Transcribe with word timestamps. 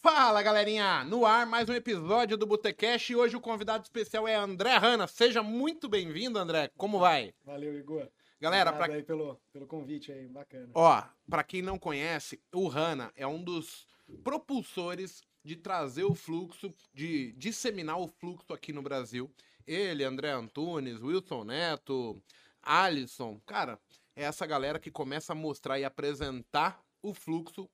Fala 0.00 0.40
galerinha, 0.42 1.02
no 1.02 1.26
ar 1.26 1.44
mais 1.44 1.68
um 1.68 1.72
episódio 1.72 2.36
do 2.36 2.46
Botecash 2.46 3.10
e 3.10 3.16
hoje 3.16 3.34
o 3.34 3.40
convidado 3.40 3.82
especial 3.82 4.28
é 4.28 4.34
André 4.36 4.76
Hanna. 4.76 5.08
Seja 5.08 5.42
muito 5.42 5.88
bem-vindo, 5.88 6.38
André. 6.38 6.70
Como 6.76 7.00
vai? 7.00 7.34
Valeu, 7.44 7.76
Igor. 7.76 8.08
Galera, 8.40 8.70
Obrigado 8.70 8.88
pra... 8.90 8.96
aí 8.96 9.02
pelo, 9.02 9.40
pelo 9.52 9.66
convite 9.66 10.12
aí, 10.12 10.28
bacana. 10.28 10.70
ó, 10.72 11.02
para 11.28 11.42
quem 11.42 11.62
não 11.62 11.76
conhece, 11.76 12.40
o 12.54 12.68
Hanna 12.68 13.12
é 13.16 13.26
um 13.26 13.42
dos 13.42 13.88
propulsores 14.22 15.24
de 15.44 15.56
trazer 15.56 16.04
o 16.04 16.14
fluxo, 16.14 16.72
de 16.94 17.32
disseminar 17.32 17.98
o 17.98 18.06
fluxo 18.06 18.52
aqui 18.52 18.72
no 18.72 18.82
Brasil. 18.82 19.28
Ele, 19.66 20.04
André 20.04 20.30
Antunes, 20.30 21.02
Wilson 21.02 21.42
Neto, 21.42 22.22
Alisson, 22.62 23.40
cara, 23.44 23.80
é 24.14 24.22
essa 24.22 24.46
galera 24.46 24.78
que 24.78 24.92
começa 24.92 25.32
a 25.32 25.36
mostrar 25.36 25.76
e 25.80 25.84
apresentar 25.84 26.80
o 27.02 27.12
fluxo 27.12 27.68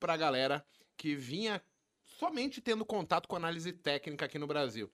pra 0.00 0.16
galera 0.16 0.64
que 0.96 1.14
vinha 1.14 1.62
somente 2.04 2.60
tendo 2.60 2.84
contato 2.84 3.28
com 3.28 3.36
análise 3.36 3.72
técnica 3.72 4.24
aqui 4.24 4.38
no 4.38 4.46
Brasil. 4.46 4.90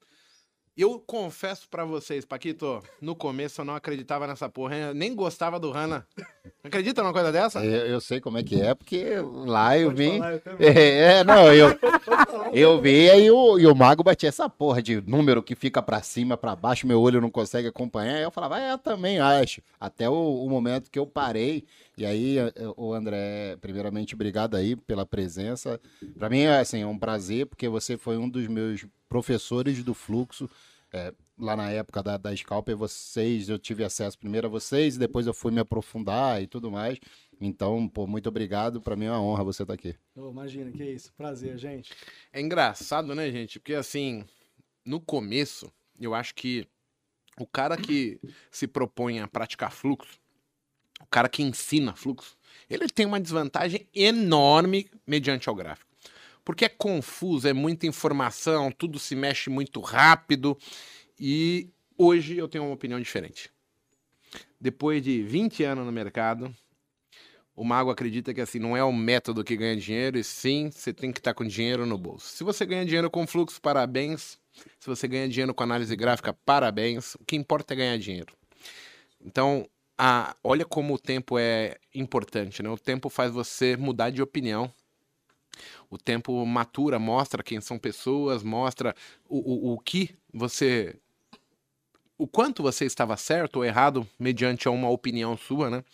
Eu 0.75 0.99
confesso 0.99 1.69
pra 1.69 1.85
vocês, 1.85 2.25
Paquito, 2.25 2.83
no 2.99 3.15
começo 3.15 3.61
eu 3.61 3.65
não 3.65 3.75
acreditava 3.75 4.27
nessa 4.27 4.49
porra, 4.49 4.95
nem 4.95 5.15
gostava 5.15 5.61
do 5.61 5.71
Hanna. 5.71 6.07
Acredita 6.65 7.03
numa 7.03 7.13
coisa 7.13 7.31
dessa? 7.31 7.63
Eu, 7.63 7.87
eu 7.89 8.01
sei 8.01 8.23
como 8.23 8.39
é 8.39 8.43
que 8.43 8.59
é, 8.59 8.75
porque 8.75 9.17
lá 9.45 9.77
eu 9.77 9.89
Pode 9.89 10.03
vim. 10.03 10.19
falar, 10.19 10.33
eu 10.33 10.41
também. 10.41 10.69
É, 10.69 11.25
não, 11.25 11.53
eu, 11.53 11.69
eu 12.55 12.81
vi 12.81 13.07
e 13.07 13.31
o, 13.31 13.59
e 13.59 13.67
o 13.67 13.75
mago 13.75 14.03
batia 14.03 14.31
essa 14.31 14.49
porra 14.49 14.81
de 14.83 14.99
número 15.03 15.43
que 15.43 15.55
fica 15.55 15.83
pra 15.83 16.01
cima, 16.03 16.39
pra 16.39 16.57
baixo, 16.57 16.87
meu 16.87 17.03
olho 17.03 17.21
não 17.21 17.31
consegue 17.31 17.69
acompanhar. 17.69 18.17
Aí 18.17 18.23
eu 18.23 18.31
falava, 18.31 18.59
é, 18.59 18.73
eu 18.73 18.79
também 18.79 19.21
acho. 19.21 19.61
Até 19.79 20.09
o, 20.09 20.15
o 20.15 20.49
momento 20.49 20.91
que 20.91 20.99
eu 20.99 21.07
parei. 21.07 21.67
E 21.99 22.07
aí, 22.07 22.39
eh, 22.39 22.53
o 22.79 22.95
André, 22.95 23.59
primeiramente, 23.61 24.15
obrigado 24.15 24.57
aí 24.57 24.75
pela 24.75 25.05
presença. 25.05 25.79
Pra 26.19 26.31
mim, 26.31 26.41
é 26.41 26.59
assim, 26.61 26.81
é 26.81 26.87
um 26.87 26.99
prazer, 26.99 27.45
porque 27.45 27.69
você 27.69 27.99
foi 27.99 28.17
um 28.17 28.27
dos 28.27 28.47
meus 28.49 28.87
professores 29.13 29.85
do 29.85 29.93
fluxo. 29.93 30.49
É, 30.91 31.13
lá 31.39 31.55
na 31.55 31.71
época 31.71 32.03
da, 32.03 32.17
da 32.17 32.35
Scalper, 32.35 32.75
vocês, 32.75 33.51
eu 33.51 33.59
tive 33.59 33.85
acesso 33.85 34.19
primeiro 34.19 34.47
a 34.47 34.51
vocês, 34.51 34.97
e 34.97 34.99
depois 34.99 35.27
eu 35.27 35.35
fui 35.35 35.53
me 35.53 35.61
aprofundar 35.61 36.43
e 36.43 36.47
tudo 36.47 36.71
mais. 36.71 36.99
Então, 37.39 37.87
pô, 37.87 38.07
muito 38.07 38.27
obrigado. 38.31 38.81
Pra 38.81 38.97
mim 38.97 39.05
é 39.05 39.11
uma 39.11 39.21
honra 39.21 39.45
você 39.45 39.65
estar 39.65 39.75
aqui. 39.75 39.95
Ô, 40.17 40.31
imagina, 40.31 40.71
que 40.71 40.83
isso. 40.83 41.13
Prazer, 41.13 41.59
gente. 41.59 41.93
É 42.33 42.41
engraçado, 42.41 43.15
né, 43.15 43.31
gente? 43.31 43.59
Porque 43.59 43.75
assim, 43.75 44.25
no 44.83 44.99
começo, 44.99 45.71
eu 46.01 46.15
acho 46.15 46.35
que 46.35 46.67
o 47.39 47.47
cara 47.47 47.77
que 47.77 48.19
se 48.51 48.67
propõe 48.67 49.21
a 49.21 49.29
praticar 49.29 49.73
fluxo, 49.73 50.19
o 51.01 51.07
cara 51.07 51.29
que 51.29 51.43
ensina 51.43 51.95
fluxo, 51.95 52.35
ele 52.71 52.89
tem 52.89 53.05
uma 53.05 53.21
desvantagem 53.21 53.87
enorme 53.95 54.91
mediante 55.07 55.51
ao 55.51 55.55
gráfico. 55.55 55.92
Porque 56.45 56.65
é 56.65 56.69
confuso, 56.69 57.47
é 57.47 57.53
muita 57.53 57.87
informação, 57.87 58.71
tudo 58.71 58.99
se 58.99 59.15
mexe 59.15 59.49
muito 59.49 59.81
rápido. 59.81 60.59
E 61.19 61.71
hoje 61.97 62.37
eu 62.37 62.49
tenho 62.49 62.65
uma 62.65 62.75
opinião 62.75 63.01
diferente. 63.01 63.51
Depois 64.61 65.03
de 65.03 65.23
20 65.23 65.63
anos 65.65 65.85
no 65.85 65.93
mercado, 65.93 66.55
o 67.55 67.65
mago 67.65 67.91
acredita 67.91 68.33
que 68.33 68.41
assim 68.41 68.59
não 68.59 68.77
é 68.77 68.83
o 68.83 68.93
método 68.93 69.45
que 69.45 69.57
ganha 69.57 69.77
dinheiro, 69.77 70.19
e 70.19 70.25
sim 70.25 70.71
você 70.71 70.93
tem 70.93 71.13
que 71.13 71.21
estar 71.21 71.35
com 71.35 71.45
dinheiro 71.45 71.85
no 71.85 71.99
bolso. 71.99 72.27
Se 72.29 72.43
você 72.43 72.65
ganha 72.65 72.85
dinheiro 72.85 73.11
com 73.11 73.27
fluxo, 73.27 73.61
parabéns. 73.61 74.39
Se 74.81 74.87
você 74.87 75.07
ganha 75.07 75.29
dinheiro 75.29 75.55
com 75.55 75.63
análise 75.63 75.95
gráfica, 75.97 76.33
parabéns. 76.33 77.15
O 77.17 77.25
que 77.25 77.37
importa 77.37 77.75
é 77.75 77.77
ganhar 77.77 77.99
dinheiro. 77.99 78.35
Então, 79.25 79.69
a- 79.97 80.35
olha 80.43 80.65
como 80.65 80.95
o 80.95 80.99
tempo 80.99 81.39
é 81.39 81.77
importante, 81.95 82.63
né? 82.63 82.69
O 82.69 82.79
tempo 82.79 83.09
faz 83.09 83.33
você 83.33 83.77
mudar 83.77 84.11
de 84.11 84.23
opinião. 84.23 84.73
O 85.91 85.99
tempo 85.99 86.45
matura, 86.47 86.99
mostra 86.99 87.43
quem 87.43 87.61
são 87.61 87.79
pessoas, 87.79 88.43
mostra 88.43 88.95
o, 89.29 89.71
o, 89.71 89.75
o 89.75 89.79
que 89.79 90.15
você. 90.33 90.97
O 92.17 92.27
quanto 92.27 92.63
você 92.63 92.85
estava 92.85 93.17
certo 93.17 93.57
ou 93.57 93.65
errado 93.65 94.07
mediante 94.19 94.69
uma 94.69 94.89
opinião 94.89 95.37
sua, 95.37 95.69
né? 95.69 95.85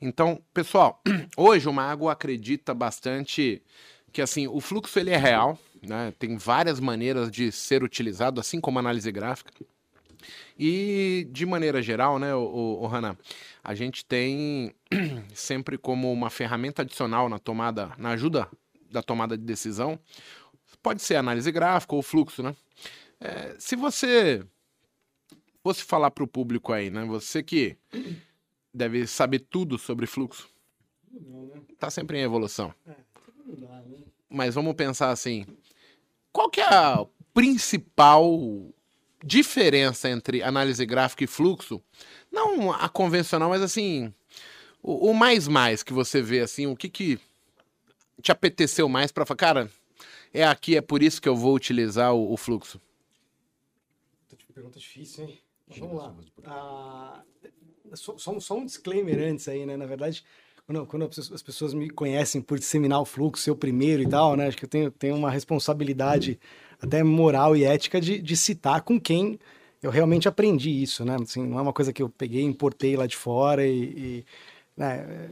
Então, 0.00 0.40
pessoal, 0.54 1.02
hoje 1.36 1.68
o 1.68 1.72
Mago 1.72 2.08
acredita 2.08 2.72
bastante 2.72 3.62
que 4.12 4.22
assim, 4.22 4.46
o 4.48 4.60
fluxo 4.60 4.98
ele 4.98 5.10
é 5.10 5.16
real, 5.16 5.58
né? 5.82 6.12
Tem 6.18 6.36
várias 6.36 6.80
maneiras 6.80 7.30
de 7.30 7.52
ser 7.52 7.82
utilizado, 7.82 8.40
assim 8.40 8.60
como 8.60 8.78
análise 8.78 9.10
gráfica. 9.12 9.52
E 10.58 11.28
de 11.30 11.46
maneira 11.46 11.80
geral, 11.80 12.18
né, 12.18 12.34
o, 12.34 12.40
o, 12.40 12.86
o 12.86 12.90
a 13.62 13.74
gente 13.74 14.04
tem 14.04 14.74
sempre 15.34 15.78
como 15.78 16.12
uma 16.12 16.30
ferramenta 16.30 16.82
adicional 16.82 17.28
na 17.28 17.38
tomada, 17.38 17.92
na 17.96 18.10
ajuda 18.10 18.48
da 18.90 19.02
tomada 19.02 19.36
de 19.36 19.44
decisão, 19.44 19.98
pode 20.82 21.02
ser 21.02 21.16
análise 21.16 21.50
gráfica 21.50 21.94
ou 21.94 22.02
fluxo, 22.02 22.42
né? 22.42 22.54
É, 23.20 23.56
se 23.58 23.74
você 23.76 24.44
fosse 25.62 25.82
falar 25.82 26.10
para 26.10 26.24
o 26.24 26.28
público 26.28 26.72
aí, 26.72 26.88
né, 26.88 27.04
você 27.04 27.42
que 27.42 27.76
deve 28.72 29.06
saber 29.06 29.40
tudo 29.40 29.76
sobre 29.76 30.06
fluxo, 30.06 30.48
Não, 31.10 31.46
né? 31.46 31.60
tá 31.78 31.90
sempre 31.90 32.18
em 32.18 32.22
evolução. 32.22 32.72
Dá, 32.86 33.82
né? 33.82 34.04
Mas 34.30 34.54
vamos 34.54 34.74
pensar 34.74 35.10
assim: 35.10 35.46
qual 36.32 36.48
que 36.50 36.60
é 36.60 36.68
a 36.68 37.04
principal 37.34 38.30
diferença 39.24 40.08
entre 40.08 40.42
análise 40.42 40.84
gráfica 40.86 41.24
e 41.24 41.26
fluxo? 41.26 41.82
Não 42.30 42.72
a 42.72 42.88
convencional, 42.88 43.48
mas 43.48 43.62
assim, 43.62 44.12
o, 44.82 45.10
o 45.10 45.14
mais 45.14 45.48
mais 45.48 45.82
que 45.82 45.92
você 45.92 46.22
vê 46.22 46.40
assim, 46.40 46.66
o 46.66 46.76
que 46.76 46.88
que 46.88 47.18
te 48.22 48.32
apeteceu 48.32 48.88
mais 48.88 49.12
para 49.12 49.24
falar, 49.26 49.36
cara, 49.36 49.70
é 50.32 50.44
aqui, 50.44 50.76
é 50.76 50.80
por 50.80 51.02
isso 51.02 51.20
que 51.22 51.28
eu 51.28 51.36
vou 51.36 51.54
utilizar 51.54 52.14
o, 52.14 52.32
o 52.32 52.36
fluxo. 52.36 52.80
Pergunta 54.54 54.78
difícil, 54.78 55.24
hein? 55.24 55.38
Mas 55.68 55.78
Vamos 55.78 55.96
lá. 55.96 56.14
Ah, 56.44 57.22
só, 57.94 58.16
só 58.18 58.32
um- 58.32 58.40
só 58.40 58.56
um 58.56 58.64
disclaimer 58.64 59.18
antes 59.20 59.46
aí, 59.48 59.64
né? 59.64 59.76
Na 59.76 59.86
verdade, 59.86 60.24
quando, 60.66 60.84
quando 60.86 61.02
as 61.04 61.08
pessoas- 61.08 61.32
as 61.32 61.42
pessoas 61.42 61.74
me 61.74 61.88
conhecem 61.90 62.40
por 62.42 62.58
disseminar 62.58 63.00
o 63.00 63.04
fluxo, 63.04 63.44
ser 63.44 63.50
o 63.52 63.56
primeiro 63.56 64.02
e 64.02 64.08
tal, 64.08 64.36
né? 64.36 64.48
Acho 64.48 64.56
que 64.56 64.64
eu 64.64 64.68
tenho, 64.68 64.90
tenho 64.90 65.14
uma 65.16 65.30
responsabilidade 65.30 66.40
até 66.80 67.02
moral 67.02 67.56
e 67.56 67.64
ética 67.64 68.00
de, 68.00 68.20
de 68.20 68.36
citar 68.36 68.82
com 68.82 69.00
quem 69.00 69.38
eu 69.80 69.90
realmente 69.90 70.26
aprendi 70.26 70.70
isso, 70.82 71.04
né? 71.04 71.16
Assim, 71.22 71.46
não 71.46 71.58
é 71.58 71.62
uma 71.62 71.72
coisa 71.72 71.92
que 71.92 72.02
eu 72.02 72.08
peguei, 72.08 72.42
importei 72.42 72.96
lá 72.96 73.06
de 73.06 73.16
fora 73.16 73.64
e... 73.66 73.82
e, 73.82 74.24
né, 74.78 75.28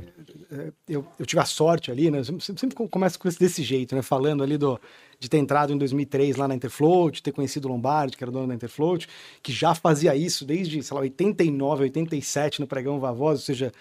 é, 0.50 0.72
eu, 0.88 1.06
eu 1.18 1.24
tive 1.24 1.40
a 1.40 1.44
sorte 1.44 1.90
ali, 1.90 2.10
né? 2.10 2.22
Sempre, 2.24 2.44
sempre 2.58 2.88
começo 2.88 3.18
com 3.18 3.28
esse 3.28 3.38
desse 3.38 3.62
jeito, 3.62 3.94
né? 3.94 4.02
Falando 4.02 4.42
ali 4.42 4.58
do, 4.58 4.78
de 5.20 5.28
ter 5.30 5.38
entrado 5.38 5.72
em 5.72 5.78
2003 5.78 6.36
lá 6.36 6.48
na 6.48 6.54
Interfloat, 6.56 7.22
ter 7.22 7.32
conhecido 7.32 7.66
o 7.68 7.70
Lombardi, 7.70 8.16
que 8.16 8.24
era 8.24 8.30
dono 8.32 8.48
da 8.48 8.54
Interfloat, 8.54 9.08
que 9.42 9.52
já 9.52 9.74
fazia 9.74 10.14
isso 10.16 10.44
desde, 10.44 10.82
sei 10.82 10.94
lá, 10.94 11.00
89, 11.02 11.84
87 11.84 12.60
no 12.60 12.66
pregão 12.66 12.98
Vavoz, 12.98 13.38
ou 13.40 13.44
seja, 13.46 13.72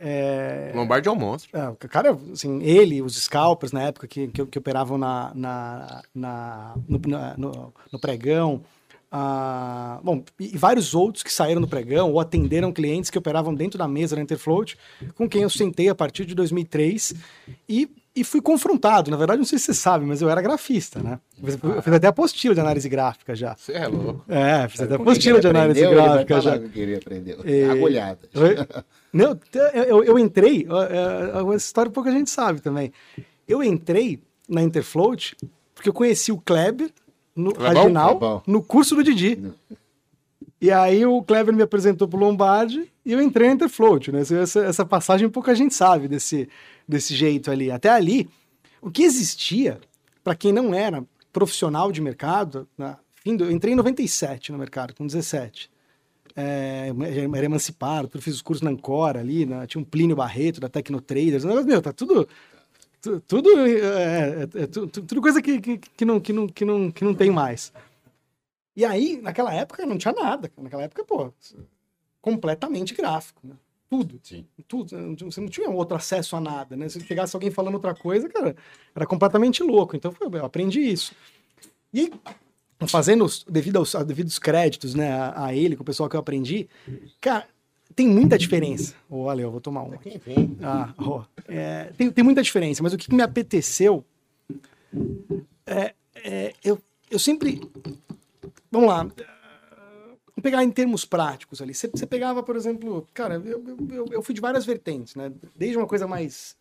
é, 0.00 0.72
Lombardi 0.74 1.08
é 1.08 1.12
um 1.12 1.16
monstro. 1.16 1.50
é, 1.58 1.68
o 1.68 1.76
cara, 1.76 2.18
assim, 2.32 2.62
ele, 2.62 3.02
os 3.02 3.16
scalpers 3.16 3.70
na 3.72 3.82
época 3.82 4.06
que, 4.06 4.28
que, 4.28 4.46
que 4.46 4.58
operavam 4.58 4.96
na, 4.96 5.30
na, 5.34 6.02
na- 6.14 6.74
no, 6.88 6.98
na- 7.06 7.34
no- 7.36 7.74
no 7.92 7.98
pregão, 8.00 8.62
ah, 9.16 10.00
bom, 10.02 10.24
e, 10.40 10.58
vários 10.58 10.92
outros 10.92 11.22
que 11.22 11.32
saíram 11.32 11.60
do 11.60 11.68
pregão 11.68 12.10
ou 12.10 12.18
atenderam 12.18 12.72
clientes 12.72 13.10
que 13.10 13.16
operavam 13.16 13.54
dentro 13.54 13.78
da 13.78 13.86
mesa 13.86 14.16
da 14.16 14.22
Interfloat, 14.22 14.76
com 15.14 15.28
quem 15.28 15.42
eu 15.42 15.50
sentei 15.50 15.88
a 15.88 15.94
partir 15.94 16.24
de 16.24 16.34
2003 16.34 17.14
e, 17.68 17.88
e 18.16 18.24
fui 18.24 18.42
confrontado. 18.42 19.12
Na 19.12 19.16
verdade, 19.16 19.38
não 19.38 19.44
sei 19.44 19.56
se 19.56 19.66
você 19.66 19.74
sabe, 19.74 20.04
mas 20.04 20.20
eu 20.20 20.28
era 20.28 20.42
grafista, 20.42 21.00
né? 21.00 21.20
Eu 21.40 21.80
fiz, 21.80 21.94
até 21.94 22.08
apostila 22.08 22.56
de 22.56 22.60
análise 22.60 22.88
gráfica 22.88 23.36
já. 23.36 23.54
Você 23.54 23.74
é 23.74 23.86
louco. 23.86 24.24
É, 24.28 24.66
fiz 24.66 24.80
até 24.80 24.96
apostila 24.96 25.38
de 25.38 25.46
análise 25.46 25.84
aprendeu, 25.84 26.04
gráfica 26.04 26.40
já. 26.40 26.58
que 26.58 26.80
ele 26.80 26.96
aprendeu. 26.96 27.38
E- 27.44 27.70
Agulhada. 27.70 28.28
Oi? 28.34 28.56
Não, 29.12 29.38
eu, 29.74 29.84
eu, 29.84 30.04
eu 30.06 30.18
entrei, 30.18 30.66
ó, 30.68 30.82
é, 30.82 31.40
uma 31.40 31.54
história 31.54 31.88
pouca 31.88 32.10
gente 32.10 32.30
sabe 32.30 32.60
também. 32.60 32.92
Eu 33.46 33.62
entrei 33.62 34.20
na 34.48 34.60
Interfloat 34.60 35.36
porque 35.72 35.88
eu 35.88 35.92
conheci 35.92 36.32
o 36.32 36.38
Kleber 36.38 36.90
no 37.34 37.52
Clebão. 37.54 37.84
no 38.46 38.62
curso 38.62 38.94
do 38.94 39.02
Didi. 39.02 39.38
E 40.60 40.70
aí 40.70 41.04
o 41.04 41.22
Kleber 41.22 41.54
me 41.54 41.62
apresentou 41.62 42.08
pro 42.08 42.18
Lombardi 42.18 42.90
e 43.04 43.12
eu 43.12 43.20
entrei 43.20 43.48
na 43.48 43.54
Interfloat, 43.54 44.10
né? 44.10 44.20
Essa- 44.20 44.38
Essa, 44.38 44.60
passagem 44.86 45.28
pouca 45.28 45.54
gente 45.54 45.74
sabe 45.74 46.08
desse, 46.08 46.48
desse 46.88 47.14
jeito 47.14 47.50
ali. 47.50 47.70
Até 47.70 47.90
ali, 47.90 48.28
o 48.80 48.90
que 48.90 49.02
existia, 49.02 49.78
para 50.22 50.34
quem 50.34 50.52
não 50.52 50.72
era 50.74 51.04
profissional 51.32 51.92
de 51.92 52.00
mercado, 52.00 52.66
na, 52.78 52.96
fim 53.22 53.36
do- 53.36 53.44
eu 53.44 53.50
entrei 53.50 53.72
em 53.74 53.76
97 53.76 54.52
no 54.52 54.58
mercado, 54.58 54.94
com 54.94 55.04
17 55.06 55.70
é, 56.36 56.92
era 57.36 57.44
emancipado, 57.46 58.08
fiz 58.20 58.34
os 58.36 58.42
cursos 58.42 58.62
na 58.62 58.70
Ancora 58.70 59.20
ali, 59.20 59.46
né, 59.46 59.66
tinha 59.68 59.80
um 59.80 59.84
Plínio 59.84 60.16
Barreto 60.16 60.60
da 60.60 60.68
Tecnotraders, 60.68 61.44
meu, 61.44 61.80
tá 61.82 61.92
tudo, 61.92 62.24
tu- 62.24 62.28
tudo, 63.26 63.48
é, 63.66 64.40
é, 64.40 64.42
é, 64.42 64.66
tu- 64.66 64.86
tu- 64.86 65.02
tudo 65.02 65.20
coisa 65.20 65.40
que, 65.42 65.60
que, 65.60 65.78
que, 65.78 66.04
não, 66.04 66.20
que, 66.20 66.32
não, 66.32 66.46
que, 66.48 66.64
não, 66.64 66.90
que 66.90 67.04
não 67.04 67.14
tem 67.14 67.30
mais. 67.30 67.72
E 68.76 68.84
aí, 68.84 69.20
naquela 69.22 69.52
época, 69.54 69.86
não 69.86 69.96
tinha 69.96 70.12
nada, 70.12 70.50
naquela 70.56 70.82
época, 70.82 71.04
pô, 71.04 71.32
completamente 72.20 72.94
gráfico, 72.94 73.40
né? 73.44 73.54
tudo. 73.88 74.20
Sim. 74.22 74.44
Tudo. 74.66 75.16
Você 75.20 75.40
não 75.40 75.48
tinha 75.48 75.70
outro 75.70 75.96
acesso 75.96 76.34
a 76.34 76.40
nada, 76.40 76.76
né? 76.76 76.88
Se 76.88 76.98
pegasse 77.04 77.36
alguém 77.36 77.50
falando 77.50 77.74
outra 77.74 77.94
coisa, 77.94 78.28
cara, 78.28 78.56
era 78.94 79.06
completamente 79.06 79.62
louco. 79.62 79.94
Então 79.94 80.12
eu 80.20 80.44
aprendi 80.44 80.80
isso. 80.80 81.14
E 81.92 82.10
fazendo 82.88 83.24
devido 83.48 83.76
aos 83.76 83.94
devidos 84.04 84.38
créditos, 84.38 84.94
né, 84.94 85.12
a, 85.12 85.46
a, 85.46 85.54
ele, 85.54 85.76
com 85.76 85.82
o 85.82 85.86
pessoal 85.86 86.08
que 86.08 86.16
eu 86.16 86.20
aprendi, 86.20 86.68
cara, 87.20 87.46
tem 87.94 88.08
muita 88.08 88.36
diferença. 88.36 88.94
Olha, 89.10 89.42
eu 89.42 89.50
vou 89.50 89.60
tomar 89.60 89.82
um. 89.82 89.92
Aqui. 89.94 90.20
Ah, 90.62 90.92
oh, 90.98 91.22
é, 91.46 91.92
tem, 91.96 92.10
tem 92.10 92.24
muita 92.24 92.42
diferença, 92.42 92.82
mas 92.82 92.92
o 92.92 92.98
que 92.98 93.14
me 93.14 93.22
apeteceu 93.22 94.04
é, 95.66 95.94
é 96.14 96.54
eu, 96.62 96.78
eu 97.10 97.18
sempre. 97.18 97.60
Vamos 98.70 98.88
lá. 98.88 99.02
Vamos 99.02 100.42
pegar 100.42 100.64
em 100.64 100.70
termos 100.70 101.04
práticos 101.04 101.62
ali. 101.62 101.72
Você, 101.72 101.88
você 101.88 102.06
pegava, 102.06 102.42
por 102.42 102.56
exemplo, 102.56 103.06
cara, 103.14 103.36
eu, 103.36 103.62
eu, 103.90 104.06
eu, 104.10 104.22
fui 104.22 104.34
de 104.34 104.40
várias 104.40 104.64
vertentes, 104.64 105.14
né? 105.14 105.32
Desde 105.54 105.76
uma 105.76 105.86
coisa 105.86 106.06
mais 106.06 106.56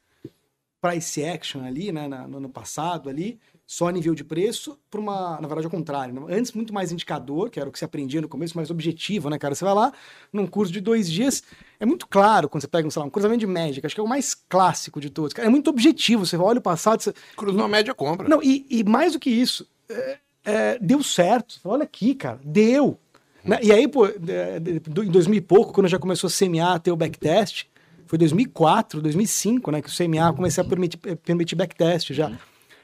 price 0.84 1.24
action 1.24 1.64
ali, 1.64 1.94
né, 1.94 2.10
no 2.28 2.38
ano 2.38 2.50
passado 2.50 3.10
ali, 3.10 3.40
só 3.66 3.88
a 3.88 3.92
nível 3.94 4.14
de 4.14 4.26
preço, 4.26 4.78
para 4.92 5.00
uma, 5.00 5.40
na 5.40 5.48
verdade, 5.48 5.66
ao 5.66 5.72
contrário. 5.72 6.14
Né? 6.14 6.38
Antes, 6.38 6.52
muito 6.52 6.74
mais 6.74 6.92
indicador, 6.92 7.50
que 7.50 7.58
era 7.58 7.70
o 7.70 7.72
que 7.72 7.80
se 7.80 7.86
aprendia 7.86 8.20
no 8.20 8.28
começo, 8.28 8.58
mais 8.58 8.70
objetivo, 8.70 9.30
né, 9.30 9.40
cara? 9.40 9.56
Você 9.56 9.64
vai 9.64 9.74
lá, 9.74 9.94
num 10.34 10.46
curso 10.46 10.74
de 10.74 10.82
dois 10.82 11.10
dias, 11.10 11.42
é 11.80 11.86
muito 11.86 12.06
claro 12.06 12.50
quando 12.50 12.62
você 12.62 12.68
pega, 12.68 12.90
sei 12.92 13.00
lá, 13.00 13.06
um 13.06 13.10
cruzamento 13.10 13.40
de 13.40 13.48
média, 13.48 13.82
acho 13.82 13.96
que 13.96 14.02
é 14.02 14.04
o 14.04 14.08
mais 14.08 14.36
clássico 14.36 15.00
de 15.00 15.10
todos. 15.10 15.34
É 15.40 15.48
muito 15.48 15.70
objetivo, 15.70 16.26
você 16.26 16.36
olha 16.36 16.60
o 16.60 16.62
passado... 16.62 17.02
Você... 17.02 17.14
Cruzou 17.38 17.62
uma 17.62 17.70
média, 17.70 17.94
compra. 17.94 18.28
Não, 18.28 18.44
e, 18.44 18.66
e 18.70 18.84
mais 18.84 19.14
do 19.14 19.20
que 19.20 19.30
isso, 19.30 19.66
é, 19.90 20.18
é, 20.44 20.80
deu 20.80 21.02
certo. 21.02 21.62
Olha 21.64 21.84
aqui, 21.84 22.14
cara, 22.14 22.42
deu. 22.44 23.00
Né? 23.46 23.60
E 23.64 23.72
aí, 23.72 23.88
pô, 23.88 24.08
em 24.08 25.10
2000 25.10 25.38
e 25.38 25.42
pouco, 25.42 25.72
quando 25.72 25.88
já 25.88 25.98
começou 25.98 26.28
a 26.28 26.32
semear, 26.32 26.80
ter 26.82 26.92
o 26.92 26.98
backtest, 26.98 27.68
foi 28.06 28.18
2004, 28.18 29.02
2005, 29.02 29.72
né, 29.72 29.82
que 29.82 29.90
o 29.90 29.92
CMA 29.92 30.34
comecei 30.34 30.64
a 30.64 30.68
permitir, 30.68 30.98
permitir 30.98 31.56
backtest 31.56 32.14
já. 32.14 32.32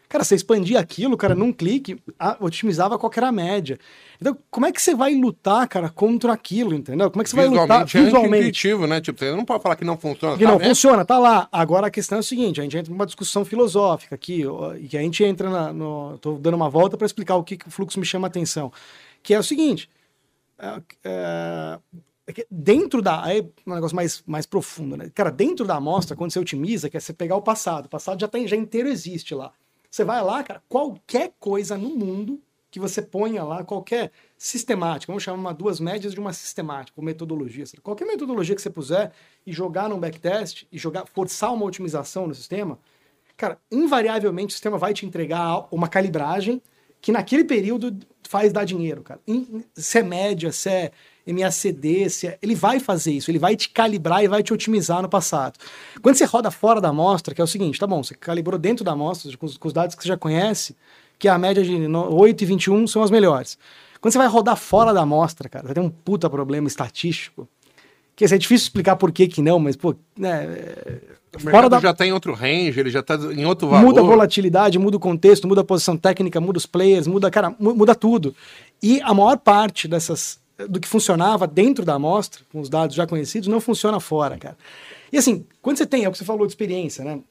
Cara, 0.10 0.24
você 0.24 0.34
expandia 0.34 0.80
aquilo, 0.80 1.16
cara, 1.16 1.36
num 1.36 1.54
clique, 1.54 2.02
otimizava 2.40 2.98
qual 2.98 3.12
era 3.16 3.28
a 3.28 3.32
média. 3.32 3.78
Então, 4.20 4.36
como 4.50 4.66
é 4.66 4.72
que 4.72 4.82
você 4.82 4.96
vai 4.96 5.14
lutar, 5.14 5.68
cara, 5.68 5.88
contra 5.88 6.34
aquilo, 6.34 6.74
entendeu? 6.74 7.12
Como 7.12 7.22
é 7.22 7.24
que 7.24 7.30
você 7.30 7.36
vai 7.36 7.48
lutar 7.48 7.86
visualmente? 7.86 8.36
É 8.36 8.40
intuitivo, 8.40 8.88
né? 8.88 9.00
Tipo, 9.00 9.20
você 9.20 9.32
não 9.36 9.46
pode 9.46 9.62
falar 9.62 9.76
que 9.76 9.86
não 9.86 9.96
funciona. 9.96 10.36
Que 10.36 10.44
tá, 10.44 10.50
não 10.50 10.58
né? 10.58 10.66
funciona, 10.66 11.06
tá 11.06 11.20
lá. 11.20 11.48
Agora 11.52 11.86
a 11.86 11.92
questão 11.92 12.18
é 12.18 12.22
o 12.22 12.24
seguinte, 12.24 12.60
a 12.60 12.64
gente 12.64 12.76
entra 12.76 12.92
numa 12.92 13.06
discussão 13.06 13.46
filosófica 13.46 14.16
aqui, 14.16 14.44
e 14.80 14.88
que 14.88 14.98
a 14.98 15.02
gente 15.02 15.24
entra 15.24 15.48
na, 15.48 15.72
no... 15.72 16.18
Tô 16.18 16.40
dando 16.40 16.56
uma 16.56 16.72
volta 16.72 16.98
para 16.98 17.06
explicar 17.06 17.36
o 17.36 17.44
que, 17.44 17.56
que 17.56 17.68
o 17.68 17.72
fluxo 17.72 18.00
me 18.00 18.06
chama 18.06 18.26
a 18.26 18.30
atenção. 18.30 18.74
Que 19.22 19.36
é 19.36 19.40
o 19.40 19.44
seguinte, 19.44 19.88
é, 20.58 20.82
é, 21.04 21.80
é 21.86 22.09
dentro 22.50 23.02
da. 23.02 23.24
Aí 23.24 23.42
um 23.66 23.74
negócio 23.76 23.96
mais, 23.96 24.24
mais 24.26 24.46
profundo, 24.46 24.98
né? 24.98 25.10
Cara, 25.14 25.30
dentro 25.30 25.66
da 25.66 25.76
amostra, 25.76 26.16
quando 26.16 26.32
você 26.32 26.40
otimiza, 26.40 26.90
que 26.90 26.98
é 26.98 27.00
você 27.00 27.14
pegar 27.14 27.36
o 27.36 27.42
passado. 27.42 27.86
O 27.86 27.90
passado 27.90 28.20
já, 28.20 28.28
tem, 28.28 28.48
já 28.48 28.56
inteiro 28.56 28.90
existe 28.90 29.34
lá. 29.34 29.52
Você 29.90 30.04
vai 30.04 30.24
lá, 30.24 30.44
cara, 30.44 30.62
qualquer 30.70 31.34
coisa 31.40 31.78
no 31.78 31.90
mundo 31.90 32.42
que 32.72 32.80
você 32.80 33.02
ponha 33.02 33.44
lá, 33.44 33.64
qualquer 33.64 34.12
sistemática, 34.38 35.12
vamos 35.12 35.24
chamar 35.24 35.38
uma, 35.38 35.54
duas 35.54 35.80
médias 35.80 36.14
de 36.14 36.20
uma 36.20 36.32
sistemática, 36.32 36.94
ou 37.00 37.04
metodologia. 37.04 37.66
Qualquer 37.82 38.06
metodologia 38.06 38.56
que 38.56 38.62
você 38.62 38.70
puser 38.70 39.12
e 39.46 39.52
jogar 39.52 39.90
num 39.90 40.00
backtest 40.00 40.68
e 40.72 40.78
jogar, 40.78 41.08
forçar 41.08 41.52
uma 41.52 41.66
otimização 41.66 42.28
no 42.28 42.36
sistema, 42.36 42.78
cara, 43.36 43.60
invariavelmente 43.72 44.50
o 44.50 44.52
sistema 44.52 44.78
vai 44.78 44.94
te 44.94 45.06
entregar 45.06 45.68
uma 45.72 45.88
calibragem 45.88 46.62
que 47.02 47.12
naquele 47.12 47.44
período 47.44 47.98
faz 48.28 48.54
dar 48.54 48.66
dinheiro, 48.66 49.02
cara. 49.02 49.20
Se 49.74 50.00
é 50.00 50.04
média, 50.04 50.52
se 50.52 50.70
é 50.70 50.92
MACD, 51.28 52.10
se 52.10 52.28
é... 52.28 52.38
ele 52.42 52.56
vai 52.56 52.80
fazer 52.80 53.12
isso, 53.12 53.30
ele 53.30 53.40
vai 53.40 53.56
te 53.56 53.70
calibrar 53.70 54.24
e 54.24 54.28
vai 54.28 54.44
te 54.44 54.54
otimizar 54.54 55.02
no 55.02 55.10
passado. 55.10 55.58
Quando 56.02 56.16
você 56.16 56.26
roda 56.26 56.50
fora 56.52 56.82
da 56.82 56.90
amostra, 56.90 57.34
que 57.34 57.42
é 57.42 57.44
o 57.44 57.48
seguinte, 57.48 57.80
tá 57.80 57.88
bom, 57.88 58.04
você 58.04 58.16
calibrou 58.16 58.60
dentro 58.60 58.84
da 58.84 58.92
amostra, 58.92 59.36
com 59.38 59.46
os, 59.46 59.58
com 59.58 59.68
os 59.68 59.74
dados 59.74 59.96
que 59.96 60.04
você 60.04 60.10
já 60.10 60.18
conhece, 60.18 60.76
que 61.18 61.28
a 61.28 61.38
média 61.38 61.64
de 61.64 61.76
8 61.76 62.42
e 62.42 62.46
21 62.46 62.88
são 62.88 63.04
as 63.04 63.12
melhores. 63.12 63.58
Quando 64.00 64.14
você 64.14 64.18
vai 64.18 64.28
rodar 64.28 64.56
fora 64.56 64.94
da 64.94 65.02
amostra, 65.02 65.50
cara, 65.50 65.68
você 65.68 65.74
tem 65.74 65.84
um 65.84 65.90
puta 65.90 66.30
problema 66.30 66.68
estatístico, 66.68 67.48
que 68.16 68.26
assim, 68.26 68.36
é 68.36 68.38
difícil 68.38 68.66
explicar 68.66 68.96
por 68.96 69.12
que 69.12 69.28
que 69.28 69.42
não, 69.42 69.60
mas, 69.60 69.76
pô, 69.76 69.96
né, 70.18 70.48
o 71.36 71.40
fora 71.40 71.70
da... 71.70 71.80
já 71.80 71.92
está 71.92 72.06
em 72.06 72.12
outro 72.12 72.34
range, 72.34 72.80
ele 72.80 72.90
já 72.90 73.02
está 73.02 73.16
em 73.16 73.46
outro 73.46 73.68
valor. 73.68 73.86
Muda 73.86 74.02
a 74.02 74.04
volatilidade, 74.04 74.80
muda 74.80 74.98
o 74.98 75.00
contexto, 75.00 75.48
muda 75.48 75.62
a 75.62 75.64
posição 75.64 75.96
técnica, 75.96 76.42
muda 76.42 76.58
os 76.58 76.66
players, 76.66 77.08
muda, 77.08 77.30
cara, 77.30 77.54
muda 77.60 77.94
tudo. 77.94 78.36
E 78.82 79.00
a 79.02 79.14
maior 79.14 79.38
parte 79.38 79.88
dessas 79.88 80.40
do 80.68 80.80
que 80.80 80.88
funcionava 80.88 81.48
dentro 81.48 81.86
da 81.86 81.96
amostra, 81.96 82.44
com 82.52 82.60
os 82.60 82.70
dados 82.70 82.96
já 82.96 83.08
conhecidos, 83.08 83.48
não 83.48 83.62
funciona 83.62 84.00
fora, 84.00 84.38
cara. 84.38 84.58
E 85.12 85.18
assim, 85.18 85.46
quando 85.62 85.78
você 85.78 85.86
tem, 85.86 86.04
é 86.04 86.10
o 86.10 86.12
que 86.12 86.18
você 86.18 86.26
falou 86.26 86.46
de 86.46 86.52
experiência, 86.52 87.04
né? 87.04 87.22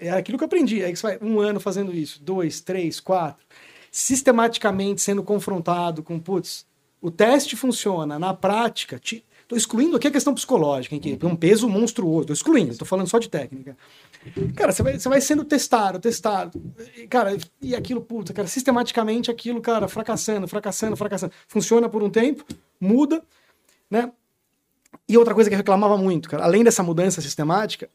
É 0.00 0.10
aquilo 0.10 0.38
que 0.38 0.44
eu 0.44 0.46
aprendi. 0.46 0.82
Aí 0.82 0.94
você 0.94 1.02
vai 1.02 1.18
um 1.20 1.40
ano 1.40 1.60
fazendo 1.60 1.94
isso, 1.94 2.22
dois, 2.22 2.60
três, 2.60 3.00
quatro, 3.00 3.44
sistematicamente 3.90 5.00
sendo 5.00 5.22
confrontado 5.22 6.02
com, 6.02 6.18
putz, 6.18 6.66
o 7.00 7.10
teste 7.10 7.56
funciona, 7.56 8.18
na 8.18 8.32
prática, 8.32 8.98
Estou 9.44 9.58
excluindo 9.58 9.96
aqui 9.96 10.08
a 10.08 10.10
questão 10.10 10.34
psicológica, 10.34 10.94
em 10.94 10.98
que 10.98 11.18
tem 11.18 11.28
um 11.28 11.36
peso 11.36 11.68
monstruoso. 11.68 12.22
Estou 12.22 12.32
excluindo, 12.32 12.72
estou 12.72 12.88
falando 12.88 13.08
só 13.08 13.18
de 13.18 13.28
técnica. 13.28 13.76
Cara, 14.56 14.72
você 14.72 14.82
vai, 14.82 14.98
você 14.98 15.08
vai 15.08 15.20
sendo 15.20 15.44
testado, 15.44 15.98
testado. 15.98 16.60
Cara, 17.10 17.36
e 17.60 17.74
aquilo, 17.74 18.00
puta, 18.00 18.32
cara, 18.32 18.48
sistematicamente 18.48 19.30
aquilo, 19.30 19.60
cara, 19.60 19.88
fracassando, 19.88 20.48
fracassando, 20.48 20.96
fracassando. 20.96 21.32
Funciona 21.46 21.88
por 21.88 22.02
um 22.02 22.10
tempo, 22.10 22.44
muda, 22.80 23.22
né? 23.90 24.10
E 25.08 25.18
outra 25.18 25.34
coisa 25.34 25.50
que 25.50 25.54
eu 25.54 25.58
reclamava 25.58 25.96
muito, 25.96 26.28
cara, 26.28 26.44
além 26.44 26.64
dessa 26.64 26.82
mudança 26.82 27.20
sistemática, 27.20 27.88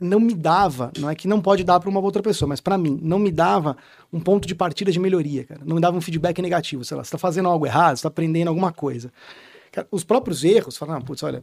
não 0.00 0.20
me 0.20 0.34
dava, 0.34 0.92
não 0.98 1.10
é 1.10 1.14
que 1.14 1.28
não 1.28 1.40
pode 1.40 1.64
dar 1.64 1.80
para 1.80 1.90
uma 1.90 2.00
outra 2.00 2.22
pessoa, 2.22 2.48
mas 2.48 2.60
para 2.60 2.78
mim, 2.78 2.98
não 3.02 3.18
me 3.18 3.30
dava 3.30 3.76
um 4.12 4.20
ponto 4.20 4.46
de 4.46 4.54
partida 4.54 4.90
de 4.92 4.98
melhoria, 4.98 5.44
cara. 5.44 5.60
Não 5.64 5.74
me 5.74 5.80
dava 5.80 5.96
um 5.96 6.00
feedback 6.00 6.40
negativo, 6.40 6.84
sei 6.84 6.96
lá, 6.96 7.04
você 7.04 7.08
está 7.08 7.18
fazendo 7.18 7.48
algo 7.48 7.66
errado, 7.66 7.96
você 7.96 8.00
está 8.00 8.08
aprendendo 8.08 8.48
alguma 8.48 8.72
coisa. 8.72 9.12
Cara, 9.72 9.86
os 9.90 10.04
próprios 10.04 10.44
erros, 10.44 10.76
falam, 10.76 10.96
ah, 10.96 11.00
putz, 11.00 11.22
olha, 11.22 11.42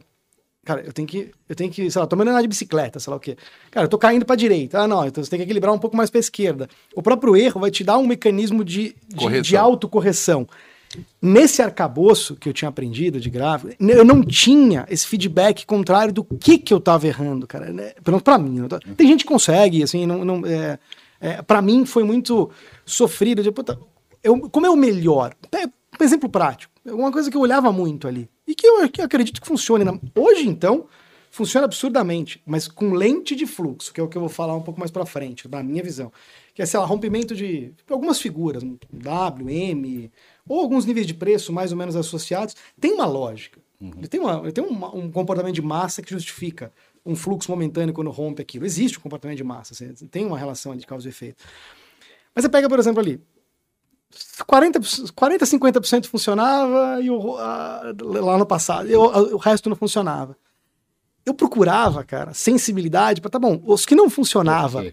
cara, 0.66 0.82
eu 0.84 0.92
tenho 0.92 1.06
que, 1.06 1.30
eu 1.48 1.54
tenho 1.54 1.70
que, 1.70 1.88
sei 1.88 2.00
lá, 2.00 2.06
tô 2.06 2.16
andando 2.16 2.42
de 2.42 2.48
bicicleta, 2.48 2.98
sei 2.98 3.10
lá 3.10 3.16
o 3.16 3.20
quê. 3.20 3.36
Cara, 3.70 3.86
eu 3.86 3.88
tô 3.88 3.96
caindo 3.96 4.26
pra 4.26 4.34
direita. 4.34 4.80
Ah, 4.80 4.88
não, 4.88 5.06
então 5.06 5.22
você 5.22 5.30
tem 5.30 5.38
que 5.38 5.44
equilibrar 5.44 5.72
um 5.72 5.78
pouco 5.78 5.96
mais 5.96 6.10
pra 6.10 6.18
esquerda. 6.18 6.68
O 6.94 7.00
próprio 7.00 7.36
erro 7.36 7.60
vai 7.60 7.70
te 7.70 7.84
dar 7.84 7.96
um 7.96 8.06
mecanismo 8.06 8.64
de, 8.64 8.96
de, 9.08 9.40
de 9.40 9.56
autocorreção. 9.56 10.46
Nesse 11.22 11.62
arcabouço 11.62 12.34
que 12.34 12.48
eu 12.48 12.52
tinha 12.52 12.68
aprendido 12.68 13.20
de 13.20 13.30
gráfico, 13.30 13.72
eu 13.80 14.04
não 14.04 14.22
tinha 14.22 14.84
esse 14.88 15.06
feedback 15.06 15.64
contrário 15.64 16.12
do 16.12 16.24
que 16.24 16.58
que 16.58 16.74
eu 16.74 16.80
tava 16.80 17.06
errando, 17.06 17.46
cara. 17.46 17.72
Né? 17.72 17.92
Pelo 18.02 18.16
menos 18.16 18.22
pra 18.22 18.36
mim. 18.36 18.66
Tem 18.96 19.06
gente 19.06 19.24
que 19.24 19.28
consegue, 19.28 19.82
assim, 19.82 20.04
não, 20.04 20.24
não, 20.24 20.46
é, 20.46 20.78
é, 21.20 21.42
pra 21.42 21.62
mim 21.62 21.86
foi 21.86 22.02
muito 22.02 22.50
sofrido. 22.84 23.42
De, 23.42 23.52
puta, 23.52 23.78
eu, 24.22 24.48
como 24.50 24.66
é 24.66 24.70
o 24.70 24.76
melhor? 24.76 25.32
Um 26.00 26.04
exemplo 26.04 26.28
prático. 26.28 26.72
Uma 26.84 27.12
coisa 27.12 27.30
que 27.30 27.36
eu 27.36 27.40
olhava 27.40 27.70
muito 27.72 28.08
ali. 28.08 28.28
E 28.46 28.54
que 28.54 28.66
eu, 28.66 28.88
que 28.88 29.00
eu 29.00 29.04
acredito 29.04 29.40
que 29.40 29.46
funcione. 29.46 29.84
Na... 29.84 29.98
Hoje, 30.14 30.46
então, 30.48 30.86
funciona 31.30 31.66
absurdamente, 31.66 32.40
mas 32.46 32.68
com 32.68 32.92
lente 32.92 33.34
de 33.34 33.46
fluxo, 33.46 33.92
que 33.92 34.00
é 34.00 34.02
o 34.02 34.08
que 34.08 34.16
eu 34.16 34.20
vou 34.20 34.28
falar 34.28 34.54
um 34.56 34.62
pouco 34.62 34.80
mais 34.80 34.90
para 34.90 35.04
frente, 35.04 35.48
na 35.48 35.62
minha 35.62 35.82
visão. 35.82 36.12
Que 36.54 36.62
é, 36.62 36.66
sei 36.66 36.80
lá, 36.80 36.86
rompimento 36.86 37.34
de 37.34 37.72
algumas 37.90 38.18
figuras, 38.20 38.62
W, 38.90 39.50
M, 39.50 40.10
ou 40.48 40.60
alguns 40.60 40.86
níveis 40.86 41.06
de 41.06 41.12
preço 41.12 41.52
mais 41.52 41.72
ou 41.72 41.78
menos 41.78 41.96
associados, 41.96 42.56
tem 42.80 42.92
uma 42.92 43.04
lógica. 43.04 43.60
Uhum. 43.80 43.92
Ele 43.98 44.08
tem, 44.08 44.20
uma, 44.20 44.40
ele 44.40 44.52
tem 44.52 44.64
uma, 44.64 44.94
um 44.94 45.10
comportamento 45.10 45.54
de 45.54 45.62
massa 45.62 46.00
que 46.00 46.10
justifica 46.10 46.72
um 47.04 47.14
fluxo 47.14 47.50
momentâneo 47.50 47.92
quando 47.92 48.10
rompe 48.10 48.40
aquilo. 48.40 48.64
Existe 48.64 48.98
um 48.98 49.02
comportamento 49.02 49.36
de 49.36 49.44
massa, 49.44 49.74
tem 50.10 50.24
uma 50.24 50.38
relação 50.38 50.74
de 50.74 50.86
causa 50.86 51.06
e 51.06 51.10
efeito. 51.10 51.44
Mas 52.34 52.44
você 52.44 52.48
pega, 52.48 52.68
por 52.68 52.78
exemplo, 52.78 53.00
ali, 53.00 53.20
40, 54.46 54.80
40 55.14 55.44
50% 55.44 56.06
funcionava 56.06 57.00
e 57.00 57.10
o, 57.10 57.36
a, 57.36 57.94
lá 58.00 58.38
no 58.38 58.46
passado, 58.46 58.88
eu, 58.88 59.04
a, 59.04 59.20
o 59.34 59.36
resto 59.36 59.68
não 59.68 59.76
funcionava. 59.76 60.36
Eu 61.24 61.34
procurava, 61.34 62.04
cara, 62.04 62.32
sensibilidade 62.32 63.20
para 63.20 63.30
tá 63.30 63.38
bom, 63.38 63.60
os 63.64 63.84
que 63.84 63.94
não 63.94 64.08
funcionava, 64.08 64.84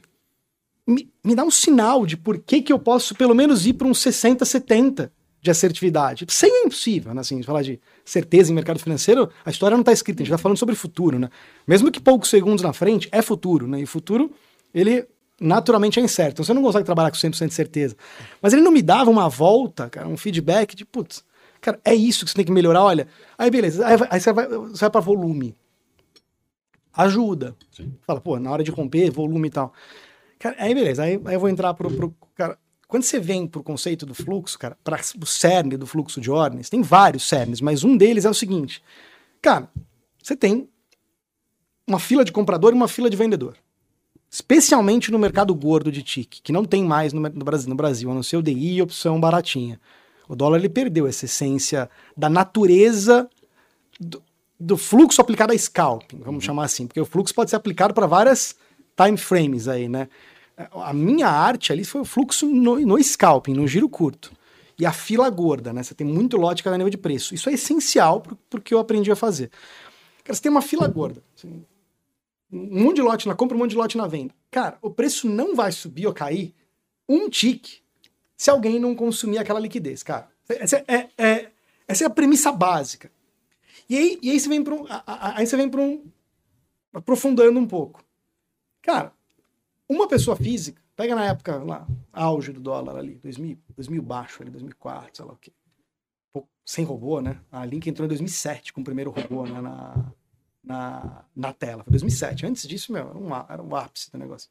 me, 0.88 1.12
me 1.24 1.36
dá 1.36 1.44
um 1.44 1.52
sinal 1.52 2.06
de 2.06 2.18
por 2.18 2.40
que, 2.40 2.62
que 2.62 2.74
eu 2.74 2.80
posso 2.80 3.16
pelo 3.16 3.36
menos 3.36 3.66
ir 3.66 3.74
para 3.74 3.88
uns 3.88 4.00
60, 4.00 4.44
70 4.44 5.12
de 5.44 5.52
assertividade. 5.52 6.26
Sem 6.30 6.50
é 6.50 6.66
impossível, 6.66 7.14
né? 7.14 7.20
Assim, 7.20 7.44
falar 7.44 7.62
de 7.62 7.80
certeza 8.06 8.52
em 8.52 8.56
mercado 8.56 8.80
financeiro, 8.80 9.30
a 9.46 9.50
história 9.50 9.76
não 9.76 9.82
está 9.82 9.92
escrita, 9.92 10.22
a 10.22 10.24
gente 10.24 10.34
está 10.34 10.42
falando 10.42 10.58
sobre 10.58 10.74
futuro, 10.74 11.20
né? 11.20 11.30
Mesmo 11.68 11.92
que 11.92 12.00
poucos 12.00 12.30
segundos 12.30 12.64
na 12.64 12.72
frente, 12.72 13.10
é 13.12 13.22
futuro, 13.22 13.68
né? 13.68 13.82
E 13.82 13.86
futuro, 13.86 14.32
ele 14.74 15.06
naturalmente 15.40 16.00
é 16.00 16.04
incerto. 16.04 16.34
Então 16.34 16.46
você 16.46 16.54
não 16.54 16.62
consegue 16.62 16.86
trabalhar 16.86 17.12
com 17.12 17.18
100% 17.18 17.48
de 17.48 17.54
certeza. 17.54 17.96
Mas 18.42 18.54
ele 18.54 18.62
não 18.62 18.72
me 18.72 18.82
dava 18.82 19.10
uma 19.10 19.30
volta, 19.30 19.90
cara, 19.90 20.08
um 20.08 20.18
feedback 20.18 20.76
de, 20.76 20.86
putz, 20.86 21.24
cara, 21.62 21.80
é 21.84 21.94
isso 21.94 22.26
que 22.26 22.32
você 22.32 22.36
tem 22.38 22.46
que 22.46 22.52
melhorar, 22.52 22.84
olha. 22.84 23.08
Aí 23.38 23.50
beleza, 23.50 23.86
aí, 23.86 23.98
aí 24.10 24.20
você 24.20 24.34
vai, 24.34 24.48
você 24.48 24.82
vai 24.82 24.90
para 24.90 25.02
volume. 25.02 25.56
Ajuda. 26.96 27.56
Sim. 27.72 27.94
Fala, 28.02 28.22
pô, 28.22 28.40
na 28.40 28.52
hora 28.52 28.64
de 28.64 28.72
romper, 28.72 29.10
volume 29.10 29.48
e 29.48 29.52
tal. 29.52 29.74
Cara, 30.38 30.56
aí 30.60 30.76
beleza, 30.76 31.04
aí, 31.04 31.20
aí 31.26 31.36
eu 31.36 31.40
vou 31.40 31.50
entrar 31.50 31.74
pro, 31.74 31.90
pro 31.90 32.16
cara, 32.36 32.58
quando 32.88 33.04
você 33.04 33.20
vem 33.20 33.48
pro 33.48 33.64
conceito 33.64 34.06
do 34.06 34.14
fluxo, 34.14 34.60
cara, 34.60 34.78
para 34.84 35.00
o 35.20 35.26
cerne 35.26 35.78
do 35.78 35.88
fluxo 35.88 36.22
de 36.22 36.30
ordens, 36.30 36.70
tem 36.70 36.82
vários 36.82 37.28
cernes, 37.28 37.60
mas 37.60 37.84
um 37.84 37.98
deles 37.98 38.24
é 38.26 38.30
o 38.30 38.34
seguinte. 38.36 38.84
Cara, 39.42 39.68
você 40.22 40.36
tem 40.36 40.70
uma 41.88 42.00
fila 42.00 42.24
de 42.24 42.32
comprador 42.32 42.72
e 42.72 42.76
uma 42.76 42.88
fila 42.88 43.10
de 43.10 43.18
vendedor. 43.18 43.58
Especialmente 44.34 45.12
no 45.12 45.20
mercado 45.20 45.54
gordo 45.54 45.92
de 45.92 46.02
TIC, 46.02 46.42
que 46.42 46.52
não 46.52 46.66
tem 46.66 46.84
mais 46.84 47.14
no, 47.14 47.22
no 47.22 47.46
Brasil, 47.46 47.70
no 47.70 47.76
Brasil, 47.76 48.10
a 48.10 48.16
não 48.16 48.24
ser 48.24 48.38
o 48.38 48.42
DI 48.42 48.78
e 48.78 48.82
opção 48.82 49.20
baratinha. 49.20 49.80
O 50.28 50.36
dólar 50.36 50.58
ele 50.58 50.70
perdeu 50.70 51.06
essa 51.06 51.26
essência 51.26 51.88
da 52.18 52.32
natureza 52.32 53.30
do, 54.00 54.24
do 54.60 54.76
fluxo 54.76 55.22
aplicado 55.22 55.54
a 55.54 55.56
scalping, 55.56 56.18
vamos 56.18 56.34
uhum. 56.34 56.48
chamar 56.48 56.64
assim, 56.64 56.88
porque 56.88 57.00
o 57.00 57.06
fluxo 57.06 57.32
pode 57.32 57.52
ser 57.52 57.58
aplicado 57.58 57.94
para 57.94 58.08
várias 58.08 58.56
time 58.98 59.18
frames 59.18 59.68
aí, 59.68 59.88
né? 59.88 60.10
A 60.58 60.94
minha 60.94 61.28
arte 61.28 61.72
ali 61.72 61.86
foi 61.86 62.02
o 62.02 62.06
fluxo 62.06 62.48
no, 62.48 62.80
no 62.80 63.04
scalping, 63.04 63.54
no 63.54 63.68
giro 63.68 63.88
curto. 63.88 64.32
E 64.80 64.84
a 64.84 64.92
fila 64.92 65.30
gorda, 65.30 65.72
né? 65.72 65.84
Você 65.84 65.94
tem 65.94 66.08
muito 66.08 66.38
lote 66.38 66.64
cada 66.64 66.76
nível 66.76 66.90
de 66.90 66.98
preço. 66.98 67.36
Isso 67.36 67.52
é 67.52 67.54
essencial 67.54 68.20
para 68.20 68.58
o 68.58 68.62
que 68.62 68.74
eu 68.74 68.80
aprendi 68.80 69.12
a 69.12 69.16
fazer. 69.16 69.52
Cara, 70.24 70.36
você 70.36 70.42
tem 70.42 70.52
uma 70.52 70.62
fila 70.64 70.88
gorda. 70.88 71.22
Assim, 71.38 71.64
um 72.54 72.84
monte 72.84 72.98
de 72.98 73.02
lote 73.02 73.28
na 73.28 73.36
compra, 73.36 73.58
um 73.58 73.60
monte 73.60 73.72
de 73.72 73.78
lote 73.78 73.98
na 73.98 74.08
venda. 74.08 74.34
Cara, 74.52 74.78
o 74.82 74.92
preço 74.92 75.28
não 75.28 75.56
vai 75.56 75.72
subir 75.72 76.06
ou 76.06 76.14
cair 76.14 76.54
um 77.10 77.30
tique 77.30 77.82
se 78.38 78.50
alguém 78.50 78.80
não 78.80 78.96
consumir 78.96 79.40
aquela 79.40 79.60
liquidez, 79.60 80.04
cara. 80.04 80.30
Essa 80.48 80.84
é, 80.88 81.10
é, 81.18 81.52
essa 81.88 82.04
é 82.04 82.08
a 82.08 82.10
premissa 82.10 82.52
básica. 82.52 83.12
E 83.90 83.98
aí, 83.98 84.20
e 84.22 84.32
aí 84.32 84.40
você 84.40 84.48
vem 84.48 84.64
para 84.64 84.76
um, 84.76 84.86
aí 85.08 85.46
você 85.48 85.58
vem 85.58 85.70
para 85.70 85.82
um 85.82 86.06
aprofundando 86.94 87.60
um 87.60 87.68
pouco. 87.68 88.04
Cara, 88.82 89.14
uma 89.90 90.08
pessoa 90.08 90.36
física, 90.36 90.82
pega 90.96 91.16
na 91.16 91.26
época 91.26 91.58
lá, 91.64 91.88
auge 92.12 92.52
do 92.52 92.60
dólar 92.60 92.98
ali, 92.98 93.16
2000, 93.16 93.58
2000 93.76 94.02
baixo 94.02 94.42
ali, 94.42 94.52
2004, 94.52 95.18
sei 95.18 95.26
lá 95.26 95.34
o 95.34 95.38
quê. 95.38 95.52
Sem 96.66 96.86
robô, 96.86 97.20
né? 97.20 97.42
A 97.52 97.66
Link 97.66 97.88
entrou 97.88 98.06
em 98.06 98.10
2007 98.10 98.72
com 98.72 98.82
o 98.82 98.84
primeiro 98.84 99.12
robô 99.12 99.46
né, 99.46 99.60
na, 99.60 100.14
na, 100.64 101.24
na 101.36 101.52
tela. 101.54 101.84
Foi 101.84 101.92
2007. 101.92 102.46
Antes 102.46 102.68
disso, 102.68 102.92
meu, 102.92 103.10
era 103.10 103.18
um, 103.18 103.36
era 103.36 103.64
um 103.64 103.76
ápice 103.76 104.12
do 104.12 104.18
negócio. 104.18 104.50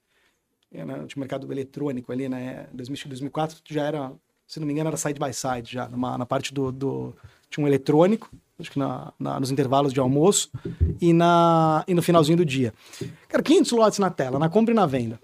Né, 0.71 0.85
tinha 1.07 1.21
mercado 1.21 1.51
eletrônico 1.53 2.13
ali, 2.13 2.29
né? 2.29 2.67
2004 2.73 3.59
já 3.69 3.85
era, 3.85 4.13
se 4.47 4.59
não 4.59 4.67
me 4.67 4.73
engano, 4.73 4.89
era 4.89 4.97
side 4.97 5.19
by 5.19 5.33
side 5.33 5.71
já, 5.71 5.89
numa, 5.89 6.17
na 6.17 6.27
parte 6.27 6.53
do, 6.53 6.73
do. 6.73 7.15
Tinha 7.51 7.65
um 7.65 7.69
eletrônico, 7.69 8.31
acho 8.59 8.71
que 8.71 8.79
na, 8.79 9.13
na, 9.19 9.39
nos 9.39 9.51
intervalos 9.51 9.93
de 9.93 10.01
almoço 10.01 10.51
e, 11.01 11.13
na, 11.13 11.85
e 11.87 11.93
no 11.93 12.03
finalzinho 12.03 12.39
do 12.39 12.45
dia. 12.45 12.73
Cara, 13.29 13.43
500 13.43 13.73
lotes 13.73 13.99
na 13.99 14.09
tela, 14.09 14.39
na 14.39 14.49
compra 14.49 14.73
e 14.73 14.75
na 14.75 14.87
venda. 14.87 15.21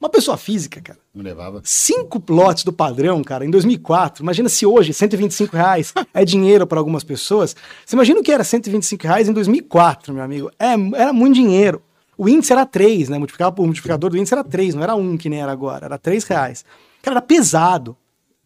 Uma 0.00 0.08
pessoa 0.08 0.38
física, 0.38 0.80
cara. 0.80 0.98
Não 1.14 1.22
levava. 1.22 1.60
Cinco 1.62 2.22
lotes 2.32 2.64
do 2.64 2.72
padrão, 2.72 3.22
cara, 3.22 3.44
em 3.44 3.50
2004. 3.50 4.22
Imagina 4.22 4.48
se 4.48 4.64
hoje 4.64 4.94
125 4.94 5.54
reais 5.54 5.92
é 6.14 6.24
dinheiro 6.24 6.66
para 6.66 6.78
algumas 6.78 7.04
pessoas. 7.04 7.54
Você 7.84 7.94
imagina 7.94 8.18
o 8.18 8.22
que 8.22 8.32
era 8.32 8.42
125 8.42 9.02
reais 9.06 9.28
em 9.28 9.32
2004, 9.34 10.14
meu 10.14 10.22
amigo? 10.24 10.50
É, 10.58 10.72
era 10.98 11.12
muito 11.12 11.34
dinheiro. 11.34 11.82
O 12.16 12.28
índice 12.30 12.50
era 12.52 12.64
3, 12.64 13.10
né? 13.10 13.16
O 13.18 13.20
multiplicador 13.20 14.08
do 14.08 14.16
índice 14.16 14.32
era 14.32 14.42
3, 14.42 14.74
não 14.74 14.82
era 14.82 14.94
1 14.94 15.18
que 15.18 15.28
nem 15.28 15.42
era 15.42 15.52
agora, 15.52 15.84
era 15.84 15.98
3 15.98 16.24
reais. 16.24 16.64
Cara, 17.02 17.18
era 17.18 17.22
pesado. 17.22 17.94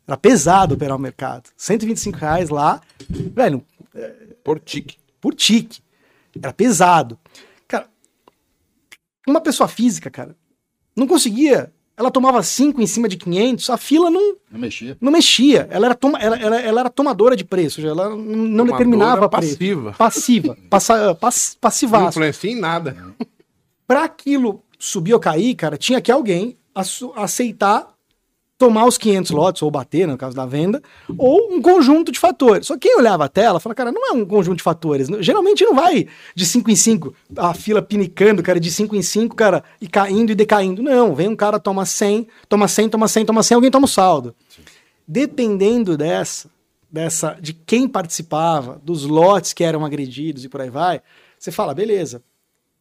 Era 0.06 0.16
pesado 0.16 0.74
operar 0.74 0.96
o 0.96 1.00
mercado. 1.00 1.50
125 1.56 2.18
reais 2.18 2.50
lá, 2.50 2.80
velho. 3.08 3.64
Por 4.42 4.58
tique. 4.58 4.96
Por 5.20 5.34
tique. 5.34 5.80
Era 6.40 6.52
pesado. 6.52 7.18
Cara, 7.68 7.88
uma 9.26 9.40
pessoa 9.40 9.68
física, 9.68 10.10
cara, 10.10 10.36
não 10.96 11.06
conseguia. 11.06 11.72
Ela 11.96 12.10
tomava 12.10 12.42
5 12.42 12.82
em 12.82 12.86
cima 12.88 13.08
de 13.08 13.16
500, 13.16 13.70
a 13.70 13.76
fila 13.76 14.10
não, 14.10 14.36
não 14.50 14.58
mexia. 14.58 14.96
Não 15.00 15.12
mexia. 15.12 15.68
Ela 15.70 15.86
era, 15.86 15.94
toma, 15.94 16.18
ela, 16.18 16.36
ela, 16.36 16.60
ela 16.60 16.80
era 16.80 16.90
tomadora 16.90 17.36
de 17.36 17.44
preço, 17.44 17.80
ela 17.86 18.10
não 18.10 18.16
tomadora 18.16 18.72
determinava 18.72 19.28
passiva. 19.28 19.82
preço. 19.82 19.98
Passiva. 19.98 20.58
Passa, 20.68 21.14
pass, 21.14 21.56
passivaço. 21.60 22.02
Não 22.02 22.08
influencia 22.08 22.50
em 22.50 22.58
nada. 22.58 23.14
Para 23.86 24.04
aquilo 24.04 24.60
subir 24.76 25.14
ou 25.14 25.20
cair, 25.20 25.54
cara, 25.54 25.76
tinha 25.76 26.00
que 26.00 26.10
alguém 26.10 26.58
aceitar 27.14 27.93
tomar 28.56 28.86
os 28.86 28.96
500 28.96 29.30
lotes, 29.32 29.62
ou 29.62 29.70
bater, 29.70 30.06
no 30.06 30.16
caso 30.16 30.34
da 30.34 30.46
venda, 30.46 30.80
ou 31.18 31.52
um 31.52 31.60
conjunto 31.60 32.12
de 32.12 32.18
fatores. 32.18 32.66
Só 32.66 32.74
que 32.74 32.88
quem 32.88 32.96
olhava 32.96 33.24
a 33.24 33.28
tela 33.28 33.58
fala, 33.58 33.74
cara, 33.74 33.90
não 33.90 34.08
é 34.08 34.12
um 34.12 34.24
conjunto 34.24 34.58
de 34.58 34.62
fatores. 34.62 35.08
Geralmente 35.20 35.64
não 35.64 35.74
vai 35.74 36.06
de 36.34 36.46
5 36.46 36.70
em 36.70 36.76
5, 36.76 37.14
a 37.36 37.52
fila 37.52 37.82
pinicando, 37.82 38.42
cara, 38.42 38.60
de 38.60 38.70
5 38.70 38.94
em 38.94 39.02
5, 39.02 39.34
cara, 39.34 39.64
e 39.80 39.88
caindo 39.88 40.30
e 40.30 40.34
decaindo. 40.34 40.82
Não, 40.82 41.14
vem 41.14 41.28
um 41.28 41.36
cara, 41.36 41.58
toma 41.58 41.84
100, 41.84 42.28
toma 42.48 42.68
100, 42.68 42.88
toma 42.88 43.08
100, 43.08 43.24
toma 43.24 43.42
100, 43.42 43.54
alguém 43.56 43.70
toma 43.70 43.86
o 43.86 43.88
saldo. 43.88 44.34
Sim. 44.48 44.62
Dependendo 45.06 45.98
dessa, 45.98 46.48
dessa, 46.90 47.36
de 47.40 47.52
quem 47.52 47.88
participava, 47.88 48.80
dos 48.82 49.04
lotes 49.04 49.52
que 49.52 49.64
eram 49.64 49.84
agredidos 49.84 50.44
e 50.44 50.48
por 50.48 50.60
aí 50.60 50.70
vai, 50.70 51.02
você 51.38 51.50
fala, 51.50 51.74
beleza, 51.74 52.22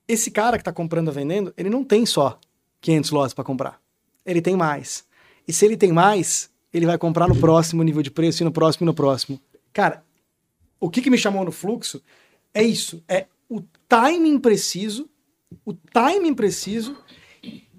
esse 0.07 0.29
cara 0.31 0.57
que 0.57 0.61
está 0.61 0.71
comprando 0.71 1.07
ou 1.07 1.13
vendendo, 1.13 1.53
ele 1.57 1.69
não 1.69 1.83
tem 1.83 2.05
só 2.05 2.39
500 2.79 3.11
lotes 3.11 3.33
para 3.33 3.43
comprar. 3.43 3.79
Ele 4.25 4.41
tem 4.41 4.55
mais. 4.55 5.03
E 5.47 5.53
se 5.53 5.65
ele 5.65 5.77
tem 5.77 5.91
mais, 5.91 6.49
ele 6.73 6.85
vai 6.85 6.97
comprar 6.97 7.27
no 7.27 7.35
próximo 7.35 7.83
nível 7.83 8.01
de 8.01 8.11
preço 8.11 8.43
e 8.43 8.45
no 8.45 8.51
próximo 8.51 8.85
e 8.85 8.87
no 8.87 8.93
próximo. 8.93 9.39
Cara, 9.71 10.03
o 10.79 10.89
que, 10.89 11.01
que 11.01 11.09
me 11.09 11.17
chamou 11.17 11.43
no 11.43 11.51
fluxo 11.51 12.01
é 12.53 12.63
isso: 12.63 13.03
é 13.07 13.27
o 13.49 13.61
timing 13.87 14.39
preciso, 14.39 15.09
o 15.65 15.73
timing 15.73 16.33
preciso 16.33 16.97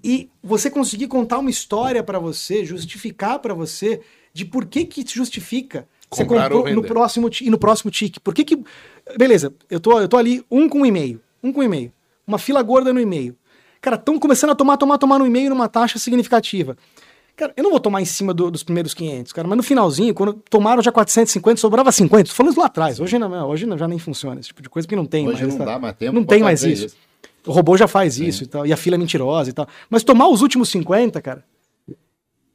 e 0.03 0.29
você 0.43 0.69
conseguir 0.69 1.07
contar 1.07 1.39
uma 1.39 1.49
história 1.49 2.03
para 2.03 2.19
você, 2.19 2.63
justificar 2.63 3.39
para 3.39 3.53
você 3.53 4.01
de 4.33 4.45
por 4.45 4.65
que 4.65 4.85
que 4.85 5.03
justifica 5.07 5.87
você 6.11 6.23
comprou 6.23 6.69
no 6.71 6.83
próximo 6.83 7.29
e 7.41 7.49
no 7.49 7.57
próximo 7.57 7.91
tique. 7.91 8.19
Por 8.19 8.33
que 8.33 8.43
que 8.43 8.63
beleza? 9.17 9.53
Eu 9.69 9.79
tô 9.79 9.99
eu 9.99 10.07
tô 10.07 10.17
ali 10.17 10.45
um 10.49 10.69
com 10.69 10.81
um 10.81 10.85
e-mail, 10.85 11.21
um 11.43 11.51
com 11.51 11.61
um 11.61 11.63
e-mail, 11.63 11.91
uma 12.25 12.37
fila 12.37 12.61
gorda 12.61 12.93
no 12.93 12.99
e-mail. 12.99 13.35
Cara, 13.81 13.97
estão 13.97 14.17
começando 14.17 14.49
a 14.51 14.55
tomar, 14.55 14.77
tomar, 14.77 14.97
tomar 14.97 15.19
no 15.19 15.27
e-mail 15.27 15.49
numa 15.49 15.69
taxa 15.69 15.99
significativa. 15.99 16.75
Cara, 17.35 17.53
eu 17.57 17.63
não 17.63 17.71
vou 17.71 17.79
tomar 17.79 18.01
em 18.01 18.05
cima 18.05 18.33
do, 18.33 18.49
dos 18.49 18.63
primeiros 18.63 18.93
500, 18.93 19.33
cara, 19.33 19.47
mas 19.47 19.57
no 19.57 19.63
finalzinho, 19.63 20.13
quando 20.13 20.33
tomaram 20.49 20.81
já 20.81 20.91
450, 20.91 21.59
sobrava 21.59 21.91
50. 21.91 22.29
Tô 22.29 22.35
falando 22.35 22.57
lá 22.57 22.65
atrás. 22.67 22.99
Hoje, 22.99 23.19
não, 23.19 23.49
hoje 23.49 23.67
já 23.77 23.87
nem 23.87 23.99
funciona 23.99 24.39
esse 24.39 24.47
tipo 24.47 24.61
de 24.61 24.69
coisa, 24.69 24.87
porque 24.87 24.95
não 24.95 25.05
tem 25.05 25.27
hoje 25.27 25.41
mais. 25.41 25.47
Hoje 25.47 25.57
não 25.57 25.65
tá? 25.65 25.73
dá 25.73 25.79
mais 25.79 25.95
tempo. 25.97 26.13
Não 26.13 26.23
tem 26.23 26.41
mais 26.41 26.63
isso. 26.63 26.85
isso. 26.85 26.97
O 27.45 27.51
robô 27.51 27.75
já 27.77 27.87
faz 27.87 28.15
Sim. 28.15 28.25
isso 28.25 28.43
e 28.43 28.47
tal, 28.47 28.65
e 28.65 28.71
a 28.71 28.77
fila 28.77 28.95
é 28.95 28.97
mentirosa 28.97 29.49
e 29.49 29.53
tal. 29.53 29.67
Mas 29.89 30.03
tomar 30.03 30.29
os 30.29 30.41
últimos 30.41 30.69
50, 30.69 31.21
cara. 31.21 31.43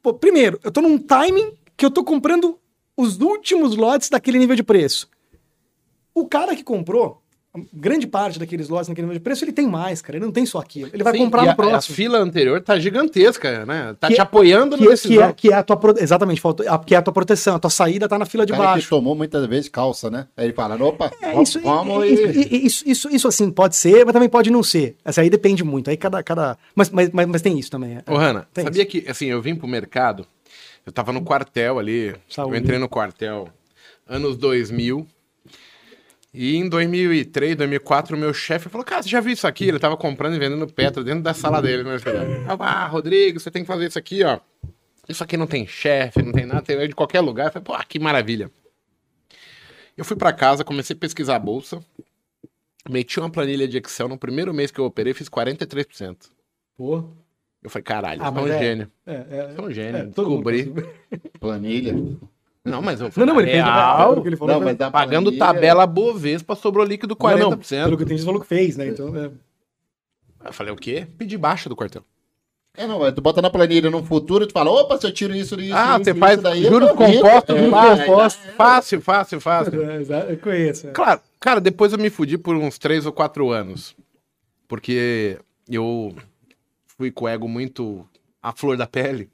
Pô, 0.02 0.14
primeiro, 0.14 0.58
eu 0.64 0.72
tô 0.72 0.80
num 0.80 0.98
timing 0.98 1.52
que 1.76 1.84
eu 1.84 1.90
tô 1.90 2.02
comprando 2.02 2.58
os 2.96 3.20
últimos 3.20 3.76
lotes 3.76 4.08
daquele 4.08 4.38
nível 4.38 4.56
de 4.56 4.62
preço. 4.62 5.08
O 6.14 6.26
cara 6.26 6.56
que 6.56 6.64
comprou, 6.64 7.22
grande 7.72 8.06
parte 8.06 8.38
daqueles 8.38 8.68
lotes 8.68 8.88
naquele 8.88 9.06
nível 9.06 9.18
de 9.18 9.24
preço, 9.24 9.44
ele 9.44 9.52
tem 9.52 9.66
mais, 9.66 10.00
cara. 10.00 10.16
Ele 10.16 10.24
não 10.24 10.32
tem 10.32 10.46
só 10.46 10.58
aquilo. 10.58 10.90
Ele 10.92 11.02
vai 11.02 11.12
Sim, 11.14 11.18
comprar 11.18 11.44
no 11.44 11.50
a, 11.50 11.54
próximo. 11.54 11.76
A 11.76 11.96
fila 11.96 12.18
anterior 12.18 12.60
tá 12.60 12.78
gigantesca, 12.78 13.66
né? 13.66 13.96
Tá 13.98 14.06
que, 14.06 14.14
te 14.14 14.20
apoiando 14.20 14.76
que, 14.76 14.84
no 14.84 14.90
decisão. 14.90 15.16
Que 15.16 15.22
é, 15.22 15.32
que 15.32 15.52
é 15.52 15.54
a 15.54 15.62
tua, 15.62 15.78
exatamente, 15.98 16.40
que 16.86 16.94
é 16.94 16.98
a 16.98 17.02
tua 17.02 17.12
proteção. 17.12 17.56
A 17.56 17.58
tua 17.58 17.70
saída 17.70 18.08
tá 18.08 18.18
na 18.18 18.24
fila 18.24 18.46
de 18.46 18.52
baixo. 18.52 18.84
Que 18.84 18.90
tomou 18.90 19.16
muitas 19.16 19.44
vezes 19.46 19.68
calça, 19.68 20.08
né? 20.08 20.28
Aí 20.36 20.46
ele 20.46 20.52
fala, 20.52 20.76
opa, 20.82 21.10
é, 21.20 21.42
isso, 21.42 21.60
vamos 21.60 22.04
e... 22.04 22.66
isso, 22.66 22.88
isso, 22.88 23.08
isso, 23.10 23.28
assim, 23.28 23.50
pode 23.50 23.74
ser, 23.74 24.04
mas 24.04 24.12
também 24.12 24.28
pode 24.28 24.50
não 24.50 24.62
ser. 24.62 24.96
Essa 25.04 25.20
aí 25.20 25.28
depende 25.28 25.64
muito. 25.64 25.90
Aí 25.90 25.96
cada... 25.96 26.22
cada... 26.22 26.56
Mas, 26.74 26.88
mas, 26.90 27.10
mas, 27.10 27.26
mas 27.26 27.42
tem 27.42 27.58
isso 27.58 27.70
também. 27.70 27.96
É. 27.96 28.10
Ô, 28.10 28.16
Hanna, 28.16 28.46
sabia 28.54 28.82
isso. 28.82 28.90
que, 28.90 29.10
assim, 29.10 29.26
eu 29.26 29.42
vim 29.42 29.56
pro 29.56 29.66
mercado, 29.66 30.24
eu 30.86 30.92
tava 30.92 31.12
no 31.12 31.22
quartel 31.22 31.80
ali, 31.80 32.14
Saúde. 32.28 32.54
eu 32.54 32.60
entrei 32.60 32.78
no 32.78 32.88
quartel 32.88 33.48
anos 34.08 34.36
2000, 34.36 35.06
e 36.32 36.56
em 36.56 36.68
2003, 36.68 37.56
2004, 37.56 38.16
o 38.16 38.18
meu 38.18 38.32
chefe 38.32 38.68
falou: 38.68 38.84
Cara, 38.84 39.02
você 39.02 39.08
já 39.08 39.20
viu 39.20 39.32
isso 39.32 39.46
aqui? 39.46 39.64
Ele 39.66 39.80
tava 39.80 39.96
comprando 39.96 40.36
e 40.36 40.38
vendendo 40.38 40.66
Petro 40.72 41.02
dentro 41.02 41.22
da 41.22 41.34
sala 41.34 41.60
dele. 41.60 41.82
Né? 41.82 41.96
Ah, 42.58 42.86
Rodrigo, 42.86 43.40
você 43.40 43.50
tem 43.50 43.62
que 43.62 43.66
fazer 43.66 43.86
isso 43.86 43.98
aqui, 43.98 44.22
ó. 44.22 44.38
Isso 45.08 45.24
aqui 45.24 45.36
não 45.36 45.46
tem 45.46 45.66
chefe, 45.66 46.22
não 46.22 46.32
tem 46.32 46.46
nada, 46.46 46.62
tem 46.62 46.86
de 46.86 46.94
qualquer 46.94 47.20
lugar. 47.20 47.46
Eu 47.46 47.52
falei: 47.52 47.64
Pô, 47.64 47.86
que 47.88 47.98
maravilha. 47.98 48.50
Eu 49.96 50.04
fui 50.04 50.16
para 50.16 50.32
casa, 50.32 50.64
comecei 50.64 50.94
a 50.94 50.98
pesquisar 50.98 51.34
a 51.34 51.38
bolsa, 51.40 51.84
meti 52.88 53.18
uma 53.18 53.28
planilha 53.28 53.66
de 53.66 53.78
Excel. 53.78 54.08
No 54.08 54.16
primeiro 54.16 54.54
mês 54.54 54.70
que 54.70 54.78
eu 54.78 54.84
operei, 54.84 55.12
fiz 55.12 55.28
43%. 55.28 56.30
Pô. 56.76 57.10
Eu 57.60 57.68
falei: 57.68 57.82
Caralho, 57.82 58.22
ah, 58.22 58.32
sou 58.32 58.44
um 58.44 58.48
é, 58.48 58.58
gênio. 58.58 58.90
É, 59.04 59.14
é, 59.14 59.54
sou 59.56 59.66
um 59.66 59.72
gênio. 59.72 59.96
É, 59.96 60.06
Descobri. 60.06 60.72
Planilha. 61.40 61.94
Não, 62.64 62.82
mas 62.82 63.00
eu 63.00 63.10
não, 63.16 63.26
não, 63.26 63.40
ele 63.40 63.52
real, 63.52 64.12
fez, 64.12 64.22
que 64.22 64.28
ele 64.28 64.36
falou, 64.36 64.54
não, 64.54 64.64
mas 64.64 64.76
dá 64.76 64.90
pagando 64.90 65.32
tabela 65.32 65.86
Bovespa, 65.86 66.54
sobrou 66.54 66.84
líquido 66.84 67.16
40%. 67.16 67.38
Não, 67.38 67.50
não, 67.50 67.58
pelo 67.58 67.96
que 67.96 68.02
eu 68.02 68.06
entendi, 68.06 68.20
você 68.20 68.26
falou 68.26 68.40
que 68.40 68.46
fez, 68.46 68.76
né? 68.76 68.88
Então, 68.88 69.16
é. 69.16 69.30
Eu 70.44 70.52
falei, 70.52 70.72
o 70.72 70.76
quê? 70.76 71.06
Pedi 71.16 71.38
baixa 71.38 71.68
do 71.68 71.76
quartel. 71.76 72.04
É, 72.76 72.86
não, 72.86 73.12
tu 73.12 73.20
bota 73.20 73.42
na 73.42 73.50
planilha 73.50 73.90
no 73.90 74.04
futuro, 74.04 74.46
tu 74.46 74.52
fala, 74.52 74.70
opa, 74.70 74.96
se 74.96 75.06
eu 75.06 75.12
tiro 75.12 75.34
isso, 75.34 75.58
isso, 75.60 75.74
Ah, 75.74 75.96
isso, 75.96 76.04
você 76.04 76.14
faz 76.14 76.40
daí, 76.40 76.62
juros 76.62 76.90
compostos, 76.92 77.56
é, 77.56 77.58
juros 77.58 78.04
compostos. 78.04 78.46
É, 78.46 78.52
fácil, 78.52 79.00
fácil, 79.00 79.40
fácil. 79.40 79.72
É, 79.82 80.32
eu 80.32 80.38
conheço. 80.38 80.88
É. 80.88 80.90
Claro, 80.92 81.20
cara, 81.40 81.60
depois 81.60 81.92
eu 81.92 81.98
me 81.98 82.10
fudi 82.10 82.38
por 82.38 82.54
uns 82.54 82.78
3 82.78 83.06
ou 83.06 83.12
4 83.12 83.50
anos. 83.50 83.96
Porque 84.68 85.36
eu 85.68 86.14
fui 86.96 87.10
com 87.10 87.24
o 87.24 87.28
ego 87.28 87.48
muito 87.48 88.06
à 88.40 88.52
flor 88.52 88.76
da 88.76 88.86
pele. 88.86 89.28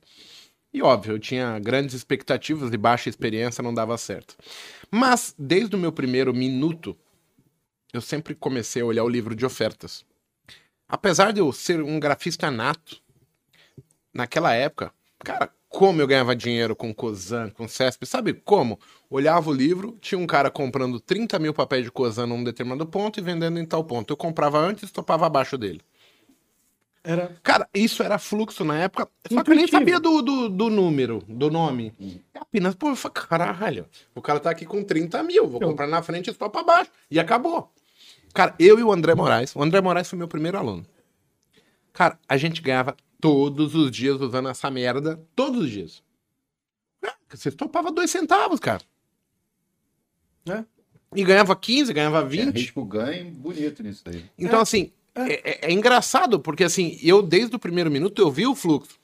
E 0.76 0.82
óbvio, 0.82 1.14
eu 1.14 1.18
tinha 1.18 1.58
grandes 1.58 1.94
expectativas 1.94 2.70
e 2.70 2.76
baixa 2.76 3.08
experiência, 3.08 3.62
não 3.62 3.72
dava 3.72 3.96
certo. 3.96 4.36
Mas, 4.90 5.34
desde 5.38 5.74
o 5.74 5.78
meu 5.78 5.90
primeiro 5.90 6.34
minuto, 6.34 6.94
eu 7.94 8.02
sempre 8.02 8.34
comecei 8.34 8.82
a 8.82 8.84
olhar 8.84 9.02
o 9.02 9.08
livro 9.08 9.34
de 9.34 9.46
ofertas. 9.46 10.04
Apesar 10.86 11.32
de 11.32 11.40
eu 11.40 11.50
ser 11.50 11.80
um 11.80 11.98
grafista 11.98 12.50
nato, 12.50 13.00
naquela 14.12 14.52
época, 14.52 14.92
cara, 15.20 15.50
como 15.66 16.02
eu 16.02 16.06
ganhava 16.06 16.36
dinheiro 16.36 16.76
com 16.76 16.92
Cosan, 16.92 17.48
com 17.48 17.66
CESP, 17.66 18.04
sabe 18.04 18.34
como? 18.34 18.78
Olhava 19.08 19.48
o 19.48 19.54
livro, 19.54 19.96
tinha 19.98 20.18
um 20.18 20.26
cara 20.26 20.50
comprando 20.50 21.00
30 21.00 21.38
mil 21.38 21.54
papéis 21.54 21.84
de 21.84 21.90
Cosan 21.90 22.26
num 22.26 22.44
determinado 22.44 22.84
ponto 22.84 23.18
e 23.18 23.22
vendendo 23.22 23.58
em 23.58 23.64
tal 23.64 23.82
ponto. 23.82 24.12
Eu 24.12 24.16
comprava 24.16 24.58
antes 24.58 24.90
e 24.90 24.92
topava 24.92 25.24
abaixo 25.24 25.56
dele. 25.56 25.80
Era. 27.08 27.36
Cara, 27.40 27.68
isso 27.72 28.02
era 28.02 28.18
fluxo 28.18 28.64
na 28.64 28.76
época. 28.78 29.08
Só 29.30 29.44
que 29.44 29.50
eu 29.50 29.54
nem 29.54 29.64
Intuitivo. 29.64 29.70
sabia 29.78 30.00
do, 30.00 30.20
do, 30.22 30.48
do 30.48 30.68
número, 30.70 31.22
do 31.28 31.48
nome. 31.48 31.94
Apenas, 32.34 32.74
pô, 32.74 32.88
eu 32.88 32.96
falei, 32.96 33.14
caralho, 33.14 33.86
o 34.12 34.20
cara 34.20 34.40
tá 34.40 34.50
aqui 34.50 34.66
com 34.66 34.82
30 34.82 35.22
mil, 35.22 35.46
vou 35.46 35.60
Eu- 35.62 35.68
comprar 35.68 35.86
na 35.86 36.02
frente 36.02 36.30
e 36.30 36.34
topa 36.34 36.60
abaixo. 36.60 36.90
E 37.08 37.20
acabou. 37.20 37.72
Cara, 38.34 38.56
eu 38.58 38.78
e 38.78 38.82
o 38.82 38.90
André 38.92 39.14
Moraes, 39.14 39.54
o 39.54 39.62
André 39.62 39.80
Moraes 39.80 40.10
foi 40.10 40.18
meu 40.18 40.26
primeiro 40.26 40.58
aluno. 40.58 40.84
Cara, 41.92 42.18
a 42.28 42.36
gente 42.36 42.60
ganhava 42.60 42.96
todos 43.20 43.74
os 43.76 43.90
dias 43.90 44.20
usando 44.20 44.48
essa 44.48 44.68
merda, 44.68 45.18
todos 45.36 45.62
os 45.62 45.70
dias. 45.70 46.02
É, 47.04 47.12
Você 47.30 47.52
topava 47.52 47.92
dois 47.92 48.10
centavos, 48.10 48.58
cara. 48.58 48.82
É. 50.48 50.64
E 51.14 51.24
ganhava 51.24 51.54
15, 51.56 51.92
ganhava 51.92 52.20
É, 52.20 52.24
20. 52.24 52.54
risco 52.54 52.84
ganho 52.84 53.30
bonito 53.30 53.82
nisso 53.82 54.02
daí. 54.04 54.24
Então, 54.38 54.60
assim, 54.60 54.92
é. 55.16 55.32
é- 55.50 55.58
é 55.62 55.72
engraçado, 55.72 56.38
porque 56.40 56.64
assim, 56.64 56.98
eu 57.02 57.22
desde 57.22 57.56
o 57.56 57.58
primeiro 57.58 57.90
minuto 57.90 58.20
eu 58.20 58.30
vi 58.30 58.46
o 58.46 58.54
fluxo. 58.54 58.96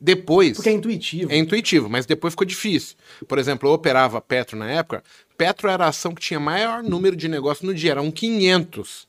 Depois. 0.00 0.56
Porque 0.56 0.70
é 0.70 0.72
intuitivo. 0.72 1.30
É 1.30 1.36
intuitivo, 1.36 1.90
mas 1.90 2.06
depois 2.06 2.32
ficou 2.32 2.46
difícil. 2.46 2.96
Por 3.28 3.38
exemplo, 3.38 3.68
eu 3.68 3.74
operava 3.74 4.18
Petro 4.20 4.56
na 4.58 4.70
época. 4.70 5.04
Petro 5.36 5.68
era 5.68 5.84
a 5.84 5.88
ação 5.88 6.14
que 6.14 6.22
tinha 6.22 6.40
maior 6.40 6.82
número 6.82 7.14
de 7.14 7.28
negócios 7.28 7.66
no 7.66 7.74
dia, 7.74 7.90
eram 7.90 8.10
500. 8.10 9.06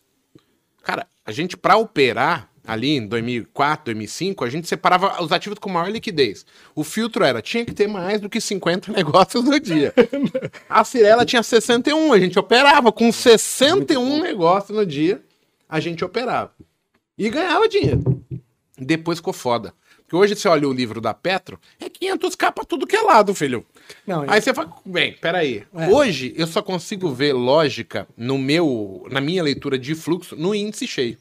Cara, 0.84 1.08
a 1.26 1.32
gente, 1.32 1.56
pra 1.56 1.78
operar 1.78 2.50
ali 2.68 2.98
em 2.98 3.08
2004, 3.08 3.86
2005, 3.86 4.44
a 4.46 4.50
gente 4.50 4.68
separava 4.68 5.24
os 5.24 5.32
ativos 5.32 5.58
com 5.60 5.70
maior 5.70 5.90
liquidez. 5.90 6.46
O 6.76 6.84
filtro 6.84 7.24
era, 7.24 7.42
tinha 7.42 7.66
que 7.66 7.74
ter 7.74 7.88
mais 7.88 8.20
do 8.20 8.30
que 8.30 8.42
50 8.42 8.92
negócios 8.94 9.44
no 9.44 9.60
dia. 9.60 9.94
A 10.70 10.84
Cirela 10.84 11.26
tinha 11.26 11.42
61, 11.42 12.12
a 12.14 12.20
gente 12.20 12.38
operava 12.38 12.92
com 12.92 13.12
61 13.12 14.22
negócios 14.22 14.76
no 14.78 14.86
dia, 14.86 15.22
a 15.72 15.80
gente 15.80 16.04
operava. 16.04 16.52
E 17.18 17.30
ganhava 17.30 17.68
dinheiro. 17.70 18.22
Depois 18.78 19.20
ficou 19.20 19.34
foda. 19.34 19.74
Porque 20.02 20.16
hoje 20.18 20.36
você 20.36 20.50
olha 20.50 20.68
o 20.68 20.74
livro 20.74 21.00
da 21.00 21.14
Petro, 21.14 21.58
é 21.80 21.90
500 21.90 22.36
capas 22.36 22.66
tudo 22.66 22.86
que 22.86 22.98
é 22.98 23.02
lado, 23.02 23.34
filho. 23.34 23.66
Não, 24.06 24.26
Aí 24.28 24.42
você 24.42 24.54
fala, 24.54 24.74
bem, 24.86 25.14
peraí. 25.14 25.64
É. 25.74 25.88
Hoje 25.88 26.34
eu 26.36 26.46
só 26.46 26.62
consigo 26.62 27.10
ver 27.10 27.32
lógica 27.32 28.06
no 28.18 28.38
meu, 28.38 29.08
na 29.10 29.22
minha 29.22 29.42
leitura 29.42 29.80
de 29.80 29.96
fluxo 29.96 30.36
no 30.36 30.54
índice 30.54 30.86
cheio. 30.86 31.18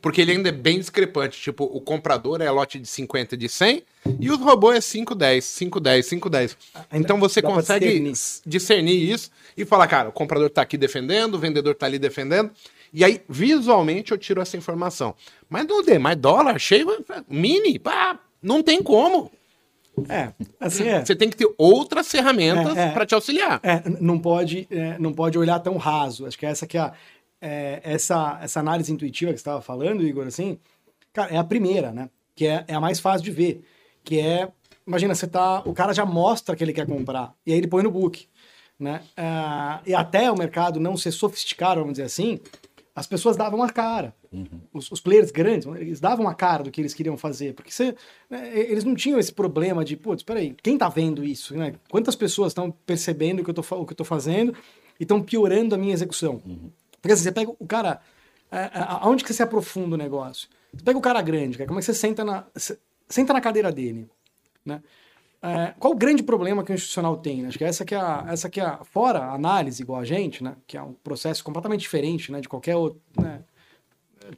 Porque 0.00 0.20
ele 0.20 0.32
ainda 0.32 0.48
é 0.48 0.52
bem 0.52 0.78
discrepante. 0.78 1.40
Tipo, 1.40 1.64
o 1.64 1.80
comprador 1.80 2.40
é 2.40 2.50
lote 2.50 2.78
de 2.78 2.88
50 2.88 3.36
de 3.36 3.48
100 3.48 3.82
e 4.20 4.30
os 4.30 4.38
robôs 4.38 4.76
é 4.76 4.80
5, 4.80 5.14
10, 5.14 5.44
5, 5.44 5.80
10, 5.80 6.06
5, 6.06 6.30
10. 6.30 6.56
Então 6.92 7.18
você 7.18 7.42
dá 7.42 7.48
consegue 7.48 7.86
discernir. 8.00 8.42
discernir 8.46 9.10
isso 9.12 9.30
e 9.56 9.64
falar, 9.64 9.86
cara, 9.88 10.08
o 10.08 10.12
comprador 10.12 10.48
tá 10.50 10.62
aqui 10.62 10.76
defendendo, 10.78 11.34
o 11.34 11.38
vendedor 11.38 11.74
tá 11.74 11.86
ali 11.86 11.98
defendendo. 11.98 12.50
E 12.92 13.04
aí, 13.04 13.20
visualmente, 13.28 14.12
eu 14.12 14.18
tiro 14.18 14.40
essa 14.40 14.56
informação. 14.56 15.14
Mas 15.48 15.66
no 15.66 15.82
demais 15.82 16.16
dólar 16.16 16.58
cheio, 16.58 16.86
mini, 17.28 17.78
pá, 17.78 18.18
não 18.42 18.62
tem 18.62 18.82
como. 18.82 19.30
É, 20.08 20.32
assim 20.58 20.88
é. 20.88 21.04
Você 21.04 21.14
tem 21.14 21.28
que 21.28 21.36
ter 21.36 21.52
outras 21.58 22.08
ferramentas 22.10 22.76
É, 22.76 22.88
é. 22.88 22.90
pra 22.92 23.04
te 23.04 23.14
auxiliar. 23.14 23.60
É, 23.62 23.82
não 24.00 24.18
pode, 24.18 24.66
é, 24.70 24.98
não 24.98 25.12
pode 25.12 25.38
olhar 25.38 25.58
tão 25.60 25.76
raso. 25.76 26.26
Acho 26.26 26.38
que 26.38 26.46
essa 26.46 26.66
que 26.66 26.78
é, 26.78 26.80
a- 26.80 26.92
é, 27.40 27.80
essa 27.84 28.38
essa 28.42 28.60
análise 28.60 28.92
intuitiva 28.92 29.32
que 29.32 29.38
você 29.38 29.42
estava 29.42 29.60
falando, 29.60 30.02
Igor, 30.06 30.26
assim, 30.26 30.58
cara, 31.12 31.32
é 31.34 31.36
a 31.36 31.44
primeira, 31.44 31.92
né? 31.92 32.08
Que 32.34 32.46
é, 32.46 32.64
é 32.68 32.74
a 32.74 32.80
mais 32.80 32.98
fácil 33.00 33.24
de 33.24 33.30
ver, 33.30 33.64
que 34.02 34.18
é, 34.18 34.48
imagina, 34.86 35.14
você 35.14 35.26
tá, 35.26 35.60
o 35.66 35.72
cara 35.74 35.92
já 35.92 36.06
mostra 36.06 36.56
que 36.56 36.64
ele 36.64 36.72
quer 36.72 36.86
comprar 36.86 37.34
e 37.44 37.52
aí 37.52 37.58
ele 37.58 37.66
põe 37.66 37.82
no 37.82 37.90
book, 37.90 38.26
né? 38.78 39.02
Ah, 39.16 39.80
e 39.86 39.94
até 39.94 40.30
o 40.30 40.36
mercado 40.38 40.80
não 40.80 40.96
ser 40.96 41.12
sofisticado, 41.12 41.80
vamos 41.80 41.94
dizer 41.94 42.04
assim, 42.04 42.40
as 42.94 43.06
pessoas 43.06 43.36
davam 43.36 43.62
a 43.62 43.70
cara. 43.70 44.14
Os, 44.72 44.90
os 44.90 45.00
players 45.00 45.30
grandes, 45.30 45.66
eles 45.76 46.00
davam 46.00 46.28
a 46.28 46.34
cara 46.34 46.62
do 46.62 46.70
que 46.70 46.80
eles 46.80 46.94
queriam 46.94 47.16
fazer, 47.16 47.54
porque 47.54 47.70
você, 47.70 47.94
né, 48.28 48.52
eles 48.54 48.84
não 48.84 48.94
tinham 48.94 49.18
esse 49.18 49.32
problema 49.32 49.84
de, 49.84 49.96
putz, 49.96 50.22
peraí, 50.22 50.54
quem 50.62 50.76
tá 50.76 50.88
vendo 50.88 51.24
isso? 51.24 51.56
Né? 51.56 51.74
Quantas 51.88 52.14
pessoas 52.14 52.50
estão 52.50 52.70
percebendo 52.70 53.40
o 53.40 53.44
que, 53.44 53.50
eu 53.50 53.54
tô, 53.54 53.62
o 53.76 53.86
que 53.86 53.92
eu 53.92 53.96
tô 53.96 54.04
fazendo 54.04 54.54
e 54.98 55.04
estão 55.04 55.22
piorando 55.22 55.74
a 55.74 55.78
minha 55.78 55.94
execução? 55.94 56.40
Porque 57.00 57.12
assim, 57.12 57.24
você 57.24 57.32
pega 57.32 57.50
o 57.50 57.66
cara, 57.66 58.00
aonde 59.00 59.24
que 59.24 59.32
você 59.32 59.42
aprofunda 59.42 59.94
o 59.94 59.98
negócio? 59.98 60.48
Você 60.72 60.84
pega 60.84 60.98
o 60.98 61.02
cara 61.02 61.22
grande, 61.22 61.58
cara, 61.58 61.66
como 61.66 61.78
é 61.78 61.82
que 61.82 61.86
você 61.86 61.94
senta 61.94 62.24
na, 62.24 62.46
senta 63.08 63.32
na 63.32 63.40
cadeira 63.40 63.72
dele? 63.72 64.08
Né? 64.64 64.82
É, 65.42 65.72
qual 65.78 65.94
o 65.94 65.96
grande 65.96 66.22
problema 66.22 66.62
que 66.62 66.70
o 66.70 66.74
institucional 66.74 67.16
tem? 67.16 67.42
né? 67.42 67.48
Acho 67.48 67.58
que 67.58 67.64
essa 67.64 67.84
que 67.84 67.94
é 67.94 67.98
a, 67.98 68.26
essa 68.28 68.50
que 68.50 68.60
é 68.60 68.64
a, 68.64 68.84
fora 68.84 69.20
a 69.20 69.34
análise 69.34 69.82
igual 69.82 70.00
a 70.00 70.04
gente, 70.04 70.44
né? 70.44 70.54
Que 70.66 70.76
é 70.76 70.82
um 70.82 70.92
processo 70.92 71.42
completamente 71.42 71.80
diferente, 71.80 72.30
né? 72.30 72.40
De 72.40 72.48
qualquer 72.48 72.76
outro 72.76 73.00
né? 73.16 73.40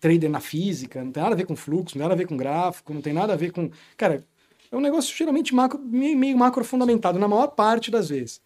trader 0.00 0.30
na 0.30 0.40
física, 0.40 1.02
não 1.02 1.10
tem 1.10 1.22
nada 1.22 1.34
a 1.34 1.38
ver 1.38 1.44
com 1.44 1.56
fluxo, 1.56 1.96
não 1.96 2.00
tem 2.00 2.02
nada 2.02 2.14
a 2.14 2.16
ver 2.16 2.26
com 2.26 2.36
gráfico, 2.36 2.94
não 2.94 3.00
tem 3.00 3.12
nada 3.12 3.32
a 3.32 3.36
ver 3.36 3.50
com, 3.52 3.70
cara, 3.96 4.24
é 4.70 4.76
um 4.76 4.80
negócio 4.80 5.14
geralmente 5.14 5.54
macro, 5.54 5.78
meio, 5.78 6.38
macro 6.38 6.64
fundamentado 6.64 7.18
na 7.18 7.28
maior 7.28 7.48
parte 7.48 7.90
das 7.90 8.08
vezes. 8.08 8.40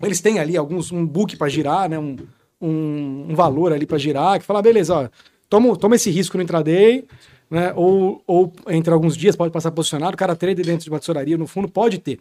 Eles 0.00 0.20
têm 0.20 0.38
ali 0.38 0.56
alguns 0.56 0.92
um 0.92 1.04
book 1.04 1.36
para 1.36 1.48
girar, 1.48 1.88
né? 1.88 1.98
Um, 1.98 2.16
um, 2.60 3.26
um 3.30 3.34
valor 3.34 3.72
ali 3.72 3.86
para 3.86 3.98
girar 3.98 4.38
que 4.38 4.44
fala, 4.44 4.62
beleza, 4.62 4.94
ó, 4.94 5.08
toma, 5.48 5.76
toma 5.76 5.96
esse 5.96 6.10
risco 6.10 6.36
no 6.36 6.42
intraday, 6.42 7.04
né? 7.50 7.72
Ou, 7.74 8.22
ou 8.26 8.52
entre 8.68 8.92
alguns 8.92 9.16
dias 9.16 9.34
pode 9.36 9.52
passar 9.52 9.70
posicionado, 9.70 10.14
o 10.14 10.18
cara 10.18 10.36
trader 10.36 10.64
dentro 10.64 10.84
de 10.84 10.90
uma 10.90 10.98
tesouraria, 11.00 11.36
no 11.38 11.46
fundo 11.46 11.68
pode 11.68 11.98
ter. 11.98 12.18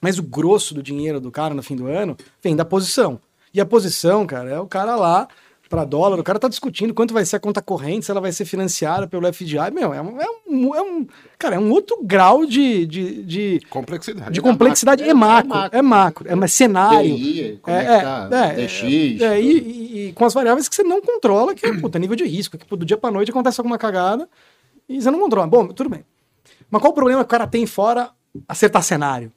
Mas 0.00 0.18
o 0.18 0.22
grosso 0.22 0.74
do 0.74 0.82
dinheiro 0.82 1.20
do 1.20 1.30
cara 1.30 1.54
no 1.54 1.62
fim 1.62 1.76
do 1.76 1.86
ano 1.86 2.16
vem 2.42 2.56
da 2.56 2.64
posição. 2.64 3.20
E 3.52 3.60
a 3.60 3.66
posição, 3.66 4.26
cara, 4.26 4.50
é 4.50 4.58
o 4.60 4.66
cara 4.66 4.96
lá 4.96 5.28
para 5.68 5.84
dólar, 5.84 6.18
o 6.18 6.24
cara 6.24 6.36
tá 6.36 6.48
discutindo 6.48 6.92
quanto 6.92 7.14
vai 7.14 7.24
ser 7.24 7.36
a 7.36 7.38
conta 7.40 7.62
corrente, 7.62 8.04
se 8.04 8.10
ela 8.10 8.20
vai 8.20 8.32
ser 8.32 8.44
financiada 8.44 9.06
pelo 9.06 9.24
FDI. 9.32 9.70
Meu, 9.72 9.94
é 9.94 10.02
um, 10.02 10.20
é 10.20 10.26
um, 10.48 10.74
é 10.74 10.82
um- 10.82 11.06
cara, 11.38 11.54
é 11.54 11.58
um 11.60 11.70
outro 11.70 11.98
grau 12.02 12.44
de, 12.44 12.84
de, 12.86 13.22
de, 13.22 13.60
Complexidade. 13.70 14.32
de 14.32 14.40
complexidade. 14.40 15.04
É 15.04 15.14
macro, 15.14 15.52
é 15.70 15.80
macro, 15.80 16.28
é 16.28 16.34
mais 16.34 16.52
cenário. 16.52 17.14
DI, 17.14 17.60
É, 17.68 17.72
é, 17.72 18.00
tá? 18.00 18.28
é, 18.32 18.54
DX. 18.66 18.82
é, 19.22 19.40
e, 19.40 19.58
e- 19.58 20.08
e 20.08 20.12
com 20.12 20.24
as 20.24 20.34
variáveis 20.34 20.68
que 20.68 20.74
você 20.74 20.82
não 20.82 21.00
controla, 21.00 21.54
que 21.54 21.64
é 21.64 21.72
puta, 21.78 22.00
nível 22.00 22.16
de 22.16 22.24
risco, 22.24 22.58
que 22.58 22.76
do 22.76 22.84
dia 22.84 22.96
pra 22.96 23.12
noite 23.12 23.30
acontece 23.30 23.60
alguma 23.60 23.78
cagada 23.78 24.28
e 24.96 25.00
você 25.02 25.10
não 25.10 25.18
controla. 25.20 25.46
Bom, 25.46 25.68
tudo 25.68 25.88
bem. 25.90 26.04
Mas 26.70 26.80
qual 26.80 26.92
o 26.92 26.94
problema 26.94 27.20
que 27.22 27.26
o 27.26 27.30
cara 27.30 27.46
tem 27.46 27.66
fora 27.66 28.10
acertar 28.48 28.82
cenário? 28.82 29.32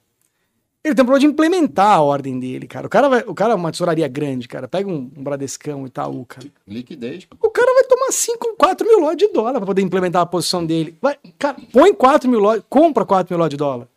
Ele 0.82 0.94
tem 0.94 1.02
um 1.02 1.06
problema 1.06 1.20
de 1.20 1.32
implementar 1.32 1.92
a 1.96 2.02
ordem 2.02 2.38
dele, 2.38 2.66
cara. 2.66 2.86
O 2.86 2.90
cara, 2.90 3.08
vai, 3.08 3.24
o 3.26 3.34
cara 3.34 3.52
é 3.52 3.56
uma 3.56 3.72
tesouraria 3.72 4.06
grande, 4.06 4.46
cara. 4.46 4.68
Pega 4.68 4.86
um, 4.88 5.10
um 5.16 5.22
Bradescão 5.24 5.84
e 5.84 5.86
Itaú, 5.86 6.26
cara. 6.26 6.46
Liquidez. 6.68 7.26
O 7.42 7.48
cara 7.48 7.72
vai 7.72 7.84
tomar 7.84 8.12
5, 8.12 8.54
4 8.58 8.86
mil 8.86 8.98
lotes 9.00 9.26
de 9.26 9.32
dólar 9.32 9.54
pra 9.54 9.64
poder 9.66 9.80
implementar 9.80 10.20
a 10.20 10.26
posição 10.26 10.64
dele. 10.66 10.94
Vai, 11.00 11.16
cara, 11.38 11.56
põe 11.72 11.94
4 11.94 12.28
mil 12.30 12.38
lotes, 12.38 12.64
compra 12.68 13.06
4 13.06 13.32
mil 13.34 13.38
lotes 13.38 13.54
de 13.54 13.56
dólar. 13.56 13.88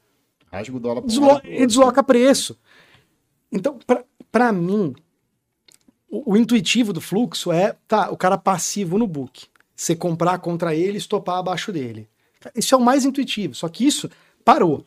Rasga 0.50 0.78
o 0.78 0.80
dólar 0.80 1.02
pro 1.02 1.10
Deslo 1.10 1.42
e 1.44 1.68
desloca 1.68 2.02
preço. 2.02 2.58
Então, 3.52 3.78
pra- 3.86 4.04
pra 4.32 4.54
mim, 4.54 4.96
o, 6.10 6.32
o 6.34 6.38
intuitivo 6.38 6.94
do 6.94 7.02
fluxo 7.02 7.52
é, 7.52 7.76
tá, 7.86 8.10
o 8.12 8.16
cara 8.18 8.38
passivo 8.38 8.98
no 8.98 9.06
book. 9.08 9.48
Você 9.78 9.96
comprar 9.96 10.40
contra 10.40 10.74
ele 10.76 10.94
e 10.94 10.98
estopar 10.98 11.38
abaixo 11.38 11.72
dele. 11.72 12.08
Isso 12.56 12.74
é 12.74 12.78
o 12.78 12.82
mais 12.82 13.06
intuitivo, 13.06 13.54
só 13.54 13.70
que 13.70 13.86
isso 13.86 14.10
parou. 14.44 14.84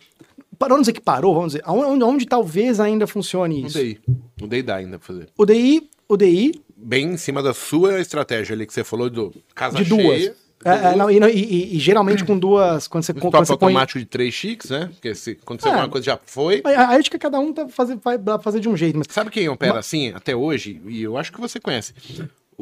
Parou, 0.59 0.77
não 0.77 0.83
dizer 0.83 0.93
que 0.93 1.01
parou, 1.01 1.33
vamos 1.35 1.53
dizer, 1.53 1.65
onde, 1.67 2.03
onde 2.05 2.27
talvez 2.27 2.81
ainda 2.81 3.07
funcione 3.07 3.63
O 3.63 3.67
isso. 3.69 3.79
DI. 3.79 4.01
O 4.43 4.47
DI 4.49 4.63
dá 4.63 4.77
ainda 4.77 4.99
pra 4.99 5.07
fazer. 5.07 5.29
O 5.39 5.47
DI, 5.47 5.89
o 6.09 6.17
DI 6.17 6.61
Bem 6.77 7.13
em 7.13 7.17
cima 7.17 7.43
da 7.43 7.55
sua 7.55 8.01
estratégia 8.01 8.55
ali 8.55 8.67
que 8.67 8.73
você 8.75 8.83
falou 8.83 9.09
do 9.09 9.33
casa 9.55 9.77
de 9.79 9.85
duas. 9.85 10.03
cheia. 10.03 10.35
É, 10.65 10.93
é, 10.93 10.97
não, 10.97 11.11
e, 11.11 11.19
não, 11.21 11.29
e- 11.29 11.33
e- 11.43 11.77
e 11.77 11.79
geralmente 11.79 12.23
com 12.25 12.39
duas, 12.39 12.87
quando 12.89 13.05
você, 13.05 13.15
quando 13.15 13.33
você 13.39 13.57
põe... 13.57 13.69
automático 13.69 13.99
de 13.99 14.05
3 14.05 14.33
chiques, 14.35 14.69
né? 14.71 14.89
Porque 14.93 15.15
se 15.15 15.39
acontecer 15.43 15.69
É. 15.69 15.73
alguma 15.73 15.89
coisa 15.89 16.05
já 16.05 16.19
foi. 16.23 16.61
Aí 16.65 16.75
acho 16.75 17.11
que 17.11 17.19
cada 17.19 17.39
um 17.39 17.51
tá 17.53 17.67
fazer, 17.69 17.97
vai 17.97 18.19
vai 18.19 18.39
fazer 18.41 18.61
de 18.61 18.69
um 18.69 18.77
jeito, 18.77 18.99
mas 18.99 19.07
Sabe 19.11 19.31
quem 19.31 19.49
opera 19.49 19.79
assim 19.79 20.09
até 20.15 20.37
hoje? 20.37 20.81
E 20.87 21.03
eu 21.03 21.17
acho 21.17 21.33
que 21.33 21.41
você 21.41 21.59
conhece. 21.61 21.95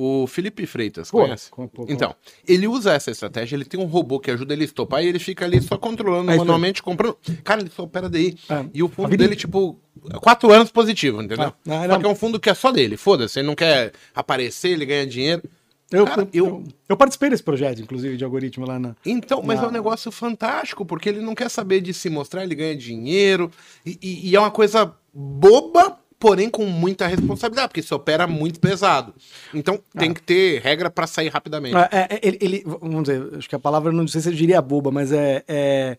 O 0.01 0.29
Felipe 0.29 0.65
Freitas, 0.65 1.11
Pô, 1.11 1.23
conhece? 1.23 1.51
pô, 1.51 1.69
Então, 1.89 2.15
ele 2.47 2.69
usa 2.69 2.93
essa 2.93 3.11
estratégia, 3.11 3.57
ele 3.57 3.65
tem 3.65 3.81
um 3.81 3.85
robô 3.87 4.21
que 4.21 4.31
ajuda 4.31 4.53
ele 4.55 4.63
a 4.63 4.65
estopar 4.67 5.03
e 5.03 5.09
ele 5.09 5.19
fica 5.19 5.45
ali 5.45 5.61
só 5.61 5.77
controlando 5.77 6.31
aí. 6.31 6.39
manualmente, 6.39 6.81
comprando. 6.83 7.17
Cara, 7.43 7.61
ele 7.61 7.71
só 7.75 7.83
opera 7.83 8.09
daí. 8.09 8.37
É. 8.49 8.65
E 8.73 8.81
o 8.81 8.89
fundo 8.89 9.17
dele, 9.17 9.35
tipo, 9.35 9.77
quatro 10.23 10.53
anos 10.53 10.71
positivo, 10.71 11.21
entendeu? 11.21 11.47
Ah, 11.49 11.55
não, 11.87 11.95
só 11.95 11.99
que 11.99 12.07
é 12.07 12.09
um 12.09 12.15
fundo 12.15 12.39
que 12.39 12.49
é 12.49 12.55
só 12.55 12.71
dele, 12.71 12.97
foda-se, 12.97 13.41
ele 13.41 13.49
não 13.49 13.57
quer 13.57 13.91
aparecer, 14.15 14.69
ele 14.69 14.87
ganha 14.87 15.05
dinheiro. 15.05 15.43
eu, 15.91 16.05
Cara, 16.05 16.29
eu, 16.33 16.47
eu- 16.47 16.65
eu 16.91 16.97
participei 16.97 17.31
desse 17.31 17.43
projeto, 17.43 17.83
inclusive, 17.83 18.17
de 18.17 18.23
algoritmo 18.23 18.65
lá 18.65 18.79
na... 18.79 18.95
Então, 19.05 19.43
mas 19.43 19.61
é 19.61 19.67
um 19.67 19.71
negócio 19.73 20.13
fantástico, 20.13 20.87
porque 20.87 21.09
ele 21.09 21.21
não 21.21 21.35
quer 21.35 21.49
saber 21.51 21.81
de 21.81 21.93
se 21.93 22.09
mostrar, 22.09 22.45
ele 22.45 22.55
ganha 22.55 22.77
dinheiro, 22.77 23.51
e, 23.85 23.99
e- 24.01 24.29
e 24.31 24.37
é 24.37 24.39
uma 24.39 24.51
coisa 24.53 24.95
boba, 25.13 25.99
porém 26.19 26.51
com 26.51 26.65
muita 26.67 27.07
responsabilidade, 27.07 27.69
porque 27.69 27.83
você 27.83 27.95
opera 27.95 28.27
muito 28.27 28.59
pesado. 28.61 29.15
Então 29.55 29.79
tem 29.97 30.13
que 30.13 30.23
ter 30.23 30.61
regra 30.61 30.91
pra 30.91 31.07
sair 31.07 31.29
rapidamente. 31.29 31.77
É, 31.77 31.89
é, 32.15 32.21
ele, 32.23 32.39
ele- 32.41 32.63
vamos 32.67 33.05
dizer, 33.05 33.23
acho 33.39 33.49
que 33.49 33.55
a 33.55 33.59
palavra 33.59 33.93
não 33.93 34.07
sei 34.09 34.21
se 34.21 34.29
eu 34.29 34.33
diria 34.35 34.61
boba, 34.61 34.91
mas 34.91 35.13
é, 35.13 35.45
é- 35.47 35.97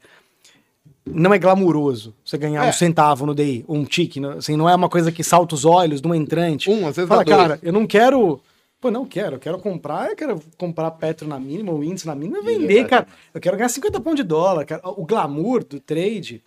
não 1.05 1.33
é 1.33 1.39
glamuroso 1.39 2.13
você 2.23 2.37
ganhar 2.37 2.65
É. 2.65 2.69
um 2.69 2.73
centavo 2.73 3.25
no 3.25 3.33
DI, 3.33 3.65
um 3.67 3.83
tique, 3.85 4.19
não- 4.19 4.31
assim, 4.31 4.55
não 4.55 4.69
é 4.69 4.75
uma 4.75 4.89
coisa 4.89 5.11
que 5.11 5.23
salta 5.23 5.55
os 5.55 5.65
olhos 5.65 6.01
de 6.01 6.07
um 6.07 6.13
entrante. 6.13 6.69
Um, 6.69 6.87
às 6.87 6.95
vezes 6.95 7.07
Fala, 7.09 7.25
cara, 7.25 7.59
eu 7.63 7.71
não 7.73 7.87
quero. 7.87 8.39
Pô, 8.81 8.89
não 8.89 9.05
quero. 9.05 9.35
Eu 9.35 9.39
quero 9.39 9.59
comprar, 9.59 10.09
eu 10.09 10.15
quero 10.15 10.39
comprar 10.57 10.89
Petro 10.91 11.27
na 11.27 11.37
mínima, 11.37 11.71
o 11.73 11.83
índice 11.83 12.07
na 12.07 12.15
mínima, 12.15 12.39
e 12.39 12.43
vender, 12.43 12.87
cara. 12.87 13.07
Eu 13.33 13.41
quero 13.41 13.57
ganhar 13.57 13.67
50 13.67 13.99
pão 13.99 14.15
de 14.15 14.23
dólar. 14.23 14.65
cara. 14.65 14.81
O 14.85 15.05
glamour 15.05 15.63
do 15.65 15.79
trade 15.81 16.41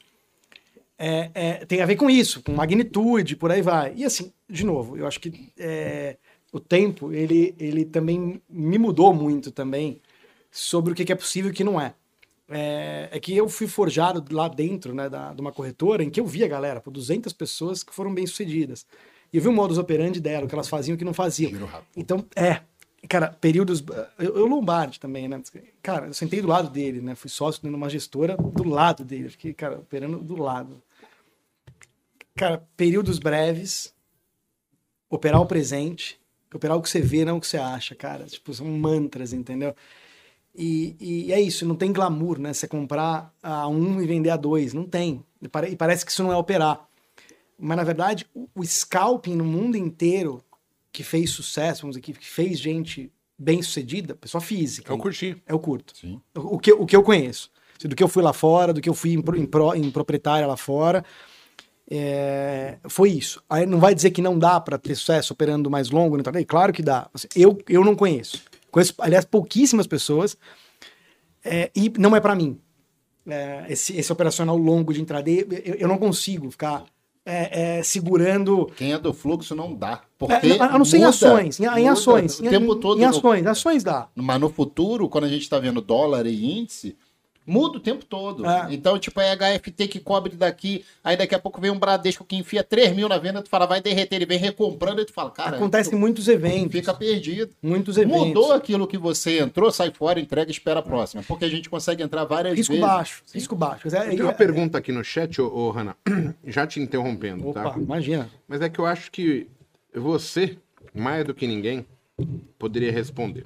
é, 1.02 1.30
é- 1.34 1.64
tem 1.66 1.80
a 1.80 1.86
ver 1.86 1.96
com 1.96 2.08
isso, 2.08 2.42
com 2.42 2.52
magnitude, 2.52 3.34
por 3.34 3.50
aí 3.50 3.60
vai. 3.60 3.92
E 3.96 4.04
assim, 4.04 4.32
de 4.48 4.64
novo, 4.64 4.96
eu 4.96 5.06
acho 5.06 5.18
que 5.18 5.52
é, 5.58 6.16
o 6.52 6.60
tempo, 6.60 7.12
ele, 7.12 7.54
ele 7.58 7.84
também 7.84 8.40
me 8.48 8.78
mudou 8.78 9.12
muito 9.12 9.50
também 9.50 10.00
sobre 10.50 10.92
o 10.92 10.94
que 10.94 11.10
é 11.10 11.16
possível 11.16 11.50
e 11.50 11.52
o 11.52 11.54
que 11.54 11.64
não 11.64 11.80
é. 11.80 11.94
É, 12.48 13.08
é 13.10 13.20
que 13.20 13.36
eu 13.36 13.48
fui 13.48 13.66
forjado 13.66 14.22
lá 14.34 14.46
dentro, 14.46 14.94
né, 14.94 15.08
da, 15.08 15.32
de 15.32 15.40
uma 15.40 15.50
corretora, 15.50 16.04
em 16.04 16.10
que 16.10 16.20
eu 16.20 16.26
vi 16.26 16.44
a 16.44 16.48
galera, 16.48 16.80
por 16.80 16.92
200 16.92 17.32
pessoas 17.32 17.82
que 17.82 17.94
foram 17.94 18.14
bem-sucedidas. 18.14 18.86
E 19.32 19.38
eu 19.38 19.42
vi 19.42 19.48
o 19.48 19.52
modus 19.52 19.78
operandi 19.78 20.20
dela, 20.20 20.44
o 20.44 20.48
que 20.48 20.54
elas 20.54 20.68
faziam 20.68 20.92
e 20.92 20.96
o 20.96 20.98
que 20.98 21.04
não 21.04 21.14
faziam. 21.14 21.50
Então, 21.96 22.24
é. 22.36 22.60
Cara, 23.08 23.36
períodos. 23.40 23.82
Eu, 24.16 24.36
eu 24.36 24.46
Lombardi 24.46 25.00
também, 25.00 25.26
né? 25.26 25.42
Cara, 25.82 26.06
eu 26.06 26.14
sentei 26.14 26.40
do 26.40 26.46
lado 26.46 26.70
dele, 26.70 27.00
né? 27.00 27.16
Fui 27.16 27.28
sócio 27.28 27.68
numa 27.68 27.88
gestora 27.90 28.36
do 28.36 28.62
lado 28.62 29.04
dele. 29.04 29.28
Fiquei, 29.30 29.52
cara, 29.52 29.78
operando 29.78 30.18
do 30.18 30.40
lado. 30.40 30.80
Cara, 32.36 32.66
períodos 32.76 33.18
breves, 33.18 33.94
operar 35.10 35.40
o 35.40 35.46
presente, 35.46 36.18
operar 36.54 36.76
o 36.76 36.82
que 36.82 36.88
você 36.88 37.00
vê, 37.00 37.24
não 37.24 37.36
o 37.36 37.40
que 37.40 37.46
você 37.46 37.58
acha, 37.58 37.94
cara. 37.94 38.24
Tipo, 38.24 38.52
são 38.54 38.66
mantras, 38.66 39.32
entendeu? 39.32 39.74
E, 40.54 40.96
e 41.00 41.32
é 41.32 41.40
isso, 41.40 41.64
não 41.66 41.74
tem 41.76 41.92
glamour, 41.92 42.38
né? 42.38 42.52
Você 42.52 42.68
comprar 42.68 43.32
a 43.42 43.66
um 43.68 44.00
e 44.02 44.06
vender 44.06 44.30
a 44.30 44.36
dois. 44.36 44.74
Não 44.74 44.84
tem. 44.84 45.24
E 45.40 45.48
pare- 45.48 45.74
parece 45.76 46.04
que 46.04 46.12
isso 46.12 46.22
não 46.22 46.32
é 46.32 46.36
operar. 46.36 46.86
Mas, 47.58 47.76
na 47.76 47.84
verdade, 47.84 48.26
o, 48.34 48.48
o 48.54 48.64
scalping 48.64 49.36
no 49.36 49.44
mundo 49.44 49.76
inteiro 49.76 50.42
que 50.90 51.02
fez 51.02 51.30
sucesso, 51.30 51.82
vamos 51.82 51.96
dizer, 51.96 52.02
que 52.02 52.24
fez 52.24 52.58
gente 52.58 53.10
bem 53.38 53.62
sucedida, 53.62 54.14
pessoa 54.14 54.40
física. 54.42 54.92
Eu 54.92 54.98
curti. 54.98 55.42
É 55.46 55.54
o 55.54 55.58
curto. 55.58 55.96
Sim. 55.96 56.20
O, 56.36 56.56
o 56.56 56.58
que, 56.58 56.72
o 56.72 56.84
que 56.84 56.94
eu 56.96 57.02
conheço. 57.02 57.50
Do 57.82 57.96
que 57.96 58.02
eu 58.02 58.08
fui 58.08 58.22
lá 58.22 58.32
fora, 58.32 58.72
do 58.72 58.80
que 58.80 58.88
eu 58.88 58.94
fui 58.94 59.12
em, 59.14 59.22
pro- 59.22 59.36
em, 59.36 59.46
pro- 59.46 59.74
em 59.74 59.90
proprietária 59.90 60.46
lá 60.46 60.56
fora. 60.56 61.04
É, 61.94 62.78
foi 62.88 63.10
isso. 63.10 63.42
Aí 63.50 63.66
não 63.66 63.78
vai 63.78 63.94
dizer 63.94 64.10
que 64.12 64.22
não 64.22 64.38
dá 64.38 64.58
para 64.58 64.78
ter 64.78 64.94
sucesso 64.94 65.34
operando 65.34 65.68
mais 65.70 65.90
longo 65.90 66.14
no 66.16 66.20
intraday? 66.20 66.42
Claro 66.44 66.72
que 66.72 66.82
dá. 66.82 67.06
Assim, 67.12 67.28
Eu, 67.36 67.58
eu 67.68 67.84
não 67.84 67.94
conheço. 67.94 68.40
Conheço, 68.70 68.94
aliás, 68.98 69.26
pouquíssimas 69.26 69.86
pessoas. 69.86 70.34
é, 71.44 71.70
e 71.76 71.92
não 71.98 72.16
é 72.16 72.20
para 72.20 72.34
mim. 72.34 72.58
É, 73.26 73.66
esse, 73.68 73.94
esse 73.96 74.10
operacional 74.10 74.56
longo 74.56 74.92
de 74.94 75.02
intraday, 75.02 75.46
eu, 75.64 75.74
eu 75.74 75.88
não 75.88 75.98
consigo 75.98 76.50
ficar 76.50 76.84
é, 77.26 77.78
é, 77.78 77.82
segurando 77.82 78.66
Quem 78.76 78.92
é 78.94 78.98
do 78.98 79.12
fluxo 79.12 79.54
não 79.54 79.74
dá. 79.74 80.00
Porque 80.18 80.52
é, 80.52 80.60
a 80.62 80.78
não 80.78 80.84
ser 80.86 80.96
em 80.98 81.04
ações, 81.04 81.60
em, 81.60 81.64
em 81.66 81.88
ações. 81.88 82.40
O 82.40 82.46
em, 82.46 82.48
tempo 82.48 82.74
em- 82.74 82.80
todo. 82.80 82.98
Em 82.98 83.02
no- 83.02 83.10
ações, 83.10 83.46
ações 83.46 83.84
dá. 83.84 84.08
Mas 84.14 84.40
no 84.40 84.48
futuro, 84.48 85.08
quando 85.10 85.24
a 85.24 85.28
gente 85.28 85.46
tá 85.48 85.58
vendo 85.58 85.80
dólar 85.82 86.26
e 86.26 86.58
índice, 86.58 86.96
muda 87.46 87.78
o 87.78 87.80
tempo 87.80 88.04
todo. 88.04 88.46
É. 88.46 88.68
Então, 88.70 88.98
tipo, 88.98 89.20
é 89.20 89.34
HFT 89.36 89.88
que 89.88 89.98
cobre 90.00 90.34
daqui, 90.36 90.84
aí 91.02 91.16
daqui 91.16 91.34
a 91.34 91.38
pouco 91.38 91.60
vem 91.60 91.70
um 91.70 91.78
Bradesco 91.78 92.24
que 92.24 92.36
enfia 92.36 92.62
3 92.62 92.94
mil 92.94 93.08
na 93.08 93.18
venda, 93.18 93.42
tu 93.42 93.48
fala, 93.48 93.66
vai 93.66 93.80
derreter, 93.80 94.16
ele 94.16 94.26
vem 94.26 94.38
recomprando, 94.38 95.00
e 95.00 95.04
tu 95.04 95.12
fala, 95.12 95.30
cara, 95.30 95.56
Acontece 95.56 95.90
tu 95.90 95.96
em 95.96 95.98
muitos 95.98 96.28
eventos. 96.28 96.72
fica 96.72 96.94
perdido. 96.94 97.52
Muitos 97.62 97.96
eventos. 97.96 98.28
Mudou 98.28 98.52
aquilo 98.52 98.86
que 98.86 98.96
você 98.98 99.40
entrou, 99.40 99.70
sai 99.72 99.90
fora, 99.92 100.20
entrega 100.20 100.50
e 100.50 100.52
espera 100.52 100.80
a 100.80 100.82
próxima. 100.82 101.22
Porque 101.26 101.44
a 101.44 101.48
gente 101.48 101.68
consegue 101.68 102.02
entrar 102.02 102.24
várias 102.24 102.54
Risco 102.56 102.72
vezes. 102.72 102.86
baixo. 102.88 103.22
Risco 103.34 103.56
baixo. 103.56 103.88
É- 103.88 104.08
Tem 104.10 104.20
é- 104.20 104.22
uma 104.22 104.32
pergunta 104.32 104.78
aqui 104.78 104.92
no 104.92 105.02
chat, 105.04 105.40
ô, 105.40 105.46
ô 105.48 105.70
Hanna, 105.70 105.96
já 106.46 106.66
te 106.66 106.80
interrompendo, 106.80 107.48
Opa, 107.48 107.70
tá? 107.70 107.78
imagina. 107.78 108.30
Mas 108.46 108.60
é 108.60 108.68
que 108.68 108.78
eu 108.78 108.86
acho 108.86 109.10
que 109.10 109.46
você, 109.94 110.56
mais 110.94 111.24
do 111.24 111.34
que 111.34 111.46
ninguém, 111.46 111.84
poderia 112.58 112.92
responder. 112.92 113.44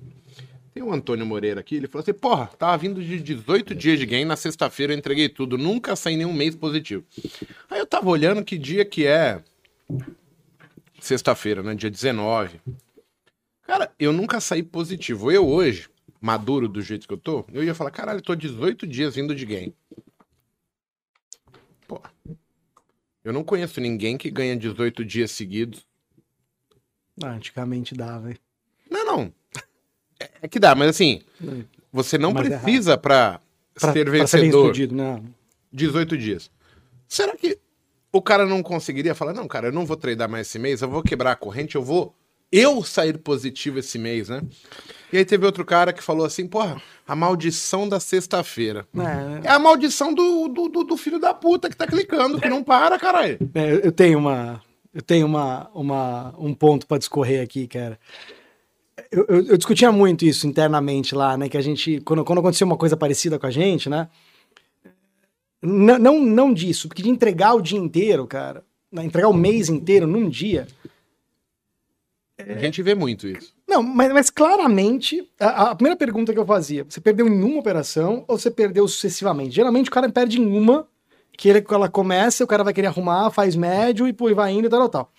Tem 0.77 0.83
o 0.83 0.93
Antônio 0.93 1.25
Moreira 1.25 1.59
aqui, 1.59 1.77
ele 1.77 1.89
falou 1.89 2.03
assim: 2.03 2.13
porra, 2.13 2.49
tava 2.49 2.77
vindo 2.77 3.03
de 3.03 3.19
18 3.19 3.75
dias 3.75 3.99
de 3.99 4.05
game, 4.05 4.27
na 4.27 4.37
sexta-feira 4.37 4.93
eu 4.93 4.99
entreguei 4.99 5.27
tudo, 5.27 5.57
nunca 5.57 5.97
saí 5.97 6.19
nenhum 6.19 6.35
mês 6.35 6.55
positivo. 6.55 7.03
Aí 7.71 7.79
eu 7.79 7.87
tava 7.87 8.11
olhando 8.11 8.45
que 8.45 8.59
dia 8.59 8.85
que 8.85 9.07
é. 9.07 9.43
Sexta-feira, 11.01 11.63
né? 11.63 11.75
Dia 11.75 11.91
19. 11.91 12.61
Cara, 13.63 13.91
eu 13.99 14.13
nunca 14.13 14.39
saí 14.39 14.63
positivo. 14.63 15.33
Eu 15.33 15.49
hoje, 15.49 15.89
maduro 16.21 16.69
do 16.69 16.83
jeito 16.83 17.09
que 17.09 17.15
eu 17.15 17.19
tô, 17.19 17.47
eu 17.55 17.65
ia 17.65 17.75
falar: 17.75 17.91
caralho, 17.91 18.21
tô 18.21 18.35
18 18.35 18.87
dias 18.87 19.15
vindo 19.15 19.35
de 19.35 19.47
game. 19.47 19.75
Pô. 21.89 22.03
Eu 23.25 23.33
não 23.33 23.43
conheço 23.43 23.81
ninguém 23.81 24.19
que 24.19 24.31
ganha 24.31 24.55
18 24.55 25.07
dias 25.07 25.31
seguidos. 25.31 25.87
Ah, 27.23 27.29
antigamente 27.29 27.95
dava, 27.95 28.29
hein? 28.29 28.37
Não, 28.91 29.07
não. 29.07 29.33
É, 30.21 30.31
é 30.43 30.49
que 30.49 30.59
dá, 30.59 30.75
mas 30.75 30.89
assim, 30.91 31.21
você 31.93 32.17
não 32.19 32.33
Mas 32.33 32.51
é 32.51 32.59
precisa 32.59 32.97
pra, 32.97 33.41
Pra, 33.79 33.93
ser 33.93 34.05
ser 34.07 34.11
vencedor 34.11 34.69
sucedido, 34.69 34.95
né? 34.95 35.23
18 35.73 36.17
dias. 36.17 36.51
Será 37.09 37.37
que 37.37 37.59
o 38.13 38.23
cara 38.23 38.47
não 38.47 38.63
conseguiria 38.63 39.15
falar, 39.15 39.33
não, 39.35 39.47
cara, 39.47 39.69
eu 39.69 39.73
não 39.73 39.85
vou 39.85 39.97
treinar 39.97 40.29
mais 40.29 40.47
esse 40.47 40.59
mês, 40.59 40.81
eu 40.81 40.89
vou 40.89 41.03
quebrar 41.03 41.33
a 41.33 41.37
corrente, 41.37 41.75
eu 41.77 41.83
vou 41.83 42.15
eu 42.51 42.83
sair 42.85 43.19
positivo 43.19 43.79
esse 43.79 43.99
mês, 43.99 44.29
né? 44.29 44.41
E 45.13 45.19
aí 45.19 45.25
teve 45.25 45.45
outro 45.45 45.65
cara 45.65 45.93
que 45.93 46.03
falou 46.03 46.25
assim, 46.25 46.47
porra, 46.47 46.81
a 47.07 47.15
maldição 47.15 47.89
da 47.89 47.99
sexta-feira. 48.01 48.87
É, 49.43 49.49
É 49.49 49.51
a 49.51 49.59
maldição 49.59 50.15
do, 50.15 50.49
do, 50.49 50.69
do- 50.85 50.97
filho 50.97 51.19
da 51.19 51.35
puta 51.35 51.69
que 51.69 51.77
tá 51.77 51.87
clicando, 51.87 52.41
que 52.41 52.49
não 52.49 52.63
para, 52.63 52.99
caralho. 52.99 53.37
é, 53.55 53.81
eu 53.87 53.93
tenho 53.93 54.19
uma. 54.19 54.63
Eu 54.95 55.03
tenho 55.03 55.27
uma, 55.27 55.69
uma, 55.75 56.35
um 56.39 56.55
ponto 56.55 56.87
pra 56.87 56.97
discorrer 56.97 57.43
aqui, 57.43 57.67
cara. 57.67 57.99
Eu, 59.11 59.25
eu- 59.29 59.47
eu 59.47 59.57
discutia 59.57 59.91
muito 59.93 60.25
isso 60.25 60.47
internamente 60.47 61.15
lá, 61.15 61.37
né? 61.37 61.49
Que 61.49 61.57
a 61.57 61.61
gente. 61.61 62.01
Quando, 62.01 62.25
quando 62.25 62.39
aconteceu 62.41 62.67
uma 62.67 62.77
coisa 62.77 62.97
parecida 62.97 63.39
com 63.39 63.47
a 63.47 63.51
gente, 63.51 63.89
né? 63.89 64.09
Não, 65.63 65.99
não, 65.99 66.21
não 66.23 66.55
disso, 66.55 66.87
porque 66.89 67.03
de 67.03 67.09
entregar 67.09 67.55
o 67.55 67.61
dia 67.63 67.79
inteiro, 67.79 68.27
cara, 68.27 68.63
né, 68.93 69.05
entregar 69.05 69.29
o 69.29 69.33
mês 69.35 69.69
inteiro 69.69 70.07
num 70.07 70.29
dia. 70.29 70.67
A 72.39 72.59
gente 72.59 72.83
vê 72.83 72.95
muito 72.95 73.27
isso. 73.27 73.55
Não, 73.67 73.83
mas, 73.83 74.13
mas 74.13 74.31
claramente, 74.31 75.27
a, 75.41 75.71
a 75.71 75.75
primeira 75.75 75.97
pergunta 75.97 76.33
que 76.33 76.39
eu 76.39 76.45
fazia, 76.47 76.85
você 76.85 77.01
perdeu 77.01 77.27
em 77.27 77.43
uma 77.43 77.59
operação 77.59 78.25
ou 78.29 78.39
você 78.39 78.51
perdeu 78.51 78.87
sucessivamente? 78.87 79.55
Geralmente 79.55 79.89
o 79.89 79.93
cara 79.93 80.09
perde 80.11 80.39
em 80.41 80.47
uma, 80.47 80.87
que 81.37 81.49
ele, 81.49 81.65
ela 81.71 81.89
começa, 81.89 82.45
o 82.45 82.47
cara 82.47 82.63
vai 82.63 82.75
querer 82.75 82.89
arrumar, 82.89 83.31
faz 83.31 83.57
médio 83.57 84.07
e 84.07 84.13
pô, 84.13 84.33
vai 84.35 84.53
indo 84.53 84.67
e 84.67 84.71
tal, 84.71 84.81
tal, 84.81 84.89
tal. 84.91 85.13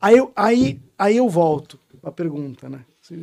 Aí 0.00 0.16
eu, 0.18 0.32
aí, 0.34 0.80
aí 0.98 1.16
eu 1.16 1.28
volto 1.28 1.78
a 2.02 2.10
pergunta, 2.10 2.68
né? 2.68 2.80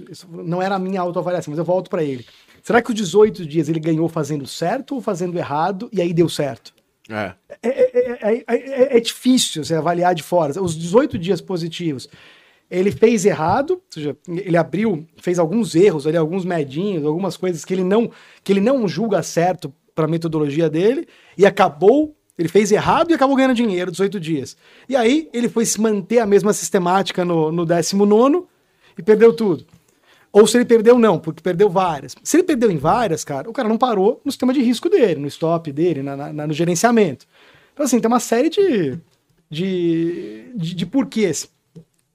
Isso 0.10 0.28
não 0.30 0.62
era 0.62 0.76
a 0.76 0.80
minha 0.80 1.02
autoavaliação, 1.02 1.52
mas 1.52 1.60
eu 1.60 1.66
volto 1.66 1.90
pra 1.90 2.04
ele. 2.04 2.26
Será 2.62 2.82
que 2.82 2.90
os 2.90 2.96
18 2.96 3.46
dias 3.46 3.70
ele 3.70 3.80
ganhou 3.80 4.08
fazendo 4.10 4.46
certo 4.46 4.96
ou 4.96 5.02
fazendo 5.02 5.38
errado 5.38 5.90
e 5.92 6.02
aí 6.02 6.14
deu 6.14 6.28
certo? 6.28 6.74
É. 7.10 7.34
é, 7.64 7.70
é, 7.70 8.34
é- 8.34 8.44
é- 8.48 8.98
é 8.98 9.00
difícil 9.00 9.64
você 9.64 9.76
avaliar 9.76 10.14
de 10.14 10.22
fora. 10.24 10.62
Os 10.62 10.78
18 10.78 11.18
dias 11.18 11.40
positivos, 11.40 12.10
ele 12.70 12.92
fez 12.92 13.26
errado, 13.26 13.72
ou 13.76 13.84
seja, 13.90 14.18
ele 14.28 14.58
abriu, 14.58 15.08
fez 15.22 15.40
alguns 15.40 15.74
erros 15.74 16.06
ali, 16.06 16.18
alguns 16.18 16.44
medinhos, 16.44 17.06
algumas 17.06 17.38
coisas 17.38 17.64
que 17.64 17.74
ele 17.74 17.84
não, 17.84 18.12
que 18.44 18.52
ele 18.52 18.60
não 18.60 18.86
julga 18.88 19.24
certo 19.24 19.74
para 19.96 20.04
a 20.04 20.10
metodologia 20.10 20.70
dele, 20.70 21.08
e 21.38 21.46
acabou, 21.46 22.14
ele 22.38 22.50
fez 22.50 22.72
errado 22.74 23.10
e 23.10 23.14
acabou 23.14 23.38
ganhando 23.38 23.56
dinheiro 23.56 23.90
18 23.90 24.20
dias. 24.20 24.58
E 24.90 24.96
aí 24.96 25.30
ele 25.34 25.48
foi 25.48 25.66
se 25.66 25.80
manter 25.80 26.20
a 26.20 26.26
mesma 26.26 26.52
sistemática 26.52 27.24
no, 27.24 27.52
no 27.54 27.66
19 27.66 28.44
e 28.98 29.02
perdeu 29.02 29.32
tudo. 29.32 29.66
Ou 30.40 30.46
se 30.46 30.58
ele 30.58 30.66
perdeu, 30.66 31.00
não, 31.00 31.18
porque 31.20 31.42
perdeu 31.42 31.68
várias. 31.70 32.16
Se 32.24 32.38
ele 32.38 32.44
perdeu 32.44 32.70
em 32.70 32.78
várias, 32.78 33.24
cara, 33.24 33.50
o 33.50 33.54
cara 33.54 33.68
não 33.68 33.78
parou 33.78 34.22
no 34.24 34.32
sistema 34.32 34.54
de 34.54 34.62
risco 34.62 34.88
dele, 34.88 35.20
no 35.20 35.28
stop 35.28 35.72
dele, 35.72 36.04
na- 36.04 36.16
na- 36.32 36.46
no 36.48 36.54
gerenciamento. 36.54 37.26
Então, 37.74 37.84
assim, 37.86 38.00
tem 38.00 38.08
uma 38.08 38.20
série 38.20 38.50
de, 38.50 39.00
de, 39.50 40.52
de, 40.56 40.76
de 40.76 40.86
porquês. 40.86 41.50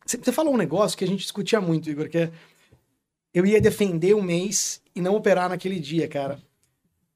Você 0.06 0.30
falou 0.30 0.54
um 0.54 0.56
negócio 0.56 0.96
que 0.96 1.04
a 1.04 1.06
gente 1.08 1.20
discutia 1.20 1.60
muito, 1.60 1.90
Igor, 1.90 2.08
que 2.08 2.18
é 2.18 2.30
eu 3.34 3.44
ia 3.44 3.60
defender 3.60 4.14
um 4.14 4.22
mês 4.22 4.80
e 4.94 5.00
não 5.00 5.16
operar 5.16 5.48
naquele 5.48 5.80
dia, 5.80 6.06
cara. 6.06 6.38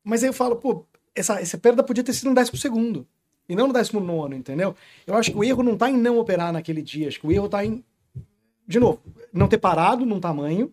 Mas 0.02 0.22
aí 0.22 0.28
eu 0.28 0.32
falo, 0.32 0.56
pô, 0.56 0.84
essa, 1.14 1.40
essa 1.40 1.58
perda 1.58 1.82
podia 1.84 2.02
ter 2.02 2.14
sido 2.14 2.30
no 2.30 2.34
décimo 2.34 2.56
segundo. 2.58 3.06
E 3.48 3.54
não 3.54 3.68
no 3.68 3.72
décimo 3.72 4.00
nono, 4.00 4.34
entendeu? 4.34 4.74
Eu 5.06 5.14
acho 5.14 5.30
que 5.30 5.36
o 5.36 5.44
erro 5.44 5.62
não 5.62 5.76
tá 5.76 5.88
em 5.88 5.96
não 5.96 6.18
operar 6.18 6.52
naquele 6.52 6.82
dia. 6.82 7.06
Acho 7.06 7.20
que 7.20 7.26
o 7.26 7.32
erro 7.32 7.48
tá 7.48 7.64
em, 7.64 7.84
de 8.66 8.80
novo, 8.80 9.00
não 9.32 9.46
ter 9.46 9.58
parado 9.58 10.04
num 10.04 10.18
tamanho. 10.18 10.72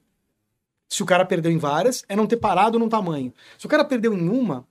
Se 0.93 1.01
o 1.01 1.05
cara 1.07 1.25
perdeu 1.25 1.51
em 1.51 1.57
várias, 1.57 2.03
é 2.07 2.15
não 2.15 2.27
ter 2.27 2.37
parado 2.37 2.77
num 2.77 2.87
tamanho. 2.87 3.33
Se 3.57 3.65
o 3.65 3.69
cara 3.69 3.83
perdeu 3.83 4.13
em 4.13 4.29
uma, 4.29 4.63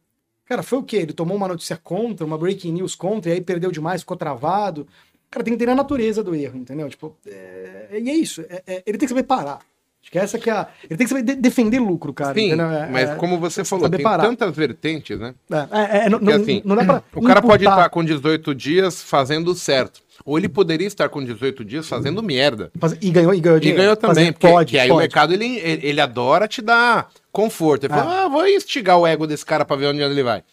cara, 0.44 0.62
foi 0.62 0.78
o 0.78 0.82
quê? 0.84 0.98
Ele 0.98 1.12
tomou 1.12 1.36
uma 1.36 1.48
notícia 1.48 1.76
contra, 1.76 2.24
uma 2.24 2.38
breaking 2.38 2.72
news 2.72 2.94
contra, 2.94 3.30
e 3.30 3.34
aí 3.34 3.40
perdeu 3.40 3.72
demais, 3.72 4.02
ficou 4.02 4.16
travado. 4.16 4.86
cara 5.28 5.42
tem 5.42 5.52
que 5.52 5.56
entender 5.56 5.72
a 5.72 5.74
natureza 5.74 6.22
do 6.22 6.32
erro, 6.32 6.58
entendeu? 6.58 6.88
Tipo, 6.88 7.16
é, 7.26 7.98
e 8.00 8.08
é 8.08 8.14
isso. 8.14 8.42
É, 8.48 8.62
é, 8.66 8.82
ele 8.86 8.98
tem 8.98 9.06
que 9.06 9.08
saber 9.08 9.24
parar. 9.24 9.58
Acho 10.00 10.10
que 10.12 10.18
essa 10.18 10.38
que 10.38 10.50
é 10.50 10.52
a. 10.52 10.68
Ele 10.84 10.96
tem 10.96 11.06
que 11.06 11.08
saber 11.08 11.22
de 11.22 11.34
defender 11.36 11.78
lucro, 11.80 12.12
cara. 12.12 12.34
Sim, 12.34 12.48
entendeu? 12.48 12.66
mas 12.90 13.10
É, 13.10 13.14
como 13.16 13.38
você 13.38 13.64
falou, 13.64 13.88
tem 13.88 14.02
parar. 14.02 14.24
tantas 14.24 14.54
vertentes, 14.54 15.18
né? 15.18 15.34
É, 15.50 15.56
é, 15.56 16.06
é, 16.06 16.08
não, 16.08 16.18
Porque, 16.18 16.34
assim, 16.34 16.62
não 16.64 16.74
dá 16.76 16.84
pra. 16.84 17.02
O 17.14 17.22
cara 17.22 17.40
pode 17.40 17.64
imputar- 17.64 17.78
estar 17.78 17.90
com 17.90 18.04
18 18.04 18.54
dias 18.54 19.00
fazendo 19.02 19.54
certo. 19.54 20.02
Ou 20.24 20.38
ele 20.38 20.48
poderia 20.48 20.86
estar 20.86 21.08
com 21.08 21.22
18 21.24 21.64
dias 21.64 21.88
fazendo 21.88 22.22
merda. 22.22 22.70
E 23.00 23.10
ganhou, 23.10 23.34
e 23.34 23.40
ganhou 23.40 23.58
E 23.58 23.60
dinheiro. 23.60 23.82
ganhou 23.82 23.96
também, 23.96 24.32
porque 24.32 24.48
pode, 24.48 24.70
que 24.70 24.78
aí 24.78 24.88
pode. 24.88 24.98
o 24.98 25.00
mercado 25.00 25.32
ele, 25.34 25.58
ele, 25.58 26.00
adora 26.00 26.46
te 26.46 26.62
dar 26.62 27.08
conforto. 27.32 27.84
Ele 27.86 27.94
fala, 27.94 28.24
ah, 28.24 28.28
vou 28.28 28.46
instigar 28.46 28.98
o 28.98 29.06
ego 29.06 29.26
desse 29.26 29.44
cara 29.44 29.64
pra 29.64 29.76
ver 29.76 29.86
onde 29.86 30.00
ele 30.00 30.22
vai. 30.22 30.44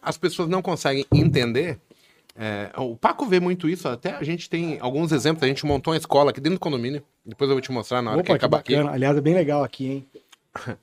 As 0.00 0.16
pessoas 0.16 0.48
não 0.48 0.62
conseguem 0.62 1.04
entender. 1.12 1.78
é, 2.38 2.70
o 2.76 2.94
Paco 2.96 3.26
vê 3.26 3.40
muito 3.40 3.68
isso, 3.68 3.88
até 3.88 4.10
a 4.14 4.22
gente 4.22 4.48
tem 4.48 4.78
alguns 4.80 5.10
exemplos. 5.10 5.42
A 5.42 5.46
gente 5.48 5.66
montou 5.66 5.92
uma 5.92 5.98
escola 5.98 6.30
aqui 6.30 6.40
dentro 6.40 6.58
do 6.58 6.60
condomínio. 6.60 7.02
Depois 7.24 7.48
eu 7.50 7.56
vou 7.56 7.60
te 7.62 7.72
mostrar 7.72 8.00
na 8.02 8.12
hora 8.12 8.22
que 8.22 8.30
Opa, 8.30 8.38
que 8.38 8.44
acabar 8.44 8.58
aqui. 8.58 8.74
bacana. 8.76 8.92
Aliás, 8.94 9.16
é 9.16 9.20
bem 9.20 9.34
legal 9.34 9.64
aqui, 9.64 9.86
hein? 9.88 10.06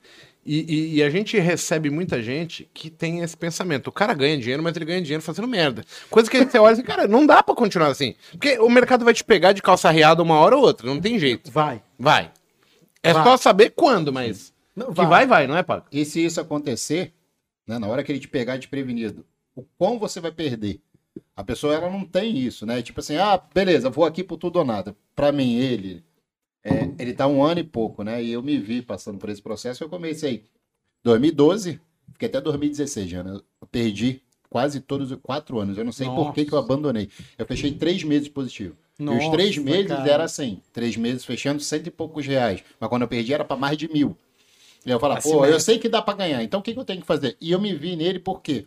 E, 0.46 0.60
e- 0.74 0.94
e 0.96 1.02
a 1.02 1.08
gente 1.08 1.38
recebe 1.38 1.88
muita 1.90 2.22
gente 2.22 2.68
que 2.74 2.90
tem 2.90 3.20
esse 3.20 3.36
pensamento. 3.36 3.86
O 3.88 3.92
cara 3.92 4.12
ganha 4.12 4.36
dinheiro, 4.36 4.62
mas 4.62 4.76
ele 4.76 4.84
ganha 4.84 5.00
dinheiro 5.00 5.22
fazendo 5.22 5.48
merda. 5.48 5.84
Coisa 6.10 6.30
que 6.30 6.44
você 6.44 6.58
olha 6.60 6.72
assim, 6.74 6.82
cara, 6.82 7.08
não 7.08 7.24
dá 7.26 7.42
pra 7.42 7.54
continuar 7.54 7.88
assim. 7.88 8.14
Porque 8.32 8.58
o 8.58 8.68
mercado 8.68 9.04
vai 9.04 9.14
te 9.14 9.24
pegar 9.24 9.52
de 9.52 9.62
calça 9.62 9.90
riada 9.90 10.22
uma 10.22 10.36
hora 10.38 10.56
ou 10.56 10.62
outra, 10.62 10.86
não 10.86 11.00
tem 11.00 11.18
jeito. 11.18 11.50
Vai. 11.50 11.82
Vai. 11.98 12.30
É 13.02 13.12
Vai. 13.12 13.22
só 13.24 13.36
saber 13.36 13.70
quando, 13.70 14.12
mas. 14.12 14.52
Não, 14.76 14.88
Que 14.92 15.04
vai, 15.04 15.26
vai, 15.26 15.46
não 15.46 15.56
é, 15.56 15.62
Paco? 15.62 15.86
E 15.92 16.04
se 16.04 16.24
isso 16.24 16.40
acontecer, 16.40 17.12
né, 17.66 17.78
na 17.78 17.86
hora 17.86 18.02
que 18.02 18.10
ele 18.10 18.18
te 18.18 18.28
pegar 18.28 18.56
desprevenido, 18.56 19.24
o 19.54 19.62
quão 19.78 19.98
você 19.98 20.20
vai 20.20 20.32
perder? 20.32 20.80
A 21.36 21.44
pessoa 21.44 21.74
ela 21.74 21.88
não 21.88 22.04
tem 22.04 22.36
isso, 22.36 22.66
né? 22.66 22.82
Tipo 22.82 22.98
assim, 23.00 23.16
ah, 23.16 23.40
beleza, 23.54 23.88
vou 23.88 24.04
aqui 24.04 24.24
por 24.24 24.36
tudo 24.36 24.58
ou 24.58 24.64
nada. 24.64 24.96
Pra 25.14 25.30
mim, 25.30 25.54
ele, 25.56 26.02
é, 26.64 26.90
ele 26.98 27.12
tá 27.12 27.26
um 27.26 27.44
ano 27.44 27.60
e 27.60 27.64
pouco, 27.64 28.02
né? 28.02 28.22
E 28.22 28.32
eu 28.32 28.42
me 28.42 28.58
vi 28.58 28.80
passando 28.82 29.18
por 29.18 29.28
esse 29.28 29.42
processo. 29.42 29.84
Eu 29.84 29.88
comecei 29.88 30.44
2012, 31.02 31.78
fiquei 32.12 32.28
até 32.28 32.40
2016, 32.40 33.08
já, 33.10 33.22
né? 33.22 33.38
Eu 33.60 33.66
perdi 33.66 34.20
quase 34.48 34.80
todos 34.80 35.10
os 35.10 35.18
quatro 35.22 35.58
anos. 35.58 35.76
Eu 35.76 35.84
não 35.84 35.92
sei 35.92 36.06
por 36.06 36.32
que, 36.32 36.44
que 36.44 36.52
eu 36.52 36.56
Nossa. 36.60 36.72
abandonei. 36.72 37.08
Eu 37.36 37.44
fechei 37.46 37.72
três 37.72 38.02
meses 38.02 38.28
positivo. 38.28 38.76
e 38.98 39.02
os 39.02 39.04
Nossa, 39.04 39.30
três 39.32 39.58
meses 39.58 39.88
cara. 39.88 40.10
era 40.10 40.24
assim, 40.24 40.60
três 40.72 40.96
meses 40.96 41.24
fechando 41.24 41.60
cento 41.60 41.86
e 41.88 41.90
poucos 41.90 42.26
reais. 42.26 42.62
Mas 42.80 42.88
quando 42.88 43.02
eu 43.02 43.08
perdi 43.08 43.34
era 43.34 43.44
pra 43.44 43.56
mais 43.56 43.76
de 43.76 43.88
mil. 43.92 44.16
E 44.86 44.90
eu 44.90 45.00
falava, 45.00 45.18
Acima 45.18 45.34
pô, 45.38 45.46
eu 45.46 45.56
é- 45.56 45.60
sei 45.60 45.78
que 45.78 45.88
dá 45.88 46.00
pra 46.02 46.14
ganhar, 46.14 46.42
então 46.42 46.60
o 46.60 46.62
que, 46.62 46.72
que 46.72 46.78
eu 46.78 46.84
tenho 46.84 47.00
que 47.00 47.06
fazer? 47.06 47.36
E 47.40 47.50
eu 47.50 47.60
me 47.60 47.74
vi 47.74 47.96
nele 47.96 48.18
porque 48.18 48.66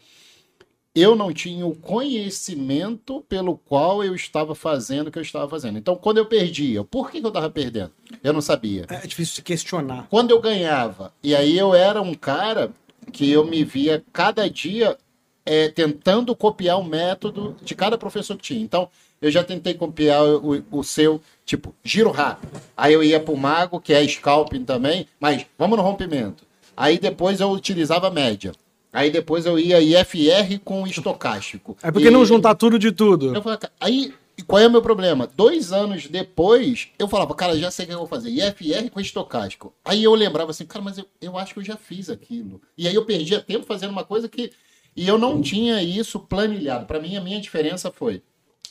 eu 0.99 1.15
não 1.15 1.31
tinha 1.31 1.65
o 1.65 1.75
conhecimento 1.75 3.23
pelo 3.29 3.55
qual 3.55 4.03
eu 4.03 4.15
estava 4.15 4.55
fazendo 4.55 5.07
o 5.07 5.11
que 5.11 5.19
eu 5.19 5.23
estava 5.23 5.47
fazendo. 5.47 5.77
Então, 5.77 5.95
quando 5.95 6.17
eu 6.17 6.25
perdia, 6.25 6.83
por 6.83 7.11
que, 7.11 7.19
eu 7.19 7.27
estava 7.27 7.49
perdendo? 7.49 7.91
Eu 8.23 8.33
não 8.33 8.41
sabia. 8.41 8.85
É 8.89 9.05
difícil 9.05 9.35
se 9.35 9.41
questionar. 9.43 10.07
Quando 10.09 10.31
eu 10.31 10.41
ganhava, 10.41 11.13
e 11.21 11.35
aí 11.35 11.55
eu 11.55 11.75
era 11.75 12.01
um 12.01 12.15
cara 12.15 12.71
que 13.13 13.31
eu 13.31 13.45
me 13.45 13.63
via 13.63 14.03
cada 14.11 14.49
dia 14.49 14.97
é, 15.45 15.69
tentando 15.69 16.35
copiar 16.35 16.79
o 16.79 16.83
método 16.83 17.55
de 17.61 17.75
cada 17.75 17.97
professor 17.97 18.35
que 18.35 18.43
tinha. 18.43 18.61
Então, 18.61 18.89
eu 19.21 19.29
já 19.29 19.43
tentei 19.43 19.75
copiar 19.75 20.23
o, 20.23 20.63
o 20.71 20.83
seu, 20.83 21.21
tipo, 21.45 21.75
giro 21.83 22.09
rápido. 22.09 22.59
Aí 22.75 22.93
eu 22.93 23.03
ia 23.03 23.19
pro 23.19 23.37
mago, 23.37 23.79
que 23.79 23.93
é 23.93 24.05
scalping 24.07 24.65
também, 24.65 25.07
mas 25.19 25.45
vamos 25.57 25.77
no 25.77 25.83
rompimento. 25.83 26.43
Aí 26.75 26.97
depois 26.97 27.39
eu 27.39 27.51
utilizava 27.51 28.09
média. 28.09 28.51
Aí 28.97 29.11
depois 29.11 29.45
eu 29.45 29.59
ia 29.59 29.79
IFR 29.79 30.57
com 30.63 30.87
estocástico. 30.87 31.77
É 31.83 31.91
porque 31.91 32.07
E- 32.07 32.11
não 32.11 32.25
juntar 32.25 32.55
tudo 32.55 32.79
de 32.79 32.91
tudo. 32.91 33.39
falava, 33.43 33.71
aí, 33.79 34.11
qual 34.47 34.59
é 34.59 34.65
o 34.65 34.71
meu 34.71 34.81
problema? 34.81 35.29
Dois 35.35 35.71
anos 35.71 36.07
depois, 36.07 36.87
eu 36.97 37.07
falava, 37.07 37.35
cara, 37.35 37.55
já 37.59 37.69
sei 37.69 37.85
o 37.85 37.87
que 37.89 37.93
eu 37.93 37.99
vou 37.99 38.07
fazer. 38.07 38.31
IFR 38.31 38.89
com 38.89 38.99
estocástico. 38.99 39.71
Aí 39.85 40.03
eu 40.03 40.15
lembrava 40.15 40.49
assim, 40.49 40.65
cara, 40.65 40.83
mas 40.83 40.97
eu, 40.97 41.05
eu 41.21 41.37
acho 41.37 41.53
que 41.53 41.59
eu 41.59 41.63
já 41.63 41.77
fiz 41.77 42.09
aquilo. 42.09 42.59
E 42.75 42.87
aí 42.87 42.95
eu 42.95 43.05
perdia 43.05 43.39
tempo 43.39 43.67
fazendo 43.67 43.91
uma 43.91 44.03
coisa 44.03 44.27
que. 44.27 44.51
E 44.95 45.07
eu 45.07 45.19
não 45.19 45.43
tinha 45.43 45.83
isso 45.83 46.19
planilhado. 46.19 46.87
Para 46.87 46.99
mim, 46.99 47.15
a 47.15 47.21
minha 47.21 47.39
diferença 47.39 47.91
foi 47.91 48.23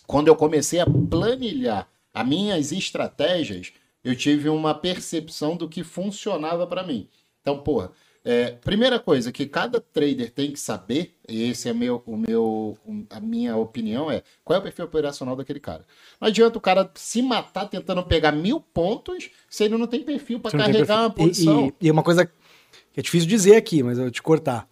quando 0.08 0.26
eu 0.26 0.34
comecei 0.34 0.80
a 0.80 0.86
planilhar 0.86 1.86
as 2.12 2.26
minhas 2.26 2.72
estratégias, 2.72 3.72
eu 4.02 4.16
tive 4.16 4.48
uma 4.48 4.74
percepção 4.74 5.56
do 5.56 5.68
que 5.68 5.84
funcionava 5.84 6.66
para 6.66 6.82
mim. 6.82 7.06
Então, 7.42 7.58
porra, 7.58 7.92
é, 8.28 8.50
primeira 8.50 8.98
coisa 8.98 9.30
que 9.30 9.46
cada 9.46 9.80
trader 9.80 10.32
tem 10.32 10.50
que 10.50 10.58
saber, 10.58 11.14
e 11.28 11.48
esse 11.48 11.68
é 11.68 11.72
meu, 11.72 12.02
o 12.04 12.16
meu, 12.16 12.76
a 13.08 13.20
minha 13.20 13.56
opinião 13.56 14.10
é 14.10 14.20
qual 14.44 14.56
é 14.56 14.58
o 14.58 14.62
perfil 14.64 14.84
operacional 14.86 15.36
daquele 15.36 15.60
cara. 15.60 15.86
Não 16.20 16.26
adianta 16.26 16.58
o 16.58 16.60
cara 16.60 16.90
se 16.96 17.22
matar 17.22 17.66
tentando 17.66 18.02
pegar 18.02 18.32
mil 18.32 18.60
pontos 18.60 19.30
se 19.48 19.62
ele 19.62 19.78
não 19.78 19.86
tem 19.86 20.02
perfil 20.02 20.40
para 20.40 20.58
carregar 20.58 21.02
uma 21.02 21.10
perfil. 21.10 21.28
posição. 21.28 21.66
E, 21.80 21.84
e, 21.84 21.86
e 21.86 21.90
uma 21.92 22.02
coisa 22.02 22.26
que 22.26 22.98
é 22.98 23.02
difícil 23.02 23.28
dizer 23.28 23.54
aqui, 23.54 23.80
mas 23.80 23.96
eu 23.96 24.04
vou 24.04 24.10
te 24.10 24.20
cortar. 24.20 24.68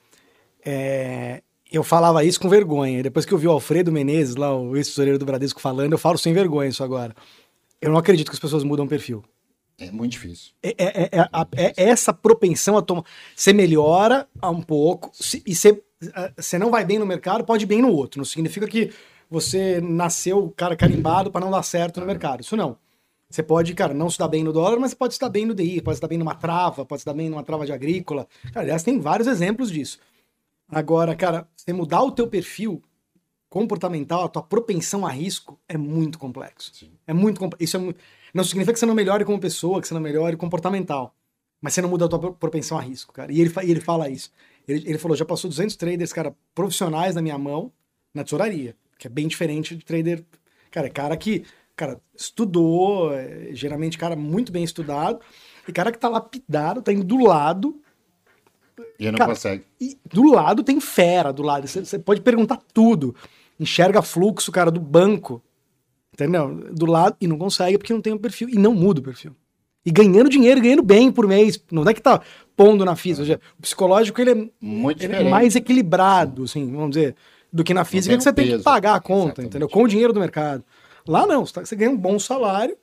É, 0.66 1.40
eu 1.70 1.84
falava 1.84 2.24
isso 2.24 2.40
com 2.40 2.48
vergonha. 2.48 3.04
Depois 3.04 3.24
que 3.24 3.32
eu 3.32 3.38
vi 3.38 3.46
o 3.46 3.52
Alfredo 3.52 3.92
Menezes, 3.92 4.34
lá, 4.34 4.52
o 4.52 4.76
ex-tesoureiro 4.76 5.16
do 5.16 5.24
Bradesco, 5.24 5.60
falando, 5.60 5.92
eu 5.92 5.98
falo 5.98 6.18
sem 6.18 6.32
vergonha 6.32 6.70
isso 6.70 6.82
agora. 6.82 7.14
Eu 7.80 7.92
não 7.92 7.98
acredito 7.98 8.30
que 8.30 8.34
as 8.34 8.40
pessoas 8.40 8.64
mudam 8.64 8.88
perfil. 8.88 9.22
É 9.78 9.90
muito 9.90 10.12
difícil. 10.12 10.52
É, 10.62 10.68
é- 10.78 11.08
é- 11.12 11.28
a- 11.32 11.48
é 11.56 11.72
essa 11.76 12.12
propensão 12.12 12.76
a 12.76 12.82
tomar. 12.82 13.04
Você 13.34 13.52
melhora 13.52 14.28
um 14.42 14.62
pouco 14.62 15.10
se- 15.12 15.42
e 15.46 15.54
você, 15.54 15.82
você 16.36 16.58
não 16.58 16.70
vai 16.70 16.84
bem 16.84 16.98
no 16.98 17.06
mercado, 17.06 17.44
pode 17.44 17.64
ir 17.64 17.66
bem 17.66 17.82
no 17.82 17.90
outro. 17.92 18.18
Não 18.18 18.24
significa 18.24 18.66
que 18.68 18.92
você 19.28 19.80
nasceu 19.80 20.52
cara 20.56 20.76
carimbado 20.76 21.30
para 21.30 21.40
não 21.44 21.50
dar 21.50 21.62
certo 21.64 21.98
no 22.00 22.06
mercado. 22.06 22.40
Isso 22.40 22.56
não. 22.56 22.76
Você 23.28 23.42
pode, 23.42 23.74
cara, 23.74 23.92
não 23.92 24.08
se 24.08 24.16
dar 24.18 24.28
bem 24.28 24.44
no 24.44 24.52
dólar, 24.52 24.78
mas 24.78 24.90
você 24.92 24.96
pode 24.96 25.14
se 25.14 25.20
dar 25.20 25.28
bem 25.28 25.44
no 25.44 25.54
DI, 25.54 25.80
pode 25.80 25.96
se 25.96 26.00
dar 26.02 26.06
bem 26.06 26.18
numa 26.18 26.36
trava, 26.36 26.84
pode 26.84 27.00
se 27.00 27.06
dar 27.06 27.14
bem 27.14 27.28
numa 27.28 27.42
trava 27.42 27.66
de 27.66 27.72
agrícola. 27.72 28.28
Cara, 28.52 28.60
aliás, 28.60 28.84
tem 28.84 29.00
vários 29.00 29.26
exemplos 29.26 29.72
disso. 29.72 29.98
Agora, 30.68 31.16
cara, 31.16 31.48
você 31.56 31.72
mudar 31.72 32.02
o 32.02 32.12
teu 32.12 32.28
perfil 32.28 32.80
comportamental, 33.48 34.24
a 34.24 34.28
tua 34.28 34.42
propensão 34.42 35.06
a 35.06 35.10
risco 35.10 35.58
é 35.68 35.76
muito 35.76 36.18
complexo. 36.18 36.72
É 37.06 37.12
muito 37.12 37.38
complexo. 37.40 37.64
Isso 37.64 37.76
é 37.76 37.80
mu- 37.80 37.94
não 38.34 38.44
significa 38.44 38.74
que 38.74 38.78
você 38.80 38.84
não 38.86 38.94
melhore 38.94 39.24
como 39.24 39.38
pessoa, 39.40 39.80
que 39.80 39.88
você 39.88 39.94
não 39.94 40.00
melhore 40.00 40.36
comportamental. 40.36 41.14
Mas 41.62 41.72
você 41.72 41.80
não 41.80 41.88
muda 41.88 42.04
a 42.04 42.08
tua 42.08 42.18
pro- 42.18 42.34
propensão 42.34 42.76
a 42.76 42.80
risco, 42.82 43.12
cara. 43.12 43.32
E 43.32 43.40
ele, 43.40 43.50
e 43.62 43.70
ele 43.70 43.80
fala 43.80 44.10
isso. 44.10 44.30
Ele, 44.68 44.82
ele 44.86 44.98
falou, 44.98 45.16
já 45.16 45.24
passou 45.24 45.48
200 45.48 45.76
traders, 45.76 46.12
cara, 46.12 46.34
profissionais 46.54 47.14
na 47.14 47.22
minha 47.22 47.38
mão, 47.38 47.72
na 48.12 48.22
tesouraria. 48.24 48.76
Que 48.98 49.06
é 49.06 49.10
bem 49.10 49.26
diferente 49.28 49.74
de 49.76 49.84
trader... 49.84 50.22
Cara, 50.70 50.88
é 50.88 50.90
cara 50.90 51.16
que, 51.16 51.44
cara, 51.76 52.00
estudou, 52.16 53.14
é, 53.14 53.50
geralmente 53.52 53.96
cara 53.96 54.16
muito 54.16 54.50
bem 54.50 54.64
estudado, 54.64 55.20
e 55.68 55.72
cara 55.72 55.92
que 55.92 55.98
tá 55.98 56.08
lapidado, 56.08 56.82
tá 56.82 56.92
indo 56.92 57.04
do 57.04 57.18
lado, 57.24 57.80
E 58.98 59.06
não 59.10 59.18
Cara, 59.18 59.30
consegue. 59.30 59.64
e 59.80 59.96
do 60.12 60.32
lado 60.32 60.64
tem 60.64 60.80
fera, 60.80 61.32
do 61.32 61.42
lado. 61.42 61.66
Você 61.68 61.98
pode 61.98 62.20
perguntar 62.20 62.58
tudo. 62.72 63.14
Enxerga 63.58 64.02
fluxo, 64.02 64.50
cara, 64.50 64.70
do 64.70 64.80
banco. 64.80 65.40
Entendeu? 66.14 66.54
Do 66.72 66.86
lado. 66.86 67.16
E 67.20 67.26
não 67.26 67.36
consegue 67.36 67.76
porque 67.76 67.92
não 67.92 68.00
tem 68.00 68.12
o 68.12 68.18
perfil. 68.18 68.48
E 68.48 68.54
não 68.56 68.72
muda 68.74 69.00
o 69.00 69.02
perfil. 69.02 69.34
E 69.84 69.90
ganhando 69.90 70.30
dinheiro, 70.30 70.60
ganhando 70.62 70.82
bem 70.82 71.12
por 71.12 71.26
mês. 71.28 71.62
Não 71.70 71.82
é 71.84 71.92
que 71.92 72.00
tá 72.00 72.22
pondo 72.56 72.84
na 72.84 72.96
física. 72.96 73.20
Ou 73.22 73.26
seja, 73.26 73.40
o 73.58 73.62
psicológico 73.62 74.20
ele 74.20 74.30
é, 74.30 74.48
Muito 74.60 75.02
ele 75.04 75.14
é 75.14 75.28
mais 75.28 75.54
equilibrado, 75.56 76.44
assim, 76.44 76.70
vamos 76.72 76.90
dizer, 76.90 77.14
do 77.52 77.62
que 77.62 77.74
na 77.74 77.84
física 77.84 78.16
que 78.16 78.22
você 78.22 78.32
tem 78.32 78.56
que 78.56 78.62
pagar 78.62 78.94
a 78.94 79.00
conta, 79.00 79.24
Exatamente. 79.42 79.48
entendeu? 79.50 79.68
Com 79.68 79.82
o 79.82 79.88
dinheiro 79.88 80.12
do 80.12 80.20
mercado. 80.20 80.64
Lá 81.06 81.26
não, 81.26 81.44
você, 81.44 81.52
tá- 81.52 81.64
você 81.66 81.76
ganha 81.76 81.90
um 81.90 81.96
bom 81.98 82.18
salário 82.18 82.76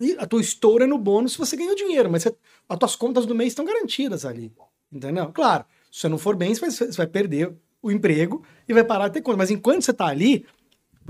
e 0.00 0.14
a 0.18 0.26
tua 0.26 0.40
estoura 0.40 0.84
é 0.84 0.86
no 0.86 0.98
bônus 0.98 1.32
se 1.32 1.38
você 1.38 1.56
ganhou 1.56 1.74
dinheiro, 1.74 2.10
mas 2.10 2.22
você- 2.24 2.34
as 2.68 2.78
tuas 2.78 2.96
contas 2.96 3.24
do 3.24 3.34
mês 3.34 3.52
estão 3.52 3.64
garantidas 3.64 4.24
ali. 4.26 4.52
Entendeu? 4.92 5.30
Claro, 5.32 5.64
se 5.90 6.00
você 6.00 6.08
não 6.08 6.18
for 6.18 6.36
bem, 6.36 6.54
você 6.54 6.60
vai, 6.60 6.70
você 6.70 6.90
vai 6.92 7.06
perder 7.06 7.52
o 7.82 7.90
emprego 7.90 8.42
e 8.68 8.74
vai 8.74 8.84
parar 8.84 9.08
de 9.08 9.14
ter 9.14 9.22
conta. 9.22 9.38
Mas 9.38 9.50
enquanto 9.50 9.82
você 9.82 9.92
tá 9.92 10.06
ali, 10.06 10.44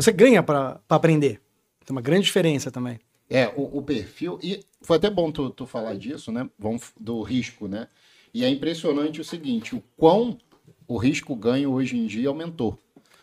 você 0.00 0.12
ganha 0.12 0.42
para 0.42 0.80
aprender. 0.88 1.40
Tem 1.84 1.94
uma 1.94 2.00
grande 2.00 2.24
diferença 2.24 2.70
também. 2.70 2.98
É, 3.28 3.48
o, 3.56 3.78
o 3.78 3.82
perfil. 3.82 4.38
E 4.42 4.60
foi 4.82 4.96
até 4.96 5.08
bom 5.08 5.30
tu, 5.30 5.50
tu 5.50 5.66
falar 5.66 5.94
disso, 5.96 6.32
né? 6.32 6.48
Vamos 6.58 6.92
do 6.98 7.22
risco, 7.22 7.68
né? 7.68 7.88
E 8.32 8.44
é 8.44 8.48
impressionante 8.48 9.20
o 9.20 9.24
seguinte: 9.24 9.74
o 9.74 9.82
quão 9.96 10.38
o 10.86 10.96
risco 10.96 11.36
ganho 11.36 11.70
hoje 11.70 11.96
em 11.96 12.06
dia 12.06 12.28
aumentou. 12.28 12.78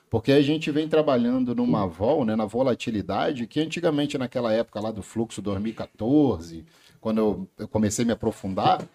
Porque 0.09 0.31
a 0.31 0.41
gente 0.41 0.71
vem 0.71 0.87
trabalhando 0.87 1.53
numa 1.53 1.85
vol, 1.85 2.23
né, 2.23 2.33
na 2.33 2.45
volatilidade, 2.45 3.45
que 3.45 3.59
antigamente, 3.59 4.17
naquela 4.17 4.53
época 4.53 4.79
lá 4.79 4.89
do 4.89 5.01
fluxo 5.01 5.41
2014, 5.41 6.65
quando 7.01 7.17
eu, 7.17 7.49
eu 7.57 7.67
comecei 7.67 8.03
a 8.03 8.05
me 8.05 8.13
aprofundar, 8.13 8.87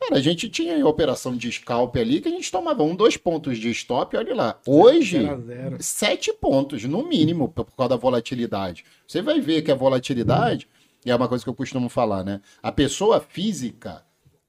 cara, 0.00 0.16
a 0.16 0.20
gente 0.20 0.48
tinha 0.48 0.82
a 0.82 0.88
operação 0.88 1.36
de 1.36 1.50
scalp 1.52 1.96
ali 1.96 2.20
que 2.20 2.28
a 2.28 2.32
gente 2.32 2.50
tomava 2.50 2.82
um, 2.82 2.96
dois 2.96 3.16
pontos 3.16 3.58
de 3.58 3.70
stop, 3.70 4.16
olha 4.16 4.34
lá. 4.34 4.58
Hoje, 4.66 5.20
Zero 5.20 5.32
a 5.32 5.38
zero. 5.40 5.76
sete 5.80 6.32
pontos, 6.32 6.84
no 6.84 7.06
mínimo, 7.06 7.48
por 7.48 7.64
por 7.64 7.76
causa 7.76 7.90
da 7.90 7.96
volatilidade. 7.96 8.84
Você 9.06 9.20
vai 9.22 9.40
ver 9.40 9.62
que 9.62 9.70
a 9.70 9.74
volatilidade, 9.74 10.66
e 11.04 11.10
é 11.10 11.14
uma 11.14 11.28
coisa 11.28 11.44
que 11.44 11.50
eu 11.50 11.54
costumo 11.54 11.88
falar, 11.88 12.24
né? 12.24 12.40
A 12.62 12.72
pessoa 12.72 13.20
física, 13.20 14.02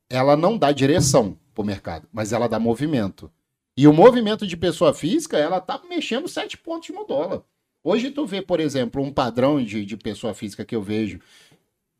ela 0.09 0.35
não 0.35 0.57
dá 0.57 0.71
direção 0.71 1.37
pro 1.53 1.63
mercado, 1.63 2.07
mas 2.11 2.33
ela 2.33 2.47
dá 2.47 2.59
movimento. 2.59 3.29
E 3.75 3.87
o 3.87 3.93
movimento 3.93 4.45
de 4.45 4.57
pessoa 4.57 4.93
física, 4.93 5.37
ela 5.37 5.59
tá 5.61 5.79
mexendo 5.89 6.27
sete 6.27 6.57
pontos 6.57 6.89
no 6.89 7.05
dólar. 7.05 7.41
Hoje 7.83 8.11
tu 8.11 8.25
vê, 8.25 8.41
por 8.41 8.59
exemplo, 8.59 9.01
um 9.01 9.11
padrão 9.11 9.63
de, 9.63 9.85
de 9.85 9.97
pessoa 9.97 10.33
física 10.33 10.63
que 10.63 10.75
eu 10.75 10.81
vejo. 10.81 11.19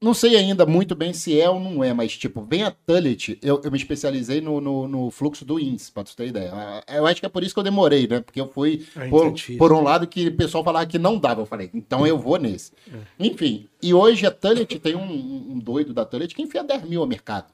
Não 0.02 0.16
sei 0.16 0.36
ainda 0.36 0.66
muito 0.66 0.96
bem 0.96 1.14
se 1.14 1.40
é 1.40 1.48
ou 1.48 1.60
não 1.60 1.84
é, 1.84 1.94
mas 1.94 2.18
tipo, 2.18 2.42
vem 2.42 2.64
a 2.64 2.72
Tullet, 2.72 3.38
eu, 3.40 3.62
eu 3.64 3.70
me 3.70 3.78
especializei 3.78 4.42
no, 4.42 4.60
no, 4.60 4.88
no 4.88 5.12
fluxo 5.12 5.46
do 5.46 5.60
índice, 5.60 5.92
pra 5.92 6.04
tu 6.04 6.16
ter 6.16 6.28
ideia. 6.28 6.50
Ah, 6.52 6.84
Eu 6.88 7.06
acho 7.06 7.20
que 7.20 7.26
é 7.28 7.30
por 7.30 7.44
isso 7.44 7.54
que 7.54 7.60
eu 7.60 7.64
demorei, 7.64 8.08
né? 8.08 8.20
Porque 8.20 8.42
eu 8.42 8.48
fui 8.48 8.84
É, 8.96 9.08
por, 9.10 9.28
é 9.28 9.58
por 9.58 9.72
um 9.72 9.82
lado 9.84 10.08
que 10.08 10.30
o 10.30 10.36
pessoal 10.36 10.64
falava 10.64 10.88
que 10.88 10.98
não 10.98 11.20
dava. 11.20 11.42
Eu 11.42 11.46
falei, 11.46 11.70
então 11.72 12.08
eu 12.08 12.18
vou 12.18 12.38
nesse. 12.40 12.72
Enfim, 13.20 13.68
e 13.80 13.94
hoje 13.94 14.26
a 14.26 14.32
Tullet 14.32 14.80
tem 14.80 14.96
um, 14.96 15.52
um 15.52 15.60
doido 15.60 15.94
da 15.94 16.04
Tullet 16.04 16.34
que 16.34 16.42
enfia 16.42 16.64
10 16.64 16.84
mil 16.86 17.02
ao 17.02 17.08
mercado. 17.08 17.54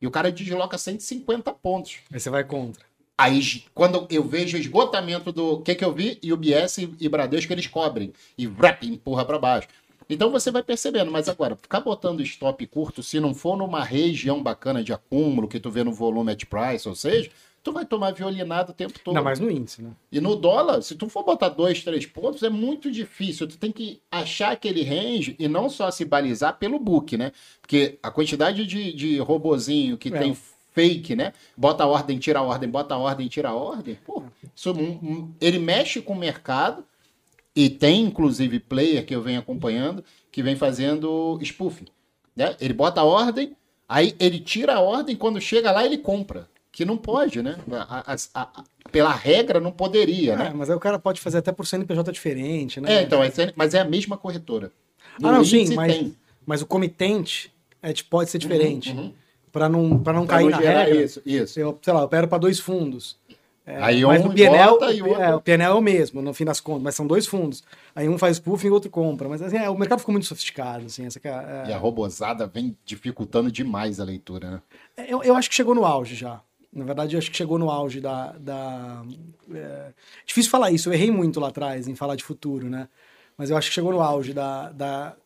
E 0.00 0.06
o 0.06 0.12
cara 0.12 0.30
desloca 0.30 0.78
150 0.78 1.52
pontos. 1.54 1.96
Aí 2.12 2.20
você 2.20 2.30
vai 2.30 2.44
contra. 2.44 2.82
Aí, 3.18 3.64
quando 3.74 4.06
eu 4.08 4.24
vejo 4.24 4.56
o 4.56 4.60
esgotamento 4.60 5.30
do. 5.30 5.54
O 5.56 5.60
que, 5.60 5.74
que 5.74 5.84
eu 5.84 5.92
vi? 5.92 6.18
E 6.22 6.32
o 6.32 6.38
BS 6.38 6.78
e, 6.78 6.94
e 7.00 7.06
Bradesco 7.06 7.52
eles 7.52 7.66
cobrem. 7.66 8.14
E 8.38 8.46
vrap, 8.46 8.82
empurra 8.86 9.26
para 9.26 9.38
baixo. 9.38 9.68
Então 10.10 10.30
você 10.30 10.50
vai 10.50 10.62
percebendo, 10.62 11.10
mas 11.10 11.28
agora, 11.28 11.56
ficar 11.56 11.80
botando 11.80 12.20
stop 12.22 12.66
curto, 12.66 13.02
se 13.02 13.20
não 13.20 13.32
for 13.32 13.56
numa 13.56 13.84
região 13.84 14.42
bacana 14.42 14.82
de 14.82 14.92
acúmulo, 14.92 15.46
que 15.46 15.60
tu 15.60 15.70
vê 15.70 15.84
no 15.84 15.92
volume 15.92 16.32
at 16.32 16.44
price, 16.46 16.88
ou 16.88 16.96
seja, 16.96 17.30
tu 17.62 17.72
vai 17.72 17.84
tomar 17.84 18.12
violinado 18.12 18.72
o 18.72 18.74
tempo 18.74 18.98
todo. 18.98 19.16
Ainda 19.16 19.24
mais 19.24 19.38
no 19.38 19.50
índice, 19.50 19.82
né? 19.82 19.90
E 20.10 20.20
no 20.20 20.34
dólar, 20.34 20.82
se 20.82 20.94
tu 20.94 21.08
for 21.08 21.22
botar 21.24 21.50
dois, 21.50 21.84
três 21.84 22.06
pontos, 22.06 22.42
é 22.42 22.50
muito 22.50 22.90
difícil. 22.90 23.46
Tu 23.46 23.56
tem 23.56 23.70
que 23.70 24.00
achar 24.10 24.52
aquele 24.52 24.82
range 24.82 25.36
e 25.38 25.46
não 25.46 25.68
só 25.68 25.90
se 25.90 26.04
balizar 26.04 26.58
pelo 26.58 26.78
book, 26.78 27.16
né? 27.16 27.32
Porque 27.60 27.98
a 28.02 28.10
quantidade 28.10 28.66
de, 28.66 28.92
de 28.92 29.18
robozinho 29.18 29.96
que 29.96 30.08
É. 30.08 30.18
tem 30.18 30.36
fake, 30.72 31.14
né? 31.14 31.32
Bota 31.56 31.84
a 31.84 31.86
ordem, 31.86 32.18
tira 32.18 32.38
a 32.38 32.42
ordem, 32.42 32.68
bota 32.68 32.94
a 32.94 32.98
ordem, 32.98 33.28
tira 33.28 33.50
a 33.50 33.54
ordem. 33.54 33.98
Pô, 34.06 34.22
isso, 34.54 34.72
hum, 34.72 34.98
hum, 35.02 35.32
ele 35.40 35.58
mexe 35.58 36.00
com 36.00 36.14
o 36.14 36.18
mercado 36.18 36.84
e 37.64 37.70
tem, 37.70 38.02
inclusive, 38.04 38.58
player 38.60 39.04
que 39.04 39.14
eu 39.14 39.20
venho 39.22 39.40
acompanhando 39.40 40.04
que 40.32 40.42
vem 40.42 40.56
fazendo 40.56 41.38
spoof. 41.42 41.82
Né? 42.34 42.56
Ele 42.60 42.72
bota 42.72 43.00
a 43.00 43.04
ordem, 43.04 43.56
aí 43.88 44.14
ele 44.18 44.38
tira 44.38 44.74
a 44.76 44.80
ordem, 44.80 45.16
quando 45.16 45.40
chega 45.40 45.70
lá 45.72 45.84
ele 45.84 45.98
compra. 45.98 46.48
Que 46.72 46.84
não 46.84 46.96
pode, 46.96 47.42
né? 47.42 47.56
A- 47.72 48.14
a- 48.14 48.40
a- 48.42 48.64
pela 48.92 49.12
regra 49.12 49.58
não 49.58 49.72
poderia, 49.72 50.36
né? 50.36 50.52
mas 50.54 50.70
aí 50.70 50.76
o 50.76 50.80
cara 50.80 50.98
pode 51.00 51.20
fazer 51.20 51.38
até 51.38 51.50
por 51.50 51.66
CNPJ 51.66 52.12
diferente, 52.12 52.80
né? 52.80 52.94
É, 52.94 53.02
então, 53.02 53.22
é- 53.22 53.30
mas 53.56 53.74
é 53.74 53.80
a 53.80 53.84
mesma 53.84 54.16
corretora. 54.16 54.70
No 55.20 55.28
Ah, 55.28 55.32
não, 55.32 55.44
sim, 55.44 55.74
mas, 55.74 55.92
tem. 55.92 56.16
mas 56.46 56.62
o 56.62 56.66
comitente 56.66 57.52
é, 57.82 57.92
tipo, 57.92 58.08
pode 58.10 58.30
ser 58.30 58.38
diferente. 58.38 58.92
uhum. 58.92 59.12
Pra 59.52 59.68
não, 59.68 59.98
pra 59.98 60.12
não 60.12 60.24
Pra 60.26 60.36
cair 60.36 60.44
não 60.44 60.50
na 60.52 60.58
regra. 60.58 61.02
Isso, 61.04 61.20
isso. 61.26 61.58
Eu, 61.58 61.76
sei 61.82 61.92
lá, 61.92 62.00
eu 62.00 62.04
opero 62.04 62.28
para 62.28 62.38
dois 62.38 62.60
fundos. 62.60 63.16
É, 63.70 63.82
Aí 63.82 64.04
mas 64.04 64.20
um 64.24 64.28
no 64.28 64.34
bota 64.34 64.92
e 64.92 65.00
o 65.02 65.06
outro- 65.08 65.22
é, 65.22 65.34
o 65.34 65.40
PNL 65.40 65.72
é 65.72 65.74
o 65.74 65.80
mesmo, 65.80 66.20
no 66.20 66.34
fim 66.34 66.44
das 66.44 66.60
contas, 66.60 66.82
mas 66.82 66.94
são 66.94 67.06
dois 67.06 67.26
fundos. 67.26 67.62
Aí 67.94 68.08
um 68.08 68.18
faz 68.18 68.36
spoofing 68.36 68.66
e 68.66 68.70
o 68.70 68.74
outro 68.74 68.90
compra. 68.90 69.28
Mas 69.28 69.40
assim, 69.42 69.56
é, 69.56 69.70
o 69.70 69.78
mercado 69.78 70.00
ficou 70.00 70.12
muito 70.12 70.26
sofisticado, 70.26 70.86
assim, 70.86 71.06
essa 71.06 71.20
que 71.20 71.28
é- 71.28 71.30
é- 71.30 71.64
E 71.68 71.72
a 71.72 71.78
robozada 71.78 72.46
vem 72.46 72.76
dificultando 72.84 73.50
demais 73.50 74.00
a 74.00 74.04
leitura, 74.04 74.50
né? 74.50 74.62
Eu, 75.08 75.22
eu 75.22 75.34
acho 75.36 75.48
que 75.48 75.54
chegou 75.54 75.74
no 75.74 75.84
auge 75.84 76.14
já. 76.14 76.40
Na 76.72 76.84
verdade, 76.84 77.14
eu 77.14 77.18
acho 77.18 77.30
que 77.30 77.36
chegou 77.36 77.58
no 77.58 77.70
auge 77.70 78.00
da. 78.00 78.32
da 78.32 79.02
é, 79.52 79.92
Difícil 80.26 80.50
falar 80.50 80.70
isso, 80.70 80.88
eu 80.88 80.92
errei 80.92 81.10
muito 81.10 81.40
lá 81.40 81.48
atrás 81.48 81.88
em 81.88 81.94
falar 81.94 82.16
de 82.16 82.22
futuro, 82.24 82.68
né? 82.68 82.88
Mas 83.36 83.50
eu 83.50 83.56
acho 83.56 83.68
que 83.68 83.74
chegou 83.74 83.90
no 83.92 84.00
auge 84.00 84.32
da. 84.32 84.70
da... 84.70 85.16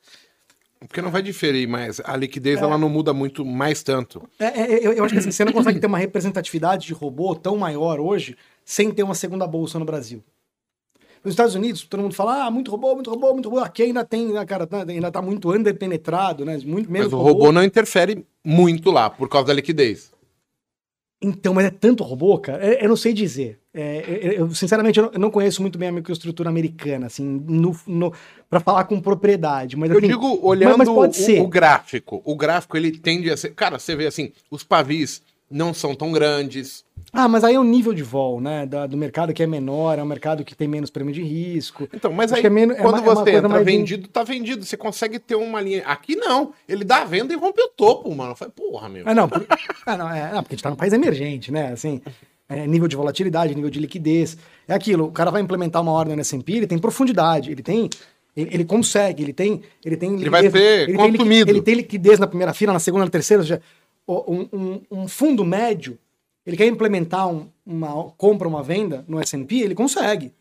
Porque 0.87 1.01
não 1.03 1.11
vai 1.11 1.23
diferir, 1.23 1.67
mas 1.69 2.01
a 2.05 2.17
liquidez 2.17 2.61
ela 2.61 2.79
não 2.79 2.89
muda 2.89 3.13
muito 3.13 3.45
mais 3.45 3.83
tanto. 3.83 4.23
É, 4.39 4.47
é, 4.61 4.87
eu, 4.87 4.93
eu 4.93 5.05
acho 5.05 5.15
que 5.15 5.21
assim, 5.21 5.31
você 5.31 5.45
não 5.45 5.53
consegue 5.53 5.81
ter 5.81 5.87
uma 5.87 5.99
representatividade 5.99 6.87
de 6.87 6.93
robô 6.93 7.35
tão 7.35 7.57
maior 7.57 8.01
hoje 8.01 8.37
sem 8.65 8.91
ter 8.91 9.03
uma 9.03 9.15
segunda 9.15 9.47
bolsa 9.47 9.79
no 9.79 9.85
Brasil. 9.85 10.23
Nos 11.25 11.33
Estados 11.33 11.55
Unidos, 11.55 11.83
todo 11.85 12.03
mundo 12.03 12.15
fala, 12.15 12.45
ah, 12.45 12.51
muito 12.51 12.71
robô, 12.71 12.95
muito 12.95 13.09
robô, 13.11 13.33
muito 13.33 13.49
robô. 13.49 13.63
Aqui 13.63 13.83
ainda 13.85 14.05
tem, 14.05 14.29
né, 14.33 14.45
cara, 14.45 14.67
tá- 14.67 14.85
ainda 14.87 15.11
tá 15.11 15.23
muito 15.23 15.51
underpenetrado, 15.51 16.45
né? 16.45 16.59
Muito 16.65 16.91
menos 16.91 17.11
Mas 17.11 17.19
o 17.19 17.23
robô 17.23 17.51
não 17.51 17.65
interfere 17.65 18.27
muito 18.45 18.91
lá, 18.91 19.09
por 19.09 19.27
causa 19.29 19.47
da 19.49 19.55
liquidez. 19.55 20.13
Então, 21.25 21.55
mas 21.55 21.65
é 21.67 21.71
tanto 21.71 22.05
robô, 22.05 22.39
cara, 22.39 22.65
eu, 22.65 22.73
eu 22.81 22.89
não 22.89 22.97
sei 22.97 23.13
dizer. 23.13 23.59
É, 23.73 24.05
eu, 24.07 24.33
eu, 24.33 24.55
sinceramente, 24.55 24.99
eu 25.01 25.11
não, 25.19 25.31
conheço 25.31 25.61
muito 25.63 25.79
bem 25.79 25.89
a 25.89 25.93
microestrutura 25.93 26.49
americana, 26.49 27.07
assim, 27.07 27.25
no, 27.25 27.75
no, 27.87 28.13
para 28.49 28.61
falar 28.61 28.85
com 28.85 29.01
propriedade. 29.01 29.77
Mas, 29.77 29.91
Eu 29.91 29.99
assim, 29.99 30.07
digo, 30.07 30.39
olhando 30.43 30.79
mas 30.79 30.89
pode 30.89 31.19
o- 31.41 31.43
o, 31.43 31.49
gráfico, 31.49 32.23
o 32.25 32.37
gráfico 32.37 32.77
ele 32.77 32.93
tende 32.93 33.31
a 33.31 33.37
ser. 33.37 33.55
Cara, 33.55 33.79
você 33.79 33.97
vê 33.97 34.07
assim, 34.07 34.31
os 34.51 34.63
pavis 34.63 35.23
não 35.51 35.73
são 35.75 35.95
tão 35.95 36.13
grandes. 36.13 36.85
Ah, 37.17 37.29
mas 37.29 37.45
aí 37.45 37.55
é 37.55 37.61
o 37.61 37.65
nível 37.65 37.95
de 37.95 38.03
vol, 38.03 38.41
né? 38.41 38.67
da- 38.67 38.87
do 38.87 38.97
mercado 38.97 39.33
que 39.33 39.43
é 39.43 39.47
menor, 39.47 39.99
é 39.99 40.03
um 40.03 40.07
mercado 40.07 40.45
que 40.45 40.55
tem 40.55 40.67
menos 40.67 40.91
prêmio 40.91 41.15
de 41.15 41.23
risco. 41.23 41.89
Então, 41.95 42.13
mas 42.13 42.33
Acho 42.33 42.41
aí, 42.41 42.47
é 42.47 42.51
menos- 42.51 42.77
é 42.77 42.81
quando 42.83 42.97
é 42.97 43.01
uma 43.01 43.15
você 43.15 43.31
coisa 43.33 43.47
entra 43.47 43.63
vendido, 43.65 44.09
tá 44.09 44.23
vendido. 44.25 44.65
Você 44.65 44.77
consegue 44.77 45.19
ter 45.21 45.37
uma 45.37 45.61
linha. 45.61 45.85
Aqui 45.87 46.17
não. 46.17 46.53
Ele 46.69 46.83
dá 46.85 47.03
a 47.03 47.05
venda 47.05 47.33
e 47.33 47.37
rompe 47.37 47.63
o 47.63 47.69
topo, 47.69 48.13
mano. 48.15 48.35
Falei, 48.35 48.53
porra, 48.55 48.89
meu. 48.89 49.05
Ah, 49.07 49.15
não, 49.15 49.29
por- 49.29 49.47
ah, 49.87 49.97
não, 49.97 50.11
é, 50.11 50.33
não, 50.33 50.43
porque 50.43 50.55
a 50.55 50.57
gente 50.57 50.63
tá 50.65 50.71
num 50.71 50.77
país 50.77 50.93
emergente, 50.93 51.53
né? 51.53 51.73
Assim, 51.73 52.01
é, 52.49 52.67
nível 52.67 52.89
de 52.89 52.97
volatilidade, 52.97 53.55
nível 53.55 53.71
de 53.71 53.79
liquidez. 53.79 54.37
É 54.67 54.75
aquilo, 54.75 55.05
o 55.07 55.13
cara 55.13 55.31
vai 55.31 55.41
implementar 55.41 55.81
uma 55.83 55.93
ordem 55.93 56.17
no 56.17 56.21
S&P, 56.21 56.53
ele 56.55 56.67
tem 56.67 56.79
profundidade, 56.79 57.51
ele 57.53 57.63
tem... 57.63 57.89
Ele, 58.37 58.51
ele 58.53 58.65
consegue, 58.65 59.23
ele 59.23 59.33
tem... 59.33 59.63
Ele, 59.85 59.97
tem 59.97 60.15
Ele 60.15 60.29
vai 60.29 60.51
ser 60.51 60.57
ele 60.89 60.97
tem 60.99 61.07
liqui- 61.07 61.19
consumido. 61.19 61.51
ele 61.53 61.63
tem 61.63 61.75
liquidez 61.77 62.19
na 62.19 62.27
primeira 62.27 62.53
fila, 62.53 62.73
na 62.73 62.81
segunda, 62.81 63.05
na 63.05 63.11
terceira, 63.11 63.41
ou 63.41 63.47
seja, 63.47 63.63
um, 64.09 64.49
um- 64.53 64.81
um 64.91 65.09
fundo 65.09 65.45
médio, 65.45 65.97
ele 66.47 66.57
quer 66.57 66.67
implementar 66.67 67.29
um- 67.29 67.47
uma 67.67 68.05
compra, 68.17 68.47
uma 68.49 68.63
venda 68.63 69.05
no 69.09 69.21
S&P, 69.21 69.57
ele 69.61 69.75
consegue. 69.75 70.33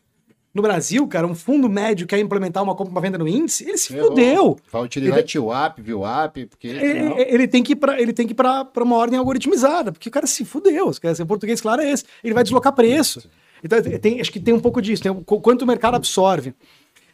No 0.54 0.62
Brasil, 0.62 1.04
cara, 1.08 1.26
um 1.26 1.34
fundo 1.34 1.68
médio 1.68 2.06
quer 2.06 2.18
implementar 2.20 2.62
uma 2.62 2.76
compra, 2.76 2.92
uma 2.92 3.00
venda 3.00 3.18
no 3.18 3.26
índice, 3.26 3.64
ele 3.68 3.76
se 3.76 3.88
Ferrou. 3.92 4.10
fudeu. 4.10 4.56
Vai 4.70 4.82
utilizar 4.84 5.22
TWAP, 5.24 5.80
VWAP, 5.82 6.46
porque. 6.46 6.68
Ele, 6.68 7.14
ele 7.26 7.48
tem 7.48 7.60
que 7.60 7.72
ir 7.72 7.76
pra, 7.76 8.00
ele 8.00 8.12
tem 8.12 8.24
que 8.24 8.32
ir 8.32 8.36
pra, 8.36 8.64
pra 8.64 8.84
uma 8.84 8.94
ordem 8.96 9.18
algoritmizada, 9.18 9.90
porque 9.90 10.08
o 10.08 10.12
cara 10.12 10.28
se 10.28 10.44
fudeu. 10.44 10.92
Quer 10.92 11.10
dizer, 11.10 11.24
o 11.24 11.26
português, 11.26 11.60
claro, 11.60 11.82
é 11.82 11.90
esse. 11.90 12.04
Ele 12.22 12.34
vai 12.34 12.44
deslocar 12.44 12.72
preço. 12.72 13.28
Então, 13.64 13.80
tem, 13.98 14.20
acho 14.20 14.30
que 14.30 14.38
tem 14.38 14.54
um 14.54 14.60
pouco 14.60 14.80
disso, 14.80 15.02
tem 15.02 15.12
quanto 15.24 15.62
o 15.62 15.66
mercado 15.66 15.94
absorve. 15.96 16.54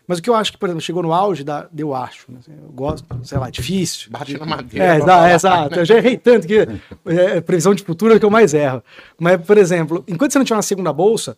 Mas 0.06 0.18
o 0.18 0.22
que 0.22 0.28
eu 0.28 0.34
acho 0.34 0.52
que, 0.52 0.58
por 0.58 0.68
exemplo, 0.68 0.82
chegou 0.82 1.02
no 1.02 1.12
auge 1.12 1.44
da. 1.44 1.68
Eu 1.76 1.94
acho, 1.94 2.30
né? 2.30 2.38
eu 2.48 2.70
gosto, 2.72 3.06
sei 3.22 3.38
lá, 3.38 3.48
difícil. 3.50 4.10
Bate 4.10 4.38
na 4.38 4.46
madeira. 4.46 4.84
É, 4.84 4.96
exato, 4.96 5.24
é, 5.24 5.34
exato. 5.34 5.78
Eu 5.80 5.84
já 5.84 5.96
errei 5.96 6.16
tanto 6.16 6.46
que 6.46 6.66
é, 7.06 7.40
previsão 7.40 7.74
de 7.74 7.82
futuro 7.82 8.12
é 8.12 8.16
o 8.16 8.18
que 8.18 8.24
eu 8.24 8.30
mais 8.30 8.52
erro. 8.52 8.82
Mas, 9.18 9.40
por 9.40 9.56
exemplo, 9.56 10.04
enquanto 10.08 10.32
você 10.32 10.38
não 10.38 10.44
tiver 10.44 10.56
uma 10.56 10.62
segunda 10.62 10.92
bolsa, 10.92 11.36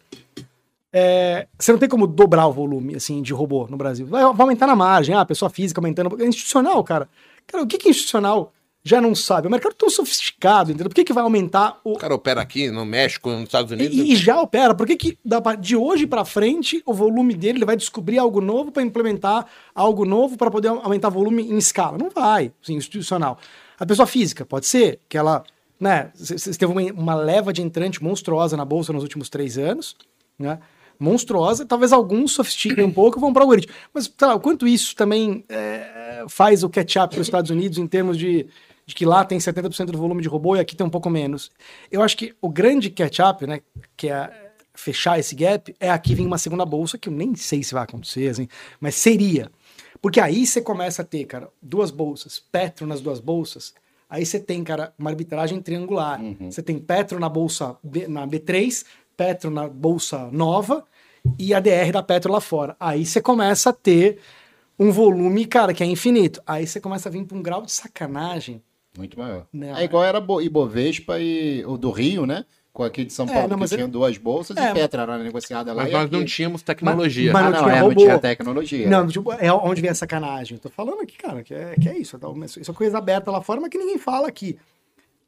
é, 0.92 1.46
você 1.58 1.72
não 1.72 1.78
tem 1.78 1.88
como 1.88 2.06
dobrar 2.06 2.46
o 2.46 2.52
volume 2.52 2.94
assim, 2.94 3.22
de 3.22 3.32
robô 3.32 3.66
no 3.68 3.76
Brasil. 3.76 4.06
Vai, 4.06 4.22
vai 4.22 4.40
aumentar 4.42 4.66
na 4.66 4.76
margem, 4.76 5.14
ah, 5.14 5.24
pessoa 5.24 5.50
física 5.50 5.80
aumentando. 5.80 6.22
É 6.22 6.26
institucional, 6.26 6.82
cara. 6.84 7.08
Cara, 7.46 7.64
o 7.64 7.66
que, 7.66 7.78
que 7.78 7.88
é 7.88 7.90
institucional 7.90 8.52
já 8.84 9.00
não 9.00 9.14
sabe? 9.14 9.46
O 9.46 9.50
mercado 9.50 9.72
é 9.72 9.76
tão 9.78 9.88
sofisticado, 9.88 10.70
entendeu? 10.70 10.88
Por 10.88 10.94
que, 10.94 11.04
que 11.04 11.12
vai 11.12 11.22
aumentar 11.22 11.80
o. 11.84 11.92
O 11.92 11.98
cara 11.98 12.14
opera 12.14 12.40
aqui 12.40 12.70
no 12.70 12.84
México, 12.84 13.30
nos 13.30 13.44
Estados 13.44 13.70
Unidos. 13.70 13.96
E, 13.96 14.12
e 14.12 14.16
já 14.16 14.40
opera. 14.40 14.74
Por 14.74 14.86
que, 14.86 14.96
que 14.96 15.18
de 15.60 15.76
hoje 15.76 16.06
pra 16.06 16.24
frente 16.24 16.82
o 16.84 16.92
volume 16.92 17.34
dele 17.34 17.58
ele 17.58 17.64
vai 17.64 17.76
descobrir 17.76 18.18
algo 18.18 18.40
novo 18.40 18.72
para 18.72 18.82
implementar 18.82 19.46
algo 19.74 20.04
novo 20.04 20.36
para 20.36 20.50
poder 20.50 20.68
aumentar 20.68 21.08
volume 21.10 21.42
em 21.42 21.58
escala? 21.58 21.96
Não 21.96 22.10
vai, 22.10 22.52
assim, 22.62 22.74
institucional. 22.74 23.38
A 23.78 23.86
pessoa 23.86 24.06
física, 24.06 24.44
pode 24.44 24.66
ser 24.66 24.98
que 25.08 25.16
ela, 25.16 25.44
né, 25.78 26.10
c- 26.14 26.50
teve 26.58 26.72
uma, 26.72 26.82
uma 26.92 27.14
leva 27.14 27.52
de 27.52 27.62
entrante 27.62 28.02
monstruosa 28.02 28.56
na 28.56 28.64
bolsa 28.64 28.92
nos 28.92 29.02
últimos 29.02 29.28
três 29.28 29.56
anos, 29.58 29.96
né? 30.38 30.58
Monstruosa, 30.98 31.66
talvez 31.66 31.92
alguns 31.92 32.32
sofistiquem 32.32 32.84
um 32.84 32.92
pouco 32.92 33.18
e 33.18 33.20
vão 33.20 33.32
para 33.32 33.40
o 33.40 33.42
algoritmo. 33.44 33.72
Mas, 33.92 34.04
sei 34.16 34.28
lá, 34.28 34.34
o 34.34 34.40
quanto 34.40 34.68
isso 34.68 34.94
também 34.94 35.44
é, 35.48 36.24
faz 36.28 36.62
o 36.62 36.68
catch-up 36.68 37.12
para 37.12 37.20
os 37.20 37.26
Estados 37.26 37.50
Unidos 37.50 37.76
em 37.78 37.88
termos 37.88 38.16
de, 38.16 38.46
de 38.92 38.94
que 38.94 39.06
lá 39.06 39.24
tem 39.24 39.38
70% 39.38 39.86
do 39.86 39.98
volume 39.98 40.20
de 40.20 40.28
robô 40.28 40.54
e 40.54 40.60
aqui 40.60 40.76
tem 40.76 40.86
um 40.86 40.90
pouco 40.90 41.08
menos. 41.08 41.50
Eu 41.90 42.02
acho 42.02 42.14
que 42.16 42.34
o 42.42 42.48
grande 42.50 42.90
catch-up, 42.90 43.46
né, 43.46 43.60
que 43.96 44.08
é 44.10 44.52
fechar 44.74 45.18
esse 45.18 45.34
gap, 45.34 45.74
é 45.80 45.90
aqui 45.90 46.14
vir 46.14 46.26
uma 46.26 46.36
segunda 46.38 46.64
bolsa, 46.66 46.98
que 46.98 47.08
eu 47.08 47.12
nem 47.12 47.34
sei 47.34 47.62
se 47.62 47.72
vai 47.74 47.84
acontecer, 47.84 48.28
assim, 48.28 48.46
mas 48.78 48.94
seria. 48.94 49.50
Porque 50.00 50.20
aí 50.20 50.46
você 50.46 50.60
começa 50.60 51.00
a 51.02 51.04
ter, 51.04 51.24
cara, 51.24 51.48
duas 51.60 51.90
bolsas, 51.90 52.38
Petro 52.52 52.86
nas 52.86 53.00
duas 53.00 53.18
bolsas, 53.18 53.72
aí 54.10 54.26
você 54.26 54.38
tem, 54.38 54.62
cara, 54.62 54.92
uma 54.98 55.08
arbitragem 55.10 55.60
triangular. 55.62 56.20
Você 56.50 56.62
tem 56.62 56.78
Petro 56.78 57.18
na 57.18 57.28
bolsa 57.30 57.76
B- 57.82 58.06
na 58.08 58.26
B3, 58.26 58.84
Petro 59.16 59.50
na 59.50 59.68
bolsa 59.68 60.28
nova 60.30 60.84
e 61.38 61.54
a 61.54 61.60
DR 61.60 61.92
da 61.92 62.02
Petro 62.02 62.30
lá 62.30 62.40
fora. 62.40 62.76
Aí 62.78 63.06
você 63.06 63.20
começa 63.22 63.70
a 63.70 63.72
ter 63.72 64.18
um 64.78 64.90
volume, 64.90 65.44
cara, 65.46 65.72
que 65.72 65.82
é 65.82 65.86
infinito. 65.86 66.42
Aí 66.46 66.66
você 66.66 66.80
começa 66.80 67.08
a 67.08 67.12
vir 67.12 67.24
para 67.24 67.36
um 67.38 67.42
grau 67.42 67.62
de 67.62 67.70
sacanagem. 67.70 68.60
Muito 68.96 69.18
maior. 69.18 69.46
Não, 69.52 69.76
é 69.76 69.84
igual 69.84 70.04
era 70.04 70.20
Bo- 70.20 70.40
Ibovespa 70.42 71.18
e 71.18 71.64
o 71.64 71.76
do 71.78 71.90
Rio, 71.90 72.26
né? 72.26 72.44
Com 72.72 72.82
aqui 72.84 73.04
de 73.04 73.12
São 73.12 73.26
É, 73.26 73.32
Paulo, 73.32 73.48
não, 73.48 73.56
que 73.56 73.60
mas 73.60 73.70
tinha 73.70 73.84
é- 73.84 73.88
duas 73.88 74.16
bolsas 74.16 74.56
É, 74.56 74.70
e 74.70 74.74
Petra 74.74 75.02
era 75.02 75.18
negociada 75.18 75.72
lá. 75.74 75.82
Mas 75.82 75.90
e 75.90 75.94
nós 75.94 76.04
aqui- 76.06 76.16
não 76.16 76.24
tínhamos 76.24 76.62
tecnologia. 76.62 77.32
Mas 77.32 77.42
Ah, 77.42 77.44
não 77.44 77.52
não, 77.52 77.64
tinha 77.64 77.76
é, 77.76 77.82
não 77.82 77.94
tinha 77.94 78.18
tecnologia. 78.18 78.88
Não, 78.90 79.06
tipo, 79.06 79.32
é 79.32 79.52
onde 79.52 79.80
vem 79.82 79.90
a 79.90 79.94
sacanagem. 79.94 80.56
Eu 80.56 80.60
tô 80.60 80.70
falando 80.70 81.00
aqui, 81.02 81.16
cara, 81.18 81.42
que 81.42 81.52
é, 81.54 81.74
que 81.74 81.88
é 81.88 81.98
isso. 81.98 82.18
tá? 82.18 82.28
Isso 82.58 82.70
é 82.70 82.74
coisa 82.74 82.96
aberta 82.98 83.30
lá 83.30 83.42
fora, 83.42 83.60
mas 83.60 83.68
que 83.70 83.76
ninguém 83.78 83.98
fala 83.98 84.26
aqui. 84.28 84.58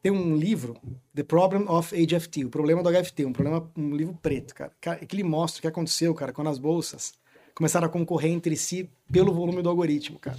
Tem 0.01 0.11
um 0.11 0.35
livro, 0.35 0.77
The 1.15 1.23
Problem 1.23 1.65
of 1.67 1.95
HFT, 1.95 2.45
o 2.45 2.49
problema 2.49 2.83
do 2.83 2.89
HFT, 2.89 3.25
um 3.25 3.33
problema, 3.33 3.67
um 3.75 3.95
livro 3.95 4.15
preto, 4.21 4.53
cara, 4.53 4.71
Cara, 4.79 4.97
que 4.99 5.15
ele 5.15 5.23
mostra 5.23 5.59
o 5.59 5.61
que 5.61 5.67
aconteceu, 5.67 6.13
cara, 6.13 6.31
quando 6.31 6.49
as 6.49 6.59
bolsas 6.59 7.13
começaram 7.55 7.87
a 7.87 7.89
concorrer 7.89 8.31
entre 8.31 8.55
si 8.55 8.87
pelo 9.11 9.33
volume 9.33 9.61
do 9.63 9.69
algoritmo, 9.69 10.19
cara. 10.19 10.37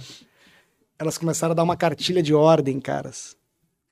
Elas 0.99 1.17
começaram 1.17 1.51
a 1.51 1.55
dar 1.55 1.63
uma 1.63 1.77
cartilha 1.77 2.23
de 2.23 2.33
ordem, 2.33 2.79
caras. 2.79 3.35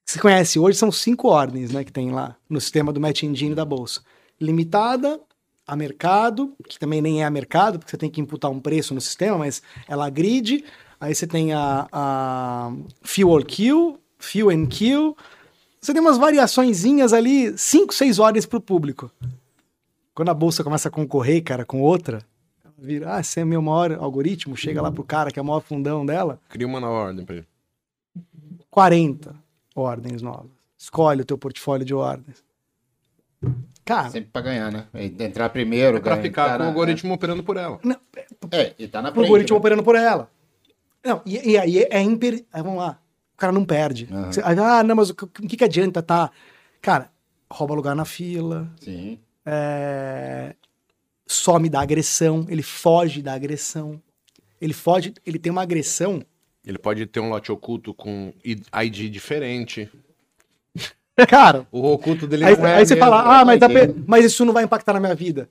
Você 0.06 0.20
conhece, 0.20 0.60
hoje 0.60 0.78
são 0.78 0.92
cinco 0.92 1.28
ordens, 1.28 1.72
né, 1.72 1.84
que 1.84 1.92
tem 1.92 2.12
lá 2.12 2.36
no 2.50 2.62
sistema 2.62 2.94
do 2.94 3.02
Match 3.02 3.24
Engine 3.24 3.56
da 3.56 3.66
bolsa. 3.66 4.02
Limitada, 4.40 5.20
a 5.68 5.76
mercado, 5.76 6.54
que 6.68 6.78
também 6.78 7.02
nem 7.02 7.24
é 7.24 7.26
a 7.26 7.30
mercado, 7.30 7.80
porque 7.80 7.90
você 7.90 7.98
tem 7.98 8.10
que 8.10 8.22
imputar 8.22 8.52
um 8.52 8.60
preço 8.60 8.94
no 8.94 9.02
sistema, 9.02 9.38
mas 9.38 9.62
ela 9.88 10.10
grid. 10.10 10.64
Aí 11.00 11.14
você 11.14 11.26
tem 11.26 11.54
a, 11.54 11.88
a 11.92 12.72
Fuel 13.02 13.44
Kill, 13.44 14.00
Fuel 14.20 14.50
and 14.50 14.68
Kill. 14.68 15.18
Você 15.82 15.92
tem 15.94 16.02
umas 16.02 16.18
variaçõezinhas 16.18 17.14
ali, 17.14 17.58
cinco, 17.58 17.94
seis 17.94 18.20
ordens 18.20 18.46
para 18.46 18.58
o 18.58 18.62
público. 18.62 19.12
Quando 20.14 20.30
a 20.30 20.34
bolsa 20.34 20.64
começa 20.64 20.88
a 20.88 20.92
concorrer, 20.92 21.44
cara, 21.44 21.66
com 21.66 21.82
outra, 21.82 22.26
vira, 22.78 23.16
ah, 23.16 23.20
esse 23.20 23.40
é 23.40 23.46
meu 23.46 23.62
maior 23.62 23.92
algoritmo, 23.94 24.56
chega 24.56 24.82
lá 24.82 24.92
pro 24.92 25.04
cara 25.04 25.32
que 25.32 25.40
é 25.40 25.42
o 25.42 25.46
maior 25.46 25.62
fundão 25.62 26.06
dela. 26.06 26.40
Cria 26.50 26.68
uma 26.68 26.80
nova 26.80 26.94
ordem 27.08 27.26
para 27.26 27.36
ele. 27.38 27.48
40 28.70 29.36
ordens 29.76 30.22
novas. 30.22 30.52
Escolhe 30.78 31.22
o 31.22 31.26
teu 31.26 31.38
portfólio 31.38 31.86
de 31.86 31.94
ordens. 31.94 32.44
Cara, 33.84 34.10
Sempre 34.10 34.30
pra 34.32 34.42
ganhar, 34.42 34.72
né? 34.72 34.88
Entrar 35.20 35.50
primeiro, 35.50 35.98
É 35.98 36.00
pra 36.00 36.12
ganhar. 36.16 36.24
ficar 36.24 36.46
cara, 36.48 36.58
com 36.58 36.64
o 36.64 36.68
algoritmo 36.68 37.14
operando 37.14 37.44
por 37.44 37.56
ela. 37.58 37.80
não, 37.84 37.98
É, 38.52 38.74
e 38.80 38.88
tá 38.88 39.02
na 39.02 39.10
o 39.10 39.14
frente. 39.14 39.26
algoritmo 39.26 39.56
né? 39.56 39.60
operando 39.60 39.84
por 39.84 39.96
ela. 39.96 40.30
Não, 41.04 41.22
e, 41.26 41.52
e 41.52 41.58
aí 41.58 41.84
é 41.90 42.02
imper... 42.02 42.44
aí 42.52 42.64
vamos 42.64 42.80
lá. 42.80 43.00
O 43.36 43.38
cara 43.38 43.52
não 43.52 43.64
perde. 43.64 44.08
Aham. 44.12 44.32
Você- 44.32 44.42
ah, 44.44 44.84
não, 44.84 44.96
mas 44.96 45.10
o 45.12 45.16
que, 45.16 45.24
o 45.26 45.28
que 45.28 45.58
que 45.58 45.64
adianta, 45.64 46.02
tá? 46.02 46.32
Cara, 46.82 47.12
rouba 47.52 47.76
lugar 47.76 47.96
na 47.96 48.06
fila, 48.06 48.68
Sim. 48.82 49.20
é, 49.46 50.56
some 51.28 51.70
da 51.70 51.82
agressão, 51.82 52.46
ele 52.50 52.62
foge 52.64 53.22
da 53.22 53.34
agressão. 53.34 54.02
Ele 54.62 54.74
foge, 54.74 55.14
ele 55.26 55.38
tem 55.40 55.52
uma 55.52 55.62
agressão. 55.62 56.24
Ele 56.66 56.78
pode 56.78 57.06
ter 57.06 57.20
um 57.20 57.30
lote 57.30 57.52
oculto 57.52 57.94
com 57.94 58.34
ID 58.44 59.10
diferente. 59.12 59.90
Cara, 61.30 61.66
O 61.72 61.92
oculto 61.94 62.28
dele 62.28 62.44
aí, 62.44 62.58
não 62.58 62.66
é 62.68 62.76
aí 62.76 62.86
você 62.86 62.96
mesmo. 62.96 63.06
fala, 63.10 63.40
ah, 63.42 63.46
mas, 63.46 63.60
pe- 63.60 63.96
mas 64.06 64.26
isso 64.26 64.44
não 64.44 64.52
vai 64.54 64.64
impactar 64.66 64.94
na 64.94 65.00
minha 65.00 65.16
vida. 65.16 65.50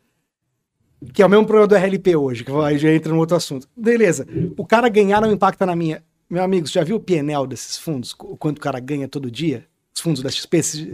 Que 1.13 1.23
é 1.23 1.27
o 1.27 1.29
mesmo 1.29 1.47
problema 1.47 1.67
do 1.69 1.75
RLP 1.77 2.17
hoje, 2.17 2.45
que 2.45 2.51
aí 2.51 2.79
já 2.79 2.93
entra 2.93 3.13
no 3.13 3.19
outro 3.19 3.37
assunto. 3.37 3.69
Beleza, 3.77 4.27
o 4.57 4.67
cara 4.67 4.89
ganhar 4.89 5.21
não 5.21 5.33
impacta 5.33 5.65
na 5.65 5.75
minha. 5.77 6.03
Meu 6.29 6.43
amigo, 6.43 6.67
você 6.67 6.75
já 6.79 6.85
viu 6.85 6.97
o 6.97 7.01
PNL 7.01 7.47
desses 7.47 7.79
fundos? 7.79 8.13
O 8.19 8.37
quanto 8.37 8.59
o 8.59 8.61
cara 8.61 8.79
ganha 8.81 9.07
todo 9.09 9.31
dia? 9.31 9.67
Os 9.95 10.01
fundos 10.01 10.23
da 10.23 10.31
XP, 10.31 10.63
você 10.63 10.87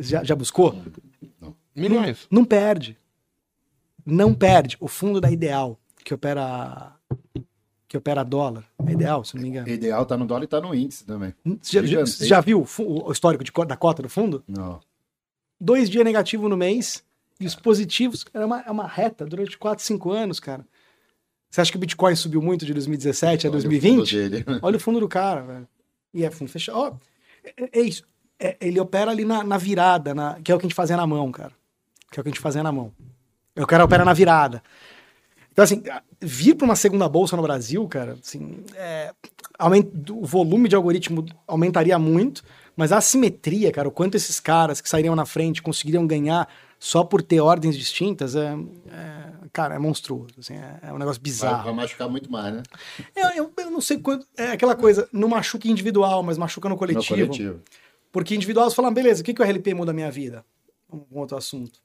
já, 0.00 0.24
já 0.24 0.34
buscou? 0.34 0.80
Milhões. 1.74 2.26
Não 2.30 2.44
perde. 2.44 2.96
Não 4.10 4.34
perde. 4.34 4.76
O 4.80 4.88
fundo 4.88 5.20
da 5.20 5.30
Ideal, 5.30 5.78
que 6.04 6.14
opera 6.14 6.94
que 7.86 7.96
opera 7.96 8.22
dólar, 8.22 8.64
é 8.86 8.92
Ideal, 8.92 9.24
se 9.24 9.34
não 9.34 9.42
me 9.42 9.48
engano. 9.48 9.68
Ideal 9.68 10.04
tá 10.04 10.16
no 10.16 10.26
dólar 10.26 10.44
e 10.44 10.46
tá 10.46 10.60
no 10.60 10.74
índice 10.74 11.04
também. 11.06 11.34
Você 11.62 11.86
já, 11.86 12.04
já, 12.04 12.26
já 12.26 12.40
viu 12.40 12.60
o 12.78 13.08
o 13.08 13.12
histórico 13.12 13.42
de 13.44 13.50
da 13.66 13.76
cota 13.76 14.02
do 14.02 14.08
fundo? 14.08 14.42
Não. 14.46 14.80
Dois 15.60 15.88
dias 15.88 16.04
negativo 16.04 16.48
no 16.48 16.56
mês 16.56 17.02
e 17.40 17.46
os 17.46 17.54
positivos, 17.54 18.24
era 18.34 18.44
uma, 18.46 18.60
é 18.60 18.70
uma 18.70 18.86
reta 18.86 19.24
durante 19.24 19.56
4, 19.56 19.82
5 19.84 20.10
anos, 20.10 20.38
cara. 20.38 20.64
Você 21.50 21.60
acha 21.62 21.70
que 21.70 21.76
o 21.78 21.80
Bitcoin 21.80 22.14
subiu 22.14 22.42
muito 22.42 22.66
de 22.66 22.74
2017 22.74 23.46
a 23.46 23.50
Olha 23.50 23.58
o 23.58 23.62
fundo 23.62 23.70
2020? 23.70 24.28
dele. 24.28 24.44
Olha 24.60 24.76
o 24.76 24.80
fundo 24.80 25.00
do 25.00 25.08
cara, 25.08 25.40
velho. 25.42 25.68
E 26.12 26.24
é 26.24 26.30
fundo 26.30 26.50
fechado. 26.50 26.76
Ó, 26.78 26.92
é, 27.42 27.78
é 27.78 27.80
isso. 27.80 28.04
É, 28.38 28.56
ele 28.60 28.78
opera 28.78 29.10
ali 29.10 29.24
na, 29.24 29.42
na 29.42 29.56
virada, 29.56 30.14
na- 30.14 30.38
que 30.42 30.52
é 30.52 30.54
o 30.54 30.58
que 30.58 30.66
a 30.66 30.68
gente 30.68 30.74
fazia 30.76 30.96
na 30.96 31.06
mão, 31.06 31.32
cara. 31.32 31.52
Que 32.10 32.18
é 32.18 32.20
o 32.20 32.22
que 32.24 32.28
a 32.28 32.32
gente 32.32 32.40
fazia 32.40 32.62
na 32.62 32.70
mão. 32.70 32.92
O 33.58 33.66
cara 33.66 33.84
opera 33.84 34.04
na 34.04 34.12
virada. 34.12 34.62
Então, 35.52 35.64
assim, 35.64 35.82
vir 36.20 36.54
para 36.54 36.64
uma 36.64 36.76
segunda 36.76 37.08
bolsa 37.08 37.36
no 37.36 37.42
Brasil, 37.42 37.86
cara, 37.88 38.16
assim, 38.22 38.62
é, 38.76 39.12
aument- 39.58 39.90
o 40.10 40.24
volume 40.24 40.68
de 40.68 40.76
algoritmo 40.76 41.26
aumentaria 41.48 41.98
muito, 41.98 42.44
mas 42.76 42.92
a 42.92 42.98
assimetria, 42.98 43.72
cara, 43.72 43.88
o 43.88 43.90
quanto 43.90 44.14
esses 44.14 44.38
caras 44.38 44.80
que 44.80 44.88
sairiam 44.88 45.16
na 45.16 45.26
frente 45.26 45.60
conseguiriam 45.60 46.06
ganhar 46.06 46.48
só 46.78 47.02
por 47.02 47.20
ter 47.22 47.40
ordens 47.40 47.76
distintas, 47.76 48.36
é, 48.36 48.54
é, 48.88 49.24
cara, 49.52 49.74
é 49.74 49.78
monstruoso. 49.80 50.28
assim, 50.38 50.54
é, 50.54 50.78
é 50.84 50.92
um 50.92 50.98
negócio 50.98 51.20
Vai, 51.20 51.24
bizarro. 51.24 51.64
vai 51.64 51.74
machucar 51.74 52.08
muito 52.08 52.30
mais, 52.30 52.54
né? 52.54 52.62
Eu, 53.16 53.30
eu- 53.30 53.52
eu 53.58 53.70
não 53.72 53.80
sei 53.80 53.98
quanto. 53.98 54.24
É 54.36 54.52
aquela 54.52 54.76
coisa, 54.76 55.08
não 55.12 55.26
machuca 55.28 55.66
individual, 55.66 56.22
mas 56.22 56.38
machuca 56.38 56.68
no 56.68 56.74
No 56.76 56.78
coletivo. 56.78 57.08
coletivo. 57.08 57.60
Porque 58.12 58.32
individual 58.36 58.70
você 58.70 58.76
fala, 58.76 58.92
beleza, 58.92 59.22
o 59.22 59.24
que, 59.24 59.34
que 59.34 59.42
o 59.42 59.44
RLP 59.44 59.74
muda 59.74 59.90
a 59.90 59.94
minha 59.94 60.10
vida? 60.10 60.44
Um 60.88 61.18
outro 61.18 61.36
assunto. 61.36 61.80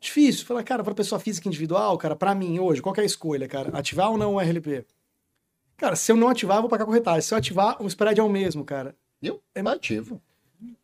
Difícil. 0.00 0.46
Fala, 0.46 0.62
cara, 0.62 0.82
para 0.82 0.94
pessoa 0.94 1.20
física 1.20 1.46
individual, 1.48 1.96
cara, 1.98 2.16
para 2.16 2.34
mim 2.34 2.58
hoje, 2.58 2.80
qual 2.80 2.94
que 2.94 3.00
é 3.00 3.02
a 3.02 3.06
escolha, 3.06 3.46
cara? 3.46 3.70
Ativar 3.76 4.10
ou 4.10 4.16
não 4.16 4.34
o 4.34 4.40
RLP? 4.40 4.84
Cara, 5.76 5.94
se 5.96 6.10
eu 6.12 6.16
não 6.16 6.28
ativar, 6.28 6.56
eu 6.58 6.62
vou 6.62 6.70
pagar 6.70 6.84
corretagem. 6.84 7.20
Se 7.22 7.32
eu 7.34 7.38
ativar, 7.38 7.76
o 7.82 7.86
spread 7.86 8.18
é 8.18 8.22
o 8.22 8.28
mesmo, 8.28 8.64
cara. 8.64 8.94
Eu 9.22 9.40
É- 9.54 9.60
ativo. 9.60 10.20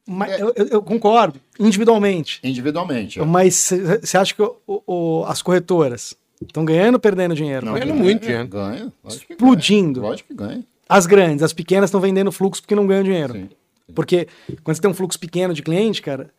Mas, 0.06 0.32
É. 0.32 0.42
eu, 0.42 0.52
eu- 0.56 0.82
concordo, 0.82 1.38
individualmente. 1.58 2.40
Individualmente. 2.42 3.20
ó. 3.20 3.24
Mas 3.26 3.70
você 4.02 4.16
acha 4.16 4.34
que 4.34 4.42
o- 4.42 4.56
o- 4.86 5.24
as 5.26 5.42
corretoras 5.42 6.14
estão 6.40 6.64
ganhando 6.64 6.94
ou 6.94 7.00
perdendo 7.00 7.34
dinheiro? 7.34 7.66
Não, 7.66 7.74
ganha 7.74 7.84
ganha, 7.86 7.96
muito 7.98 8.22
dinheiro. 8.22 8.48
Ganha. 8.48 8.92
lógico 9.04 9.32
Explodindo. 9.32 10.00
ganha. 10.00 10.10
Lógico 10.10 10.28
que 10.28 10.34
ganha. 10.34 10.64
As 10.88 11.06
grandes, 11.06 11.42
as 11.42 11.52
pequenas 11.52 11.88
estão 11.88 12.00
vendendo 12.00 12.30
fluxo 12.32 12.62
porque 12.62 12.74
não 12.74 12.86
ganham 12.86 13.02
dinheiro. 13.02 13.32
Sim. 13.34 13.48
Porque 13.94 14.28
quando 14.62 14.76
você 14.76 14.82
tem 14.82 14.90
um 14.90 14.94
fluxo 14.94 15.18
pequeno 15.18 15.52
de 15.52 15.62
cliente, 15.62 16.00
cara, 16.00 16.30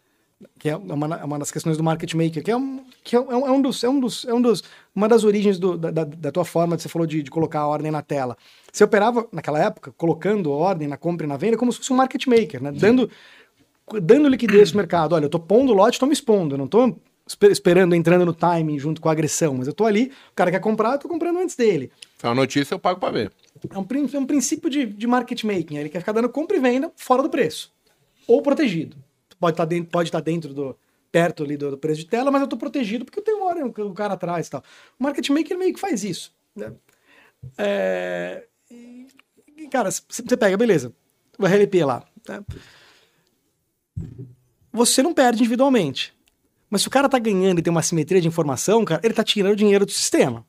que 0.59 0.69
é 0.69 0.75
uma, 0.75 1.23
uma 1.25 1.39
das 1.39 1.49
questões 1.51 1.77
do 1.77 1.83
market 1.83 2.13
maker, 2.13 2.43
que 2.43 2.51
é 2.51 2.55
um, 2.55 2.83
que 3.03 3.15
é 3.15 3.19
um, 3.19 3.47
é 3.47 3.51
um 3.51 3.61
dos, 3.61 3.83
é 3.83 3.89
um 3.89 3.99
dos, 3.99 4.25
é 4.25 4.33
um 4.33 4.41
dos, 4.41 4.63
uma 4.93 5.07
das 5.07 5.23
origens 5.23 5.57
do- 5.57 5.77
da, 5.77 5.89
da, 6.03 6.31
tua 6.31 6.45
forma, 6.45 6.75
que 6.75 6.83
você 6.83 6.89
falou 6.89 7.07
de, 7.07 7.23
de 7.23 7.31
colocar 7.31 7.61
a 7.61 7.67
ordem 7.67 7.91
na 7.91 8.01
tela. 8.01 8.38
Você 8.71 8.83
operava, 8.83 9.27
naquela 9.31 9.59
época, 9.59 9.91
colocando 9.97 10.51
ordem 10.51 10.88
na 10.88 10.97
compra 10.97 11.25
e 11.25 11.29
na 11.29 11.38
venda 11.38 11.57
como 11.57 11.71
se 11.71 11.79
fosse 11.79 11.91
um 11.91 11.95
market 11.95 12.27
maker, 12.27 12.61
né? 12.61 12.71
Dando, 12.71 13.09
dando 14.01 14.27
liquidez 14.29 14.69
pro 14.69 14.77
mercado. 14.77 15.13
Olha, 15.13 15.25
eu 15.25 15.29
tô 15.29 15.39
pondo 15.39 15.73
lote, 15.73 15.95
estou 15.95 16.07
me 16.07 16.13
expondo, 16.13 16.53
eu 16.53 16.59
não 16.59 16.67
tô 16.67 16.95
espe- 17.27 17.51
esperando, 17.51 17.95
entrando 17.95 18.25
no 18.25 18.33
timing 18.33 18.77
junto 18.77 19.01
com 19.01 19.09
a 19.09 19.11
agressão, 19.13 19.55
mas 19.55 19.67
eu 19.67 19.73
tô 19.73 19.85
ali, 19.85 20.11
o 20.31 20.35
cara 20.35 20.51
quer 20.51 20.59
comprar, 20.59 20.93
eu 20.93 20.99
tô 20.99 21.07
comprando 21.09 21.39
antes 21.39 21.55
dele. 21.55 21.91
É 22.21 22.27
uma 22.27 22.35
notícia, 22.35 22.75
eu 22.75 22.79
pago 22.79 22.99
pra 22.99 23.09
ver. 23.09 23.31
É 23.71 23.77
um, 23.77 23.88
é 24.13 24.19
um 24.19 24.25
princípio 24.25 24.69
de, 24.69 24.85
de 24.85 25.07
market 25.07 25.43
making. 25.43 25.77
Ele 25.77 25.89
quer 25.89 25.99
ficar 25.99 26.11
dando 26.11 26.29
compra 26.29 26.55
e 26.55 26.59
venda 26.59 26.91
fora 26.95 27.23
do 27.23 27.29
preço. 27.29 27.71
Ou 28.27 28.41
protegido. 28.43 28.95
Pode 29.39 29.53
estar 29.53 29.65
dentro, 29.65 29.89
pode 29.91 30.09
estar 30.09 30.21
dentro 30.21 30.53
do. 30.53 30.77
perto 31.11 31.43
ali 31.43 31.57
do, 31.57 31.71
do 31.71 31.77
preço 31.77 32.01
de 32.01 32.07
tela, 32.07 32.31
mas 32.31 32.41
eu 32.41 32.45
estou 32.45 32.59
protegido 32.59 33.05
porque 33.05 33.19
eu 33.19 33.23
tenho 33.23 33.38
uma 33.38 33.47
hora 33.47 33.65
o 33.65 33.93
cara 33.93 34.13
atrás 34.13 34.47
e 34.47 34.49
tal. 34.49 34.63
O 34.99 35.03
market 35.03 35.29
maker 35.29 35.57
meio 35.57 35.73
que 35.73 35.79
faz 35.79 36.03
isso. 36.03 36.33
né? 36.55 36.73
É, 37.57 38.47
e, 38.69 39.67
cara, 39.69 39.89
você 39.91 40.38
pega, 40.38 40.57
beleza. 40.57 40.93
O 41.38 41.45
RLP 41.45 41.83
lá. 41.83 42.03
né? 42.27 42.43
Você 44.71 45.01
não 45.01 45.13
perde 45.13 45.39
individualmente. 45.41 46.15
Mas 46.69 46.81
se 46.81 46.88
o 46.88 46.91
cara 46.91 47.07
tá 47.07 47.17
ganhando 47.17 47.59
e 47.59 47.61
tem 47.61 47.71
uma 47.71 47.81
simetria 47.81 48.21
de 48.21 48.27
informação, 48.27 48.83
cara, 48.83 49.01
ele 49.03 49.13
tá 49.13 49.23
tirando 49.23 49.55
dinheiro 49.55 49.85
do 49.85 49.91
sistema. 49.91 50.45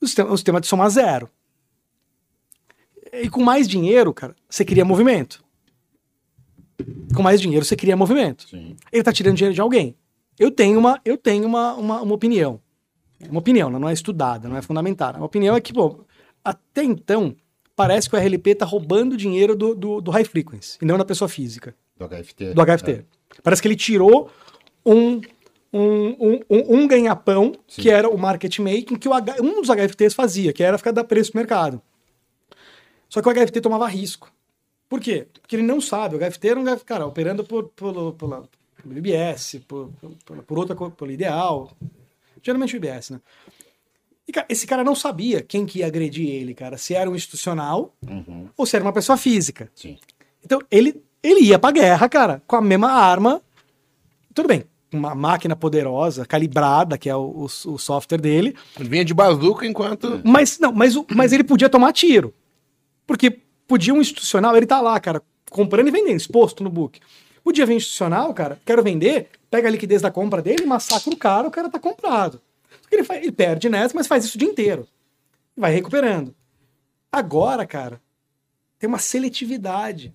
O 0.00 0.06
sistema, 0.06 0.30
o 0.30 0.36
sistema 0.36 0.60
de 0.60 0.66
somar 0.66 0.90
zero. 0.90 1.30
E 3.12 3.30
com 3.30 3.42
mais 3.42 3.68
dinheiro, 3.68 4.12
cara, 4.12 4.34
você 4.48 4.64
cria 4.64 4.84
movimento. 4.84 5.43
Com 7.14 7.22
mais 7.22 7.40
dinheiro, 7.40 7.64
você 7.64 7.76
cria 7.76 7.96
movimento. 7.96 8.48
Sim. 8.48 8.76
Ele 8.92 9.02
tá 9.02 9.12
tirando 9.12 9.36
dinheiro 9.36 9.54
de 9.54 9.60
alguém. 9.60 9.94
Eu 10.38 10.50
tenho 10.50 10.78
uma, 10.78 11.00
eu 11.04 11.16
tenho 11.16 11.46
uma, 11.46 11.74
uma, 11.74 12.02
uma 12.02 12.14
opinião. 12.14 12.60
Uma 13.30 13.38
opinião, 13.38 13.70
não 13.70 13.88
é 13.88 13.92
estudada, 13.92 14.48
não 14.48 14.56
é 14.56 14.62
fundamentada. 14.62 15.18
A 15.18 15.24
opinião 15.24 15.56
é 15.56 15.60
que, 15.60 15.72
até 16.44 16.82
então, 16.82 17.34
parece 17.76 18.08
que 18.10 18.16
o 18.16 18.18
RLP 18.18 18.54
tá 18.56 18.64
roubando 18.66 19.16
dinheiro 19.16 19.54
do, 19.56 19.74
do, 19.74 20.00
do 20.00 20.10
high 20.10 20.24
frequency, 20.24 20.78
e 20.82 20.84
não 20.84 20.98
da 20.98 21.04
pessoa 21.04 21.28
física 21.28 21.74
Do 21.96 22.06
HFT. 22.08 22.52
do 22.54 22.62
HFT. 22.66 23.04
Parece 23.42 23.62
que 23.62 23.68
ele 23.68 23.76
tirou 23.76 24.30
um, 24.84 25.20
um, 25.72 26.40
um, 26.50 26.80
um, 26.80 26.86
ganha-pão, 26.88 27.52
que 27.66 27.88
era 27.88 28.08
o 28.08 28.18
market 28.18 28.58
making, 28.58 28.96
que 28.96 29.08
o 29.08 29.14
H- 29.14 29.36
um 29.40 29.62
dos 29.62 29.70
HFTs 29.70 30.12
fazia, 30.14 30.52
que 30.52 30.62
era 30.62 30.76
ficar 30.76 30.90
dar 30.92 31.04
preço 31.04 31.30
no 31.34 31.38
mercado. 31.40 31.80
Só 33.08 33.22
que 33.22 33.28
o 33.28 33.32
HFT 33.32 33.60
tomava 33.60 33.86
risco. 33.86 34.30
Por 34.88 35.00
quê? 35.00 35.26
Porque 35.40 35.56
ele 35.56 35.62
não 35.62 35.80
sabe. 35.80 36.16
O 36.16 36.18
HFT 36.18 36.48
era 36.48 36.60
um 36.60 36.78
cara, 36.78 37.06
operando 37.06 37.42
por, 37.44 37.64
pelo, 37.70 38.12
pela, 38.12 38.44
pelo 38.82 38.98
IBS, 38.98 39.60
por, 39.66 39.90
por, 40.24 40.42
por 40.42 40.58
outra 40.58 40.76
coisa, 40.76 40.94
pelo 40.94 41.10
ideal. 41.10 41.72
Geralmente 42.42 42.74
o 42.74 42.78
IBS, 42.78 43.10
né? 43.10 43.20
E, 44.26 44.32
cara, 44.32 44.46
esse 44.48 44.66
cara 44.66 44.82
não 44.84 44.94
sabia 44.94 45.42
quem 45.42 45.66
que 45.66 45.80
ia 45.80 45.86
agredir 45.86 46.28
ele, 46.28 46.54
cara. 46.54 46.78
Se 46.78 46.94
era 46.94 47.10
um 47.10 47.14
institucional 47.16 47.94
Uhum. 48.08 48.48
ou 48.56 48.64
se 48.66 48.74
era 48.76 48.84
uma 48.84 48.92
pessoa 48.92 49.16
física. 49.18 49.70
Sim. 49.74 49.98
Então, 50.42 50.60
ele, 50.70 51.02
ele 51.22 51.40
ia 51.40 51.58
pra 51.58 51.70
guerra, 51.70 52.08
cara, 52.08 52.42
com 52.46 52.56
a 52.56 52.60
mesma 52.62 52.90
arma. 52.90 53.42
Tudo 54.32 54.48
bem, 54.48 54.64
uma 54.92 55.14
máquina 55.14 55.54
poderosa, 55.54 56.24
calibrada, 56.26 56.96
que 56.98 57.08
é 57.08 57.16
o, 57.16 57.20
o- 57.30 57.44
o 57.72 57.78
software 57.78 58.18
dele. 58.20 58.56
Ele 58.78 58.88
vinha 58.88 59.04
de 59.04 59.12
bazuca 59.14 59.66
enquanto. 59.66 60.20
Mas 60.24 60.58
não, 60.58 60.72
mas, 60.72 60.96
o- 60.96 61.06
mas 61.14 61.32
ele 61.32 61.44
podia 61.44 61.68
tomar 61.68 61.92
tiro. 61.92 62.34
Porque 63.06 63.42
podia 63.66 63.92
um 63.94 64.00
institucional, 64.00 64.56
ele 64.56 64.66
tá 64.66 64.80
lá, 64.80 64.98
cara, 65.00 65.22
comprando 65.50 65.88
e 65.88 65.90
vendendo, 65.90 66.16
exposto 66.16 66.62
no 66.64 66.70
book. 66.70 67.00
Podia 67.42 67.66
vir 67.66 67.74
institucional, 67.76 68.32
cara, 68.32 68.58
quero 68.64 68.82
vender, 68.82 69.28
pega 69.50 69.68
a 69.68 69.70
liquidez 69.70 70.00
da 70.02 70.10
compra 70.10 70.40
dele, 70.40 70.64
massacra 70.64 71.12
o 71.12 71.16
cara, 71.16 71.46
o 71.48 71.50
cara 71.50 71.68
tá 71.68 71.78
comprado. 71.78 72.40
Ele, 72.90 73.04
faz- 73.04 73.22
ele 73.22 73.32
perde 73.32 73.68
nessa, 73.68 73.94
mas 73.94 74.06
faz 74.06 74.24
isso 74.24 74.36
o 74.36 74.38
dia 74.38 74.48
inteiro. 74.48 74.86
Vai 75.56 75.72
recuperando. 75.72 76.34
Agora, 77.12 77.66
cara, 77.66 78.00
tem 78.78 78.88
uma 78.88 78.98
seletividade. 78.98 80.12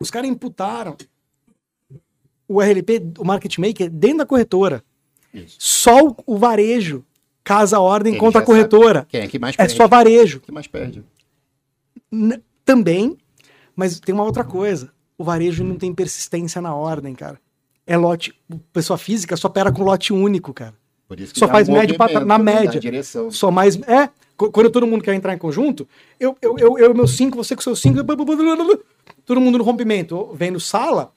Os 0.00 0.10
caras 0.10 0.28
imputaram 0.28 0.96
o 2.48 2.60
RLP, 2.62 3.12
o 3.18 3.24
market 3.24 3.58
maker, 3.58 3.90
dentro 3.90 4.18
da 4.18 4.26
corretora. 4.26 4.84
Isso. 5.32 5.56
Só 5.58 6.06
o, 6.06 6.16
o 6.26 6.38
varejo 6.38 7.04
casa 7.42 7.76
a 7.76 7.80
ordem 7.80 8.12
Ele 8.14 8.20
contra 8.20 8.40
a 8.40 8.44
corretora. 8.44 9.06
Quem 9.08 9.20
é 9.20 9.26
que 9.28 9.38
mais 9.38 9.54
É 9.54 9.58
perde? 9.58 9.74
só 9.74 9.86
varejo. 9.88 10.40
que 10.40 10.52
mais 10.52 10.66
perde? 10.66 11.04
Também, 12.64 13.16
mas 13.74 13.98
tem 14.00 14.14
uma 14.14 14.24
outra 14.24 14.44
coisa. 14.44 14.90
O 15.18 15.24
varejo 15.24 15.64
não 15.64 15.76
tem 15.76 15.94
persistência 15.94 16.60
na 16.60 16.74
ordem, 16.74 17.14
cara. 17.14 17.38
É 17.86 17.96
lote. 17.96 18.34
Pessoa 18.72 18.98
física 18.98 19.36
só 19.36 19.48
opera 19.48 19.70
com 19.72 19.82
lote 19.82 20.12
único, 20.12 20.52
cara. 20.52 20.74
Por 21.08 21.20
isso 21.20 21.32
que 21.32 21.38
Só 21.38 21.46
faz 21.46 21.68
médio 21.68 21.96
pra- 21.96 22.24
na 22.24 22.36
média. 22.38 22.80
direção. 22.80 23.30
Só 23.30 23.50
mais. 23.50 23.76
É. 23.82 24.08
qu- 24.36 24.50
Quando 24.50 24.70
todo 24.70 24.86
mundo 24.86 25.02
quer 25.04 25.14
entrar 25.14 25.32
em 25.32 25.38
conjunto, 25.38 25.88
eu, 26.18 26.36
eu, 26.42 26.58
eu, 26.58 26.78
eu 26.78 26.94
meu 26.94 27.06
5, 27.06 27.36
você 27.36 27.54
com 27.54 27.62
seu 27.62 27.76
5, 27.76 27.96
todo 29.24 29.40
mundo 29.40 29.56
no 29.58 29.64
rompimento. 29.64 30.30
Vendo 30.34 30.58
sala, 30.60 31.12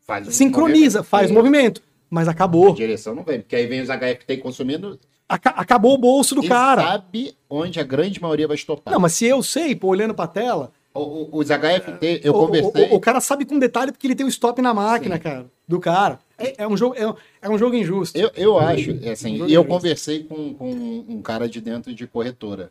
Faz 0.00 0.26
um 0.28 0.30
sincroniza, 0.30 0.98
movimento. 0.98 1.04
faz 1.04 1.30
É. 1.30 1.34
movimento. 1.34 1.82
Mas 2.10 2.28
A 2.28 2.32
acabou. 2.32 2.74
direção 2.74 3.14
não 3.14 3.22
vem, 3.24 3.40
porque 3.40 3.56
aí 3.56 3.66
vem 3.66 3.80
os 3.80 3.88
HFT 3.88 4.36
consumindo 4.38 4.98
Aca- 5.28 5.50
acabou 5.50 5.94
o 5.94 5.98
bolso 5.98 6.34
do 6.36 6.44
e 6.44 6.48
cara. 6.48 6.82
sabe 6.82 7.34
onde 7.50 7.80
a 7.80 7.82
grande 7.82 8.20
maioria 8.22 8.46
vai 8.46 8.54
estopar. 8.56 8.92
Não, 8.94 9.00
mas 9.00 9.12
se 9.14 9.24
eu 9.24 9.42
sei, 9.42 9.74
pô, 9.74 9.88
olhando 9.88 10.14
pra 10.14 10.26
tela, 10.28 10.70
O- 10.94 11.00
o- 11.00 11.28
os 11.38 11.50
HFT, 11.50 12.20
eu 12.22 12.32
o, 12.34 12.46
conversei. 12.46 12.88
o- 12.92 13.00
cara 13.00 13.20
sabe 13.20 13.44
com 13.44 13.58
detalhe 13.58 13.90
porque 13.92 14.06
ele 14.06 14.14
tem 14.14 14.24
o 14.24 14.28
stop 14.28 14.62
na 14.62 14.72
máquina, 14.72 15.18
cara, 15.18 15.46
do 15.66 15.80
cara. 15.80 16.20
É, 16.38 16.62
é 16.62 16.68
um 16.68 16.76
jogo, 16.76 16.94
é, 16.96 17.08
um- 17.08 17.14
é 17.42 17.50
um 17.50 17.58
jogo 17.58 17.74
injusto. 17.74 18.16
Eu, 18.16 18.30
eu 18.36 18.58
acho, 18.58 18.90
é 19.02 19.10
assim, 19.10 19.44
e 19.46 19.52
eu 19.52 19.64
conversei 19.64 20.22
com, 20.22 20.54
com 20.54 20.70
um 21.08 21.20
cara 21.22 21.48
de 21.48 21.60
dentro 21.60 21.92
de 21.94 22.06
corretora, 22.06 22.70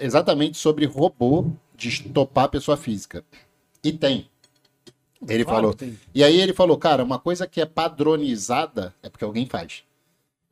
exatamente 0.00 0.58
sobre 0.58 0.84
robô 0.84 1.46
de 1.74 1.88
estopar 1.88 2.48
pessoa 2.48 2.76
física. 2.76 3.24
E 3.82 3.92
tem. 3.92 4.28
Ele 5.26 5.42
Claro 5.44 5.58
falou. 5.60 5.74
tem. 5.74 5.98
E 6.14 6.22
aí 6.22 6.38
ele 6.40 6.52
falou, 6.52 6.76
cara, 6.76 7.02
uma 7.02 7.18
coisa 7.18 7.46
que 7.46 7.60
é 7.60 7.66
padronizada 7.66 8.94
é 9.02 9.08
porque 9.08 9.24
alguém 9.24 9.46
faz. 9.46 9.82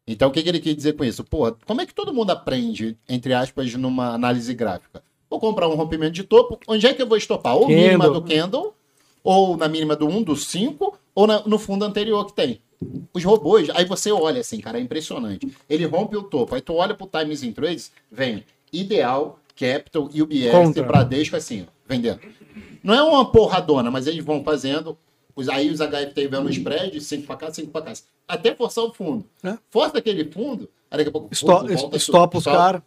Então 0.07 0.29
o 0.29 0.33
que, 0.33 0.43
que 0.43 0.49
ele 0.49 0.61
quis 0.61 0.77
dizer 0.77 0.93
com 0.93 1.05
isso? 1.05 1.25
Porra, 1.25 1.57
como 1.67 1.81
é 1.81 1.87
que 1.87 1.95
todo 1.95 2.15
mundo 2.15 2.31
aprende, 2.31 2.97
entre 3.09 3.35
aspas, 3.35 3.75
numa 3.75 4.15
análise 4.15 4.55
gráfica? 4.55 5.03
Vou 5.29 5.41
comprar 5.41 5.69
um 5.69 5.75
rompimento 5.75 6.13
de 6.13 6.23
topo, 6.23 6.59
onde 6.69 6.87
é 6.87 6.95
que 6.95 7.03
eu 7.03 7.07
vou 7.09 7.19
estopar? 7.19 7.57
Ou 7.57 7.67
mínima 7.67 8.05
Candle. 8.05 8.21
do 8.21 8.23
candle, 8.29 8.75
ou 9.25 9.57
na 9.57 9.69
mínima 9.69 9.97
do 9.97 10.07
1, 10.07 10.23
do 10.23 10.37
5, 10.37 10.97
ou 11.15 11.27
na- 11.27 11.43
no 11.45 11.59
fundo 11.59 11.85
anterior 11.85 12.25
que 12.27 12.33
tem. 12.33 12.61
Os 13.13 13.25
robôs, 13.25 13.69
aí 13.71 13.85
você 13.85 14.13
olha 14.13 14.41
assim, 14.41 14.61
cara, 14.61 14.79
é 14.79 14.81
impressionante. 14.81 15.51
Ele 15.69 15.85
rompe 15.87 16.17
o 16.17 16.23
topo, 16.23 16.55
aí 16.55 16.61
tu 16.61 16.75
olha 16.75 16.95
pro 16.95 17.09
Times 17.09 17.43
in 17.43 17.51
Trades, 17.53 17.91
vem 18.13 18.45
Ideal, 18.73 19.41
Capital, 19.57 20.05
UBS, 20.05 20.51
Contra. 20.53 20.83
Bradesco, 20.85 21.35
assim, 21.35 21.67
vendendo. 21.89 22.21
Não 22.85 22.95
é 22.95 23.03
uma 23.03 23.25
porradona, 23.33 23.91
mas 23.91 24.07
eles 24.07 24.25
vão 24.25 24.45
fazendo. 24.45 24.97
Os, 25.37 25.49
aí 25.51 25.71
os 25.71 25.81
HFT 25.81 26.27
vão 26.29 26.45
no 26.45 26.51
spread, 26.51 26.99
5 26.99 27.27
pra 27.27 27.37
cá, 27.37 27.53
5 27.53 27.71
pra 27.71 27.83
cá. 27.83 27.93
Até 28.27 28.55
forçar 28.55 28.83
o 28.85 28.93
fundo. 28.93 29.25
É. 29.45 29.57
Força 29.71 29.99
aquele 29.99 30.25
fundo, 30.33 30.69
aí 30.91 30.97
daqui 30.99 31.11
a 31.11 31.13
pouco. 31.13 31.33
Sto- 31.35 31.47
pum, 31.47 31.75
volta, 31.77 31.97
Estopa 31.97 32.39
os 32.39 32.43
stop. 32.43 32.57
caras. 32.57 32.83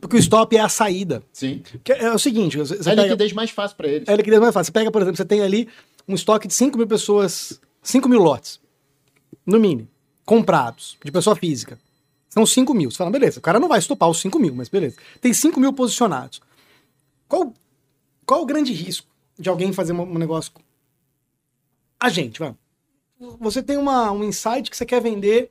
Porque 0.00 0.16
o 0.16 0.18
stop 0.18 0.56
é 0.56 0.60
a 0.60 0.68
saída. 0.68 1.22
Sim. 1.32 1.62
Que 1.84 1.92
é, 1.92 2.10
o 2.12 2.18
seguinte, 2.18 2.56
você, 2.56 2.74
É 2.88 2.92
a 2.92 2.94
liquidez 2.94 3.32
mais 3.34 3.50
fácil 3.50 3.76
pra 3.76 3.86
eles. 3.86 4.08
é 4.08 4.12
a 4.12 4.16
liquidez 4.16 4.40
mais 4.40 4.52
fácil. 4.54 4.66
Você 4.66 4.72
pega, 4.72 4.90
por 4.90 5.02
exemplo, 5.02 5.16
você 5.18 5.24
tem 5.24 5.42
ali 5.42 5.68
um 6.08 6.14
estoque 6.14 6.48
de 6.48 6.54
5 6.54 6.76
mil 6.78 6.86
pessoas, 6.88 7.60
5 7.82 8.08
mil 8.08 8.20
lotes, 8.20 8.58
no 9.46 9.60
mínimo, 9.60 9.86
comprados, 10.24 10.96
de 11.04 11.12
pessoa 11.12 11.36
física. 11.36 11.78
São 12.30 12.44
5 12.46 12.72
mil. 12.74 12.90
Você 12.90 12.96
fala, 12.96 13.10
beleza, 13.10 13.38
o 13.38 13.42
cara 13.42 13.60
não 13.60 13.68
vai 13.68 13.78
estopar 13.78 14.08
os 14.08 14.20
5 14.20 14.38
mil, 14.38 14.54
mas 14.54 14.68
beleza. 14.68 14.96
Tem 15.20 15.32
5 15.34 15.60
mil 15.60 15.72
posicionados. 15.72 16.40
Qual, 17.28 17.52
qual 18.26 18.42
o 18.42 18.46
grande 18.46 18.72
risco 18.72 19.06
de 19.38 19.48
alguém 19.48 19.72
fazer 19.72 19.92
um 19.92 20.18
negócio? 20.18 20.50
A 22.00 22.08
gente, 22.08 22.38
vamos. 22.38 22.56
Você 23.38 23.62
tem 23.62 23.76
uma, 23.76 24.10
um 24.10 24.24
insight 24.24 24.70
que 24.70 24.76
você 24.76 24.86
quer 24.86 25.02
vender 25.02 25.50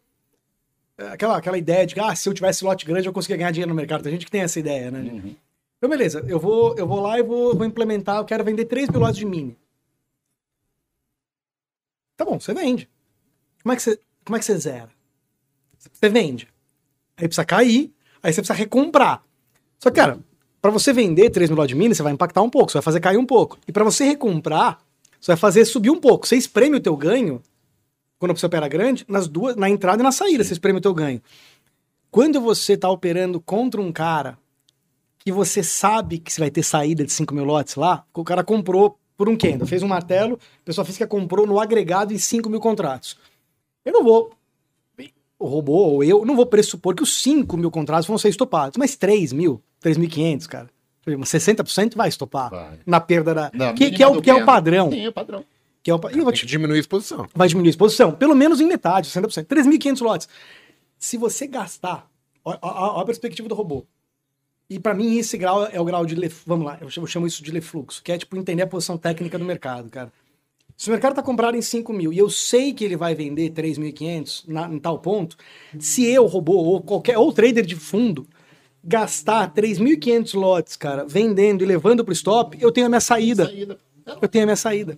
é, 0.97 1.08
aquela, 1.08 1.38
aquela 1.38 1.58
ideia 1.58 1.86
de 1.86 1.93
que 1.93 2.00
ah, 2.00 2.14
se 2.16 2.28
eu 2.28 2.34
tivesse 2.34 2.64
lote 2.66 2.86
grande 2.86 3.08
eu 3.08 3.14
conseguia 3.14 3.38
ganhar 3.38 3.52
dinheiro 3.52 3.70
no 3.70 3.76
mercado. 3.76 4.04
Tem 4.04 4.12
gente 4.12 4.26
que 4.26 4.32
tem 4.32 4.41
essa 4.41 4.60
ideia, 4.60 4.91
né? 4.91 5.00
Uhum. 5.00 5.36
Então, 5.78 5.89
beleza, 5.89 6.26
eu 6.28 6.38
vou, 6.38 6.76
eu 6.78 6.86
vou 6.86 7.00
lá 7.00 7.18
e 7.18 7.24
vou, 7.24 7.56
vou 7.56 7.66
implementar, 7.66 8.18
eu 8.18 8.26
quero 8.26 8.43
vender 8.43 8.66
3 8.66 8.89
mil 8.89 9.00
lotes 9.00 9.18
de 9.18 9.26
mini. 9.26 9.58
Tá 12.18 12.26
bom, 12.26 12.38
você 12.38 12.54
vende. 12.54 12.89
Como 13.64 13.72
é 13.72 13.76
que 13.78 13.82
você, 13.82 14.00
como 14.26 14.36
é 14.36 14.39
que 14.39 14.45
você 14.45 14.58
zera? 14.58 14.89
Você 15.78 16.10
vende. 16.10 16.50
Aí 17.16 17.28
precisa 17.28 17.45
cair, 17.45 17.93
aí 18.22 18.34
você 18.34 18.41
precisa 18.41 18.54
recomprar. 18.54 19.24
Só 19.78 19.89
que, 19.89 19.95
cara, 19.95 20.20
para 20.62 20.72
você 20.72 20.91
vender 20.91 21.30
3 21.30 21.50
mil 21.50 21.56
lotes 21.56 21.70
de 21.70 21.76
mini, 21.76 21.95
você 21.95 22.04
vai 22.04 22.12
impactar 22.12 22.41
um 22.41 22.50
pouco, 22.50 22.72
você 22.72 22.80
vai 22.80 22.84
fazer 22.84 23.00
cair 23.00 23.18
um 23.18 23.26
pouco. 23.26 23.58
E 23.66 23.72
para 23.72 23.86
você 23.86 24.04
recomprar, 24.04 24.82
você 25.20 25.32
vai 25.32 25.38
fazer 25.38 25.65
subir 25.65 25.89
um 25.89 25.99
pouco. 25.99 26.28
Você 26.28 26.36
espreme 26.36 26.78
o 26.78 26.80
teu 26.80 26.95
ganho, 26.95 27.41
quando 28.17 28.38
você 28.38 28.45
opera 28.45 28.67
grande, 28.67 29.05
nas 29.07 29.28
duas, 29.28 29.55
na 29.55 29.70
entrada 29.70 30.01
e 30.01 30.03
na 30.03 30.11
saída, 30.11 30.43
você 30.43 30.53
espreme 30.53 30.80
o 30.80 30.82
teu 30.82 30.93
ganho. 30.93 31.22
Quando 32.11 32.41
você 32.41 32.76
tá 32.76 32.89
operando 32.89 33.39
contra 33.39 33.80
um 33.82 33.91
cara 33.91 34.38
que 35.20 35.32
você 35.32 35.61
sabe 35.61 36.17
que 36.17 36.32
você 36.32 36.39
vai 36.39 36.49
ter 36.49 36.63
saída 36.63 37.05
de 37.05 37.11
5 37.11 37.34
mil 37.34 37.43
lotes 37.43 37.76
lá, 37.76 38.05
o 38.13 38.24
cara 38.24 38.43
comprou 38.43 38.97
por 39.15 39.28
um 39.28 39.36
candle, 39.36 39.67
fez 39.67 39.84
um 39.84 39.88
martelo, 39.88 40.39
a 40.61 40.65
pessoa 40.65 40.86
física 40.86 41.05
comprou 41.05 41.45
no 41.45 41.59
agregado 41.59 42.13
em 42.13 42.17
5 42.17 42.49
mil 42.49 42.59
contratos. 42.59 43.17
Eu 43.84 43.91
não 43.91 44.03
vou, 44.03 44.32
o 45.38 45.45
robô 45.45 45.74
ou 45.74 46.03
eu, 46.03 46.26
não 46.26 46.36
vou 46.36 46.45
pressupor 46.45 46.95
que 46.95 47.03
os 47.03 47.22
5 47.22 47.57
mil 47.57 47.70
contratos 47.70 48.07
vão 48.07 48.17
ser 48.17 48.30
estopados, 48.30 48.78
mas 48.78 48.95
3 48.95 49.34
mil, 49.34 49.61
3.500, 49.84 50.47
cara, 50.47 50.70
60% 51.18 51.95
vai 51.95 52.10
estopar 52.10 52.49
Vai. 52.49 52.80
na 52.86 52.99
perda 52.99 53.34
da... 53.34 53.51
Na 53.53 53.74
que, 53.74 53.91
que, 53.91 54.03
é 54.03 54.07
o, 54.07 54.22
que 54.22 54.30
é 54.30 54.34
o 54.36 54.45
padrão. 54.45 54.91
Sim, 54.91 55.05
é 55.05 55.10
o 55.10 55.14
padrão. 55.14 55.43
Que 55.82 55.89
é 55.91 55.95
o, 55.95 55.99
e 56.30 56.34
te 56.34 56.45
diminuir 56.45 56.78
a 56.78 56.80
exposição. 56.82 57.28
vai 57.34 57.47
diminuir 57.47 57.70
a 57.70 57.72
exposição, 57.72 58.12
pelo 58.12 58.36
menos 58.36 58.60
em 58.60 58.66
metade, 58.68 59.10
60%. 59.10 59.45
3.500 59.45 60.01
lotes. 60.01 60.30
Se 60.97 61.18
você 61.18 61.47
gastar, 61.47 62.10
ó 62.43 62.99
a 63.01 63.05
perspectiva 63.05 63.47
do 63.47 63.55
robô. 63.55 63.86
E 64.70 64.78
para 64.78 64.93
mim 64.93 65.18
esse 65.18 65.38
grau 65.38 65.66
é 65.66 65.80
o 65.80 65.86
grau 65.86 66.05
de, 66.05 66.16
le- 66.16 66.32
vamos 66.45 66.66
lá, 66.66 66.78
eu 66.80 66.89
chamo, 66.89 67.07
eu 67.07 67.12
chamo 67.12 67.26
isso 67.28 67.41
de 67.41 67.62
fluxo, 67.62 68.03
que 68.03 68.12
é 68.12 68.18
tipo 68.18 68.38
entender 68.38 68.62
a 68.62 68.68
posição 68.68 68.97
técnica 68.97 69.39
do 69.39 69.45
mercado, 69.45 69.89
cara. 69.89 70.12
Se 70.78 70.89
o 70.89 70.91
mercado 70.91 71.16
tá 71.16 71.24
comprado 71.24 71.57
em 71.57 71.62
5 71.62 71.91
mil 71.91 72.14
e 72.14 72.18
eu 72.20 72.30
sei 72.30 72.72
que 72.74 72.86
ele 72.86 72.95
vai 72.95 73.16
vender 73.16 73.49
3.500 73.51 74.43
na- 74.47 74.68
em 74.70 74.80
tal 74.80 74.99
ponto, 74.99 75.36
se 75.80 76.05
eu, 76.05 76.26
robô, 76.26 76.53
ou 76.57 76.82
qualquer, 76.82 77.18
ou 77.18 77.34
trader 77.34 77.66
de 77.66 77.76
fundo, 77.76 78.28
gastar 78.84 79.53
3.500 79.53 80.34
lotes, 80.39 80.75
cara, 80.75 81.05
vendendo 81.05 81.63
e 81.63 81.65
levando 81.67 82.03
pro 82.03 82.13
stop, 82.13 82.57
eu 82.61 82.71
tenho 82.71 82.86
a 82.88 82.89
minha 82.89 83.01
saída. 83.01 83.51
Eu 84.21 84.27
tenho 84.27 84.43
a 84.43 84.47
minha 84.47 84.55
saída. 84.55 84.97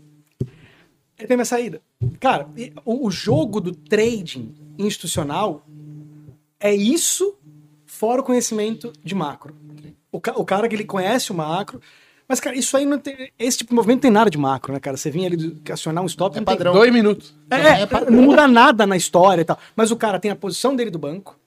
Eu 1.19 1.27
tenho 1.27 1.33
a 1.33 1.37
minha 1.37 1.45
saída. 1.45 1.81
Cara, 2.19 2.47
o, 2.85 3.07
o 3.07 3.11
jogo 3.11 3.59
do 3.61 3.71
trading 3.75 4.53
institucional 4.77 5.65
é 6.59 6.73
isso 6.73 7.35
fora 7.85 8.21
o 8.21 8.23
conhecimento 8.23 8.91
de 9.03 9.13
macro. 9.13 9.55
O, 10.11 10.19
ca- 10.19 10.33
o 10.35 10.45
cara 10.45 10.67
que 10.67 10.75
ele 10.75 10.83
conhece 10.85 11.31
o 11.31 11.35
macro. 11.35 11.79
Mas, 12.27 12.39
cara, 12.39 12.55
isso 12.55 12.75
aí 12.77 12.85
não 12.85 12.97
tem. 12.97 13.29
Esse 13.37 13.57
tipo 13.59 13.69
de 13.71 13.75
movimento 13.75 13.97
não 13.97 14.01
tem 14.03 14.11
nada 14.11 14.29
de 14.29 14.37
macro, 14.37 14.71
né, 14.73 14.79
cara? 14.79 14.95
Você 14.95 15.11
vinha 15.11 15.27
ali 15.27 15.61
acionar 15.69 16.01
um 16.03 16.07
stop. 16.07 16.35
É 16.35 16.39
não 16.39 16.45
tem- 16.45 16.55
padrão. 16.55 16.73
Dois 16.73 16.91
minutos. 16.93 17.35
é, 17.49 17.55
É 17.55 17.81
é, 17.81 17.85
padrão. 17.85 18.11
não 18.15 18.23
muda 18.23 18.47
nada 18.47 18.87
na 18.87 18.95
história 18.95 19.41
e 19.41 19.45
tal. 19.45 19.59
Mas 19.75 19.91
o 19.91 19.95
cara 19.97 20.19
tem 20.19 20.31
a 20.31 20.35
posição 20.35 20.75
dele 20.75 20.89
do 20.89 20.97
banco, 20.99 21.37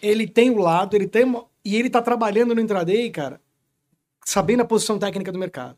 ele 0.00 0.26
tem 0.28 0.50
o 0.50 0.58
lado, 0.58 0.94
ele 0.96 1.06
tem. 1.08 1.24
E 1.64 1.76
ele 1.76 1.88
tá 1.88 2.02
trabalhando 2.02 2.54
no 2.54 2.60
intraday, 2.60 3.10
cara, 3.10 3.40
sabendo 4.24 4.60
a 4.60 4.64
posição 4.64 4.98
técnica 4.98 5.32
do 5.32 5.38
mercado. 5.38 5.76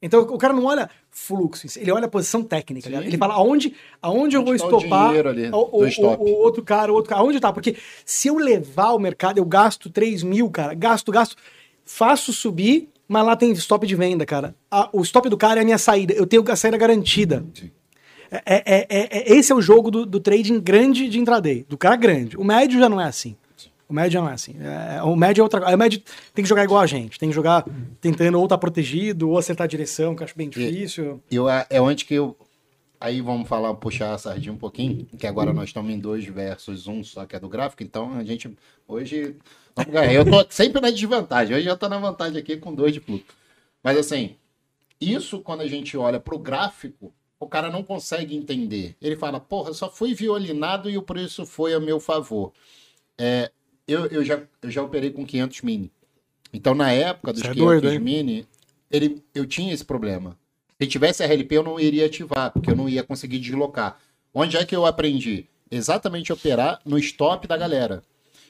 Então 0.00 0.20
o 0.22 0.38
cara 0.38 0.52
não 0.52 0.64
olha 0.64 0.90
fluxo, 1.10 1.66
ele 1.78 1.92
olha 1.92 2.06
a 2.06 2.08
posição 2.08 2.42
técnica. 2.42 2.88
Sim. 2.88 2.94
cara. 2.94 3.06
Ele 3.06 3.16
fala 3.16 3.34
aonde, 3.34 3.72
aonde 4.00 4.34
eu 4.36 4.44
vou 4.44 4.56
tá 4.56 4.64
o 4.64 4.66
estopar 4.78 5.08
dinheiro 5.08 5.28
ali, 5.28 5.48
o, 5.50 5.56
o- 5.56 5.84
o- 6.18 6.24
o 6.24 6.30
outro 6.42 6.62
cara, 6.64 6.90
o 6.90 6.94
outro 6.96 7.10
cara, 7.10 7.20
aonde 7.22 7.38
tá? 7.38 7.52
Porque 7.52 7.76
se 8.04 8.26
eu 8.28 8.36
levar 8.36 8.92
o 8.94 8.98
mercado, 8.98 9.38
eu 9.38 9.44
gasto 9.44 9.88
3 9.88 10.24
mil, 10.24 10.50
cara, 10.50 10.74
gasto, 10.74 11.12
gasto, 11.12 11.36
faço 11.84 12.32
subir, 12.32 12.88
mas 13.06 13.24
lá 13.24 13.36
tem 13.36 13.52
stop 13.52 13.86
de 13.86 13.94
venda, 13.94 14.26
cara. 14.26 14.56
A- 14.68 14.88
o 14.92 15.02
stop 15.02 15.28
do 15.28 15.36
cara 15.36 15.60
é 15.60 15.62
a 15.62 15.64
minha 15.64 15.78
saída, 15.78 16.12
eu 16.14 16.26
tenho 16.26 16.42
a 16.50 16.56
saída 16.56 16.76
garantida. 16.76 17.44
Sim. 17.54 17.70
É, 18.28 18.40
é- 18.44 18.86
é- 18.88 19.08
é- 19.18 19.32
esse 19.36 19.52
é 19.52 19.54
o 19.54 19.60
jogo 19.60 19.88
do, 19.88 20.04
do 20.06 20.18
trading 20.18 20.58
grande 20.58 21.08
de 21.08 21.20
intraday, 21.20 21.64
do 21.68 21.76
cara 21.78 21.94
grande. 21.94 22.36
O 22.36 22.42
médio 22.42 22.80
já 22.80 22.88
não 22.88 23.00
é 23.00 23.04
assim. 23.04 23.36
O 23.92 23.94
médio 23.94 24.22
não 24.22 24.30
é 24.30 24.32
assim. 24.32 24.54
É- 24.58 25.02
o 25.02 25.14
médio 25.14 25.42
é 25.42 25.44
outra 25.44 25.60
coisa. 25.60 25.76
O 25.76 25.78
médio 25.78 26.02
tem 26.32 26.42
que 26.42 26.48
jogar 26.48 26.64
igual 26.64 26.80
a 26.80 26.86
gente. 26.86 27.18
Tem 27.18 27.28
que 27.28 27.34
jogar 27.34 27.62
tentando 28.00 28.38
ou 28.38 28.44
estar 28.44 28.56
protegido 28.56 29.28
ou 29.28 29.36
acertar 29.36 29.66
a 29.66 29.68
direção, 29.68 30.16
que 30.16 30.22
eu 30.22 30.24
acho 30.24 30.34
bem 30.34 30.48
difícil. 30.48 31.22
Eu, 31.30 31.46
é 31.46 31.78
onde 31.78 32.06
que 32.06 32.14
eu. 32.14 32.34
Aí 32.98 33.20
vamos 33.20 33.46
falar, 33.46 33.74
puxar 33.74 34.14
a 34.14 34.18
sardinha 34.18 34.52
um 34.52 34.56
pouquinho, 34.56 35.04
que 35.18 35.26
agora 35.26 35.52
nós 35.52 35.68
estamos 35.68 35.92
em 35.92 35.98
dois 35.98 36.24
versus 36.24 36.86
um, 36.86 37.04
só 37.04 37.26
que 37.26 37.36
é 37.36 37.40
do 37.40 37.48
gráfico, 37.50 37.82
então 37.82 38.14
a 38.16 38.24
gente 38.24 38.50
hoje. 38.88 39.36
Vamos 39.76 39.92
ganhar. 39.92 40.12
Eu 40.14 40.24
tô 40.24 40.46
sempre 40.48 40.80
na 40.80 40.88
desvantagem, 40.88 41.54
hoje 41.54 41.66
eu 41.66 41.76
tô 41.76 41.86
na 41.88 41.98
vantagem 41.98 42.38
aqui 42.38 42.56
com 42.56 42.74
dois 42.74 42.94
de 42.94 43.00
fluxo. 43.00 43.26
Mas 43.82 43.98
assim, 43.98 44.36
isso 44.98 45.40
quando 45.40 45.60
a 45.60 45.68
gente 45.68 45.98
olha 45.98 46.18
pro 46.18 46.38
gráfico, 46.38 47.12
o 47.38 47.46
cara 47.46 47.70
não 47.70 47.82
consegue 47.82 48.34
entender. 48.34 48.96
Ele 49.02 49.16
fala, 49.16 49.38
porra, 49.38 49.74
só 49.74 49.90
fui 49.90 50.14
violinado 50.14 50.88
e 50.88 50.96
o 50.96 51.02
preço 51.02 51.44
foi 51.44 51.74
a 51.74 51.80
meu 51.80 52.00
favor. 52.00 52.52
É, 53.18 53.50
eu, 53.86 54.06
eu, 54.06 54.24
já, 54.24 54.40
eu 54.62 54.70
já 54.70 54.82
operei 54.82 55.10
com 55.10 55.24
500 55.24 55.62
mini. 55.62 55.90
Então, 56.52 56.74
na 56.74 56.92
época 56.92 57.32
dos 57.32 57.42
Isso 57.42 57.50
é 57.50 57.54
500 57.54 57.82
doido, 57.82 58.00
mini, 58.00 58.46
ele, 58.90 59.22
eu 59.34 59.46
tinha 59.46 59.72
esse 59.72 59.84
problema. 59.84 60.36
Se 60.80 60.86
tivesse 60.86 61.24
RLP, 61.24 61.52
eu 61.52 61.62
não 61.62 61.78
iria 61.78 62.06
ativar, 62.06 62.52
porque 62.52 62.70
eu 62.70 62.76
não 62.76 62.88
ia 62.88 63.02
conseguir 63.02 63.38
deslocar. 63.38 63.98
Onde 64.34 64.56
é 64.56 64.64
que 64.64 64.74
eu 64.74 64.84
aprendi? 64.84 65.46
Exatamente 65.70 66.32
operar 66.32 66.80
no 66.84 66.98
stop 66.98 67.46
da 67.46 67.56
galera. 67.56 68.02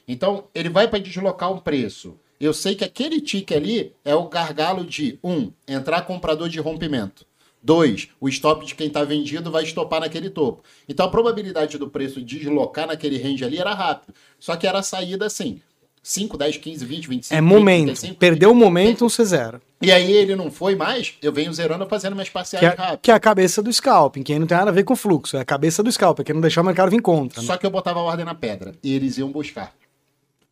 Então, 0.07 0.45
ele 0.53 0.69
vai 0.69 0.87
para 0.87 0.99
deslocar 0.99 1.51
um 1.51 1.59
preço. 1.59 2.19
Eu 2.39 2.53
sei 2.53 2.75
que 2.75 2.83
aquele 2.83 3.21
tique 3.21 3.53
ali 3.53 3.93
é 4.03 4.13
o 4.15 4.27
gargalo 4.27 4.83
de, 4.83 5.17
um, 5.23 5.51
entrar 5.67 6.01
comprador 6.01 6.49
de 6.49 6.59
rompimento. 6.59 7.25
Dois, 7.63 8.09
o 8.19 8.27
stop 8.27 8.65
de 8.65 8.75
quem 8.75 8.87
está 8.87 9.03
vendido 9.05 9.49
vai 9.49 9.63
estopar 9.63 10.01
naquele 10.01 10.29
topo. 10.29 10.63
Então 10.87 11.05
a 11.05 11.09
probabilidade 11.09 11.77
do 11.77 11.89
preço 11.89 12.21
deslocar 12.21 12.85
naquele 12.87 13.17
range 13.17 13.45
ali 13.45 13.57
era 13.57 13.73
rápido. 13.73 14.13
Só 14.37 14.55
que 14.57 14.67
era 14.67 14.79
a 14.79 14.83
saída 14.83 15.25
assim: 15.27 15.61
5, 16.01 16.37
10, 16.37 16.57
15, 16.57 16.85
20, 16.85 17.07
25. 17.07 17.37
É 17.37 17.39
momento. 17.39 17.85
35. 17.85 18.15
Perdeu 18.19 18.51
o 18.51 18.55
momento, 18.55 19.07
você 19.09 19.23
zera. 19.23 19.61
E 19.81 19.91
aí 19.91 20.11
ele 20.11 20.35
não 20.35 20.51
foi 20.51 20.75
mais, 20.75 21.13
eu 21.21 21.31
venho 21.31 21.53
zerando 21.53 21.85
fazendo 21.87 22.13
minhas 22.13 22.29
parciais 22.29 22.59
Que 22.61 22.65
é, 22.65 22.69
rápidas. 22.75 22.99
que 23.01 23.11
é 23.11 23.13
a 23.13 23.19
cabeça 23.19 23.61
do 23.61 23.71
scalping, 23.71 24.23
que 24.23 24.33
aí 24.33 24.39
não 24.39 24.47
tem 24.47 24.57
nada 24.57 24.69
a 24.69 24.73
ver 24.73 24.83
com 24.83 24.93
o 24.93 24.97
fluxo. 24.97 25.37
É 25.37 25.41
a 25.41 25.45
cabeça 25.45 25.81
do 25.81 25.89
scalping, 25.91 26.23
que 26.23 26.31
é 26.31 26.33
não 26.33 26.41
deixar 26.41 26.61
o 26.61 26.65
mercado 26.65 26.89
vir 26.91 27.01
contra. 27.01 27.41
né? 27.41 27.47
Só 27.47 27.55
que 27.57 27.65
eu 27.65 27.71
botava 27.71 27.99
a 27.99 28.03
ordem 28.03 28.25
na 28.25 28.35
pedra 28.35 28.75
e 28.83 28.93
eles 28.93 29.17
iam 29.17 29.31
buscar. 29.31 29.73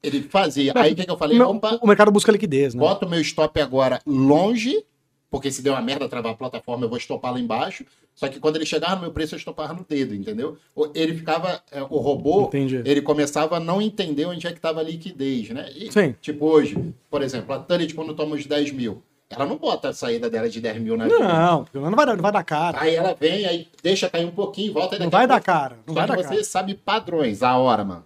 Ele 0.04 0.24
fazia. 0.24 0.72
Aí 0.76 0.94
o 0.94 0.96
que, 0.96 1.06
que 1.06 1.12
eu 1.12 1.18
falei? 1.18 1.38
Não, 1.38 1.60
o 1.82 1.88
mercado 1.88 2.10
busca 2.12 2.32
liquidez, 2.32 2.74
né? 2.74 2.80
bota 2.80 3.06
o 3.06 3.10
meu 3.10 3.22
stop 3.22 3.60
agora 3.62 4.02
longe, 4.06 4.84
porque 5.32 5.50
se 5.50 5.64
der 5.64 5.72
uma 5.72 5.82
merda 5.82 6.08
travar 6.10 6.34
a 6.34 6.36
plataforma, 6.36 6.86
eu 6.86 6.90
vou 6.90 6.98
estopar 6.98 7.32
lá 7.34 7.40
embaixo. 7.40 7.86
Só 8.14 8.28
que 8.28 8.40
quando 8.40 8.58
ele 8.58 8.66
chegava 8.66 8.96
no 8.96 9.02
meu 9.04 9.12
preço, 9.12 9.34
eu 9.34 9.38
estopava 9.40 9.74
no 9.74 9.86
dedo, 9.88 10.14
entendeu? 10.14 10.58
Ele 10.94 11.16
ficava. 11.16 11.64
é, 11.72 11.82
O 11.84 11.98
robô, 12.00 12.44
Entendi. 12.44 12.82
ele 12.86 13.02
começava 13.02 13.56
a 13.56 13.60
não 13.60 13.82
entender 13.82 14.26
onde 14.26 14.46
é 14.46 14.52
que 14.52 14.58
estava 14.58 14.82
a 14.82 14.84
liquidez, 14.84 15.50
né? 15.50 15.72
E, 15.74 15.90
Sim. 15.92 16.14
Tipo 16.22 16.46
hoje, 16.46 16.94
por 17.10 17.22
exemplo, 17.22 17.56
a 17.56 17.60
Tullet, 17.60 17.96
quando 17.96 18.14
toma 18.14 18.36
os 18.36 18.46
10 18.46 18.74
mil, 18.74 19.02
ela 19.30 19.46
não 19.46 19.56
bota 19.56 19.88
a 19.90 19.94
saída 19.94 20.30
dela 20.30 20.50
de 20.50 20.60
10 20.60 20.82
mil 20.82 20.98
na 20.98 21.06
vida. 21.06 21.18
Não, 21.20 21.64
porque 21.64 21.80
não 21.80 21.92
vai, 21.96 22.06
dar- 22.06 22.16
não 22.18 22.22
vai 22.22 22.32
dar 22.34 22.44
cara. 22.44 22.82
Aí 22.82 22.94
ela 22.94 23.16
vem, 23.18 23.46
aí 23.46 23.70
deixa 23.82 24.10
cair 24.10 24.26
um 24.26 24.32
pouquinho, 24.32 24.74
volta 24.74 25.00
Não 25.00 25.10
vai 25.10 25.26
dar 25.26 25.40
cara. 25.42 25.78
Não 25.88 25.94
só 25.94 26.00
vai 26.02 26.08
dar 26.10 26.18
você 26.18 26.28
cara. 26.30 26.44
sabe 26.44 26.76
padrões. 26.76 27.42
A 27.42 27.58
hora, 27.58 27.86
mano. 27.86 28.04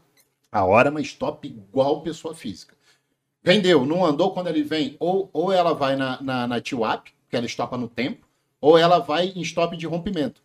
A 0.52 0.64
hora, 0.64 0.92
mas 0.92 1.08
stop 1.08 1.48
igual 1.48 2.02
pessoa 2.02 2.36
física. 2.36 2.75
Vendeu, 3.46 3.86
não 3.86 4.04
andou 4.04 4.32
quando 4.32 4.48
ele 4.48 4.64
vem, 4.64 4.96
ou, 5.00 5.30
ou 5.32 5.52
ela 5.52 5.72
vai 5.72 5.96
na, 5.96 6.20
na, 6.20 6.48
na 6.48 6.60
TWAP, 6.60 7.10
que 7.30 7.36
ela 7.36 7.46
estopa 7.46 7.78
no 7.78 7.88
tempo, 7.88 8.26
ou 8.60 8.76
ela 8.76 8.98
vai 8.98 9.28
em 9.36 9.42
stop 9.42 9.78
de 9.78 9.86
rompimento. 9.86 10.42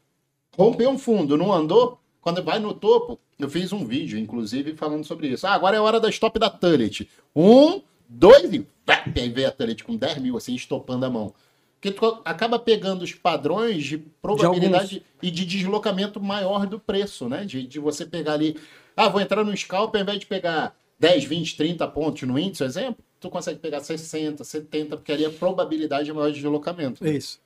Rompeu 0.55 0.91
um 0.91 0.99
fundo, 0.99 1.35
não 1.35 1.51
andou, 1.51 1.99
quando 2.21 2.43
vai 2.43 2.59
no 2.59 2.75
topo, 2.75 3.19
eu 3.39 3.49
fiz 3.49 3.73
um 3.73 3.87
vídeo, 3.87 4.19
inclusive, 4.19 4.75
falando 4.75 5.03
sobre 5.05 5.29
isso. 5.29 5.47
Ah, 5.47 5.55
agora 5.55 5.77
é 5.77 5.79
a 5.79 5.83
hora 5.83 5.99
da 5.99 6.11
stop 6.11 6.39
da 6.39 6.51
Tullet. 6.51 7.09
Um, 7.35 7.81
dois 8.07 8.53
e... 8.53 8.67
Aí 8.87 9.31
veio 9.31 9.49
a 9.49 9.51
Tullet 9.51 9.83
com 9.83 9.97
10 9.97 10.19
mil, 10.19 10.37
assim, 10.37 10.55
estopando 10.55 11.07
a 11.07 11.11
mão. 11.11 11.33
Porque 11.81 11.93
tu 11.93 12.21
acaba 12.23 12.59
pegando 12.59 13.01
os 13.01 13.15
padrões 13.15 13.83
de 13.83 13.97
probabilidade 13.97 15.03
e 15.23 15.31
de 15.31 15.47
deslocamento 15.47 16.21
maior 16.21 16.67
do 16.67 16.79
preço, 16.79 17.31
né? 17.31 17.47
De, 17.47 17.67
de 17.67 17.79
você 17.79 18.05
pegar 18.05 18.35
ali, 18.35 18.59
ah, 18.95 19.09
vou 19.09 19.23
entrar 19.23 19.43
no 19.43 19.57
scalp, 19.57 19.95
ao 19.95 20.03
invés 20.03 20.19
de 20.19 20.27
pegar 20.27 20.77
10, 21.01 21.25
20, 21.25 21.57
30 21.57 21.89
pontos 21.89 22.23
no 22.29 22.39
índice, 22.39 22.63
exemplo, 22.63 23.03
tu 23.19 23.29
consegue 23.31 23.59
pegar 23.59 23.81
60, 23.81 24.45
70, 24.45 24.97
porque 24.99 25.11
ali 25.11 25.25
a 25.25 25.31
probabilidade 25.31 26.11
é 26.11 26.13
maior 26.13 26.29
de 26.29 26.35
deslocamento. 26.41 27.05
É 27.05 27.11
isso. 27.11 27.41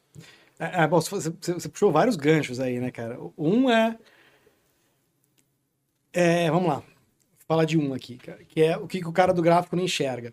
É, 0.59 0.83
é, 0.83 0.87
bom, 0.89 1.01
você, 1.01 1.31
você- 1.31 1.53
você 1.55 1.69
puxou 1.69 1.91
vários 1.93 2.17
ganchos 2.17 2.59
aí, 2.61 2.79
né, 2.81 2.91
cara? 2.91 3.19
Um 3.39 3.71
é. 3.71 3.97
é, 6.13 6.51
vamos 6.51 6.69
lá. 6.69 6.77
Vou 6.77 6.85
falar 7.47 7.65
de 7.65 7.79
um 7.79 7.93
aqui, 7.95 8.17
cara, 8.17 8.43
que 8.45 8.63
é 8.63 8.77
o 8.77 8.87
que, 8.87 9.01
que 9.01 9.09
o 9.09 9.13
cara 9.13 9.33
do 9.33 9.43
gráfico 9.43 9.77
não 9.77 9.85
enxerga. 9.85 10.33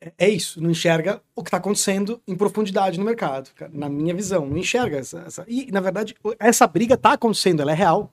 É, 0.00 0.12
é 0.18 0.28
isso, 0.28 0.60
não 0.60 0.70
enxerga 0.70 1.22
o 1.34 1.42
que 1.42 1.48
está 1.48 1.56
acontecendo 1.58 2.20
em 2.26 2.36
profundidade 2.36 2.98
no 2.98 3.04
mercado, 3.04 3.50
cara, 3.54 3.70
na 3.74 3.88
minha 3.88 4.14
visão. 4.14 4.46
Não 4.46 4.56
enxerga 4.58 4.98
essa, 4.98 5.20
essa- 5.20 5.44
E, 5.48 5.70
na 5.70 5.80
verdade, 5.80 6.14
essa 6.38 6.66
briga 6.66 6.94
está 6.94 7.12
acontecendo, 7.12 7.60
ela 7.62 7.72
é 7.72 7.74
real. 7.74 8.12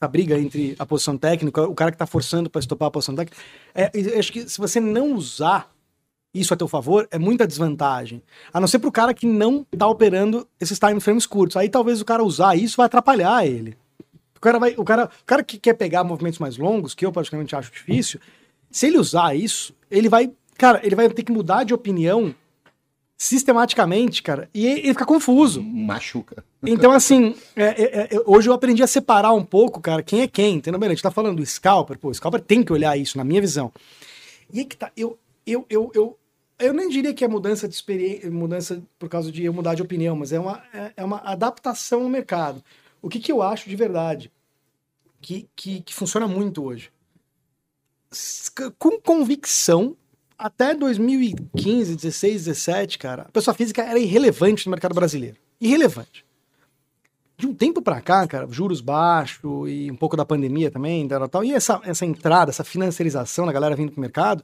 Essa 0.00 0.08
briga 0.08 0.38
entre 0.38 0.74
a 0.78 0.86
posição 0.86 1.18
técnica, 1.18 1.62
o 1.62 1.74
cara 1.74 1.90
que 1.90 1.96
está 1.96 2.06
forçando 2.06 2.48
para 2.48 2.58
estopar 2.58 2.88
a 2.88 2.90
posição 2.90 3.14
técnica. 3.14 3.36
É, 3.74 3.90
acho 4.18 4.32
que 4.32 4.48
se 4.48 4.56
você 4.56 4.80
não 4.80 5.12
usar 5.12 5.70
isso 6.32 6.54
a 6.54 6.56
teu 6.56 6.66
favor, 6.66 7.06
é 7.10 7.18
muita 7.18 7.46
desvantagem. 7.46 8.22
A 8.50 8.58
não 8.58 8.66
ser 8.66 8.78
pro 8.78 8.90
cara 8.90 9.12
que 9.12 9.26
não 9.26 9.62
tá 9.76 9.86
operando 9.86 10.48
esses 10.58 10.78
time 10.78 10.98
frames 11.00 11.26
curtos. 11.26 11.54
Aí 11.58 11.68
talvez 11.68 12.00
o 12.00 12.04
cara 12.06 12.24
usar 12.24 12.56
isso 12.56 12.78
vai 12.78 12.86
atrapalhar 12.86 13.46
ele. 13.46 13.76
O 14.34 14.40
cara, 14.40 14.58
vai, 14.58 14.74
o 14.74 14.84
cara, 14.84 15.04
o 15.04 15.24
cara 15.26 15.42
que 15.42 15.58
quer 15.58 15.74
pegar 15.74 16.02
movimentos 16.02 16.38
mais 16.38 16.56
longos, 16.56 16.94
que 16.94 17.04
eu 17.04 17.12
praticamente 17.12 17.54
acho 17.54 17.70
difícil, 17.70 18.18
se 18.70 18.86
ele 18.86 18.96
usar 18.96 19.34
isso, 19.34 19.74
ele 19.90 20.08
vai, 20.08 20.32
cara, 20.56 20.80
ele 20.82 20.94
vai 20.94 21.10
ter 21.10 21.24
que 21.24 21.30
mudar 21.30 21.62
de 21.64 21.74
opinião 21.74 22.34
sistematicamente, 23.20 24.22
cara, 24.22 24.48
e 24.54 24.66
ele 24.66 24.94
fica 24.94 25.04
confuso. 25.04 25.62
Machuca. 25.62 26.42
Então, 26.62 26.90
assim, 26.90 27.34
é, 27.54 27.64
é, 27.64 28.08
é, 28.14 28.22
hoje 28.24 28.48
eu 28.48 28.54
aprendi 28.54 28.82
a 28.82 28.86
separar 28.86 29.34
um 29.34 29.44
pouco, 29.44 29.78
cara, 29.78 30.02
quem 30.02 30.22
é 30.22 30.26
quem, 30.26 30.54
entendeu? 30.54 30.80
Bem, 30.80 30.86
a 30.86 30.92
gente 30.92 31.02
tá 31.02 31.10
falando 31.10 31.36
do 31.36 31.44
scalper, 31.44 31.98
pô, 31.98 32.08
o 32.08 32.14
scalper 32.14 32.40
tem 32.40 32.62
que 32.62 32.72
olhar 32.72 32.96
isso, 32.96 33.18
na 33.18 33.24
minha 33.24 33.42
visão. 33.42 33.70
E 34.50 34.60
aí 34.60 34.64
que 34.64 34.74
tá, 34.74 34.90
eu, 34.96 35.18
eu, 35.46 35.66
eu, 35.68 35.92
eu, 35.94 36.18
eu 36.58 36.72
nem 36.72 36.88
diria 36.88 37.12
que 37.12 37.22
é 37.22 37.28
mudança 37.28 37.68
de 37.68 37.74
experiência, 37.74 38.30
mudança 38.30 38.82
por 38.98 39.10
causa 39.10 39.30
de 39.30 39.44
eu 39.44 39.52
mudar 39.52 39.74
de 39.74 39.82
opinião, 39.82 40.16
mas 40.16 40.32
é 40.32 40.40
uma, 40.40 40.62
é, 40.72 40.92
é 40.96 41.04
uma 41.04 41.18
adaptação 41.18 42.04
ao 42.04 42.08
mercado. 42.08 42.64
O 43.02 43.10
que, 43.10 43.20
que 43.20 43.30
eu 43.30 43.42
acho 43.42 43.68
de 43.68 43.76
verdade 43.76 44.32
que, 45.20 45.46
que, 45.54 45.82
que 45.82 45.94
funciona 45.94 46.26
muito 46.26 46.64
hoje? 46.64 46.90
Com 48.78 48.98
convicção, 48.98 49.94
até 50.40 50.74
2015, 50.74 51.94
16, 51.96 52.44
17, 52.46 52.98
cara, 52.98 53.22
a 53.22 53.30
pessoa 53.30 53.54
física 53.54 53.82
era 53.82 53.98
irrelevante 53.98 54.66
no 54.66 54.70
mercado 54.70 54.94
brasileiro. 54.94 55.36
Irrelevante. 55.60 56.24
De 57.36 57.46
um 57.46 57.54
tempo 57.54 57.80
pra 57.80 58.00
cá, 58.00 58.26
cara, 58.26 58.46
juros 58.50 58.80
baixos 58.80 59.40
e 59.68 59.90
um 59.90 59.96
pouco 59.96 60.16
da 60.16 60.24
pandemia 60.24 60.70
também, 60.70 61.06
tal, 61.08 61.28
tal, 61.28 61.44
e 61.44 61.52
essa, 61.52 61.80
essa 61.84 62.04
entrada, 62.04 62.50
essa 62.50 62.64
financiarização 62.64 63.46
da 63.46 63.52
galera 63.52 63.74
vindo 63.76 63.92
pro 63.92 64.00
mercado, 64.00 64.42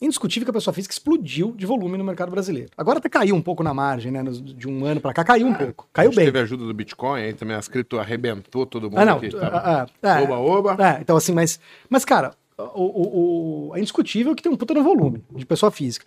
indiscutível 0.00 0.46
que 0.46 0.50
a 0.50 0.54
pessoa 0.54 0.72
física 0.72 0.94
explodiu 0.94 1.52
de 1.52 1.66
volume 1.66 1.98
no 1.98 2.04
mercado 2.04 2.30
brasileiro. 2.30 2.70
Agora 2.76 2.98
até 2.98 3.08
caiu 3.10 3.34
um 3.34 3.42
pouco 3.42 3.62
na 3.62 3.74
margem, 3.74 4.10
né? 4.10 4.22
De 4.22 4.66
um 4.66 4.86
ano 4.86 5.00
pra 5.00 5.12
cá, 5.12 5.22
caiu 5.22 5.46
um 5.46 5.52
pouco. 5.54 5.86
A 5.92 5.96
Caiu 5.96 6.10
bem. 6.14 6.24
Teve 6.24 6.38
a 6.38 6.42
ajuda 6.42 6.64
do 6.64 6.72
Bitcoin, 6.72 7.20
aí 7.20 7.34
também 7.34 7.54
as 7.54 7.68
cripto 7.68 7.98
arrebentou 7.98 8.64
todo 8.64 8.84
mundo 8.84 8.98
Ah, 8.98 9.04
não. 9.04 9.16
aqui. 9.18 9.28
Tava... 9.28 9.58
ah, 9.58 9.86
ah, 10.02 10.20
é. 10.20 10.22
Oba, 10.22 10.38
oba. 10.38 10.76
É, 10.82 11.00
então 11.02 11.16
assim, 11.18 11.32
mas, 11.32 11.60
mas 11.90 12.06
cara, 12.06 12.34
o, 12.74 13.68
o, 13.70 13.76
é 13.76 13.78
indiscutível 13.78 14.34
que 14.34 14.42
tem 14.42 14.50
um 14.50 14.56
puta 14.56 14.74
no 14.74 14.82
volume 14.82 15.22
de 15.34 15.46
pessoa 15.46 15.70
física. 15.70 16.04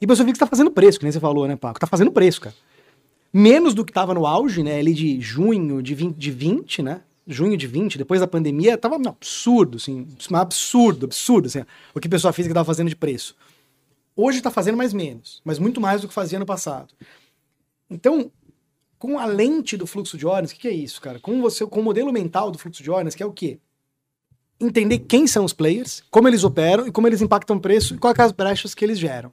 E 0.00 0.06
pessoa 0.06 0.26
física 0.26 0.44
tá 0.44 0.50
fazendo 0.50 0.70
preço, 0.70 0.98
que 0.98 1.04
nem 1.04 1.12
você 1.12 1.20
falou, 1.20 1.46
né, 1.46 1.56
Paco? 1.56 1.80
Tá 1.80 1.86
fazendo 1.86 2.10
preço, 2.10 2.40
cara. 2.40 2.54
Menos 3.32 3.74
do 3.74 3.84
que 3.84 3.92
tava 3.92 4.14
no 4.14 4.26
auge, 4.26 4.62
né, 4.62 4.78
ali 4.78 4.94
de 4.94 5.20
junho 5.20 5.82
de 5.82 5.94
20, 5.94 6.16
de 6.16 6.30
20 6.30 6.82
né? 6.82 7.00
Junho 7.26 7.56
de 7.56 7.66
20, 7.66 7.98
depois 7.98 8.20
da 8.20 8.26
pandemia, 8.26 8.78
tava 8.78 8.96
um 8.96 9.08
absurdo, 9.08 9.78
assim, 9.78 10.06
absurdo, 10.32 11.06
absurdo, 11.06 11.46
assim, 11.46 11.64
o 11.92 11.98
que 11.98 12.08
pessoa 12.08 12.32
física 12.32 12.54
tava 12.54 12.64
fazendo 12.64 12.88
de 12.88 12.94
preço. 12.94 13.34
Hoje 14.14 14.40
tá 14.40 14.50
fazendo 14.50 14.76
mais 14.78 14.94
menos, 14.94 15.42
mas 15.44 15.58
muito 15.58 15.80
mais 15.80 16.00
do 16.00 16.08
que 16.08 16.14
fazia 16.14 16.38
no 16.38 16.46
passado. 16.46 16.94
Então, 17.90 18.30
com 18.98 19.18
a 19.18 19.26
lente 19.26 19.76
do 19.76 19.86
fluxo 19.86 20.16
de 20.16 20.26
ordens, 20.26 20.50
o 20.50 20.54
que, 20.54 20.60
que 20.60 20.68
é 20.68 20.72
isso, 20.72 21.00
cara? 21.00 21.18
Com 21.18 21.40
você, 21.42 21.66
com 21.66 21.80
o 21.80 21.82
modelo 21.82 22.12
mental 22.12 22.50
do 22.50 22.58
fluxo 22.58 22.82
de 22.82 22.90
ordens, 22.90 23.14
que 23.14 23.22
é 23.22 23.26
o 23.26 23.32
quê? 23.32 23.58
Entender 24.58 25.00
quem 25.00 25.26
são 25.26 25.44
os 25.44 25.52
players, 25.52 26.02
como 26.10 26.28
eles 26.28 26.42
operam 26.42 26.86
e 26.86 26.92
como 26.92 27.06
eles 27.06 27.20
impactam 27.20 27.56
o 27.56 27.60
preço 27.60 27.94
e 27.94 27.98
quais 27.98 28.18
as 28.18 28.32
brechas 28.32 28.74
que 28.74 28.84
eles 28.84 28.98
geram. 28.98 29.32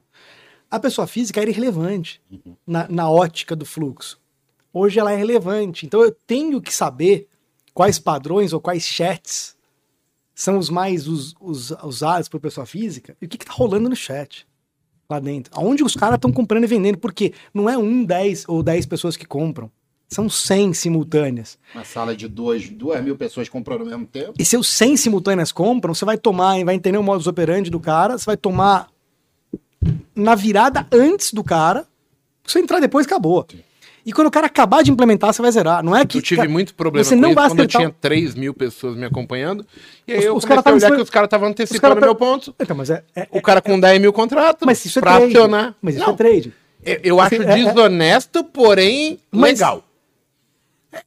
A 0.70 0.78
pessoa 0.78 1.06
física 1.06 1.40
era 1.40 1.48
irrelevante 1.48 2.20
na, 2.66 2.86
na 2.88 3.10
ótica 3.10 3.56
do 3.56 3.64
fluxo. 3.64 4.20
Hoje 4.72 4.98
ela 4.98 5.12
é 5.12 5.16
relevante. 5.16 5.86
Então 5.86 6.02
eu 6.02 6.10
tenho 6.26 6.60
que 6.60 6.74
saber 6.74 7.28
quais 7.72 7.98
padrões 7.98 8.52
ou 8.52 8.60
quais 8.60 8.84
chats 8.84 9.56
são 10.34 10.58
os 10.58 10.68
mais 10.68 11.06
us- 11.06 11.34
us- 11.40 11.72
usados 11.82 12.28
por 12.28 12.40
pessoa 12.40 12.66
física 12.66 13.16
e 13.22 13.26
o 13.26 13.28
que, 13.28 13.38
que 13.38 13.46
tá 13.46 13.52
rolando 13.52 13.88
no 13.88 13.96
chat 13.96 14.46
lá 15.08 15.20
dentro. 15.20 15.52
Aonde 15.56 15.84
os 15.84 15.94
caras 15.94 16.16
estão 16.16 16.32
comprando 16.32 16.64
e 16.64 16.66
vendendo, 16.66 16.98
porque 16.98 17.32
não 17.52 17.70
é 17.70 17.78
um, 17.78 18.04
dez 18.04 18.44
ou 18.48 18.62
dez 18.62 18.84
pessoas 18.84 19.16
que 19.16 19.24
compram. 19.26 19.70
São 20.08 20.28
100 20.28 20.74
simultâneas. 20.74 21.58
Uma 21.74 21.84
sala 21.84 22.14
de 22.14 22.28
duas, 22.28 22.68
duas 22.68 23.02
mil 23.02 23.16
pessoas 23.16 23.48
comprando 23.48 23.80
ao 23.80 23.86
mesmo 23.86 24.06
tempo. 24.06 24.34
E 24.38 24.44
se 24.44 24.56
os 24.56 24.68
100 24.68 24.96
simultâneas 24.96 25.50
compram, 25.50 25.94
você 25.94 26.04
vai 26.04 26.16
tomar, 26.18 26.62
vai 26.64 26.74
entender 26.74 26.98
o 26.98 27.02
modus 27.02 27.26
operandi 27.26 27.70
do 27.70 27.80
cara, 27.80 28.16
você 28.18 28.26
vai 28.26 28.36
tomar 28.36 28.88
na 30.14 30.34
virada 30.34 30.86
antes 30.92 31.32
do 31.32 31.42
cara, 31.42 31.82
se 32.46 32.52
você 32.52 32.58
entrar 32.60 32.80
depois, 32.80 33.06
acabou. 33.06 33.46
E 34.06 34.12
quando 34.12 34.26
o 34.26 34.30
cara 34.30 34.46
acabar 34.46 34.82
de 34.84 34.90
implementar, 34.90 35.32
você 35.32 35.40
vai 35.40 35.50
zerar. 35.50 35.82
Não 35.82 35.96
é 35.96 36.04
que. 36.04 36.18
Eu 36.18 36.22
tive 36.22 36.42
cara, 36.42 36.48
muito 36.50 36.74
problema 36.74 37.02
você 37.04 37.14
com 37.14 37.20
não 37.22 37.30
isso 37.30 37.34
vai 37.36 37.48
quando 37.48 37.58
eu 37.60 37.64
acertar 37.64 37.80
tinha 37.80 37.88
o- 37.88 37.94
3 38.00 38.34
mil 38.34 38.52
pessoas 38.52 38.96
me 38.96 39.04
acompanhando. 39.06 39.66
E 40.06 40.12
aí 40.12 40.18
Os- 40.18 40.24
eu 40.26 40.36
os 40.36 40.44
comecei 40.44 40.62
cara 40.62 40.74
a 40.74 40.78
olhar 40.78 40.96
que 40.96 41.02
os 41.02 41.10
caras 41.10 41.26
estavam 41.26 41.44
cara 41.46 41.52
antecipando 41.52 41.94
tá- 42.00 42.00
meu 42.06 42.14
ponto. 42.14 42.54
Então, 42.60 42.76
mas 42.76 42.90
é. 42.90 43.02
é- 43.16 43.26
O 43.30 43.40
cara 43.40 43.62
com 43.62 43.80
10 43.80 43.98
mil 44.00 44.12
contratos 44.12 44.64
mas 44.66 44.84
isso 44.84 44.98
é 44.98 45.02
pra 45.02 45.16
trade. 45.16 45.32
acionar. 45.36 45.74
Mas 45.80 45.94
isso 45.96 46.04
Não, 46.04 46.12
é 46.12 46.16
trade. 46.16 46.52
Eu, 46.84 47.00
eu 47.02 47.20
acho 47.20 47.34
Assim, 47.34 47.44
é- 47.46 47.60
é- 47.60 47.64
desonesto, 47.64 48.44
porém 48.44 49.18
Mas- 49.32 49.58
legal. 49.58 49.82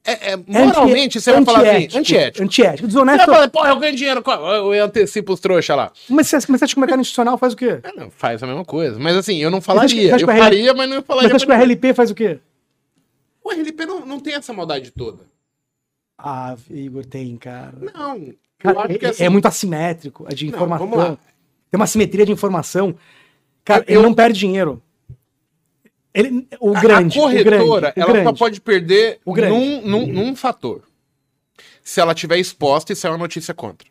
É, 0.04 0.32
é, 0.32 0.36
moralmente, 0.36 1.20
você 1.20 1.32
vai 1.32 1.44
falar 1.44 1.60
assim, 1.60 1.98
antiético. 1.98 2.44
Antiético, 2.44 2.80
Você 2.82 2.86
desonesto. 2.88 3.26
vai 3.26 3.34
falar, 3.34 3.48
porra, 3.50 3.68
eu 3.70 3.78
ganho 3.78 3.96
dinheiro, 3.96 4.22
eu 4.26 4.74
eu 4.74 4.84
antecipo 4.84 5.32
os 5.32 5.40
trouxa 5.40 5.74
lá. 5.74 5.90
Mas 6.08 6.26
você, 6.28 6.36
mas 6.36 6.44
você 6.46 6.64
acha 6.64 6.74
que 6.74 6.78
o 6.78 6.80
mercado 6.80 7.00
institucional 7.00 7.38
faz 7.38 7.52
o 7.52 7.56
quê? 7.56 7.80
Ah, 7.82 7.92
não, 7.96 8.10
faz 8.10 8.42
a 8.42 8.46
mesma 8.46 8.64
coisa. 8.64 8.98
Mas 8.98 9.16
assim, 9.16 9.36
eu 9.38 9.50
não 9.50 9.60
Você 9.60 9.66
falaria. 9.66 10.18
você 10.18 10.24
Eu 10.24 10.28
RL 10.28 10.38
faria, 10.38 10.74
mas 10.74 10.88
não 10.88 10.96
Mas 10.96 11.06
falaria. 11.06 11.28
você 11.30 11.36
acha 11.36 11.46
que 11.46 11.52
o. 11.52 11.54
RLP 11.54 11.94
faz 11.94 12.10
o 12.10 12.14
quê? 12.14 12.38
O 13.42 13.50
RLP 13.50 13.86
não, 13.86 14.04
não 14.06 14.20
tem 14.20 14.34
essa 14.34 14.52
maldade 14.52 14.90
toda. 14.90 15.20
Ah, 16.18 16.56
Igor, 16.70 17.04
tem, 17.06 17.36
cara. 17.36 17.74
Não. 17.80 18.32
Cara, 18.58 18.80
acho 18.80 19.04
é, 19.04 19.08
assim, 19.08 19.24
é 19.24 19.28
muito 19.28 19.46
assimétrico 19.46 20.26
a 20.26 20.34
de 20.34 20.46
Não, 20.46 20.54
informação. 20.54 21.18
Tem 21.70 21.78
uma 21.78 21.86
simetria 21.86 22.26
de 22.26 22.32
informação. 22.32 22.94
Cara, 23.64 23.84
Eu- 23.86 23.96
ele 24.00 24.02
não 24.02 24.12
perde 24.14 24.38
dinheiro. 24.38 24.82
Ele, 26.18 26.48
o 26.60 26.76
a- 26.76 26.80
grande, 26.80 27.18
a 27.18 27.22
corretora, 27.22 27.58
o 27.58 27.64
grande, 27.64 27.70
o 27.70 27.76
ela 28.02 28.06
só 28.06 28.12
grande. 28.22 28.38
pode 28.38 28.60
perder 28.60 29.20
O 29.24 29.32
grande. 29.32 29.54
num, 29.54 29.86
num, 29.86 30.06
num 30.06 30.36
fator. 30.36 30.82
Se 31.82 32.00
ela 32.00 32.14
tiver 32.14 32.38
exposta 32.38 32.92
e 32.92 32.96
se 32.96 33.06
é 33.06 33.10
uma 33.10 33.18
notícia 33.18 33.54
contra. 33.54 33.88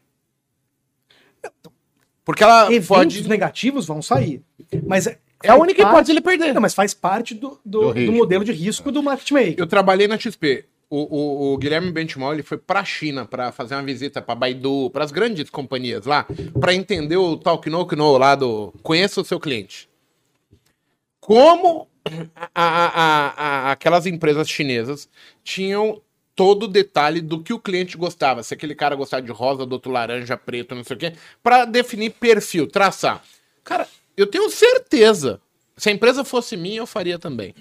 Porque 2.26 2.44
ela 2.44 2.66
Eventos 2.74 2.88
pode. 2.88 3.30
negativos 3.30 3.86
vão 3.86 4.02
sair. 4.02 4.42
Mas 4.86 5.08
é 5.08 5.18
É 5.44 5.50
a 5.50 5.56
única 5.56 5.82
parte- 5.82 5.94
hipótese 5.94 6.12
ele 6.12 6.22
perder. 6.22 6.54
Não, 6.54 6.62
mas 6.62 6.74
faz 6.74 6.94
parte 6.94 7.34
do, 7.34 7.60
do, 7.64 7.94
Do 7.94 8.06
do 8.06 8.12
modelo 8.12 8.44
de 8.44 8.52
risco 8.52 8.92
do 8.92 9.02
market 9.02 9.32
maker. 9.32 9.56
Eu 9.58 9.68
trabalhei 9.68 10.08
na 10.08 10.18
XP. 10.20 10.66
O, 10.90 10.98
o, 11.18 11.54
o 11.54 11.58
Guilherme 11.58 11.92
Benchimol 11.92 12.34
ele 12.34 12.44
foi 12.44 12.58
pra 12.58 12.84
China 12.84 13.26
pra 13.26 13.52
fazer 13.52 13.76
uma 13.76 13.84
visita 13.84 14.22
pra 14.22 14.34
Baidu, 14.36 14.90
pras 14.92 15.12
grandes 15.12 15.50
companhias 15.50 16.06
lá, 16.06 16.26
pra 16.62 16.74
entender 16.74 17.18
o 17.18 17.36
Talk 17.38 17.70
No 17.70 17.86
No 17.86 18.18
lá 18.18 18.36
do 18.36 18.74
Conheça 18.84 19.20
o 19.22 19.26
seu 19.26 19.38
cliente. 19.40 19.90
Como 21.20 21.88
a- 22.36 22.50
a- 22.56 23.34
a- 23.38 23.72
aquelas 23.72 24.06
empresas 24.06 24.50
chinesas 24.50 25.08
tinham 25.44 26.02
todo 26.36 26.64
o 26.64 26.68
detalhe 26.68 27.20
do 27.22 27.42
que 27.42 27.52
o 27.54 27.60
cliente 27.60 27.98
gostava. 27.98 28.44
Se 28.44 28.54
aquele 28.54 28.76
cara 28.76 28.96
gostava 28.96 29.22
de 29.24 29.32
rosa, 29.32 29.66
do 29.66 29.74
outro 29.74 29.92
laranja, 29.92 30.38
preto, 30.38 30.76
não 30.76 30.84
sei 30.84 30.96
o 30.96 31.00
quê, 31.00 31.14
pra 31.42 31.66
definir 31.66 32.12
perfil, 32.12 32.68
traçar. 32.68 33.24
Cara, 33.64 33.88
eu 34.16 34.28
tenho 34.28 34.50
certeza. 34.50 35.42
Se 35.76 35.90
a 35.90 35.92
empresa 35.92 36.24
fosse 36.24 36.56
minha, 36.56 36.78
eu 36.80 36.88
faria 36.88 37.18
também. 37.18 37.54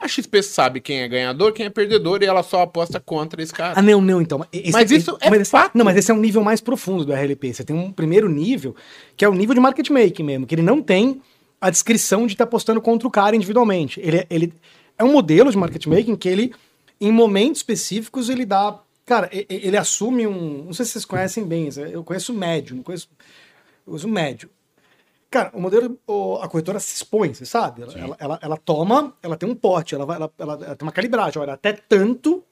A 0.00 0.06
XP 0.06 0.42
sabe 0.44 0.80
quem 0.80 1.00
é 1.00 1.08
ganhador, 1.08 1.52
quem 1.52 1.66
é 1.66 1.70
perdedor, 1.70 2.22
e 2.22 2.26
ela 2.26 2.42
só 2.44 2.62
aposta 2.62 3.00
contra 3.00 3.42
esse 3.42 3.52
cara. 3.52 3.74
Ah, 3.76 3.82
não, 3.82 4.00
não, 4.00 4.22
então. 4.22 4.46
Esse- 4.52 4.70
Mas 4.72 4.90
isso 4.92 5.18
é 5.20 5.28
mas 5.28 5.50
fato. 5.50 5.76
Não, 5.76 5.84
mas 5.84 5.96
esse 5.96 6.10
é 6.10 6.14
um 6.14 6.20
nível 6.20 6.44
mais 6.44 6.60
profundo 6.60 7.04
do 7.04 7.12
RLP. 7.12 7.52
Você 7.52 7.64
tem 7.64 7.74
um 7.74 7.90
primeiro 7.90 8.28
nível, 8.28 8.76
que 9.16 9.24
é 9.24 9.28
o 9.28 9.34
nível 9.34 9.54
de 9.54 9.60
market 9.60 9.88
making 9.90 10.22
mesmo, 10.22 10.46
que 10.46 10.54
ele 10.54 10.62
não 10.62 10.80
tem 10.80 11.20
a 11.60 11.70
descrição 11.70 12.26
de 12.26 12.34
estar 12.34 12.44
apostando 12.44 12.80
contra 12.80 13.06
o 13.06 13.10
cara 13.10 13.36
individualmente. 13.36 14.00
Ele, 14.00 14.26
ele 14.30 14.54
é 14.96 15.04
um 15.04 15.12
modelo 15.12 15.50
de 15.50 15.56
market 15.56 15.86
making 15.86 16.16
que 16.16 16.28
ele, 16.28 16.54
em 17.00 17.12
momentos 17.12 17.60
específicos, 17.60 18.28
ele 18.28 18.44
dá. 18.44 18.80
Cara, 19.04 19.30
ele 19.32 19.76
assume 19.76 20.26
um. 20.26 20.64
Não 20.64 20.72
sei 20.72 20.84
se 20.84 20.92
vocês 20.92 21.04
conhecem 21.04 21.44
bem, 21.44 21.68
eu 21.90 22.04
conheço 22.04 22.32
o 22.32 22.36
médio, 22.36 22.76
não 22.76 22.82
conheço. 22.82 23.08
Eu 23.86 23.94
uso 23.94 24.06
o 24.06 24.10
médio. 24.10 24.50
Cara, 25.30 25.50
o 25.52 25.60
modelo, 25.60 25.98
a 26.40 26.48
corretora 26.48 26.80
se 26.80 26.94
expõe, 26.94 27.34
você 27.34 27.44
sabe? 27.44 27.82
Ela, 27.82 27.94
ela, 27.98 28.16
ela, 28.18 28.38
ela 28.40 28.56
toma, 28.56 29.14
ela 29.22 29.36
tem 29.36 29.48
um 29.48 29.54
pote, 29.54 29.94
ela, 29.94 30.06
vai, 30.06 30.16
ela, 30.16 30.32
ela 30.38 30.76
tem 30.76 30.86
uma 30.86 30.92
calibragem. 30.92 31.40
Olha, 31.40 31.52
até 31.52 31.72
tanto 31.72 32.42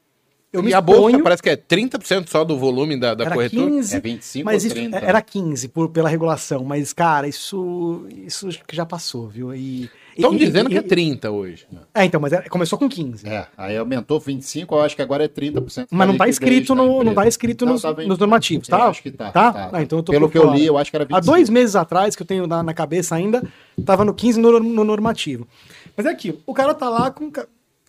eu 0.53 0.63
me 0.63 0.71
e 0.71 0.75
a 0.75 0.81
bolsa 0.81 1.19
parece 1.21 1.43
que 1.43 1.51
é 1.51 1.57
30% 1.57 2.29
só 2.29 2.45
do 2.45 2.57
volume 2.57 2.99
da, 2.99 3.15
da 3.15 3.25
era 3.25 3.35
corretora. 3.35 3.67
15, 3.71 3.97
É 3.97 4.01
25 4.01 4.45
mas 4.45 4.63
ou 4.63 4.67
isso 4.69 4.75
30? 4.77 4.97
era 4.99 5.21
15 5.21 5.69
por, 5.69 5.89
pela 5.91 6.09
regulação, 6.09 6.65
mas 6.65 6.93
cara, 6.93 7.29
isso 7.29 8.07
isso 8.25 8.49
acho 8.49 8.65
que 8.65 8.75
já 8.77 8.87
passou, 8.87 9.29
viu? 9.29 9.55
E 9.55 9.91
Estão 10.17 10.33
e- 10.33 10.39
dizendo 10.39 10.71
e- 10.71 10.73
que 10.73 10.79
é 10.79 10.81
e- 10.81 10.85
30 10.85 11.31
hoje. 11.31 11.67
É, 11.95 12.05
então, 12.07 12.19
mas 12.19 12.33
era- 12.33 12.49
começou 12.49 12.79
com 12.79 12.89
15. 12.89 13.29
É, 13.29 13.47
aí 13.55 13.77
aumentou 13.77 14.19
25, 14.19 14.75
eu 14.75 14.81
acho 14.81 14.97
que 14.97 15.03
agora 15.03 15.25
é 15.25 15.29
30%. 15.29 15.89
Mas 15.91 16.09
não 16.09 16.17
tá 16.17 16.25
liquidez 16.25 16.35
escrito 16.37 16.75
no 16.75 17.05
não 17.05 17.13
tá 17.15 17.27
escrito 17.29 17.67
Não, 17.67 17.73
nos, 17.75 17.83
tá 17.83 17.93
bem- 17.93 18.09
nos 18.09 18.19
normativos, 18.19 18.67
Eu 18.69 18.79
tá? 18.79 18.85
acho 18.87 19.03
que 19.03 19.11
tá. 19.11 19.31
Tá? 19.31 19.53
tá, 19.53 19.71
Ah, 19.75 19.83
então 19.83 19.99
eu 19.99 20.03
tô 20.03 20.13
Pelo 20.13 20.31
que 20.31 20.39
eu 20.39 20.51
li, 20.55 20.65
eu 20.65 20.79
acho 20.79 20.91
que 20.91 20.97
era 20.97 21.05
25. 21.05 21.19
Há 21.19 21.35
dois 21.35 21.51
meses 21.51 21.77
atrás, 21.77 22.17
que 22.17 22.23
eu 22.23 22.27
tenho 22.27 22.47
na, 22.47 22.63
na 22.63 22.73
cabeça 22.73 23.15
ainda, 23.15 23.43
tava 23.85 24.07
no 24.07 24.15
15 24.15 24.41
no, 24.41 24.59
no 24.59 24.85
normativo. 24.85 25.47
Mas 25.95 26.07
é 26.07 26.11
aquilo, 26.11 26.39
o 26.47 26.55
cara 26.55 26.73
tá 26.73 26.89
lá 26.89 27.11
com, 27.11 27.31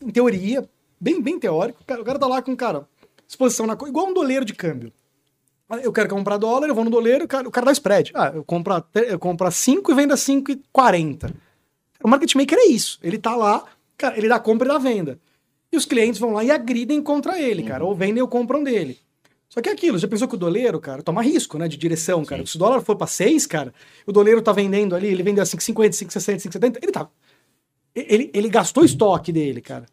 em 0.02 0.10
teoria, 0.10 0.68
bem, 1.00 1.22
bem 1.22 1.40
teórico, 1.40 1.82
o 1.82 1.86
cara, 1.86 2.02
o 2.02 2.06
cara 2.06 2.20
tá 2.20 2.28
lá 2.28 2.42
com, 2.42 2.56
cara, 2.56 2.88
exposição 3.28 3.66
na 3.68 3.76
coisa, 3.76 3.92
igual 3.92 4.08
um 4.08 4.14
doleiro 4.14 4.46
de 4.46 4.54
câmbio. 4.54 4.92
Ah, 5.70 5.78
Eu 5.78 5.92
quero 5.92 6.08
comprar 6.10 6.38
dólar, 6.38 6.68
eu 6.68 6.76
vou 6.76 6.84
no 6.86 6.90
doleiro, 6.90 7.26
o 7.26 7.28
cara, 7.28 7.48
o 7.48 7.52
cara 7.52 7.66
dá 7.66 7.72
spread. 7.72 8.12
Ah, 8.16 8.32
eu 8.34 8.44
compro, 8.44 8.74
a, 8.74 8.86
eu 8.96 9.20
compro 9.20 9.48
a 9.48 9.52
5 9.52 9.92
e 9.92 9.96
vendo 9.96 10.14
a 10.14 10.18
5,40. 10.18 11.34
O 12.04 12.08
market 12.08 12.34
maker 12.36 12.58
é 12.58 12.68
isso. 12.68 13.00
Ele 13.04 13.18
tá 13.18 13.36
lá, 13.36 13.66
cara, 13.98 14.18
ele 14.18 14.30
dá 14.30 14.40
compra 14.40 14.68
e 14.68 14.72
dá 14.72 14.78
venda. 14.78 15.20
E 15.72 15.76
os 15.76 15.86
clientes 15.86 16.20
vão 16.20 16.32
lá 16.32 16.44
e 16.44 16.52
agridem 16.52 17.02
contra 17.02 17.40
ele, 17.42 17.64
cara, 17.64 17.84
ou 17.84 17.94
vendem 17.94 18.22
ou 18.22 18.28
compram 18.28 18.64
dele. 18.64 19.00
Só 19.50 19.62
que 19.62 19.70
é 19.70 19.72
aquilo, 19.72 19.98
já 19.98 20.08
pensou 20.08 20.28
que 20.28 20.36
o 20.36 20.38
doleiro, 20.38 20.80
cara, 20.80 21.02
toma 21.02 21.22
risco, 21.22 21.58
né, 21.58 21.68
de 21.68 21.78
direção, 21.78 22.24
cara. 22.24 22.46
Se 22.46 22.56
o 22.56 22.60
dólar 22.60 22.82
for 22.82 22.96
para 22.96 23.08
6, 23.08 23.46
cara, 23.48 23.74
o 24.06 24.12
doleiro 24.12 24.42
tá 24.42 24.52
vendendo 24.52 24.96
ali, 24.96 25.08
ele 25.08 25.24
vendeu 25.24 25.42
a 25.42 25.46
5,50, 25.46 25.90
5,60, 25.90 26.52
5,70, 26.52 26.80
ele 26.82 26.92
tá... 26.92 27.10
Ele, 27.96 28.30
ele 28.34 28.50
gastou 28.50 28.86
estoque 28.86 29.32
dele, 29.32 29.60
cara. 29.60 29.86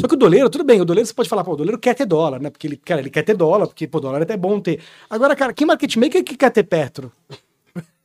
Só 0.00 0.08
que 0.08 0.14
o 0.14 0.18
doleiro, 0.18 0.48
tudo 0.48 0.64
bem, 0.64 0.80
o 0.80 0.84
doleiro 0.84 1.06
você 1.06 1.12
pode 1.14 1.28
falar, 1.28 1.44
pô, 1.44 1.52
o 1.52 1.56
doleiro 1.56 1.78
quer 1.78 1.94
ter 1.94 2.06
dólar, 2.06 2.40
né? 2.40 2.48
Porque 2.50 2.66
ele, 2.66 2.76
cara, 2.76 3.00
ele 3.00 3.10
quer 3.10 3.22
ter 3.22 3.36
dólar, 3.36 3.66
porque, 3.66 3.86
pô, 3.86 4.00
dólar 4.00 4.20
é 4.20 4.22
até 4.22 4.36
bom 4.36 4.58
ter. 4.60 4.80
Agora, 5.08 5.36
cara, 5.36 5.52
que 5.52 5.64
market 5.66 5.94
maker 5.96 6.24
que 6.24 6.36
quer 6.36 6.50
ter 6.50 6.62
Petro? 6.64 7.12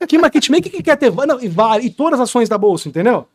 Que 0.07 0.17
market 0.17 0.49
maker 0.49 0.71
que 0.71 0.83
quer 0.83 0.97
ter. 0.97 1.11
Não, 1.11 1.41
e, 1.41 1.47
vale, 1.47 1.85
e 1.85 1.89
todas 1.89 2.19
as 2.19 2.29
ações 2.29 2.49
da 2.49 2.57
bolsa, 2.57 2.87
entendeu? 2.89 3.25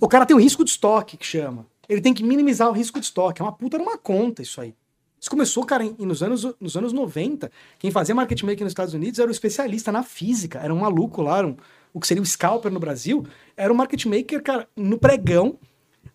O 0.00 0.08
cara 0.08 0.24
tem 0.24 0.36
um 0.36 0.40
risco 0.40 0.64
de 0.64 0.70
estoque, 0.70 1.16
que 1.16 1.26
chama. 1.26 1.66
Ele 1.88 2.00
tem 2.00 2.14
que 2.14 2.22
minimizar 2.24 2.68
o 2.68 2.72
risco 2.72 2.98
de 2.98 3.06
estoque. 3.06 3.42
É 3.42 3.44
uma 3.44 3.52
puta 3.52 3.76
numa 3.78 3.98
conta 3.98 4.40
isso 4.40 4.60
aí. 4.60 4.74
Isso 5.20 5.30
começou, 5.30 5.64
cara, 5.64 5.84
em- 5.84 5.94
nos, 6.00 6.22
anos, 6.22 6.46
nos 6.60 6.76
anos 6.76 6.92
90. 6.92 7.50
Quem 7.78 7.90
fazia 7.90 8.14
market 8.14 8.42
making 8.42 8.64
nos 8.64 8.70
Estados 8.70 8.94
Unidos 8.94 9.18
era 9.18 9.28
um 9.28 9.32
especialista 9.32 9.90
na 9.92 10.02
física. 10.02 10.60
Era 10.60 10.72
um 10.72 10.78
maluco 10.78 11.20
lá, 11.20 11.44
um- 11.44 11.56
o 11.92 12.00
que 12.00 12.06
seria 12.06 12.22
o 12.22 12.26
scalper 12.26 12.72
no 12.72 12.80
Brasil. 12.80 13.24
Era 13.56 13.72
um 13.72 13.76
market 13.76 14.04
maker, 14.06 14.42
cara, 14.42 14.68
no 14.76 14.98
pregão. 14.98 15.58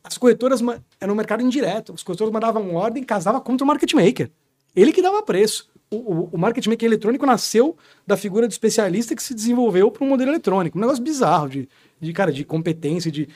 As 0.04 0.18
corretoras 0.18 0.62
ma- 0.62 0.80
era 1.00 1.12
um 1.12 1.16
mercado 1.16 1.43
indireto. 1.43 1.93
As 1.93 2.04
corretoras 2.04 2.32
mandavam 2.34 2.74
ordem, 2.76 3.04
casava 3.04 3.39
contra 3.41 3.64
o 3.64 3.68
market 3.68 3.93
maker. 3.93 4.32
Ele 4.76 4.91
que 4.93 5.02
dava 5.02 5.22
preço. 5.24 5.70
O, 5.91 5.95
o, 5.97 6.30
o 6.34 6.38
market 6.38 6.66
maker 6.68 6.86
eletrônico 6.88 7.26
nasceu 7.26 7.76
da 8.06 8.16
figura 8.16 8.47
do 8.47 8.52
especialista 8.52 9.16
que 9.16 9.24
se 9.24 9.34
desenvolveu 9.34 9.89
para 9.91 10.04
um 10.04 10.08
modelo 10.08 10.32
eletrônico. 10.32 10.78
Um 10.78 10.82
negócio 10.82 11.04
bizarro 11.04 11.50
de, 11.50 11.68
de 12.00 12.14
cara, 12.14 12.32
de 12.32 12.45
competência, 12.45 13.12
de, 13.12 13.28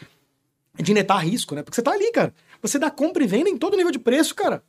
de 0.80 0.93
netar 0.93 1.24
risco, 1.26 1.55
né? 1.55 1.64
Porque 1.64 1.76
você 1.76 1.82
tá 1.82 1.91
ali, 1.91 2.11
cara. 2.11 2.34
Você 2.61 2.78
dá 2.80 2.89
compra 2.91 3.24
e 3.24 3.28
venda 3.28 3.49
em 3.49 3.57
todo 3.57 3.76
nível 3.76 3.91
de 3.91 3.99
preço, 3.99 4.34
cara. 4.36 4.64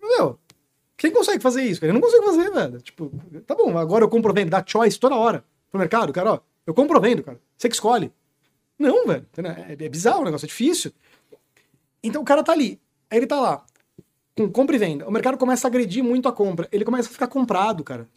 Meu, 0.00 0.38
quem 0.96 1.10
consegue 1.10 1.42
fazer 1.42 1.62
isso? 1.62 1.84
Ele 1.84 1.92
não 1.92 2.00
consegue 2.00 2.24
fazer, 2.24 2.50
velho. 2.50 2.80
Tipo, 2.80 3.12
tá 3.46 3.54
bom, 3.54 3.76
agora 3.78 4.04
eu 4.04 4.08
compro 4.08 4.32
vendo, 4.32 4.50
dá 4.50 4.62
choice 4.66 4.98
toda 4.98 5.14
hora 5.14 5.44
pro 5.70 5.78
mercado, 5.78 6.12
cara, 6.12 6.32
ó. 6.34 6.40
Eu 6.66 6.74
compro 6.74 7.00
vendo, 7.00 7.22
cara. 7.22 7.40
Você 7.56 7.68
que 7.68 7.74
escolhe. 7.74 8.10
Não, 8.82 9.06
velho. 9.06 9.26
É, 9.68 9.84
é 9.84 9.88
bizarro 9.88 10.22
o 10.22 10.24
negócio, 10.24 10.46
é 10.46 10.48
difícil. 10.48 10.92
Então 12.02 12.22
o 12.22 12.24
cara 12.24 12.42
tá 12.42 12.52
ali. 12.52 12.80
Aí 13.10 13.18
ele 13.18 13.26
tá 13.26 13.38
lá, 13.40 13.64
com 14.36 14.48
compra 14.50 14.74
e 14.74 14.78
venda. 14.78 15.06
O 15.06 15.10
mercado 15.10 15.36
começa 15.38 15.66
a 15.66 15.68
agredir 15.68 16.02
muito 16.02 16.28
a 16.28 16.32
compra. 16.32 16.68
Ele 16.72 16.84
começa 16.84 17.08
a 17.08 17.12
ficar 17.12 17.26
comprado, 17.28 17.84
cara. 17.84 18.08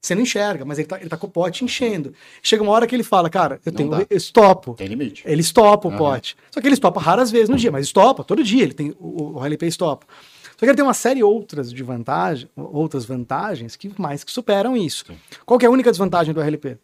Você 0.00 0.16
não 0.16 0.22
enxerga, 0.22 0.64
mas 0.64 0.80
ele 0.80 0.88
tá, 0.88 0.98
ele 0.98 1.08
tá 1.08 1.16
com 1.16 1.28
o 1.28 1.30
pote 1.30 1.64
enchendo. 1.64 2.12
Chega 2.42 2.60
uma 2.62 2.72
hora 2.72 2.88
que 2.88 2.94
ele 2.94 3.04
fala, 3.04 3.30
cara, 3.30 3.60
eu 3.64 3.70
Não 3.70 3.76
tenho. 3.76 3.90
dá. 3.90 4.04
Eu 4.10 4.16
estopo. 4.16 4.74
Tem 4.74 4.88
limite. 4.88 5.22
Ele 5.24 5.40
estopa 5.40 5.86
o 5.86 5.90
Aham. 5.92 5.98
pote. 5.98 6.36
Só 6.50 6.60
que 6.60 6.66
ele 6.66 6.74
estopa 6.74 7.00
raras 7.00 7.30
vezes 7.30 7.48
no 7.48 7.56
dia, 7.56 7.70
mas 7.70 7.86
estopa 7.86 8.24
todo 8.24 8.42
dia. 8.42 8.64
Ele 8.64 8.74
tem 8.74 8.92
o, 8.98 9.38
o 9.38 9.44
LP 9.44 9.66
estopa. 9.68 10.04
Só 10.50 10.58
que 10.58 10.64
ele 10.66 10.74
tem 10.74 10.84
uma 10.84 10.92
série 10.94 11.22
outras 11.22 11.72
de 11.72 11.82
vantagem, 11.84 12.48
outras 12.56 13.04
vantagens 13.04 13.76
que 13.76 13.92
mais 13.96 14.24
que 14.24 14.32
superam 14.32 14.76
isso. 14.76 15.04
Qual 15.46 15.56
que 15.58 15.64
é 15.64 15.68
a 15.68 15.72
única 15.72 15.90
desvantagem 15.90 16.34
do 16.34 16.40
RLP? 16.40 16.76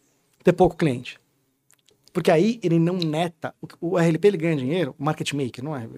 Ter 0.44 0.52
pouco 0.52 0.76
cliente. 0.76 1.18
Porque 2.18 2.32
aí 2.32 2.58
ele 2.64 2.80
não 2.80 2.96
neta. 2.96 3.54
O, 3.80 3.96
RLP 3.96 4.26
ele 4.26 4.36
ganha 4.36 4.56
dinheiro, 4.56 4.92
o 4.98 5.04
market 5.04 5.32
maker, 5.34 5.62
não 5.62 5.76
é? 5.76 5.88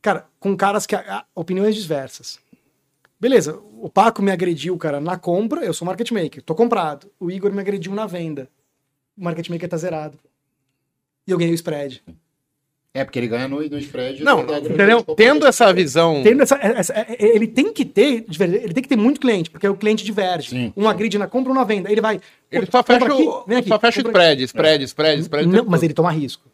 Cara, 0.00 0.26
com 0.40 0.56
caras 0.56 0.86
que 0.86 0.96
a, 0.96 1.18
a- 1.18 1.26
opiniões 1.34 1.76
diversas. 1.76 2.38
Beleza, 3.20 3.60
o 3.78 3.90
Paco 3.90 4.22
me 4.22 4.32
agrediu, 4.32 4.74
cara, 4.78 5.00
na 5.02 5.18
compra, 5.18 5.62
eu 5.62 5.74
sou 5.74 5.84
market 5.84 6.10
maker, 6.12 6.42
tô 6.42 6.54
comprado. 6.54 7.12
O 7.20 7.30
Igor 7.30 7.52
me 7.52 7.60
agrediu 7.60 7.92
na 7.92 8.06
venda. 8.06 8.48
O 9.14 9.22
market 9.22 9.50
maker 9.50 9.68
tá 9.68 9.76
zerado. 9.76 10.18
E 11.26 11.30
eu 11.30 11.36
ganhei 11.36 11.52
o 11.52 11.54
spread. 11.54 12.02
É, 12.96 13.04
porque 13.04 13.18
ele 13.18 13.26
ganha 13.26 13.48
no, 13.48 13.56
no 13.60 13.78
spread. 13.78 14.22
Não, 14.22 14.42
entendeu? 14.42 15.02
Tendo 15.16 15.44
essa 15.48 15.72
visão. 15.72 16.22
Tendo 16.22 16.44
essa, 16.44 16.54
essa- 16.62 16.94
ele 17.18 17.48
tem 17.48 17.72
que 17.72 17.84
ter, 17.84 18.24
ele 18.40 18.72
tem 18.72 18.82
que 18.84 18.88
ter 18.88 18.94
muito 18.96 19.20
cliente, 19.20 19.50
porque 19.50 19.66
o 19.66 19.74
cliente 19.74 20.04
diverge. 20.04 20.50
Sim. 20.50 20.72
Um 20.76 20.88
agride 20.88 21.18
na 21.18 21.26
compra 21.26 21.50
ou 21.50 21.56
na 21.56 21.64
venda. 21.64 21.90
Ele 21.90 22.00
vai. 22.00 22.20
Ele 22.52 22.66
só 22.70 22.84
fecha, 22.84 23.04
aqui, 23.04 23.22
o, 23.22 23.44
vem 23.48 23.58
aqui, 23.58 23.68
só 23.68 23.80
fecha 23.80 24.00
spread, 24.00 24.44
spread, 24.44 24.84
spread, 24.84 25.22
spread. 25.22 25.48
Não, 25.48 25.64
mas 25.66 25.82
ele 25.82 25.92
toma 25.92 26.12
risco. 26.12 26.48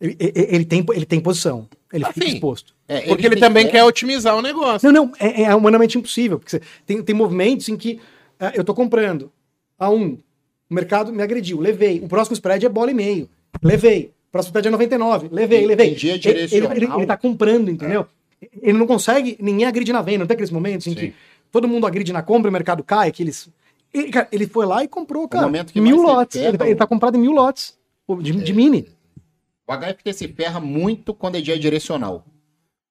Ele, 0.00 0.16
ele, 0.20 0.32
ele 0.36 0.64
tem, 0.64 0.86
ele 0.94 1.04
tem 1.04 1.18
posição. 1.18 1.68
Ele 1.92 2.04
Ah, 2.04 2.12
fica 2.12 2.26
exposto. 2.28 2.72
É, 2.86 3.00
Porque 3.00 3.26
ele 3.26 3.36
também 3.36 3.66
é, 3.66 3.68
quer 3.68 3.82
otimizar 3.82 4.36
o 4.36 4.42
negócio. 4.42 4.90
Não, 4.92 5.06
não, 5.06 5.12
é, 5.18 5.42
é 5.42 5.54
humanamente 5.54 5.98
impossível. 5.98 6.38
Porque 6.38 6.60
tem, 6.86 7.02
tem 7.02 7.14
movimentos 7.14 7.68
em 7.68 7.76
que 7.76 7.98
ah, 8.38 8.52
eu 8.54 8.62
tô 8.62 8.72
comprando 8.72 9.32
a 9.76 9.90
um, 9.90 10.18
o 10.70 10.74
mercado 10.74 11.12
me 11.12 11.22
agrediu, 11.24 11.58
levei. 11.58 11.98
O 11.98 12.08
próximo 12.08 12.34
spread 12.34 12.64
é 12.64 12.68
bola 12.68 12.92
e 12.92 12.94
meio. 12.94 13.28
Levei. 13.60 14.12
O 14.36 14.38
próximo 14.38 14.50
spread 14.50 14.68
é 14.68 14.70
99. 14.70 15.28
Levei, 15.32 15.66
levei. 15.66 15.88
tem 15.88 15.94
dia 15.96 16.12
Ele, 16.14 16.28
ele, 16.28 16.46
direcional. 16.46 16.76
ele, 16.76 16.86
ele 16.86 17.06
tá 17.06 17.16
comprando, 17.16 17.70
entendeu? 17.70 18.06
ele 18.62 18.76
não 18.78 18.86
consegue, 18.86 19.36
ninguém 19.40 19.66
agride 19.66 19.92
na 19.92 20.02
venda, 20.02 20.18
não 20.20 20.26
tem 20.26 20.34
aqueles 20.34 20.50
momentos 20.50 20.86
em 20.86 20.90
Sim. 20.90 20.96
que 20.96 21.14
todo 21.50 21.66
mundo 21.66 21.86
agride 21.86 22.12
na 22.12 22.22
compra 22.22 22.48
e 22.48 22.50
o 22.50 22.52
mercado 22.52 22.84
cai, 22.84 23.08
aqueles. 23.08 23.48
Ele, 23.94 24.10
cara, 24.10 24.28
ele 24.30 24.46
foi 24.46 24.66
lá 24.66 24.84
e 24.84 24.88
comprou, 24.88 25.26
cara, 25.26 25.46
momento 25.46 25.72
que 25.72 25.80
mil 25.80 26.02
lotes. 26.02 26.36
Ele, 26.36 26.44
ferra, 26.46 26.58
tá- 26.58 26.66
ele 26.66 26.74
tá 26.76 26.86
comprado 26.86 27.16
em 27.16 27.20
mil 27.20 27.32
lotes 27.32 27.78
de, 28.20 28.32
de 28.32 28.52
mini. 28.52 28.88
O 29.66 29.72
HFT 29.72 30.12
se 30.12 30.28
ferra 30.28 30.60
muito 30.60 31.14
quando 31.14 31.36
é 31.36 31.40
dia 31.40 31.58
direcional. 31.58 32.24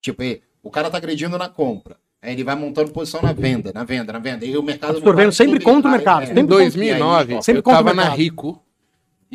Tipo, 0.02 0.24
o 0.64 0.70
cara 0.72 0.90
tá 0.90 0.98
agredindo 0.98 1.38
na 1.38 1.48
compra. 1.48 1.96
Aí 2.22 2.34
ele 2.34 2.44
vai 2.44 2.56
montando 2.56 2.92
posição 2.92 3.22
na 3.22 3.32
venda, 3.34 3.72
na 3.72 3.84
venda, 3.84 4.12
na 4.12 4.20
venda. 4.20 4.46
E 4.46 4.58
o 4.58 4.64
mercado. 4.64 4.98
Absorvendo 4.98 5.32
sempre 5.32 5.54
subir, 5.54 5.64
contra 5.64 5.90
o 5.90 5.92
mercado, 5.92 6.24
é. 6.24 6.26
sempre 6.28 6.42
Em 6.42 6.46
2009, 6.46 7.34
E 7.34 7.36
aí, 7.36 7.44
sempre 7.44 7.60
eu 7.60 7.64
tava 7.64 7.94
na. 7.94 8.10
Rico 8.10 8.60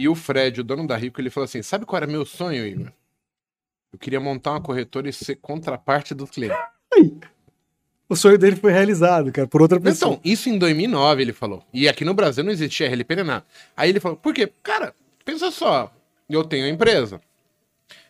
e 0.01 0.09
o 0.09 0.15
Fred, 0.15 0.63
o 0.63 0.65
dono 0.65 0.87
da 0.87 0.97
Rico, 0.97 1.21
ele 1.21 1.29
falou 1.29 1.45
assim: 1.45 1.61
Sabe 1.61 1.85
qual 1.85 1.99
era 1.99 2.07
meu 2.07 2.25
sonho, 2.25 2.67
Igor? 2.67 2.91
Eu 3.93 3.99
queria 3.99 4.19
montar 4.19 4.53
uma 4.53 4.61
corretora 4.63 5.11
e 5.11 5.13
ser 5.13 5.37
contraparte 5.37 6.15
do 6.15 6.27
cliente. 6.27 6.57
O 8.09 8.17
sonho 8.17 8.39
dele 8.39 8.57
foi 8.57 8.73
realizado, 8.73 9.31
cara, 9.31 9.47
por 9.47 9.61
outra 9.61 9.79
pessoa. 9.79 10.13
Então, 10.13 10.21
isso 10.25 10.49
em 10.49 10.57
2009 10.59 11.21
ele 11.21 11.35
falou. 11.35 11.63
E 11.71 11.87
aqui 11.87 12.03
no 12.03 12.15
Brasil 12.15 12.43
não 12.43 12.51
existia 12.51 12.89
RLP 12.89 13.15
nem 13.17 13.25
nada. 13.27 13.45
Aí 13.77 13.91
ele 13.91 14.01
falou: 14.01 14.17
Por 14.17 14.33
quê? 14.33 14.51
Cara, 14.63 14.95
pensa 15.23 15.51
só. 15.51 15.95
Eu 16.31 16.45
tenho 16.45 16.65
a 16.65 16.71
empresa. 16.71 17.21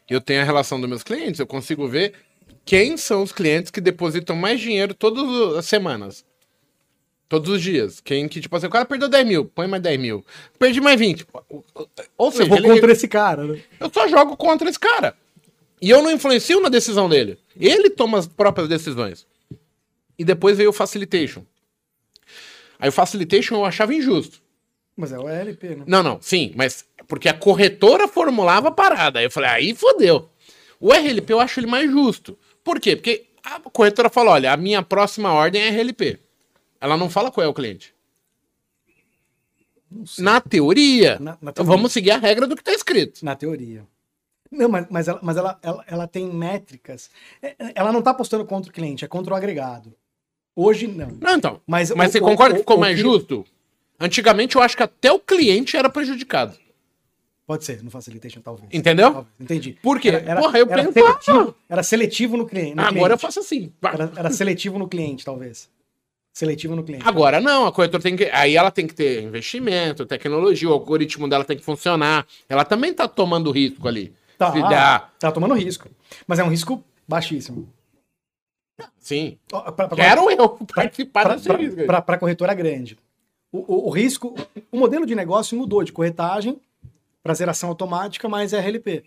Eu 0.08 0.20
tenho 0.20 0.42
a 0.42 0.44
relação 0.44 0.80
dos 0.80 0.88
meus 0.88 1.02
clientes. 1.02 1.40
Eu 1.40 1.46
consigo 1.46 1.88
ver 1.88 2.14
quem 2.64 2.96
são 2.96 3.20
os 3.20 3.32
clientes 3.32 3.72
que 3.72 3.80
depositam 3.80 4.36
mais 4.36 4.60
dinheiro 4.60 4.94
todas 4.94 5.56
as 5.56 5.66
semanas. 5.66 6.24
Todos 7.30 7.48
os 7.48 7.62
dias. 7.62 8.00
Quem 8.00 8.28
que, 8.28 8.40
tipo 8.40 8.56
assim, 8.56 8.66
o 8.66 8.70
cara 8.70 8.84
perdeu 8.84 9.08
10 9.08 9.24
mil, 9.24 9.44
põe 9.44 9.68
mais 9.68 9.80
10 9.82 10.00
mil. 10.00 10.26
Perdi 10.58 10.80
mais 10.80 10.98
20. 10.98 11.24
Ou 11.48 11.64
eu 12.18 12.32
seja, 12.32 12.44
vou 12.48 12.58
ele- 12.58 12.68
contra 12.68 12.90
esse 12.90 13.06
cara, 13.06 13.44
né? 13.44 13.62
eu 13.78 13.88
só 13.94 14.08
jogo 14.08 14.36
contra 14.36 14.68
esse 14.68 14.78
cara. 14.80 15.16
E 15.80 15.88
eu 15.88 16.02
não 16.02 16.10
influencio 16.10 16.60
na 16.60 16.68
decisão 16.68 17.08
dele. 17.08 17.38
Ele 17.58 17.88
toma 17.88 18.18
as 18.18 18.26
próprias 18.26 18.68
decisões. 18.68 19.26
E 20.18 20.24
depois 20.24 20.56
veio 20.56 20.70
o 20.70 20.72
Facilitation. 20.72 21.44
Aí 22.80 22.88
o 22.88 22.92
Facilitation 22.92 23.54
eu 23.54 23.64
achava 23.64 23.94
injusto. 23.94 24.42
Mas 24.96 25.12
é 25.12 25.18
o 25.18 25.28
LP, 25.28 25.68
né? 25.76 25.84
Não, 25.86 26.02
não, 26.02 26.18
sim, 26.20 26.52
mas 26.56 26.84
porque 27.06 27.28
a 27.28 27.32
corretora 27.32 28.08
formulava 28.08 28.68
a 28.68 28.72
parada. 28.72 29.20
Aí 29.20 29.24
eu 29.26 29.30
falei, 29.30 29.50
aí 29.50 29.74
fodeu. 29.74 30.28
O 30.80 30.92
RLP 30.92 31.32
eu 31.32 31.38
acho 31.40 31.60
ele 31.60 31.68
mais 31.68 31.88
justo. 31.88 32.36
Por 32.64 32.80
quê? 32.80 32.96
Porque 32.96 33.26
a 33.44 33.60
corretora 33.60 34.10
fala, 34.10 34.32
olha, 34.32 34.52
a 34.52 34.56
minha 34.56 34.82
próxima 34.82 35.32
ordem 35.32 35.62
é 35.62 35.68
RLP. 35.70 36.18
Ela 36.80 36.96
não 36.96 37.10
fala 37.10 37.30
qual 37.30 37.44
é 37.44 37.48
o 37.48 37.54
cliente. 37.54 37.94
Na 40.18 40.40
teoria, 40.40 41.18
Na- 41.18 41.32
na 41.32 41.50
então 41.50 41.52
teoria. 41.64 41.70
vamos 41.76 41.92
seguir 41.92 42.12
a 42.12 42.16
regra 42.16 42.46
do 42.46 42.54
que 42.54 42.62
está 42.62 42.72
escrito. 42.72 43.24
Na 43.24 43.34
teoria. 43.34 43.84
Não, 44.50 44.68
mas, 44.68 44.86
mas, 44.88 45.08
ela, 45.08 45.20
mas 45.22 45.36
ela, 45.36 45.58
ela, 45.62 45.84
ela 45.86 46.06
tem 46.08 46.26
métricas. 46.26 47.10
É, 47.42 47.54
Ela 47.74 47.92
não 47.92 48.02
tá 48.02 48.10
apostando 48.10 48.44
contra 48.44 48.70
o 48.70 48.74
cliente, 48.74 49.04
é 49.04 49.08
contra 49.08 49.32
o 49.32 49.36
agregado. 49.36 49.92
Hoje, 50.56 50.86
não. 50.86 51.08
Não, 51.20 51.36
então. 51.36 51.60
Mas, 51.66 51.90
Mas 51.90 52.10
o- 52.10 52.12
você 52.12 52.20
concorda 52.20 52.52
o- 52.54 52.56
que 52.56 52.60
ficou 52.60 52.76
o 52.76 52.80
mais 52.80 52.98
justo? 52.98 53.44
Antigamente 53.98 54.56
eu 54.56 54.62
acho 54.62 54.76
que 54.76 54.82
até 54.82 55.12
o 55.12 55.18
cliente 55.20 55.76
era 55.76 55.88
prejudicado. 55.90 56.56
Pode 57.46 57.64
ser, 57.64 57.82
no 57.82 57.90
Facilitation, 57.90 58.40
talvez. 58.40 58.68
Entendeu? 58.72 59.12
Talvez, 59.12 59.34
Entendi. 59.40 59.76
Por 59.82 60.00
quê? 60.00 60.08
Era, 60.08 60.18
era- 60.30 60.40
Porra, 60.40 60.58
eu 60.58 60.66
era 60.70 60.82
seletivo, 60.92 61.54
era 61.68 61.82
seletivo 61.82 62.36
no 62.36 62.46
cliente. 62.46 62.74
no 62.76 62.82
Agora 62.82 62.94
eu 63.14 63.18
cliente. 63.18 63.20
faço 63.20 63.40
assim. 63.40 63.72
Era, 63.82 64.12
era 64.16 64.30
seletivo 64.30 64.78
no 64.78 64.88
cliente, 64.88 65.24
talvez. 65.24 65.68
Seletivo 66.32 66.76
no 66.76 66.84
cliente. 66.84 67.06
Agora 67.06 67.40
não, 67.40 67.66
a 67.66 67.72
corretora 67.72 68.02
tem 68.02 68.16
que. 68.16 68.24
Aí 68.26 68.56
ela 68.56 68.70
tem 68.70 68.86
que 68.86 68.94
ter 68.94 69.22
investimento, 69.22 70.06
tecnologia, 70.06 70.68
o 70.68 70.72
algoritmo 70.72 71.28
dela 71.28 71.44
tem 71.44 71.56
que 71.56 71.64
funcionar. 71.64 72.26
Ela 72.48 72.64
também 72.64 72.94
tá 72.94 73.08
tomando 73.08 73.50
risco 73.50 73.86
ali. 73.88 74.14
Tá, 74.38 74.52
Se 74.52 74.60
dá. 74.62 75.10
tá 75.18 75.32
tomando 75.32 75.54
risco. 75.54 75.88
Mas 76.26 76.38
é 76.38 76.44
um 76.44 76.48
risco 76.48 76.82
baixíssimo. 77.06 77.68
Sim. 78.98 79.38
Ó, 79.52 79.70
pra- 79.72 79.88
pra- 79.88 79.96
Quero 79.96 80.30
eu 80.30 80.48
participar 80.74 81.22
pra, 81.24 81.34
desse 81.34 81.52
risco. 81.52 81.80
aí. 81.80 81.86
pra, 81.86 82.00
pra 82.00 82.18
corretora 82.18 82.54
grande. 82.54 82.96
O, 83.52 83.58
o- 83.74 83.88
o 83.88 83.90
risco, 83.90 84.34
o 84.70 84.78
modelo 84.78 85.04
de 85.04 85.14
negócio 85.14 85.58
mudou 85.58 85.82
de 85.82 85.92
corretagem 85.92 86.58
para 87.22 87.34
zeração 87.34 87.68
automática 87.68 88.28
mais 88.28 88.52
RLP. 88.52 89.02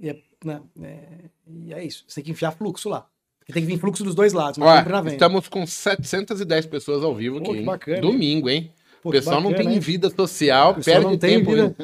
E 0.00 0.08
é, 0.10 0.16
né, 0.44 0.60
é- 0.82 0.98
e 1.46 1.74
é 1.74 1.84
isso. 1.84 2.04
Você 2.08 2.16
tem 2.16 2.24
que 2.24 2.30
enfiar 2.32 2.50
fluxo 2.52 2.88
lá. 2.88 3.06
Porque 3.46 3.52
tem 3.52 3.62
que 3.66 3.68
vir 3.72 3.78
fluxo 3.78 4.02
dos 4.04 4.14
dois 4.14 4.32
lados, 4.32 4.58
venda. 5.02 5.12
estamos 5.12 5.48
com 5.48 5.66
710 5.66 6.66
pessoas 6.66 7.02
ao 7.04 7.14
vivo 7.14 7.40
Pô, 7.42 7.50
aqui. 7.50 7.60
que 7.60 7.64
bacana? 7.66 8.00
Domingo, 8.00 8.48
hein? 8.48 8.70
Pô, 9.02 9.08
o 9.08 9.12
pessoal 9.12 9.40
não 9.40 9.50
bacana, 9.50 9.64
tem 9.68 9.74
hein? 9.74 9.80
vida 9.80 10.08
social, 10.10 10.76
perde 10.76 11.04
não 11.04 11.18
tem 11.18 11.38
tempo. 11.44 11.50
vida-? 11.50 11.74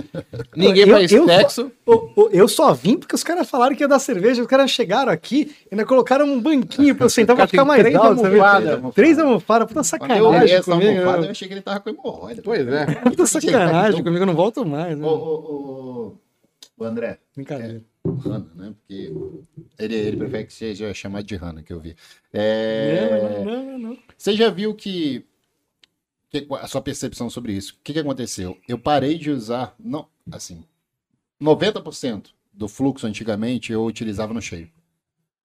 Ninguém 0.54 0.84
Eu- 0.88 0.94
faz 0.94 1.10
eu 1.10 1.26
sexo. 1.26 1.72
Ô, 1.84 2.28
Eu 2.30 2.46
só 2.46 2.72
vim 2.72 2.96
porque 2.96 3.12
os 3.16 3.24
caras 3.24 3.50
falaram 3.50 3.74
que 3.74 3.82
ia 3.82 3.88
dar 3.88 3.98
cerveja, 3.98 4.40
os 4.40 4.46
caras 4.46 4.70
chegaram 4.70 5.10
aqui 5.10 5.50
e 5.64 5.68
ainda 5.74 5.84
colocaram 5.84 6.24
um 6.26 6.40
banquinho 6.40 6.94
pra 6.94 7.06
eu 7.06 7.10
sentar 7.10 7.34
pra 7.34 7.48
ficar 7.48 7.64
mais 7.64 7.80
três 7.82 7.96
alto. 7.96 8.20
sabe? 8.20 8.38
almofadas. 8.38 8.94
Três 8.94 9.18
almofadas, 9.18 9.66
puta 9.66 9.80
eu 9.80 9.84
sacanagem 9.84 10.54
essa 10.56 10.70
comigo. 10.70 10.90
almofada, 11.00 11.26
eu 11.26 11.30
achei 11.32 11.48
que 11.48 11.54
ele 11.54 11.60
tava 11.60 11.80
com 11.80 11.90
hemorroida. 11.90 12.40
Pois 12.44 12.68
é. 12.68 12.86
Puta 12.86 13.26
sacanagem 13.26 14.04
comigo, 14.04 14.22
eu 14.22 14.26
não 14.26 14.34
volto 14.36 14.64
mais. 14.64 14.96
Né? 14.96 15.04
Ô, 15.04 15.08
ô, 15.10 16.14
ô, 16.78 16.82
ô, 16.82 16.84
André, 16.84 17.18
Brincadeira. 17.34 17.82
Hanna, 18.14 18.50
né? 18.54 18.74
Porque 18.78 19.12
ele, 19.78 19.94
ele 19.94 20.16
prefere 20.16 20.44
que 20.46 20.52
seja 20.52 20.92
chamado 20.94 21.24
de 21.24 21.36
Hanna, 21.36 21.62
que 21.62 21.72
eu 21.72 21.80
vi. 21.80 21.94
É... 22.32 23.42
não, 23.44 23.64
não, 23.64 23.78
não. 23.78 23.98
Você 24.16 24.34
já 24.34 24.50
viu 24.50 24.74
que, 24.74 25.24
que- 26.30 26.46
A 26.52 26.66
sua 26.66 26.80
percepção 26.82 27.28
sobre 27.30 27.52
isso. 27.52 27.74
O 27.74 27.76
que, 27.82 27.92
que 27.92 27.98
aconteceu? 27.98 28.58
Eu 28.68 28.78
parei 28.78 29.18
de 29.18 29.30
usar. 29.30 29.74
Não, 29.78 30.06
assim. 30.30 30.64
90% 31.40 32.30
do 32.52 32.66
fluxo 32.68 33.06
antigamente 33.06 33.72
eu 33.72 33.84
utilizava 33.84 34.34
no 34.34 34.42
cheio. 34.42 34.70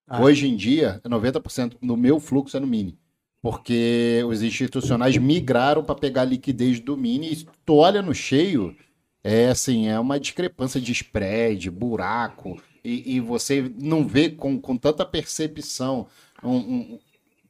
Ah. 0.08 0.22
Hoje 0.22 0.48
em 0.48 0.56
dia, 0.56 1.00
90% 1.06 1.78
do 1.82 1.96
meu 1.96 2.20
fluxo 2.20 2.58
é 2.58 2.60
no 2.60 2.68
mini. 2.68 2.98
Porque 3.42 4.24
os 4.28 4.42
institucionais 4.42 5.18
migraram 5.18 5.84
para 5.84 5.96
pegar 5.96 6.22
a 6.22 6.26
liquidez 6.26 6.80
do 6.80 6.96
mini. 6.96 7.34
E 7.34 7.48
tu 7.66 7.76
olha 7.76 8.02
no 8.02 8.14
cheio, 8.14 8.76
é 9.24 9.48
assim, 9.50 9.88
é 9.88 10.00
uma 10.00 10.20
discrepância 10.20 10.80
de 10.82 10.92
spread, 10.92 11.70
buraco. 11.72 12.62
E, 12.84 13.16
e 13.16 13.20
você 13.20 13.72
não 13.80 14.06
vê 14.06 14.30
com, 14.30 14.60
com 14.60 14.76
tanta 14.76 15.06
percepção 15.06 16.08
um, 16.44 16.56
um 16.58 17.00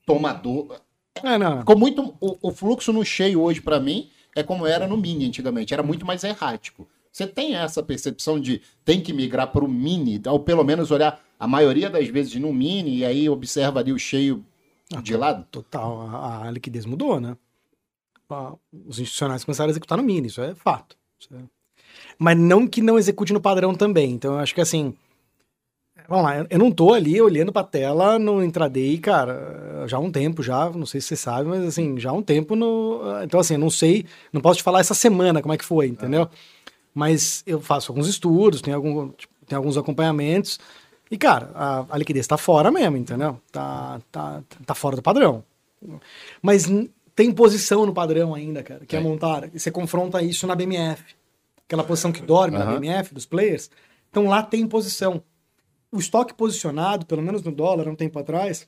tomador. 0.06 0.80
É, 1.24 1.38
não. 1.38 1.60
Ficou 1.60 1.78
muito. 1.78 2.16
O, 2.22 2.50
o 2.50 2.52
fluxo 2.52 2.94
no 2.94 3.04
cheio 3.04 3.42
hoje, 3.42 3.62
para 3.62 3.80
mim, 3.80 4.10
é 4.36 4.44
como 4.44 4.68
era 4.68 4.88
no 4.88 4.98
mini 4.98 5.26
antigamente. 5.26 5.74
Era 5.74 5.82
muito 5.84 6.06
mais 6.06 6.24
errático. 6.24 6.88
Você 7.12 7.28
tem 7.28 7.56
essa 7.56 7.82
percepção 7.84 8.40
de 8.40 8.62
tem 8.84 9.02
que 9.02 9.14
migrar 9.14 9.52
para 9.52 9.64
o 9.64 9.68
mini, 9.68 10.20
ou 10.28 10.40
pelo 10.40 10.64
menos 10.64 10.90
olhar 10.92 11.24
a 11.40 11.48
maioria 11.48 11.90
das 11.90 12.08
vezes 12.08 12.36
no 12.36 12.52
mini, 12.52 12.98
e 12.98 13.06
aí 13.06 13.30
observa 13.30 13.80
ali 13.80 13.92
o 13.92 14.00
cheio 14.00 14.44
de 15.02 15.16
lado? 15.16 15.46
Total, 15.52 16.02
a, 16.08 16.48
a 16.48 16.52
liquidez 16.52 16.86
mudou, 16.86 17.20
né? 17.20 17.38
Ah, 18.30 18.56
Os 18.88 18.98
institucionais 18.98 19.44
começaram 19.44 19.70
a 19.70 19.72
executar 19.72 19.98
no 19.98 20.04
mini, 20.04 20.28
isso 20.28 20.42
é 20.42 20.56
fato. 20.56 20.98
Isso 21.20 21.30
é- 21.36 21.63
Mas 22.18 22.38
não 22.38 22.68
que 22.68 22.82
não 22.82 22.98
execute 22.98 23.34
no 23.34 23.42
padrão 23.42 23.74
também. 23.74 24.12
Então 24.12 24.34
eu 24.34 24.40
acho 24.40 24.54
que 24.54 24.62
assim. 24.62 24.94
Vamos 26.08 26.26
lá, 26.26 26.46
eu- 26.50 26.60
não 26.60 26.70
tô 26.70 26.94
ali 26.94 27.22
olhando 27.22 27.52
pra 27.54 27.64
tela 27.64 28.20
no 28.20 28.44
intraday, 28.44 28.98
cara, 28.98 29.86
já 29.88 29.96
há 29.96 30.00
um 30.00 30.12
tempo 30.12 30.44
já, 30.44 30.70
não 30.70 30.86
sei 30.86 31.00
se 31.00 31.08
você 31.08 31.16
sabe, 31.16 31.48
mas 31.48 31.64
assim, 31.64 31.98
já 31.98 32.10
há 32.10 32.14
um 32.14 32.22
tempo 32.22 32.56
no. 32.56 33.00
Então, 33.24 33.40
assim, 33.40 33.54
eu 33.54 33.60
não 33.60 33.70
sei, 33.70 34.06
não 34.32 34.42
posso 34.42 34.58
te 34.58 34.64
falar 34.64 34.82
essa 34.82 34.94
semana 34.94 35.42
como 35.42 35.54
é 35.54 35.58
que 35.58 35.64
foi, 35.64 35.88
entendeu? 35.88 36.28
Mas 36.94 37.42
eu 37.48 37.62
faço 37.62 37.92
alguns 37.92 38.08
estudos, 38.08 38.62
tem, 38.62 38.74
algum, 38.74 39.10
tipo, 39.12 39.34
tem 39.48 39.56
alguns 39.56 39.78
acompanhamentos. 39.78 40.60
E, 41.10 41.18
cara, 41.18 41.52
a, 41.56 41.86
a 41.90 41.98
liquidez 41.98 42.28
tá 42.28 42.38
fora 42.38 42.70
mesmo, 42.72 42.98
entendeu? 42.98 43.40
Tá, 43.52 44.02
tá, 44.12 44.44
tá 44.66 44.76
fora 44.76 44.96
do 44.96 45.02
padrão. 45.02 45.44
Mas 46.42 46.66
tem 47.16 47.32
posição 47.32 47.86
no 47.86 47.94
padrão 47.94 48.34
ainda, 48.34 48.62
cara, 48.64 48.82
que 48.86 48.96
é 48.96 49.00
Tem. 49.00 49.08
montar. 49.08 49.50
E 49.54 49.60
você 49.60 49.72
confronta 49.72 50.22
isso 50.22 50.46
na 50.48 50.56
BMF. 50.56 51.04
Aquela 51.74 51.84
posição 51.84 52.12
que 52.12 52.22
dorme 52.22 52.56
na 52.56 52.66
Aham. 52.66 52.80
BMF 52.80 53.16
dos 53.16 53.26
players. 53.26 53.72
Então 54.12 54.28
lá 54.28 54.44
tem 54.44 54.68
posição. 54.68 55.24
O 55.92 55.98
estoque 55.98 56.32
posicionado, 56.32 57.04
pelo 57.04 57.24
menos 57.24 57.42
no 57.42 57.52
dólar, 57.52 57.88
há 57.88 57.92
um 57.92 57.96
tempo 57.96 58.20
atrás, 58.20 58.68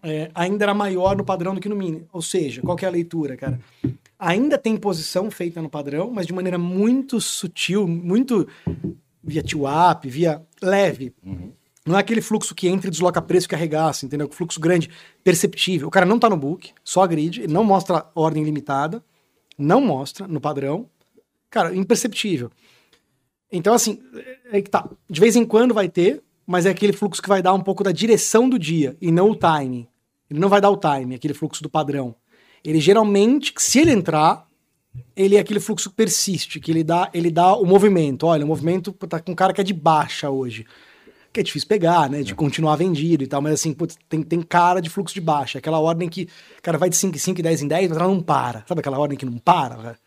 é, 0.00 0.30
ainda 0.32 0.64
era 0.64 0.72
maior 0.72 1.16
no 1.16 1.24
padrão 1.24 1.56
do 1.56 1.60
que 1.60 1.68
no 1.68 1.74
mini. 1.74 2.06
Ou 2.12 2.22
seja, 2.22 2.62
qual 2.62 2.76
que 2.76 2.84
é 2.84 2.88
a 2.88 2.90
leitura, 2.92 3.36
cara? 3.36 3.58
Ainda 4.16 4.56
tem 4.56 4.76
posição 4.76 5.28
feita 5.28 5.60
no 5.60 5.68
padrão, 5.68 6.08
mas 6.08 6.24
de 6.24 6.32
maneira 6.32 6.56
muito 6.56 7.20
sutil, 7.20 7.88
muito 7.88 8.46
via 9.20 9.42
TWAP, 9.42 10.04
via 10.04 10.40
leve. 10.62 11.12
Não 11.84 11.96
é 11.96 12.00
aquele 12.00 12.20
fluxo 12.20 12.54
que 12.54 12.68
entra 12.68 12.86
e 12.86 12.92
desloca 12.92 13.20
preço 13.20 13.48
que 13.48 13.56
arregaça, 13.56 14.06
entendeu? 14.06 14.28
O 14.28 14.32
fluxo 14.32 14.60
grande, 14.60 14.88
perceptível. 15.24 15.88
O 15.88 15.90
cara 15.90 16.06
não 16.06 16.16
tá 16.16 16.30
no 16.30 16.36
book, 16.36 16.72
só 16.84 17.02
a 17.02 17.08
grid, 17.08 17.40
ele 17.42 17.52
não 17.52 17.64
mostra 17.64 18.06
ordem 18.14 18.44
limitada, 18.44 19.02
não 19.58 19.80
mostra 19.80 20.28
no 20.28 20.40
padrão. 20.40 20.88
Cara, 21.50 21.74
imperceptível. 21.74 22.50
Então, 23.50 23.74
assim, 23.74 24.00
é 24.52 24.62
que 24.62 24.70
tá. 24.70 24.88
De 25.08 25.20
vez 25.20 25.34
em 25.34 25.44
quando 25.44 25.74
vai 25.74 25.88
ter, 25.88 26.22
mas 26.46 26.66
é 26.66 26.70
aquele 26.70 26.92
fluxo 26.92 27.20
que 27.20 27.28
vai 27.28 27.42
dar 27.42 27.52
um 27.52 27.60
pouco 27.60 27.82
da 27.82 27.92
direção 27.92 28.48
do 28.48 28.58
dia 28.58 28.96
e 29.00 29.10
não 29.10 29.30
o 29.30 29.36
timing. 29.36 29.86
Ele 30.30 30.38
não 30.38 30.48
vai 30.48 30.60
dar 30.60 30.70
o 30.70 30.76
time, 30.76 31.16
aquele 31.16 31.34
fluxo 31.34 31.62
do 31.62 31.68
padrão. 31.68 32.14
Ele 32.64 32.80
geralmente, 32.80 33.52
se 33.58 33.80
ele 33.80 33.90
entrar, 33.90 34.46
ele 35.16 35.36
é 35.36 35.40
aquele 35.40 35.60
fluxo 35.60 35.90
que 35.90 35.96
persiste, 35.96 36.60
que 36.60 36.70
ele 36.70 36.84
dá, 36.84 37.10
ele 37.12 37.30
dá 37.30 37.54
o 37.54 37.64
movimento. 37.64 38.26
Olha, 38.26 38.44
o 38.44 38.48
movimento 38.48 38.92
tá 38.92 39.18
com 39.18 39.32
um 39.32 39.34
cara 39.34 39.52
que 39.52 39.60
é 39.60 39.64
de 39.64 39.74
baixa 39.74 40.30
hoje. 40.30 40.66
que 41.32 41.40
é 41.40 41.42
difícil 41.42 41.68
pegar, 41.68 42.10
né? 42.10 42.22
De 42.22 42.34
continuar 42.34 42.76
vendido 42.76 43.22
e 43.22 43.26
tal, 43.26 43.40
mas 43.40 43.54
assim, 43.54 43.72
putz, 43.72 43.96
tem, 44.08 44.22
tem 44.22 44.42
cara 44.42 44.80
de 44.80 44.90
fluxo 44.90 45.14
de 45.14 45.20
baixa. 45.20 45.58
Aquela 45.58 45.78
ordem 45.78 46.08
que, 46.08 46.28
cara, 46.62 46.78
vai 46.78 46.90
de 46.90 46.96
5 46.96 47.14
em 47.14 47.18
5 47.18 47.40
e 47.40 47.42
10 47.42 47.62
em 47.62 47.68
10, 47.68 47.88
mas 47.88 47.98
ela 47.98 48.08
não 48.08 48.20
para. 48.20 48.64
Sabe 48.66 48.80
aquela 48.80 48.98
ordem 48.98 49.16
que 49.16 49.26
não 49.26 49.38
para? 49.38 49.76
Cara? 49.76 49.98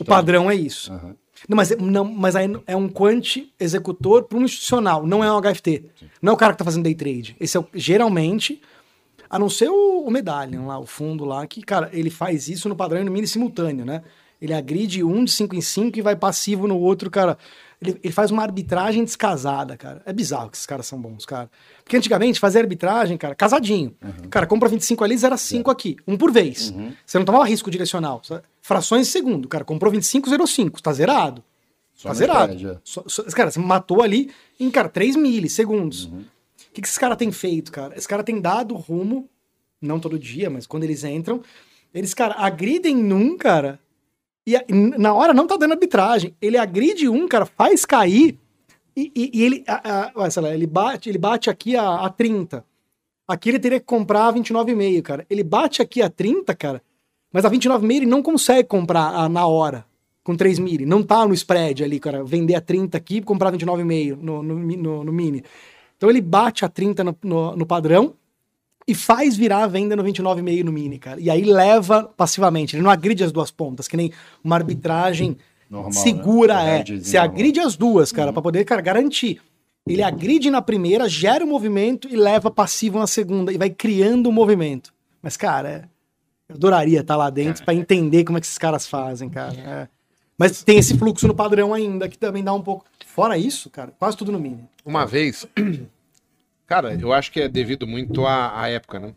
O 0.00 0.04
padrão 0.04 0.50
é 0.50 0.54
isso. 0.54 0.92
Uhum. 0.92 1.14
Não, 1.48 1.56
mas, 1.56 1.70
não, 1.76 2.04
mas 2.04 2.36
aí 2.36 2.46
é 2.66 2.76
um 2.76 2.88
quant 2.88 3.46
executor 3.58 4.24
para 4.24 4.38
um 4.38 4.44
institucional, 4.44 5.06
não 5.06 5.22
é 5.22 5.32
um 5.32 5.40
HFT. 5.40 5.84
Sim. 5.98 6.06
Não 6.22 6.32
é 6.32 6.34
o 6.34 6.38
cara 6.38 6.52
que 6.52 6.54
está 6.54 6.64
fazendo 6.64 6.84
day 6.84 6.94
trade. 6.94 7.36
Esse 7.38 7.56
é 7.56 7.60
o, 7.60 7.66
geralmente, 7.74 8.62
a 9.28 9.38
não 9.38 9.50
ser 9.50 9.68
o, 9.68 10.04
o 10.06 10.10
Medallion 10.10 10.66
lá, 10.66 10.78
o 10.78 10.86
fundo 10.86 11.24
lá, 11.24 11.46
que, 11.46 11.62
cara, 11.62 11.90
ele 11.92 12.10
faz 12.10 12.48
isso 12.48 12.68
no 12.68 12.76
padrão 12.76 13.00
e 13.00 13.04
no 13.04 13.10
mini 13.10 13.26
simultâneo, 13.26 13.84
né? 13.84 14.02
Ele 14.40 14.54
agride 14.54 15.02
um 15.02 15.24
de 15.24 15.30
5 15.30 15.54
em 15.54 15.60
5 15.60 15.98
e 15.98 16.02
vai 16.02 16.16
passivo 16.16 16.66
no 16.66 16.78
outro, 16.78 17.10
cara. 17.10 17.38
Ele, 17.80 17.98
ele, 18.02 18.12
faz 18.12 18.30
uma 18.30 18.42
arbitragem 18.42 19.04
descasada, 19.04 19.76
cara. 19.76 20.02
É 20.06 20.12
bizarro 20.12 20.50
que 20.50 20.56
esses 20.56 20.66
caras 20.66 20.86
são 20.86 21.00
bons, 21.00 21.26
cara. 21.26 21.50
Porque 21.82 21.96
antigamente 21.96 22.40
fazer 22.40 22.60
arbitragem, 22.60 23.16
cara, 23.16 23.34
casadinho. 23.34 23.94
Uhum. 24.02 24.28
Cara, 24.30 24.46
compra 24.46 24.68
25 24.68 25.04
ali, 25.04 25.16
zera 25.16 25.36
5 25.36 25.70
é. 25.70 25.72
aqui. 25.72 25.96
Um 26.06 26.16
por 26.16 26.32
vez. 26.32 26.70
Uhum. 26.70 26.92
Você 27.04 27.18
não 27.18 27.24
tomava 27.24 27.44
risco 27.44 27.70
direcional. 27.70 28.22
Frações 28.62 29.06
de 29.06 29.12
segundo. 29.12 29.48
Cara, 29.48 29.64
comprou 29.64 29.92
25, 29.92 30.30
zerou 30.30 30.46
5. 30.46 30.82
Tá 30.82 30.92
zerado. 30.92 31.42
Só 31.94 32.08
tá 32.08 32.14
zerado. 32.14 32.80
Só, 32.82 33.04
só, 33.06 33.22
cara, 33.24 33.50
você 33.50 33.60
matou 33.60 34.02
ali 34.02 34.30
em, 34.58 34.70
cara, 34.70 34.88
3 34.88 35.16
milissegundos. 35.16 36.06
Uhum. 36.06 36.20
O 36.20 36.72
que, 36.74 36.80
que 36.82 36.88
esses 36.88 36.98
caras 36.98 37.16
têm 37.16 37.30
feito, 37.30 37.70
cara? 37.70 37.94
Esses 37.94 38.06
caras 38.06 38.24
têm 38.24 38.40
dado 38.40 38.74
rumo, 38.74 39.28
não 39.80 40.00
todo 40.00 40.18
dia, 40.18 40.50
mas 40.50 40.66
quando 40.66 40.84
eles 40.84 41.04
entram, 41.04 41.40
eles, 41.94 42.12
cara, 42.12 42.34
agridem 42.34 42.96
num, 42.96 43.36
cara, 43.38 43.78
e 44.46 44.72
na 44.98 45.14
hora 45.14 45.32
não 45.32 45.46
tá 45.46 45.56
dando 45.56 45.72
arbitragem. 45.72 46.34
Ele 46.40 46.58
agride 46.58 47.08
um, 47.08 47.26
cara, 47.26 47.46
faz 47.46 47.84
cair. 47.84 48.38
E, 48.96 49.10
e, 49.14 49.30
e 49.32 49.42
ele, 49.42 49.64
a, 49.66 50.12
a, 50.24 50.30
sei 50.30 50.42
lá, 50.42 50.54
ele 50.54 50.66
bate, 50.66 51.08
ele 51.08 51.18
bate 51.18 51.50
aqui 51.50 51.76
a, 51.76 51.96
a 51.96 52.10
30. 52.10 52.64
Aqui 53.26 53.48
ele 53.48 53.58
teria 53.58 53.80
que 53.80 53.86
comprar 53.86 54.28
a 54.28 54.32
29,5, 54.32 55.02
cara. 55.02 55.26
Ele 55.30 55.42
bate 55.42 55.80
aqui 55.80 56.02
a 56.02 56.10
30, 56.10 56.54
cara. 56.54 56.82
Mas 57.32 57.44
a 57.44 57.50
29,5 57.50 57.90
ele 57.96 58.06
não 58.06 58.22
consegue 58.22 58.68
comprar 58.68 59.08
a, 59.08 59.28
na 59.28 59.46
hora 59.46 59.84
com 60.22 60.36
3 60.36 60.58
mil. 60.58 60.86
Não 60.86 61.02
tá 61.02 61.26
no 61.26 61.34
spread 61.34 61.82
ali, 61.82 61.98
cara. 61.98 62.22
Vender 62.22 62.54
a 62.54 62.60
30 62.60 62.96
aqui 62.96 63.16
e 63.16 63.22
comprar 63.22 63.50
29,5 63.50 64.16
no, 64.20 64.42
no, 64.42 64.54
no, 64.54 65.04
no 65.04 65.12
mini. 65.12 65.42
Então 65.96 66.10
ele 66.10 66.20
bate 66.20 66.64
a 66.64 66.68
30 66.68 67.02
no, 67.02 67.16
no, 67.22 67.56
no 67.56 67.66
padrão 67.66 68.14
e 68.86 68.94
faz 68.94 69.36
virar 69.36 69.64
a 69.64 69.66
venda 69.66 69.96
no 69.96 70.04
29,5 70.04 70.62
no 70.62 70.72
mini, 70.72 70.98
cara. 70.98 71.20
E 71.20 71.30
aí 71.30 71.44
leva 71.44 72.04
passivamente. 72.16 72.76
Ele 72.76 72.82
não 72.82 72.90
agride 72.90 73.24
as 73.24 73.32
duas 73.32 73.50
pontas, 73.50 73.88
que 73.88 73.96
nem 73.96 74.12
uma 74.42 74.56
arbitragem 74.56 75.36
normal, 75.70 75.90
né? 75.90 76.00
segura 76.00 76.62
né? 76.62 76.80
é. 76.80 76.98
Você 76.98 77.16
agride 77.16 77.60
as 77.60 77.76
duas, 77.76 78.12
cara, 78.12 78.28
uhum. 78.28 78.34
para 78.34 78.42
poder, 78.42 78.64
cara, 78.64 78.82
garantir. 78.82 79.40
Ele 79.86 80.02
agride 80.02 80.50
na 80.50 80.62
primeira, 80.62 81.08
gera 81.08 81.44
o 81.44 81.46
um 81.46 81.50
movimento 81.50 82.08
e 82.10 82.16
leva 82.16 82.50
passivo 82.50 82.98
na 82.98 83.06
segunda 83.06 83.52
e 83.52 83.58
vai 83.58 83.70
criando 83.70 84.26
o 84.26 84.30
um 84.30 84.32
movimento. 84.32 84.92
Mas, 85.22 85.36
cara, 85.36 85.68
é... 85.68 85.84
eu 86.48 86.56
adoraria 86.56 87.00
estar 87.00 87.16
lá 87.16 87.30
dentro 87.30 87.62
é. 87.62 87.64
para 87.64 87.74
entender 87.74 88.24
como 88.24 88.38
é 88.38 88.40
que 88.40 88.46
esses 88.46 88.58
caras 88.58 88.86
fazem, 88.86 89.28
cara. 89.28 89.54
É. 89.54 89.88
Mas 90.36 90.62
tem 90.62 90.78
esse 90.78 90.98
fluxo 90.98 91.26
no 91.26 91.34
padrão 91.34 91.72
ainda, 91.72 92.08
que 92.08 92.18
também 92.18 92.42
dá 92.42 92.52
um 92.52 92.62
pouco. 92.62 92.84
Fora 93.06 93.38
isso, 93.38 93.70
cara, 93.70 93.92
quase 93.98 94.16
tudo 94.16 94.32
no 94.32 94.40
mini. 94.40 94.64
Uma 94.84 95.06
vez, 95.06 95.46
Cara, 96.74 96.92
eu 97.00 97.12
acho 97.12 97.30
que 97.30 97.40
é 97.40 97.46
devido 97.46 97.86
muito 97.86 98.26
à, 98.26 98.60
à 98.60 98.68
época, 98.68 98.98
né? 98.98 99.14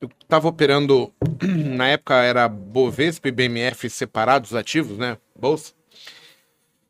Eu 0.00 0.08
tava 0.26 0.48
operando, 0.48 1.12
na 1.76 1.88
época 1.88 2.14
era 2.14 2.48
Bovespa 2.48 3.28
e 3.28 3.30
BMF 3.30 3.90
separados 3.90 4.54
ativos, 4.54 4.96
né? 4.96 5.18
Bolsa. 5.38 5.74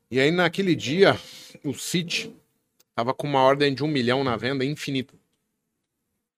E 0.08 0.20
aí 0.20 0.30
naquele 0.30 0.76
dia, 0.76 1.18
o 1.64 1.74
City 1.74 2.32
tava 2.94 3.12
com 3.12 3.26
uma 3.26 3.42
ordem 3.42 3.74
de 3.74 3.82
um 3.82 3.88
milhão 3.88 4.22
na 4.22 4.36
venda 4.36 4.64
infinita. 4.64 5.14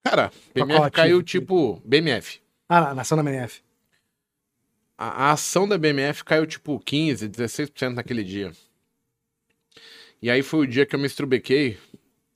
Cara, 0.03 0.31
BMF 0.55 0.89
caiu 0.89 1.21
tipo 1.21 1.79
BMF. 1.85 2.41
Ah, 2.67 2.95
na 2.95 3.03
ação 3.03 3.15
da 3.15 3.21
BMF. 3.21 3.61
A, 4.97 5.25
a 5.25 5.31
ação 5.33 5.67
da 5.67 5.77
BMF 5.77 6.23
caiu 6.23 6.47
tipo 6.47 6.79
15, 6.79 7.29
16% 7.29 7.93
naquele 7.93 8.23
dia. 8.23 8.51
E 10.21 10.29
aí 10.29 10.43
foi 10.43 10.61
o 10.61 10.67
dia 10.67 10.85
que 10.85 10.95
eu 10.95 10.99
me 10.99 11.07
estrubequei, 11.07 11.77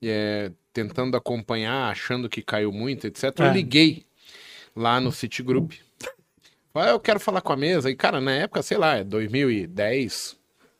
é, 0.02 0.52
tentando 0.74 1.16
acompanhar, 1.16 1.92
achando 1.92 2.28
que 2.28 2.42
caiu 2.42 2.72
muito, 2.72 3.06
etc. 3.06 3.24
É. 3.40 3.48
Eu 3.48 3.54
liguei 3.54 4.06
lá 4.76 5.00
no 5.00 5.12
Citigroup. 5.12 5.74
Falei, 6.74 6.90
ah, 6.90 6.94
eu 6.94 7.00
quero 7.00 7.20
falar 7.20 7.42
com 7.42 7.54
a 7.54 7.58
mesa. 7.58 7.90
E, 7.90 7.96
cara, 7.96 8.20
na 8.20 8.32
época, 8.32 8.62
sei 8.62 8.78
lá, 8.78 8.98
é 8.98 9.04
2010. 9.04 10.36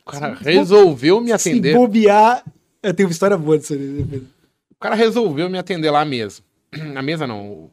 O 0.06 0.12
cara 0.12 0.36
se 0.36 0.44
resolveu 0.44 1.22
me 1.22 1.32
atender. 1.32 1.72
Se 1.72 1.78
bobear, 1.78 2.44
eu 2.84 2.94
tenho 2.94 3.08
uma 3.08 3.14
história 3.14 3.38
boa 3.38 3.58
disso 3.58 3.74
aí. 3.74 4.24
O 4.72 4.76
cara 4.80 4.96
resolveu 4.96 5.50
me 5.50 5.58
atender 5.58 5.90
lá 5.90 6.02
à 6.02 6.06
mesa. 6.06 6.42
Na 6.94 7.02
mesa 7.02 7.26
não. 7.26 7.72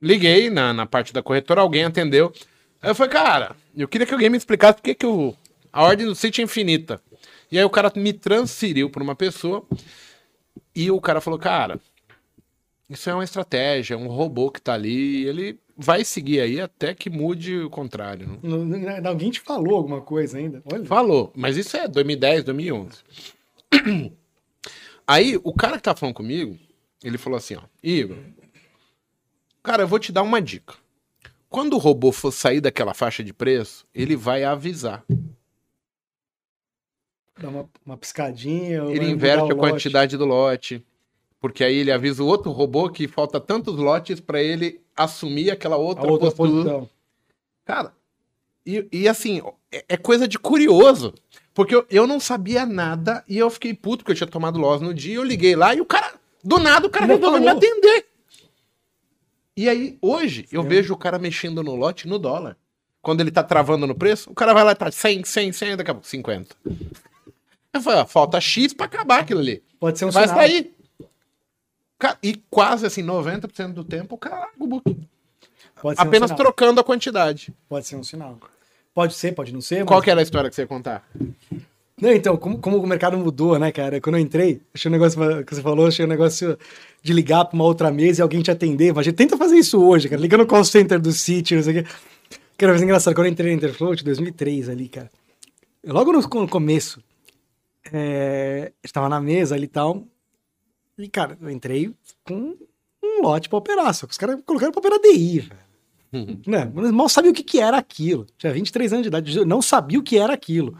liguei 0.00 0.50
na, 0.50 0.74
na 0.74 0.84
parte 0.84 1.12
da 1.12 1.22
corretora, 1.22 1.62
alguém 1.62 1.84
atendeu. 1.84 2.32
Aí 2.82 2.90
eu 2.90 2.94
falei, 2.94 3.12
cara, 3.12 3.56
eu 3.74 3.88
queria 3.88 4.06
que 4.06 4.12
alguém 4.12 4.28
me 4.28 4.36
explicasse 4.36 4.74
por 4.74 4.82
que, 4.82 4.94
que 4.94 5.06
o, 5.06 5.34
a 5.72 5.82
ordem 5.82 6.06
do 6.06 6.14
City 6.14 6.42
é 6.42 6.44
infinita. 6.44 7.00
E 7.50 7.58
aí 7.58 7.64
o 7.64 7.70
cara 7.70 7.92
me 7.94 8.12
transferiu 8.12 8.90
para 8.90 9.02
uma 9.02 9.14
pessoa 9.14 9.66
e 10.74 10.90
o 10.90 11.00
cara 11.00 11.20
falou, 11.20 11.38
cara, 11.38 11.80
isso 12.88 13.08
é 13.08 13.14
uma 13.14 13.24
estratégia, 13.24 13.94
é 13.94 13.96
um 13.96 14.08
robô 14.08 14.50
que 14.50 14.60
tá 14.60 14.74
ali, 14.74 15.24
ele 15.26 15.58
vai 15.76 16.04
seguir 16.04 16.40
aí 16.40 16.60
até 16.60 16.94
que 16.94 17.10
mude 17.10 17.58
o 17.58 17.70
contrário. 17.70 18.38
Não, 18.42 19.08
alguém 19.08 19.30
te 19.30 19.40
falou 19.40 19.76
alguma 19.76 20.00
coisa 20.00 20.38
ainda? 20.38 20.62
Olha. 20.72 20.84
Falou, 20.84 21.32
mas 21.34 21.56
isso 21.56 21.76
é 21.76 21.86
2010, 21.86 22.44
2011. 22.44 22.98
Aí 25.08 25.38
o 25.44 25.52
cara 25.54 25.76
que 25.76 25.84
tá 25.84 25.94
falando 25.94 26.16
comigo, 26.16 26.58
ele 27.04 27.16
falou 27.16 27.36
assim, 27.36 27.54
ó, 27.54 27.62
Igor, 27.80 28.16
cara, 29.62 29.84
eu 29.84 29.88
vou 29.88 30.00
te 30.00 30.10
dar 30.10 30.22
uma 30.22 30.42
dica. 30.42 30.74
Quando 31.48 31.74
o 31.74 31.78
robô 31.78 32.10
for 32.10 32.32
sair 32.32 32.60
daquela 32.60 32.92
faixa 32.92 33.22
de 33.22 33.32
preço, 33.32 33.86
ele 33.94 34.16
vai 34.16 34.42
avisar. 34.42 35.04
Dá 37.38 37.48
uma, 37.48 37.68
uma 37.84 37.96
piscadinha. 37.96 38.84
Ele 38.84 39.10
inverte 39.10 39.52
a 39.52 39.54
quantidade 39.54 40.16
do 40.16 40.24
lote. 40.24 40.84
Porque 41.40 41.62
aí 41.62 41.76
ele 41.76 41.92
avisa 41.92 42.22
o 42.22 42.26
outro 42.26 42.50
robô 42.50 42.88
que 42.88 43.06
falta 43.06 43.38
tantos 43.38 43.76
lotes 43.76 44.20
para 44.20 44.42
ele 44.42 44.80
assumir 44.96 45.50
aquela 45.50 45.76
outra, 45.76 46.10
outra 46.10 46.30
postura. 46.30 46.50
Posição. 46.50 46.90
Cara, 47.64 47.92
e, 48.64 48.86
e 48.90 49.08
assim, 49.08 49.42
é, 49.70 49.84
é, 49.90 49.96
coisa 49.96 50.26
de 50.26 50.38
curioso. 50.38 51.14
Porque 51.54 51.74
eu, 51.74 51.86
eu 51.90 52.06
não 52.06 52.18
sabia 52.18 52.66
nada 52.66 53.24
e 53.28 53.38
eu 53.38 53.48
fiquei 53.48 53.72
puto 53.72 53.98
porque 53.98 54.12
eu 54.12 54.16
tinha 54.16 54.26
tomado 54.26 54.58
loss 54.58 54.80
no 54.80 54.92
dia. 54.92 55.14
Eu 55.14 55.24
liguei 55.24 55.54
lá 55.54 55.74
e 55.74 55.80
o 55.80 55.86
cara, 55.86 56.14
do 56.42 56.58
nada, 56.58 56.86
o 56.86 56.90
cara 56.90 57.06
resolveu 57.06 57.40
me 57.40 57.48
atender. 57.48 58.06
E 59.56 59.68
aí, 59.68 59.96
hoje, 60.02 60.46
eu 60.52 60.62
vejo 60.62 60.92
o 60.92 60.98
cara 60.98 61.18
mexendo 61.18 61.62
no 61.62 61.74
lote 61.74 62.06
no 62.06 62.18
dólar. 62.18 62.58
Quando 63.00 63.20
ele 63.20 63.30
tá 63.30 63.42
travando 63.42 63.86
no 63.86 63.94
preço, 63.94 64.30
o 64.30 64.34
cara 64.34 64.52
vai 64.52 64.64
lá 64.64 64.72
e 64.72 64.74
tá 64.74 64.90
100, 64.90 65.24
100, 65.24 65.52
100, 65.52 65.76
daqui 65.76 65.90
a 65.90 65.94
pouco 65.94 66.06
50. 66.06 66.56
Eu 67.76 67.82
falei, 67.82 68.00
ó, 68.00 68.06
falta 68.06 68.40
X 68.40 68.72
pra 68.72 68.86
acabar 68.86 69.20
aquilo 69.20 69.40
ali. 69.40 69.62
Pode 69.78 69.98
ser 69.98 70.04
um 70.06 70.10
Vai 70.10 70.28
sair. 70.28 70.74
E 72.22 72.42
quase 72.50 72.86
assim, 72.86 73.02
90% 73.02 73.72
do 73.72 73.84
tempo 73.84 74.14
o 74.14 74.18
cara 74.18 74.36
larga 74.36 74.64
o 74.64 74.66
book. 74.66 74.96
Pode 75.80 75.96
ser 75.96 76.06
Apenas 76.06 76.30
um 76.30 76.34
trocando 76.34 76.80
a 76.80 76.84
quantidade. 76.84 77.54
Pode 77.68 77.86
ser 77.86 77.96
um 77.96 78.02
sinal. 78.02 78.38
Pode 78.94 79.14
ser, 79.14 79.32
pode 79.32 79.52
não 79.52 79.60
ser. 79.60 79.84
Qual 79.84 79.98
mas... 79.98 80.04
que 80.04 80.10
era 80.10 80.20
a 80.20 80.22
história 80.22 80.48
que 80.48 80.56
você 80.56 80.62
ia 80.62 80.66
contar? 80.66 81.06
Não, 82.00 82.12
então, 82.12 82.36
como, 82.36 82.58
como 82.58 82.76
o 82.76 82.86
mercado 82.86 83.16
mudou, 83.16 83.58
né, 83.58 83.72
cara? 83.72 84.00
Quando 84.00 84.16
eu 84.16 84.20
entrei, 84.20 84.60
achei 84.74 84.90
um 84.90 84.92
negócio 84.92 85.44
que 85.44 85.54
você 85.54 85.62
falou, 85.62 85.86
achei 85.86 86.04
um 86.04 86.08
negócio 86.08 86.58
de 87.02 87.12
ligar 87.12 87.46
para 87.46 87.54
uma 87.54 87.64
outra 87.64 87.90
mesa 87.90 88.20
e 88.20 88.22
alguém 88.22 88.42
te 88.42 88.50
atender. 88.50 88.92
Mas 88.92 89.00
a 89.00 89.02
gente 89.04 89.16
tenta 89.16 89.36
fazer 89.36 89.56
isso 89.56 89.82
hoje, 89.82 90.08
cara. 90.08 90.20
Liga 90.20 90.36
no 90.36 90.46
call 90.46 90.64
center 90.64 91.00
do 91.00 91.12
City, 91.12 91.56
não 91.56 91.62
sei 91.62 91.80
o 91.80 91.84
quê. 91.84 91.90
Cara, 92.58 92.72
mas 92.72 92.82
é 92.82 92.84
engraçado, 92.84 93.14
quando 93.14 93.26
eu 93.26 93.32
entrei 93.32 93.50
na 93.50 93.56
Interfloat, 93.56 94.02
2003 94.02 94.68
ali, 94.68 94.88
cara. 94.88 95.10
Logo 95.86 96.12
no, 96.12 96.20
no 96.20 96.48
começo, 96.48 97.02
é, 97.92 98.72
estava 98.82 99.08
na 99.08 99.20
mesa 99.20 99.54
ali 99.54 99.64
e 99.64 99.68
tal. 99.68 100.04
E, 100.98 101.08
cara, 101.08 101.36
eu 101.40 101.50
entrei 101.50 101.92
com 102.24 102.56
um 103.02 103.22
lote 103.22 103.48
pra 103.48 103.58
operar, 103.58 103.94
só 103.94 104.06
que 104.06 104.12
os 104.12 104.18
caras 104.18 104.40
colocaram 104.44 104.72
pra 104.72 104.80
operar 104.80 105.00
DI, 105.00 105.40
velho. 105.40 105.66
Uhum. 106.12 106.40
Né? 106.46 106.64
Mal 106.92 107.08
sabia 107.08 107.30
o 107.30 107.34
que, 107.34 107.42
que 107.42 107.60
era 107.60 107.76
aquilo. 107.76 108.26
Tinha 108.38 108.52
23 108.52 108.92
anos 108.92 109.02
de 109.02 109.08
idade, 109.08 109.44
não 109.44 109.60
sabia 109.60 109.98
o 109.98 110.02
que 110.02 110.18
era 110.18 110.32
aquilo. 110.32 110.78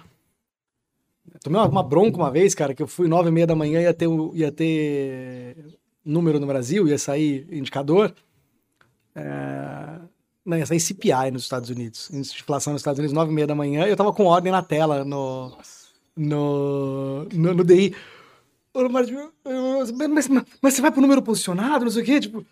Tomei 1.42 1.60
uma, 1.60 1.68
uma 1.68 1.82
bronca 1.82 2.16
uma 2.16 2.30
vez, 2.30 2.54
cara, 2.54 2.74
que 2.74 2.82
eu 2.82 2.86
fui 2.86 3.08
nove 3.08 3.28
e 3.28 3.32
meia 3.32 3.46
da 3.46 3.54
manhã, 3.54 3.82
ia 3.82 3.92
ter, 3.92 4.08
ia 4.32 4.50
ter 4.50 5.78
número 6.04 6.40
no 6.40 6.46
Brasil, 6.46 6.88
ia 6.88 6.98
sair 6.98 7.46
indicador. 7.50 8.14
É... 9.14 9.98
Não, 10.44 10.56
ia 10.56 10.64
sair 10.64 10.80
CPI 10.80 11.30
nos 11.32 11.42
Estados 11.42 11.68
Unidos. 11.68 12.08
Inflação 12.10 12.72
nos 12.72 12.80
Estados 12.80 12.98
Unidos, 12.98 13.12
nove 13.12 13.32
e 13.32 13.34
meia 13.34 13.46
da 13.46 13.54
manhã, 13.54 13.84
eu 13.84 13.96
tava 13.96 14.12
com 14.12 14.24
ordem 14.24 14.52
na 14.52 14.62
tela 14.62 15.04
no... 15.04 15.50
Nossa 15.50 15.75
no, 16.16 17.24
no, 17.32 17.54
no 17.54 17.64
DI. 17.64 17.94
Mas, 18.74 20.28
mas, 20.28 20.44
mas, 20.60 20.74
você 20.74 20.82
vai 20.82 20.90
pro 20.90 21.00
número 21.00 21.22
posicionado, 21.22 21.84
não 21.84 21.92
sei 21.92 22.02
o 22.02 22.06
quê, 22.06 22.20
tipo. 22.20 22.44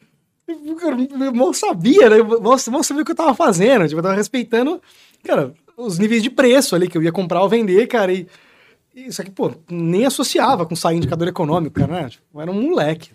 Eu 0.46 1.34
mal 1.34 1.54
sabia, 1.54 2.10
né? 2.10 2.22
Mal, 2.22 2.40
mal 2.40 2.82
sabia 2.82 3.02
o 3.02 3.04
que 3.04 3.12
eu 3.12 3.16
tava 3.16 3.34
fazendo. 3.34 3.86
Tipo, 3.86 3.98
eu 3.98 4.02
tava 4.02 4.14
respeitando, 4.14 4.80
cara, 5.22 5.54
os 5.76 5.98
níveis 5.98 6.22
de 6.22 6.30
preço 6.30 6.74
ali 6.74 6.88
que 6.88 6.96
eu 6.96 7.02
ia 7.02 7.12
comprar 7.12 7.42
ou 7.42 7.48
vender, 7.48 7.86
cara. 7.86 8.12
E, 8.12 8.26
Isso 8.94 9.20
aqui, 9.22 9.30
pô, 9.30 9.52
nem 9.70 10.04
associava 10.06 10.66
com 10.66 10.76
sair 10.76 10.96
indicador 10.96 11.28
econômico, 11.28 11.76
cara, 11.80 12.02
né? 12.02 12.08
Tipo, 12.10 12.40
era 12.40 12.50
um 12.50 12.60
moleque. 12.60 13.10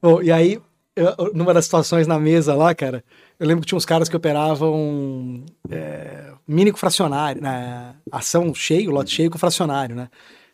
Bom, 0.00 0.22
e 0.22 0.30
aí, 0.30 0.60
eu, 0.94 1.32
numa 1.34 1.52
das 1.52 1.64
situações 1.64 2.06
na 2.06 2.18
mesa 2.18 2.54
lá, 2.54 2.74
cara, 2.74 3.04
eu 3.38 3.46
lembro 3.46 3.62
que 3.62 3.68
tinha 3.68 3.76
uns 3.76 3.84
caras 3.84 4.08
que 4.08 4.16
operavam 4.16 5.44
é, 5.70 6.32
mini 6.46 6.72
com 6.72 6.78
fracionário, 6.78 7.40
né? 7.40 7.94
Ação 8.10 8.52
cheio, 8.52 8.90
lote 8.90 9.14
cheio 9.14 9.30
com 9.30 9.38
fracionário, 9.38 9.94
né? 9.94 10.08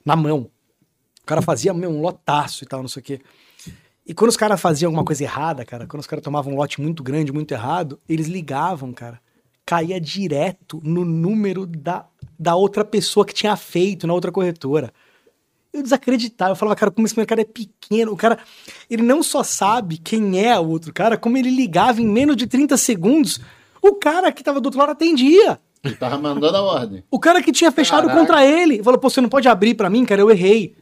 Na 0.05 0.15
mão. 0.15 0.51
O 1.23 1.27
cara 1.27 1.41
fazia 1.41 1.73
um 1.73 2.01
lotaço 2.01 2.65
e 2.65 2.67
tal, 2.67 2.83
não 2.83 2.89
sei 2.89 3.01
o 3.01 3.05
quê. 3.05 3.21
E 4.07 4.13
quando 4.13 4.29
os 4.29 4.37
caras 4.37 4.61
faziam 4.61 4.89
alguma 4.89 5.05
coisa 5.05 5.25
errada, 5.25 5.65
cara, 5.65 5.87
quando 5.87 6.01
os 6.01 6.07
caras 6.07 6.23
tomavam 6.23 6.53
um 6.53 6.57
lote 6.57 6.79
muito 6.81 7.03
grande, 7.03 7.33
muito 7.33 7.53
errado, 7.53 7.99
eles 8.07 8.27
ligavam, 8.27 8.93
cara. 8.93 9.19
Caía 9.65 9.99
direto 9.99 10.79
no 10.85 11.07
número 11.07 11.65
da, 11.65 12.07
da 12.39 12.55
outra 12.55 12.85
pessoa 12.85 13.25
que 13.25 13.33
tinha 13.33 13.57
feito 13.57 14.07
na 14.07 14.13
outra 14.13 14.31
corretora. 14.31 14.93
Eu 15.75 15.83
desacreditava, 15.83 16.53
eu 16.53 16.57
falava, 16.57 16.77
cara, 16.77 16.91
como 16.93 17.05
esse 17.05 17.17
mercado 17.17 17.41
é 17.41 17.45
pequeno. 17.45 18.13
O 18.13 18.17
cara, 18.17 18.39
ele 18.89 19.03
não 19.03 19.23
só 19.25 19.43
sabe 19.43 19.99
quem 19.99 20.41
é 20.41 20.57
o 20.59 20.69
outro 20.69 20.93
cara, 20.93 21.19
como 21.19 21.37
ele 21.37 21.51
ligava 21.51 22.01
em 22.01 22.07
menos 22.07 22.37
de 22.37 22.47
30 22.47 22.77
segundos, 22.77 23.41
o 23.83 23.95
cara 23.97 24.31
que 24.31 24.45
tava 24.45 24.61
do 24.61 24.67
outro 24.67 24.79
lado 24.79 24.93
atendia. 24.93 25.59
Ele 25.83 25.97
tava 25.97 26.17
mandando 26.17 26.57
a 26.57 26.63
ordem. 26.63 27.03
O 27.11 27.19
cara 27.19 27.43
que 27.43 27.51
tinha 27.51 27.73
fechado 27.73 28.07
Caraca. 28.07 28.19
contra 28.21 28.47
ele. 28.47 28.83
Falou, 28.83 28.99
pô, 29.01 29.11
você 29.11 29.21
não 29.21 29.29
pode 29.29 29.49
abrir 29.49 29.75
pra 29.75 29.91
mim, 29.91 30.05
cara, 30.05 30.21
eu 30.21 30.31
errei. 30.31 30.75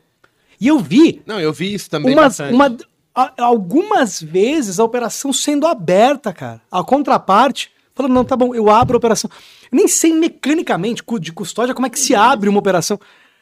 E 0.61 0.69
eu 0.69 0.79
vi 0.79 1.23
Não, 1.27 1.41
eu 1.41 1.53
vi 1.53 1.73
isso 1.75 1.91
também 1.91 2.13
umas, 2.15 2.39
uma, 2.39 2.77
a- 3.15 3.33
algumas 3.39 4.23
vezes 4.23 4.79
a 4.79 4.85
operação 4.85 5.33
sendo 5.33 5.67
aberta, 5.67 6.33
cara. 6.33 6.61
A 6.71 6.85
contraparte 6.85 7.73
falando, 7.95 8.13
não, 8.13 8.25
tá 8.25 8.37
bom, 8.37 8.55
eu 8.55 8.71
abro 8.71 8.95
a 8.97 8.99
operação. 8.99 9.29
Eu 9.73 9.77
nem 9.77 9.89
sei 9.89 10.13
mecanicamente, 10.13 11.03
de 11.21 11.33
custódia, 11.33 11.75
como 11.75 11.87
é 11.87 11.91
que 11.91 11.99
se 11.99 12.15
abre 12.15 12.49
uma 12.49 12.59
operação. 12.59 13.01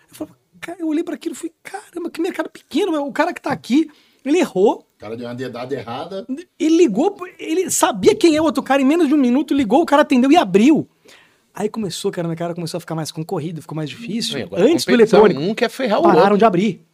Eu, 0.08 0.14
falava, 0.14 0.36
eu 0.78 0.88
olhei 0.88 1.02
para 1.04 1.14
aquilo 1.14 1.34
e 1.34 1.38
falei, 1.38 1.52
caramba, 1.62 2.10
que 2.10 2.20
mercado 2.20 2.50
pequeno, 2.50 2.98
o 3.04 3.12
cara 3.12 3.32
que 3.32 3.40
tá 3.40 3.50
aqui, 3.50 3.90
ele 4.24 4.38
errou, 4.38 4.86
O 4.96 4.98
cara 5.00 5.16
deu 5.16 5.26
uma 5.26 5.34
dedada 5.34 5.74
errada. 5.74 6.26
ele 6.58 6.76
ligou, 6.76 7.16
ele 7.38 7.70
sabia 7.70 8.14
quem 8.14 8.36
é 8.36 8.40
o 8.40 8.44
outro 8.44 8.62
cara, 8.62 8.82
em 8.82 8.84
menos 8.84 9.08
de 9.08 9.14
um 9.14 9.18
minuto 9.18 9.54
ligou, 9.54 9.82
o 9.82 9.86
cara 9.86 10.02
atendeu 10.02 10.30
e 10.30 10.36
abriu. 10.36 10.88
Aí 11.54 11.68
começou, 11.68 12.10
cara, 12.12 12.28
meu 12.28 12.36
cara 12.36 12.54
começou 12.54 12.78
a 12.78 12.80
ficar 12.80 12.94
mais 12.94 13.10
concorrido, 13.10 13.60
ficou 13.60 13.74
mais 13.74 13.90
difícil. 13.90 14.42
Agora, 14.44 14.62
Antes 14.64 14.84
do 14.84 14.92
eletrônico 14.92 15.40
Um 15.40 15.54
quer 15.54 15.68
ferrar 15.68 15.98
o 15.98 16.02
pararam 16.02 16.22
outro. 16.22 16.38
de 16.38 16.44
abrir. 16.44 16.86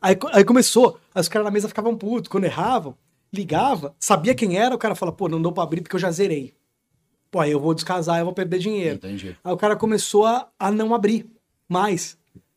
Aí, 0.00 0.16
aí 0.32 0.44
começou, 0.44 0.98
aí 1.14 1.20
os 1.20 1.28
caras 1.28 1.44
na 1.44 1.50
mesa 1.50 1.68
ficavam 1.68 1.94
putos, 1.96 2.28
quando 2.28 2.44
erravam, 2.44 2.96
ligava, 3.32 3.94
sabia 3.98 4.34
quem 4.34 4.56
era, 4.58 4.74
o 4.74 4.78
cara 4.78 4.94
fala, 4.94 5.12
pô, 5.12 5.28
não 5.28 5.40
deu 5.42 5.52
pra 5.52 5.62
abrir 5.64 5.82
porque 5.82 5.94
eu 5.96 6.00
já 6.00 6.10
zerei. 6.10 6.54
Pô, 7.30 7.40
aí 7.40 7.50
eu 7.52 7.60
vou 7.60 7.74
descasar, 7.74 8.18
eu 8.18 8.24
vou 8.24 8.34
perder 8.34 8.58
dinheiro. 8.58 8.96
Entendi. 8.96 9.36
Aí 9.44 9.52
o 9.52 9.56
cara 9.56 9.76
começou 9.76 10.24
a, 10.26 10.48
a 10.58 10.70
não 10.70 10.94
abrir 10.94 11.30
mais. 11.68 12.16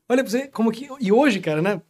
Olha 0.09 0.23
pra 0.23 0.31
você, 0.31 0.47
como 0.47 0.71
que. 0.71 0.87
E 0.99 1.11
hoje, 1.11 1.39
cara, 1.39 1.61
né? 1.61 1.81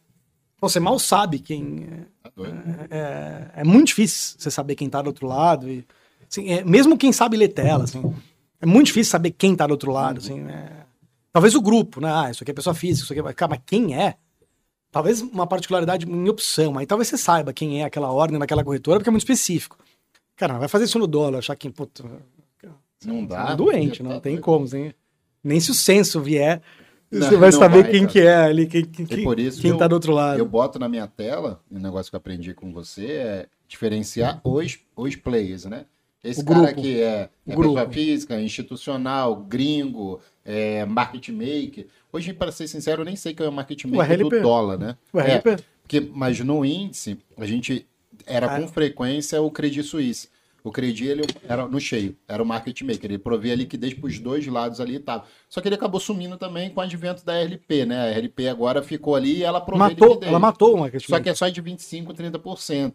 Você 0.60 0.80
mal 0.80 0.98
sabe 0.98 1.38
quem. 1.38 1.86
Tá 2.22 2.30
doido. 2.34 2.56
É, 2.90 3.50
é 3.56 3.64
muito 3.64 3.88
difícil 3.88 4.36
você 4.38 4.50
saber 4.50 4.74
quem 4.74 4.88
tá 4.88 5.02
do 5.02 5.08
outro 5.08 5.26
lado. 5.26 5.68
E, 5.68 5.84
assim, 6.30 6.48
é, 6.50 6.64
mesmo 6.64 6.96
quem 6.96 7.12
sabe 7.12 7.36
ler 7.36 7.48
tela, 7.48 7.84
assim. 7.84 8.14
É 8.60 8.66
muito 8.66 8.86
difícil 8.86 9.10
saber 9.10 9.30
quem 9.32 9.54
tá 9.54 9.66
do 9.66 9.72
outro 9.72 9.90
lado, 9.92 10.18
assim. 10.18 10.40
é. 10.48 10.84
Talvez 11.32 11.54
o 11.56 11.60
grupo, 11.60 12.00
né? 12.00 12.10
Ah, 12.12 12.30
isso 12.30 12.44
aqui 12.44 12.52
é 12.52 12.54
pessoa 12.54 12.74
física, 12.74 13.04
isso 13.04 13.12
aqui 13.12 13.28
é. 13.28 13.32
Cara, 13.34 13.50
mas 13.50 13.60
quem 13.66 14.00
é? 14.00 14.14
Talvez 14.90 15.20
uma 15.20 15.46
particularidade 15.46 16.08
em 16.08 16.28
opção, 16.28 16.78
aí 16.78 16.86
talvez 16.86 17.08
você 17.08 17.18
saiba 17.18 17.52
quem 17.52 17.82
é 17.82 17.84
aquela 17.84 18.12
ordem 18.12 18.38
naquela 18.38 18.62
corretora, 18.62 19.00
porque 19.00 19.08
é 19.08 19.10
muito 19.10 19.22
específico. 19.22 19.76
Cara, 20.36 20.52
não 20.52 20.60
vai 20.60 20.68
fazer 20.68 20.84
isso 20.84 20.98
no 21.00 21.08
dólar, 21.08 21.38
achar 21.38 21.56
que, 21.56 21.68
puta, 21.68 22.04
Não 23.04 23.26
dá. 23.26 23.50
é 23.50 23.56
doente, 23.56 23.98
Tá 24.02 24.08
não 24.08 24.20
tem 24.20 24.34
doido. 24.34 24.44
como. 24.44 24.66
Nem, 24.72 24.94
nem 25.42 25.58
se 25.60 25.72
o 25.72 25.74
censo 25.74 26.20
vier, 26.22 26.62
Não, 27.18 27.28
você 27.28 27.36
vai 27.36 27.52
saber 27.52 27.82
vai, 27.82 27.90
quem 27.90 28.00
cara. 28.02 28.12
que 28.12 28.20
é 28.20 28.34
ali, 28.36 28.66
quem, 28.66 28.84
quem, 28.84 29.06
E 29.20 29.22
por 29.24 29.38
isso 29.40 29.60
quem 29.60 29.72
que 29.72 29.78
tá 29.78 29.84
eu- 29.84 29.88
do 29.88 29.94
outro 29.94 30.12
lado. 30.12 30.38
Eu 30.38 30.46
boto 30.46 30.78
na 30.78 30.88
minha 30.88 31.06
tela, 31.06 31.60
um 31.70 31.78
negócio 31.78 32.10
que 32.10 32.16
eu 32.16 32.18
aprendi 32.18 32.52
com 32.54 32.72
você, 32.72 33.06
é 33.06 33.46
diferenciar 33.68 34.40
os, 34.44 34.78
os 34.96 35.16
players, 35.16 35.64
né? 35.64 35.84
Esse 36.22 36.40
O 36.40 36.44
cara 36.44 36.60
grupo. 36.68 36.80
que 36.82 37.00
é, 37.02 37.28
O 37.46 37.52
é 37.52 37.56
pessoa 37.56 37.88
física, 37.90 38.40
institucional, 38.40 39.36
gringo, 39.36 40.20
é, 40.44 40.84
market 40.86 41.28
maker. 41.28 41.86
Hoje, 42.12 42.32
para 42.32 42.50
ser 42.50 42.66
sincero, 42.66 43.02
eu 43.02 43.04
nem 43.04 43.16
sei 43.16 43.34
quem 43.34 43.44
é 43.44 43.48
o 43.48 43.52
market 43.52 43.84
maker 43.84 44.18
do 44.18 44.28
RLP. 44.28 44.40
dólar, 44.40 44.78
né? 44.78 44.96
O 45.12 45.20
É, 45.20 45.24
RLP. 45.40 45.62
porque, 45.82 46.00
mas 46.14 46.40
no 46.40 46.64
índice, 46.64 47.18
a 47.36 47.44
gente 47.46 47.86
era 48.26 48.46
Ah. 48.46 48.58
com 48.60 48.66
frequência 48.68 49.40
o 49.42 49.50
Credit 49.50 49.82
Suisse. 49.82 50.28
O 50.64 50.72
Credit, 50.72 51.04
ele 51.04 51.26
era 51.46 51.68
no 51.68 51.78
cheio, 51.78 52.16
era 52.26 52.42
o 52.42 52.46
market 52.46 52.80
maker. 52.80 53.04
Ele 53.04 53.18
provia 53.18 53.54
liquidez 53.54 53.92
para 53.92 54.06
os 54.06 54.18
dois 54.18 54.46
lados 54.46 54.80
ali 54.80 54.94
e 54.94 54.98
tal. 54.98 55.26
Só 55.46 55.60
que 55.60 55.68
ele 55.68 55.74
acabou 55.74 56.00
sumindo 56.00 56.38
também 56.38 56.70
com 56.70 56.80
o 56.80 56.82
advento 56.82 57.22
da 57.22 57.34
RLP, 57.34 57.84
né? 57.84 58.08
A 58.08 58.18
RLP 58.18 58.48
agora 58.48 58.82
ficou 58.82 59.14
ali 59.14 59.40
e 59.40 59.42
ela 59.42 59.60
provê 59.60 59.78
Matou, 59.80 60.08
liquidez. 60.08 60.30
ela 60.30 60.38
matou 60.38 60.74
o 60.74 60.80
market 60.80 61.06
Só 61.06 61.20
que 61.20 61.28
é 61.28 61.34
só 61.34 61.46
de 61.50 61.62
25%, 61.62 62.16
30%. 62.16 62.94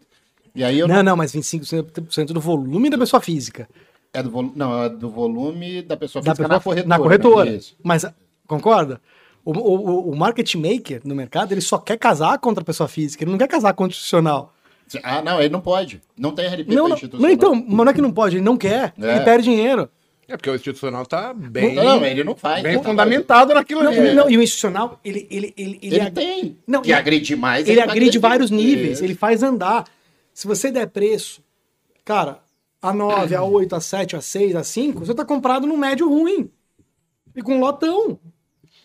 E 0.56 0.64
aí 0.64 0.80
eu 0.80 0.88
não... 0.88 0.96
Não, 0.96 1.04
não, 1.04 1.16
mas 1.16 1.32
25% 1.32 2.34
do 2.34 2.42
volume 2.42 2.90
da 2.90 2.98
pessoa 2.98 3.22
física. 3.22 3.70
É 4.12 4.24
do 4.24 4.32
volume, 4.32 4.54
não, 4.56 4.84
é 4.86 4.90
do 4.90 5.08
volume 5.08 5.84
da 5.84 5.96
pessoa 5.96 6.24
Da 6.24 6.32
física 6.32 6.50
pessoa 6.50 6.58
na 6.58 6.60
corretora. 6.64 6.88
Na 6.88 6.98
corretora. 6.98 7.52
né? 7.52 7.60
Mas, 7.84 8.04
concorda? 8.48 9.00
O, 9.46 9.52
o, 9.52 10.10
o 10.10 10.16
market 10.16 10.56
maker 10.56 11.02
no 11.06 11.14
mercado, 11.14 11.52
ele 11.52 11.62
só 11.62 11.78
quer 11.78 11.98
casar 11.98 12.40
contra 12.40 12.64
a 12.64 12.66
pessoa 12.66 12.88
física, 12.88 13.24
ele 13.24 13.30
não 13.32 13.38
quer 13.38 13.48
casar 13.48 13.74
contra 13.74 13.92
o 13.92 13.96
institucional. 13.96 14.56
Ah, 15.04 15.22
não, 15.22 15.40
ele 15.40 15.50
não 15.50 15.62
pode. 15.62 16.02
Não 16.18 16.32
tem 16.32 16.46
RLP 16.48 16.74
Não, 16.74 16.88
não, 16.88 16.96
institucional. 16.96 17.28
não, 17.28 17.34
então, 17.34 17.56
mas 17.56 17.86
não 17.86 17.90
é 17.90 17.94
que 17.94 18.02
não 18.02 18.12
pode, 18.12 18.38
ele 18.38 18.44
não 18.46 18.58
quer, 18.58 18.94
É. 19.00 19.16
ele 19.16 19.26
perde 19.26 19.44
dinheiro. 19.44 19.90
É 20.28 20.38
porque 20.38 20.50
o 20.50 20.54
institucional 20.56 21.06
tá 21.08 21.34
bem, 21.34 21.74
Não, 21.74 22.06
ele 22.06 22.24
não 22.24 22.36
faz. 22.36 22.62
bem 22.62 22.74
Ele 22.74 22.82
tá 22.84 22.90
fundamentado 22.90 23.54
naquilo 23.54 23.82
Não, 23.84 23.92
ali. 23.92 24.14
não, 24.14 24.30
e 24.30 24.38
o 24.38 24.44
institucional, 24.44 25.00
ele, 25.04 25.28
ele, 25.32 25.54
ele, 25.58 25.74
fazendo. 25.74 25.84
Ele 25.94 26.02
ag- 26.02 26.12
tem. 26.14 26.58
Não, 26.68 26.82
que 26.84 26.90
ele- 26.92 27.00
agride 27.00 27.36
mais. 27.36 27.68
ele 27.68 27.76
vai 27.78 27.84
agride 27.86 28.02
agredir. 28.10 28.22
vários 28.22 28.52
níveis, 28.52 28.92
Isso. 28.94 29.04
ele 29.04 29.16
faz 29.16 29.42
andar. 29.42 29.86
Se 30.34 30.46
você 30.48 30.70
der 30.72 30.88
preço, 30.88 31.42
cara, 32.06 32.38
a 32.82 32.94
9, 32.94 33.34
a 33.36 33.44
8, 33.44 33.76
a 33.76 33.82
7, 33.82 34.16
a 34.16 34.22
6, 34.22 34.56
a 34.56 34.64
5, 34.64 35.04
você 35.04 35.16
tá 35.16 35.26
comprado 35.26 35.66
no 35.66 35.76
médio 35.76 36.08
ruim. 36.08 36.50
E 37.36 37.42
com 37.42 37.60
lotão. 37.60 38.20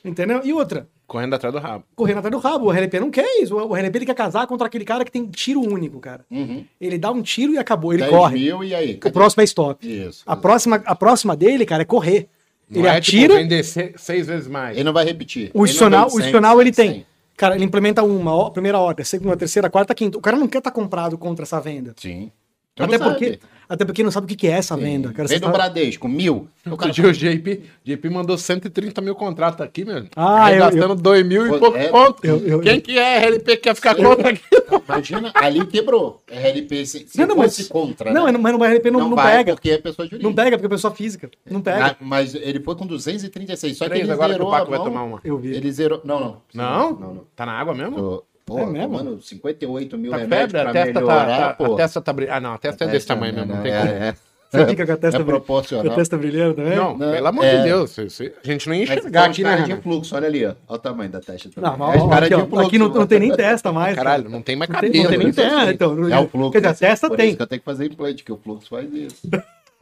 Entendeu? 0.04 0.40
E 0.44 0.52
outra, 0.52 0.88
Correndo 1.06 1.34
atrás 1.34 1.52
do 1.52 1.60
rabo. 1.60 1.84
correndo 1.94 2.18
atrás 2.18 2.32
do 2.32 2.38
rabo. 2.38 2.66
O 2.66 2.70
RLP 2.72 2.98
não 2.98 3.10
quer 3.10 3.26
isso. 3.42 3.54
O 3.56 3.74
RLP 3.74 3.96
ele 3.98 4.06
quer 4.06 4.14
casar 4.14 4.46
contra 4.46 4.66
aquele 4.66 4.84
cara 4.84 5.04
que 5.04 5.12
tem 5.12 5.26
tiro 5.26 5.60
único, 5.60 6.00
cara. 6.00 6.24
Uhum. 6.30 6.64
Ele 6.80 6.96
dá 6.98 7.10
um 7.10 7.20
tiro 7.22 7.52
e 7.52 7.58
acabou, 7.58 7.92
ele 7.92 8.02
10 8.02 8.10
corre. 8.12 8.38
mil 8.38 8.64
e 8.64 8.74
aí? 8.74 8.98
O 9.04 9.12
próximo 9.12 9.42
é 9.42 9.44
stop. 9.44 9.86
Isso. 9.86 10.22
A 10.26 10.34
próxima, 10.34 10.82
a 10.84 10.94
próxima 10.94 11.36
dele, 11.36 11.66
cara, 11.66 11.82
é 11.82 11.84
correr. 11.84 12.28
Não 12.70 12.80
ele 12.80 12.88
é, 12.88 13.00
tipo, 13.00 13.18
atira, 13.18 13.34
vender 13.36 13.62
se- 13.62 13.92
seis 13.96 14.26
vezes 14.26 14.48
mais. 14.48 14.74
Ele 14.76 14.84
não 14.84 14.92
vai 14.94 15.04
repetir. 15.04 15.50
o 15.52 15.58
Ele 15.58 15.64
institucional, 15.64 16.00
não 16.00 16.06
o 16.06 16.10
vem 16.10 16.18
institucional 16.20 16.52
cem, 16.56 16.60
ele 16.62 16.72
tem. 16.72 16.90
cem. 16.90 17.06
Cara, 17.36 17.54
ele 17.56 17.64
implementa 17.64 18.02
uma, 18.02 18.34
ó, 18.34 18.48
primeira 18.48 18.78
ordem, 18.78 19.04
segunda, 19.04 19.36
terceira, 19.36 19.68
quarta, 19.68 19.94
quinta. 19.94 20.16
O 20.16 20.20
cara 20.20 20.36
não 20.38 20.48
quer 20.48 20.58
estar 20.58 20.70
comprado 20.70 21.18
contra 21.18 21.42
essa 21.44 21.60
venda. 21.60 21.92
Sim. 21.98 22.30
Então 22.72 22.86
Até 22.86 22.98
porque, 22.98 23.24
sabe. 23.26 23.40
Até 23.68 23.84
porque 23.84 24.02
não 24.02 24.10
sabe 24.10 24.24
o 24.24 24.28
que 24.28 24.36
que 24.36 24.46
é 24.46 24.52
essa 24.52 24.76
venda. 24.76 25.12
Cara, 25.12 25.28
Vem 25.28 25.38
do 25.38 25.46
tá- 25.46 25.52
Bradesco, 25.52 26.08
mil. 26.08 26.48
O 26.70 26.76
cara 26.78 26.90
dia 26.92 27.06
o 27.06 27.12
JP, 27.12 27.60
JP 27.84 28.08
mandou 28.08 28.38
130 28.38 29.00
mil 29.02 29.14
contratos 29.14 29.60
aqui, 29.60 29.84
meu. 29.84 30.06
Ah, 30.16 30.50
eu- 30.50 30.58
gastando 30.60 30.94
2 30.94 31.26
mil 31.26 31.46
e 31.46 31.58
pouco 31.58 31.76
é- 31.76 31.88
ponto. 31.88 32.24
eu- 32.24 32.38
eu- 32.46 32.60
Quem 32.60 32.80
que 32.80 32.98
é 32.98 33.18
RLP 33.18 33.44
que 33.56 33.62
quer 33.64 33.74
ficar 33.74 33.94
contra 33.94 34.30
aqui? 34.30 34.40
Imagina, 34.88 35.30
ali 35.34 35.66
quebrou. 35.66 36.22
RLP 36.30 36.86
se, 36.86 37.06
se 37.06 37.18
Não, 37.18 37.26
não, 37.26 37.36
fosse 37.36 37.62
mas- 37.62 37.68
contra, 37.68 38.12
Não, 38.12 38.26
né? 38.26 38.32
mas 38.38 38.52
no 38.52 38.64
RLP 38.64 38.90
não, 38.90 39.00
não, 39.10 39.14
vai 39.16 39.36
pega. 39.38 39.54
porque 39.54 39.70
é 39.70 39.78
pessoa 39.78 40.06
jurídica. 40.06 40.26
Não 40.28 40.34
pega 40.34 40.56
porque 40.56 40.66
é 40.66 40.68
pessoa 40.70 40.94
física. 40.94 41.30
Não 41.50 41.60
pega. 41.60 41.86
Ah, 41.88 41.96
mas 42.00 42.34
ele 42.34 42.60
foi 42.60 42.74
com 42.76 42.86
236, 42.86 43.76
só 43.76 43.88
que 43.88 43.98
ele 43.98 44.10
agora 44.10 44.28
que 44.28 44.34
zerou 44.34 44.48
o 44.48 44.50
Paco 44.50 44.70
vai 44.70 44.78
tomar 44.78 45.02
uma. 45.04 45.20
Eu 45.22 45.36
vi. 45.38 45.54
Ele 45.54 45.70
zerou... 45.70 46.00
Não, 46.04 46.18
não. 46.20 46.42
Não? 46.54 46.90
Não, 46.92 47.14
não. 47.14 47.24
Tá 47.36 47.44
na 47.44 47.52
água 47.52 47.74
mesmo? 47.74 47.96
Tô- 47.96 48.24
Pô, 48.46 48.58
É 48.58 48.66
mesmo? 48.66 48.92
mano, 48.94 49.20
58 49.22 49.96
mil 49.96 50.10
Tá 50.10 50.18
remédios 50.18 50.52
febre? 50.52 50.60
pra 50.60 50.70
A 50.70 50.72
testa 50.84 51.00
melhorar, 51.00 51.26
tá, 51.26 51.48
tá- 51.48 51.54
pô. 51.54 51.72
a 51.72 51.76
testa 51.76 52.00
tá 52.02 52.12
brilhando. 52.12 52.36
Ah, 52.36 52.40
não, 52.40 52.52
a 52.54 52.58
testa 52.58 52.84
é 52.84 52.86
desse 52.88 53.06
Testa, 53.06 53.14
tamanho 53.14 53.32
né, 53.34 53.40
mesmo. 53.40 53.54
Não 53.54 53.62
né, 53.62 53.70
tem 53.70 53.80
como. 53.80 53.90
é, 54.04 54.08
é. 54.10 54.14
Você 54.54 54.66
fica 54.66 54.86
com 54.86 54.92
a 54.92 54.96
testa, 54.96 55.16
É 55.16 55.18
com 55.18 55.22
a 55.22 55.26
proporcional. 55.34 55.94
testa 55.96 56.16
brilhando 56.16 56.54
também? 56.54 56.76
Não, 56.76 56.96
Não, 56.96 57.10
pelo 57.10 57.26
amor 57.26 57.44
é. 57.44 57.56
de 57.56 57.62
Deus. 57.64 57.98
a 57.98 58.02
gente 58.04 58.68
não 58.68 58.76
Mas 58.76 58.82
enxergar 58.88 59.22
são 59.22 59.30
aqui, 59.30 59.42
né? 59.42 59.56
de 59.56 59.62
Renan? 59.62 59.82
fluxo, 59.82 60.14
olha 60.14 60.26
ali, 60.28 60.44
ó. 60.46 60.48
Olha 60.50 60.56
o 60.68 60.78
tamanho 60.78 61.10
da 61.10 61.20
testa 61.20 61.48
também. 61.50 61.70
Não, 61.78 61.92
É 61.92 61.96
os 61.96 62.02
ó, 62.02 62.08
caras 62.08 62.26
aqui, 62.30 62.36
de 62.36 62.42
ó, 62.42 62.46
fluxo, 62.46 62.66
aqui 62.68 62.78
não, 62.78 62.86
não 62.88 62.94
mano. 62.94 63.06
tem 63.08 63.18
nem 63.18 63.34
testa 63.34 63.72
mais. 63.72 63.96
cara. 63.96 64.10
Caralho, 64.10 64.30
não 64.30 64.42
tem 64.42 64.54
mais 64.54 64.68
Não 64.70 64.78
tem, 64.78 64.90
cabelo. 64.92 65.02
não 65.04 65.10
tem 65.10 65.18
nem 65.18 65.26
né? 65.28 65.32
testa. 65.32 65.72
Então, 65.72 66.08
É 66.08 66.18
o 66.20 66.28
fluxo. 66.28 66.50
Quer 66.52 66.58
dizer, 66.58 66.68
a 66.68 66.74
testa 66.74 67.10
tem. 67.16 67.28
isso 67.28 67.36
que 67.38 67.42
eu 67.42 67.46
tenho 67.48 67.60
que 67.60 67.64
fazer 67.64 67.86
implante, 67.86 68.22
que 68.22 68.30
o 68.32 68.36
fluxo 68.36 68.68
faz 68.68 68.92
isso. 68.92 69.28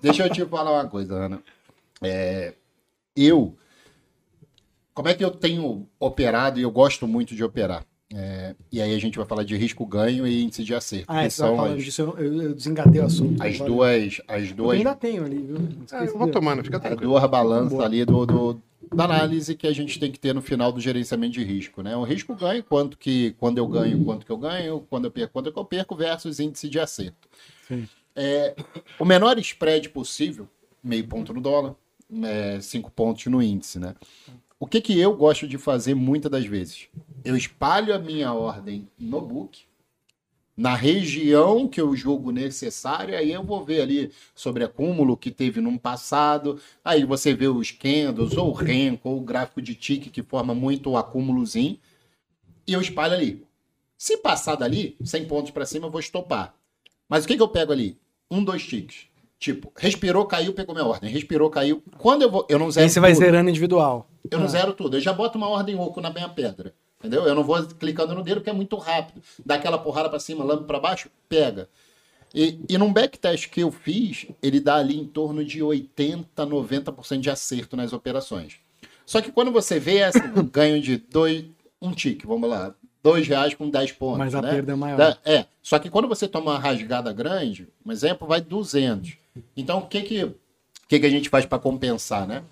Deixa 0.01 0.25
eu 0.27 0.31
te 0.31 0.43
falar 0.47 0.73
uma 0.73 0.89
coisa, 0.89 1.15
Ana. 1.17 1.39
É, 2.03 2.55
eu. 3.15 3.55
Como 4.95 5.09
é 5.09 5.15
que 5.15 5.25
eu 5.25 5.31
tenho 5.31 5.87
operado 6.01 6.59
e 6.59 6.63
eu 6.63 6.71
gosto 6.71 7.07
muito 7.07 7.35
de 7.35 7.45
operar? 7.45 7.85
É, 8.15 8.55
e 8.71 8.81
aí 8.83 8.95
a 8.95 8.99
gente 9.01 9.17
vai 9.17 9.27
falar 9.27 9.43
de 9.43 9.57
risco-ganho 9.57 10.27
e 10.27 10.43
índice 10.43 10.63
de 10.65 10.75
acerto. 10.75 11.07
Ah, 11.09 11.25
que 11.25 11.31
você 11.31 11.43
falando 11.43 11.77
as, 11.79 11.85
disso, 11.85 12.03
eu, 12.03 12.19
eu, 12.19 12.43
eu 12.43 12.55
desengatei 12.55 13.01
o 13.01 13.05
assunto. 13.07 13.43
as 13.43 13.55
agora. 13.55 13.71
duas. 13.71 14.21
As 14.29 14.49
Eu 14.51 14.55
duas 14.55 14.77
ainda 14.79 14.95
tenho 14.95 15.25
ali, 15.25 15.39
viu? 15.39 15.57
Ah, 15.91 16.05
eu 16.05 16.19
vou 16.19 16.27
de- 16.27 16.33
tomando, 16.33 16.63
fica 16.63 16.77
as 16.77 16.83
tranquilo. 16.83 17.11
duas 17.13 17.31
balanças 17.31 17.81
ali 17.81 18.05
do, 18.05 18.27
do- 18.27 18.63
da 18.95 19.05
análise 19.05 19.55
que 19.57 19.67
a 19.67 19.73
gente 19.73 19.99
tem 19.99 20.13
que 20.13 20.19
ter 20.21 20.35
no 20.35 20.43
final 20.43 20.71
do 20.71 20.79
gerenciamento 20.81 21.33
de 21.33 21.43
risco, 21.45 21.83
né? 21.83 21.97
O 21.97 22.03
risco 22.03 22.35
ganho, 22.35 22.63
quanto 22.63 22.99
que 22.99 23.35
quando 23.39 23.57
eu 23.57 23.67
ganho, 23.67 24.05
quanto 24.05 24.27
que 24.27 24.33
eu 24.33 24.37
ganho, 24.37 24.85
quando 24.91 25.07
eu 25.07 25.11
perco, 25.11 25.33
quanto 25.33 25.51
que 25.51 25.59
eu 25.59 25.65
perco 25.65 25.97
versus 25.97 26.39
índice 26.39 26.69
de 26.69 26.79
acerto. 26.79 27.29
Sim. 27.67 27.89
É, 28.15 28.55
o 28.99 29.05
menor 29.07 29.39
spread 29.39 29.89
possível, 29.89 30.47
meio 30.85 31.07
ponto 31.07 31.33
no 31.33 31.41
dólar, 31.41 31.75
é, 32.25 32.61
cinco 32.61 32.91
pontos 32.91 33.25
no 33.27 33.43
índice, 33.43 33.79
né? 33.79 33.95
o 34.61 34.67
que, 34.67 34.81
que 34.81 34.97
eu 35.01 35.17
gosto 35.17 35.49
de 35.49 35.59
fazer 35.59 35.95
muitas 35.95 36.31
das 36.31 36.45
vezes? 36.47 36.87
Eu 37.25 37.37
espalho 37.37 37.95
a 37.95 37.99
minha 37.99 38.33
ordem 38.33 38.89
no 38.99 39.21
book, 39.21 39.63
na 40.57 40.75
região 40.75 41.67
que 41.67 41.81
eu 41.81 41.97
julgo 41.97 42.31
necessária, 42.31 43.19
aí 43.19 43.33
eu 43.33 43.43
vou 43.43 43.65
ver 43.65 43.81
ali 43.81 44.13
sobre 44.35 44.65
acúmulo 44.65 45.17
que 45.17 45.31
teve 45.31 45.61
num 45.61 45.79
passado, 45.79 46.61
aí 46.85 47.05
você 47.05 47.33
vê 47.33 47.49
os 47.49 47.71
candles, 47.71 48.37
ou 48.37 48.51
o 48.51 48.53
renco, 48.53 49.09
ou 49.09 49.19
o 49.19 49.25
gráfico 49.25 49.63
de 49.63 49.75
tique 49.75 50.11
que 50.11 50.23
forma 50.23 50.55
muito 50.55 50.91
o 50.91 50.97
acúmulozinho, 50.97 51.79
e 52.67 52.73
eu 52.73 52.81
espalho 52.81 53.15
ali. 53.15 53.47
Se 53.97 54.19
passar 54.19 54.57
dali, 54.57 54.97
100 55.03 55.27
pontos 55.27 55.51
para 55.53 55.65
cima, 55.65 55.87
eu 55.87 55.91
vou 55.91 56.01
estopar. 56.01 56.55
Mas 57.09 57.25
o 57.25 57.29
que, 57.29 57.37
que 57.37 57.43
eu 57.43 57.49
pego 57.49 57.73
ali? 57.73 57.99
Um, 58.31 58.43
dois 58.43 58.67
tiques. 58.67 59.07
Tipo, 59.39 59.73
respirou, 59.77 60.25
caiu, 60.27 60.53
pegou 60.53 60.75
minha 60.75 60.87
ordem. 60.87 61.11
Respirou, 61.11 61.51
caiu. 61.51 61.83
Quando 61.99 62.23
eu 62.23 62.31
vou. 62.31 62.47
Eu 62.49 62.59
não 62.59 62.71
zero. 62.71 62.85
Aí 62.85 62.91
você 62.91 63.01
vai 63.01 63.15
zerando 63.15 63.51
individual. 63.51 64.09
Eu 64.31 64.39
não 64.39 64.49
zero 64.49 64.73
tudo. 64.73 64.97
Eu 64.97 65.01
já 65.01 65.13
boto 65.13 65.37
uma 65.37 65.49
ordem 65.49 65.75
oco 65.75 66.01
na 66.01 66.11
minha 66.11 66.29
pedra. 66.29 66.75
Entendeu? 67.03 67.25
Eu 67.25 67.35
não 67.35 67.43
vou 67.43 67.61
clicando 67.67 68.15
no 68.15 68.23
dedo 68.23 68.37
porque 68.37 68.51
é 68.51 68.53
muito 68.53 68.77
rápido. 68.77 69.21
Dá 69.45 69.57
aquela 69.57 69.77
porrada 69.77 70.09
para 70.09 70.21
cima, 70.21 70.45
lâmpada 70.45 70.67
para 70.67 70.79
baixo, 70.79 71.11
pega. 71.29 71.69
E, 72.33 72.61
e 72.69 72.79
num 72.79 72.93
backtest 72.93 73.49
que 73.51 73.61
eu 73.61 73.73
fiz, 73.73 74.27
ele 74.41 74.61
dá 74.61 74.77
ali 74.77 74.99
em 74.99 75.05
torno 75.05 75.45
de 75.45 75.63
80, 75.63 76.47
90% 76.47 77.21
de 77.21 77.29
acerto 77.29 77.77
nas 77.77 77.93
operações. 77.93 78.55
Só 79.05 79.21
que 79.21 79.33
quando 79.33 79.51
você 79.51 79.81
vê 79.81 79.99
essa, 79.99 80.21
ganho 80.51 80.81
de 80.81 80.97
dois, 80.97 81.45
um 81.81 81.93
tique, 81.93 82.25
vamos 82.25 82.49
lá, 82.49 82.73
dois 83.03 83.27
reais 83.27 83.53
com 83.53 83.69
10 83.69 83.93
pontos. 83.93 84.19
Mas 84.19 84.35
a 84.35 84.41
né? 84.41 84.51
perda 84.53 84.73
é 84.73 84.77
maior. 84.77 85.19
É, 85.25 85.45
só 85.61 85.79
que 85.81 85.91
quando 85.91 86.09
você 86.09 86.29
toma 86.29 86.53
uma 86.53 86.59
rasgada 86.59 87.13
grande, 87.13 87.69
um 87.85 87.91
exemplo, 87.91 88.29
vai 88.29 88.41
200. 88.41 89.17
Então, 89.57 89.81
o 89.81 89.87
que 89.89 90.03
que, 90.03 90.31
que, 90.89 91.01
que 91.01 91.07
a 91.07 91.11
gente 91.11 91.29
faz 91.29 91.45
para 91.45 91.59
compensar, 91.59 92.27
né? 92.27 92.45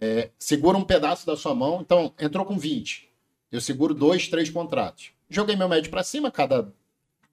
É, 0.00 0.30
segura 0.38 0.76
um 0.76 0.84
pedaço 0.84 1.26
da 1.26 1.36
sua 1.36 1.54
mão, 1.54 1.80
então 1.80 2.12
entrou 2.20 2.44
com 2.44 2.58
20. 2.58 3.08
Eu 3.54 3.60
seguro 3.60 3.94
dois, 3.94 4.26
três 4.26 4.50
contratos. 4.50 5.10
Joguei 5.30 5.54
meu 5.54 5.68
médio 5.68 5.90
para 5.90 6.02
cima, 6.02 6.30
cada 6.30 6.72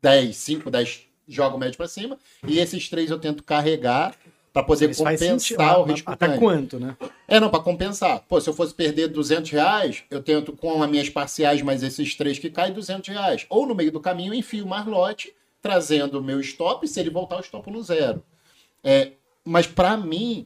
10, 0.02 0.36
5, 0.36 0.70
10 0.70 1.08
jogo 1.28 1.56
o 1.56 1.60
médio 1.60 1.78
para 1.78 1.88
cima, 1.88 2.18
e 2.48 2.60
esses 2.60 2.90
três 2.90 3.10
eu 3.10 3.18
tento 3.18 3.42
carregar 3.44 4.16
para 4.54 4.64
poder 4.64 4.96
compensar 4.96 5.80
o 5.80 5.84
Ah, 5.84 5.88
risco 5.88 6.12
Até 6.12 6.38
quanto, 6.38 6.80
né? 6.80 6.98
É, 7.28 7.40
não, 7.40 7.50
para 7.50 7.64
compensar. 7.64 8.24
Pô, 8.28 8.40
se 8.40 8.50
eu 8.50 8.54
fosse 8.54 8.74
perder 8.74 9.08
200 9.08 9.50
reais, 9.50 10.04
eu 10.12 10.22
tento 10.22 10.52
com 10.52 10.84
as 10.84 10.90
minhas 10.90 11.10
parciais 11.10 11.62
mais 11.62 11.82
esses 11.82 12.16
três 12.16 12.38
que 12.38 12.50
caem, 12.50 12.74
200 12.74 13.08
reais. 13.08 13.46
Ou 13.50 13.66
no 13.66 13.74
meio 13.74 13.92
do 13.92 14.00
caminho, 14.00 14.34
eu 14.34 14.38
enfio 14.38 14.68
mais 14.68 14.86
lote, 14.86 15.34
trazendo 15.62 16.20
o 16.20 16.24
meu 16.24 16.40
stop, 16.42 16.88
se 16.88 17.00
ele 17.00 17.10
voltar, 17.10 17.38
eu 17.38 17.44
stopo 17.44 17.72
no 17.72 17.82
zero. 17.82 18.22
É, 18.84 19.14
mas 19.46 19.66
para 19.66 19.96
mim, 19.96 20.46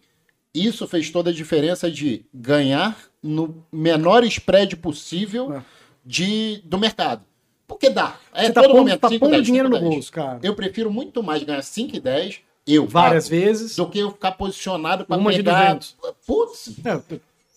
isso 0.56 0.88
fez 0.88 1.10
toda 1.10 1.30
a 1.30 1.34
diferença 1.34 1.90
de 1.91 2.26
ganhar 2.34 2.98
no 3.22 3.64
menor 3.72 4.23
spread 4.23 4.76
possível 4.77 5.53
É. 5.53 5.61
de, 6.06 6.61
do 6.64 6.77
mercado. 6.77 7.23
Porque 7.68 7.90
dá. 7.90 8.15
É 8.34 8.45
Você 8.45 8.53
tá 8.53 8.61
todo 8.61 8.72
pondo, 8.72 8.77
momento, 8.80 8.99
tá 8.99 9.10
5, 9.10 9.19
pondo 9.19 9.32
10, 9.32 9.45
dinheiro 9.45 9.68
5, 9.69 9.76
no 9.76 9.82
10. 9.82 9.94
bolso, 9.95 10.11
cara. 10.11 10.40
Eu 10.44 10.53
prefiro 10.56 10.91
muito 10.91 11.23
mais 11.23 11.41
ganhar 11.44 11.64
5 11.64 11.95
e 11.95 11.99
10, 11.99 12.40
eu 12.68 12.86
Várias 12.88 13.27
pago, 13.27 13.41
vezes. 13.41 13.76
do 13.76 13.90
que 13.90 13.98
eu 13.99 14.11
ficar 14.11 14.34
posicionado 14.34 15.06
para 15.06 15.18
pegar. 15.18 15.73
200. 15.73 15.95
Putz, 16.27 16.76
É, 16.86 16.94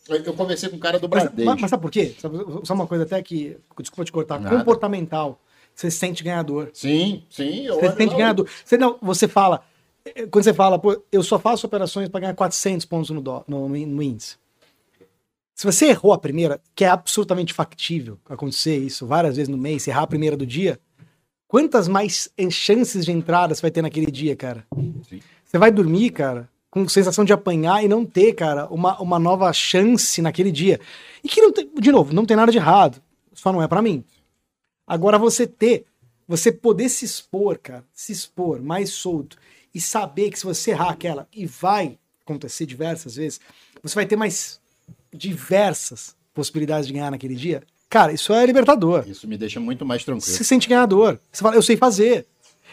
eu 0.08 0.16
eu 0.24 0.32
conversei 0.32 0.70
com 0.70 0.76
um 0.76 0.80
cara 0.80 0.98
do 0.98 1.06
Bradesco. 1.06 1.36
mas, 1.44 1.60
mas 1.60 1.68
sabe 1.70 1.82
por 1.82 1.90
quê? 1.90 2.14
Só 2.64 2.72
uma 2.72 2.86
coisa 2.86 3.04
até 3.04 3.22
que, 3.22 3.58
desculpa 3.78 4.04
te 4.06 4.12
cortar, 4.12 4.40
Nada. 4.40 4.56
comportamental. 4.56 5.38
Você 5.74 5.90
se 5.90 5.98
sente 5.98 6.24
ganhador. 6.24 6.70
Sim, 6.72 7.22
sim. 7.30 7.68
Você 7.68 7.90
se 7.90 7.96
sente 7.96 8.16
ganhador. 8.16 8.48
Você, 8.64 8.78
não, 8.78 8.96
você 9.02 9.28
fala, 9.28 9.62
quando 10.30 10.44
você 10.44 10.55
fala, 10.55 10.78
pô, 10.78 11.02
eu 11.10 11.22
só 11.22 11.39
faço 11.39 11.66
operações 11.66 12.09
para 12.09 12.20
ganhar 12.20 12.35
400 12.35 12.86
pontos 12.86 13.10
no, 13.10 13.20
dó, 13.20 13.44
no, 13.47 13.68
no 13.68 14.02
índice. 14.02 14.36
Se 15.55 15.64
você 15.64 15.86
errou 15.86 16.12
a 16.12 16.18
primeira, 16.18 16.60
que 16.74 16.85
é 16.85 16.89
absolutamente 16.89 17.52
factível 17.52 18.18
acontecer 18.28 18.76
isso 18.76 19.06
várias 19.06 19.36
vezes 19.36 19.48
no 19.48 19.59
mês, 19.59 19.89
errar 19.89 20.02
a 20.02 20.06
primeira 20.06 20.36
do 20.36 20.47
dia, 20.47 20.78
quantas 21.48 21.89
mais 21.89 22.30
chances 22.51 23.05
de 23.05 23.10
entrada 23.10 23.55
você 23.55 23.62
vai 23.62 23.70
ter 23.70 23.82
naquele 23.82 24.10
dia, 24.10 24.36
cara? 24.36 24.64
Sim. 25.09 25.20
Você 25.44 25.59
vai 25.59 25.72
dormir, 25.72 26.10
cara, 26.10 26.48
com 26.70 26.89
sensação 26.89 27.24
de 27.24 27.32
apanhar 27.32 27.82
e 27.82 27.89
não 27.89 28.05
ter, 28.05 28.35
cara, 28.35 28.66
uma, 28.68 29.01
uma 29.01 29.18
nova 29.18 29.52
chance 29.52 30.22
naquele 30.22 30.52
dia. 30.52 30.78
E 31.24 31.28
que 31.28 31.40
não 31.40 31.52
tem, 31.52 31.68
de 31.80 31.90
novo, 31.90 32.14
não 32.14 32.24
tem 32.24 32.36
nada 32.36 32.52
de 32.52 32.59
errado. 32.59 33.02
Só 33.32 33.52
não 33.52 33.62
é 33.62 33.66
pra 33.66 33.82
mim. 33.82 34.05
Agora 34.86 35.18
você 35.18 35.47
ter, 35.47 35.86
você 36.26 36.52
poder 36.52 36.89
se 36.89 37.05
expor, 37.05 37.59
cara, 37.59 37.85
se 37.93 38.12
expor 38.12 38.62
mais 38.62 38.90
solto 38.90 39.36
e 39.78 39.80
saber 39.80 40.30
que 40.30 40.38
se 40.38 40.44
você 40.44 40.72
errar 40.72 40.90
aquela, 40.90 41.28
e 41.32 41.46
vai 41.46 41.96
acontecer 42.24 42.66
diversas 42.66 43.14
vezes, 43.14 43.40
você 43.80 43.94
vai 43.94 44.05
ter 44.06 44.16
mais 44.16 44.60
diversas 45.12 46.16
possibilidades 46.34 46.86
de 46.88 46.92
ganhar 46.92 47.10
naquele 47.12 47.36
dia. 47.36 47.62
Cara, 47.88 48.12
isso 48.12 48.32
é 48.34 48.44
libertador. 48.44 49.05
Isso 49.09 49.26
me 49.28 49.36
deixa 49.38 49.60
muito 49.60 49.86
mais 49.86 50.02
tranquilo. 50.05 50.26
Você 50.26 50.38
se 50.38 50.44
sente 50.44 50.68
ganhador. 50.68 51.18
Você 51.32 51.42
fala, 51.42 51.55
eu 51.55 51.62
sei 51.62 51.76
fazer. 51.76 52.26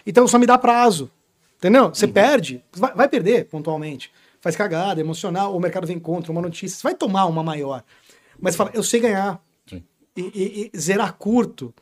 Então 0.05 0.27
só 0.27 0.39
me 0.39 0.45
dá 0.45 0.57
prazo. 0.57 1.09
Entendeu? 1.57 1.89
Você 1.89 2.07
perde, 2.07 2.63
vai, 2.73 2.93
vai 2.93 3.07
perder 3.07 3.45
pontualmente. 3.45 4.11
Faz 4.41 4.55
cagada, 4.55 4.99
emocional, 4.99 5.55
o 5.55 5.59
mercado 5.59 5.87
vem 5.87 5.97
contra 5.99 6.31
uma 6.31 6.41
notícia, 6.41 6.77
você 6.77 6.83
vai 6.83 6.95
tomar 6.95 7.25
uma 7.25 7.41
maior. 7.43 7.83
Mas 8.39 8.53
você 8.53 8.57
fala, 8.57 8.71
eu 8.73 8.83
sei 8.83 8.99
ganhar. 8.99 9.41
Sim. 9.67 9.83
E, 10.17 10.21
e- 10.21 10.71
e 10.73 10.77
zerar 10.79 11.13
curto, 11.13 11.73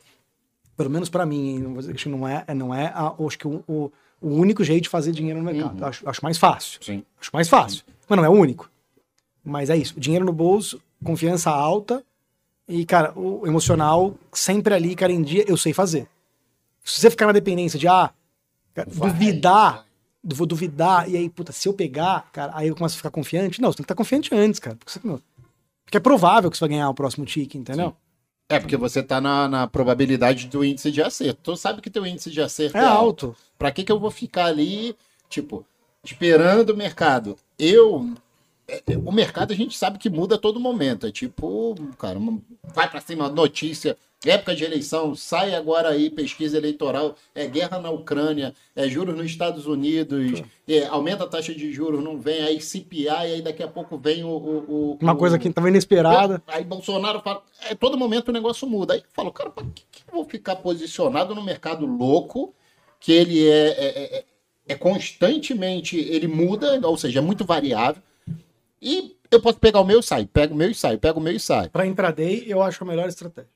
pelo 0.76 0.88
menos 0.90 1.08
pra 1.08 1.26
mim, 1.26 1.58
não 1.58 1.76
que 1.94 2.08
não 2.08 2.26
é, 2.28 2.44
não 2.54 2.74
é 2.74 2.86
a- 2.94 3.14
acho 3.26 3.38
que 3.38 3.46
o, 3.48 3.62
o- 3.66 3.92
o 4.24 4.34
único 4.34 4.64
jeito 4.64 4.84
de 4.84 4.88
fazer 4.88 5.12
dinheiro 5.12 5.38
no 5.38 5.44
mercado. 5.44 5.78
Eu 5.80 5.86
Acho, 5.86 6.08
acho 6.08 6.20
mais 6.22 6.38
fácil. 6.38 6.78
Sim. 6.82 7.04
Acho 7.20 7.30
mais 7.32 7.48
fácil. 7.48 7.84
Mas 8.08 8.16
não 8.16 8.24
é 8.24 8.28
o 8.28 8.32
único. 8.32 8.70
Mas 9.44 9.68
é 9.70 9.76
isso. 9.76 9.98
Dinheiro 9.98 10.24
no 10.24 10.32
bolso, 10.32 10.80
confiança 11.04 11.50
alta 11.50 12.02
e, 12.68 12.84
cara, 12.86 13.12
o 13.18 13.46
emocional 13.46 14.14
sempre 14.32 14.72
ali, 14.74 14.94
cara, 14.96 15.12
em 15.12 15.22
dia, 15.22 15.44
eu 15.46 15.56
sei 15.56 15.72
fazer. 15.72 16.08
Se 16.82 17.00
você 17.00 17.10
ficar 17.10 17.26
na 17.26 17.32
dependência 17.32 17.78
de, 17.78 17.86
ah, 17.86 18.10
cara, 18.74 18.88
Vai, 18.90 19.10
duvidar, 19.10 19.86
du- 20.22 20.34
vou 20.36 20.46
duvidar, 20.46 21.08
e 21.08 21.16
aí, 21.16 21.28
puta, 21.28 21.52
se 21.52 21.68
eu 21.68 21.74
pegar, 21.74 22.28
cara, 22.32 22.52
aí 22.54 22.68
eu 22.68 22.74
começo 22.76 22.94
a 22.94 22.98
ficar 22.98 23.10
confiante. 23.10 23.60
Não, 23.60 23.70
você 23.70 23.76
tem 23.76 23.82
que 23.82 23.84
estar 23.84 23.94
confiante 23.94 24.34
antes, 24.34 24.58
cara. 24.60 24.76
Porque, 24.76 24.92
você, 24.92 25.00
porque 25.84 25.96
é 25.96 26.00
provável 26.00 26.50
que 26.50 26.56
você 26.56 26.60
vai 26.60 26.70
ganhar 26.70 26.88
o 26.88 26.94
próximo 26.94 27.26
tique, 27.26 27.58
entendeu? 27.58 27.94
É, 28.48 28.60
porque 28.60 28.76
você 28.76 29.02
tá 29.02 29.20
na, 29.20 29.48
na 29.48 29.66
probabilidade 29.66 30.46
do 30.48 30.64
índice 30.64 30.90
de 30.90 31.02
acerto. 31.02 31.40
Tu 31.42 31.56
sabe 31.56 31.80
que 31.80 31.90
teu 31.90 32.06
índice 32.06 32.30
de 32.30 32.40
acerto 32.40 32.76
É 32.76 32.84
alto. 32.84 33.34
Pra 33.58 33.70
que 33.70 33.84
que 33.84 33.90
eu 33.90 33.98
vou 33.98 34.10
ficar 34.10 34.46
ali, 34.46 34.94
tipo, 35.28 35.64
esperando 36.04 36.70
o 36.70 36.76
mercado? 36.76 37.36
Eu... 37.58 38.14
é, 38.68 38.82
é, 38.86 38.98
O 38.98 39.10
mercado 39.10 39.52
a 39.52 39.56
gente 39.56 39.76
sabe 39.78 39.98
que 39.98 40.10
muda 40.10 40.34
a 40.34 40.38
todo 40.38 40.60
momento. 40.60 41.06
É 41.06 41.10
tipo, 41.10 41.74
cara, 41.98 42.18
vai 42.74 42.88
pra 42.88 43.00
cima, 43.00 43.28
notícia, 43.28 43.96
época 44.30 44.54
de 44.54 44.64
eleição, 44.64 45.14
sai 45.14 45.54
agora 45.54 45.88
aí 45.90 46.08
pesquisa 46.10 46.56
eleitoral, 46.56 47.14
é 47.34 47.46
guerra 47.46 47.78
na 47.78 47.90
Ucrânia, 47.90 48.54
é 48.74 48.88
juros 48.88 49.14
nos 49.16 49.26
Estados 49.26 49.66
Unidos, 49.66 50.42
é, 50.68 50.86
aumenta 50.86 51.24
a 51.24 51.26
taxa 51.26 51.54
de 51.54 51.72
juros, 51.72 52.02
não 52.02 52.18
vem, 52.18 52.42
aí 52.42 52.60
CPI, 52.60 53.04
e 53.06 53.08
aí 53.08 53.42
daqui 53.42 53.62
a 53.62 53.68
pouco 53.68 53.96
vem 53.98 54.24
o. 54.24 54.28
o- 54.28 54.64
o- 54.68 54.98
Uma 55.00 55.12
o- 55.12 55.16
coisa 55.16 55.38
que 55.38 55.50
tava 55.50 55.68
inesperada. 55.68 56.42
Aí 56.46 56.64
Bolsonaro 56.64 57.20
fala, 57.20 57.42
é, 57.68 57.74
todo 57.74 57.96
momento 57.98 58.28
o 58.28 58.32
negócio 58.32 58.66
muda. 58.68 58.94
Aí 58.94 59.00
eu 59.00 59.04
falo, 59.12 59.32
cara, 59.32 59.50
pra 59.50 59.64
que, 59.74 59.82
que 59.90 60.02
eu 60.08 60.14
vou 60.14 60.24
ficar 60.24 60.56
posicionado 60.56 61.34
no 61.34 61.42
mercado 61.42 61.84
louco, 61.86 62.54
que 63.00 63.12
ele 63.12 63.46
é, 63.46 63.68
é, 63.68 64.16
é- 64.18 64.24
é 64.66 64.74
constantemente, 64.74 65.96
ele 65.98 66.26
muda, 66.26 66.80
ou 66.86 66.96
seja, 66.96 67.18
é 67.18 67.22
muito 67.22 67.44
variável. 67.44 68.02
E 68.80 69.16
eu 69.30 69.40
posso 69.40 69.58
pegar 69.58 69.80
o 69.80 69.84
meu 69.84 70.00
e 70.00 70.02
sair, 70.02 70.26
pego 70.26 70.54
o 70.54 70.56
meu 70.56 70.70
e 70.70 70.74
saio, 70.74 70.98
pego 70.98 71.18
o 71.18 71.22
meu 71.22 71.32
e 71.34 71.40
saio. 71.40 71.70
Pra 71.70 71.86
intraday, 71.86 72.44
eu 72.46 72.62
acho 72.62 72.82
a 72.82 72.86
melhor 72.86 73.08
estratégia. 73.08 73.50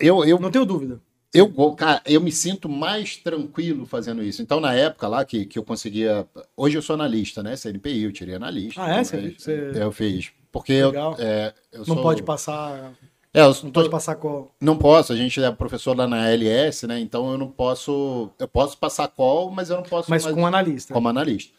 Eu, 0.00 0.24
eu, 0.24 0.38
Não 0.40 0.50
tenho 0.50 0.64
dúvida. 0.64 1.00
eu, 1.32 1.48
cara, 1.74 2.02
eu 2.06 2.20
me 2.20 2.32
sinto 2.32 2.68
mais 2.68 3.16
tranquilo 3.16 3.86
fazendo 3.86 4.22
isso. 4.22 4.42
Então, 4.42 4.58
na 4.60 4.74
época 4.74 5.06
lá 5.08 5.24
que, 5.24 5.44
que 5.46 5.58
eu 5.58 5.62
conseguia. 5.62 6.26
Hoje 6.56 6.76
eu 6.78 6.82
sou 6.82 6.94
analista, 6.94 7.42
né? 7.42 7.54
CNPI, 7.56 8.02
eu 8.04 8.12
tirei 8.12 8.34
analista. 8.34 8.82
Ah, 8.82 8.90
é? 8.96 9.04
Você- 9.04 9.34
você- 9.38 9.72
Eu 9.74 9.92
fiz. 9.92 10.30
Porque 10.50 10.72
eu, 10.72 10.92
é, 11.18 11.54
eu 11.72 11.78
Não 11.80 11.84
sou- 11.86 12.02
pode 12.02 12.22
passar. 12.24 12.92
É, 13.32 13.42
eu 13.42 13.46
Não 13.46 13.54
tô- 13.54 13.70
pode 13.70 13.90
passar 13.90 14.16
com. 14.16 14.48
Não 14.60 14.76
posso, 14.76 15.12
a 15.12 15.16
gente 15.16 15.40
é 15.40 15.48
professor 15.52 15.96
lá 15.96 16.08
na 16.08 16.28
LS, 16.28 16.84
né? 16.88 16.98
Então 16.98 17.30
eu 17.30 17.38
não 17.38 17.48
posso. 17.48 18.28
Eu 18.38 18.48
posso 18.48 18.76
passar 18.76 19.06
call, 19.06 19.52
mas 19.52 19.70
eu 19.70 19.76
não 19.76 19.84
posso 19.84 20.10
Mas 20.10 20.24
mais- 20.24 20.34
com 20.34 20.44
analista. 20.46 20.92
como 20.92 21.08
analista. 21.08 21.52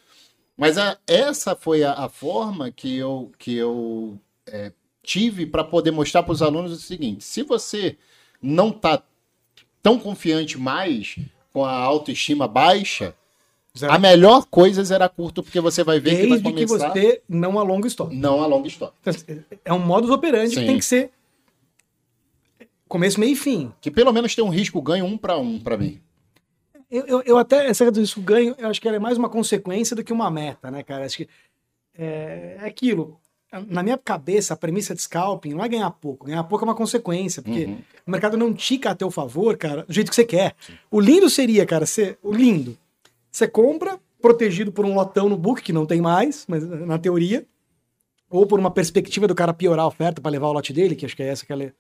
Mas 0.58 0.78
a- 0.78 0.98
essa 1.08 1.56
foi 1.56 1.82
a, 1.84 1.94
a 1.94 2.10
forma 2.10 2.70
que 2.72 2.98
eu, 2.98 3.32
que 3.40 3.56
eu 3.56 4.20
é, 4.46 4.74
tive 5.02 5.46
para 5.46 5.64
poder 5.64 5.92
mostrar 5.92 6.24
para 6.24 6.34
os 6.34 6.42
alunos 6.42 6.74
o 6.74 6.76
seguinte: 6.76 7.24
se 7.24 7.42
você 7.44 7.98
não 8.42 8.70
está 8.70 9.02
tão 9.82 10.00
confiante 10.00 10.58
mais, 10.58 11.18
com 11.54 11.66
a 11.66 11.72
autoestima 11.72 12.48
baixa, 12.48 13.16
Zero. 13.78 13.94
a 13.94 14.00
melhor 14.00 14.46
coisa 14.46 14.82
é 14.82 14.84
zerar 14.84 15.10
curto, 15.10 15.42
porque 15.42 15.60
você 15.62 15.84
vai 15.84 16.00
ver 16.00 16.12
que 16.12 16.28
vai 16.28 16.40
Desde 16.40 16.54
que 16.54 16.66
começar 16.66 16.92
você 16.92 17.22
não 17.28 17.58
alonga 17.58 17.88
estoque. 17.88 18.16
não 18.16 18.42
a 18.44 18.48
longa 18.48 18.68
história. 18.68 18.94
Então, 19.02 19.44
É 19.64 19.74
um 19.74 19.80
modus 19.80 20.10
operandi 20.10 20.56
Sim. 20.56 20.62
que 20.62 20.66
tem 20.68 20.78
que 20.78 20.86
ser 20.86 21.12
começo, 22.88 23.20
meio 23.20 23.32
e 23.32 23.36
fim. 23.36 23.72
Que 23.80 23.90
pelo 23.90 24.12
menos 24.12 24.36
tem 24.36 24.44
um 24.44 24.50
risco 24.50 24.82
ganho 24.82 25.06
um 25.06 25.18
para 25.18 25.38
um 25.38 25.58
para 25.60 25.78
mim. 25.78 26.02
Eu, 26.90 27.06
eu, 27.06 27.22
eu 27.22 27.38
até, 27.38 27.68
essa 27.68 27.86
coisa 27.86 28.02
disso 28.02 28.20
ganho, 28.22 28.54
eu 28.58 28.68
acho 28.68 28.82
que 28.82 28.88
ela 28.88 28.98
é 28.98 29.00
mais 29.00 29.18
uma 29.18 29.30
consequência 29.30 29.96
do 29.96 30.04
que 30.04 30.12
uma 30.12 30.30
meta, 30.30 30.70
né, 30.70 30.84
cara? 30.84 31.06
Acho 31.06 31.18
que 31.18 31.30
é, 31.98 32.58
é 32.60 32.66
aquilo. 32.66 33.18
Na 33.68 33.84
minha 33.84 33.98
cabeça, 33.98 34.54
a 34.54 34.58
premissa 34.58 34.96
de 34.96 35.02
scalping 35.02 35.54
não 35.54 35.64
é 35.64 35.68
ganhar 35.68 35.92
pouco. 35.92 36.26
Ganhar 36.26 36.44
pouco 36.46 36.64
é 36.64 36.68
uma 36.68 36.76
consequência, 36.76 37.42
porque 37.42 37.66
uhum. 37.66 37.78
o 38.08 38.12
mercado 38.12 38.38
não 38.38 38.54
tica 38.54 38.92
a 38.92 38.96
teu 38.96 39.12
favor, 39.12 39.58
cara, 39.58 39.84
do 39.84 39.94
jeito 39.94 40.10
que 40.10 40.16
você 40.16 40.24
quer. 40.24 40.56
Sim. 40.60 40.74
O 40.90 41.00
lindo 41.00 41.30
seria, 41.30 41.66
cara, 41.66 41.86
ser 41.86 42.18
o 42.24 42.34
lindo. 42.34 42.78
Você 43.30 43.48
compra, 43.48 44.00
protegido 44.22 44.72
por 44.72 44.86
um 44.86 44.96
lotão 44.96 45.28
no 45.28 45.38
book, 45.38 45.62
que 45.62 45.74
não 45.74 45.86
tem 45.86 46.00
mais, 46.00 46.46
mas 46.48 46.66
na 46.66 46.98
teoria, 46.98 47.46
ou 48.30 48.46
por 48.46 48.60
uma 48.60 48.72
perspectiva 48.72 49.28
do 49.28 49.36
cara 49.36 49.54
piorar 49.54 49.84
a 49.84 49.88
oferta 49.88 50.22
para 50.22 50.32
levar 50.32 50.48
o 50.48 50.54
lote 50.54 50.72
dele, 50.72 50.96
que 50.96 51.06
acho 51.06 51.16
que 51.16 51.24
é 51.24 51.28
essa 51.28 51.46
que 51.46 51.52
é 51.52 51.74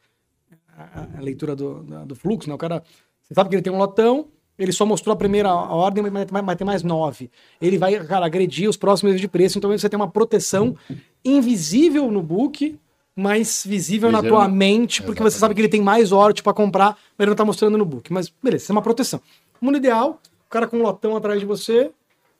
a, 0.77 1.07
a 1.18 1.22
leitura 1.22 1.56
do, 1.56 1.84
do 2.06 2.15
fluxo, 2.15 2.49
né? 2.49 2.56
O 2.56 2.57
cara, 2.57 2.84
você 3.22 3.34
sabe 3.34 3.49
que 3.49 3.56
ele 3.56 3.61
tem 3.61 3.72
um 3.72 3.77
lotão, 3.77 4.27
ele 4.60 4.72
só 4.72 4.85
mostrou 4.85 5.14
a 5.14 5.15
primeira 5.15 5.53
ordem, 5.53 6.03
mas 6.03 6.45
vai 6.45 6.56
ter 6.56 6.64
mais 6.64 6.84
nove. 6.84 7.31
Ele 7.61 7.77
vai, 7.77 7.98
cara, 8.06 8.26
agredir 8.26 8.69
os 8.69 8.77
próximos 8.77 9.19
de 9.19 9.27
preço, 9.27 9.57
então 9.57 9.72
você 9.72 9.89
tem 9.89 9.98
uma 9.98 10.10
proteção 10.10 10.76
invisível 11.23 12.11
no 12.11 12.22
book, 12.22 12.77
mas 13.15 13.64
visível, 13.65 14.11
na 14.11 14.23
tua 14.23 14.48
mente, 14.48 15.02
porque 15.02 15.22
Exatamente. 15.22 15.34
você 15.34 15.39
sabe 15.39 15.53
que 15.56 15.61
ele 15.61 15.69
tem 15.69 15.81
mais 15.81 16.11
ordem 16.11 16.41
para 16.41 16.53
comprar, 16.53 16.98
mas 17.18 17.19
ele 17.19 17.30
não 17.30 17.35
tá 17.35 17.45
mostrando 17.45 17.77
no 17.77 17.85
book. 17.85 18.11
Mas 18.11 18.31
beleza, 18.41 18.64
isso 18.64 18.72
é 18.72 18.76
uma 18.76 18.81
proteção. 18.81 19.22
Mundo 19.60 19.77
ideal, 19.77 20.19
o 20.48 20.49
cara 20.49 20.68
com 20.68 20.77
um 20.77 20.81
lotão 20.81 21.15
atrás 21.15 21.39
de 21.39 21.45
você, 21.45 21.91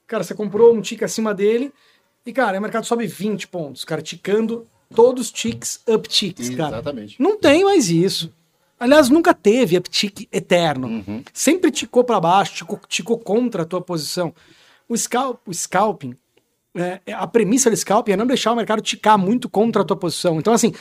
cara, 0.06 0.24
você 0.24 0.34
comprou 0.34 0.74
um 0.74 0.80
tique 0.80 1.04
acima 1.04 1.32
dele, 1.32 1.72
e 2.24 2.32
cara, 2.32 2.58
o 2.58 2.62
mercado 2.62 2.84
sobe 2.84 3.06
20 3.06 3.48
pontos, 3.48 3.84
cara, 3.84 4.02
ticando 4.02 4.66
todos 4.94 5.26
os 5.26 5.32
ticks 5.32 5.80
up 5.88 6.08
ticks, 6.08 6.50
cara. 6.50 6.76
Exatamente. 6.76 7.20
Não 7.20 7.38
tem 7.38 7.64
mais 7.64 7.88
isso. 7.88 8.32
Aliás, 8.78 9.08
nunca 9.08 9.32
teve 9.32 9.76
uptick 9.76 10.28
eterno. 10.32 10.88
Uhum. 10.88 11.22
Sempre 11.32 11.70
ticou 11.70 12.02
para 12.02 12.18
baixo, 12.18 12.54
ticou, 12.56 12.80
ticou 12.88 13.16
contra 13.16 13.62
a 13.62 13.64
tua 13.64 13.80
posição. 13.80 14.34
O, 14.88 14.96
scalp, 14.96 15.38
o 15.46 15.54
scalping, 15.54 16.16
é, 16.76 17.00
é, 17.06 17.12
a 17.12 17.26
premissa 17.26 17.70
do 17.70 17.76
scalping 17.76 18.12
é 18.12 18.16
não 18.16 18.26
deixar 18.26 18.52
o 18.52 18.56
mercado 18.56 18.82
ticar 18.82 19.18
muito 19.18 19.48
contra 19.48 19.82
a 19.82 19.84
tua 19.84 19.96
posição. 19.96 20.38
Então, 20.38 20.52
assim, 20.52 20.72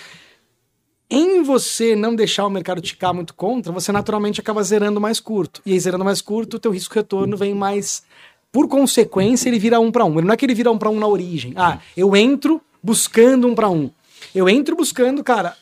em 1.09 1.43
você 1.43 1.95
não 1.95 2.15
deixar 2.15 2.45
o 2.45 2.49
mercado 2.49 2.81
ticar 2.81 3.13
muito 3.13 3.33
contra, 3.33 3.71
você 3.71 3.91
naturalmente 3.91 4.39
acaba 4.39 4.63
zerando 4.63 5.01
mais 5.01 5.19
curto. 5.19 5.61
E 5.65 5.73
aí, 5.73 5.79
zerando 5.79 6.05
mais 6.05 6.21
curto, 6.21 6.57
o 6.57 6.59
teu 6.59 6.71
risco-retorno 6.71 7.35
vem 7.35 7.53
mais... 7.53 8.03
Por 8.51 8.67
consequência, 8.67 9.47
ele 9.47 9.57
vira 9.57 9.79
um 9.79 9.91
para 9.91 10.03
um. 10.03 10.17
Ele 10.17 10.27
não 10.27 10.33
é 10.33 10.37
que 10.37 10.45
ele 10.45 10.53
vira 10.53 10.69
um 10.69 10.77
para 10.77 10.89
um 10.89 10.99
na 10.99 11.07
origem. 11.07 11.53
Ah, 11.55 11.79
eu 11.95 12.15
entro 12.15 12.61
buscando 12.83 13.47
um 13.47 13.55
para 13.55 13.69
um. 13.69 13.89
Eu 14.35 14.49
entro 14.49 14.75
buscando, 14.75 15.23
cara, 15.23 15.55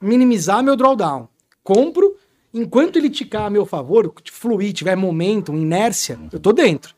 minimizar 0.00 0.62
meu 0.62 0.76
drawdown 0.76 1.28
compro, 1.64 2.16
enquanto 2.54 2.96
ele 2.96 3.10
ticar 3.10 3.42
a 3.42 3.50
meu 3.50 3.66
favor, 3.66 4.10
fluir, 4.32 4.72
tiver 4.72 4.96
momento, 4.96 5.52
inércia, 5.52 6.18
eu 6.32 6.40
tô 6.40 6.52
dentro. 6.52 6.94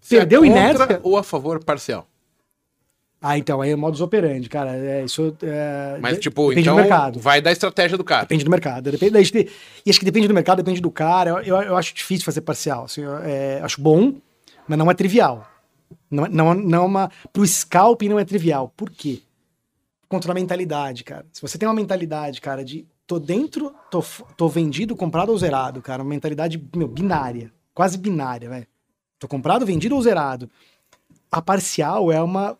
Você 0.00 0.16
Perdeu 0.16 0.44
é 0.44 0.46
inércia. 0.46 1.00
Ou 1.02 1.18
a 1.18 1.22
favor 1.22 1.62
parcial? 1.62 2.06
Ah, 3.26 3.38
então, 3.38 3.62
aí 3.62 3.70
é 3.70 3.76
modus 3.76 4.02
operandi, 4.02 4.50
cara. 4.50 4.76
É, 4.76 5.02
isso 5.02 5.34
é, 5.42 5.96
Mas, 5.98 6.18
tipo, 6.18 6.50
depende 6.50 6.60
então, 6.60 6.76
do 6.76 6.82
mercado. 6.82 7.18
vai 7.18 7.40
da 7.40 7.50
estratégia 7.50 7.96
do 7.96 8.04
cara. 8.04 8.24
Depende 8.24 8.44
do 8.44 8.50
mercado. 8.50 8.90
Depende, 8.90 9.30
de, 9.30 9.48
e 9.86 9.88
acho 9.88 9.98
que 9.98 10.04
depende 10.04 10.28
do 10.28 10.34
mercado, 10.34 10.58
depende 10.58 10.78
do 10.78 10.90
cara. 10.90 11.30
Eu, 11.30 11.38
eu, 11.38 11.62
eu 11.62 11.76
acho 11.78 11.94
difícil 11.94 12.22
fazer 12.22 12.42
parcial. 12.42 12.84
Assim, 12.84 13.00
eu, 13.00 13.16
é, 13.16 13.62
acho 13.62 13.80
bom, 13.80 14.12
mas 14.68 14.78
não 14.78 14.90
é 14.90 14.94
trivial. 14.94 15.50
Não, 16.10 16.26
não, 16.26 16.52
não 16.52 16.82
é 16.82 16.86
uma. 16.86 17.10
Pro 17.32 17.46
scalping 17.46 18.10
não 18.10 18.18
é 18.18 18.26
trivial. 18.26 18.70
Por 18.76 18.90
quê? 18.90 19.22
Contra 20.06 20.32
a 20.32 20.34
mentalidade, 20.34 21.02
cara. 21.02 21.24
Se 21.32 21.40
você 21.40 21.56
tem 21.56 21.66
uma 21.66 21.74
mentalidade, 21.74 22.42
cara, 22.42 22.62
de 22.62 22.86
tô 23.06 23.18
dentro, 23.18 23.74
tô, 23.90 24.04
tô 24.36 24.50
vendido, 24.50 24.94
comprado 24.94 25.30
ou 25.30 25.38
zerado, 25.38 25.80
cara. 25.80 26.02
Uma 26.02 26.10
mentalidade, 26.10 26.62
meu, 26.76 26.88
binária. 26.88 27.50
Quase 27.72 27.96
binária, 27.96 28.50
velho. 28.50 28.66
Tô 29.18 29.26
comprado, 29.26 29.64
vendido 29.64 29.94
ou 29.94 30.02
zerado. 30.02 30.50
A 31.32 31.40
parcial 31.40 32.12
é 32.12 32.22
uma. 32.22 32.58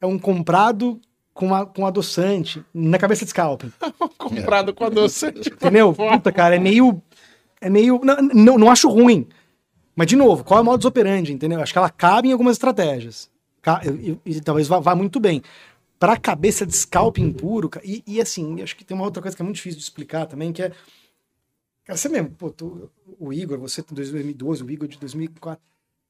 É 0.00 0.06
um 0.06 0.18
comprado 0.18 1.00
com, 1.32 1.46
uma, 1.46 1.66
com 1.66 1.86
adoçante 1.86 2.64
na 2.72 2.98
cabeça 2.98 3.24
de 3.24 3.30
scalping. 3.30 3.72
comprado 4.18 4.74
com 4.74 4.84
adoçante. 4.84 5.48
Entendeu? 5.50 5.92
Puta, 5.92 6.32
cara, 6.32 6.56
é 6.56 6.58
meio. 6.58 7.02
É 7.60 7.70
meio. 7.70 8.00
Não, 8.04 8.16
não, 8.16 8.58
não 8.58 8.70
acho 8.70 8.88
ruim. 8.88 9.26
Mas, 9.96 10.06
de 10.06 10.16
novo, 10.16 10.44
qual 10.44 10.58
é 10.58 10.62
o 10.62 10.64
modus 10.64 10.86
operandi, 10.86 11.32
entendeu? 11.32 11.60
Acho 11.60 11.72
que 11.72 11.78
ela 11.78 11.90
cabe 11.90 12.28
em 12.28 12.32
algumas 12.32 12.54
estratégias. 12.54 13.30
E, 14.26 14.40
talvez 14.40 14.68
vá, 14.68 14.78
vá, 14.78 14.94
muito 14.94 15.18
bem 15.18 15.42
pra 15.98 16.18
cabeça 16.18 16.66
de 16.66 16.76
scalping 16.76 17.32
puro, 17.32 17.70
e, 17.82 18.02
e 18.06 18.20
assim, 18.20 18.60
acho 18.60 18.76
que 18.76 18.84
tem 18.84 18.94
uma 18.94 19.06
outra 19.06 19.22
coisa 19.22 19.34
que 19.34 19.42
é 19.42 19.44
muito 19.44 19.56
difícil 19.56 19.78
de 19.78 19.84
explicar 19.84 20.26
também, 20.26 20.52
que 20.52 20.62
é. 20.62 20.70
Cara, 21.84 21.96
você 21.96 22.08
mesmo, 22.10 22.30
pô, 22.30 22.50
tu, 22.50 22.90
o 23.18 23.32
Igor, 23.32 23.58
você 23.58 23.82
de 23.82 23.94
2012, 23.94 24.62
o 24.62 24.70
Igor 24.70 24.86
de 24.86 24.98
2004. 24.98 25.62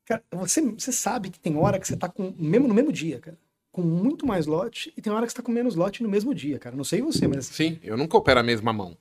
Cara, 0.04 0.22
você, 0.32 0.60
você 0.62 0.90
sabe 0.90 1.30
que 1.30 1.38
tem 1.38 1.56
hora 1.56 1.78
que 1.78 1.86
você 1.86 1.96
tá 1.96 2.08
com, 2.08 2.34
mesmo 2.36 2.66
no 2.66 2.74
mesmo 2.74 2.90
dia, 2.90 3.20
cara, 3.20 3.38
com 3.74 3.82
muito 3.82 4.24
mais 4.24 4.46
lote, 4.46 4.92
e 4.96 5.02
tem 5.02 5.12
hora 5.12 5.26
que 5.26 5.32
você 5.32 5.36
tá 5.38 5.42
com 5.42 5.50
menos 5.50 5.74
lote 5.74 6.00
no 6.00 6.08
mesmo 6.08 6.32
dia, 6.32 6.60
cara. 6.60 6.76
Não 6.76 6.84
sei 6.84 7.02
você, 7.02 7.26
mas. 7.26 7.46
Sim, 7.46 7.76
eu 7.82 7.96
nunca 7.96 8.16
opero 8.16 8.38
a 8.38 8.42
mesma 8.42 8.72
mão. 8.72 8.96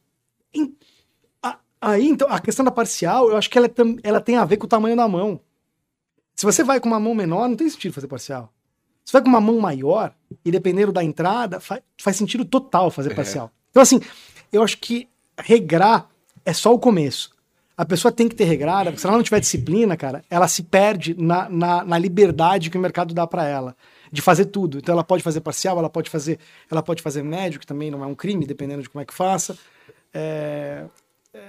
Em, 0.51 0.75
a, 1.43 1.59
aí, 1.79 2.07
então, 2.07 2.27
a 2.27 2.39
questão 2.39 2.65
da 2.65 2.71
parcial, 2.71 3.29
eu 3.29 3.37
acho 3.37 3.51
que 3.51 3.57
ela, 3.59 3.67
é 3.67 3.71
ela 4.01 4.19
tem 4.19 4.35
a 4.35 4.43
ver 4.43 4.57
com 4.57 4.65
o 4.65 4.67
tamanho 4.67 4.97
da 4.97 5.07
mão. 5.07 5.39
Se 6.33 6.43
você 6.43 6.63
vai 6.63 6.79
com 6.79 6.87
uma 6.87 6.99
mão 6.99 7.13
menor, 7.13 7.47
não 7.47 7.55
tem 7.55 7.69
sentido 7.69 7.93
fazer 7.93 8.07
parcial. 8.07 8.51
Se 9.05 9.13
vai 9.13 9.21
com 9.21 9.27
uma 9.27 9.39
mão 9.39 9.59
maior, 9.59 10.11
e 10.43 10.49
dependendo 10.49 10.91
da 10.91 11.03
entrada, 11.03 11.59
faz, 11.59 11.83
faz 12.01 12.17
sentido 12.17 12.43
total 12.43 12.89
fazer 12.89 13.11
é. 13.11 13.15
parcial. 13.15 13.51
Então, 13.69 13.83
assim, 13.83 14.01
eu 14.51 14.63
acho 14.63 14.79
que 14.79 15.07
regrar 15.37 16.09
é 16.43 16.51
só 16.51 16.73
o 16.73 16.79
começo. 16.79 17.31
A 17.77 17.85
pessoa 17.85 18.11
tem 18.11 18.27
que 18.27 18.35
ter 18.35 18.45
regrada, 18.45 18.85
porque 18.85 19.01
se 19.01 19.05
ela 19.05 19.17
não 19.17 19.23
tiver 19.23 19.39
disciplina, 19.39 19.95
cara, 19.95 20.25
ela 20.31 20.47
se 20.47 20.63
perde 20.63 21.15
na, 21.15 21.47
na, 21.47 21.83
na 21.83 21.97
liberdade 21.99 22.71
que 22.71 22.77
o 22.77 22.81
mercado 22.81 23.13
dá 23.13 23.27
para 23.27 23.47
ela 23.47 23.75
de 24.13 24.21
fazer 24.21 24.45
tudo. 24.45 24.77
Então 24.77 24.93
ela 24.93 25.03
pode 25.03 25.23
fazer 25.23 25.41
parcial, 25.41 25.79
ela 25.79 25.89
pode 25.89 26.07
fazer, 26.07 26.37
ela 26.69 26.83
pode 26.83 27.01
fazer 27.01 27.23
médio, 27.23 27.59
que 27.59 27.65
também 27.65 27.89
não 27.89 28.03
é 28.03 28.05
um 28.05 28.13
crime, 28.13 28.45
dependendo 28.45 28.83
de 28.83 28.87
como 28.87 29.01
é 29.01 29.05
que 29.05 29.13
faça. 29.13 29.57
É, 30.13 30.85
é, 31.33 31.39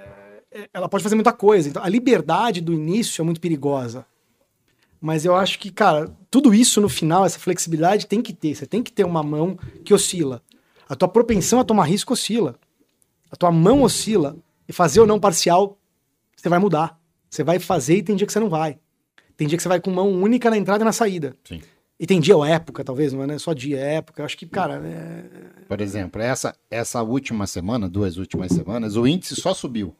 é 0.51 0.69
ela 0.73 0.89
pode 0.89 1.03
fazer 1.03 1.15
muita 1.15 1.31
coisa. 1.31 1.69
Então 1.69 1.85
a 1.85 1.89
liberdade 1.91 2.62
do 2.62 2.73
início 2.73 3.20
é 3.20 3.24
muito 3.24 3.39
perigosa. 3.39 4.07
Mas 4.99 5.27
eu 5.27 5.36
acho 5.36 5.59
que, 5.59 5.70
cara, 5.70 6.11
tudo 6.31 6.55
isso 6.55 6.81
no 6.81 6.89
final, 6.89 7.27
essa 7.27 7.39
flexibilidade 7.39 8.07
tem 8.07 8.23
que 8.23 8.32
ter. 8.32 8.55
Você 8.55 8.65
tem 8.65 8.82
que 8.82 8.91
ter 8.91 9.05
uma 9.05 9.23
mão 9.23 9.59
que 9.85 9.93
oscila. 9.93 10.43
A 10.89 10.97
tua 10.97 11.09
propensão 11.09 11.61
a 11.61 11.65
tomar 11.65 11.85
risco 11.85 12.15
oscila. 12.15 12.57
A 13.31 13.36
tua 13.36 13.53
mão 13.53 13.82
oscila. 13.82 14.39
E 14.66 14.73
fazer 14.73 15.01
ou 15.01 15.07
não 15.07 15.20
parcial, 15.20 15.77
você 16.35 16.49
vai 16.49 16.59
mudar. 16.59 16.99
Você 17.28 17.45
vai 17.45 17.59
fazer 17.59 17.97
e 17.97 18.03
tem 18.03 18.16
dia 18.16 18.27
que 18.27 18.32
você 18.32 18.41
não 18.41 18.49
vai. 18.49 18.78
Tem 19.36 19.47
dia 19.47 19.59
que 19.59 19.62
você 19.62 19.69
vai 19.69 19.81
com 19.81 19.91
mão 19.91 20.11
única 20.11 20.49
na 20.49 20.57
entrada 20.57 20.82
e 20.82 20.86
na 20.86 20.93
saída. 20.93 21.36
Sim. 21.45 21.61
E 21.99 22.07
tem 22.07 22.21
dia 22.21 22.37
ou 22.37 22.45
época, 22.45 22.83
talvez, 22.83 23.12
não 23.12 23.23
é 23.25 23.39
só 23.39 23.53
dia, 23.53 23.79
é 23.79 23.95
época. 23.97 24.25
Acho 24.25 24.37
que, 24.37 24.47
cara. 24.47 24.83
É... 24.85 25.65
Por 25.69 25.81
exemplo, 25.81 26.21
essa, 26.21 26.55
essa 26.71 27.03
última 27.03 27.47
semana, 27.47 27.89
duas 27.89 28.16
últimas 28.16 28.53
semanas, 28.53 28.97
o 28.97 29.07
índice 29.07 29.37
só 29.37 29.55
subiu. 29.55 29.95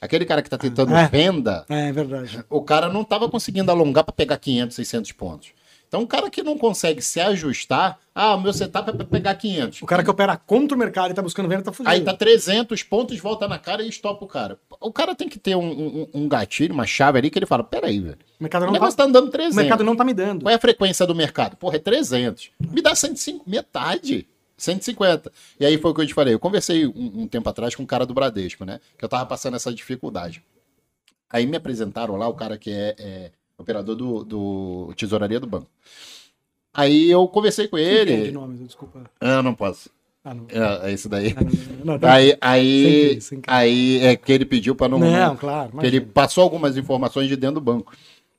Aquele 0.00 0.24
cara 0.24 0.42
que 0.42 0.48
está 0.48 0.58
tentando 0.58 0.94
é, 0.94 1.08
venda, 1.08 1.64
é, 1.68 1.88
é 1.88 1.92
verdade. 1.92 2.44
o 2.50 2.60
cara 2.62 2.92
não 2.92 3.02
estava 3.02 3.28
conseguindo 3.28 3.70
alongar 3.70 4.04
para 4.04 4.12
pegar 4.12 4.36
500, 4.36 4.76
600 4.76 5.12
pontos. 5.12 5.52
Então, 5.94 6.02
um 6.02 6.06
cara 6.08 6.28
que 6.28 6.42
não 6.42 6.58
consegue 6.58 7.00
se 7.00 7.20
ajustar, 7.20 8.00
ah, 8.12 8.34
o 8.34 8.40
meu 8.40 8.52
setup 8.52 8.90
é 8.90 8.92
para 8.92 9.04
pegar 9.04 9.32
500. 9.36 9.82
O 9.82 9.86
cara 9.86 10.02
que 10.02 10.10
opera 10.10 10.36
contra 10.36 10.74
o 10.74 10.78
mercado 10.78 11.12
e 11.12 11.14
tá 11.14 11.22
buscando 11.22 11.48
venda 11.48 11.62
tá 11.62 11.70
fugindo. 11.70 11.92
Aí 11.92 12.00
tá 12.00 12.12
300 12.12 12.82
pontos, 12.82 13.16
volta 13.20 13.46
na 13.46 13.60
cara 13.60 13.80
e 13.80 13.88
estopa 13.88 14.24
o 14.24 14.26
cara. 14.26 14.58
O 14.80 14.92
cara 14.92 15.14
tem 15.14 15.28
que 15.28 15.38
ter 15.38 15.54
um, 15.54 15.62
um, 15.62 16.08
um 16.12 16.28
gatilho, 16.28 16.74
uma 16.74 16.84
chave 16.84 17.20
ali 17.20 17.30
que 17.30 17.38
ele 17.38 17.46
fala, 17.46 17.62
peraí, 17.62 18.00
velho. 18.00 18.18
O 18.40 18.42
mercado 18.42 18.62
não 18.62 18.70
o 18.70 18.72
negócio 18.72 18.96
tá, 18.96 19.04
tá 19.04 19.08
andando 19.08 19.30
300. 19.30 19.56
O 19.56 19.60
mercado 19.60 19.84
não 19.84 19.94
tá 19.94 20.02
me 20.02 20.12
dando. 20.12 20.42
Qual 20.42 20.50
é 20.50 20.56
a 20.56 20.58
frequência 20.58 21.06
do 21.06 21.14
mercado? 21.14 21.56
Porra, 21.56 21.76
é 21.76 21.78
300. 21.78 22.50
Me 22.72 22.82
dá 22.82 22.92
105, 22.92 23.48
metade. 23.48 24.26
150. 24.56 25.30
E 25.60 25.64
aí 25.64 25.78
foi 25.78 25.92
o 25.92 25.94
que 25.94 26.00
eu 26.00 26.06
te 26.08 26.14
falei. 26.14 26.34
Eu 26.34 26.40
conversei 26.40 26.88
um, 26.88 27.22
um, 27.22 27.28
tempo 27.28 27.48
atrás 27.48 27.72
com 27.76 27.84
um 27.84 27.86
cara 27.86 28.04
do 28.04 28.12
Bradesco, 28.12 28.64
né? 28.64 28.80
Que 28.98 29.04
eu 29.04 29.08
tava 29.08 29.26
passando 29.26 29.54
essa 29.54 29.72
dificuldade. 29.72 30.42
Aí 31.30 31.46
me 31.46 31.56
apresentaram 31.56 32.16
lá 32.16 32.26
o 32.26 32.34
cara 32.34 32.58
que 32.58 32.72
é, 32.72 32.96
é 32.98 33.30
operador 33.58 33.94
do, 33.96 34.24
do 34.24 34.94
tesouraria 34.96 35.40
do 35.40 35.46
banco. 35.46 35.70
Aí 36.72 37.10
eu 37.10 37.26
conversei 37.28 37.68
com 37.68 37.78
ele. 37.78 38.24
de 38.24 38.32
nome, 38.32 38.58
desculpa. 38.64 39.04
Ah, 39.20 39.42
não 39.42 39.54
posso. 39.54 39.90
Ah, 40.24 40.34
não. 40.34 40.46
É, 40.48 40.90
é 40.90 40.92
isso 40.92 41.08
daí. 41.08 41.34
Ah, 41.36 41.42
não, 41.42 41.52
não, 41.84 41.98
não, 41.98 42.08
aí, 42.08 42.36
aí, 42.40 43.20
sem 43.20 43.20
sem 43.20 43.42
aí 43.46 43.98
é 43.98 44.16
que 44.16 44.32
ele 44.32 44.44
pediu 44.44 44.74
para 44.74 44.88
não. 44.88 44.98
Não, 44.98 45.36
claro. 45.36 45.78
Que 45.78 45.86
ele 45.86 46.00
passou 46.00 46.42
algumas 46.42 46.76
informações 46.76 47.28
de 47.28 47.36
dentro 47.36 47.56
do 47.56 47.60
banco. 47.60 47.94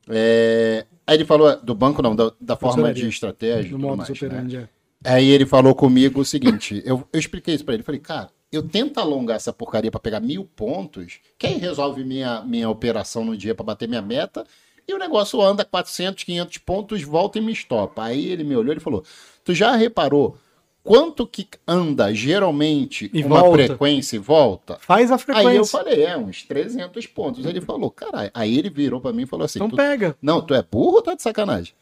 É, 0.09 0.85
aí 1.05 1.15
ele 1.15 1.25
falou 1.25 1.55
do 1.61 1.73
banco, 1.75 2.01
não, 2.01 2.15
da, 2.15 2.31
da 2.41 2.55
forma 2.55 2.93
de 2.93 3.07
estratégia. 3.07 3.71
Do 3.71 3.79
modo 3.79 4.01
operandi, 4.01 4.57
né? 4.57 4.69
é. 5.03 5.13
Aí 5.13 5.29
ele 5.29 5.45
falou 5.45 5.75
comigo 5.75 6.19
o 6.19 6.25
seguinte: 6.25 6.81
eu, 6.83 7.07
eu 7.13 7.19
expliquei 7.19 7.53
isso 7.53 7.63
para 7.63 7.75
ele. 7.75 7.83
Falei, 7.83 8.01
cara, 8.01 8.29
eu 8.51 8.63
tento 8.63 8.99
alongar 8.99 9.35
essa 9.35 9.53
porcaria 9.53 9.91
para 9.91 9.99
pegar 9.99 10.19
mil 10.19 10.43
pontos. 10.43 11.19
Quem 11.37 11.59
resolve 11.59 12.03
minha, 12.03 12.41
minha 12.41 12.69
operação 12.69 13.23
no 13.23 13.37
dia 13.37 13.53
para 13.53 13.65
bater 13.65 13.87
minha 13.87 14.01
meta? 14.01 14.45
E 14.87 14.93
o 14.93 14.97
negócio 14.99 15.41
anda 15.41 15.65
400, 15.65 16.23
500 16.23 16.57
pontos, 16.59 17.01
volta 17.03 17.37
e 17.37 17.41
me 17.41 17.51
estopa. 17.51 18.03
Aí 18.03 18.27
ele 18.27 18.43
me 18.43 18.55
olhou 18.55 18.75
e 18.75 18.79
falou: 18.79 19.03
Tu 19.43 19.53
já 19.53 19.75
reparou 19.75 20.37
quanto 20.83 21.25
que 21.25 21.47
anda 21.67 22.13
geralmente 22.13 23.09
e 23.11 23.23
uma 23.23 23.41
volta. 23.41 23.65
frequência 23.65 24.15
e 24.15 24.19
volta? 24.19 24.77
Faz 24.79 25.11
a 25.11 25.17
frequência. 25.17 25.49
Aí 25.49 25.57
eu 25.57 25.65
falei: 25.65 26.03
É, 26.03 26.17
uns 26.17 26.43
300 26.43 27.07
pontos. 27.07 27.45
Ele 27.45 27.61
falou: 27.61 27.89
Caralho. 27.89 28.31
Aí 28.33 28.57
ele 28.57 28.69
virou 28.69 29.01
para 29.01 29.11
mim 29.11 29.23
e 29.23 29.27
falou 29.27 29.45
assim: 29.45 29.59
Então 29.59 29.69
pega. 29.69 30.15
Não, 30.21 30.41
tu 30.41 30.53
é 30.53 30.61
burro 30.61 30.97
ou 30.97 31.01
tá 31.01 31.15
de 31.15 31.23
sacanagem? 31.23 31.73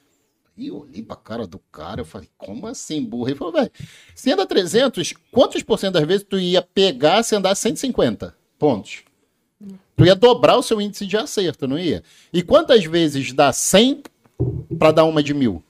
Aí 0.57 0.67
eu 0.67 0.81
olhei 0.81 1.01
pra 1.01 1.15
cara 1.15 1.47
do 1.47 1.57
cara, 1.71 2.01
eu 2.01 2.05
falei, 2.05 2.29
como 2.37 2.67
assim, 2.67 3.03
burro? 3.03 3.27
Ele 3.27 3.35
falou, 3.35 3.53
velho, 3.53 3.71
se 4.13 4.31
anda 4.31 4.45
300, 4.45 5.11
quantos 5.31 5.63
por 5.63 5.79
cento 5.79 5.93
das 5.93 6.05
vezes 6.05 6.23
tu 6.29 6.37
ia 6.37 6.61
pegar 6.61 7.23
se 7.23 7.35
andar 7.35 7.55
150 7.55 8.35
pontos? 8.59 9.03
Tu 9.95 10.05
ia 10.05 10.15
dobrar 10.15 10.57
o 10.57 10.63
seu 10.63 10.81
índice 10.81 11.05
de 11.05 11.15
acerto, 11.17 11.67
não 11.67 11.77
ia? 11.77 12.03
E 12.31 12.41
quantas 12.41 12.83
vezes 12.85 13.31
dá 13.33 13.53
100 13.53 14.01
pra 14.77 14.91
dar 14.91 15.05
uma 15.05 15.21
de 15.21 15.33
mil? 15.33 15.63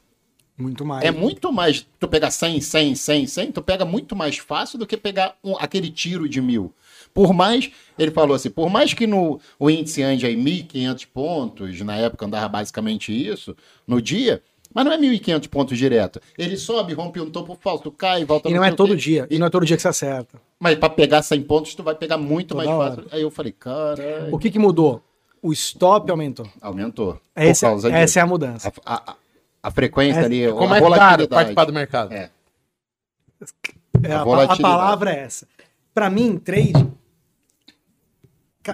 Muito 0.58 0.86
mais. 0.86 1.04
É 1.04 1.12
muito 1.12 1.52
mais. 1.52 1.86
Tu 2.00 2.08
pegar 2.08 2.30
100, 2.32 2.62
100, 2.62 2.96
100, 2.96 3.28
100, 3.28 3.52
tu 3.52 3.62
pega 3.62 3.84
muito 3.86 4.16
mais 4.16 4.38
fácil 4.38 4.78
do 4.78 4.86
que 4.88 4.96
pegar 4.96 5.36
um- 5.44 5.58
aquele 5.58 5.90
tiro 5.90 6.30
de 6.30 6.40
mil. 6.42 6.72
Por 7.14 7.34
mais, 7.34 7.70
ele 7.98 8.12
falou 8.12 8.36
assim, 8.36 8.50
por 8.50 8.70
mais 8.70 8.94
que 8.94 9.06
no, 9.06 9.40
o 9.60 9.70
índice 9.70 10.02
ande 10.02 10.26
aí 10.26 10.36
1.500 10.36 11.06
pontos, 11.06 11.80
na 11.82 11.96
época 11.96 12.26
andava 12.26 12.48
basicamente 12.48 13.12
isso, 13.12 13.56
no 13.88 14.02
dia, 14.02 14.42
mas 14.74 14.86
não 14.86 14.92
é 14.92 14.98
1.500 14.98 15.48
pontos 15.50 15.78
direto. 15.78 16.20
Ele 16.38 16.58
sobe, 16.58 16.94
rompe 16.94 17.20
um 17.22 17.30
topo 17.30 17.58
falso, 17.62 17.92
cai, 17.92 18.26
volta 18.26 18.50
E 18.50 18.54
não 18.54 18.64
é 18.64 18.72
todo 18.72 18.96
dia. 18.96 19.28
E 19.30 19.38
não 19.38 19.48
é 19.48 19.50
todo 19.50 19.66
dia 19.66 19.76
que 19.76 19.82
você 19.82 19.88
acerta. 19.90 20.42
Mas 20.60 20.78
pra 20.78 20.90
pegar 20.90 21.22
100 21.22 21.44
pontos, 21.44 21.76
tu 21.76 21.84
vai 21.84 21.96
pegar 21.96 22.18
muito 22.18 22.50
Toda 22.56 22.64
mais 22.66 22.70
hora. 22.70 22.96
fácil. 23.04 23.10
Aí 23.12 23.22
eu 23.22 23.30
falei, 23.32 23.52
cara, 23.52 24.30
O 24.32 24.38
que, 24.40 24.50
que 24.50 24.58
mudou? 24.60 25.02
O 25.42 25.52
stop 25.52 26.10
aumentou. 26.10 26.48
aumentou. 26.62 27.20
Essa, 27.36 27.68
essa 27.92 28.20
é 28.20 28.24
a 28.24 28.26
mudança. 28.28 28.72
A, 28.86 29.12
a- 29.12 29.16
a 29.62 29.72
frequência 29.72 30.20
Essa- 30.20 30.26
ali, 30.28 30.46
Ficou 30.46 30.64
a 30.64 30.68
mais 30.68 30.82
caro 30.82 30.94
volatilidade. 30.96 31.28
participar 31.30 31.66
do 31.66 31.74
mercado. 31.74 32.14
É. 32.14 32.30
É, 34.04 34.14
A 34.14 34.22
a, 34.22 34.58
palavra 34.58 35.12
é 35.14 35.20
essa. 35.20 35.48
Para 35.94 36.10
mim, 36.10 36.38
trade, 36.38 36.74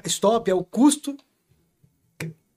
stop 0.06 0.50
é 0.50 0.54
o 0.54 0.64
custo 0.64 1.16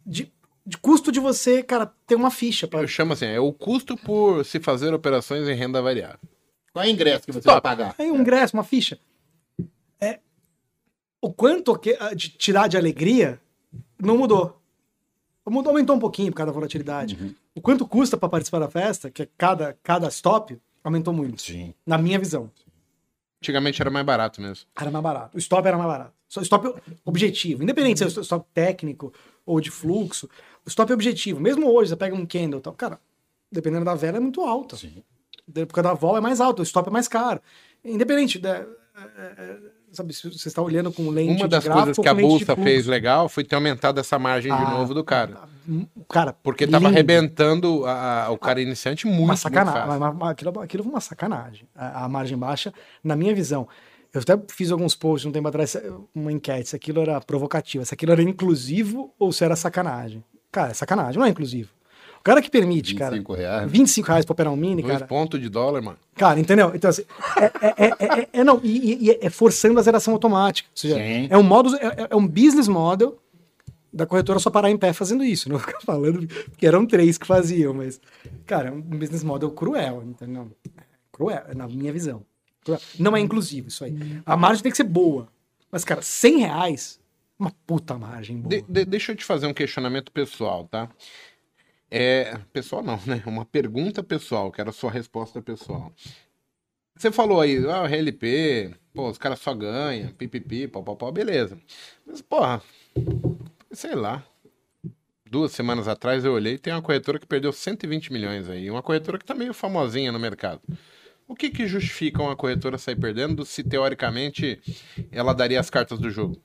de, 0.04 0.30
de 0.64 0.76
custo 0.78 1.10
de 1.10 1.18
você, 1.20 1.62
cara, 1.62 1.92
ter 2.06 2.14
uma 2.14 2.30
ficha. 2.30 2.68
Pra, 2.68 2.80
Eu 2.80 2.88
chamo 2.88 3.12
assim, 3.12 3.26
é 3.26 3.40
o 3.40 3.52
custo 3.52 3.96
por 3.96 4.44
se 4.44 4.60
fazer 4.60 4.94
operações 4.94 5.48
em 5.48 5.54
renda 5.54 5.82
variável. 5.82 6.18
Qual 6.72 6.84
é 6.84 6.88
o 6.88 6.90
ingresso 6.90 7.26
que 7.26 7.32
você 7.32 7.40
Stop. 7.40 7.54
vai 7.54 7.76
pagar? 7.76 7.94
aí 7.98 8.10
um 8.10 8.20
ingresso, 8.20 8.56
uma 8.56 8.64
ficha. 8.64 8.98
É, 10.00 10.20
o 11.20 11.32
quanto 11.32 11.78
que, 11.78 11.96
ah, 12.00 12.14
de 12.14 12.30
tirar 12.30 12.68
de 12.68 12.76
alegria 12.76 13.40
não 14.00 14.16
mudou. 14.16 14.58
Mudou, 15.48 15.70
aumentou 15.72 15.96
um 15.96 15.98
pouquinho 15.98 16.30
por 16.30 16.36
causa 16.36 16.52
da 16.52 16.54
volatilidade. 16.54 17.18
Uhum. 17.20 17.34
O 17.54 17.60
quanto 17.60 17.86
custa 17.86 18.16
para 18.16 18.28
participar 18.28 18.60
da 18.60 18.70
festa, 18.70 19.10
que 19.10 19.22
é 19.22 19.28
cada, 19.36 19.76
cada 19.82 20.08
stop, 20.08 20.58
aumentou 20.82 21.12
muito. 21.12 21.42
Sim. 21.42 21.74
Na 21.84 21.98
minha 21.98 22.18
visão. 22.18 22.50
Antigamente 23.42 23.82
era 23.82 23.90
mais 23.90 24.06
barato 24.06 24.40
mesmo. 24.40 24.66
Era 24.80 24.90
mais 24.90 25.02
barato. 25.02 25.36
O 25.36 25.38
stop 25.38 25.66
era 25.66 25.76
mais 25.76 25.90
barato. 25.90 26.12
Só 26.28 26.40
Stop 26.40 26.74
objetivo. 27.04 27.62
Independente 27.62 27.98
se 27.98 28.04
é 28.04 28.22
stop 28.22 28.46
técnico 28.54 29.12
ou 29.44 29.60
de 29.60 29.70
fluxo, 29.70 30.30
o 30.64 30.68
stop 30.68 30.90
é 30.90 30.94
objetivo. 30.94 31.40
Mesmo 31.40 31.70
hoje, 31.70 31.90
você 31.90 31.96
pega 31.96 32.14
um 32.14 32.24
candle 32.26 32.58
e 32.58 32.62
tal. 32.62 32.72
Cara, 32.74 32.98
dependendo 33.50 33.84
da 33.84 33.94
vela, 33.94 34.16
é 34.16 34.20
muito 34.20 34.40
alta. 34.42 34.76
Sim. 34.76 35.02
Da 35.46 35.62
época 35.62 35.82
da 35.82 35.92
vol 35.94 36.16
é 36.16 36.20
mais 36.20 36.40
alta, 36.40 36.60
o 36.60 36.64
stop 36.64 36.88
é 36.88 36.92
mais 36.92 37.08
caro. 37.08 37.40
Independente 37.84 38.38
da. 38.38 38.58
é, 38.58 38.64
é, 39.18 39.56
sabe, 39.92 40.12
se 40.14 40.30
você 40.30 40.48
está 40.48 40.62
olhando 40.62 40.92
com 40.92 41.10
lente 41.10 41.32
Uma 41.40 41.44
de 41.44 41.48
das 41.48 41.64
gráfico 41.64 41.84
coisas 41.86 41.98
que 42.02 42.08
a 42.08 42.14
de 42.14 42.22
bolsa 42.22 42.56
fez 42.56 42.86
legal 42.86 43.28
foi 43.28 43.42
ter 43.44 43.56
aumentado 43.56 43.98
essa 44.00 44.18
margem 44.18 44.50
de 44.54 44.62
Ah, 44.62 44.70
novo 44.70 44.94
do 44.94 45.02
cara. 45.04 45.40
Cara, 46.08 46.32
Porque 46.32 46.66
tava 46.66 46.84
lindo. 46.86 46.94
arrebentando 46.96 47.84
a- 47.84 48.24
a- 48.26 48.30
o 48.30 48.38
cara 48.38 48.60
iniciante 48.60 49.06
muito, 49.06 49.18
uma 49.20 49.26
muito 49.28 49.38
sacanagem. 49.40 49.98
mas 50.16 50.30
aquilo, 50.30 50.60
aquilo 50.60 50.82
foi 50.84 50.92
uma 50.92 51.00
sacanagem. 51.00 51.68
A, 51.74 52.04
a 52.04 52.08
margem 52.08 52.38
baixa, 52.38 52.72
na 53.02 53.14
minha 53.16 53.34
visão. 53.34 53.68
Eu 54.14 54.20
até 54.20 54.38
fiz 54.48 54.70
alguns 54.70 54.94
posts 54.94 55.26
um 55.28 55.32
tempo 55.32 55.48
atrás, 55.48 55.76
uma 56.14 56.30
enquete, 56.30 56.68
se 56.70 56.76
aquilo 56.76 57.00
era 57.00 57.20
provocativo, 57.20 57.84
se 57.84 57.94
aquilo 57.94 58.12
era 58.12 58.22
inclusivo 58.22 59.12
ou 59.18 59.32
se 59.32 59.42
era 59.44 59.56
sacanagem. 59.56 60.22
Cara, 60.52 60.70
é 60.70 60.74
sacanagem, 60.74 61.18
não 61.18 61.26
é 61.26 61.30
inclusivo. 61.30 61.70
O 62.20 62.22
cara 62.22 62.40
que 62.40 62.48
permite, 62.50 62.94
cara, 62.94 63.10
25 63.16 63.34
reais. 63.34 63.70
25 63.72 64.06
reais 64.08 64.24
pra 64.24 64.32
operar 64.32 64.52
um 64.52 64.56
mini, 64.56 64.80
Dois 64.82 64.94
cara. 64.94 65.06
pontos 65.06 65.40
de 65.40 65.48
dólar, 65.48 65.82
mano. 65.82 65.98
Cara, 66.14 66.38
entendeu? 66.38 66.70
Então, 66.72 66.88
assim, 66.90 67.02
é, 67.36 67.44
é, 67.66 67.74
é, 67.86 68.20
é- 68.20 68.28
é- 68.32 68.44
não, 68.44 68.60
e, 68.62 68.92
e- 68.92 69.06
e 69.06 69.18
é 69.20 69.28
forçando 69.28 69.80
a 69.80 69.82
zeração 69.82 70.12
automática. 70.14 70.68
Ou 70.70 70.76
seja, 70.76 70.94
Sim. 70.94 71.26
é 71.28 71.36
um 71.36 71.42
modo, 71.42 71.74
é, 71.76 72.06
é 72.10 72.14
um 72.14 72.24
business 72.28 72.68
model 72.68 73.18
da 73.92 74.06
corretora 74.06 74.38
só 74.38 74.50
parar 74.50 74.70
em 74.70 74.76
pé 74.76 74.92
fazendo 74.92 75.24
isso. 75.24 75.48
Não 75.48 75.56
vou 75.58 75.66
ficar 75.66 75.80
falando 75.80 76.24
que 76.56 76.64
eram 76.64 76.86
três 76.86 77.18
que 77.18 77.26
faziam, 77.26 77.74
mas, 77.74 78.00
cara, 78.46 78.68
é 78.68 78.70
um 78.70 78.80
business 78.80 79.24
model 79.24 79.50
cruel, 79.50 80.04
entendeu? 80.06 80.48
Cruel, 81.10 81.42
na 81.56 81.66
minha 81.66 81.92
visão. 81.92 82.22
Cruel. 82.64 82.80
Não 83.00 83.16
é 83.16 83.20
inclusivo 83.20 83.66
isso 83.66 83.84
aí. 83.84 83.98
A 84.24 84.36
margem 84.36 84.62
tem 84.62 84.70
que 84.70 84.76
ser 84.76 84.84
boa. 84.84 85.26
Mas, 85.72 85.84
cara, 85.84 86.00
100 86.02 86.38
reais, 86.38 87.00
uma 87.38 87.50
puta 87.66 87.98
margem 87.98 88.38
boa. 88.38 88.48
De- 88.48 88.62
de- 88.62 88.84
deixa 88.84 89.12
eu 89.12 89.16
te 89.16 89.24
fazer 89.24 89.46
um 89.46 89.54
questionamento 89.54 90.12
pessoal, 90.12 90.66
tá? 90.68 90.88
É, 91.90 92.38
pessoal 92.52 92.82
não, 92.82 92.98
né? 93.06 93.22
Uma 93.26 93.44
pergunta 93.44 94.02
pessoal, 94.02 94.50
que 94.50 94.60
era 94.60 94.70
a 94.70 94.72
sua 94.72 94.90
resposta 94.90 95.42
pessoal. 95.42 95.92
Você 96.96 97.10
falou 97.10 97.40
aí, 97.40 97.58
ah, 97.68 97.82
o 97.82 97.86
RLP, 97.86 98.74
pô, 98.94 99.08
os 99.08 99.18
caras 99.18 99.40
só 99.40 99.52
ganham, 99.54 100.12
pipipi, 100.12 100.68
pau, 100.68 100.82
pau, 100.82 100.96
pau, 100.96 101.12
beleza. 101.12 101.58
Mas, 102.06 102.22
porra, 102.22 102.62
sei 103.72 103.94
lá. 103.94 104.24
Duas 105.28 105.52
semanas 105.52 105.88
atrás 105.88 106.24
eu 106.26 106.34
olhei, 106.34 106.58
tem 106.58 106.72
uma 106.74 106.82
corretora 106.82 107.18
que 107.18 107.26
perdeu 107.26 107.52
120 107.52 108.12
milhões 108.12 108.50
aí, 108.50 108.70
uma 108.70 108.82
corretora 108.82 109.18
que 109.18 109.24
tá 109.24 109.34
meio 109.34 109.54
famosinha 109.54 110.12
no 110.12 110.18
mercado. 110.18 110.60
O 111.26 111.34
que 111.34 111.48
que 111.48 111.66
justifica 111.66 112.22
uma 112.22 112.36
corretora 112.36 112.76
sair 112.76 112.96
perdendo 112.96 113.42
se 113.46 113.64
teoricamente 113.64 114.60
ela 115.10 115.32
daria 115.32 115.58
as 115.58 115.70
cartas 115.70 115.98
do 115.98 116.10
jogo? 116.10 116.38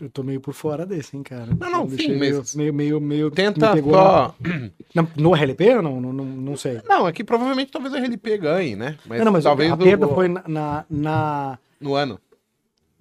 Eu 0.00 0.10
tô 0.10 0.22
meio 0.22 0.40
por 0.40 0.52
fora 0.54 0.84
desse, 0.86 1.16
hein, 1.16 1.22
cara. 1.22 1.46
Não, 1.58 1.70
não, 1.70 1.88
sim, 1.88 1.96
deixei 1.96 2.18
mas- 2.18 2.54
meio, 2.54 2.72
meio, 2.72 3.00
meio, 3.00 3.00
meio 3.00 3.30
Tenta 3.30 3.72
só. 3.82 4.34
na- 4.94 5.06
no 5.16 5.34
RLP 5.34 5.76
ou 5.76 5.82
não? 5.82 6.00
Não, 6.00 6.12
não, 6.12 6.24
não 6.24 6.56
sei. 6.56 6.80
Não, 6.86 7.06
é 7.08 7.12
que 7.12 7.22
provavelmente 7.24 7.70
talvez 7.72 7.92
o 7.94 7.96
RLP 7.96 8.38
ganhe, 8.38 8.76
né? 8.76 8.96
Mas, 9.06 9.18
não, 9.18 9.26
não, 9.26 9.32
mas 9.32 9.44
talvez 9.44 9.70
a 9.72 9.76
perda 9.76 10.06
o- 10.06 10.14
foi 10.14 10.28
na, 10.28 10.84
na- 10.88 11.58
no 11.80 11.94
ano. 11.94 12.18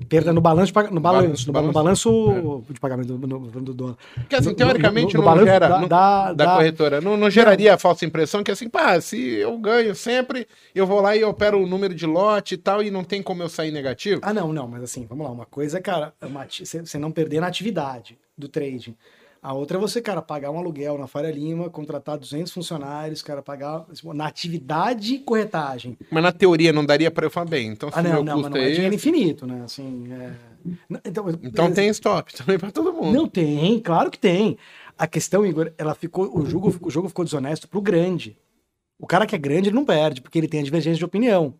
Perda 0.10 0.34
no 0.34 0.41
balanço, 0.41 0.74
no 0.91 0.99
balanço, 0.99 1.48
no, 1.48 1.53
ba- 1.53 1.61
no 1.61 1.72
balanço. 1.72 2.26
balanço 2.28 2.64
de 2.74 2.80
pagamento 2.80 3.18
do, 3.18 3.74
dono. 3.74 3.98
Porque 4.15 4.36
assim, 4.36 4.53
teoricamente 4.53 5.15
não 5.15 5.44
gera. 5.45 5.68
da- 5.68 6.56
corretora. 6.56 6.99
Não, 6.99 7.15
geraria 7.30 7.74
a 7.74 7.78
falsa 7.78 8.06
impressão 8.06 8.44
que 8.44 8.52
assim, 8.52 8.68
pá, 8.70 8.99
se 8.99 9.18
eu 9.36 9.57
ganho 9.57 9.95
sempre, 9.95 10.48
eu 10.74 10.86
vou 10.86 10.99
lá 11.02 11.15
e 11.15 11.24
opero 11.24 11.61
o 11.61 11.68
número 11.68 11.94
de 11.94 12.06
lote 12.06 12.56
e 12.56 12.57
tal, 12.57 12.84
e 12.84 12.91
não 12.91 13.03
tem 13.03 13.22
como 13.22 13.44
eu 13.44 13.49
sair 13.49 13.72
negativo. 13.72 14.20
Ah, 14.24 14.34
não, 14.34 14.52
não, 14.52 14.68
mas 14.68 14.84
assim, 14.84 15.06
vamos 15.06 15.26
lá. 15.26 15.32
Uma 15.32 15.45
coisa 15.45 15.78
é, 15.78 15.82
cara, 15.82 16.14
é 16.22 16.28
você 16.86 16.98
não 16.98 17.11
perder 17.11 17.40
na 17.40 17.48
atividade 17.48 18.18
do 18.38 18.48
trading. 18.48 18.95
A 19.44 19.52
outra 19.52 19.78
é 19.78 19.82
você, 19.82 20.02
cara, 20.02 20.22
pagar 20.22 20.52
um 20.52 20.57
aluguel 20.57 20.98
na 20.98 21.06
Faria 21.06 21.30
Lima, 21.30 21.70
contratar 21.70 22.18
200 22.18 22.49
funcionários, 22.49 23.22
cara, 23.22 23.41
pagar 23.41 23.86
na 24.14 24.26
atividade 24.26 25.15
e 25.15 25.20
corretagem. 25.20 25.98
Mas 26.10 26.24
na 26.24 26.32
teoria 26.32 26.72
não 26.72 26.86
daria 26.86 27.11
pra 27.11 27.26
eu 27.26 27.30
falar, 27.30 27.48
bem, 27.48 27.68
então 27.68 27.91
se 27.91 27.99
Ah, 27.99 28.02
não, 28.02 28.11
meu 28.11 28.24
não, 28.24 28.36
mas 28.36 28.44
custo 28.44 28.57
não 28.57 28.64
é 28.64 28.70
é 28.70 28.72
dinheiro 28.72 28.95
infinito, 28.95 29.45
né? 29.45 29.61
Assim, 29.65 30.07
é... 30.14 30.32
Então, 31.03 31.26
então 31.44 31.74
tem 31.74 31.90
stop 31.90 32.32
também 32.38 32.57
pra 32.57 32.72
todo 32.72 32.94
mundo. 32.94 33.14
Não 33.14 33.28
tem, 33.28 33.82
claro 33.82 34.10
que 34.10 34.18
tem. 34.18 34.57
A 34.98 35.06
questão, 35.06 35.45
Igor, 35.45 35.74
ela 35.78 35.94
ficou, 35.94 36.34
o 36.34 36.45
jogo, 36.45 36.74
o 36.82 36.90
jogo 36.90 37.10
ficou 37.10 37.26
desonesto 37.26 37.68
pro 37.68 37.82
grande. 37.82 38.38
O 38.98 39.06
cara 39.06 39.26
que 39.26 39.36
é 39.36 39.38
grande, 39.38 39.68
ele 39.68 39.76
não 39.76 39.84
perde, 39.84 40.22
porque 40.22 40.38
ele 40.38 40.48
tem 40.48 40.61
a 40.61 40.64
divergência 40.64 40.99
de 40.99 41.03
opinião. 41.03 41.53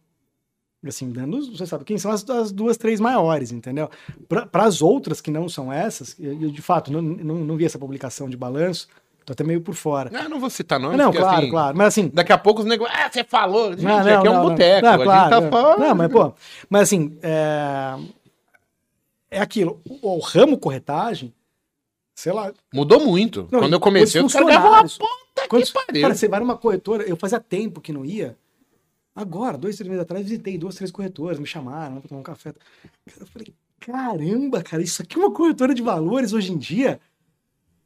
Assim, 0.86 1.10
dando, 1.12 1.56
você 1.56 1.66
sabe 1.66 1.86
quem 1.86 1.98
são 1.98 2.12
as, 2.12 2.30
as 2.30 2.52
duas, 2.52 2.76
três 2.76 3.00
maiores, 3.00 3.52
entendeu? 3.52 3.90
Para 4.28 4.66
as 4.66 4.82
outras 4.82 5.22
que 5.22 5.32
não 5.32 5.48
são 5.48 5.72
essas, 5.72 6.16
eu, 6.20 6.42
eu, 6.42 6.52
de 6.52 6.62
fato 6.62 6.92
não, 6.92 7.02
não, 7.02 7.36
não 7.36 7.56
vi 7.56 7.64
essa 7.64 7.80
publicação 7.80 8.30
de 8.30 8.36
balanço, 8.36 8.90
tô 9.26 9.32
até 9.32 9.46
meio 9.46 9.62
por 9.62 9.76
fora. 9.76 10.12
Ah, 10.14 10.28
não 10.28 10.42
vou 10.42 10.50
citar 10.50 10.80
nome, 10.80 10.98
não, 10.98 11.06
porque, 11.06 11.20
claro, 11.20 11.38
assim, 11.38 11.50
claro. 11.50 11.78
Mas 11.78 11.88
assim, 11.88 12.12
Daqui 12.14 12.34
a 12.34 12.38
pouco 12.38 12.62
os 12.62 12.66
negócios. 12.66 12.98
Ah, 13.00 13.10
você 13.10 13.24
falou. 13.24 13.72
Gente, 13.72 13.84
não, 13.84 13.98
aqui 14.00 14.28
é 14.28 14.30
um 14.30 14.34
não, 14.34 14.50
boteco. 14.50 14.86
não, 14.86 15.04
claro, 15.04 15.30
tá 15.30 15.42
não. 15.42 15.50
falando. 15.50 15.80
Não, 15.80 15.96
mas, 15.96 16.12
pô, 16.12 16.34
mas 16.70 16.82
assim, 16.82 17.18
é, 17.22 17.96
é 19.32 19.40
aquilo. 19.40 19.80
O, 19.88 20.18
o 20.18 20.20
ramo 20.20 20.58
corretagem, 20.58 21.34
sei 22.14 22.34
lá, 22.34 22.52
Mudou 22.74 23.00
muito. 23.00 23.48
Não, 23.50 23.62
Quando 23.62 23.74
eu 23.74 23.80
comecei, 23.80 24.22
os 24.22 24.34
caras 24.34 24.48
davam 24.50 24.72
uma 24.72 24.84
puta 24.84 25.48
que 25.48 25.72
pariu. 25.72 26.02
cara, 26.02 26.16
você 26.16 26.28
vai 26.28 26.40
numa 26.42 26.58
corretora, 26.58 27.04
eu 27.04 27.16
fazia 27.16 27.40
tempo 27.40 27.80
que 27.80 27.94
não 27.94 28.04
ia. 28.04 28.38
Agora, 29.16 29.58
dois, 29.58 29.76
três 29.76 29.88
meses 29.88 30.04
atrás, 30.04 30.24
visitei 30.24 30.58
duas, 30.58 30.76
três 30.76 30.92
corretoras, 30.92 31.40
me 31.40 31.46
chamaram 31.46 32.00
pra 32.00 32.10
tomar 32.10 32.22
um 32.22 32.24
café. 32.24 32.52
Cara, 32.52 33.22
eu 33.22 33.28
falei, 33.28 33.54
caramba, 33.80 34.64
cara, 34.64 34.82
isso 34.82 35.02
aqui 35.02 35.18
é 35.18 35.20
uma 35.20 35.32
corretora 35.32 35.74
de 35.74 35.82
valores 35.82 36.34
hoje 36.34 36.52
em 36.52 36.58
dia. 36.58 37.00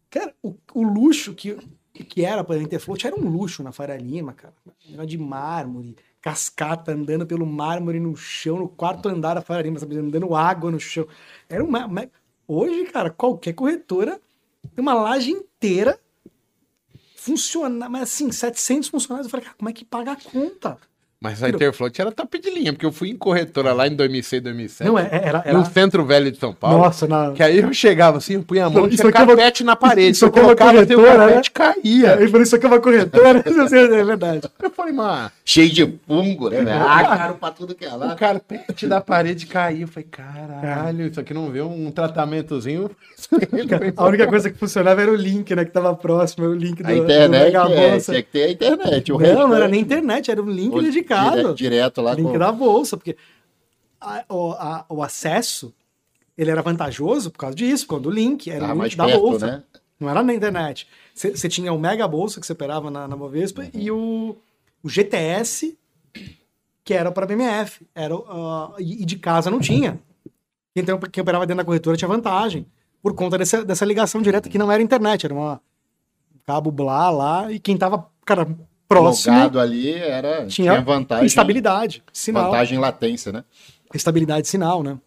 Cara, 0.09 0.33
o, 0.41 0.55
o 0.73 0.83
luxo 0.83 1.33
que, 1.33 1.57
que 1.93 2.23
era 2.23 2.43
para 2.43 2.61
Interfloat 2.61 3.05
era 3.05 3.15
um 3.15 3.27
luxo 3.27 3.61
na 3.61 3.73
Faria 3.73 3.97
Lima, 3.97 4.33
cara. 4.33 4.53
Era 4.93 5.05
de 5.05 5.17
mármore, 5.17 5.97
cascata 6.21 6.93
andando 6.93 7.25
pelo 7.25 7.45
mármore 7.45 7.99
no 7.99 8.15
chão, 8.15 8.59
no 8.59 8.69
quarto 8.69 9.09
andar 9.09 9.33
da 9.33 9.41
Faria 9.41 9.63
Lima, 9.63 9.79
sabe, 9.79 9.97
andando 9.97 10.33
água 10.33 10.71
no 10.71 10.79
chão. 10.79 11.05
Era 11.49 11.63
uma, 11.63 11.89
Hoje, 12.47 12.85
cara, 12.85 13.09
qualquer 13.09 13.51
corretora 13.53 14.21
tem 14.73 14.81
uma 14.81 14.93
laje 14.93 15.31
inteira 15.31 15.99
funciona, 17.15 17.89
mas 17.89 18.03
assim, 18.03 18.31
700 18.31 18.87
funcionários. 18.87 19.27
Eu 19.27 19.31
falei, 19.31 19.45
cara, 19.45 19.57
como 19.57 19.69
é 19.69 19.73
que 19.73 19.83
paga 19.83 20.13
a 20.13 20.15
conta? 20.15 20.77
Mas 21.19 21.41
a 21.41 21.49
Interfloat 21.49 21.99
era 21.99 22.11
top 22.11 22.37
de 22.39 22.51
linha, 22.51 22.71
porque 22.71 22.85
eu 22.85 22.91
fui 22.91 23.09
em 23.09 23.15
corretora 23.17 23.73
lá 23.73 23.87
em 23.87 23.95
2006, 23.95 24.39
2007. 24.43 24.87
Não, 24.87 24.99
é- 24.99 25.09
era. 25.11 25.41
era... 25.43 25.57
No 25.57 25.65
centro 25.65 26.05
velho 26.05 26.31
de 26.31 26.37
São 26.37 26.53
Paulo. 26.53 26.77
Nossa, 26.77 27.07
na. 27.07 27.31
Que 27.31 27.41
aí 27.41 27.57
eu 27.57 27.73
chegava 27.73 28.17
assim, 28.19 28.33
eu 28.35 28.43
punha 28.43 28.67
a 28.67 28.69
mão, 28.69 28.83
Não, 28.83 28.89
tinha 28.89 29.01
é 29.01 29.05
uma- 29.05 29.11
carpete 29.11 29.63
na 29.63 29.75
parede. 29.75 30.11
isso 30.11 30.25
eu 30.25 30.29
aqui 30.29 30.37
é 30.37 30.41
uma 30.43 30.51
assim, 30.53 30.61
o 30.63 30.65
corretora, 30.67 31.17
carpete 31.17 31.51
caía. 31.51 32.13
Ele 32.19 32.27
falou, 32.27 32.43
isso 32.43 32.55
aqui 32.55 32.65
é 32.65 32.69
uma 32.69 32.79
corretora. 32.79 33.43
é 33.47 34.03
verdade. 34.03 34.41
Eu 34.61 34.69
falei, 34.69 34.93
mano, 34.93 35.31
Cheio 35.43 35.71
de 35.71 35.99
fungo, 36.05 36.49
né? 36.49 36.61
velho? 36.61 36.83
Ah, 36.83 37.17
caro 37.17 37.33
pra 37.35 37.49
tudo 37.51 37.73
que 37.73 37.85
é 37.85 37.91
o 37.93 37.97
lá. 37.97 38.13
carpete 38.15 38.85
da 38.85 39.01
parede 39.01 39.47
caiu. 39.47 39.81
Eu 39.81 39.87
falei, 39.87 40.07
caralho, 40.11 41.07
isso 41.07 41.19
aqui 41.19 41.33
não 41.33 41.49
vê 41.49 41.61
um 41.61 41.89
tratamentozinho. 41.89 42.91
A 43.95 44.05
única 44.05 44.27
coisa 44.27 44.49
que 44.51 44.57
funcionava 44.57 45.01
era 45.01 45.11
o 45.11 45.15
link, 45.15 45.55
né? 45.55 45.65
Que 45.65 45.71
tava 45.71 45.95
próximo, 45.95 46.43
era 46.45 46.53
o 46.53 46.55
link 46.55 46.83
do, 46.83 46.87
A 46.87 46.91
do 46.93 46.97
internet, 47.03 47.29
Mega 47.53 47.71
é, 47.73 47.99
tinha 47.99 48.21
que 48.21 48.29
ter 48.31 48.43
a 48.43 48.51
internet. 48.51 49.11
O 49.11 49.17
Não, 49.19 49.47
não 49.47 49.55
era 49.55 49.67
nem 49.67 49.81
internet, 49.81 50.29
era 50.29 50.41
um 50.41 50.49
link 50.49 50.73
o- 50.73 50.79
dedicado. 51.15 51.53
dire- 51.55 51.69
Direto 51.69 52.01
lá 52.01 52.13
link 52.13 52.31
com... 52.31 52.37
da 52.37 52.51
bolsa, 52.51 52.97
porque 52.97 53.15
a- 53.99 54.25
o, 54.29 54.51
a- 54.51 54.85
o 54.89 55.01
acesso 55.03 55.73
ele 56.37 56.51
era 56.51 56.61
vantajoso 56.61 57.31
por 57.31 57.39
causa 57.39 57.55
disso, 57.55 57.85
por 57.85 57.91
causa 57.95 58.03
do 58.03 58.11
link, 58.11 58.49
era 58.49 58.67
Tava 58.67 58.79
o 58.79 58.83
link 58.83 58.95
da 58.95 59.05
perto, 59.05 59.19
bolsa. 59.21 59.47
né? 59.47 59.63
Não 59.99 60.07
era 60.09 60.21
na 60.21 60.33
internet. 60.33 60.87
Você 61.15 61.49
tinha 61.49 61.73
o 61.73 61.79
Mega 61.79 62.07
Bolsa 62.07 62.39
que 62.39 62.45
você 62.45 62.53
operava 62.53 62.91
na, 62.91 63.07
na 63.07 63.15
Bovespa 63.15 63.63
Uhum. 63.63 63.69
e 63.73 63.89
o, 63.89 64.37
o 64.83 64.87
GTS, 64.89 65.75
que 66.83 66.93
era 66.93 67.11
para 67.11 67.25
BMF. 67.25 67.83
Era, 67.95 68.15
o, 68.15 68.23
ah, 68.29 68.75
e, 68.77 69.01
e 69.01 69.05
de 69.05 69.17
casa 69.17 69.49
não 69.49 69.59
tinha. 69.59 69.99
Então, 70.75 70.99
quem 70.99 71.21
operava 71.23 71.47
dentro 71.47 71.57
da 71.57 71.65
corretora 71.65 71.97
tinha 71.97 72.07
vantagem. 72.07 72.67
Por 73.01 73.15
conta 73.15 73.39
dessa, 73.39 73.65
dessa 73.65 73.83
ligação 73.85 74.21
direta 74.21 74.47
que 74.49 74.57
não 74.59 74.71
era 74.71 74.83
internet, 74.83 75.25
era 75.25 75.33
uma 75.33 75.59
cabo 76.45 76.69
blá 76.71 77.09
lá, 77.09 77.51
e 77.51 77.59
quem 77.59 77.75
tava, 77.75 78.07
cara, 78.23 78.47
próximo 78.87 79.33
Logado 79.35 79.59
ali 79.59 79.93
era, 79.93 80.45
tinha, 80.47 80.71
tinha, 80.73 80.81
vantagem. 80.81 81.25
estabilidade, 81.25 82.03
sinal. 82.13 82.45
Vantagem 82.45 82.77
em 82.77 82.81
latência, 82.81 83.31
né? 83.31 83.43
Estabilidade 83.93 84.43
de 84.43 84.47
sinal, 84.49 84.83
né? 84.83 84.97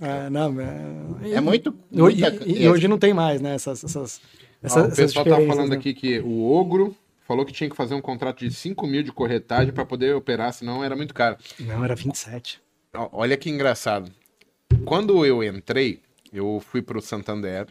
É, 0.00 0.30
não, 0.30 0.58
é, 0.60 1.32
É 1.36 1.40
muito. 1.40 1.74
e, 1.92 2.00
hoje- 2.00 2.20
muita- 2.22 2.44
e- 2.48 2.62
e 2.62 2.68
hoje 2.68 2.88
não 2.88 2.98
tem 2.98 3.12
mais, 3.12 3.40
né? 3.40 3.54
Essas, 3.54 3.84
essas, 3.84 4.20
Ó, 4.62 4.66
essas, 4.66 4.82
o 4.82 4.86
essas 4.86 4.96
pessoal 4.96 5.24
tá 5.24 5.36
falando 5.46 5.70
né? 5.70 5.76
aqui 5.76 5.92
que 5.92 6.18
o 6.20 6.50
Ogro 6.50 6.96
falou 7.26 7.44
que 7.44 7.52
tinha 7.52 7.68
que 7.68 7.76
fazer 7.76 7.94
um 7.94 8.00
contrato 8.00 8.38
de 8.40 8.50
5 8.52 8.86
mil 8.86 9.02
de 9.02 9.12
corretagem 9.12 9.72
para 9.72 9.84
poder 9.84 10.14
operar, 10.14 10.52
senão 10.52 10.82
era 10.82 10.96
muito 10.96 11.12
caro. 11.14 11.36
Não, 11.60 11.84
era 11.84 11.94
27. 11.94 12.60
Ó, 12.94 13.08
Olha 13.12 13.36
que 13.36 13.50
engraçado. 13.50 14.10
Quando 14.84 15.24
eu 15.26 15.42
entrei, 15.44 16.00
eu 16.32 16.62
fui 16.66 16.80
pro 16.80 17.00
Santander 17.02 17.66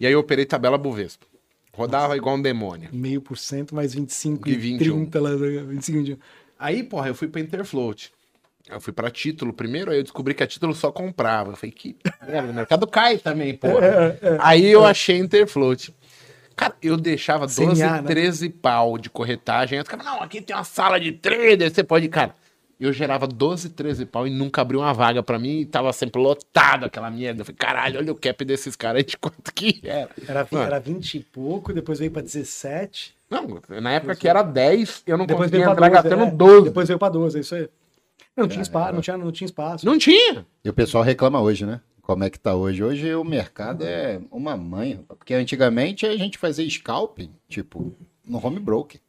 e 0.00 0.06
aí 0.06 0.12
eu 0.12 0.20
operei 0.20 0.44
tabela 0.46 0.78
Bovespa. 0.78 1.26
Rodava 1.76 2.16
igual 2.16 2.36
um 2.36 2.42
demônio. 2.42 2.88
Meio 2.90 3.20
por 3.20 3.36
cento 3.36 3.74
mais 3.74 3.92
25 3.94 4.48
E 4.48 4.52
e 4.52 4.56
21. 4.56 4.94
30 5.10 5.20
lá, 5.20 5.30
25 5.36 5.98
21. 5.98 6.16
Aí, 6.58 6.82
porra, 6.82 7.08
eu 7.08 7.14
fui 7.14 7.28
pra 7.28 7.40
Interfloat. 7.40 8.10
Eu 8.68 8.80
fui 8.80 8.92
pra 8.92 9.10
título 9.10 9.52
primeiro, 9.52 9.90
aí 9.90 9.98
eu 9.98 10.02
descobri 10.02 10.34
que 10.34 10.42
a 10.42 10.46
título 10.46 10.74
só 10.74 10.90
comprava. 10.90 11.52
Eu 11.52 11.56
falei, 11.56 11.70
que 11.70 11.94
merda, 12.26 12.50
o 12.50 12.54
mercado 12.54 12.86
cai 12.86 13.18
também, 13.18 13.54
porra. 13.54 13.86
É, 13.86 14.38
Aí 14.40 14.66
eu 14.66 14.84
achei 14.84 15.18
Interfloat. 15.18 15.94
Cara, 16.56 16.74
eu 16.82 16.96
deixava 16.96 17.46
12, 17.46 17.60
CNA, 17.82 18.00
né? 18.00 18.08
13 18.08 18.48
pau 18.48 18.96
de 18.96 19.10
corretagem. 19.10 19.78
Aí 19.78 19.82
os 19.82 19.88
caras, 19.88 20.06
não, 20.06 20.22
aqui 20.22 20.40
tem 20.40 20.56
uma 20.56 20.64
sala 20.64 20.98
de 20.98 21.12
trader, 21.12 21.70
você 21.70 21.84
pode. 21.84 22.08
Cara, 22.08 22.34
eu 22.78 22.92
gerava 22.92 23.26
12, 23.26 23.70
13 23.70 24.06
pau 24.06 24.26
e 24.26 24.30
nunca 24.30 24.60
abriu 24.60 24.80
uma 24.80 24.92
vaga 24.92 25.22
pra 25.22 25.38
mim 25.38 25.60
e 25.60 25.66
tava 25.66 25.92
sempre 25.92 26.20
lotado 26.20 26.84
aquela 26.84 27.10
merda. 27.10 27.40
Eu 27.40 27.44
falei, 27.46 27.56
caralho, 27.56 27.98
olha 27.98 28.12
o 28.12 28.16
cap 28.16 28.44
desses 28.44 28.76
caras 28.76 28.98
aí 28.98 29.04
de 29.04 29.16
quanto 29.16 29.52
que 29.54 29.80
era. 29.82 30.10
Era, 30.28 30.48
Mano. 30.50 30.66
era 30.66 30.78
20 30.78 31.14
e 31.14 31.20
pouco, 31.20 31.72
depois 31.72 31.98
veio 31.98 32.10
pra 32.10 32.22
17. 32.22 33.14
Não, 33.30 33.60
na 33.80 33.92
época 33.92 34.14
que 34.14 34.28
era 34.28 34.42
10, 34.42 35.02
eu 35.06 35.18
não 35.18 35.26
Depois 35.26 35.50
conseguia 35.50 35.70
entrar 35.70 35.88
12. 35.88 35.90
gastando 35.90 36.24
é. 36.24 36.30
12. 36.30 36.64
Depois 36.64 36.88
veio 36.88 36.98
pra 36.98 37.08
12, 37.08 37.36
é 37.36 37.40
isso 37.40 37.54
aí. 37.54 37.68
Não 38.36 38.46
tinha 38.46 38.62
espaço, 38.62 38.92
não 38.92 39.00
tinha, 39.00 39.16
não 39.16 39.32
tinha 39.32 39.46
espaço. 39.46 39.86
Não 39.86 39.98
tinha. 39.98 40.46
E 40.62 40.68
o 40.68 40.72
pessoal 40.72 41.02
reclama 41.02 41.40
hoje, 41.40 41.64
né? 41.64 41.80
Como 42.02 42.22
é 42.22 42.30
que 42.30 42.38
tá 42.38 42.54
hoje? 42.54 42.84
Hoje 42.84 43.14
o 43.14 43.24
mercado 43.24 43.82
é 43.82 44.20
uma 44.30 44.54
rapaz. 44.54 44.98
porque 45.18 45.34
antigamente 45.34 46.06
a 46.06 46.16
gente 46.16 46.38
fazia 46.38 46.68
scalping, 46.70 47.30
tipo, 47.48 47.92
no 48.24 48.44
home 48.44 48.60
broker. 48.60 49.00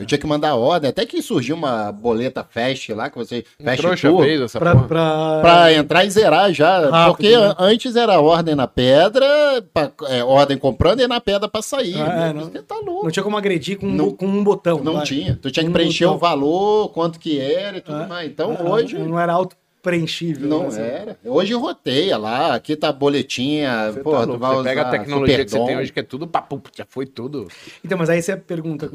Eu 0.00 0.06
tinha 0.06 0.18
que 0.18 0.26
mandar 0.26 0.54
ordem, 0.56 0.88
até 0.90 1.04
que 1.04 1.20
surgiu 1.22 1.54
uma 1.54 1.92
boleta 1.92 2.42
fast 2.48 2.92
lá, 2.94 3.10
que 3.10 3.18
você 3.18 3.44
fecha 3.62 3.96
tudo, 3.96 4.22
fez 4.22 4.40
essa 4.40 4.58
Pra, 4.58 4.72
porra. 4.74 4.88
pra... 4.88 5.38
pra 5.42 5.72
entrar 5.74 6.04
e 6.04 6.10
zerar 6.10 6.52
já. 6.52 6.88
Rápido, 6.88 7.06
porque 7.16 7.36
né? 7.36 7.54
antes 7.58 7.94
era 7.96 8.18
ordem 8.20 8.54
na 8.54 8.66
pedra, 8.66 9.26
pra- 9.74 9.92
é, 10.08 10.24
ordem 10.24 10.56
comprando 10.56 11.00
e 11.00 11.06
na 11.06 11.20
pedra 11.20 11.48
pra 11.48 11.60
sair. 11.62 11.98
É, 12.00 12.32
Meu, 12.32 12.34
não- 12.34 12.50
Você 12.50 12.62
tá 12.62 12.76
louco. 12.76 13.04
Não 13.04 13.10
tinha 13.10 13.22
como 13.22 13.36
agredir 13.36 13.78
com, 13.78 13.86
um 13.86 13.92
Não- 13.92 14.10
com 14.10 14.26
um 14.26 14.42
botão. 14.42 14.80
Não 14.82 14.94
vai. 14.94 15.04
tinha. 15.04 15.38
Tu 15.40 15.50
tinha 15.50 15.64
que 15.64 15.70
Um 15.70 15.72
preencher 15.72 16.04
botão. 16.06 16.16
o 16.16 16.18
valor, 16.18 16.88
quanto 16.92 17.18
que 17.20 17.38
era 17.38 17.76
e 17.76 17.80
tudo 17.80 18.00
É. 18.02 18.06
mais. 18.06 18.30
Então 18.30 18.56
Ah, 18.58 18.62
hoje. 18.70 18.98
Não 18.98 19.20
era 19.20 19.32
auto-preenchível. 19.34 20.48
Não 20.48 20.68
né? 20.70 20.80
era. 21.02 21.18
Hoje 21.24 21.52
roteia 21.54 22.16
lá, 22.16 22.54
aqui 22.54 22.74
tá 22.76 22.90
boletinha. 22.92 23.92
Você, 23.92 24.00
pô, 24.00 24.12
tá 24.12 24.20
tu 24.22 24.26
louco, 24.28 24.40
vai 24.40 24.54
você 24.56 24.62
pega 24.64 24.82
a 24.82 24.90
tecnologia 24.90 25.44
que 25.44 25.50
você 25.50 25.64
tem 25.64 25.76
hoje, 25.76 25.92
que 25.92 26.00
é 26.00 26.02
tudo 26.02 26.26
papo, 26.26 26.60
já 26.76 26.86
foi 26.88 27.06
tudo. 27.06 27.48
Então, 27.84 27.98
mas 27.98 28.08
aí 28.10 28.22
você 28.22 28.36
pergunta, 28.36 28.90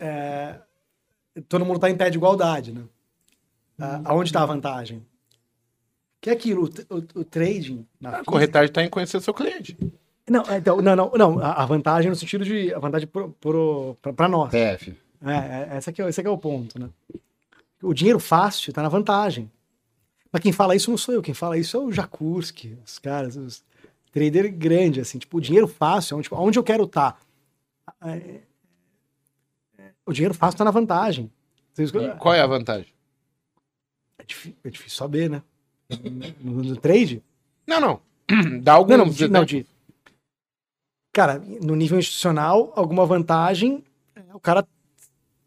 é, 0.00 0.58
todo 1.48 1.64
mundo 1.64 1.76
está 1.76 1.88
em 1.90 1.96
pé 1.96 2.10
de 2.10 2.16
igualdade, 2.16 2.72
né? 2.72 2.82
Ah, 3.78 4.00
aonde 4.06 4.30
está 4.30 4.42
a 4.42 4.46
vantagem? 4.46 5.04
Que 6.20 6.30
é 6.30 6.32
aquilo, 6.34 6.64
o, 6.90 6.94
o- 6.96 7.20
o 7.20 7.24
trading 7.24 7.86
na 8.00 8.08
A 8.08 8.12
física- 8.12 8.30
corretagem 8.32 8.72
tá 8.72 8.82
em 8.84 8.90
conhecer 8.90 9.20
seu 9.22 9.32
cliente. 9.32 9.76
Não, 10.28 10.42
então, 10.56 10.80
não, 10.82 10.94
não, 10.94 11.10
não, 11.12 11.38
a, 11.40 11.64
vantagem 11.66 12.10
no 12.10 12.14
sentido 12.16 12.44
de, 12.44 12.72
a 12.74 12.78
vantagem 12.78 13.08
para 14.16 14.28
nós. 14.28 14.50
PF. 14.50 14.94
É, 15.24 15.74
é, 15.74 15.78
esse, 15.78 15.90
aqui, 15.90 16.02
é- 16.02 16.08
esse 16.08 16.20
aqui 16.20 16.28
é 16.28 16.30
o 16.32 16.38
ponto, 16.38 16.78
né? 16.78 16.88
O 17.82 17.94
dinheiro 17.94 18.20
fácil 18.20 18.70
está 18.70 18.82
na 18.82 18.88
vantagem. 18.88 19.50
Mas 20.30 20.42
quem 20.42 20.52
fala 20.52 20.76
isso 20.76 20.90
não 20.90 20.98
sou 20.98 21.14
eu, 21.14 21.22
quem 21.22 21.34
fala 21.34 21.56
isso 21.58 21.76
é 21.76 21.80
o 21.80 21.90
Jakurski, 21.90 22.76
os 22.86 22.98
caras, 22.98 23.34
os 23.36 23.64
trader 24.12 24.52
grande, 24.52 25.00
assim, 25.00 25.18
tipo, 25.18 25.38
o 25.38 25.40
dinheiro 25.40 25.66
fácil, 25.66 26.16
onde, 26.18 26.28
onde 26.32 26.58
eu 26.58 26.62
quero 26.64 26.84
estar. 26.84 27.20
O 30.10 30.12
dinheiro 30.12 30.34
fácil 30.34 30.54
está 30.56 30.64
na 30.64 30.70
vantagem. 30.70 31.30
E 31.78 32.18
qual 32.18 32.34
é 32.34 32.40
a 32.40 32.46
vantagem? 32.46 32.92
É, 34.18 34.24
difí- 34.24 34.56
é 34.64 34.68
difícil 34.70 34.98
saber, 34.98 35.30
né? 35.30 35.42
No, 36.40 36.62
no 36.62 36.76
trade? 36.76 37.22
Não, 37.66 37.80
não. 37.80 38.00
Dá 38.62 38.74
algum. 38.74 38.90
Não, 38.96 39.06
não, 39.06 39.12
de, 39.12 39.28
não, 39.28 39.44
de- 39.44 39.66
Cara, 41.12 41.38
no 41.62 41.74
nível 41.74 41.98
institucional, 41.98 42.72
alguma 42.76 43.04
vantagem, 43.04 43.82
é 44.14 44.34
o 44.34 44.38
cara, 44.40 44.66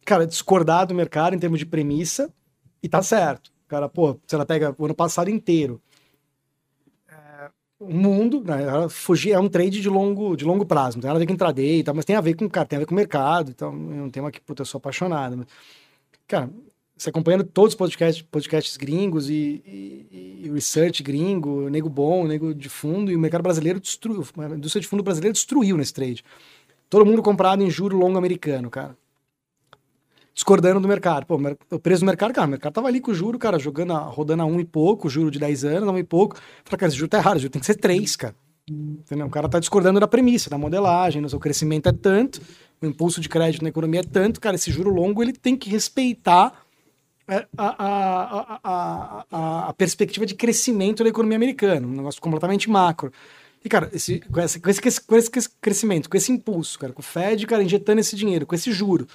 cara, 0.06 0.27
discordar 0.27 0.85
do 0.88 0.94
mercado 0.95 1.35
em 1.35 1.40
termos 1.40 1.60
de 1.60 1.65
premissa 1.65 2.34
e 2.81 2.90
tá 2.90 3.02
certo. 3.02 3.48
O 3.65 3.69
cara, 3.69 3.88
pô, 3.88 4.18
se 4.27 4.35
ela 4.35 4.45
pega 4.45 4.76
o 4.77 4.85
ano 4.85 4.94
passado 4.95 5.30
inteiro, 5.30 5.81
mundo, 7.89 8.43
né, 8.43 8.64
ela 8.64 8.89
fugir, 8.89 9.31
é 9.31 9.39
um 9.39 9.47
trade 9.49 9.81
de 9.81 9.89
longo, 9.89 10.35
de 10.35 10.45
longo 10.45 10.65
prazo, 10.65 10.99
tem 10.99 11.27
com 11.27 11.34
intraday 11.34 11.80
e 11.80 11.84
tal, 11.84 11.93
mas 11.95 12.05
tem 12.05 12.15
a 12.15 12.22
ver 12.22 12.35
com, 12.35 12.49
cara, 12.49 12.65
tem 12.68 12.77
a 12.77 12.80
ver 12.81 12.85
com 12.85 12.93
o 12.93 12.95
mercado, 12.95 13.51
então 13.51 13.69
é 13.69 14.01
um 14.01 14.10
tema 14.10 14.31
que, 14.31 14.41
puta, 14.41 14.61
eu 14.61 14.65
sou 14.65 14.77
apaixonado. 14.77 15.38
Mas, 15.38 15.47
cara, 16.27 16.49
você 16.97 17.10
acompanhando 17.10 17.43
todos 17.43 17.73
os 17.73 17.77
podcasts, 17.77 18.22
podcasts 18.22 18.77
gringos 18.77 19.30
e, 19.30 19.61
e- 19.65 20.41
e 20.45 20.51
research 20.53 21.01
gringo, 21.03 21.69
nego 21.69 21.89
bom, 21.89 22.26
nego 22.27 22.53
de 22.53 22.69
fundo, 22.69 23.11
e 23.11 23.15
o 23.15 23.19
mercado 23.19 23.41
brasileiro 23.41 23.80
destruiu, 23.80 24.23
a 24.38 24.55
indústria 24.55 24.81
de 24.81 24.88
fundo 24.88 25.03
brasileira 25.03 25.34
destruiu 25.34 25.76
nesse 25.77 25.93
trade. 25.93 26.23
Todo 26.89 27.05
mundo 27.05 27.23
comprado 27.23 27.64
em 27.64 27.69
juro 27.69 27.97
longo 27.97 28.18
americano, 28.18 28.69
cara. 28.69 28.95
Discordando 30.34 30.80
do 30.80 30.88
mercado. 30.88 31.26
Pô, 31.26 31.39
o 31.72 31.80
preço 31.80 32.01
do 32.01 32.05
mercado, 32.07 32.34
cara, 32.34 32.47
o 32.47 32.49
mercado 32.49 32.73
tava 32.73 32.88
ali 32.88 32.99
com 32.99 33.11
o 33.11 33.14
juro, 33.14 33.38
cara, 33.38 33.60
jogando, 33.60 33.93
a- 33.93 33.99
rodando 33.99 34.41
a 34.41 34.45
um 34.45 34.60
e 34.60 34.65
pouco, 34.65 35.07
juro 35.10 35.30
de 35.30 35.38
10 35.39 35.64
anos, 35.64 35.88
a 35.88 35.91
um 35.91 35.97
e 35.97 36.03
pouco. 36.03 36.35
Fala, 36.65 36.77
cara, 36.77 36.88
esse 36.89 36.97
juro 36.97 37.10
tá 37.10 37.19
errado, 37.19 37.38
juro 37.39 37.51
tem 37.51 37.60
que 37.60 37.65
ser 37.65 37.76
3, 37.76 38.15
cara. 38.15 38.35
Entendeu? 38.68 39.27
O 39.27 39.30
cara 39.30 39.47
tá 39.49 39.60
discordando 39.60 39.99
da 39.99 40.07
premissa, 40.07 40.49
da 40.49 40.57
modelagem, 40.57 41.22
né? 41.22 41.27
o 41.27 41.30
seu 41.30 41.39
crescimento 41.39 41.88
é 41.89 41.91
tanto, 41.91 42.41
o 42.81 42.85
impulso 42.85 43.19
de 43.22 43.27
crédito 43.30 43.61
na 43.61 43.69
economia 43.69 43.99
é 43.99 44.03
tanto, 44.03 44.39
cara, 44.41 44.55
esse 44.55 44.72
juro 44.72 44.89
longo 44.89 45.22
ele 45.22 45.34
tem 45.34 45.55
que 45.55 45.69
respeitar 45.69 46.64
é, 47.27 47.45
a, 47.57 47.85
a, 47.85 48.60
a, 48.64 49.26
a- 49.31 49.69
a 49.69 49.73
perspectiva 49.73 50.26
de 50.26 50.34
crescimento 50.34 51.03
da 51.03 51.10
economia 51.10 51.35
americana, 51.38 51.85
um 51.85 51.91
negócio 51.91 52.22
completamente 52.22 52.69
macro. 52.69 53.11
E, 53.64 53.69
cara, 53.69 53.89
esse, 53.93 54.19
com, 54.22 54.41
esse, 54.41 54.60
com, 54.60 54.69
esse, 54.69 54.81
com 55.01 55.15
esse 55.15 55.49
crescimento, 55.61 56.10
com 56.10 56.18
esse 56.18 56.31
impulso, 56.31 56.77
cara, 56.80 56.91
com 56.91 57.01
o 57.01 57.03
Fed, 57.03 57.45
cara, 57.45 57.64
injetando 57.64 57.99
esse 58.01 58.15
dinheiro, 58.15 58.45
com 58.45 58.55
esse 58.55 58.72
juro, 58.73 59.07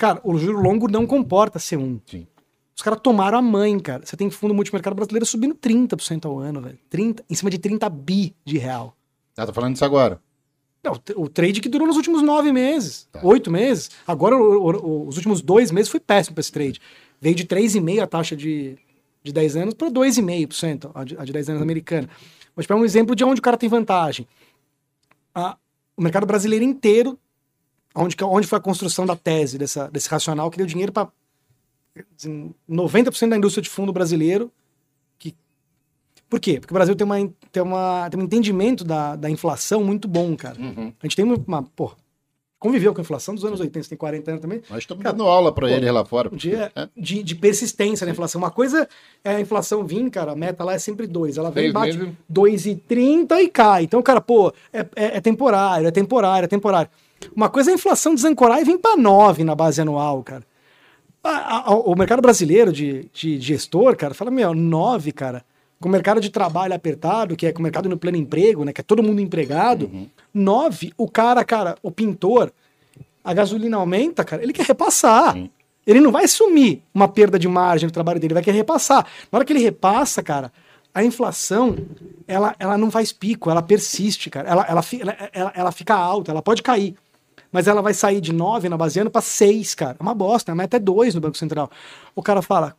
cara, 0.00 0.20
o 0.24 0.38
juro 0.38 0.60
longo 0.60 0.88
não 0.90 1.06
comporta 1.06 1.58
C1. 1.58 2.00
Sim. 2.06 2.26
Os 2.74 2.82
caras 2.82 2.98
tomaram 3.02 3.36
a 3.38 3.42
mãe, 3.42 3.78
cara. 3.78 4.04
Você 4.06 4.16
tem 4.16 4.30
fundo 4.30 4.54
multimercado 4.54 4.96
brasileiro 4.96 5.26
subindo 5.26 5.54
30% 5.54 6.24
ao 6.24 6.38
ano, 6.38 6.62
velho. 6.62 6.78
30, 6.88 7.22
em 7.28 7.34
cima 7.34 7.50
de 7.50 7.58
30 7.58 7.88
bi 7.90 8.34
de 8.44 8.56
real. 8.56 8.96
Ah, 9.36 9.44
tá 9.46 9.52
falando 9.52 9.74
isso 9.76 9.84
agora. 9.84 10.18
Não, 10.82 10.92
o 10.92 10.98
tra- 10.98 11.20
o 11.20 11.28
trade 11.28 11.60
que 11.60 11.68
durou 11.68 11.86
nos 11.86 11.96
últimos 11.96 12.22
nove 12.22 12.50
meses, 12.52 13.06
Tá. 13.12 13.20
oito 13.22 13.50
meses. 13.50 13.90
Agora, 14.06 14.34
o- 14.34 14.70
o- 14.70 15.06
os 15.08 15.16
últimos 15.16 15.42
dois 15.42 15.70
meses 15.70 15.90
foi 15.90 16.00
péssimo 16.00 16.34
para 16.34 16.40
esse 16.40 16.50
trade. 16.52 16.80
Veio 17.20 17.34
de 17.34 17.44
3,5% 17.44 18.00
a 18.02 18.06
taxa 18.06 18.34
de, 18.34 18.78
de 19.22 19.30
10 19.32 19.56
anos 19.56 19.74
para 19.74 19.90
2,5% 19.90 20.90
a 20.94 21.04
de, 21.04 21.18
a 21.18 21.24
de 21.26 21.32
10 21.34 21.50
anos 21.50 21.60
americana. 21.60 22.08
Vou 22.56 22.62
te 22.62 22.66
pegar 22.66 22.80
um 22.80 22.84
exemplo 22.84 23.14
de 23.14 23.22
onde 23.24 23.40
o 23.40 23.42
cara 23.42 23.58
tem 23.58 23.68
vantagem. 23.68 24.26
A- 25.34 25.58
o 25.96 26.02
mercado 26.02 26.24
brasileiro 26.26 26.64
inteiro, 26.64 27.18
onde, 27.94 28.16
onde 28.22 28.46
foi 28.46 28.58
a 28.58 28.62
construção 28.62 29.06
da 29.06 29.16
tese 29.16 29.58
dessa, 29.58 29.88
desse 29.88 30.08
racional 30.08 30.50
que 30.50 30.58
deu 30.58 30.66
dinheiro 30.66 30.92
para 30.92 31.08
assim, 32.16 32.54
90% 32.68 33.28
da 33.28 33.36
indústria 33.36 33.62
de 33.62 33.70
fundo 33.70 33.92
brasileiro. 33.92 34.50
Que... 35.18 35.34
Por 36.28 36.40
quê? 36.40 36.60
Porque 36.60 36.72
o 36.72 36.74
Brasil 36.74 36.94
tem, 36.94 37.04
uma, 37.04 37.16
tem, 37.50 37.62
uma, 37.62 38.08
tem 38.10 38.20
um 38.20 38.24
entendimento 38.24 38.84
da, 38.84 39.16
da 39.16 39.30
inflação 39.30 39.82
muito 39.82 40.06
bom, 40.06 40.36
cara. 40.36 40.60
Uhum. 40.60 40.92
A 41.00 41.06
gente 41.06 41.16
tem 41.16 41.24
uma. 41.24 41.62
pô, 41.62 41.92
conviveu 42.60 42.92
com 42.92 43.00
a 43.00 43.02
inflação 43.02 43.34
dos 43.34 43.44
anos 43.44 43.58
80, 43.58 43.82
você 43.82 43.88
tem 43.88 43.98
40 43.98 44.30
anos 44.30 44.42
também. 44.42 44.62
Nós 44.68 44.80
estamos 44.80 45.02
Cara, 45.02 45.16
dando 45.16 45.26
aula 45.28 45.50
para 45.50 45.70
ele 45.70 45.90
lá 45.90 46.04
fora. 46.04 46.28
De, 46.30 46.54
É. 46.54 46.70
de, 46.94 47.22
de 47.22 47.34
persistência 47.34 48.04
na 48.04 48.12
inflação. 48.12 48.38
Uma 48.38 48.50
coisa 48.50 48.86
é 49.24 49.36
a 49.36 49.40
inflação 49.40 49.84
vir, 49.84 50.08
cara, 50.10 50.32
a 50.32 50.36
meta 50.36 50.62
lá 50.62 50.74
é 50.74 50.78
sempre 50.78 51.06
2. 51.06 51.38
Ela 51.38 51.50
vem, 51.50 51.72
bate 51.72 51.96
meses. 51.96 52.14
2,30 52.30 53.40
e 53.40 53.48
cai. 53.48 53.84
Então, 53.84 54.02
cara, 54.02 54.20
pô, 54.20 54.52
é, 54.72 54.80
é, 54.94 55.16
é 55.16 55.20
temporário, 55.20 55.88
é 55.88 55.90
temporário, 55.90 56.44
é 56.44 56.48
temporário. 56.48 56.90
Uma 57.34 57.48
coisa 57.48 57.70
é 57.70 57.72
a 57.72 57.76
inflação 57.76 58.14
desancorar 58.14 58.60
e 58.60 58.64
vir 58.64 58.78
para 58.78 58.96
9 58.96 59.44
na 59.44 59.54
base 59.54 59.80
anual, 59.80 60.22
cara. 60.22 60.42
A- 61.22 61.70
a- 61.70 61.74
o 61.74 61.94
mercado 61.94 62.22
brasileiro 62.22 62.72
de, 62.72 63.08
de 63.12 63.38
gestor, 63.40 63.94
cara, 63.96 64.14
fala, 64.14 64.30
meu, 64.30 64.54
9, 64.54 65.12
cara, 65.12 65.44
com 65.78 65.88
o 65.88 65.92
mercado 65.92 66.20
de 66.20 66.30
trabalho 66.30 66.74
apertado, 66.74 67.36
que 67.36 67.46
é 67.46 67.52
com 67.52 67.58
o 67.60 67.62
mercado 67.62 67.88
no 67.88 67.96
pleno 67.98 68.16
emprego, 68.16 68.64
né, 68.64 68.72
que 68.72 68.80
é 68.80 68.84
todo 68.84 69.02
mundo 69.02 69.20
empregado, 69.20 69.90
9, 70.32 70.92
o 70.96 71.08
cara, 71.10 71.44
cara, 71.44 71.76
o 71.82 71.90
pintor, 71.90 72.50
a 73.22 73.34
gasolina 73.34 73.76
aumenta, 73.76 74.24
cara, 74.24 74.42
ele 74.42 74.52
quer 74.52 74.64
repassar. 74.64 75.36
Ele 75.86 76.00
não 76.00 76.10
vai 76.12 76.24
assumir 76.24 76.82
uma 76.94 77.08
perda 77.08 77.38
de 77.38 77.48
margem 77.48 77.86
no 77.86 77.92
trabalho 77.92 78.20
dele, 78.20 78.34
vai 78.34 78.42
querer 78.42 78.56
repassar. 78.58 79.06
Na 79.30 79.38
hora 79.38 79.44
que 79.44 79.52
ele 79.52 79.60
repassa, 79.62 80.22
cara, 80.22 80.52
a 80.94 81.04
inflação, 81.04 81.76
ela, 82.26 82.54
ela 82.58 82.78
não 82.78 82.90
faz 82.90 83.12
pico, 83.12 83.50
ela 83.50 83.62
persiste, 83.62 84.28
cara. 84.30 84.48
Ela, 84.48 84.66
ela, 84.68 84.84
ela, 85.32 85.52
ela 85.54 85.72
fica 85.72 85.94
alta, 85.94 86.30
ela 86.30 86.42
pode 86.42 86.62
cair. 86.62 86.94
Mas 87.52 87.66
ela 87.66 87.82
vai 87.82 87.94
sair 87.94 88.20
de 88.20 88.32
9 88.32 88.68
na 88.68 88.76
baseando 88.76 89.10
para 89.10 89.20
6, 89.20 89.74
cara. 89.74 89.96
É 89.98 90.02
uma 90.02 90.14
bosta, 90.14 90.52
a 90.52 90.54
meta 90.54 90.76
é 90.76 90.80
2 90.80 91.14
no 91.14 91.20
Banco 91.20 91.36
Central. 91.36 91.70
O 92.14 92.22
cara 92.22 92.42
fala, 92.42 92.76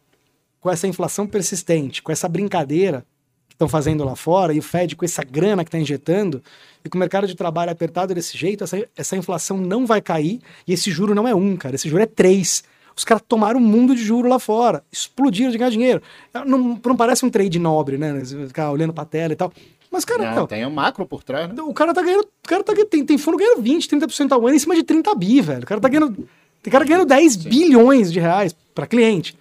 com 0.62 0.70
essa 0.70 0.88
inflação 0.88 1.28
persistente, 1.28 2.02
com 2.02 2.12
essa 2.12 2.30
brincadeira 2.30 3.06
que 3.50 3.56
estão 3.56 3.68
fazendo 3.68 4.04
lá 4.04 4.16
fora, 4.16 4.54
e 4.54 4.60
o 4.60 4.62
Fed 4.62 4.96
com 4.96 5.04
essa 5.04 5.24
grana 5.24 5.64
que 5.64 5.68
está 5.68 5.80
injetando, 5.80 6.42
e 6.86 6.90
com 6.90 6.98
o 6.98 7.00
mercado 7.00 7.28
de 7.28 7.36
trabalho 7.36 7.72
apertado 7.72 8.14
desse 8.14 8.38
jeito, 8.38 8.64
essa, 8.64 8.88
essa 8.96 9.18
inflação 9.18 9.58
não 9.58 9.86
vai 9.86 10.02
cair, 10.02 10.40
e 10.68 10.74
esse 10.74 10.90
juro 10.90 11.14
não 11.14 11.28
é 11.28 11.36
um, 11.36 11.58
cara, 11.58 11.76
esse 11.76 11.90
juro 11.90 12.02
é 12.02 12.06
três. 12.06 12.64
Os 12.96 13.04
caras 13.04 13.24
tomaram 13.28 13.60
um 13.60 13.64
mundo 13.64 13.96
de 13.96 14.04
juro 14.04 14.30
lá 14.30 14.38
fora, 14.38 14.84
explodiram 14.92 15.52
de 15.52 15.58
ganhar 15.58 15.72
dinheiro. 15.72 16.02
Não, 16.46 16.80
não 16.84 16.96
parece 16.96 17.26
um 17.26 17.30
trade 17.30 17.58
nobre, 17.58 17.98
né? 17.98 18.24
Ficar 18.48 18.72
olhando 18.72 18.94
pra 18.94 19.06
tela 19.06 19.34
e 19.34 19.36
tal. 19.36 19.52
Mas, 19.92 20.06
cara, 20.06 20.30
Não, 20.30 20.36
não, 20.38 20.48
tem 20.48 20.66
o 20.66 20.72
macro 20.72 21.06
por 21.06 21.22
trás, 21.22 21.50
né? 21.54 21.62
o 21.62 21.74
cara 21.74 21.94
tá 21.94 22.02
ganhando. 22.02 22.24
O 22.24 22.48
cara 22.48 22.64
tá 22.64 22.74
ganhando. 22.74 22.88
Tem, 22.88 23.06
tem 23.06 23.18
fundo 23.18 23.38
ganhando 23.38 23.62
20, 23.62 23.90
30% 23.90 24.32
ao 24.32 24.48
ano 24.48 24.56
em 24.56 24.60
cima 24.60 24.74
de 24.74 24.84
30 24.84 25.14
bi, 25.16 25.42
velho. 25.42 25.64
O 25.64 25.66
cara 25.66 25.82
tá 25.82 25.90
ganhando. 25.90 26.30
Tem 26.64 26.72
cara 26.72 26.86
ganhando 26.86 27.06
10 27.06 27.36
bilhões 27.36 28.12
de 28.12 28.20
reais 28.20 28.56
para 28.74 28.88
cliente. 28.88 29.38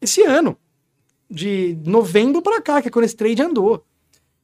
Esse 0.00 0.22
ano. 0.22 0.58
De 1.30 1.78
novembro 1.84 2.42
para 2.42 2.60
cá, 2.60 2.82
que 2.82 2.88
é 2.88 2.90
quando 2.90 3.04
esse 3.04 3.16
trade 3.16 3.42
andou. 3.42 3.84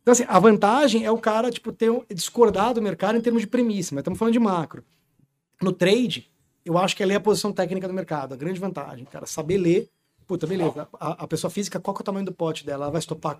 Então, 0.02 0.12
assim, 0.12 0.24
a 0.26 0.38
vantagem 0.38 1.04
é 1.04 1.10
o 1.10 1.18
cara, 1.18 1.50
tipo, 1.50 1.72
ter 1.72 1.90
um, 1.90 2.02
discordar 2.12 2.74
do 2.74 2.82
mercado 2.82 3.16
em 3.16 3.20
termos 3.20 3.42
de 3.42 3.46
premissa, 3.46 3.94
mas 3.94 4.02
estamos 4.02 4.18
falando 4.18 4.32
de 4.32 4.40
macro. 4.40 4.84
No 5.60 5.72
trade, 5.72 6.28
eu 6.64 6.76
acho 6.76 6.96
que 6.96 7.02
é 7.02 7.06
ler 7.06 7.16
a 7.16 7.20
posição 7.20 7.52
técnica 7.52 7.86
do 7.86 7.94
mercado. 7.94 8.34
A 8.34 8.36
grande 8.36 8.58
vantagem, 8.58 9.04
cara, 9.04 9.26
saber 9.26 9.58
ler. 9.58 9.88
Puta, 10.26 10.46
beleza. 10.46 10.88
A, 10.98 11.24
a 11.24 11.26
pessoa 11.26 11.50
física, 11.50 11.78
qual 11.78 11.94
que 11.94 12.00
é 12.00 12.02
o 12.02 12.04
tamanho 12.04 12.26
do 12.26 12.32
pote 12.32 12.66
dela? 12.66 12.84
Ela 12.84 12.92
vai 12.92 12.98
estopar 12.98 13.38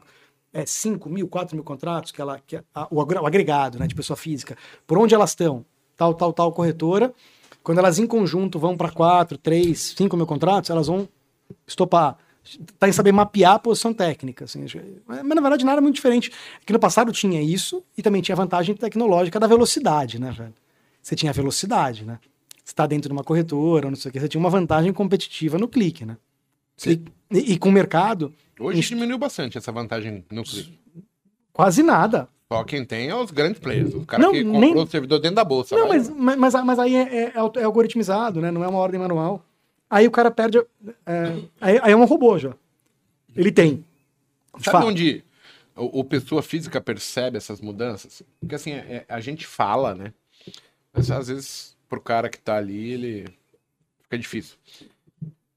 é, 0.53 0.67
5 0.67 1.09
mil, 1.09 1.27
4 1.29 1.57
mil 1.57 1.65
contratos, 1.65 2.13
que 2.13 2.21
ela, 2.21 2.39
que 2.47 2.57
a- 2.75 2.89
o, 2.91 3.01
agre- 3.01 3.19
o 3.19 3.27
agregado 3.27 3.79
né, 3.79 3.87
de 3.87 3.95
pessoa 3.95 4.17
física. 4.17 4.57
Por 4.87 4.99
onde 4.99 5.15
elas 5.15 5.31
estão? 5.31 5.65
Tal, 5.97 6.15
tal, 6.15 6.33
tal 6.33 6.53
corretora. 6.53 7.13
Quando 7.63 7.79
elas 7.79 7.99
em 7.99 8.07
conjunto 8.07 8.59
vão 8.59 8.77
para 8.77 8.91
4, 8.91 9.39
3, 9.39 9.95
5 9.97 10.17
mil 10.17 10.27
contratos, 10.27 10.69
elas 10.71 10.87
vão 10.89 11.09
estopar. 11.67 12.19
Tá 12.79 12.89
em 12.89 12.93
saber 12.93 13.13
mapear 13.13 13.55
a 13.55 13.59
posição 13.59 13.95
técnica. 13.95 14.45
Assim, 14.47 14.65
mas, 15.07 15.23
na 15.25 15.41
verdade, 15.41 15.65
nada 15.65 15.81
muito 15.81 15.95
diferente. 15.95 16.31
É 16.61 16.65
que 16.67 16.73
no 16.73 16.79
passado 16.79 17.13
tinha 17.13 17.41
isso 17.41 17.85
e 17.97 18.03
também 18.03 18.21
tinha 18.21 18.35
a 18.35 18.37
vantagem 18.37 18.75
tecnológica 18.75 19.39
da 19.39 19.47
velocidade, 19.47 20.19
né, 20.21 20.33
velho? 20.33 20.53
Você 21.01 21.15
tinha 21.15 21.31
a 21.31 21.33
velocidade, 21.33 22.05
né? 22.05 22.19
Você 22.65 22.73
está 22.73 22.87
dentro 22.87 23.09
de 23.09 23.13
uma 23.13 23.23
corretora, 23.25 23.89
não 23.89 23.97
sei 23.97 24.09
o 24.09 24.13
que, 24.13 24.19
você 24.21 24.29
tinha 24.29 24.41
uma 24.41 24.51
vantagem 24.51 24.93
competitiva 24.93 25.57
no 25.59 25.69
clique, 25.69 26.05
né? 26.05 26.17
E, 26.91 27.01
e- 27.33 27.53
e 27.53 27.59
com 27.59 27.69
o 27.69 27.73
mercado, 27.73 28.33
Hoje 28.61 28.81
diminuiu 28.81 29.19
bastante 29.19 29.59
essa 29.59 29.73
vantagem 29.73 30.25
no 30.31 30.43
clique. 30.45 30.79
quase 31.53 31.83
nada. 31.83 32.29
Só 32.53 32.63
quem 32.65 32.85
tem 32.85 33.09
é 33.09 33.17
os 33.17 33.31
grandes 33.31 33.59
players. 33.61 33.95
O 33.95 34.05
cara 34.05 34.23
Não, 34.23 34.31
que 34.33 34.45
comprou 34.45 34.61
nem- 34.61 34.77
o 34.77 34.87
servidor 34.87 35.19
dentro 35.21 35.37
da 35.37 35.45
bolsa. 35.45 35.75
Não, 35.75 35.89
mas, 35.89 36.09
mas, 36.11 36.55
mas, 36.55 36.79
aí 36.79 36.95
é, 36.95 37.03
é- 37.03 37.33
é 37.35 37.61
é 37.61 37.65
algoritmizado, 37.65 38.41
né? 38.41 38.51
Não 38.51 38.63
é 38.63 38.69
uma 38.69 38.79
ordem 38.79 39.01
manual. 39.01 39.45
Aí 39.89 40.07
o 40.07 40.11
cara 40.11 40.31
perde. 40.31 40.59
é, 41.07 41.39
aí, 41.61 41.79
aí 41.83 41.93
é 41.93 41.97
um 41.97 42.05
robô 42.05 42.39
já. 42.39 42.55
Ele 43.35 43.51
tem. 43.51 43.83
Sabe 44.59 44.65
fato. 44.65 44.87
onde 44.87 45.25
o, 45.75 46.01
o 46.01 46.05
pessoa 46.05 46.43
física 46.43 46.79
percebe 46.81 47.39
essas 47.39 47.61
mudanças? 47.61 48.23
Porque 48.39 48.55
assim, 48.55 48.73
é- 48.73 49.07
a 49.09 49.21
gente 49.21 49.47
fala, 49.47 49.95
né? 49.95 50.13
Mas 50.93 51.11
às 51.11 51.29
vezes 51.29 51.75
pro 51.89 52.01
cara 52.03 52.29
que 52.29 52.39
tá 52.39 52.57
ali, 52.57 52.93
ele 52.93 53.25
fica 54.03 54.19
difícil. 54.19 54.57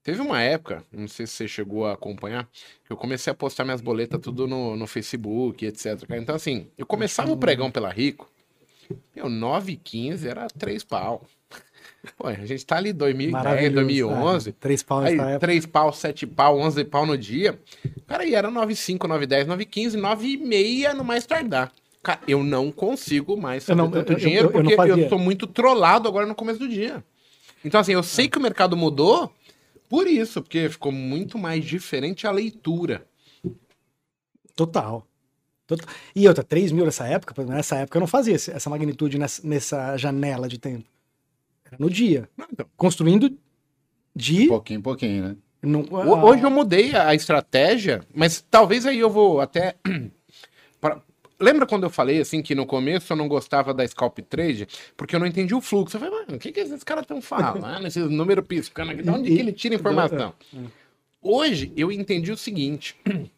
Teve 0.06 0.20
uma 0.20 0.40
época, 0.40 0.84
não 0.92 1.08
sei 1.08 1.26
se 1.26 1.32
você 1.32 1.48
chegou 1.48 1.84
a 1.84 1.94
acompanhar, 1.94 2.44
que 2.84 2.92
eu 2.92 2.96
comecei 2.96 3.28
a 3.28 3.34
postar 3.34 3.64
minhas 3.64 3.80
boletas 3.80 4.20
tudo 4.20 4.46
no, 4.46 4.76
no 4.76 4.86
Facebook, 4.86 5.66
etc. 5.66 6.00
Então, 6.12 6.36
assim, 6.36 6.68
eu 6.78 6.86
começava 6.86 7.32
o 7.32 7.36
pregão 7.36 7.72
pela 7.72 7.90
Rico, 7.90 8.30
meu, 9.16 9.26
9,15 9.26 10.24
era 10.28 10.46
3 10.46 10.84
pau. 10.84 11.24
Pô, 12.16 12.28
a 12.28 12.34
gente 12.34 12.64
tá 12.64 12.76
ali 12.76 12.92
2010, 12.92 13.32
Maravilhoso. 13.32 13.74
2011. 13.74 14.50
É, 14.50 14.52
três 14.60 14.82
pau 14.84 15.00
Aí, 15.00 15.16
nessa 15.16 15.30
época. 15.30 15.40
3 15.40 15.66
pau, 15.66 15.92
7 15.92 16.24
pau, 16.28 16.56
11 16.60 16.84
pau 16.84 17.04
no 17.04 17.18
dia. 17.18 17.58
Cara, 18.06 18.22
aí 18.22 18.32
era 18.36 18.48
9,5, 18.48 19.08
9,10, 19.08 19.46
9,15, 19.48 19.96
9,6 20.00 20.94
no 20.94 21.02
mais 21.02 21.26
tardar. 21.26 21.72
Cara, 22.00 22.20
eu 22.28 22.44
não 22.44 22.70
consigo 22.70 23.36
mais 23.36 23.64
Eu 23.68 23.74
fazer 23.74 23.82
não- 23.82 23.90
tanto 23.90 24.12
eu- 24.12 24.18
eu- 24.18 24.20
dinheiro 24.20 24.46
eu- 24.46 24.52
eu 24.52 24.60
porque 24.60 24.72
eu, 24.74 24.76
fazia. 24.76 25.08
sou 25.08 25.18
muito 25.18 25.48
trollado 25.48 26.06
agora 26.08 26.26
no 26.26 26.34
começo 26.36 26.60
do 26.60 26.68
dia. 26.68 27.02
Então, 27.64 27.80
assim, 27.80 27.90
eu 27.94 28.04
sei 28.04 28.28
que 28.28 28.38
o 28.38 28.40
mercado 28.40 28.76
mudou 28.76 29.32
por 29.88 30.06
isso, 30.06 30.42
porque 30.42 30.68
ficou 30.68 30.90
muito 30.92 31.38
mais 31.38 31.64
diferente 31.64 32.26
a 32.26 32.30
leitura. 32.30 33.06
Total. 34.54 35.06
Total. 35.66 35.86
E 36.14 36.26
outra, 36.28 36.44
3 36.44 36.70
mil 36.72 36.84
nessa 36.84 37.06
época, 37.06 37.44
nessa 37.44 37.76
época 37.76 37.98
eu 37.98 38.00
não 38.00 38.06
fazia 38.06 38.34
essa 38.34 38.70
magnitude 38.70 39.18
nessa, 39.18 39.46
nessa 39.46 39.96
janela 39.96 40.48
de 40.48 40.58
tempo. 40.58 40.84
Era 41.64 41.76
no 41.78 41.90
dia. 41.90 42.28
Não, 42.36 42.46
então, 42.52 42.66
Construindo 42.76 43.36
de. 44.14 44.46
Pouquinho 44.46 44.78
em 44.78 44.82
pouquinho, 44.82 45.24
né? 45.28 45.36
não- 45.62 45.80
ho- 45.90 46.26
hoje 46.28 46.42
eu 46.44 46.50
mudei 46.50 46.94
a 46.94 47.12
estratégia, 47.14 48.06
mas 48.14 48.40
talvez 48.48 48.86
aí 48.86 48.98
eu 49.00 49.10
vou 49.10 49.40
até. 49.40 49.74
Lembra 51.38 51.66
quando 51.66 51.82
eu 51.84 51.90
falei 51.90 52.20
assim 52.20 52.42
que 52.42 52.54
no 52.54 52.64
começo 52.64 53.12
eu 53.12 53.16
não 53.16 53.28
gostava 53.28 53.74
da 53.74 53.86
scalp 53.86 54.18
trade 54.20 54.66
porque 54.96 55.14
eu 55.14 55.20
não 55.20 55.26
entendi 55.26 55.54
o 55.54 55.60
fluxo? 55.60 55.96
Eu 55.96 56.00
falei, 56.00 56.14
mano, 56.14 56.36
o 56.36 56.38
que, 56.38 56.50
que 56.50 56.60
esses 56.60 56.82
caras 56.82 57.02
estão 57.02 57.20
falando? 57.20 57.60
Esses 57.86 58.10
números 58.10 58.46
piscando 58.46 58.92
aqui, 58.92 59.02
de 59.02 59.10
onde 59.10 59.30
que 59.30 59.38
ele 59.38 59.52
tira 59.52 59.74
informação? 59.74 60.32
Hoje 61.20 61.72
eu 61.76 61.92
entendi 61.92 62.32
o 62.32 62.36
seguinte: 62.36 62.96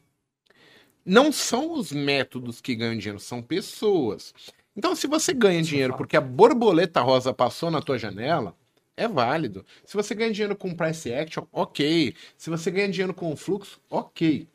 não 1.05 1.33
são 1.33 1.73
os 1.73 1.91
métodos 1.91 2.61
que 2.61 2.75
ganham 2.75 2.97
dinheiro, 2.97 3.19
são 3.19 3.43
pessoas. 3.43 4.35
Então, 4.77 4.95
se 4.95 5.09
você 5.09 5.33
ganha 5.33 5.61
dinheiro 5.61 5.97
porque 5.97 6.17
a 6.17 6.21
borboleta 6.21 7.01
rosa 7.01 7.35
passou 7.35 7.69
na 7.71 7.81
tua 7.81 7.99
janela, 7.99 8.55
é 8.97 9.09
válido. 9.09 9.65
Se 9.85 9.97
você 9.97 10.15
ganha 10.15 10.33
dinheiro 10.33 10.55
com 10.55 10.75
price 10.75 11.13
action, 11.13 11.45
ok. 11.53 12.15
Se 12.37 12.51
você 12.51 12.71
ganha 12.71 12.89
dinheiro 12.89 13.15
com 13.15 13.35
fluxo, 13.37 13.81
ok. 13.91 14.47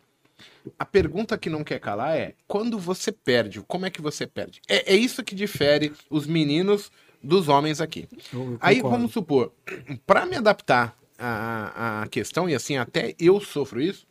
A 0.77 0.85
pergunta 0.85 1.37
que 1.37 1.49
não 1.49 1.63
quer 1.63 1.79
calar 1.79 2.15
é: 2.17 2.33
quando 2.47 2.77
você 2.79 3.11
perde, 3.11 3.61
como 3.67 3.85
é 3.85 3.89
que 3.89 4.01
você 4.01 4.25
perde? 4.27 4.61
É, 4.67 4.93
é 4.93 4.95
isso 4.95 5.23
que 5.23 5.35
difere 5.35 5.91
os 6.09 6.25
meninos 6.25 6.91
dos 7.21 7.47
homens 7.49 7.79
aqui. 7.81 8.07
Aí 8.59 8.81
vamos 8.81 9.11
supor, 9.13 9.51
para 10.05 10.25
me 10.25 10.35
adaptar 10.35 10.97
à, 11.17 12.01
à 12.03 12.07
questão, 12.07 12.49
e 12.49 12.55
assim, 12.55 12.77
até 12.77 13.15
eu 13.19 13.39
sofro 13.39 13.81
isso, 13.81 14.05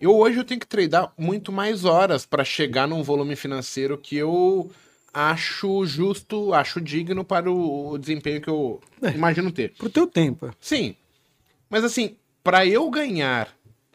eu 0.00 0.14
hoje 0.16 0.38
eu 0.38 0.44
tenho 0.44 0.60
que 0.60 0.66
treinar 0.66 1.12
muito 1.18 1.50
mais 1.50 1.84
horas 1.84 2.24
para 2.24 2.44
chegar 2.44 2.86
num 2.86 3.02
volume 3.02 3.34
financeiro 3.34 3.98
que 3.98 4.16
eu 4.16 4.70
acho 5.12 5.84
justo, 5.86 6.52
acho 6.54 6.80
digno 6.80 7.24
para 7.24 7.50
o, 7.50 7.90
o 7.92 7.98
desempenho 7.98 8.40
que 8.40 8.48
eu 8.48 8.80
É. 9.02 9.10
imagino 9.10 9.50
ter. 9.50 9.72
Pro 9.76 9.90
teu 9.90 10.06
tempo. 10.06 10.54
Sim. 10.60 10.94
Mas 11.68 11.82
assim, 11.82 12.16
para 12.44 12.64
eu 12.64 12.88
ganhar 12.88 13.48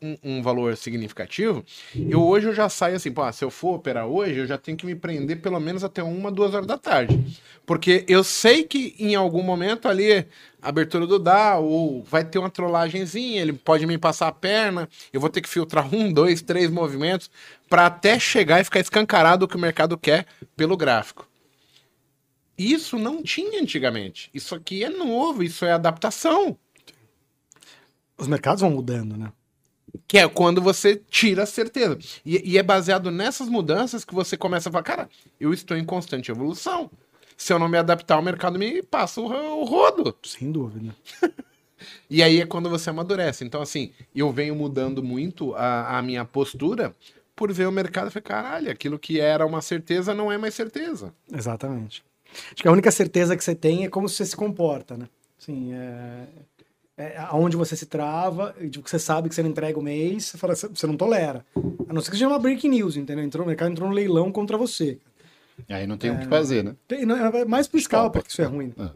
um, 0.03 0.17
um 0.21 0.41
valor 0.41 0.75
significativo, 0.75 1.63
eu 1.95 2.21
hoje 2.21 2.47
eu 2.47 2.53
já 2.53 2.67
saio 2.67 2.97
assim, 2.97 3.11
pô, 3.11 3.21
ah, 3.21 3.31
se 3.31 3.45
eu 3.45 3.49
for 3.49 3.75
operar 3.75 4.05
hoje, 4.05 4.37
eu 4.39 4.45
já 4.45 4.57
tenho 4.57 4.77
que 4.77 4.85
me 4.85 4.93
prender 4.93 5.41
pelo 5.41 5.59
menos 5.61 5.83
até 5.83 6.03
uma, 6.03 6.29
duas 6.29 6.53
horas 6.53 6.67
da 6.67 6.77
tarde. 6.77 7.17
Porque 7.65 8.03
eu 8.09 8.23
sei 8.23 8.63
que 8.63 8.93
em 8.99 9.15
algum 9.15 9.41
momento 9.41 9.87
ali, 9.87 10.27
abertura 10.61 11.07
do 11.07 11.17
DAO, 11.17 11.63
ou 11.63 12.03
vai 12.03 12.25
ter 12.25 12.37
uma 12.37 12.49
trollagenzinha, 12.49 13.41
ele 13.41 13.53
pode 13.53 13.85
me 13.85 13.97
passar 13.97 14.27
a 14.27 14.31
perna, 14.33 14.89
eu 15.13 15.21
vou 15.21 15.29
ter 15.29 15.39
que 15.39 15.47
filtrar 15.47 15.93
um, 15.95 16.11
dois, 16.11 16.41
três 16.41 16.69
movimentos 16.69 17.31
para 17.69 17.85
até 17.85 18.19
chegar 18.19 18.59
e 18.59 18.65
ficar 18.65 18.81
escancarado 18.81 19.45
o 19.45 19.47
que 19.47 19.55
o 19.55 19.59
mercado 19.59 19.97
quer 19.97 20.25
pelo 20.57 20.75
gráfico. 20.75 21.27
Isso 22.57 22.99
não 22.99 23.23
tinha 23.23 23.61
antigamente. 23.61 24.29
Isso 24.33 24.53
aqui 24.53 24.83
é 24.83 24.89
novo, 24.89 25.41
isso 25.41 25.65
é 25.65 25.71
adaptação. 25.71 26.57
Os 28.17 28.27
mercados 28.27 28.61
vão 28.61 28.69
mudando, 28.69 29.17
né? 29.17 29.31
Que 30.07 30.17
é 30.17 30.27
quando 30.27 30.61
você 30.61 30.95
tira 31.09 31.43
a 31.43 31.45
certeza. 31.45 31.97
E, 32.25 32.51
e, 32.51 32.57
é 32.57 32.63
baseado 32.63 33.11
nessas 33.11 33.47
mudanças 33.47 34.03
que 34.03 34.13
você 34.13 34.35
começa 34.35 34.69
a 34.69 34.71
falar, 34.71 34.83
cara, 34.83 35.09
eu 35.39 35.53
estou 35.53 35.77
em 35.77 35.85
constante 35.85 36.31
evolução. 36.31 36.89
Se 37.37 37.51
eu 37.53 37.59
não 37.59 37.67
me 37.67 37.77
adaptar, 37.77 38.17
o 38.17 38.23
mercado 38.23 38.57
me 38.57 38.81
passa 38.81 39.21
o, 39.21 39.25
o 39.25 39.63
rodo. 39.63 40.15
Sem 40.23 40.51
dúvida. 40.51 40.95
e 42.09 42.23
aí 42.23 42.41
é 42.41 42.45
quando 42.45 42.69
você 42.69 42.89
amadurece. 42.89 43.43
Então, 43.43 43.61
assim, 43.61 43.91
eu 44.15 44.31
venho 44.31 44.55
mudando 44.55 45.03
muito 45.03 45.53
a, 45.55 45.97
a 45.97 46.01
minha 46.01 46.25
postura 46.25 46.93
por 47.35 47.51
ver 47.51 47.67
o 47.67 47.71
mercado 47.71 48.07
e 48.07 48.11
falei, 48.11 48.23
caralho, 48.23 48.71
aquilo 48.71 48.99
que 48.99 49.19
era 49.19 49.45
uma 49.45 49.61
certeza 49.61 50.13
não 50.13 50.31
é 50.31 50.37
mais 50.37 50.53
certeza. 50.53 51.13
Exatamente. 51.31 52.03
Acho 52.51 52.61
que 52.61 52.67
a 52.67 52.71
única 52.71 52.91
certeza 52.91 53.35
que 53.35 53.43
você 53.43 53.55
tem 53.55 53.83
é 53.83 53.89
como 53.89 54.09
você 54.09 54.25
se 54.25 54.35
comporta, 54.35 54.97
né? 54.97 55.07
Sim, 55.37 55.73
é, 55.73 56.25
é, 56.97 57.17
aonde 57.17 57.57
você 57.57 57.75
se 57.75 57.85
trava, 57.85 58.55
tipo, 58.69 58.87
você 58.87 58.99
sabe 58.99 59.27
que 59.27 59.35
você 59.35 59.41
não 59.41 59.49
entrega 59.49 59.79
o 59.79 59.81
mês, 59.81 60.25
você 60.25 60.37
fala, 60.37 60.55
você 60.55 60.87
não 60.87 60.95
tolera. 60.95 61.45
A 61.87 61.93
não 61.93 62.01
ser 62.01 62.11
que 62.11 62.17
seja 62.17 62.27
uma 62.27 62.39
break 62.39 62.67
news, 62.67 62.95
entendeu? 62.95 63.23
Entrou 63.23 63.43
no 63.43 63.47
mercado, 63.47 63.71
entrou 63.71 63.89
no 63.89 63.95
leilão 63.95 64.31
contra 64.31 64.57
você. 64.57 64.99
Aí 65.69 65.87
não 65.87 65.97
tem 65.97 66.11
é, 66.11 66.13
o 66.13 66.19
que 66.19 66.27
fazer, 66.27 66.63
né? 66.63 66.75
Tem, 66.87 67.05
não, 67.05 67.15
é 67.15 67.45
mais 67.45 67.67
pro 67.67 67.79
scalper 67.79 68.23
que 68.23 68.31
isso 68.31 68.41
é 68.41 68.45
ruim. 68.45 68.73
É. 68.77 68.89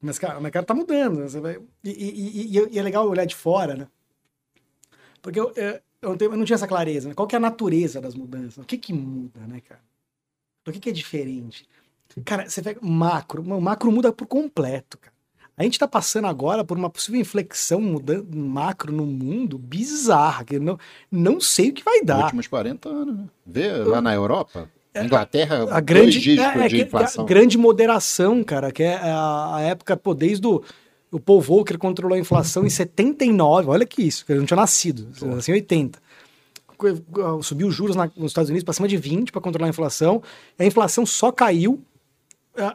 Mas, 0.00 0.18
cara, 0.18 0.38
o 0.38 0.42
mercado 0.42 0.66
tá 0.66 0.74
mudando. 0.74 1.20
Né? 1.20 1.28
Você 1.28 1.40
vai... 1.40 1.58
E, 1.82 1.90
e, 1.90 2.58
e, 2.58 2.68
e, 2.72 2.78
é 2.78 2.82
legal 2.82 3.08
olhar 3.08 3.24
de 3.24 3.34
fora, 3.34 3.74
né? 3.74 3.88
Porque 5.22 5.40
eu, 5.40 5.52
eu, 5.56 5.80
eu, 6.02 6.08
não, 6.10 6.16
tenho, 6.16 6.32
eu 6.32 6.36
não 6.36 6.44
tinha 6.44 6.56
essa 6.56 6.68
clareza, 6.68 7.08
né? 7.08 7.14
Qual 7.14 7.26
que 7.26 7.34
é 7.34 7.38
a 7.38 7.40
natureza 7.40 8.00
das 8.00 8.14
mudanças? 8.14 8.58
O 8.58 8.66
que 8.66 8.76
que 8.76 8.92
muda, 8.92 9.40
né, 9.46 9.60
cara? 9.60 9.80
O 10.66 10.72
que 10.72 10.78
que 10.78 10.90
é 10.90 10.92
diferente? 10.92 11.66
Cara, 12.24 12.48
você 12.48 12.62
pega 12.62 12.80
macro, 12.82 13.42
o 13.42 13.60
macro 13.60 13.90
muda 13.90 14.12
por 14.12 14.26
completo, 14.26 14.98
cara. 14.98 15.13
A 15.56 15.62
gente 15.62 15.74
está 15.74 15.86
passando 15.86 16.26
agora 16.26 16.64
por 16.64 16.76
uma 16.76 16.90
possível 16.90 17.20
inflexão 17.20 17.80
mudando, 17.80 18.36
macro 18.36 18.92
no 18.92 19.06
mundo 19.06 19.56
bizarra, 19.56 20.44
que 20.44 20.58
não, 20.58 20.78
não 21.10 21.40
sei 21.40 21.70
o 21.70 21.72
que 21.72 21.84
vai 21.84 22.02
dar. 22.02 22.16
Nos 22.16 22.24
últimos 22.24 22.46
40 22.48 22.88
anos, 22.88 23.16
né? 23.16 23.24
Vê 23.46 23.72
lá 23.72 24.00
na 24.00 24.12
Europa, 24.12 24.68
é, 24.92 25.04
Inglaterra, 25.04 25.66
a 25.70 25.80
grande, 25.80 26.40
é, 26.40 26.42
é, 26.42 26.68
de 26.68 26.82
inflação. 26.82 27.24
A 27.24 27.26
grande 27.26 27.56
moderação, 27.56 28.42
cara, 28.42 28.72
que 28.72 28.82
é 28.82 28.96
a, 28.96 29.56
a 29.56 29.60
época, 29.60 29.96
pô, 29.96 30.12
desde 30.12 30.44
o, 30.44 30.60
o 31.12 31.20
Paul 31.20 31.40
Volcker 31.40 31.78
controlou 31.78 32.16
a 32.16 32.18
inflação 32.18 32.66
em 32.66 32.70
79, 32.70 33.68
olha 33.68 33.86
que 33.86 34.02
isso, 34.02 34.24
ele 34.28 34.40
não 34.40 34.46
tinha 34.46 34.56
nascido, 34.56 35.08
assim, 35.36 35.52
80 35.52 36.02
subiu 37.42 37.68
os 37.68 37.74
juros 37.74 37.96
na, 37.96 38.10
nos 38.16 38.32
Estados 38.32 38.50
Unidos 38.50 38.64
para 38.64 38.74
cima 38.74 38.88
de 38.88 38.96
20 38.96 39.32
para 39.32 39.40
controlar 39.40 39.68
a 39.68 39.70
inflação. 39.70 40.22
A 40.58 40.64
inflação 40.64 41.06
só 41.06 41.30
caiu 41.32 41.80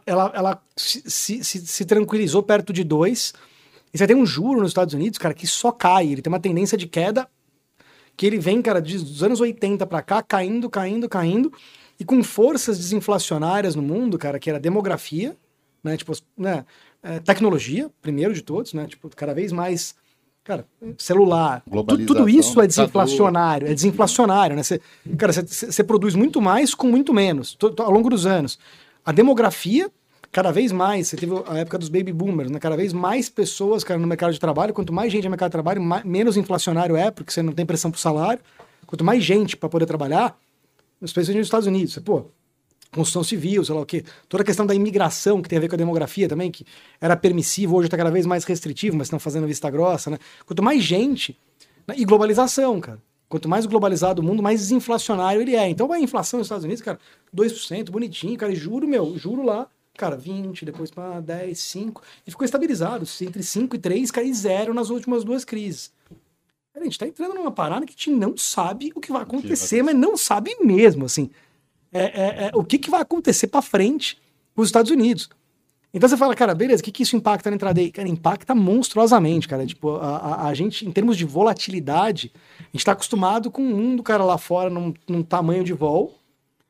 ela, 0.05 0.31
ela 0.33 0.63
se, 0.75 1.01
se, 1.09 1.43
se, 1.43 1.85
tranquilizou 1.85 2.43
perto 2.43 2.73
de 2.73 2.83
2. 2.83 3.33
E 3.93 3.97
você 3.97 4.05
tem 4.05 4.15
um 4.15 4.25
juro 4.25 4.59
nos 4.59 4.71
Estados 4.71 4.93
Unidos, 4.93 5.17
cara, 5.17 5.33
que 5.33 5.47
só 5.47 5.71
cai. 5.71 6.07
Ele 6.07 6.21
tem 6.21 6.31
uma 6.31 6.39
tendência 6.39 6.77
de 6.77 6.87
queda 6.87 7.27
que 8.15 8.25
ele 8.25 8.37
vem, 8.37 8.61
cara, 8.61 8.81
dos 8.81 9.23
anos 9.23 9.39
80 9.39 9.87
para 9.87 10.01
cá, 10.01 10.21
caindo, 10.21 10.69
caindo, 10.69 11.07
caindo. 11.07 11.53
E 11.97 12.03
com 12.03 12.21
forças 12.23 12.77
desinflacionárias 12.77 13.75
no 13.75 13.81
mundo, 13.81 14.17
cara, 14.17 14.37
que 14.39 14.49
era 14.49 14.59
demografia, 14.59 15.35
né? 15.83 15.95
Tipo, 15.95 16.13
né? 16.37 16.65
É, 17.01 17.19
tecnologia, 17.19 17.89
primeiro 18.01 18.33
de 18.33 18.41
todos, 18.41 18.73
né? 18.73 18.85
Tipo, 18.87 19.09
cada 19.15 19.33
vez 19.33 19.51
mais. 19.51 19.95
Cara, 20.43 20.65
celular, 20.97 21.63
tudo, 21.69 22.05
tudo 22.05 22.29
isso 22.29 22.59
é 22.59 22.65
desinflacionário, 22.65 23.67
é 23.67 23.73
desinflacionário, 23.73 24.55
né? 24.55 24.63
Cê, 24.63 24.81
cara, 25.17 25.31
você 25.31 25.83
produz 25.83 26.15
muito 26.15 26.41
mais 26.41 26.73
com 26.73 26.87
muito 26.87 27.13
menos, 27.13 27.55
ao 27.77 27.91
longo 27.91 28.09
dos 28.09 28.25
anos 28.25 28.57
a 29.09 29.11
demografia, 29.11 29.89
cada 30.31 30.51
vez 30.51 30.71
mais, 30.71 31.07
você 31.07 31.17
teve 31.17 31.33
a 31.47 31.57
época 31.57 31.79
dos 31.79 31.89
baby 31.89 32.13
boomers, 32.13 32.51
né? 32.51 32.59
Cada 32.59 32.77
vez 32.77 32.93
mais 32.93 33.27
pessoas, 33.27 33.83
cara, 33.83 33.99
no 33.99 34.05
mercado 34.05 34.31
de 34.31 34.39
trabalho. 34.39 34.71
Quanto 34.71 34.93
mais 34.93 35.11
gente 35.11 35.23
no 35.23 35.31
mercado 35.31 35.49
de 35.49 35.53
trabalho, 35.53 35.81
mais, 35.81 36.03
menos 36.03 36.37
inflacionário 36.37 36.95
é, 36.95 37.09
porque 37.09 37.31
você 37.31 37.41
não 37.41 37.51
tem 37.51 37.65
pressão 37.65 37.89
pro 37.89 37.99
salário. 37.99 38.39
Quanto 38.85 39.03
mais 39.03 39.23
gente 39.23 39.57
para 39.57 39.67
poder 39.67 39.87
trabalhar, 39.87 40.37
especialmente 41.01 41.39
nos 41.39 41.47
Estados 41.47 41.65
Unidos, 41.65 41.91
você, 41.91 42.01
pô, 42.01 42.25
construção 42.93 43.23
civil, 43.23 43.65
sei 43.65 43.73
lá 43.73 43.81
o 43.81 43.85
quê. 43.85 44.05
Toda 44.27 44.43
a 44.43 44.45
questão 44.45 44.63
da 44.63 44.75
imigração, 44.75 45.41
que 45.41 45.49
tem 45.49 45.57
a 45.57 45.61
ver 45.61 45.69
com 45.69 45.75
a 45.75 45.77
demografia 45.79 46.29
também, 46.29 46.51
que 46.51 46.63
era 47.01 47.17
permissivo, 47.17 47.77
hoje 47.77 47.87
está 47.87 47.97
cada 47.97 48.11
vez 48.11 48.27
mais 48.27 48.43
restritivo, 48.43 48.95
mas 48.95 49.07
estão 49.07 49.17
fazendo 49.17 49.47
vista 49.47 49.71
grossa, 49.71 50.11
né? 50.11 50.19
Quanto 50.45 50.61
mais 50.61 50.83
gente. 50.83 51.35
Né? 51.87 51.95
E 51.97 52.05
globalização, 52.05 52.79
cara. 52.79 53.01
Quanto 53.29 53.47
mais 53.47 53.67
globalizado 53.67 54.21
o 54.21 54.25
mundo, 54.25 54.41
mais 54.41 54.59
desinflacionário 54.59 55.39
ele 55.41 55.55
é. 55.55 55.69
Então 55.69 55.91
a 55.93 55.99
inflação 55.99 56.39
nos 56.39 56.47
Estados 56.47 56.65
Unidos, 56.65 56.81
cara, 56.81 56.99
2%, 57.33 57.91
bonitinho, 57.91 58.35
cara, 58.35 58.51
e 58.51 58.55
juro, 58.55 58.87
meu, 58.87 59.15
juro 59.17 59.43
lá, 59.43 59.67
cara, 59.95 60.17
20, 60.17 60.65
depois 60.65 60.89
para 60.89 61.19
10, 61.19 61.59
5, 61.59 62.01
e 62.25 62.31
ficou 62.31 62.43
estabilizado, 62.43 63.05
entre 63.21 63.43
5 63.43 63.75
e 63.75 63.79
3, 63.79 64.09
cara, 64.09 64.25
e 64.25 64.33
zero 64.33 64.73
nas 64.73 64.89
últimas 64.89 65.23
duas 65.23 65.45
crises. 65.45 65.93
A 66.75 66.83
gente 66.83 66.97
tá 66.97 67.05
entrando 67.05 67.35
numa 67.35 67.51
parada 67.51 67.85
que 67.85 67.91
a 67.91 67.95
gente 67.95 68.11
não 68.11 68.37
sabe 68.37 68.91
o 68.95 69.01
que 69.01 69.11
vai 69.11 69.21
acontecer, 69.21 69.83
mas 69.83 69.95
não 69.95 70.15
sabe 70.15 70.55
mesmo, 70.61 71.05
assim. 71.05 71.29
É, 71.91 72.03
é, 72.03 72.45
é 72.47 72.51
o 72.53 72.63
que, 72.63 72.77
que 72.77 72.89
vai 72.89 73.01
acontecer 73.01 73.47
para 73.47 73.61
frente 73.61 74.17
com 74.55 74.61
os 74.61 74.69
Estados 74.69 74.89
Unidos. 74.89 75.29
Então 75.93 76.07
você 76.07 76.15
fala, 76.15 76.35
cara, 76.35 76.53
beleza, 76.53 76.81
o 76.81 76.83
que, 76.83 76.91
que 76.91 77.03
isso 77.03 77.15
impacta 77.15 77.49
na 77.49 77.55
entrada 77.55 77.79
aí? 77.79 77.91
Cara, 77.91 78.07
impacta 78.07 78.53
monstruosamente, 78.53 79.47
cara. 79.47 79.65
Tipo, 79.65 79.95
a, 79.95 80.17
a, 80.17 80.47
a 80.47 80.53
gente, 80.53 80.87
em 80.87 80.91
termos 80.91 81.17
de 81.17 81.25
volatilidade, 81.25 82.31
a 82.59 82.63
gente 82.71 82.85
tá 82.85 82.91
acostumado 82.91 83.49
com 83.49 83.61
um 83.61 83.75
mundo, 83.75 84.03
cara, 84.03 84.23
lá 84.23 84.37
fora, 84.37 84.69
num, 84.69 84.93
num 85.07 85.23
tamanho 85.23 85.63
de 85.63 85.73
vol. 85.73 86.15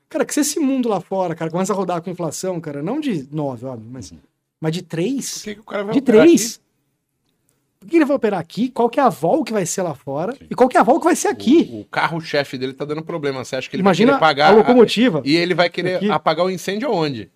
Cara, 0.07 0.25
que 0.25 0.33
se 0.33 0.39
esse 0.39 0.59
mundo 0.59 0.87
lá 0.87 1.01
fora, 1.01 1.35
cara, 1.35 1.51
começa 1.51 1.73
a 1.73 1.75
rodar 1.75 2.01
com 2.01 2.09
inflação, 2.09 2.59
cara, 2.61 2.81
não 2.81 2.99
de 2.99 3.27
9, 3.31 3.65
óbvio, 3.65 3.89
mas, 3.91 4.13
mas 4.59 4.71
de 4.71 4.81
3. 4.81 5.33
Por 5.33 5.43
que, 5.43 5.55
que 5.55 5.61
o 5.61 5.63
cara 5.63 5.83
vai 5.83 5.93
De 5.93 6.01
3. 6.01 6.61
Por 7.79 7.87
que 7.89 7.95
ele 7.95 8.05
vai 8.05 8.15
operar 8.15 8.39
aqui? 8.39 8.69
Qual 8.69 8.89
que 8.89 8.99
é 8.99 9.03
a 9.03 9.09
vol 9.09 9.43
que 9.43 9.53
vai 9.53 9.65
ser 9.65 9.81
lá 9.83 9.93
fora? 9.93 10.33
Sim. 10.33 10.47
E 10.49 10.55
qual 10.55 10.67
que 10.67 10.77
é 10.77 10.79
a 10.79 10.83
vol 10.83 10.99
que 10.99 11.05
vai 11.05 11.15
ser 11.15 11.27
aqui? 11.27 11.69
O, 11.71 11.81
o 11.81 11.85
carro-chefe 11.85 12.57
dele 12.57 12.73
tá 12.73 12.83
dando 12.83 13.01
problema. 13.01 13.43
Você 13.43 13.55
acha 13.55 13.69
que 13.69 13.75
ele 13.75 13.81
Imagina 13.81 14.13
vai 14.13 14.19
querer 14.19 14.27
pagar 14.27 14.47
a 14.47 14.55
locomotiva? 14.57 15.19
A... 15.19 15.21
E 15.25 15.35
ele 15.35 15.53
vai 15.53 15.69
querer 15.69 15.95
aqui. 15.95 16.09
apagar 16.09 16.45
o 16.45 16.49
incêndio 16.49 16.89
aonde? 16.89 17.31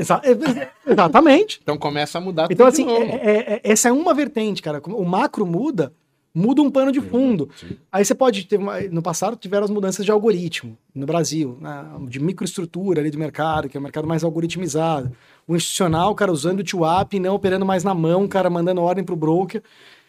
Exa 0.00 0.20
é, 0.24 0.90
exatamente. 0.90 1.60
então 1.62 1.76
começa 1.76 2.16
a 2.16 2.20
mudar 2.20 2.48
Então, 2.50 2.66
assim, 2.66 2.88
é, 2.88 3.02
é, 3.02 3.54
é, 3.54 3.60
essa 3.62 3.88
é 3.90 3.92
uma 3.92 4.14
vertente, 4.14 4.62
cara. 4.62 4.80
O 4.86 5.04
macro 5.04 5.44
muda, 5.44 5.92
muda 6.34 6.62
um 6.62 6.70
pano 6.70 6.90
de 6.90 7.02
fundo. 7.02 7.50
Sim. 7.54 7.76
Aí 7.92 8.02
você 8.02 8.14
pode 8.14 8.46
ter. 8.46 8.58
Uma, 8.58 8.80
no 8.80 9.02
passado 9.02 9.36
tiveram 9.36 9.64
as 9.64 9.70
mudanças 9.70 10.04
de 10.04 10.10
algoritmo 10.10 10.76
no 10.94 11.04
Brasil, 11.04 11.58
né, 11.60 11.84
de 12.08 12.18
microestrutura 12.18 13.02
ali 13.02 13.10
do 13.10 13.18
mercado, 13.18 13.68
que 13.68 13.76
é 13.76 13.78
o 13.78 13.82
um 13.82 13.84
mercado 13.84 14.08
mais 14.08 14.24
algoritmizado. 14.24 15.12
O 15.46 15.54
institucional, 15.54 16.14
cara, 16.14 16.32
usando 16.32 16.60
o 16.60 16.64
TWAP 16.64 17.20
não 17.20 17.34
operando 17.34 17.66
mais 17.66 17.84
na 17.84 17.94
mão, 17.94 18.26
cara, 18.26 18.48
mandando 18.48 18.80
ordem 18.80 19.04
pro 19.04 19.16
broker. 19.16 19.62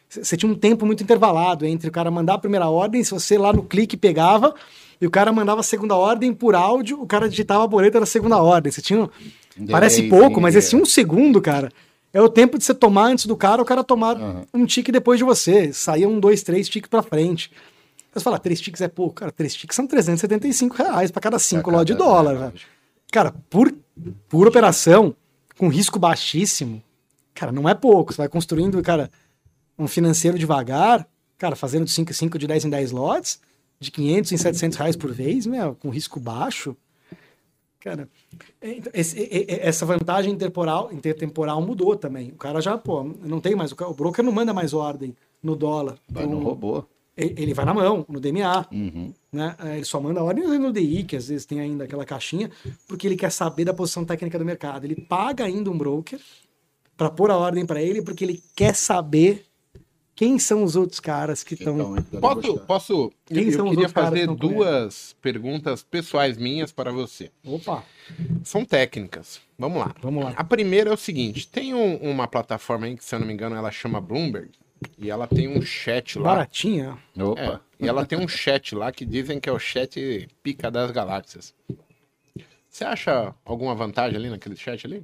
Você 0.07 0.35
tinha 0.35 0.51
um 0.51 0.55
tempo 0.55 0.85
muito 0.85 1.03
intervalado 1.03 1.65
entre 1.65 1.89
o 1.89 1.91
cara 1.91 2.11
mandar 2.11 2.35
a 2.35 2.37
primeira 2.37 2.69
ordem, 2.69 3.03
se 3.03 3.11
você 3.11 3.37
lá 3.37 3.53
no 3.53 3.63
clique 3.63 3.95
pegava, 3.95 4.53
e 4.99 5.07
o 5.07 5.11
cara 5.11 5.31
mandava 5.31 5.61
a 5.61 5.63
segunda 5.63 5.95
ordem 5.95 6.33
por 6.33 6.53
áudio, 6.53 7.01
o 7.01 7.07
cara 7.07 7.29
digitava 7.29 7.63
a 7.63 7.67
boleta 7.67 7.99
da 7.99 8.05
segunda 8.05 8.37
ordem. 8.37 8.71
Você 8.71 8.81
tinha 8.81 9.09
Parece 9.69 10.03
pouco, 10.09 10.39
mas 10.39 10.55
esse 10.55 10.75
um 10.75 10.85
segundo, 10.85 11.41
cara, 11.41 11.71
é 12.13 12.21
o 12.21 12.29
tempo 12.29 12.57
de 12.57 12.63
você 12.63 12.73
tomar 12.73 13.05
antes 13.05 13.25
do 13.25 13.35
cara, 13.35 13.61
o 13.61 13.65
cara 13.65 13.83
tomar 13.83 14.17
uhum. 14.17 14.45
um 14.53 14.65
tique 14.65 14.91
depois 14.91 15.17
de 15.17 15.23
você. 15.23 15.71
Saía 15.71 16.07
um, 16.07 16.19
dois, 16.19 16.43
três 16.43 16.67
tiques 16.67 16.89
pra 16.89 17.01
frente. 17.01 17.51
Você 18.13 18.23
fala, 18.23 18.37
três 18.37 18.59
tiques 18.59 18.81
é 18.81 18.87
pouco. 18.87 19.15
Cara, 19.15 19.31
três 19.31 19.55
tiques 19.55 19.75
são 19.75 19.87
375 19.87 20.75
reais 20.75 21.11
pra 21.11 21.21
cada 21.21 21.39
cinco 21.39 21.71
lotes 21.71 21.93
de 21.93 21.93
dólar, 21.93 22.35
velho. 22.35 22.53
Cara, 23.11 23.33
por, 23.49 23.73
por 24.27 24.47
operação, 24.47 25.15
com 25.57 25.69
risco 25.69 25.97
baixíssimo, 25.97 26.83
cara, 27.33 27.51
não 27.51 27.67
é 27.67 27.73
pouco. 27.73 28.11
Você 28.13 28.17
vai 28.17 28.27
construindo, 28.27 28.81
cara, 28.81 29.09
um 29.77 29.87
financeiro 29.87 30.37
devagar, 30.37 31.07
cara, 31.37 31.55
fazendo 31.55 31.85
de 31.85 31.91
5 31.91 32.11
em 32.11 32.13
5, 32.13 32.37
de 32.37 32.47
10 32.47 32.65
em 32.65 32.69
10 32.69 32.91
lotes, 32.91 33.39
de 33.79 33.89
500 33.89 34.31
em 34.31 34.37
700 34.37 34.77
reais 34.77 34.95
por 34.95 35.11
vez, 35.11 35.45
meu, 35.45 35.75
com 35.75 35.89
risco 35.89 36.19
baixo. 36.19 36.75
Cara, 37.81 38.07
é, 38.61 38.73
então, 38.73 38.91
esse, 38.93 39.27
essa 39.49 39.87
vantagem 39.87 40.33
intertemporal, 40.33 40.93
intertemporal 40.93 41.59
mudou 41.61 41.95
também. 41.95 42.29
O 42.29 42.35
cara 42.35 42.61
já, 42.61 42.77
pô, 42.77 43.03
não 43.03 43.41
tem 43.41 43.55
mais. 43.55 43.71
O 43.71 43.93
broker 43.93 44.23
não 44.23 44.31
manda 44.31 44.53
mais 44.53 44.71
ordem 44.71 45.15
no 45.41 45.55
dólar. 45.55 45.97
Vai 46.07 46.27
no 46.27 46.39
robô. 46.39 46.85
Ele 47.17 47.53
vai 47.53 47.65
na 47.65 47.73
mão, 47.73 48.05
no 48.07 48.19
DMA. 48.19 48.67
Uhum. 48.71 49.13
Né? 49.31 49.55
É, 49.59 49.75
ele 49.75 49.85
só 49.85 49.99
manda 49.99 50.23
ordem 50.23 50.45
no 50.59 50.71
DI, 50.71 51.03
que 51.03 51.15
às 51.15 51.27
vezes 51.27 51.45
tem 51.45 51.59
ainda 51.59 51.83
aquela 51.83 52.05
caixinha, 52.05 52.49
porque 52.87 53.07
ele 53.07 53.17
quer 53.17 53.31
saber 53.31 53.65
da 53.65 53.73
posição 53.73 54.05
técnica 54.05 54.39
do 54.39 54.45
mercado. 54.45 54.85
Ele 54.85 54.95
paga 54.95 55.43
ainda 55.43 55.69
um 55.69 55.77
broker 55.77 56.19
para 56.95 57.09
pôr 57.09 57.31
a 57.31 57.37
ordem 57.37 57.65
para 57.65 57.81
ele, 57.81 58.01
porque 58.01 58.23
ele 58.23 58.41
quer 58.55 58.75
saber 58.75 59.45
quem 60.21 60.37
são 60.37 60.63
os 60.63 60.75
outros 60.75 60.99
caras 60.99 61.43
que 61.43 61.55
estão. 61.55 61.95
Posso, 62.21 62.59
posso? 62.59 63.11
Quem 63.25 63.49
eu, 63.49 63.65
eu 63.65 63.69
queria 63.71 63.89
fazer 63.89 64.27
duas 64.27 65.15
perguntas 65.19 65.81
pessoais 65.81 66.37
minhas 66.37 66.71
para 66.71 66.91
você. 66.91 67.31
Opa! 67.43 67.83
São 68.43 68.63
técnicas. 68.63 69.41
Vamos 69.57 69.79
lá. 69.79 69.95
Vamos 69.99 70.23
lá. 70.23 70.33
A 70.35 70.43
primeira 70.43 70.91
é 70.91 70.93
o 70.93 70.97
seguinte: 70.97 71.47
tem 71.47 71.73
um, 71.73 71.95
uma 71.95 72.27
plataforma 72.27 72.85
aí 72.85 72.95
que, 72.95 73.03
se 73.03 73.15
eu 73.15 73.19
não 73.19 73.25
me 73.25 73.33
engano, 73.33 73.55
ela 73.55 73.71
chama 73.71 73.99
Bloomberg. 73.99 74.51
E 74.95 75.09
ela 75.09 75.25
tem 75.25 75.47
um 75.47 75.59
chat 75.63 76.19
lá. 76.19 76.35
Baratinha. 76.35 76.99
Opa. 77.17 77.41
É, 77.41 77.59
e 77.83 77.87
ela 77.87 78.05
tem 78.05 78.19
um 78.19 78.27
chat 78.27 78.75
lá 78.75 78.91
que 78.91 79.03
dizem 79.03 79.39
que 79.39 79.49
é 79.49 79.51
o 79.51 79.57
chat 79.57 80.29
pica 80.43 80.69
das 80.69 80.91
galáxias. 80.91 81.51
Você 82.69 82.83
acha 82.83 83.33
alguma 83.43 83.73
vantagem 83.73 84.17
ali 84.17 84.29
naquele 84.29 84.55
chat 84.55 84.85
ali? 84.85 85.03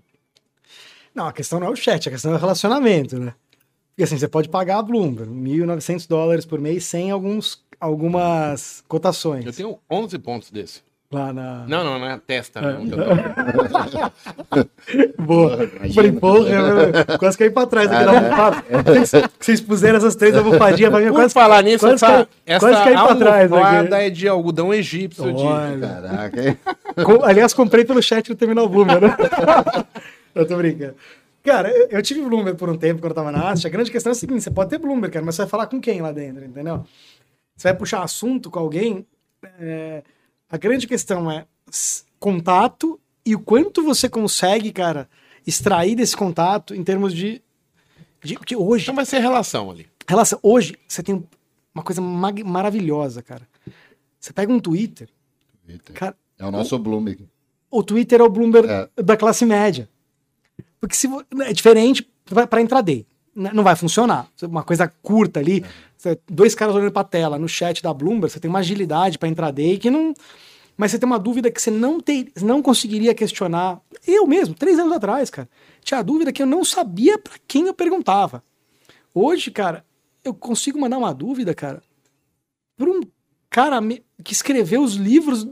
Não, 1.15 1.25
a 1.25 1.33
questão 1.33 1.59
não 1.59 1.65
é 1.65 1.71
o 1.71 1.75
chat, 1.75 2.07
a 2.07 2.11
questão 2.11 2.33
é 2.33 2.35
o 2.35 2.39
relacionamento, 2.39 3.17
né? 3.17 3.33
Porque 3.97 4.03
assim, 4.03 4.15
você 4.19 4.27
pode 4.27 4.47
pagar 4.47 4.77
a 4.77 4.81
Bloomberg, 4.83 5.31
1.900 5.31 6.07
dólares 6.07 6.45
por 6.45 6.61
mês 6.61 6.85
sem 6.85 7.09
alguns, 7.09 7.63
algumas 7.79 8.83
cotações. 8.87 9.43
Eu 9.43 9.51
tenho 9.51 9.79
11 9.89 10.19
pontos 10.19 10.51
desse. 10.51 10.81
Lá 11.11 11.33
na... 11.33 11.65
Não, 11.67 11.83
não, 11.83 11.97
na 11.97 12.19
testa. 12.19 12.59
É. 12.59 12.73
Não, 12.73 12.85
Boa. 15.25 15.63
Imagina. 15.63 15.93
Falei, 15.95 16.11
porra, 16.11 16.49
eu 17.09 17.17
quase 17.17 17.37
caí 17.39 17.49
pra 17.49 17.65
trás 17.65 17.91
aqui 17.91 18.05
da 18.05 18.11
almofada. 18.19 18.63
Vocês- 18.85 19.23
Vocês 19.39 19.61
puseram 19.61 19.97
essas 19.97 20.15
três 20.15 20.35
almofadinhas 20.37 20.91
pra 20.91 20.99
mim, 20.99 21.07
Por 21.07 21.15
quase 21.15 21.33
falar 21.33 21.63
nisso, 21.63 21.79
quase 21.87 21.95
essa, 21.95 22.07
caí- 22.07 22.27
essa 22.45 22.59
quase 22.69 22.83
caí 22.83 22.93
pra 22.93 23.15
trás 23.15 23.51
almofada 23.51 24.03
é 24.03 24.09
de 24.11 24.27
algodão 24.27 24.71
egípcio. 24.71 25.33
De... 25.33 25.41
Olha. 25.41 25.87
Caraca? 25.87 26.57
Com- 27.03 27.23
aliás, 27.23 27.51
comprei 27.51 27.83
pelo 27.83 28.01
chat 28.03 28.27
do 28.27 28.35
Terminal 28.35 28.69
Bloomberg, 28.69 29.07
né? 29.07 29.15
eu 30.35 30.45
tô 30.47 30.55
brincando. 30.57 30.93
Cara, 31.47 31.71
eu, 31.89 32.01
tive 32.01 32.21
Bloomberg 32.21 32.59
por 32.59 32.69
um 32.69 32.77
tempo 32.77 32.99
quando 32.99 33.11
eu 33.11 33.15
tava 33.15 33.31
na 33.31 33.51
Ast. 33.51 33.65
A 33.65 33.69
grande 33.69 33.89
questão 33.89 34.11
é 34.11 34.11
a 34.11 34.15
seguinte: 34.15 34.43
você 34.43 34.51
pode 34.51 34.69
ter 34.69 34.77
Bloomberg, 34.77 35.13
cara, 35.13 35.25
mas 35.25 35.33
você 35.35 35.43
vai 35.43 35.49
falar 35.49 35.67
com 35.67 35.79
quem 35.79 36.01
lá 36.01 36.11
dentro, 36.11 36.43
entendeu? 36.43 36.83
Você 37.55 37.69
vai 37.69 37.77
puxar 37.77 38.03
assunto 38.03 38.51
com 38.51 38.59
alguém. 38.59 39.07
é, 39.57 40.03
a 40.49 40.57
grande 40.57 40.85
questão 40.85 41.31
é 41.31 41.45
contato 42.19 42.99
e 43.25 43.33
o 43.33 43.39
quanto 43.39 43.81
você 43.81 44.09
consegue, 44.09 44.73
cara, 44.73 45.07
extrair 45.45 45.95
desse 45.95 46.17
contato 46.17 46.75
em 46.75 46.83
termos 46.83 47.13
de. 47.13 47.41
de, 48.21 48.37
de 48.45 48.55
hoje. 48.57 48.83
Então 48.83 48.95
vai 48.95 49.05
ser 49.05 49.19
relação 49.19 49.71
ali. 49.71 49.87
Relação, 50.05 50.37
hoje, 50.43 50.75
você 50.85 51.01
tem 51.01 51.25
uma 51.73 51.83
coisa 51.83 52.01
maravilhosa, 52.01 53.23
cara. 53.23 53.47
Você 54.19 54.33
pega 54.33 54.51
um 54.51 54.59
Twitter, 54.59 55.07
cara, 55.93 56.13
É 56.37 56.45
o 56.45 56.51
nosso 56.51 56.77
Bloomberg. 56.77 57.25
o 57.71 57.81
Twitter 57.81 58.19
é 58.19 58.23
o 58.25 58.29
Bloomberg 58.29 58.67
É. 58.69 58.89
da 59.01 59.15
classe 59.15 59.45
média. 59.45 59.87
Porque 60.79 60.95
se 60.95 61.07
vo- 61.07 61.23
é 61.41 61.53
diferente 61.53 62.07
para 62.49 62.61
intraday. 62.61 63.05
N- 63.35 63.51
Não 63.53 63.63
vai 63.63 63.75
funcionar. 63.75 64.27
Uma 64.43 64.63
coisa 64.63 64.87
curta 65.01 65.39
ali, 65.39 65.63
você- 65.97 66.19
dois 66.27 66.53
caras 66.55 66.75
olhando 66.75 66.91
para 66.91 67.03
tela 67.03 67.37
no 67.39 67.47
chat 67.47 67.81
da 67.81 67.93
Bloomberg, 67.93 68.31
você 68.31 68.39
tem 68.39 68.49
uma 68.49 68.59
agilidade 68.59 69.17
para 69.17 69.27
intraday 69.29 69.77
que 69.77 69.89
não. 69.89 70.13
Mas 70.75 70.91
você 70.91 70.99
tem 70.99 71.07
uma 71.07 71.17
dúvida 71.17 71.49
que 71.49 71.59
você 71.59 71.71
não, 71.71 71.99
ter, 71.99 72.31
não 72.41 72.61
conseguiria 72.61 73.13
questionar. 73.15 73.81
Eu 74.05 74.27
mesmo, 74.27 74.53
três 74.53 74.77
anos 74.77 74.93
atrás, 74.93 75.29
cara, 75.31 75.49
tinha 75.81 75.99
a 75.99 76.03
dúvida 76.03 76.31
que 76.31 76.41
eu 76.41 76.45
não 76.45 76.63
sabia 76.63 77.17
para 77.17 77.33
quem 77.47 77.65
eu 77.65 77.73
perguntava. 77.73 78.43
Hoje, 79.13 79.49
cara, 79.49 79.83
eu 80.23 80.33
consigo 80.35 80.79
mandar 80.79 80.99
uma 80.99 81.11
dúvida, 81.13 81.55
cara, 81.55 81.81
para 82.77 82.87
um 82.89 83.01
cara 83.49 83.79
que 84.23 84.33
escreveu 84.33 84.83
os 84.83 84.93
livros 84.93 85.47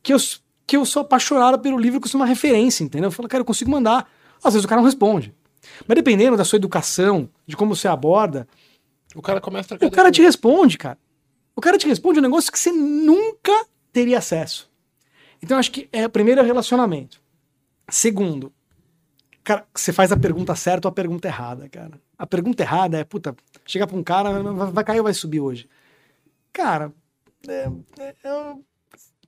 que 0.00 0.12
eu, 0.14 0.18
que 0.64 0.76
eu 0.76 0.84
sou 0.84 1.02
apaixonado 1.02 1.58
pelo 1.58 1.76
livro 1.76 2.00
que 2.00 2.06
eu 2.06 2.10
sou 2.10 2.20
uma 2.20 2.26
referência, 2.26 2.84
entendeu? 2.84 3.08
Eu 3.08 3.12
falo, 3.12 3.28
cara, 3.28 3.40
eu 3.40 3.44
consigo 3.46 3.70
mandar. 3.70 4.08
Às 4.42 4.54
vezes 4.54 4.64
o 4.64 4.68
cara 4.68 4.80
não 4.80 4.86
responde. 4.86 5.34
Mas 5.86 5.94
dependendo 5.94 6.36
da 6.36 6.44
sua 6.44 6.56
educação, 6.56 7.28
de 7.46 7.56
como 7.56 7.74
você 7.76 7.86
aborda, 7.88 8.46
O 9.14 9.22
cara 9.22 9.40
começa 9.40 9.74
a 9.74 9.86
o 9.86 9.90
cara 9.90 10.10
te 10.10 10.22
responde, 10.22 10.76
cara. 10.78 10.98
O 11.54 11.60
cara 11.60 11.76
te 11.78 11.86
responde 11.86 12.18
um 12.18 12.22
negócio 12.22 12.50
que 12.50 12.58
você 12.58 12.72
nunca 12.72 13.66
teria 13.92 14.18
acesso. 14.18 14.70
Então, 15.42 15.58
acho 15.58 15.70
que 15.70 15.88
é 15.92 16.08
primeiro 16.08 16.40
é 16.40 16.44
relacionamento. 16.44 17.20
Segundo, 17.88 18.52
cara, 19.44 19.66
você 19.74 19.92
faz 19.92 20.10
a 20.12 20.16
pergunta 20.16 20.54
certa 20.56 20.88
ou 20.88 20.90
a 20.90 20.94
pergunta 20.94 21.28
errada, 21.28 21.68
cara. 21.68 22.00
A 22.16 22.26
pergunta 22.26 22.62
errada 22.62 22.98
é, 22.98 23.04
puta, 23.04 23.34
chegar 23.66 23.86
pra 23.86 23.96
um 23.96 24.02
cara, 24.02 24.40
vai 24.42 24.70
vai 24.72 24.84
cair 24.84 24.98
ou 24.98 25.04
vai 25.04 25.14
subir 25.14 25.40
hoje? 25.40 25.68
Cara, 26.52 26.92
é- 27.46 27.68
é- 27.98 28.14
é- 28.24 28.54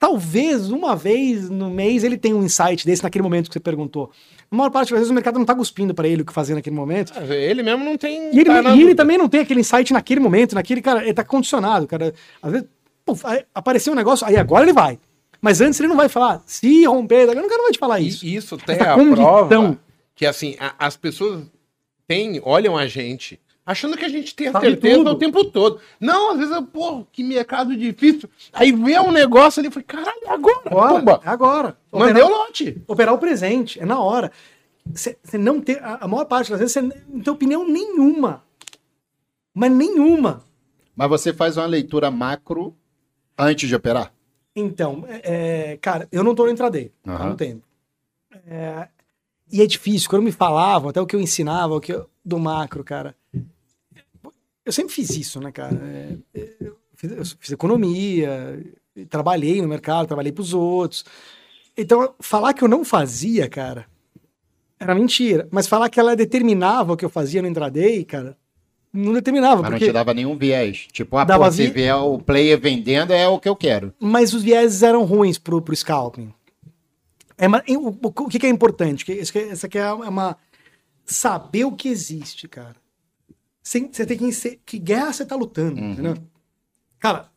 talvez 0.05 0.69
uma 0.71 0.95
vez 0.95 1.49
no 1.49 1.71
mês 1.71 2.05
ele 2.05 2.19
tenha 2.19 2.37
um 2.37 2.45
insight 2.45 2.85
desse 2.85 3.03
naquele 3.03 3.23
momento 3.23 3.49
que 3.49 3.55
você 3.55 3.61
perguntou. 3.61 4.11
A 4.51 4.55
maior 4.55 4.69
parte 4.69 4.91
das 4.91 4.99
vezes 4.99 5.11
o 5.11 5.15
mercado 5.15 5.39
não 5.39 5.47
tá 5.47 5.55
cuspindo 5.55 5.95
pra 5.95 6.07
ele 6.07 6.21
o 6.21 6.25
que 6.27 6.33
fazer 6.33 6.55
naquele 6.55 6.77
momento. 6.77 7.11
Ah, 7.17 7.25
Ele 7.35 7.63
mesmo 7.63 7.83
não 7.83 7.97
tem. 7.97 8.31
E 8.35 8.39
ele, 8.41 8.45
tá 8.45 8.75
e 8.75 8.83
ele 8.83 8.95
também 8.95 9.17
não 9.17 9.31
tem 9.31 9.41
aquele 9.41 9.61
insight 9.61 9.95
naquele 9.95 10.21
momento, 10.21 10.55
naquele, 10.55 10.83
cara, 10.83 11.03
ele 11.03 11.15
tá 11.15 11.25
condicionado, 11.25 11.87
cara. 11.87 12.13
Às 12.43 12.53
vezes, 12.53 12.67
pô, 13.03 13.17
apareceu 13.55 13.95
um 13.95 13.97
negócio, 13.97 14.27
aí 14.27 14.37
agora 14.37 14.65
ele 14.65 14.75
vai. 14.75 14.99
Mas 15.41 15.63
antes 15.63 15.81
ele 15.81 15.89
não 15.89 15.97
vai 15.97 16.11
falar, 16.11 16.43
se 16.45 16.85
romper, 16.85 17.27
cara 17.49 17.57
não 17.57 17.63
vai 17.65 17.73
te 17.73 17.79
falar 17.79 17.99
isso. 18.01 18.27
E 18.27 18.35
isso 18.37 18.59
tem 18.59 18.75
Essa 18.77 18.93
a 18.93 18.95
prova 19.15 19.79
que, 20.15 20.27
assim, 20.27 20.55
a- 20.61 20.75
as 20.79 20.99
pessoas 20.99 21.45
têm, 22.07 22.41
olham 22.45 22.77
a 22.77 22.87
gente 22.87 23.41
achando 23.67 23.97
que 23.97 24.05
a 24.05 24.09
gente 24.09 24.35
tem 24.35 24.49
a 24.49 24.53
Sabe 24.53 24.67
certeza 24.67 24.99
tudo. 24.99 25.11
o 25.11 25.15
tempo 25.19 25.45
todo. 25.45 25.81
Não, 25.99 26.33
às 26.33 26.39
vezes, 26.39 26.55
eu, 26.55 26.63
pô, 26.63 27.05
que 27.11 27.23
mercado 27.25 27.77
difícil. 27.77 28.29
Aí 28.53 28.73
vê 28.73 28.99
um 29.01 29.11
negócio 29.11 29.61
ali 29.61 29.69
e 29.69 29.71
fala, 29.71 29.85
caralho, 29.85 30.21
é 30.25 30.31
agora, 30.31 30.61
Agora, 30.67 30.95
pumba, 30.95 31.21
é 31.25 31.29
agora. 31.29 31.79
mandei 31.93 32.23
o 32.23 32.29
lote. 32.29 32.83
operar 32.87 33.15
o 33.15 33.19
presente, 33.19 33.81
é 33.81 33.85
na 33.87 33.99
hora. 34.01 34.31
Você 34.93 35.17
não 35.39 35.61
tem, 35.61 35.77
a, 35.77 35.99
a 36.03 36.09
maior 36.09 36.27
parte 36.27 36.51
das 36.51 36.59
vezes 36.61 36.73
você 36.75 36.83
não 36.83 37.21
tem 37.23 37.33
opinião 37.33 37.67
nenhuma. 37.67 38.43
Mas 39.55 39.71
nenhuma. 39.71 40.43
Mas 40.95 41.09
você 41.09 41.33
faz 41.33 41.57
uma 41.57 41.67
leitura 41.67 42.11
macro 42.11 42.77
antes 43.39 43.69
de 43.69 43.75
operar? 43.75 44.13
Então, 44.55 45.05
é, 45.09 45.73
é, 45.73 45.77
cara, 45.79 46.07
eu 46.13 46.23
não 46.23 46.35
tô 46.35 46.45
no 46.45 46.51
intraday 46.53 46.93
há 47.07 47.13
Aham. 47.13 47.31
um 47.31 47.37
tempo. 47.37 47.63
É, 48.47 48.89
e 49.51 49.61
é 49.63 49.67
difícil, 49.67 50.09
quando 50.11 50.23
me 50.23 50.33
falavam, 50.33 50.91
até 50.91 51.01
o 51.01 51.07
que 51.07 51.17
eu 51.17 51.21
ensinava, 51.21 51.75
o 51.75 51.81
que 51.81 51.93
eu- 51.93 52.09
do 52.25 52.39
macro, 52.39 52.85
cara. 52.85 53.15
Eu 54.65 54.73
sempre 54.73 54.93
fiz 54.95 55.11
isso, 55.11 55.41
né, 55.41 55.53
cara? 55.53 55.75
É, 55.85 56.17
é, 56.41 56.49
eu, 56.61 56.77
fiz, 56.95 57.11
eu 57.13 57.25
fiz 57.39 57.53
economia, 57.53 58.65
trabalhei 59.09 59.61
no 59.61 59.69
mercado, 59.69 60.07
trabalhei 60.07 60.33
pros 60.33 60.55
outros. 60.55 61.05
Então, 61.77 62.15
falar 62.21 62.55
que 62.55 62.63
eu 62.65 62.69
não 62.69 62.85
fazia, 62.85 63.49
cara, 63.49 63.87
era 64.79 64.95
mentira. 64.95 65.47
Mas 65.51 65.67
falar 65.67 65.89
que 65.91 66.01
ela 66.01 66.17
determinava 66.17 66.93
o 66.93 66.97
que 66.97 67.05
eu 67.05 67.11
fazia 67.11 67.43
no 67.43 67.49
intraday, 67.49 68.05
cara, 68.05 68.37
não 68.93 69.13
determinava. 69.13 69.57
Mas 69.63 69.65
não 69.65 69.71
porque... 69.79 69.87
te 69.87 69.93
dava 69.93 70.15
nenhum 70.15 70.37
viés. 70.39 70.87
Tipo, 70.93 71.17
ah, 71.19 71.25
Dava 71.25 71.47
pô, 71.47 71.51
se 71.53 71.67
vi- 71.67 71.73
vier 71.73 71.97
o 71.97 72.19
player 72.19 72.59
vendendo, 72.59 73.13
é 73.13 73.27
o 73.29 73.39
que 73.41 73.49
eu 73.49 73.57
quero. 73.57 73.93
mas 74.01 74.33
os 74.33 74.43
vieses 74.43 74.83
eram 74.83 75.05
ruins 75.05 75.37
pro, 75.37 75.61
pro 75.61 75.75
scalping. 75.77 76.33
É, 77.37 77.49
o, 77.77 77.89
o- 77.89 77.99
o 78.03 78.29
que, 78.29 78.39
que 78.39 78.47
é 78.47 78.49
importante? 78.51 79.05
Que, 79.05 79.13
isso 79.13 79.33
que, 79.33 79.41
essa 79.41 79.67
aqui 79.67 79.77
é 79.79 79.93
uma. 79.93 80.37
Saber 81.05 81.65
o 81.65 81.73
que 81.73 81.89
existe, 81.89 82.47
cara. 82.49 82.77
Sem- 83.65 83.91
Você 83.91 84.05
tem 84.07 84.19
que. 84.19 84.31
ser- 84.33 84.61
Que 84.65 84.79
guerra 84.79 85.13
você 85.13 85.25
tá 85.27 85.35
lutando, 85.35 85.81
Uhum. 85.81 85.93
entendeu? 85.93 86.17
Cara, 87.01 87.29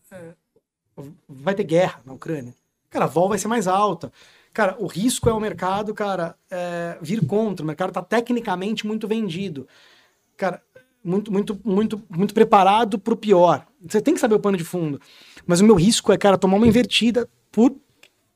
vai 1.27 1.55
ter 1.55 1.63
guerra 1.63 2.01
na 2.05 2.13
Ucrânia. 2.13 2.53
Cara, 2.89 3.05
a 3.05 3.07
vol 3.07 3.29
vai 3.29 3.37
ser 3.37 3.47
mais 3.47 3.67
alta. 3.67 4.11
Cara, 4.53 4.75
o 4.79 4.87
risco 4.87 5.29
é 5.29 5.33
o 5.33 5.39
mercado, 5.39 5.93
cara, 5.93 6.35
é, 6.49 6.97
vir 7.01 7.25
contra. 7.25 7.63
O 7.63 7.67
mercado 7.67 7.91
tá 7.91 8.01
tecnicamente 8.01 8.87
muito 8.87 9.07
vendido. 9.07 9.67
Cara, 10.35 10.61
muito, 11.03 11.31
muito, 11.31 11.59
muito, 11.63 12.01
muito 12.09 12.33
preparado 12.33 12.97
pro 12.97 13.15
pior. 13.15 13.65
Você 13.85 14.01
tem 14.01 14.13
que 14.13 14.19
saber 14.19 14.35
o 14.35 14.39
pano 14.39 14.57
de 14.57 14.63
fundo. 14.63 14.99
Mas 15.45 15.61
o 15.61 15.65
meu 15.65 15.75
risco 15.75 16.11
é, 16.11 16.17
cara, 16.17 16.37
tomar 16.37 16.57
uma 16.57 16.67
invertida 16.67 17.29
por. 17.51 17.75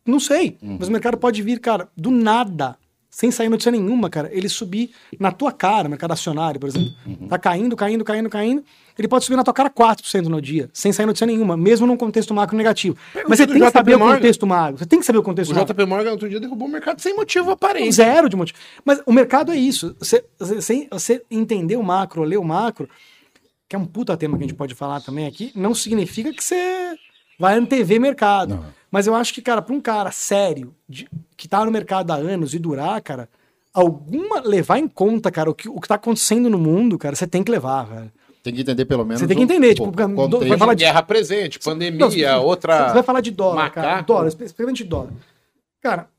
Não 0.05 0.19
sei. 0.19 0.57
Mas 0.61 0.87
o 0.87 0.91
mercado 0.91 1.17
pode 1.17 1.41
vir, 1.41 1.59
cara, 1.59 1.89
do 1.95 2.11
nada, 2.11 2.77
sem 3.11 3.29
sair 3.29 3.49
notícia 3.49 3.69
nenhuma, 3.73 4.09
cara, 4.09 4.29
ele 4.31 4.47
subir 4.47 4.91
na 5.19 5.33
tua 5.33 5.51
cara, 5.51 5.89
mercado 5.89 6.13
acionário, 6.13 6.61
por 6.61 6.69
exemplo. 6.69 6.93
Tá 7.27 7.37
caindo, 7.37 7.75
caindo, 7.75 8.05
caindo, 8.05 8.29
caindo. 8.29 8.63
Ele 8.97 9.07
pode 9.07 9.25
subir 9.25 9.35
na 9.35 9.43
tua 9.43 9.53
cara 9.53 9.69
4% 9.69 10.27
no 10.27 10.41
dia, 10.41 10.69
sem 10.71 10.93
sair 10.93 11.05
notícia 11.05 11.27
nenhuma, 11.27 11.57
mesmo 11.57 11.85
num 11.85 11.97
contexto 11.97 12.33
macro 12.33 12.55
negativo. 12.55 12.95
Mas 13.27 13.37
você 13.37 13.45
tem 13.45 13.59
que 13.59 13.65
JP 13.65 13.71
saber 13.71 13.95
o 13.95 13.99
Morgan. 13.99 14.15
contexto 14.15 14.47
macro. 14.47 14.77
Você 14.77 14.85
tem 14.85 14.99
que 14.99 15.05
saber 15.05 15.19
o 15.19 15.23
contexto 15.23 15.51
O 15.51 15.55
macro. 15.55 15.73
JP 15.73 15.85
Morgan 15.85 16.11
outro 16.11 16.29
dia 16.29 16.39
derrubou 16.39 16.69
o 16.69 16.71
mercado 16.71 17.01
sem 17.01 17.13
motivo 17.13 17.51
aparente. 17.51 17.91
Zero 17.91 18.29
de 18.29 18.35
motivo. 18.37 18.57
Mas 18.85 19.01
o 19.05 19.11
mercado 19.11 19.51
é 19.51 19.57
isso. 19.57 19.93
Você, 19.99 20.23
você, 20.39 20.87
você 20.89 21.21
entender 21.29 21.75
o 21.75 21.83
macro, 21.83 22.23
ler 22.23 22.37
o 22.37 22.45
macro, 22.45 22.87
que 23.67 23.75
é 23.75 23.79
um 23.79 23.85
puta 23.85 24.15
tema 24.15 24.37
que 24.37 24.45
a 24.45 24.47
gente 24.47 24.57
pode 24.57 24.73
falar 24.73 25.01
também 25.01 25.27
aqui, 25.27 25.51
não 25.53 25.75
significa 25.75 26.31
que 26.31 26.41
você 26.41 26.95
vai 27.37 27.57
antever 27.57 27.99
mercado. 27.99 28.55
Não. 28.55 28.80
Mas 28.91 29.07
eu 29.07 29.15
acho 29.15 29.33
que, 29.33 29.41
cara, 29.41 29.61
para 29.61 29.73
um 29.73 29.79
cara 29.81 30.11
sério, 30.11 30.75
de- 30.87 31.07
que 31.37 31.47
tá 31.47 31.63
no 31.63 31.71
mercado 31.71 32.11
há 32.11 32.15
anos 32.15 32.53
e 32.53 32.59
durar, 32.59 33.01
cara, 33.01 33.29
alguma. 33.73 34.41
levar 34.41 34.77
em 34.79 34.87
conta, 34.87 35.31
cara, 35.31 35.49
o 35.49 35.55
que, 35.55 35.69
o 35.69 35.79
que 35.79 35.87
tá 35.87 35.95
acontecendo 35.95 36.49
no 36.49 36.57
mundo, 36.57 36.97
cara, 36.97 37.15
você 37.15 37.25
tem 37.25 37.43
que 37.43 37.51
levar, 37.51 37.83
velho. 37.85 38.11
Tem 38.43 38.53
que 38.53 38.61
entender 38.61 38.85
pelo 38.85 39.05
menos. 39.05 39.21
Você 39.21 39.27
tem 39.27 39.37
que 39.37 39.43
entender, 39.43 39.67
o 39.67 39.75
tipo, 39.75 39.91
contexto. 40.15 40.47
vai 40.49 40.57
falar 40.57 40.73
de- 40.73 40.83
Guerra 40.83 41.03
presente, 41.03 41.59
pandemia, 41.59 41.99
Não, 41.99 42.09
você- 42.11 42.25
outra. 42.27 42.87
Você 42.89 42.93
vai 42.95 43.03
falar 43.03 43.21
de 43.21 43.31
dólar, 43.31 43.69
cara. 43.69 43.87
macaco. 43.89 44.07
Dólar, 44.07 44.27
espe- 44.27 44.43
especialmente 44.45 44.83
de 44.83 44.89
dólar. 44.89 45.11
Cara, 45.79 46.09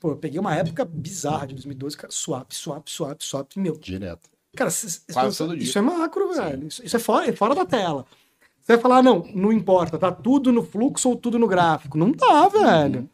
pô, 0.00 0.10
eu 0.10 0.16
peguei 0.16 0.38
uma 0.38 0.54
época 0.54 0.84
bizarra 0.84 1.46
de 1.48 1.54
2012, 1.54 1.96
cara, 1.96 2.12
swap, 2.12 2.50
swap, 2.52 2.88
swap, 2.88 3.20
swap, 3.20 3.56
meu. 3.56 3.76
Direto. 3.78 4.30
Cara, 4.56 4.68
isso, 4.70 5.02
isso 5.64 5.78
é 5.78 5.82
macro, 5.82 6.32
velho. 6.34 6.68
Isso, 6.68 6.84
isso 6.84 6.96
é, 6.96 7.00
fora, 7.00 7.26
é 7.28 7.32
fora 7.32 7.54
da 7.54 7.64
tela. 7.66 8.06
Você 8.62 8.74
vai 8.74 8.78
falar, 8.82 9.02
não, 9.02 9.24
não 9.34 9.52
importa, 9.52 9.98
tá 9.98 10.12
tudo 10.12 10.52
no 10.52 10.62
fluxo 10.62 11.08
ou 11.08 11.16
tudo 11.16 11.38
no 11.38 11.46
gráfico. 11.48 11.98
Não 11.98 12.12
tá, 12.12 12.48
velho. 12.48 13.08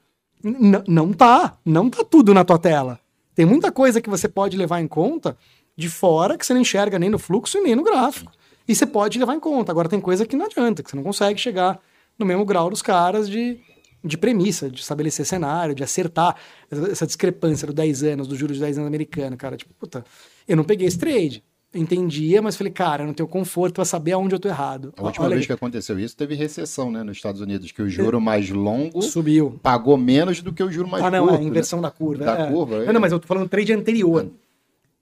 N- 0.45 0.83
não 0.87 1.12
tá. 1.12 1.57
Não 1.65 1.89
tá 1.89 2.05
tudo 2.05 2.35
na 2.35 2.45
tua 2.45 2.59
tela. 2.59 3.01
Tem 3.35 3.47
muita 3.47 3.73
coisa 3.73 4.01
que 4.01 4.11
você 4.11 4.29
pode 4.29 4.57
levar 4.57 4.81
em 4.81 4.87
conta 4.89 5.37
de 5.77 5.89
fora 5.89 6.37
que 6.37 6.45
você 6.45 6.53
não 6.53 6.61
enxerga 6.61 6.99
nem 6.99 7.09
no 7.09 7.19
fluxo 7.19 7.57
e 7.59 7.61
nem 7.62 7.75
no 7.75 7.83
gráfico. 7.85 8.31
E 8.66 8.75
você 8.75 8.85
pode 8.85 9.19
levar 9.19 9.35
em 9.35 9.41
conta. 9.41 9.73
Agora 9.73 9.89
tem 9.89 10.01
coisa 10.01 10.27
que 10.27 10.37
não 10.37 10.45
adianta, 10.47 10.83
que 10.83 10.91
você 10.91 10.97
não 10.97 11.03
consegue 11.03 11.41
chegar 11.41 11.81
no 12.19 12.27
mesmo 12.27 12.45
grau 12.45 12.69
dos 12.69 12.83
caras 12.83 13.29
de, 13.29 13.59
de 14.05 14.19
premissa, 14.19 14.69
de 14.69 14.81
estabelecer 14.81 15.25
cenário, 15.25 15.75
de 15.75 15.83
acertar 15.83 16.37
essa- 16.70 17.07
discrepância 17.07 17.66
do 17.66 17.73
10 17.73 18.03
anos, 18.03 18.29
do 18.29 18.37
juros 18.37 18.57
de 18.59 18.62
10 18.62 18.77
anos 18.79 18.89
americano, 18.89 19.37
cara. 19.37 19.57
Tipo, 19.57 19.73
puta, 19.75 20.05
eu 20.47 20.57
não 20.57 20.65
peguei 20.65 20.87
esse 20.87 20.99
trade. 20.99 21.43
Entendia, 21.74 22.40
mas 22.40 22.57
falei, 22.57 22.73
cara, 22.73 23.03
eu 23.03 23.07
não 23.07 23.15
tenho 23.15 23.28
conforto 23.28 23.74
pra 23.74 23.85
saber 23.85 24.12
aonde 24.12 24.35
eu 24.35 24.39
tô 24.39 24.49
errado. 24.49 24.93
A 24.97 25.03
última 25.03 25.27
Olha 25.27 25.35
vez 25.35 25.43
aí, 25.43 25.47
que 25.47 25.53
aconteceu 25.53 25.99
isso, 25.99 26.16
teve 26.16 26.35
recessão, 26.35 26.90
né, 26.90 27.03
nos 27.03 27.16
Estados 27.16 27.40
Unidos, 27.40 27.70
que 27.73 27.82
o 27.82 27.89
juro 27.89 28.20
mais 28.20 28.49
longo 28.51 29.03
subiu. 29.03 29.59
pagou 29.62 29.97
menos 29.97 30.40
do 30.43 30.53
que 30.53 30.62
o 30.62 30.70
juro 30.70 30.89
mais 30.89 31.05
ah, 31.05 31.11
não, 31.11 31.20
curto. 31.24 31.35
é 31.35 31.36
a 31.36 31.40
né? 31.40 31.47
inversão 31.47 31.81
da 31.81 31.90
curva. 31.90 32.24
Da 32.24 32.39
é. 32.39 32.51
curva, 32.51 32.77
é. 32.82 32.86
Não, 32.86 32.95
não, 32.95 33.01
mas 33.01 33.12
eu 33.12 33.19
tô 33.19 33.27
falando 33.27 33.45
do 33.45 33.51
trade 33.51 33.73
anterior. 33.73 34.31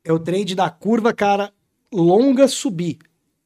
É 0.04 0.12
o 0.12 0.18
trade 0.18 0.54
da 0.54 0.68
curva, 0.70 1.12
cara, 1.12 1.52
longa 1.92 2.48
subir. 2.48 2.98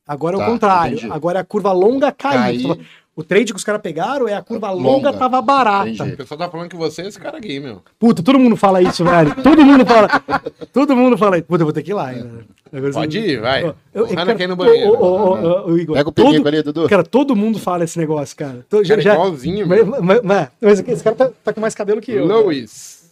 Agora 0.06 0.36
é 0.36 0.38
o 0.38 0.40
Tá, 0.40 0.46
contrário. 0.46 0.96
entendi. 0.98 1.12
Agora 1.12 1.38
é 1.38 1.42
a 1.42 1.44
curva 1.44 1.72
longa 1.72 2.10
cair. 2.10 2.62
Cair. 2.62 2.86
O 3.14 3.22
trade 3.22 3.52
que 3.52 3.56
os 3.58 3.64
caras 3.64 3.82
pegaram 3.82 4.26
é 4.26 4.34
a 4.34 4.40
curva 4.42 4.70
longa, 4.70 5.08
Longa. 5.08 5.12
tava 5.12 5.42
barata. 5.42 5.90
Entendi. 5.90 6.14
O 6.14 6.16
pessoal 6.16 6.38
tá 6.38 6.48
falando 6.48 6.70
que 6.70 6.76
você 6.76 7.02
é 7.02 7.06
esse 7.08 7.18
cara 7.18 7.36
aqui, 7.36 7.60
meu. 7.60 7.82
Puta, 7.98 8.22
todo 8.22 8.38
mundo 8.38 8.56
fala 8.56 8.80
isso, 8.80 9.04
velho. 9.04 9.34
Todo 9.42 9.64
mundo 9.64 9.84
fala. 9.84 10.08
Todo 10.72 10.96
mundo 10.96 11.18
fala 11.18 11.36
isso. 11.36 11.46
Puta, 11.46 11.62
eu 11.62 11.66
vou 11.66 11.72
ter 11.72 11.82
que 11.82 11.90
ir 11.90 11.94
lá 11.94 12.06
ainda. 12.06 12.28
Agora 12.28 12.46
Pode 12.92 13.18
ir, 13.18 13.40
vai. 13.40 13.64
Eu- 13.92 14.04
o 14.04 14.06
Hannah 14.06 14.34
cara, 14.34 14.46
no 14.48 14.56
banheiro. 14.56 14.90
ô, 14.92 14.94
ô, 15.02 15.70
ô, 15.72 15.76
Igor, 15.78 15.96
Pega 15.96 16.08
o 16.08 16.12
todo- 16.12 16.46
ali, 16.48 16.62
Dudu. 16.62 16.88
Cara, 16.88 17.02
todo 17.02 17.34
mundo 17.34 17.58
fala 17.58 17.84
esse 17.84 17.98
negócio, 17.98 18.36
cara. 18.36 18.64
Tô- 18.68 18.84
já- 18.84 18.90
Cara, 18.94 19.02
já- 19.02 19.14
igualzinho, 19.14 19.66
mas, 19.66 19.84
meu. 19.84 20.02
mas, 20.02 20.22
mas- 20.22 20.48
mas 20.60 20.88
esse 20.88 21.02
cara 21.02 21.16
tá, 21.16 21.30
tá 21.42 21.52
com 21.52 21.60
mais 21.60 21.74
cabelo 21.74 22.00
que 22.00 22.12
eu. 22.12 22.24
Louis. 22.26 23.10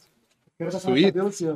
O 0.55 0.59
cara 0.64 0.70
tá 0.70 0.80
cabelo 0.80 1.28
assim. 1.28 1.48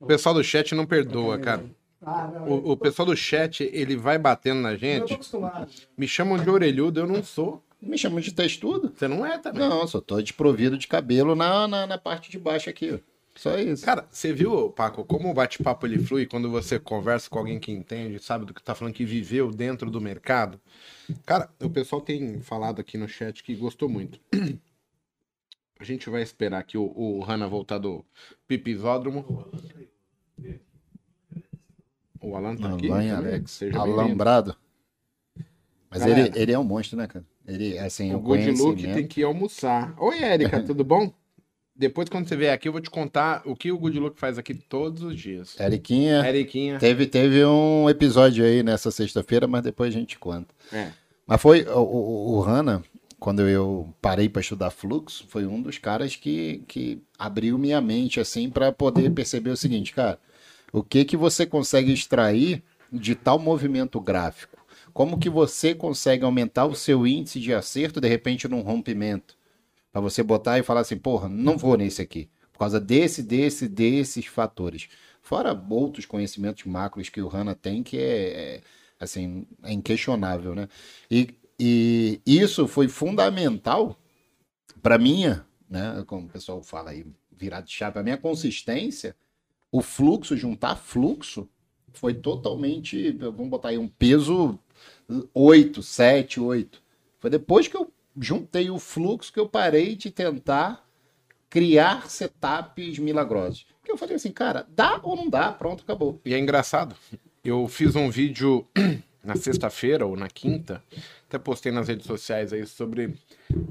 O 0.00 0.06
pessoal 0.06 0.34
do 0.34 0.42
chat 0.42 0.74
não 0.74 0.86
perdoa, 0.86 1.38
cara. 1.38 1.62
Ah, 2.02 2.30
não, 2.34 2.48
O, 2.48 2.70
o 2.72 2.76
pessoal 2.76 3.04
do 3.06 3.14
chat, 3.16 3.68
ele 3.72 3.94
vai 3.94 4.18
batendo 4.18 4.60
na 4.62 4.70
eu 4.72 4.76
tô 4.76 4.80
gente. 4.80 5.12
acostumado. 5.14 5.68
Me 5.96 6.08
chamam 6.08 6.38
de 6.38 6.48
orelhudo, 6.48 7.00
eu 7.00 7.06
não 7.06 7.22
sou. 7.22 7.62
Me 7.80 7.96
chamam 7.98 8.20
de 8.20 8.32
textudo? 8.32 8.92
Você 8.94 9.06
não 9.06 9.24
é 9.24 9.38
também. 9.38 9.68
Não, 9.68 9.86
só 9.86 10.00
tô 10.00 10.20
desprovido 10.20 10.76
de 10.78 10.86
cabelo 10.88 11.34
na, 11.34 11.68
na, 11.68 11.86
na 11.86 11.98
parte 11.98 12.30
de 12.30 12.38
baixo 12.38 12.68
aqui, 12.70 12.92
ó. 12.94 13.09
Só 13.40 13.56
isso. 13.58 13.86
Cara, 13.86 14.06
você 14.10 14.34
viu, 14.34 14.68
Paco, 14.68 15.02
como 15.02 15.30
o 15.30 15.32
bate-papo 15.32 15.86
ele 15.86 15.98
flui 15.98 16.26
quando 16.26 16.50
você 16.50 16.78
conversa 16.78 17.30
com 17.30 17.38
alguém 17.38 17.58
que 17.58 17.72
entende, 17.72 18.22
sabe 18.22 18.44
do 18.44 18.52
que 18.52 18.62
tá 18.62 18.74
falando, 18.74 18.92
que 18.92 19.02
viveu 19.02 19.50
dentro 19.50 19.90
do 19.90 19.98
mercado? 19.98 20.60
Cara, 21.24 21.48
o 21.58 21.70
pessoal 21.70 22.02
tem 22.02 22.42
falado 22.42 22.82
aqui 22.82 22.98
no 22.98 23.08
chat 23.08 23.42
que 23.42 23.54
gostou 23.54 23.88
muito. 23.88 24.20
A 25.80 25.84
gente 25.84 26.10
vai 26.10 26.20
esperar 26.20 26.58
aqui 26.58 26.76
o, 26.76 26.92
o 26.94 27.22
Hanna 27.22 27.48
voltar 27.48 27.78
do 27.78 28.04
pipisódromo. 28.46 29.48
O 32.20 32.36
Alan 32.36 32.54
tá 32.56 32.74
aqui. 32.74 32.90
Alan 32.90 33.04
e 33.04 33.08
também? 33.08 33.10
Alex. 33.10 33.52
Seja 33.52 33.72
bem-vindo. 33.72 34.00
Alambrado. 34.00 34.56
Mas 35.88 36.00
Galera. 36.00 36.20
ele, 36.28 36.38
ele 36.38 36.52
é 36.52 36.58
um 36.58 36.64
monstro, 36.64 36.98
né, 36.98 37.06
cara? 37.06 37.24
Ele, 37.48 37.78
assim, 37.78 38.12
O 38.12 38.18
o 38.18 38.20
Good 38.20 38.50
Look 38.50 38.82
tem 38.82 39.08
que 39.08 39.22
ir 39.22 39.24
almoçar. 39.24 39.94
Oi, 39.98 40.18
Érica, 40.22 40.60
tudo 40.62 40.84
bom? 40.84 41.10
Depois, 41.80 42.10
quando 42.10 42.28
você 42.28 42.36
vier 42.36 42.52
aqui, 42.52 42.68
eu 42.68 42.72
vou 42.72 42.80
te 42.82 42.90
contar 42.90 43.40
o 43.46 43.56
que 43.56 43.72
o 43.72 43.78
Good 43.78 43.98
Look 43.98 44.20
faz 44.20 44.36
aqui 44.36 44.52
todos 44.52 45.02
os 45.02 45.18
dias. 45.18 45.58
Eriquinha, 45.58 46.28
Eriquinha. 46.28 46.78
teve, 46.78 47.06
teve 47.06 47.42
um 47.42 47.88
episódio 47.88 48.44
aí 48.44 48.62
nessa 48.62 48.90
sexta-feira, 48.90 49.46
mas 49.46 49.62
depois 49.62 49.88
a 49.88 49.98
gente 49.98 50.18
conta. 50.18 50.54
É. 50.70 50.90
Mas 51.26 51.40
foi 51.40 51.62
o, 51.62 51.80
o, 51.80 52.36
o 52.36 52.40
Hanna, 52.42 52.84
quando 53.18 53.48
eu 53.48 53.94
parei 53.98 54.28
para 54.28 54.42
estudar 54.42 54.70
fluxo, 54.70 55.24
foi 55.30 55.46
um 55.46 55.62
dos 55.62 55.78
caras 55.78 56.14
que, 56.14 56.62
que 56.68 57.02
abriu 57.18 57.56
minha 57.56 57.80
mente 57.80 58.20
assim 58.20 58.50
para 58.50 58.70
poder 58.70 59.08
perceber 59.12 59.48
o 59.48 59.56
seguinte, 59.56 59.94
cara, 59.94 60.18
o 60.70 60.82
que 60.82 61.02
que 61.02 61.16
você 61.16 61.46
consegue 61.46 61.94
extrair 61.94 62.62
de 62.92 63.14
tal 63.14 63.38
movimento 63.38 63.98
gráfico? 63.98 64.58
Como 64.92 65.18
que 65.18 65.30
você 65.30 65.74
consegue 65.74 66.26
aumentar 66.26 66.66
o 66.66 66.74
seu 66.74 67.06
índice 67.06 67.40
de 67.40 67.54
acerto 67.54 68.02
de 68.02 68.08
repente 68.08 68.46
num 68.46 68.60
rompimento? 68.60 69.39
Para 69.92 70.00
você 70.00 70.22
botar 70.22 70.58
e 70.58 70.62
falar 70.62 70.80
assim, 70.80 70.96
porra, 70.96 71.28
não 71.28 71.58
vou 71.58 71.76
nesse 71.76 72.00
aqui. 72.00 72.30
Por 72.52 72.58
causa 72.58 72.78
desse, 72.78 73.22
desse, 73.22 73.68
desses 73.68 74.26
fatores. 74.26 74.88
Fora 75.22 75.52
outros 75.70 76.06
conhecimentos 76.06 76.64
macros 76.64 77.08
que 77.08 77.20
o 77.20 77.28
Hanna 77.28 77.54
tem, 77.54 77.82
que 77.82 77.98
é, 77.98 78.02
é, 78.56 78.60
assim, 78.98 79.46
é 79.62 79.72
inquestionável, 79.72 80.54
né? 80.54 80.68
E, 81.10 81.34
e 81.58 82.20
isso 82.26 82.66
foi 82.66 82.88
fundamental 82.88 83.96
para 84.82 84.98
minha, 84.98 85.44
né? 85.68 86.02
Como 86.06 86.26
o 86.26 86.30
pessoal 86.30 86.62
fala 86.62 86.90
aí, 86.90 87.04
virar 87.30 87.60
de 87.62 87.72
chave, 87.72 87.98
a 87.98 88.02
minha 88.02 88.18
consistência, 88.18 89.16
o 89.72 89.82
fluxo, 89.82 90.36
juntar 90.36 90.76
fluxo, 90.76 91.48
foi 91.92 92.14
totalmente, 92.14 93.12
vamos 93.12 93.48
botar 93.48 93.70
aí 93.70 93.78
um 93.78 93.88
peso 93.88 94.58
8, 95.34 95.82
7, 95.82 96.40
8. 96.40 96.82
Foi 97.18 97.30
depois 97.30 97.68
que 97.68 97.76
eu 97.76 97.89
juntei 98.20 98.70
o 98.70 98.78
fluxo 98.78 99.32
que 99.32 99.40
eu 99.40 99.48
parei 99.48 99.96
de 99.96 100.10
tentar 100.10 100.86
criar 101.48 102.08
setups 102.08 102.98
milagrosos. 102.98 103.66
Que 103.84 103.90
eu 103.90 103.96
falei 103.96 104.16
assim, 104.16 104.30
cara, 104.30 104.66
dá 104.68 105.00
ou 105.02 105.16
não 105.16 105.28
dá? 105.28 105.50
Pronto, 105.52 105.82
acabou. 105.82 106.20
E 106.24 106.34
é 106.34 106.38
engraçado. 106.38 106.94
Eu 107.44 107.66
fiz 107.66 107.96
um 107.96 108.10
vídeo 108.10 108.66
na 109.24 109.34
sexta-feira 109.34 110.06
ou 110.06 110.16
na 110.16 110.28
quinta, 110.28 110.82
até 111.26 111.38
postei 111.38 111.72
nas 111.72 111.88
redes 111.88 112.06
sociais 112.06 112.52
aí 112.52 112.66
sobre 112.66 113.14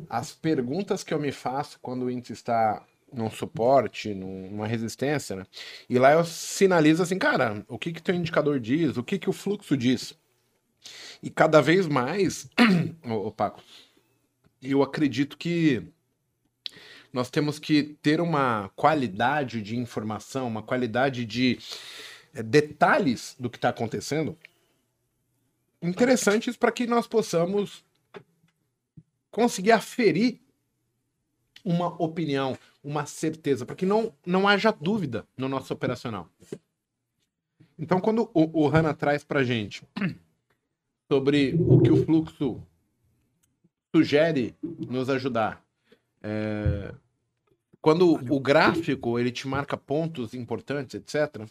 as 0.10 0.32
perguntas 0.34 1.04
que 1.04 1.14
eu 1.14 1.20
me 1.20 1.32
faço 1.32 1.80
quando 1.82 2.04
o 2.04 2.12
índice 2.12 2.34
está 2.34 2.84
num 3.12 3.30
suporte, 3.32 4.14
num- 4.14 4.50
numa 4.52 4.68
resistência, 4.68 5.36
né? 5.36 5.46
E 5.90 5.98
lá 5.98 6.12
eu 6.14 6.24
sinalizo 6.26 7.02
assim, 7.02 7.18
cara, 7.18 7.64
o 7.68 7.78
que 7.78 7.92
que 7.94 8.02
teu 8.02 8.14
indicador 8.14 8.60
diz? 8.60 8.98
O 8.98 9.04
que 9.04 9.18
que 9.18 9.30
o 9.30 9.34
fluxo 9.34 9.76
diz? 9.78 10.14
E 11.22 11.30
cada 11.30 11.62
vez 11.62 11.88
mais, 11.88 12.48
ô, 13.04 13.28
ô 13.28 13.32
Paco, 13.32 13.62
eu 14.62 14.84
acredito 14.84 15.38
que 15.38 15.84
nós 17.12 17.30
temos 17.30 17.58
que 17.58 17.98
ter 18.02 18.22
uma 18.22 18.70
qualidade 18.76 19.62
de 19.62 19.78
informação, 19.78 20.48
uma 20.48 20.62
qualidade 20.62 21.26
de 21.26 21.58
eh, 22.34 22.44
detalhes 22.44 23.36
do 23.40 23.50
que 23.50 23.58
está 23.58 23.70
acontecendo 23.70 24.38
interessantes 25.82 26.58
para 26.58 26.72
que 26.72 26.86
nós 26.86 27.08
possamos 27.08 27.84
conseguir 29.32 29.72
aferir 29.72 30.40
uma 31.64 31.88
opinião, 32.02 32.58
uma 32.84 33.06
certeza, 33.06 33.66
para 33.66 33.76
que 33.76 33.86
não, 33.86 34.14
não 34.26 34.48
haja 34.48 34.72
dúvida 34.72 35.26
no 35.38 35.48
nosso 35.48 35.74
operacional. 35.74 36.30
Então, 37.78 38.00
quando 38.00 38.30
o, 38.34 38.64
o 38.64 38.68
Hanna 38.68 38.94
traz 38.94 39.24
para 39.24 39.44
gente 39.44 39.84
sobre 41.12 41.56
o 41.60 41.82
que 41.82 41.92
o 41.92 42.06
fluxo 42.06 42.62
sugere 43.94 44.56
nos 44.62 45.10
ajudar, 45.10 45.64
é, 46.22 46.94
quando 47.82 48.20
o 48.30 48.40
gráfico 48.40 49.18
ele 49.18 49.32
te 49.32 49.48
marca 49.48 49.78
pontos 49.78 50.34
importantes, 50.34 50.96
etc., 50.96 51.48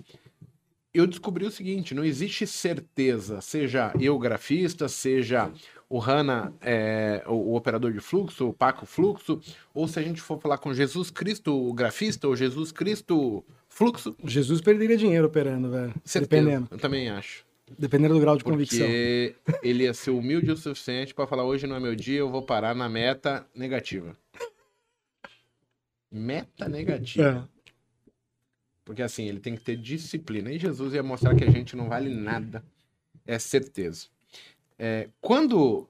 eu 0.92 1.06
descobri 1.06 1.44
o 1.44 1.50
seguinte: 1.50 1.94
não 1.94 2.04
existe 2.04 2.46
certeza, 2.46 3.40
seja 3.40 3.92
eu 4.00 4.18
grafista, 4.18 4.88
seja 4.88 5.50
o 5.88 5.98
Hanna, 5.98 6.52
é, 6.60 7.22
o, 7.26 7.32
o 7.32 7.54
operador 7.54 7.92
de 7.92 8.00
fluxo, 8.00 8.48
o 8.48 8.52
Paco 8.52 8.84
Fluxo, 8.84 9.40
ou 9.72 9.88
se 9.88 9.98
a 9.98 10.02
gente 10.02 10.20
for 10.20 10.38
falar 10.40 10.58
com 10.58 10.74
Jesus 10.74 11.10
Cristo, 11.10 11.54
o 11.54 11.72
grafista, 11.72 12.28
ou 12.28 12.36
Jesus 12.36 12.72
Cristo 12.72 13.44
Fluxo, 13.68 14.14
Jesus 14.24 14.60
perderia 14.60 14.96
dinheiro 14.96 15.26
operando, 15.26 15.70
velho. 15.70 15.94
Dependendo. 16.12 16.68
Eu 16.70 16.78
também 16.78 17.08
acho. 17.08 17.47
Dependendo 17.76 18.14
do 18.14 18.20
grau 18.20 18.36
de 18.36 18.44
convicção. 18.44 18.86
Porque 18.86 19.34
ele 19.62 19.84
ia 19.84 19.94
ser 19.94 20.10
humilde 20.10 20.50
o 20.50 20.56
suficiente 20.56 21.14
para 21.14 21.26
falar: 21.26 21.44
hoje 21.44 21.66
não 21.66 21.76
é 21.76 21.80
meu 21.80 21.94
dia, 21.96 22.18
eu 22.18 22.30
vou 22.30 22.42
parar 22.42 22.74
na 22.74 22.88
meta 22.88 23.46
negativa. 23.54 24.16
Meta 26.10 26.68
negativa. 26.68 27.48
É. 27.54 27.58
Porque 28.84 29.02
assim, 29.02 29.26
ele 29.26 29.40
tem 29.40 29.54
que 29.54 29.62
ter 29.62 29.76
disciplina. 29.76 30.50
E 30.50 30.58
Jesus 30.58 30.94
ia 30.94 31.02
mostrar 31.02 31.34
que 31.34 31.44
a 31.44 31.50
gente 31.50 31.76
não 31.76 31.88
vale 31.88 32.08
nada. 32.08 32.64
É 33.26 33.38
certeza. 33.38 34.06
É, 34.78 35.08
quando 35.20 35.86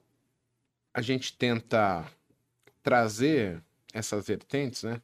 a 0.93 1.01
gente 1.01 1.37
tenta 1.37 2.05
trazer 2.83 3.63
essas 3.93 4.27
vertentes, 4.27 4.83
né? 4.83 5.01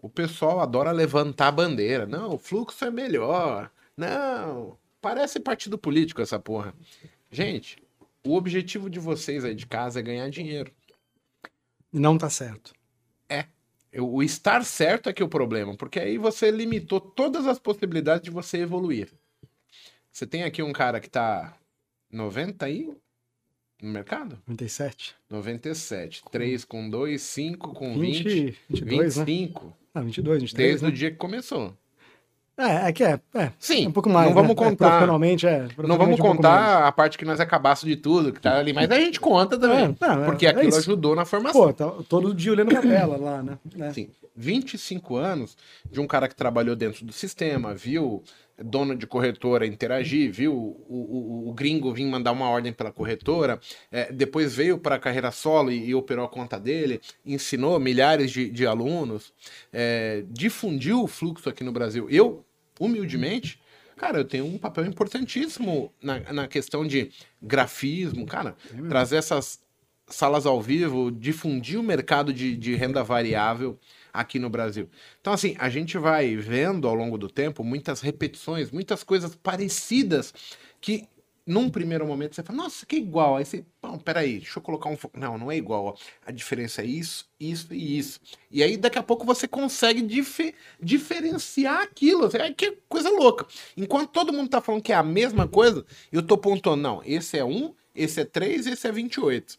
O 0.00 0.08
pessoal 0.08 0.60
adora 0.60 0.92
levantar 0.92 1.48
a 1.48 1.52
bandeira. 1.52 2.06
Não, 2.06 2.34
o 2.34 2.38
fluxo 2.38 2.84
é 2.84 2.90
melhor. 2.90 3.70
Não, 3.96 4.78
parece 5.08 5.40
partido 5.40 5.78
político 5.78 6.20
essa 6.20 6.38
porra. 6.38 6.74
Gente, 7.30 7.82
o 8.26 8.34
objetivo 8.34 8.90
de 8.90 8.98
vocês 8.98 9.44
aí 9.44 9.54
de 9.54 9.66
casa 9.66 10.00
é 10.00 10.02
ganhar 10.02 10.28
dinheiro. 10.28 10.72
Não 11.92 12.18
tá 12.18 12.28
certo. 12.28 12.72
Eu- 13.90 14.12
O 14.12 14.22
estar 14.22 14.62
certo 14.66 15.08
é 15.08 15.14
que 15.14 15.22
é 15.22 15.24
o 15.24 15.28
problema, 15.30 15.74
porque 15.74 15.98
aí 15.98 16.18
você 16.18 16.50
limitou 16.50 17.00
todas 17.00 17.46
as 17.46 17.58
possibilidades 17.58 18.22
de 18.22 18.30
você 18.30 18.58
evoluir. 18.58 19.08
Você 20.12 20.26
tem 20.26 20.42
aqui 20.42 20.62
um 20.62 20.74
cara 20.74 21.00
que 21.00 21.08
tá 21.08 21.56
90 22.12 22.66
aí 22.66 22.92
no 23.80 23.90
mercado? 23.90 24.38
97. 24.46 25.14
97. 25.30 26.22
3 26.30 26.66
com 26.66 26.90
2, 26.90 27.20
5 27.22 27.72
com 27.72 27.98
20, 27.98 28.22
20, 28.24 28.58
22, 28.68 29.16
né? 29.16 29.24
25. 29.24 29.74
Ah, 29.94 30.02
22, 30.02 30.42
23, 30.42 30.68
Desde 30.68 30.84
né? 30.84 30.90
o 30.90 30.92
dia 30.94 31.10
que 31.10 31.16
começou. 31.16 31.74
É, 32.58 32.88
é 32.88 32.92
que 32.92 33.04
é, 33.04 33.20
é. 33.34 33.52
Sim, 33.58 33.86
um 33.86 33.92
pouco 33.92 34.10
mais. 34.10 34.26
não 34.26 34.34
vamos 34.34 34.48
né? 34.48 34.62
É, 34.62 34.64
contar. 34.64 34.86
profissionalmente, 34.88 35.46
é. 35.46 35.50
Não 35.50 35.58
vamos 35.58 35.74
profissionalmente 35.76 36.20
um 36.20 36.24
pouco 36.24 36.36
contar 36.36 36.86
a 36.88 36.92
parte 36.92 37.16
que 37.16 37.24
nós 37.24 37.38
é 37.38 37.46
cabaço 37.46 37.86
de 37.86 37.94
tudo, 37.94 38.32
que 38.32 38.40
tá 38.40 38.58
ali, 38.58 38.72
mas 38.72 38.90
a 38.90 38.96
gente 38.98 39.20
conta 39.20 39.56
também. 39.56 39.96
É, 40.00 40.06
não, 40.06 40.24
é- 40.24 40.26
porque 40.26 40.44
é 40.44 40.50
aquilo 40.50 40.68
isso. 40.68 40.78
ajudou 40.78 41.14
na 41.14 41.24
formação. 41.24 41.60
Pô, 41.60 41.72
tá 41.72 41.88
todo 42.08 42.34
dia 42.34 42.50
olhando 42.50 42.68
pra 42.70 42.82
tela 42.82 43.16
lá, 43.16 43.42
né? 43.42 43.58
É. 43.78 43.92
Sim. 43.92 44.10
25 44.34 45.16
anos 45.16 45.56
de 45.90 46.00
um 46.00 46.06
cara 46.06 46.28
que 46.28 46.34
trabalhou 46.34 46.76
dentro 46.76 47.04
do 47.04 47.12
sistema, 47.12 47.74
viu 47.74 48.22
dono 48.62 48.94
de 48.96 49.06
corretora 49.06 49.66
interagir, 49.66 50.32
viu 50.32 50.52
o, 50.52 50.86
o, 50.88 51.48
o 51.48 51.52
gringo 51.52 51.92
vir 51.92 52.04
mandar 52.06 52.32
uma 52.32 52.48
ordem 52.48 52.72
pela 52.72 52.90
corretora, 52.90 53.60
é, 53.90 54.12
depois 54.12 54.54
veio 54.54 54.78
para 54.78 54.96
a 54.96 54.98
carreira 54.98 55.30
solo 55.30 55.70
e, 55.70 55.88
e, 55.88 55.94
operou 55.94 56.24
a 56.24 56.28
conta 56.28 56.58
dele, 56.58 57.00
ensinou 57.24 57.78
milhares 57.78 58.30
de, 58.30 58.50
de 58.50 58.66
alunos, 58.66 59.32
é, 59.72 60.24
difundiu 60.28 61.02
o 61.02 61.06
fluxo 61.06 61.48
aqui 61.48 61.62
no 61.62 61.72
Brasil. 61.72 62.08
Eu, 62.10 62.44
humildemente, 62.78 63.60
cara, 63.96 64.18
eu 64.18 64.24
tenho 64.24 64.46
um 64.46 64.58
papel 64.58 64.86
importantíssimo 64.86 65.92
na, 66.02 66.20
na 66.32 66.48
questão 66.48 66.86
de 66.86 67.10
grafismo, 67.42 68.24
cara, 68.26 68.56
é 68.72 68.88
trazer 68.88 69.16
essas 69.16 69.60
salas 70.06 70.46
ao 70.46 70.60
vivo, 70.60 71.10
difundir 71.10 71.78
o 71.78 71.82
mercado 71.82 72.32
de, 72.32 72.56
de 72.56 72.74
renda 72.74 73.04
variável 73.04 73.78
aqui 74.12 74.38
no 74.38 74.48
Brasil. 74.48 74.88
Então, 75.20 75.32
assim, 75.32 75.54
a 75.58 75.68
gente 75.68 75.98
vai 75.98 76.34
vendo 76.36 76.88
ao 76.88 76.94
longo 76.94 77.18
do 77.18 77.28
tempo 77.28 77.62
muitas 77.62 78.00
repetições, 78.00 78.70
muitas 78.70 79.04
coisas 79.04 79.34
parecidas 79.34 80.32
que 80.80 81.06
num 81.48 81.70
primeiro 81.70 82.06
momento 82.06 82.34
você 82.34 82.42
fala, 82.42 82.58
nossa, 82.58 82.84
que 82.84 82.96
é 82.96 82.98
igual. 82.98 83.36
Aí 83.36 83.44
você, 83.44 83.64
não, 83.82 83.98
peraí, 83.98 84.38
deixa 84.38 84.58
eu 84.58 84.62
colocar 84.62 84.90
um. 84.90 84.98
Não, 85.14 85.38
não 85.38 85.50
é 85.50 85.56
igual. 85.56 85.98
A 86.26 86.30
diferença 86.30 86.82
é 86.82 86.84
isso, 86.84 87.26
isso 87.40 87.72
e 87.72 87.98
isso. 87.98 88.20
E 88.50 88.62
aí 88.62 88.76
daqui 88.76 88.98
a 88.98 89.02
pouco 89.02 89.24
você 89.24 89.48
consegue 89.48 90.02
dif 90.02 90.54
diferenciar 90.80 91.80
aquilo. 91.82 92.28
É 92.36 92.52
que 92.52 92.78
coisa 92.88 93.08
louca. 93.08 93.46
Enquanto 93.76 94.10
todo 94.10 94.32
mundo 94.32 94.50
tá 94.50 94.60
falando 94.60 94.82
que 94.82 94.92
é 94.92 94.96
a 94.96 95.02
mesma 95.02 95.48
coisa, 95.48 95.86
eu 96.12 96.22
tô 96.22 96.36
pontuando, 96.36 96.82
não, 96.82 97.02
esse 97.04 97.38
é 97.38 97.44
1, 97.44 97.74
esse 97.94 98.20
é 98.20 98.24
3, 98.24 98.66
esse 98.66 98.86
é 98.86 98.92
28. 98.92 99.58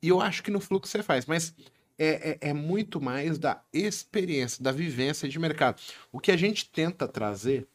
E 0.00 0.08
eu 0.08 0.20
acho 0.20 0.42
que 0.42 0.50
no 0.50 0.60
fluxo 0.60 0.92
você 0.92 1.02
faz. 1.02 1.26
Mas 1.26 1.52
é, 1.98 2.38
é, 2.40 2.50
é, 2.50 2.52
muito 2.52 3.00
mais 3.00 3.38
da 3.38 3.62
experiência, 3.72 4.62
da 4.62 4.70
vivência 4.70 5.28
de 5.28 5.38
mercado. 5.38 5.80
O 6.12 6.20
que 6.20 6.30
a 6.30 6.36
gente 6.36 6.68
tenta 6.70 7.08
trazer, 7.08 7.66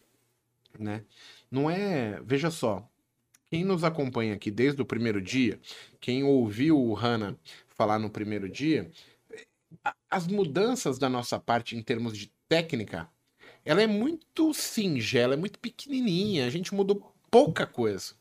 né? 0.78 1.04
Não 1.52 1.70
é. 1.70 2.22
Veja 2.24 2.52
só, 2.52 2.88
quem 3.50 3.64
nos 3.64 3.84
acompanha 3.84 4.36
aqui 4.36 4.52
desde 4.52 4.82
o 4.82 4.86
primeiro 4.86 5.22
dia, 5.22 5.60
quem 6.00 6.24
ouviu 6.24 6.80
o 6.80 6.94
Hanna 6.94 7.38
falar 7.70 7.98
no 7.98 8.10
primeiro 8.10 8.48
dia, 8.48 8.92
as 10.10 10.28
mudanças 10.28 11.00
da 11.00 11.10
nossa 11.10 11.40
parte 11.40 11.76
em 11.76 11.82
termos 11.82 12.18
de 12.18 12.32
técnica, 12.48 13.10
ela 13.66 13.82
é 13.82 13.88
muito 13.88 14.54
singela, 14.54 15.34
é 15.34 15.38
muito 15.38 15.60
pequenininha. 15.60 16.46
A 16.46 16.50
gente 16.50 16.74
mudou 16.74 17.14
pouca 17.30 17.66
coisa 17.66 18.14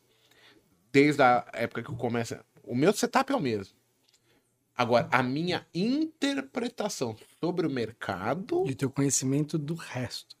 desde 0.91 1.21
a 1.21 1.45
época 1.53 1.83
que 1.83 1.89
eu 1.89 1.95
começo. 1.95 2.35
O 2.63 2.75
meu 2.75 2.93
setup 2.93 3.31
é 3.31 3.35
o 3.35 3.39
mesmo. 3.39 3.75
Agora, 4.75 5.09
a 5.11 5.21
minha 5.21 5.67
interpretação 5.73 7.15
sobre 7.39 7.67
o 7.67 7.69
mercado. 7.69 8.63
E 8.65 8.71
o 8.71 8.75
teu 8.75 8.89
conhecimento 8.89 9.57
do 9.57 9.73
resto. 9.73 10.38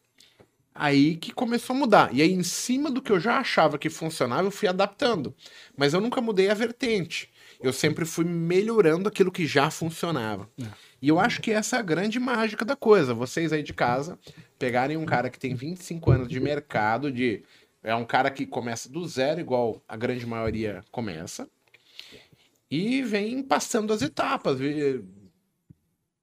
Aí 0.79 1.15
que 1.15 1.33
começou 1.33 1.75
a 1.75 1.79
mudar. 1.79 2.09
E 2.13 2.21
aí, 2.21 2.31
em 2.31 2.43
cima 2.43 2.89
do 2.89 3.01
que 3.01 3.11
eu 3.11 3.19
já 3.19 3.37
achava 3.39 3.77
que 3.77 3.89
funcionava, 3.89 4.47
eu 4.47 4.51
fui 4.51 4.67
adaptando. 4.67 5.35
Mas 5.77 5.93
eu 5.93 6.01
nunca 6.01 6.21
mudei 6.21 6.49
a 6.49 6.53
vertente. 6.53 7.29
Eu 7.61 7.73
sempre 7.73 8.05
fui 8.05 8.23
melhorando 8.23 9.09
aquilo 9.09 9.31
que 9.31 9.45
já 9.45 9.69
funcionava. 9.69 10.49
É. 10.61 10.65
E 11.01 11.09
eu 11.09 11.19
acho 11.19 11.41
que 11.41 11.51
essa 11.51 11.75
é 11.75 11.79
a 11.79 11.83
grande 11.83 12.19
mágica 12.19 12.63
da 12.63 12.75
coisa. 12.75 13.13
Vocês 13.13 13.51
aí 13.51 13.61
de 13.61 13.73
casa 13.73 14.17
pegarem 14.57 14.97
um 14.97 15.05
cara 15.05 15.29
que 15.29 15.37
tem 15.37 15.53
25 15.53 16.11
anos 16.11 16.27
de 16.27 16.39
mercado, 16.39 17.11
de 17.11 17.43
é 17.83 17.93
um 17.95 18.05
cara 18.05 18.29
que 18.29 18.45
começa 18.45 18.89
do 18.89 19.07
zero, 19.07 19.39
igual 19.39 19.81
a 19.87 19.95
grande 19.95 20.25
maioria 20.25 20.83
começa 20.91 21.47
e 22.69 23.01
vem 23.01 23.41
passando 23.41 23.91
as 23.91 24.01
etapas, 24.01 24.59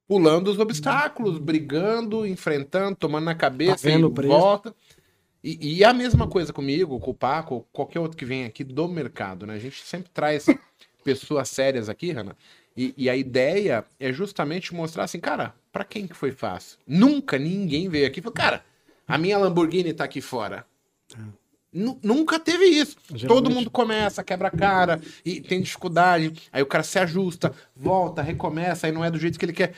pulando 0.07 0.49
os 0.49 0.57
obstáculos, 0.57 1.37
brigando, 1.37 2.25
enfrentando, 2.25 2.95
tomando 2.95 3.25
na 3.25 3.35
cabeça, 3.35 3.89
tá 3.89 4.27
volta. 4.27 4.73
E, 5.43 5.77
e, 5.77 5.83
a 5.83 5.93
mesma 5.93 6.27
coisa 6.27 6.51
comigo, 6.51 6.99
com 6.99 7.11
o 7.11 7.13
Paco, 7.13 7.67
qualquer 7.71 7.99
outro 7.99 8.17
que 8.17 8.25
vem 8.25 8.45
aqui 8.45 8.63
do 8.63 8.87
mercado, 8.87 9.45
né? 9.45 9.53
A 9.53 9.59
gente 9.59 9.83
sempre 9.83 10.09
traz 10.13 10.45
pessoas 11.03 11.49
sérias 11.49 11.89
aqui, 11.89 12.11
Rana. 12.11 12.35
E, 12.75 12.93
e, 12.97 13.09
a 13.09 13.15
ideia 13.15 13.85
é 13.99 14.11
justamente 14.11 14.73
mostrar 14.73 15.03
assim, 15.03 15.19
cara, 15.19 15.53
para 15.71 15.83
quem 15.83 16.07
que 16.07 16.13
foi 16.13 16.31
fácil? 16.31 16.77
Nunca 16.85 17.37
ninguém 17.37 17.89
veio 17.89 18.07
aqui 18.07 18.19
e 18.19 18.23
falou, 18.23 18.35
cara, 18.35 18.63
a 19.07 19.17
minha 19.17 19.37
Lamborghini 19.37 19.93
tá 19.93 20.03
aqui 20.03 20.21
fora. 20.21 20.65
É. 21.13 21.46
Nunca 22.03 22.39
teve 22.39 22.65
isso. 22.65 22.97
Geralmente... 23.13 23.27
Todo 23.27 23.53
mundo 23.53 23.69
começa, 23.69 24.23
quebra 24.23 24.47
a 24.47 24.51
cara 24.51 24.99
e 25.23 25.39
tem 25.39 25.61
dificuldade. 25.61 26.33
Aí 26.51 26.61
o 26.61 26.65
cara 26.65 26.83
se 26.83 26.97
ajusta, 26.97 27.53
volta, 27.75 28.21
recomeça, 28.21 28.87
aí 28.87 28.93
não 28.93 29.05
é 29.05 29.11
do 29.11 29.19
jeito 29.19 29.37
que 29.37 29.45
ele 29.45 29.53
quer. 29.53 29.73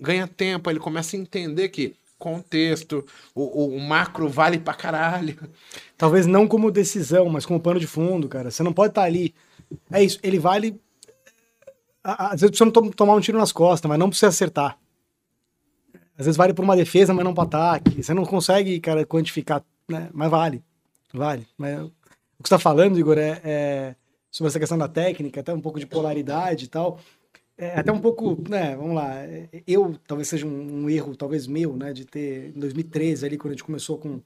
Ganha 0.00 0.26
tempo, 0.26 0.68
aí 0.68 0.74
ele 0.74 0.80
começa 0.80 1.16
a 1.16 1.18
entender 1.18 1.68
que 1.68 1.94
contexto, 2.18 3.04
o, 3.34 3.74
o, 3.74 3.80
macro 3.80 4.28
vale 4.28 4.58
pra 4.58 4.74
caralho. 4.74 5.38
Talvez 5.96 6.26
não 6.26 6.46
como 6.46 6.70
decisão, 6.70 7.30
mas 7.30 7.46
como 7.46 7.58
pano 7.58 7.80
de 7.80 7.86
fundo, 7.86 8.28
cara. 8.28 8.50
Você 8.50 8.62
não 8.62 8.74
pode 8.74 8.90
estar 8.90 9.00
tá 9.00 9.06
ali. 9.06 9.34
É 9.90 10.04
isso, 10.04 10.18
ele 10.22 10.38
vale. 10.38 10.78
Às 12.04 12.42
vezes 12.42 12.56
precisa 12.58 12.92
tomar 12.92 13.14
um 13.14 13.20
tiro 13.20 13.38
nas 13.38 13.52
costas, 13.52 13.88
mas 13.88 13.98
não 13.98 14.10
precisa 14.10 14.28
acertar. 14.28 14.78
Às 16.16 16.26
vezes 16.26 16.36
vale 16.36 16.52
por 16.52 16.62
uma 16.62 16.76
defesa, 16.76 17.14
mas 17.14 17.24
não 17.24 17.32
para 17.32 17.44
ataque. 17.44 18.02
Você 18.02 18.12
não 18.12 18.26
consegue, 18.26 18.78
cara, 18.80 19.06
quantificar, 19.06 19.64
né? 19.88 20.10
Mas 20.12 20.30
vale. 20.30 20.62
Vale. 21.12 21.46
Mas 21.56 21.80
o 21.80 21.88
que 22.42 22.48
você 22.48 22.54
está 22.54 22.58
falando, 22.58 22.98
Igor, 22.98 23.18
é, 23.18 23.40
é, 23.44 23.96
sobre 24.30 24.48
essa 24.48 24.60
questão 24.60 24.78
da 24.78 24.88
técnica, 24.88 25.40
até 25.40 25.52
um 25.52 25.60
pouco 25.60 25.78
de 25.78 25.86
polaridade 25.86 26.64
e 26.64 26.68
tal. 26.68 26.98
É, 27.58 27.78
até 27.78 27.92
um 27.92 28.00
pouco, 28.00 28.42
né, 28.48 28.74
vamos 28.74 28.94
lá, 28.94 29.16
eu, 29.66 29.94
talvez 30.06 30.28
seja 30.28 30.46
um, 30.46 30.84
um, 30.84 30.88
erro, 30.88 31.14
talvez 31.14 31.46
meu, 31.46 31.76
né, 31.76 31.92
de 31.92 32.06
ter, 32.06 32.56
em 32.56 32.58
2013, 32.58 33.26
ali, 33.26 33.36
quando 33.36 33.52
a 33.52 33.54
gente 33.54 33.64
começou 33.64 33.98
com, 33.98 34.22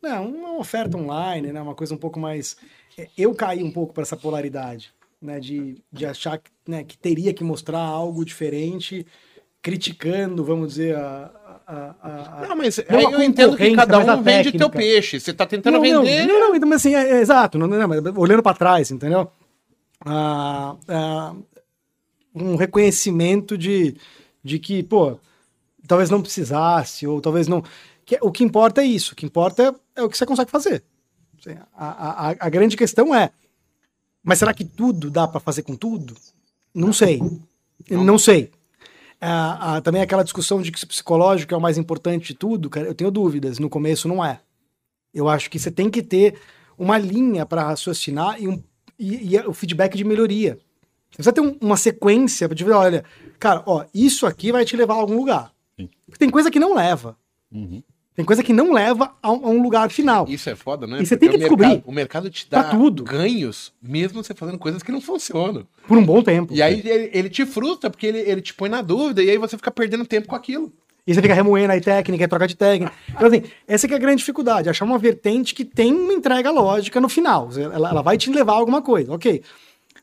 né, 0.00 0.12
uma 0.20 0.56
oferta 0.56 0.96
online, 0.96 1.52
né, 1.52 1.60
uma 1.60 1.74
coisa 1.74 1.92
um 1.92 1.98
pouco 1.98 2.20
mais... 2.20 2.56
É, 2.96 3.08
eu 3.18 3.34
caí 3.34 3.60
um 3.64 3.72
pouco 3.72 3.92
para 3.92 4.04
essa 4.04 4.16
polaridade, 4.16 4.94
né, 5.20 5.40
de, 5.40 5.82
de 5.90 6.06
achar 6.06 6.40
né, 6.64 6.84
que 6.84 6.96
teria 6.96 7.34
que 7.34 7.42
mostrar 7.42 7.80
algo 7.80 8.24
diferente, 8.24 9.04
criticando, 9.60 10.44
vamos 10.44 10.68
dizer, 10.68 10.94
a, 10.94 11.24
a, 11.66 11.94
a, 12.00 12.46
não, 12.46 12.56
mas 12.56 12.78
aí 12.78 13.02
eu 13.02 13.20
entendo 13.20 13.56
que 13.56 13.74
cada 13.74 13.98
um 13.98 14.22
vende 14.22 14.52
teu 14.52 14.70
peixe. 14.70 15.18
Você 15.18 15.32
está 15.32 15.44
tentando 15.44 15.74
não, 15.74 15.80
vender. 15.80 16.24
Não, 16.24 16.52
não, 16.52 16.58
não, 16.58 16.68
mas 16.68 16.80
assim, 16.80 16.94
é, 16.94 17.10
é, 17.10 17.20
exato. 17.20 17.58
Não, 17.58 17.66
não, 17.66 17.88
mas 17.88 18.00
olhando 18.16 18.42
para 18.42 18.56
trás, 18.56 18.92
entendeu? 18.92 19.28
Ah, 20.04 20.76
ah, 20.86 21.34
um 22.32 22.54
reconhecimento 22.54 23.58
de, 23.58 23.96
de 24.44 24.60
que, 24.60 24.84
pô, 24.84 25.18
talvez 25.88 26.08
não 26.08 26.22
precisasse, 26.22 27.04
ou 27.04 27.20
talvez 27.20 27.48
não. 27.48 27.64
Que, 28.04 28.16
o 28.22 28.30
que 28.30 28.44
importa 28.44 28.82
é 28.82 28.84
isso. 28.84 29.14
O 29.14 29.16
que 29.16 29.26
importa 29.26 29.64
é, 29.64 30.00
é 30.00 30.02
o 30.04 30.08
que 30.08 30.16
você 30.16 30.24
consegue 30.24 30.52
fazer. 30.52 30.84
Assim, 31.40 31.58
a, 31.74 32.28
a, 32.28 32.36
a 32.38 32.48
grande 32.48 32.76
questão 32.76 33.12
é. 33.12 33.30
Mas 34.22 34.38
será 34.38 34.54
que 34.54 34.64
tudo 34.64 35.10
dá 35.10 35.26
para 35.26 35.40
fazer 35.40 35.62
com 35.62 35.74
tudo? 35.74 36.14
Não 36.72 36.92
sei. 36.92 37.20
Não 37.90 38.18
sei. 38.18 38.52
Ah, 39.28 39.76
ah, 39.76 39.80
também 39.80 40.00
aquela 40.00 40.22
discussão 40.22 40.62
de 40.62 40.70
que 40.70 40.84
o 40.84 40.86
psicológico 40.86 41.52
é 41.52 41.56
o 41.56 41.60
mais 41.60 41.76
importante 41.76 42.28
de 42.28 42.34
tudo, 42.34 42.70
cara, 42.70 42.86
eu 42.86 42.94
tenho 42.94 43.10
dúvidas. 43.10 43.58
No 43.58 43.68
começo 43.68 44.06
não 44.06 44.24
é. 44.24 44.40
Eu 45.12 45.28
acho 45.28 45.50
que 45.50 45.58
você 45.58 45.68
tem 45.68 45.90
que 45.90 46.00
ter 46.00 46.38
uma 46.78 46.96
linha 46.96 47.44
para 47.44 47.64
raciocinar 47.64 48.40
e, 48.40 48.46
um, 48.46 48.62
e, 48.96 49.34
e, 49.34 49.38
o 49.40 49.52
feedback 49.52 49.96
de 49.96 50.04
melhoria. 50.04 50.58
Você 51.10 51.16
precisa 51.16 51.32
ter 51.32 51.40
um, 51.40 51.56
uma 51.60 51.76
sequência 51.76 52.48
para 52.48 52.54
dizer, 52.54 52.70
olha, 52.70 53.04
cara, 53.40 53.64
ó, 53.66 53.84
isso 53.92 54.26
aqui 54.26 54.52
vai 54.52 54.64
te 54.64 54.76
levar 54.76 54.94
a 54.94 54.98
algum 54.98 55.16
lugar. 55.16 55.52
Porque 56.06 56.18
tem 56.18 56.30
coisa 56.30 56.50
que 56.50 56.60
não 56.60 56.76
leva. 56.76 57.16
Uhum. 57.50 57.82
Tem 58.16 58.24
coisa 58.24 58.42
que 58.42 58.52
não 58.52 58.72
leva 58.72 59.14
a 59.22 59.30
um, 59.30 59.46
a 59.46 59.50
um 59.50 59.62
lugar 59.62 59.90
final. 59.90 60.26
Isso 60.26 60.48
é 60.48 60.56
foda, 60.56 60.86
né? 60.86 61.02
E 61.02 61.06
você 61.06 61.18
tem 61.18 61.28
que 61.28 61.36
descobrir. 61.36 61.66
Mercado, 61.66 61.84
o 61.86 61.92
mercado 61.92 62.30
te 62.30 62.48
dá 62.48 62.64
tudo. 62.64 63.04
ganhos, 63.04 63.74
mesmo 63.82 64.24
você 64.24 64.32
fazendo 64.34 64.56
coisas 64.56 64.82
que 64.82 64.90
não 64.90 65.02
funcionam. 65.02 65.66
Por 65.86 65.98
um 65.98 66.04
bom 66.04 66.22
tempo. 66.22 66.54
E 66.54 66.62
aí 66.62 66.80
ele, 66.82 67.10
ele 67.12 67.28
te 67.28 67.44
frustra, 67.44 67.90
porque 67.90 68.06
ele, 68.06 68.18
ele 68.20 68.40
te 68.40 68.54
põe 68.54 68.70
na 68.70 68.80
dúvida, 68.80 69.22
e 69.22 69.28
aí 69.28 69.36
você 69.36 69.54
fica 69.58 69.70
perdendo 69.70 70.06
tempo 70.06 70.28
com 70.28 70.34
aquilo. 70.34 70.72
E 71.06 71.14
você 71.14 71.20
fica 71.20 71.34
remoendo 71.34 71.72
aí 71.72 71.80
técnica, 71.80 72.24
é 72.24 72.26
troca 72.26 72.48
de 72.48 72.56
técnica. 72.56 72.90
Então, 73.08 73.28
assim, 73.28 73.42
essa 73.68 73.86
que 73.86 73.92
é 73.92 73.96
a 73.96 74.00
grande 74.00 74.18
dificuldade, 74.18 74.70
achar 74.70 74.86
uma 74.86 74.98
vertente 74.98 75.54
que 75.54 75.64
tem 75.64 75.92
uma 75.92 76.14
entrega 76.14 76.50
lógica 76.50 76.98
no 77.00 77.08
final. 77.08 77.50
Ela, 77.54 77.90
ela 77.90 78.02
vai 78.02 78.16
te 78.16 78.30
levar 78.30 78.54
a 78.54 78.56
alguma 78.56 78.80
coisa, 78.80 79.12
ok. 79.12 79.42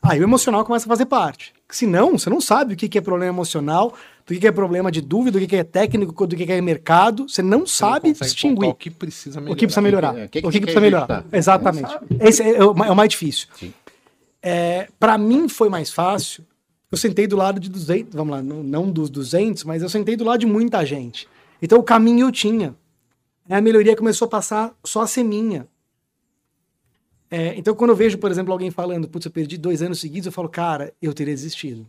Aí 0.04 0.20
o 0.20 0.24
emocional 0.24 0.66
começa 0.66 0.86
a 0.86 0.90
fazer 0.90 1.06
parte. 1.06 1.54
Se 1.70 1.88
não, 1.88 2.18
você 2.18 2.30
não 2.30 2.42
sabe 2.42 2.74
o 2.74 2.78
que 2.78 2.98
é 2.98 3.02
problema 3.02 3.34
emocional, 3.34 3.94
do 4.28 4.38
que 4.38 4.46
é 4.46 4.52
problema 4.52 4.92
de 4.92 5.02
dúvida, 5.02 5.40
do 5.40 5.48
que 5.48 5.56
é 5.56 5.64
técnico, 5.64 6.28
do 6.28 6.36
que 6.36 6.52
é 6.52 6.62
mercado. 6.62 7.28
Você 7.28 7.42
não 7.42 7.66
você 7.66 7.78
sabe 7.78 8.10
não 8.10 8.14
distinguir. 8.14 8.70
O 8.70 8.76
que 8.76 8.90
precisa 8.90 9.40
melhorar. 9.40 9.54
O 9.54 9.58
que 9.58 9.66
precisa 9.66 9.82
melhorar. 9.82 10.14
O 10.14 10.16
que, 10.16 10.42
que, 10.42 10.48
o 10.48 10.52
que, 10.52 10.60
que 10.60 10.66
precisa 10.66 10.82
melhorar. 10.82 11.26
Exatamente. 11.32 11.92
Esse 12.20 12.44
é 12.44 12.64
o, 12.64 12.72
é 12.84 12.92
o 12.92 12.96
mais 12.96 13.10
difícil. 13.10 13.48
É, 14.42 14.90
para 15.00 15.18
mim 15.18 15.48
foi 15.48 15.70
mais 15.70 15.90
fácil. 15.90 16.44
Eu 16.92 16.98
sentei 16.98 17.26
do 17.26 17.36
lado 17.36 17.60
de 17.60 17.70
200, 17.70 18.14
vamos 18.14 18.36
lá, 18.36 18.44
não, 18.44 18.62
não 18.62 18.92
dos 18.92 19.10
200, 19.10 19.64
mas 19.64 19.82
eu 19.82 19.90
sentei 19.90 20.16
do 20.16 20.24
lado 20.24 20.42
de 20.42 20.46
muita 20.46 20.86
gente. 20.86 21.28
Então 21.62 21.80
o 21.80 21.84
caminho 21.84 22.28
eu 22.28 22.32
tinha. 22.32 22.76
A 23.50 23.60
melhoria 23.62 23.96
começou 23.96 24.26
a 24.28 24.30
passar 24.30 24.74
só 24.84 25.02
a 25.02 25.08
ser 25.08 25.24
minha. 25.24 25.68
É, 27.36 27.56
então, 27.58 27.74
quando 27.74 27.90
eu 27.90 27.96
vejo, 27.96 28.18
por 28.20 28.30
exemplo, 28.30 28.52
alguém 28.54 28.70
falando, 28.70 29.08
putz, 29.10 29.26
eu 29.26 29.32
perdi 29.32 29.58
dois 29.58 29.82
anos 29.82 30.00
seguidos, 30.00 30.28
eu 30.28 30.32
falo, 30.32 30.48
cara, 30.48 30.94
eu 31.02 31.14
teria 31.14 31.34
desistido. 31.34 31.88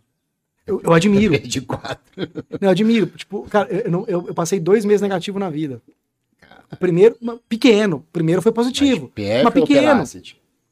Eu, 0.67 0.81
eu 0.83 0.93
admiro. 0.95 1.39
De 1.39 1.61
quatro. 1.61 2.01
Não, 2.17 2.59
eu 2.63 2.71
admiro. 2.71 3.07
Tipo, 3.09 3.43
cara, 3.51 3.69
eu, 3.71 4.05
eu- 4.09 4.27
eu 4.29 4.35
passei 4.35 4.59
dois 4.59 4.87
meses 4.87 5.03
negativo 5.03 5.39
na 5.39 5.51
vida. 5.51 5.83
O 6.73 6.77
primeiro, 6.77 7.15
pequeno. 7.47 7.97
O 7.99 8.13
primeiro 8.13 8.41
foi 8.41 8.53
positivo. 8.53 9.09
PF 9.15 9.45
Mas 9.45 9.53
pequeno. 9.53 9.81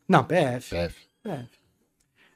Não, 0.08 0.24
PF. 0.24 0.70
PF. 0.70 0.96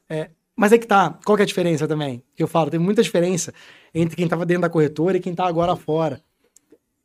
É, 0.09 0.31
mas 0.55 0.73
é 0.73 0.79
que 0.79 0.87
tá. 0.87 1.19
Qual 1.25 1.37
que 1.37 1.43
é 1.43 1.45
a 1.45 1.47
diferença 1.47 1.89
também? 1.89 2.23
Que 2.35 2.43
eu 2.43 2.47
falo, 2.47 2.71
tem 2.71 2.79
muita 2.79 3.03
diferença 3.03 3.53
entre 3.95 4.15
quem 4.15 4.29
tava 4.29 4.45
dentro 4.45 4.63
da 4.63 4.69
corretora 4.69 5.17
e 5.17 5.21
quem 5.21 5.35
tá 5.35 5.47
agora 5.47 5.75
fora. 5.75 6.21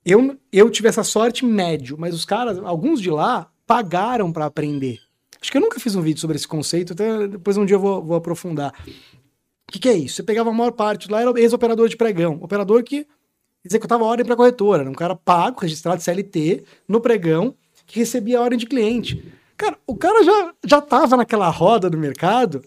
Eu, 0.06 0.38
eu 0.52 0.70
tive 0.70 0.90
essa 0.90 1.04
sorte 1.04 1.46
médio, 1.46 1.96
mas 1.98 2.14
os 2.14 2.26
caras, 2.26 2.58
alguns 2.60 3.00
de 3.02 3.10
lá, 3.10 3.50
pagaram 3.66 4.32
para 4.32 4.46
aprender. 4.46 5.00
Acho 5.42 5.52
que 5.52 5.58
eu 5.58 5.62
nunca 5.62 5.80
fiz 5.80 5.96
um 5.96 6.02
vídeo 6.02 6.20
sobre 6.20 6.38
esse 6.38 6.48
conceito, 6.48 6.94
até 6.94 7.28
depois 7.28 7.58
um 7.58 7.66
dia 7.66 7.76
eu 7.76 7.80
vou, 7.80 8.04
vou 8.04 8.16
aprofundar. 8.16 8.74
O 9.68 9.72
que, 9.72 9.80
que 9.80 9.90
é 9.90 9.94
isso? 9.94 10.18
Você 10.18 10.24
pegava 10.24 10.50
a 10.50 10.54
maior 10.54 10.72
parte 10.72 11.10
lá, 11.10 11.22
era 11.22 11.32
ex-operador 11.40 11.90
de 11.90 11.98
pregão. 11.98 12.38
Operador 12.42 12.84
que 12.84 13.08
executava 13.66 14.04
ordem 14.04 14.26
para 14.26 14.36
corretora. 14.36 14.82
Era 14.84 14.90
um 14.90 14.94
cara 14.94 15.16
pago, 15.16 15.62
registrado 15.62 16.02
CLT, 16.02 16.64
no 16.88 17.02
pregão, 17.02 17.56
que 17.88 18.00
recebia 18.00 18.38
a 18.38 18.42
ordem 18.42 18.60
de 18.60 18.66
cliente. 18.66 19.24
Cara, 19.58 19.78
o 19.88 19.96
cara 19.96 20.24
já, 20.24 20.54
já 20.66 20.82
tava 20.82 21.18
naquela 21.18 21.50
roda 21.50 21.90
do 21.90 21.98
mercado 21.98 22.64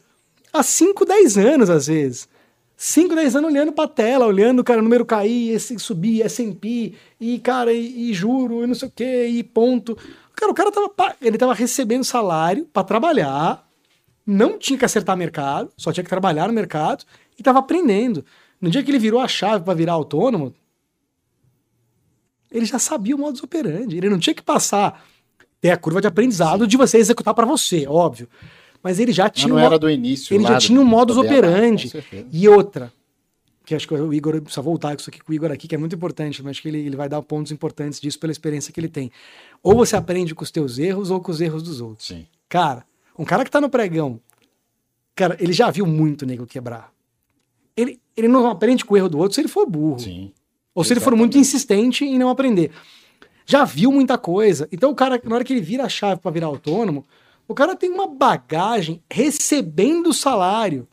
há 0.52 0.62
5, 0.62 1.04
10 1.04 1.38
anos, 1.38 1.70
às 1.70 1.86
vezes. 1.88 2.28
5, 2.76 3.14
10 3.14 3.36
anos 3.36 3.50
olhando 3.50 3.72
pra 3.72 3.86
tela, 3.86 4.26
olhando, 4.26 4.64
cara, 4.64 4.80
o 4.80 4.82
número 4.82 5.04
cair, 5.04 5.50
esse 5.50 5.78
subir, 5.78 6.22
S&P, 6.22 6.94
e, 7.20 7.38
cara, 7.38 7.72
e, 7.72 8.10
e 8.10 8.14
juro, 8.14 8.64
e 8.64 8.66
não 8.66 8.74
sei 8.74 8.88
o 8.88 8.92
quê, 8.94 9.26
e 9.26 9.42
ponto. 9.42 9.96
Cara, 10.36 10.50
o 10.50 10.54
cara 10.54 10.70
tava, 10.72 10.90
ele 11.20 11.38
tava 11.38 11.54
recebendo 11.54 12.04
salário 12.04 12.66
pra 12.72 12.82
trabalhar, 12.82 13.66
não 14.26 14.58
tinha 14.58 14.78
que 14.78 14.84
acertar 14.84 15.16
mercado, 15.16 15.70
só 15.76 15.92
tinha 15.92 16.02
que 16.04 16.10
trabalhar 16.10 16.48
no 16.48 16.52
mercado, 16.52 17.04
e 17.38 17.42
tava 17.42 17.58
aprendendo. 17.60 18.24
No 18.60 18.70
dia 18.70 18.82
que 18.82 18.90
ele 18.90 18.98
virou 18.98 19.20
a 19.20 19.28
chave 19.28 19.64
pra 19.64 19.74
virar 19.74 19.92
autônomo, 19.92 20.54
ele 22.50 22.64
já 22.64 22.78
sabia 22.78 23.14
o 23.14 23.18
modus 23.18 23.42
operandi. 23.42 23.96
Ele 23.96 24.08
não 24.08 24.18
tinha 24.18 24.34
que 24.34 24.42
passar, 24.42 25.04
ter 25.60 25.70
a 25.70 25.76
curva 25.76 26.00
de 26.00 26.06
aprendizado 26.06 26.66
de 26.66 26.76
você 26.76 26.98
executar 26.98 27.34
pra 27.34 27.44
você, 27.44 27.86
óbvio. 27.86 28.28
Mas 28.82 28.98
ele 29.00 29.12
já 29.12 29.24
Mas 29.24 29.32
tinha 29.32 29.48
não 29.48 29.56
um 29.56 29.60
era 29.64 29.78
do 29.78 29.88
início. 29.90 30.34
ele 30.34 30.44
já 30.44 30.58
tinha 30.58 30.80
um 30.80 30.84
modus 30.84 31.16
operandi. 31.16 31.90
E 32.30 32.48
outra, 32.48 32.92
que 33.64 33.74
acho 33.74 33.88
que 33.88 33.94
o 33.94 34.12
Igor 34.12 34.40
precisa 34.42 34.60
voltar 34.60 34.94
com 34.94 35.00
isso 35.00 35.10
aqui 35.10 35.20
com 35.20 35.32
o 35.32 35.34
Igor 35.34 35.50
aqui, 35.50 35.66
que 35.66 35.74
é 35.74 35.78
muito 35.78 35.94
importante, 35.94 36.42
mas 36.42 36.52
acho 36.52 36.62
que 36.62 36.68
ele, 36.68 36.78
ele 36.78 36.96
vai 36.96 37.08
dar 37.08 37.22
pontos 37.22 37.50
importantes 37.50 38.00
disso 38.00 38.18
pela 38.18 38.30
experiência 38.30 38.72
que 38.72 38.78
ele 38.78 38.88
tem. 38.88 39.10
Ou 39.62 39.74
você 39.74 39.96
aprende 39.96 40.34
com 40.34 40.44
os 40.44 40.50
teus 40.50 40.78
erros 40.78 41.10
ou 41.10 41.20
com 41.20 41.32
os 41.32 41.40
erros 41.40 41.62
dos 41.62 41.80
outros. 41.80 42.06
Sim. 42.06 42.26
Cara, 42.48 42.84
um 43.18 43.24
cara 43.24 43.44
que 43.44 43.50
tá 43.50 43.60
no 43.60 43.70
pregão, 43.70 44.20
cara, 45.14 45.36
ele 45.40 45.52
já 45.52 45.70
viu 45.70 45.86
muito 45.86 46.26
nego 46.26 46.46
quebrar. 46.46 46.92
Ele, 47.76 48.00
ele 48.16 48.28
não 48.28 48.48
aprende 48.48 48.84
com 48.84 48.94
o 48.94 48.96
erro 48.96 49.08
do 49.08 49.18
outro 49.18 49.34
se 49.34 49.40
ele 49.40 49.48
for 49.48 49.66
burro. 49.66 49.98
Sim. 49.98 50.32
Ou 50.74 50.84
se 50.84 50.92
ele 50.92 51.00
for 51.00 51.16
muito 51.16 51.38
insistente 51.38 52.04
em 52.04 52.18
não 52.18 52.28
aprender. 52.28 52.70
Já 53.46 53.64
viu 53.64 53.90
muita 53.90 54.18
coisa. 54.18 54.68
Então 54.70 54.90
o 54.90 54.94
cara, 54.94 55.20
na 55.24 55.36
hora 55.36 55.44
que 55.44 55.52
ele 55.52 55.60
vira 55.60 55.84
a 55.84 55.88
chave 55.88 56.20
para 56.20 56.30
virar 56.30 56.48
autônomo, 56.48 57.04
o 57.46 57.54
cara 57.54 57.76
tem 57.76 57.90
uma 57.90 58.06
bagagem 58.06 59.02
recebendo 59.10 60.12
salário. 60.12 60.88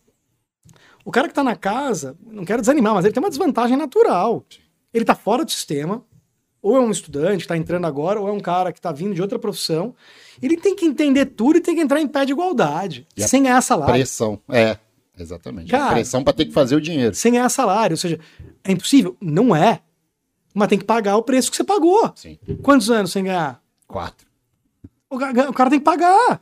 O 1.03 1.11
cara 1.11 1.27
que 1.27 1.33
tá 1.33 1.43
na 1.43 1.55
casa, 1.55 2.15
não 2.25 2.45
quero 2.45 2.61
desanimar, 2.61 2.93
mas 2.93 3.05
ele 3.05 3.13
tem 3.13 3.21
uma 3.23 3.29
desvantagem 3.29 3.75
natural. 3.77 4.43
Ele 4.93 5.05
tá 5.05 5.15
fora 5.15 5.43
do 5.43 5.51
sistema, 5.51 6.03
ou 6.61 6.75
é 6.77 6.79
um 6.79 6.91
estudante 6.91 7.41
que 7.43 7.47
tá 7.47 7.57
entrando 7.57 7.85
agora, 7.87 8.19
ou 8.19 8.27
é 8.27 8.31
um 8.31 8.39
cara 8.39 8.71
que 8.71 8.79
tá 8.79 8.91
vindo 8.91 9.15
de 9.15 9.21
outra 9.21 9.39
profissão. 9.39 9.95
Ele 10.41 10.55
tem 10.57 10.75
que 10.75 10.85
entender 10.85 11.25
tudo 11.25 11.57
e 11.57 11.61
tem 11.61 11.75
que 11.75 11.81
entrar 11.81 11.99
em 11.99 12.07
pé 12.07 12.25
de 12.25 12.31
igualdade, 12.33 13.07
E 13.17 13.23
sem 13.23 13.41
ganhar 13.43 13.61
salário. 13.61 13.93
Pressão. 13.95 14.39
É, 14.49 14.77
exatamente. 15.17 15.71
Cara- 15.71 15.93
pressão 15.93 16.23
pra 16.23 16.33
ter 16.33 16.45
que 16.45 16.51
fazer 16.51 16.75
o 16.75 16.81
dinheiro. 16.81 17.15
Sem 17.15 17.31
ganhar 17.31 17.49
salário. 17.49 17.93
Ou 17.93 17.97
seja, 17.97 18.19
é 18.63 18.71
impossível? 18.71 19.17
Não 19.19 19.55
é. 19.55 19.81
Mas 20.53 20.67
tem 20.67 20.77
que 20.77 20.85
pagar 20.85 21.15
o 21.17 21.23
preço 21.23 21.49
que 21.49 21.55
você 21.57 21.63
pagou. 21.63 22.11
Sim. 22.15 22.37
Quantos 22.61 22.91
anos 22.91 23.11
sem 23.11 23.23
ganhar? 23.23 23.61
Quatro. 23.87 24.27
O, 25.09 25.15
o 25.15 25.53
cara 25.53 25.69
tem 25.69 25.79
que 25.79 25.85
pagar. 25.85 26.41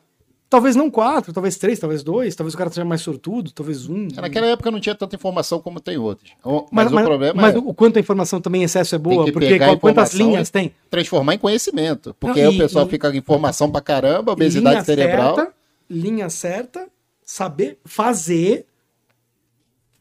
Talvez 0.49 0.75
não 0.75 0.89
quatro, 0.89 1.31
talvez 1.31 1.57
três, 1.57 1.77
talvez 1.77 2.01
dois, 2.01 2.33
talvez 2.35 2.55
o 2.55 2.57
cara 2.57 2.71
seja 2.71 2.83
mais 2.83 3.01
sortudo, 3.01 3.51
talvez 3.51 3.87
um. 3.87 4.07
Naquela 4.15 4.47
época 4.47 4.71
não 4.71 4.79
tinha 4.79 4.95
tanta 4.95 5.15
informação 5.15 5.61
como 5.61 5.79
tem 5.79 5.95
hoje. 5.99 6.17
Mas, 6.43 6.63
Mas, 6.71 6.91
mas- 6.91 7.03
o 7.03 7.07
problema 7.07 7.41
mas 7.41 7.55
é 7.55 7.57
o 7.59 7.71
quanto 7.73 7.97
a 7.97 7.99
informação 7.99 8.41
também 8.41 8.61
em 8.61 8.65
excesso 8.65 8.95
é 8.95 8.97
boa, 8.97 9.25
que 9.25 9.31
porque 9.31 9.59
qual- 9.59 9.77
quantas 9.79 10.11
linhas 10.15 10.49
tem? 10.49 10.73
transformar 10.89 11.35
em 11.35 11.37
conhecimento. 11.37 12.15
Porque 12.19 12.41
Não, 12.41 12.49
aí 12.49 12.55
e- 12.55 12.59
o 12.59 12.63
pessoal 12.63 12.87
e- 12.87 12.89
fica 12.89 13.11
com 13.11 13.15
informação 13.17 13.69
pra 13.71 13.79
caramba, 13.79 14.31
obesidade 14.31 14.75
linha 14.77 14.83
cerebral. 14.85 15.35
Certa, 15.35 15.53
linha 15.87 16.29
certa, 16.31 16.87
saber 17.23 17.77
fazer 17.85 18.65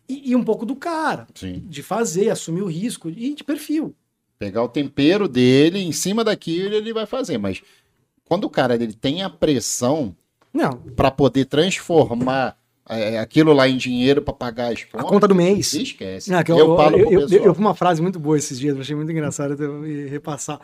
e, 0.08 0.30
e 0.30 0.34
um 0.36 0.42
pouco 0.42 0.64
do 0.64 0.74
cara. 0.74 1.26
Sim. 1.34 1.62
De 1.66 1.82
fazer, 1.82 2.30
assumir 2.30 2.62
o 2.62 2.66
risco 2.66 3.10
e 3.10 3.34
de 3.34 3.44
perfil. 3.44 3.94
Pegar 4.38 4.62
o 4.62 4.68
tempero 4.68 5.28
dele, 5.28 5.80
em 5.80 5.92
cima 5.92 6.24
daquilo 6.24 6.74
ele 6.74 6.92
vai 6.94 7.04
fazer. 7.04 7.36
Mas 7.36 7.60
quando 8.24 8.44
o 8.44 8.50
cara 8.50 8.74
ele 8.76 8.94
tem 8.94 9.22
a 9.22 9.28
pressão 9.28 10.16
Não, 10.58 10.72
pra 10.96 11.10
poder 11.10 11.44
transformar 11.44 12.56
é, 12.88 13.18
aquilo 13.18 13.52
lá 13.52 13.68
em 13.68 13.76
dinheiro 13.76 14.22
pra 14.22 14.32
pagar 14.32 14.72
as 14.72 14.80
a 14.80 14.86
contas, 14.96 15.08
conta 15.10 15.28
do 15.28 15.34
mês. 15.34 15.72
esquece. 15.74 16.32
Ah, 16.32 16.42
que 16.42 16.50
eu, 16.50 16.76
falo 16.76 16.96
eu, 16.98 17.10
eu, 17.12 17.28
eu, 17.28 17.44
eu 17.44 17.52
vi 17.54 17.60
uma 17.60 17.74
frase 17.74 18.00
muito 18.02 18.18
boa 18.18 18.36
esses 18.38 18.58
dias, 18.58 18.74
eu 18.74 18.80
achei 18.80 18.96
muito 18.96 19.12
engraçado 19.12 19.56
repassar. 20.08 20.58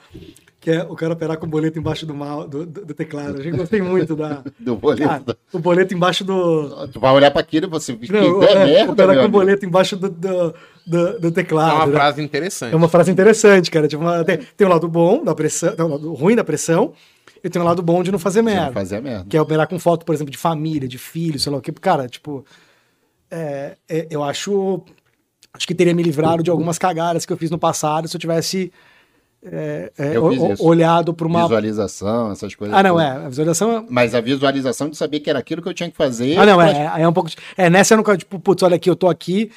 Que 0.59 0.71
é 0.71 0.83
o 0.83 0.95
cara 0.95 1.13
operar 1.13 1.37
com 1.37 1.45
o 1.45 1.49
boleto 1.49 1.79
embaixo 1.79 2.07
do, 2.07 2.15
mal, 2.15 2.49
do, 2.49 2.65
do- 2.65 2.87
do 2.87 2.95
teclado. 2.95 3.43
Eu 3.43 3.55
gostei 3.55 3.83
muito 3.83 4.17
da. 4.17 4.43
do 4.59 4.75
boleto. 4.77 5.03
Cara, 5.07 5.37
o 5.53 5.59
boleto 5.59 5.93
embaixo 5.93 6.25
do. 6.25 6.89
Tu 6.89 6.99
vai 6.99 7.13
olhar 7.13 7.31
pra 7.31 7.43
aquilo 7.43 7.67
e 7.67 7.69
você 7.69 7.95
que 7.95 8.11
Não, 8.11 8.43
ideia 8.43 8.51
é, 8.59 8.65
merda, 8.65 8.93
operar 8.93 9.19
com 9.19 9.25
o 9.27 9.29
boleto 9.29 9.67
embaixo 9.67 9.95
do, 9.95 10.09
do, 10.09 10.55
do, 10.87 11.21
do 11.21 11.29
É 11.29 11.31
teclado. 11.31 11.75
uma 11.77 11.87
né? 11.89 11.93
frase 11.93 12.23
interessante. 12.23 12.73
É 12.73 12.77
uma 12.77 12.89
frase 12.89 13.11
interessante, 13.11 13.71
cara. 13.71 13.87
Tipo, 13.87 14.03
uma- 14.05 14.25
tem, 14.25 14.39
tem 14.57 14.67
o 14.67 14.71
lado 14.71 14.89
bom 14.89 15.23
da 15.23 15.35
pressão, 15.35 15.77
tem 15.77 15.85
o 15.85 15.89
lado 15.89 16.15
ruim 16.15 16.35
da 16.35 16.43
pressão, 16.43 16.95
e 17.45 17.51
tem 17.51 17.61
o 17.63 17.65
lado 17.65 17.83
bom 17.83 18.03
de 18.03 18.11
não 18.11 18.19
fazer 18.19 18.41
De 18.41 18.47
não 18.47 18.55
merda. 18.55 18.73
fazer 18.73 19.01
merda. 19.03 19.27
Que 19.29 19.37
é 19.37 19.41
operar 19.43 19.69
com 19.69 19.79
foto, 19.79 20.05
por 20.07 20.15
exemplo, 20.15 20.33
de 20.33 20.39
família, 20.39 20.89
de 20.89 20.99
filho, 20.99 21.39
sei 21.39 21.53
lá 21.53 21.59
o 21.59 21.61
que. 21.61 21.71
Cara, 21.73 22.09
tipo. 22.09 22.45
é, 23.31 23.77
é, 23.89 24.07
eu 24.11 24.23
acho. 24.25 24.81
Acho 25.53 25.67
que 25.69 25.75
teria 25.75 25.95
me 25.95 26.03
livrado 26.03 26.43
de 26.43 26.51
algumas 26.51 26.79
cagadas 26.79 27.25
que 27.25 27.33
eu 27.33 27.37
fiz 27.37 27.49
no 27.51 27.59
passado 27.59 28.09
se 28.09 28.17
eu 28.17 28.21
tivesse 28.21 28.73
é, 29.47 29.93
é, 29.97 30.17
Eu 30.17 30.25
o- 30.25 30.67
olhado 30.67 31.13
para 31.15 31.27
uma. 31.27 31.43
Visualização, 31.43 32.33
essas 32.33 32.55
coisas. 32.55 32.77
Ah, 32.77 32.83
não, 32.83 32.97
todas. 32.97 33.07
é. 33.07 33.11
A 33.11 33.29
visualização 33.29 33.73
é. 33.79 33.85
Mas 33.89 34.15
a 34.15 34.21
visualização 34.21 34.89
de 34.89 34.97
saber 34.97 35.21
que 35.21 35.31
era 35.31 35.39
aquilo 35.39 35.63
que 35.63 35.69
eu 35.69 35.75
tinha 35.75 35.91
que 35.91 35.97
fazer. 35.97 36.37
Ah, 36.39 36.47
não, 36.47 36.57
pra- 36.57 36.71
é. 36.99 37.03
É 37.03 37.09
um 37.09 37.13
pouco. 37.13 37.31
É, 37.57 37.69
nessa 37.71 37.95
eu 37.95 37.99
nunca, 37.99 38.17
tipo, 38.17 38.41
putz, 38.41 38.63
olha 38.63 38.75
aqui, 38.77 38.89
eu 38.91 38.97
tô 38.97 39.07
aqui 39.09 39.51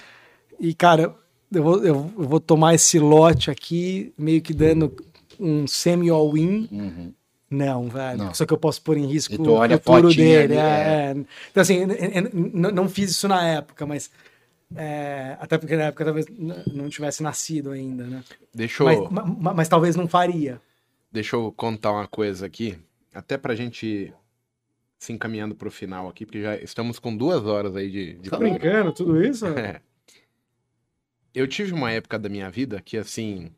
e, 0.59 0.73
cara, 0.73 1.15
eu 1.51 1.63
vou, 1.63 1.77
eu, 1.77 2.11
eu 2.17 2.27
vou 2.27 2.39
tomar 2.39 2.75
esse 2.75 2.99
lote 2.99 3.49
aqui, 3.49 4.13
meio 4.17 4.41
que 4.41 4.53
dando 4.53 4.93
um 5.39 5.65
semi-all-in. 5.65 6.67
Uhum. 6.71 7.13
Não, 7.49 7.87
velho. 7.89 8.17
Não. 8.17 8.33
Só 8.33 8.45
que 8.45 8.53
eu 8.53 8.57
posso 8.57 8.81
pôr 8.81 8.97
em 8.97 9.05
risco 9.05 9.33
E 9.33 9.37
tu 9.37 9.51
olha 9.53 9.77
o 9.77 9.79
futuro 9.79 10.13
dele. 10.13 10.53
ali, 10.53 10.55
é, 10.57 11.11
é. 11.11 11.15
Então, 11.49 11.61
assim, 11.61 11.79
não 12.33 12.89
fiz 12.89 13.11
isso 13.11 13.27
na 13.27 13.45
época, 13.47 13.85
mas. 13.85 14.11
é, 14.75 15.37
até 15.39 15.57
porque 15.57 15.75
na 15.77 15.83
época 15.85 16.03
talvez 16.03 16.25
não 16.29 16.89
tivesse 16.89 17.23
nascido 17.23 17.71
ainda, 17.71 18.03
né? 18.05 18.23
Deixa 18.53 18.83
Mas, 18.83 18.97
eu, 18.97 19.09
ma- 19.09 19.25
ma- 19.25 19.53
mas 19.53 19.69
talvez 19.69 19.95
não 19.95 20.07
faria. 20.09 20.59
deixa 21.11 21.35
eu 21.37 21.51
contar 21.53 21.93
uma 21.93 22.07
coisa 22.07 22.45
aqui, 22.45 22.77
até 23.13 23.37
pra 23.37 23.55
gente 23.55 24.13
se 24.99 25.13
encaminhando 25.13 25.55
pro 25.55 25.71
final 25.71 26.09
aqui, 26.09 26.25
porque 26.25 26.41
já 26.41 26.57
estamos 26.57 26.99
com 26.99 27.15
duas 27.15 27.45
horas 27.45 27.75
aí 27.77 27.89
de, 27.89 28.13
de 28.15 28.29
Tá 28.29 28.37
brincando, 28.37 28.91
tudo 28.91 29.23
isso? 29.23 29.45
É. 29.57 29.79
Eu 31.33 31.47
tive 31.47 31.71
uma 31.71 31.91
época 31.91 32.17
da 32.19 32.27
minha 32.27 32.49
vida 32.49 32.81
que, 32.81 32.97
assim. 32.97 33.51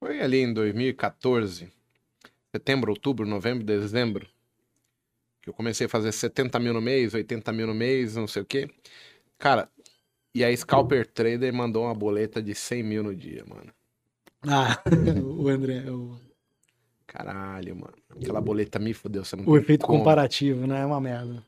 Foi 0.00 0.20
ali 0.20 0.38
em 0.38 0.52
2014, 0.52 1.70
setembro, 2.54 2.92
outubro, 2.92 3.26
novembro, 3.26 3.64
dezembro, 3.64 4.26
que 5.40 5.48
eu 5.48 5.54
comecei 5.54 5.86
a 5.86 5.88
fazer 5.88 6.12
70 6.12 6.58
mil 6.60 6.72
no 6.74 6.80
mês, 6.80 7.14
80 7.14 7.52
mil 7.52 7.66
no 7.66 7.74
mês, 7.74 8.14
não 8.14 8.28
sei 8.28 8.42
o 8.42 8.44
quê. 8.44 8.68
Cara, 9.38 9.68
e 10.34 10.44
a 10.44 10.56
Scalper 10.56 11.06
Trader 11.06 11.52
mandou 11.52 11.84
uma 11.84 11.94
boleta 11.94 12.42
de 12.42 12.54
100 12.54 12.82
mil 12.82 13.02
no 13.02 13.14
dia, 13.14 13.44
mano. 13.48 13.72
Ah, 14.42 14.82
o 15.38 15.48
André, 15.48 15.90
o, 15.90 16.16
Caralho, 17.12 17.76
mano. 17.76 17.94
Aquela 18.08 18.40
boleta 18.40 18.78
me 18.78 18.94
fodeu, 18.94 19.22
você 19.22 19.36
não 19.36 19.46
o 19.46 19.56
efeito 19.56 19.84
como. 19.84 19.98
comparativo, 19.98 20.66
né? 20.66 20.80
É 20.80 20.86
uma 20.86 20.98
merda. 20.98 21.44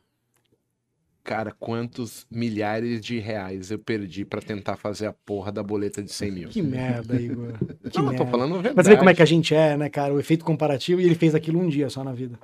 Cara, 1.25 1.51
quantos 1.59 2.25
milhares 2.29 3.01
de 3.01 3.17
reais 3.17 3.71
eu 3.71 3.79
perdi 3.79 4.23
pra 4.23 4.39
tentar 4.39 4.75
fazer 4.77 5.07
a 5.07 5.11
porra 5.11 5.51
da 5.51 5.63
boleta 5.63 6.01
de 6.03 6.11
100 6.13 6.31
mil? 6.31 6.49
Que 6.49 6.61
merda, 6.61 7.19
Igor. 7.19 7.53
Que 7.91 7.97
não, 7.97 8.05
eu 8.05 8.09
merda. 8.11 8.23
tô 8.23 8.29
falando 8.29 8.51
a 8.53 8.57
verdade. 8.57 8.75
Mas 8.77 8.85
você 8.85 8.91
vê 8.91 8.97
como 8.97 9.09
é 9.09 9.13
que 9.15 9.23
a 9.23 9.25
gente 9.25 9.55
é, 9.55 9.75
né, 9.75 9.89
cara? 9.89 10.13
O 10.13 10.19
efeito 10.19 10.45
comparativo 10.45 11.01
e 11.01 11.05
ele 11.05 11.15
fez 11.15 11.33
aquilo 11.33 11.59
um 11.59 11.67
dia 11.67 11.89
só 11.89 12.03
na 12.03 12.13
vida. 12.13 12.37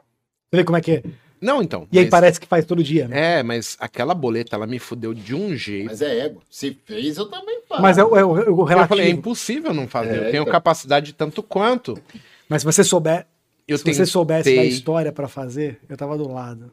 Você 0.50 0.58
vê 0.58 0.64
como 0.64 0.78
é 0.78 0.82
que 0.82 0.92
é? 0.94 1.04
Não, 1.40 1.62
então. 1.62 1.88
E 1.92 1.98
aí 2.00 2.06
mas- 2.06 2.10
parece 2.12 2.40
que 2.40 2.48
faz 2.48 2.66
todo 2.66 2.84
dia, 2.84 3.08
né? 3.08 3.40
É, 3.40 3.44
mas 3.44 3.78
aquela 3.80 4.16
boleta, 4.16 4.56
ela 4.56 4.66
me 4.66 4.80
fudeu 4.80 5.14
de 5.14 5.36
um 5.36 5.56
jeito. 5.56 5.86
Mas 5.86 6.02
é 6.02 6.20
ego. 6.26 6.42
Se 6.50 6.76
fez, 6.84 7.18
eu 7.18 7.28
também 7.30 7.62
faço. 7.70 7.82
Mas 7.84 8.00
é, 8.00 8.04
o- 8.04 8.18
é 8.18 8.26
o, 8.26 8.38
é 8.38 8.42
o 8.42 8.46
eu 8.48 8.64
relativo. 8.64 8.90
falei, 8.90 9.06
é 9.06 9.10
impossível 9.12 9.74
não 9.76 9.88
fazer. 9.88 10.16
É, 10.16 10.18
eu 10.28 10.32
tenho 10.32 10.42
então. 10.42 10.52
capacidade 10.52 11.14
tanto 11.14 11.44
quanto. 11.44 12.00
Mas 12.50 12.64
se 12.64 12.66
você 12.66 12.84
souber, 12.84 13.28
Eu 13.68 13.78
se 13.78 13.84
você 13.94 14.08
soubesse 14.08 14.50
da 14.50 14.56
tentei- 14.56 14.70
história 14.70 15.12
pra 15.12 15.28
fazer, 15.28 15.80
eu 15.88 15.96
tava 15.96 16.18
do 16.18 16.28
lado. 16.28 16.72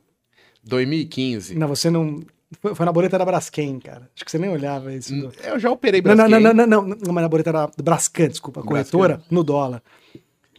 2015. 0.69 1.55
Não, 1.57 1.67
você 1.69 1.91
não. 1.91 2.23
Foi, 2.61 2.75
foi 2.75 2.87
na 2.87 2.93
boleta 2.93 3.19
da 3.19 3.25
Braskem, 3.25 3.79
cara. 3.79 4.09
Acho 4.15 4.25
que 4.25 4.31
você 4.31 4.39
nem 4.39 4.49
olhava 4.51 4.93
isso. 4.95 5.13
Eu 5.45 5.59
já 5.59 5.71
operei 5.71 6.01
Não, 6.01 6.15
não, 6.15 6.29
Braskem. 6.29 6.41
não, 6.41 6.55
não, 6.55 6.67
não, 6.67 6.83
não, 6.89 6.97
não, 7.05 7.13
mas 7.13 7.23
na 7.23 7.29
boleta 7.29 7.53
da 7.53 7.71
Brascan, 7.83 8.29
desculpa, 8.29 8.61
a 8.61 8.63
corretora, 8.63 9.21
no 9.31 9.43
dólar. 9.45 9.83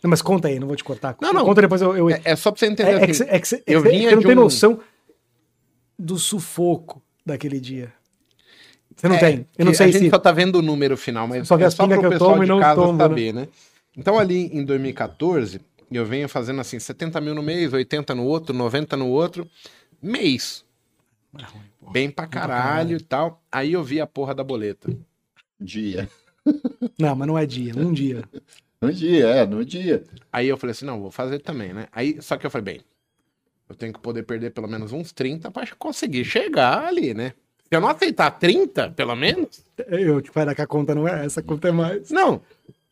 Não, 0.03 0.10
mas 0.10 0.22
conta 0.22 0.48
aí, 0.48 0.60
não 0.60 0.68
vou 0.68 0.76
te 0.77 0.84
cortar. 0.84 1.15
Não, 1.22 1.34
não. 1.34 1.44
Conta 1.44 1.61
depois 1.61 1.81
eu. 1.81 1.95
eu... 1.98 2.10
É, 2.10 2.22
é 2.23 2.36
só 2.36 2.52
pra 2.52 2.60
você 2.60 2.68
entender 2.68 2.91
É, 2.91 2.95
é 2.95 3.06
que 3.06 3.11
assim. 3.11 3.26
é 3.27 3.40
que 3.40 3.48
cê- 3.48 3.64
é 3.65 3.76
eu 3.76 3.81
que 3.84 3.90
cê- 3.90 3.95
vinha 3.98 4.10
você 4.10 4.15
não 4.15 4.22
tem 4.23 4.31
um- 4.31 4.36
noção 4.36 4.80
do 5.98 6.18
sufoco 6.18 7.02
daquele 7.26 7.60
dia. 7.60 7.91
Você 8.95 9.07
não 9.07 9.15
É, 9.15 9.19
tem. 9.19 9.48
Eu 9.57 9.65
não 9.65 9.73
sei 9.73 9.88
a 9.88 9.91
gente 9.91 10.03
se. 10.06 10.10
só 10.10 10.18
tá 10.19 10.31
vendo 10.31 10.57
o 10.57 10.61
número 10.61 10.95
final, 10.98 11.27
mas 11.27 11.48
Só 11.48 11.57
é 11.57 11.69
só 11.69 11.88
que 11.88 11.94
eu 11.94 12.10
pessoal 12.10 12.40
de 12.40 12.45
não 12.45 12.60
casa 12.60 12.76
tomo, 12.81 12.94
né? 12.94 12.98
saber, 12.98 13.34
né? 13.34 13.48
Então 13.98 14.18
ali 14.19 14.45
em 14.53 14.64
2014, 14.64 15.60
eu 15.91 16.06
venho 16.06 16.30
fazendo 16.30 16.61
assim, 16.61 16.80
70 16.80 17.19
mil 17.19 17.34
no 17.36 17.41
mês, 17.44 17.73
80 17.73 18.14
no 18.15 18.23
outro, 18.26 18.53
90 18.56 18.95
no 18.95 19.07
outro, 19.07 19.48
mês. 20.02 20.66
Bem 21.92 22.10
pra 22.10 22.28
caralho 22.28 22.98
e 22.98 23.02
tal. 23.02 23.42
Aí 23.52 23.74
eu 23.74 23.84
vi 23.84 24.02
a 24.02 24.08
porra 24.08 24.34
da 24.34 24.44
boleta. 24.44 24.90
Dia. 25.60 26.10
Não, 26.98 27.16
mas 27.16 27.28
não 27.28 27.38
é 27.38 27.46
dia, 27.46 27.74
um 27.76 27.92
dia. 27.94 28.24
No 28.82 28.92
dia, 28.94 29.28
é, 29.28 29.46
no 29.46 29.64
dia. 29.66 30.04
Aí 30.32 30.48
eu 30.48 30.58
falei 30.58 30.72
assim, 30.72 30.86
não, 30.86 31.02
vou 31.02 31.12
fazer 31.12 31.40
também, 31.40 31.74
né? 31.74 31.88
Aí, 31.92 32.18
só 32.22 32.38
que 32.38 32.46
eu 32.46 32.50
falei, 32.52 32.64
bem, 32.76 32.82
eu 33.68 33.76
tenho 33.76 33.92
que 33.94 34.00
poder 34.00 34.24
perder 34.24 34.52
pelo 34.52 34.68
menos 34.68 34.92
uns 34.94 35.12
30 35.12 35.52
pra 35.52 35.68
conseguir 35.78 36.24
chegar 36.26 36.86
ali, 36.86 37.14
né? 37.14 37.34
Se 37.68 37.76
eu 37.76 37.82
não 37.82 37.90
aceitar 37.90 38.32
30, 38.32 38.90
pelo 38.92 39.16
menos, 39.16 39.64
Eu 39.88 40.22
te 40.22 40.32
falar 40.32 40.56
que 40.56 40.62
a 40.62 40.68
conta 40.68 40.96
não 40.96 41.08
é 41.08 41.26
essa, 41.26 41.40
a 41.42 41.44
conta 41.44 41.68
é 41.68 41.72
mais. 41.72 42.10
não. 42.10 42.42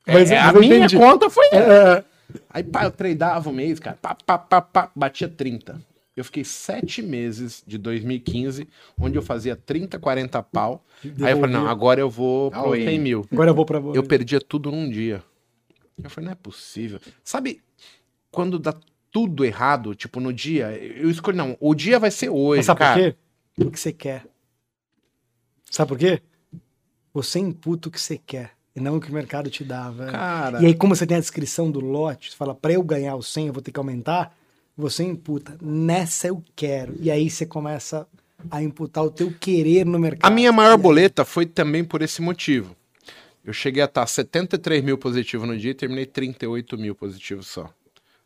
Mas- 0.05 0.29
É, 0.31 0.35
mas 0.39 0.55
a 0.55 0.57
eu 0.57 0.59
minha 0.61 0.77
entendi. 0.77 0.97
conta 0.97 1.29
foi 1.29 1.47
essa. 1.51 1.99
É, 2.03 2.03
Aí, 2.49 2.63
pá, 2.63 2.83
eu 2.83 2.91
tradeava 2.91 3.49
o 3.49 3.53
mês, 3.53 3.79
cara, 3.79 3.97
pá, 4.01 4.13
pá, 4.13 4.37
pá, 4.37 4.61
pá, 4.61 4.91
batia 4.95 5.27
30. 5.29 5.81
Eu 6.17 6.23
fiquei 6.23 6.43
sete 6.43 7.03
meses 7.03 7.63
de 7.65 7.77
2015, 7.77 8.67
onde 8.99 9.15
eu 9.15 9.21
fazia 9.21 9.55
30, 9.55 9.99
40 9.99 10.41
pau. 10.41 10.83
Aí 11.03 11.09
eu 11.11 11.15
falei, 11.17 11.33
não, 11.41 11.47
devolvia. 11.47 11.69
agora 11.69 11.99
eu 12.01 12.09
vou 12.09 12.49
pro 12.49 12.59
All 12.59 12.75
in. 12.75 12.85
100 12.85 12.99
mil. 12.99 13.27
Agora 13.31 13.51
eu 13.51 13.53
vou 13.53 13.63
pra 13.63 13.77
Eu 13.93 14.01
perdia 14.03 14.41
tudo 14.41 14.71
num 14.71 14.89
dia. 14.89 15.23
Eu 16.03 16.09
falei, 16.09 16.25
não 16.25 16.31
é 16.31 16.35
possível. 16.35 16.99
Sabe, 17.23 17.61
quando 18.31 18.57
dá 18.57 18.73
tudo 19.11 19.45
errado, 19.45 19.93
tipo, 19.93 20.19
no 20.19 20.33
dia, 20.33 20.71
eu 20.71 21.07
escolhi, 21.09 21.37
não, 21.37 21.55
o 21.59 21.75
dia 21.75 21.99
vai 21.99 22.09
ser 22.09 22.29
hoje, 22.29 22.57
Mas 22.59 22.65
sabe 22.65 22.79
cara. 22.79 22.93
por 22.95 23.11
quê? 23.11 23.17
Porque 23.55 23.77
você 23.77 23.93
quer. 23.93 24.25
Sabe 25.69 25.89
por 25.89 25.99
quê? 25.99 26.21
Você 27.13 27.37
imputa 27.39 27.89
o 27.89 27.91
que 27.91 28.01
você 28.01 28.17
quer 28.17 28.51
e 28.75 28.79
não 28.79 28.97
o 28.97 28.99
que 29.01 29.09
o 29.09 29.13
mercado 29.13 29.49
te 29.51 29.63
dá, 29.63 29.89
velho. 29.91 30.11
Cara, 30.11 30.61
E 30.61 30.65
aí, 30.65 30.73
como 30.73 30.95
você 30.95 31.05
tem 31.05 31.17
a 31.17 31.19
descrição 31.19 31.69
do 31.69 31.79
lote, 31.79 32.31
você 32.31 32.37
fala, 32.37 32.55
pra 32.55 32.73
eu 32.73 32.81
ganhar 32.83 33.15
o 33.15 33.21
100, 33.23 33.47
eu 33.47 33.53
vou 33.53 33.61
ter 33.61 33.71
que 33.71 33.79
aumentar, 33.79 34.35
você 34.77 35.03
imputa, 35.03 35.57
nessa 35.61 36.27
eu 36.27 36.43
quero. 36.55 36.95
E 36.99 37.09
aí 37.09 37.29
você 37.29 37.45
começa 37.45 38.07
a 38.51 38.61
imputar 38.61 39.03
o 39.03 39.09
teu 39.09 39.33
querer 39.39 39.85
no 39.85 39.97
mercado. 39.97 40.31
a 40.31 40.33
minha 40.33 40.51
maior 40.51 40.77
boleta 40.77 41.25
foi 41.25 41.45
também 41.45 41.83
por 41.83 42.01
esse 42.01 42.21
motivo. 42.21 42.75
Eu 43.43 43.53
cheguei 43.53 43.81
a 43.81 43.85
estar 43.85 44.05
73 44.05 44.83
mil 44.83 44.97
positivo 44.97 45.45
no 45.45 45.57
dia 45.57 45.71
e 45.71 45.73
terminei 45.73 46.05
38 46.05 46.77
mil 46.77 46.93
positivo 46.93 47.41
só. 47.41 47.69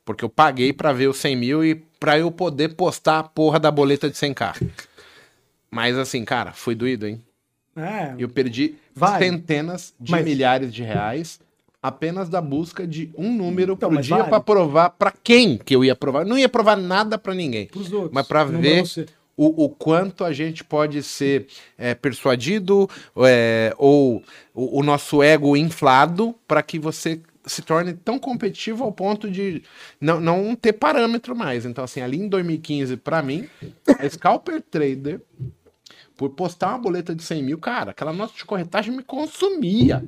Porque 0.03 0.25
eu 0.25 0.29
paguei 0.29 0.73
pra 0.73 0.91
ver 0.91 1.07
os 1.07 1.17
100 1.17 1.35
mil 1.35 1.63
e 1.63 1.75
pra 1.99 2.17
eu 2.17 2.31
poder 2.31 2.75
postar 2.75 3.19
a 3.19 3.23
porra 3.23 3.59
da 3.59 3.69
boleta 3.69 4.09
de 4.09 4.15
100k. 4.17 4.59
Mas 5.69 5.97
assim, 5.97 6.25
cara, 6.25 6.51
foi 6.51 6.75
doído, 6.75 7.07
hein? 7.07 7.21
É, 7.75 8.15
Eu 8.17 8.27
perdi 8.27 8.75
Vale. 8.93 9.23
centenas 9.25 9.93
de 9.99 10.11
Mas- 10.11 10.25
milhares 10.25 10.73
de 10.73 10.83
reais 10.83 11.39
apenas 11.81 12.29
da 12.29 12.39
busca 12.39 12.85
de 12.85 13.11
um 13.17 13.33
número 13.35 13.73
Então, 13.73 13.89
por 13.89 14.01
dia 14.01 14.17
vale. 14.17 14.29
pra 14.29 14.39
provar 14.39 14.91
pra 14.91 15.11
quem 15.11 15.57
que 15.57 15.75
eu 15.75 15.83
ia 15.83 15.95
provar. 15.95 16.21
Eu 16.21 16.27
não 16.27 16.37
ia 16.37 16.49
provar 16.49 16.77
nada 16.77 17.17
pra 17.17 17.33
ninguém. 17.33 17.67
outros. 17.91 18.11
Mas 18.13 18.27
não 18.51 18.61
ver 18.61 18.83
o, 19.35 19.65
o 19.65 19.69
quanto 19.69 20.23
a 20.23 20.31
gente 20.31 20.63
pode 20.63 21.01
ser 21.01 21.47
é, 21.77 21.95
persuadido 21.95 22.87
é, 23.17 23.73
ou 23.77 24.23
o, 24.53 24.79
o 24.79 24.83
nosso 24.83 25.23
ego 25.23 25.57
inflado 25.57 26.35
para 26.47 26.61
que 26.61 26.77
você 26.77 27.19
se 27.45 27.63
torne 27.63 27.93
tão 27.93 28.19
competitivo 28.19 28.83
ao 28.83 28.91
ponto 28.91 29.29
de 29.29 29.63
não, 29.99 30.19
não 30.19 30.55
ter 30.55 30.73
parâmetro 30.73 31.35
mais. 31.35 31.65
Então, 31.65 31.83
assim, 31.83 32.01
ali 32.01 32.17
em 32.19 32.27
2015, 32.27 32.97
pra 32.97 33.23
mim, 33.23 33.47
a 33.97 34.07
Scalper 34.07 34.61
Trader, 34.61 35.21
por 36.15 36.29
postar 36.29 36.69
uma 36.69 36.77
boleta 36.77 37.15
de 37.15 37.23
100 37.23 37.43
mil, 37.43 37.57
cara, 37.57 37.91
aquela 37.91 38.13
nota 38.13 38.33
de 38.37 38.45
corretagem 38.45 38.95
me 38.95 39.01
consumia. 39.01 40.03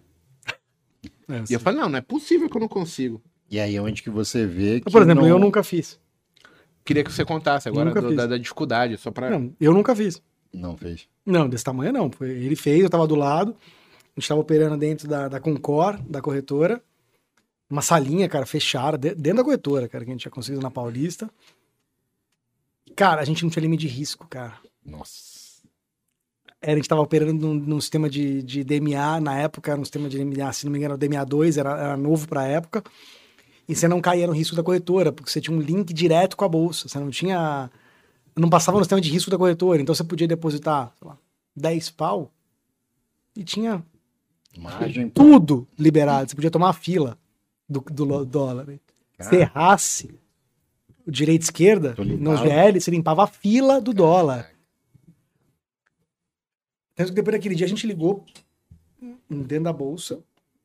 É, 1.29 1.43
E 1.49 1.53
eu 1.53 1.59
falei, 1.59 1.79
não, 1.79 1.89
não 1.89 1.97
é 1.97 2.01
possível 2.01 2.49
que 2.49 2.57
eu 2.57 2.61
não 2.61 2.67
consigo. 2.67 3.21
E 3.49 3.59
aí 3.59 3.75
é 3.75 3.81
onde 3.81 4.01
que 4.01 4.09
você 4.09 4.45
vê 4.45 4.79
que 4.81 4.91
Por 4.91 5.01
exemplo, 5.01 5.23
não- 5.23 5.29
eu 5.29 5.39
nunca 5.39 5.63
fiz. 5.63 5.99
Queria 6.85 7.03
que 7.03 7.11
você 7.11 7.23
contasse 7.23 7.69
agora 7.69 7.85
Nunca 7.89 8.01
do- 8.01 8.15
da, 8.15 8.27
da 8.27 8.37
dificuldade, 8.37 8.97
só 8.97 9.09
pra... 9.11 9.29
Não, 9.29 9.53
eu 9.59 9.73
nunca 9.73 9.95
fiz. 9.95 10.21
não 10.53 10.75
fez. 10.75 11.07
Não, 11.25 11.47
desse 11.47 11.63
tamanho 11.63 11.93
não. 11.93 12.11
Ele 12.21 12.55
fez, 12.55 12.83
eu 12.83 12.89
tava 12.89 13.07
do 13.07 13.15
lado. 13.15 13.55
A 14.15 14.19
gente 14.19 14.27
tava 14.27 14.41
operando 14.41 14.77
dentro 14.77 15.07
da, 15.07 15.27
da 15.29 15.39
Concor, 15.39 15.97
da 16.03 16.21
corretora. 16.21 16.83
Uma 17.69 17.81
salinha, 17.81 18.27
cara, 18.27 18.45
fechada, 18.45 18.97
de- 18.97 19.15
dentro 19.15 19.37
da 19.37 19.43
corretora, 19.45 19.87
cara, 19.87 20.03
que 20.03 20.11
a 20.11 20.13
gente 20.13 20.21
tinha 20.21 20.31
conseguido 20.31 20.61
na 20.61 20.69
Paulista. 20.69 21.29
Cara, 22.95 23.21
a 23.21 23.25
gente 23.25 23.43
não 23.43 23.49
tinha 23.49 23.61
limite 23.61 23.87
de 23.87 23.93
risco, 23.93 24.27
cara. 24.27 24.57
Nossa. 24.85 25.32
Era, 26.63 26.71
a 26.71 26.75
gente 26.77 26.87
tava 26.87 27.01
operando 27.01 27.45
num, 27.45 27.53
num 27.53 27.81
sistema 27.81 28.09
de, 28.09 28.41
de 28.41 28.63
DMA, 28.63 29.19
na 29.19 29.37
época 29.37 29.71
era 29.71 29.79
um 29.79 29.83
sistema 29.83 30.07
de 30.07 30.17
DMA, 30.17 30.53
se 30.53 30.65
não 30.65 30.71
me 30.71 30.79
engano, 30.79 30.95
era 30.95 30.95
o 30.95 31.25
DMA2, 31.27 31.57
era, 31.57 31.69
era 31.71 31.97
novo 31.97 32.25
pra 32.25 32.47
época. 32.47 32.81
E 33.67 33.75
você 33.75 33.87
não 33.87 34.01
caía 34.01 34.25
no 34.25 34.33
risco 34.33 34.55
da 34.55 34.63
corretora, 34.63 35.11
porque 35.11 35.29
você 35.29 35.41
tinha 35.41 35.55
um 35.55 35.59
link 35.59 35.93
direto 35.93 36.35
com 36.37 36.45
a 36.45 36.49
bolsa. 36.49 36.87
Você 36.87 36.99
não 36.99 37.09
tinha. 37.09 37.69
Não 38.35 38.49
passava 38.49 38.77
no 38.77 38.83
sistema 38.83 39.01
de 39.01 39.09
risco 39.09 39.29
da 39.29 39.37
corretora. 39.37 39.81
Então 39.81 39.93
você 39.93 40.03
podia 40.03 40.27
depositar, 40.27 40.91
sei 40.99 41.07
lá, 41.07 41.17
10 41.55 41.91
pau 41.91 42.31
e 43.35 43.43
tinha 43.43 43.83
Margem. 44.57 45.09
tudo 45.09 45.67
liberado. 45.77 46.29
Você 46.29 46.35
podia 46.35 46.51
tomar 46.51 46.69
a 46.69 46.73
fila 46.73 47.17
do, 47.69 47.79
do 47.79 48.25
dólar. 48.25 48.67
Se 49.19 49.35
errasse 49.35 50.19
o 51.05 51.11
direito 51.11 51.43
e 51.43 51.45
esquerda, 51.45 51.95
nos. 51.97 52.41
GL, 52.41 52.79
você 52.79 52.91
limpava 52.91 53.23
a 53.23 53.27
fila 53.27 53.79
do 53.79 53.93
dólar. 53.93 54.49
Tanto 56.95 57.09
que 57.09 57.15
depois 57.15 57.35
daquele 57.35 57.55
dia 57.55 57.65
a 57.65 57.69
gente 57.69 57.87
ligou 57.87 58.25
dentro 59.29 59.63
da 59.65 59.73
bolsa 59.73 60.19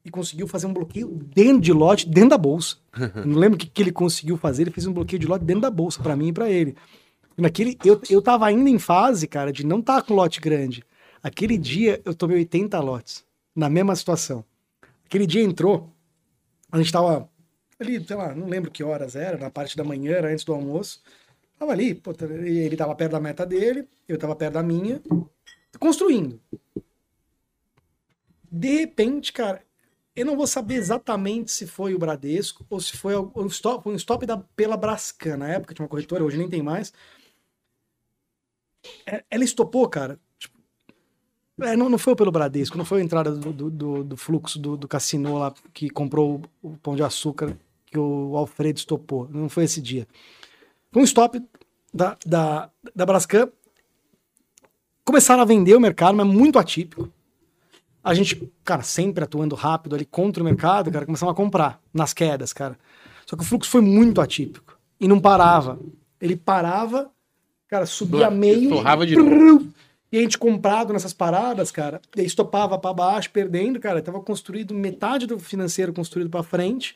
e 0.04 0.10
conseguiu 0.10 0.46
fazer 0.46 0.66
um 0.66 0.72
bloqueio 0.72 1.08
dentro 1.34 1.60
de 1.60 1.72
lote, 1.72 2.08
dentro 2.08 2.30
da 2.30 2.38
bolsa. 2.38 2.76
Não 3.26 3.36
lembro 3.38 3.56
o 3.56 3.58
que, 3.58 3.66
que 3.66 3.82
ele 3.82 3.92
conseguiu 3.92 4.36
fazer, 4.36 4.62
ele 4.62 4.70
fez 4.70 4.86
um 4.86 4.92
bloqueio 4.92 5.18
de 5.20 5.26
lote 5.26 5.44
dentro 5.44 5.62
da 5.62 5.70
bolsa, 5.70 6.02
pra 6.02 6.16
mim 6.16 6.28
e 6.28 6.32
pra 6.32 6.50
ele. 6.50 6.76
Naquele, 7.36 7.78
eu, 7.84 8.00
eu 8.10 8.20
tava 8.20 8.46
ainda 8.46 8.68
em 8.68 8.78
fase, 8.78 9.26
cara, 9.26 9.52
de 9.52 9.64
não 9.64 9.80
estar 9.80 10.02
com 10.02 10.14
lote 10.14 10.40
grande. 10.40 10.82
Aquele 11.22 11.56
dia 11.58 12.00
eu 12.04 12.14
tomei 12.14 12.36
80 12.38 12.78
lotes, 12.80 13.24
na 13.54 13.68
mesma 13.68 13.94
situação. 13.96 14.44
Aquele 15.06 15.26
dia 15.26 15.42
entrou, 15.42 15.88
a 16.70 16.78
gente 16.78 16.92
tava 16.92 17.28
ali, 17.78 18.04
sei 18.04 18.16
lá, 18.16 18.34
não 18.34 18.46
lembro 18.48 18.70
que 18.70 18.82
horas 18.84 19.14
era, 19.16 19.38
na 19.38 19.50
parte 19.50 19.76
da 19.76 19.84
manhã, 19.84 20.12
era 20.12 20.30
antes 20.32 20.44
do 20.44 20.52
almoço. 20.52 21.00
Tava 21.58 21.72
ali, 21.72 21.94
pô, 21.94 22.12
tá- 22.12 22.26
ele 22.26 22.76
tava 22.76 22.94
perto 22.94 23.12
da 23.12 23.20
meta 23.20 23.44
dele, 23.46 23.86
eu 24.08 24.18
tava 24.18 24.34
perto 24.36 24.54
da 24.54 24.62
minha, 24.62 25.00
construindo. 25.78 26.40
De 28.50 28.78
repente, 28.78 29.32
cara, 29.32 29.62
eu 30.16 30.24
não 30.24 30.36
vou 30.36 30.46
saber 30.46 30.74
exatamente 30.74 31.50
se 31.52 31.66
foi 31.66 31.94
o 31.94 31.98
Bradesco 31.98 32.66
ou 32.70 32.80
se 32.80 32.96
foi 32.96 33.14
um 33.16 33.46
stop, 33.46 33.88
um 33.88 33.94
stop 33.94 34.24
da, 34.26 34.38
pela 34.38 34.76
Brascan. 34.76 35.36
Na 35.36 35.48
época 35.48 35.74
tinha 35.74 35.84
uma 35.84 35.88
corretora, 35.90 36.24
hoje 36.24 36.38
nem 36.38 36.48
tem 36.48 36.62
mais. 36.62 36.92
É, 39.06 39.24
Ela 39.30 39.44
estopou, 39.44 39.88
cara. 39.88 40.18
tipo, 40.38 40.56
é, 41.60 41.76
não, 41.76 41.88
não 41.88 41.98
foi 41.98 42.14
pelo 42.14 42.30
Bradesco, 42.32 42.78
não 42.78 42.84
foi 42.84 43.00
a 43.00 43.04
entrada 43.04 43.32
do, 43.32 43.52
do, 43.52 43.70
do- 43.70 44.04
do 44.04 44.16
fluxo 44.16 44.58
do, 44.58 44.76
do 44.76 44.88
cassino 44.88 45.38
lá 45.38 45.52
que 45.74 45.90
comprou 45.90 46.42
o, 46.62 46.68
o 46.70 46.76
pão 46.78 46.94
de 46.96 47.02
açúcar 47.02 47.58
que 47.86 47.98
o 47.98 48.36
Alfredo 48.36 48.78
estopou. 48.78 49.28
Não 49.28 49.48
foi 49.48 49.64
esse 49.64 49.80
dia. 49.80 50.06
Foi 50.92 51.02
um 51.02 51.04
stop 51.04 51.42
da, 51.92 52.16
da, 52.24 52.70
da 52.94 53.06
Brascan. 53.06 53.50
Começaram 55.08 55.40
a 55.40 55.46
vender 55.46 55.74
o 55.74 55.80
mercado, 55.80 56.14
mas 56.14 56.26
muito 56.26 56.58
atípico. 56.58 57.10
A 58.04 58.12
gente, 58.12 58.52
cara, 58.62 58.82
sempre 58.82 59.24
atuando 59.24 59.54
rápido 59.54 59.94
ali 59.94 60.04
contra 60.04 60.42
o 60.42 60.44
mercado, 60.44 60.92
cara, 60.92 61.06
começamos 61.06 61.32
a 61.32 61.34
comprar 61.34 61.80
nas 61.94 62.12
quedas, 62.12 62.52
cara. 62.52 62.78
Só 63.24 63.34
que 63.34 63.42
o 63.42 63.46
fluxo 63.46 63.70
foi 63.70 63.80
muito 63.80 64.20
atípico 64.20 64.78
e 65.00 65.08
não 65.08 65.18
parava. 65.18 65.80
Ele 66.20 66.36
parava, 66.36 67.10
cara, 67.68 67.86
subia 67.86 68.30
meio 68.30 68.68
Torrava 68.68 69.06
de 69.06 69.14
Prrr. 69.14 69.64
E 70.12 70.18
a 70.18 70.20
gente 70.20 70.36
comprado 70.36 70.92
nessas 70.92 71.14
paradas, 71.14 71.70
cara, 71.70 72.02
e 72.14 72.20
aí 72.20 72.26
estopava 72.26 72.78
pra 72.78 72.92
baixo, 72.92 73.30
perdendo, 73.30 73.80
cara, 73.80 74.02
tava 74.02 74.20
construído 74.20 74.74
metade 74.74 75.26
do 75.26 75.38
financeiro 75.38 75.90
construído 75.90 76.28
pra 76.28 76.42
frente. 76.42 76.94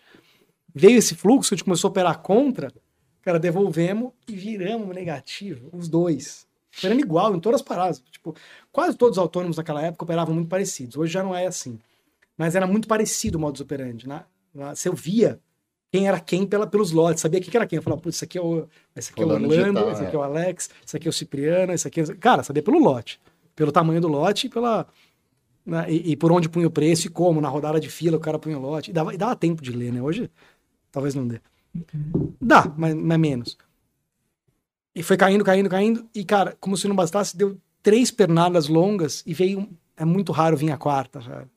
Veio 0.74 0.98
esse 0.98 1.14
fluxo, 1.14 1.54
a 1.54 1.56
gente 1.56 1.64
começou 1.64 1.88
a 1.88 1.92
operar 1.92 2.18
contra, 2.18 2.70
cara, 3.22 3.38
devolvemos 3.38 4.12
e 4.28 4.34
viramos 4.34 4.94
negativo, 4.94 5.70
os 5.72 5.88
dois. 5.88 6.51
Operando 6.78 7.00
igual 7.00 7.34
em 7.34 7.40
todas 7.40 7.60
as 7.60 7.66
paradas. 7.66 8.02
Tipo, 8.10 8.34
quase 8.70 8.96
todos 8.96 9.18
os 9.18 9.22
autônomos 9.22 9.56
naquela 9.56 9.82
época 9.82 10.04
operavam 10.04 10.34
muito 10.34 10.48
parecidos. 10.48 10.96
Hoje 10.96 11.12
já 11.12 11.22
não 11.22 11.34
é 11.34 11.46
assim. 11.46 11.78
Mas 12.36 12.54
era 12.54 12.66
muito 12.66 12.88
parecido 12.88 13.38
o 13.38 13.40
modus 13.40 13.60
operandi, 13.60 14.08
né? 14.08 14.24
Você 14.54 14.90
via 14.90 15.38
quem 15.90 16.08
era 16.08 16.18
quem 16.18 16.46
pela, 16.46 16.66
pelos 16.66 16.90
lotes, 16.90 17.20
sabia 17.20 17.40
quem 17.40 17.50
que 17.50 17.56
era 17.56 17.66
quem. 17.66 17.76
Eu 17.76 17.82
falava, 17.82 18.00
putz, 18.00 18.16
esse 18.16 18.24
aqui 18.24 18.38
é 18.38 18.40
o, 18.40 18.66
esse 18.96 19.12
aqui 19.12 19.22
é 19.22 19.26
o 19.26 19.28
Orlando, 19.28 19.48
digital, 19.48 19.92
esse 19.92 20.02
é. 20.02 20.06
aqui 20.06 20.16
é 20.16 20.18
o 20.18 20.22
Alex, 20.22 20.70
esse 20.86 20.96
aqui 20.96 21.06
é 21.06 21.10
o 21.10 21.12
Cipriano, 21.12 21.72
esse 21.72 21.86
aqui 21.86 22.00
é... 22.00 22.04
Cara, 22.14 22.42
sabia 22.42 22.62
pelo 22.62 22.78
lote. 22.78 23.20
Pelo 23.54 23.70
tamanho 23.70 24.00
do 24.00 24.08
lote 24.08 24.46
e 24.46 24.50
pela... 24.50 24.86
né, 25.66 25.84
e, 25.88 26.12
e 26.12 26.16
por 26.16 26.32
onde 26.32 26.48
punha 26.48 26.66
o 26.66 26.70
preço 26.70 27.06
e 27.06 27.10
como. 27.10 27.40
Na 27.40 27.48
rodada 27.48 27.78
de 27.78 27.90
fila 27.90 28.16
o 28.16 28.20
cara 28.20 28.38
punha 28.38 28.58
o 28.58 28.62
lote. 28.62 28.90
E 28.90 28.94
dava, 28.94 29.12
e 29.12 29.18
dava 29.18 29.36
tempo 29.36 29.62
de 29.62 29.70
ler, 29.72 29.92
né? 29.92 30.00
Hoje, 30.00 30.30
talvez 30.90 31.14
não 31.14 31.28
dê. 31.28 31.40
Dá, 32.40 32.72
mas, 32.76 32.94
mas 32.94 33.18
menos. 33.18 33.58
E 34.94 35.02
foi 35.02 35.16
caindo, 35.16 35.44
caindo, 35.44 35.68
caindo. 35.68 36.08
E, 36.14 36.24
cara, 36.24 36.56
como 36.60 36.76
se 36.76 36.86
não 36.86 36.94
bastasse, 36.94 37.36
deu 37.36 37.58
três 37.82 38.10
pernadas 38.10 38.68
longas 38.68 39.22
e 39.26 39.32
veio. 39.32 39.68
É 39.96 40.04
muito 40.04 40.32
raro 40.32 40.56
vir 40.56 40.70
a 40.70 40.76
quarta, 40.76 41.20
cara. 41.20 41.50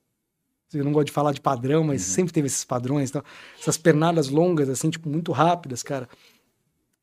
Eu 0.74 0.84
não 0.84 0.92
gosto 0.92 1.08
de 1.08 1.14
falar 1.14 1.32
de 1.32 1.40
padrão, 1.40 1.84
mas 1.84 2.02
sempre 2.02 2.34
teve 2.34 2.48
esses 2.48 2.64
padrões. 2.64 3.10
Então, 3.10 3.24
essas 3.60 3.78
pernadas 3.78 4.30
longas, 4.30 4.68
assim, 4.68 4.90
tipo, 4.90 5.10
muito 5.10 5.32
rápidas, 5.32 5.84
cara. 5.84 6.10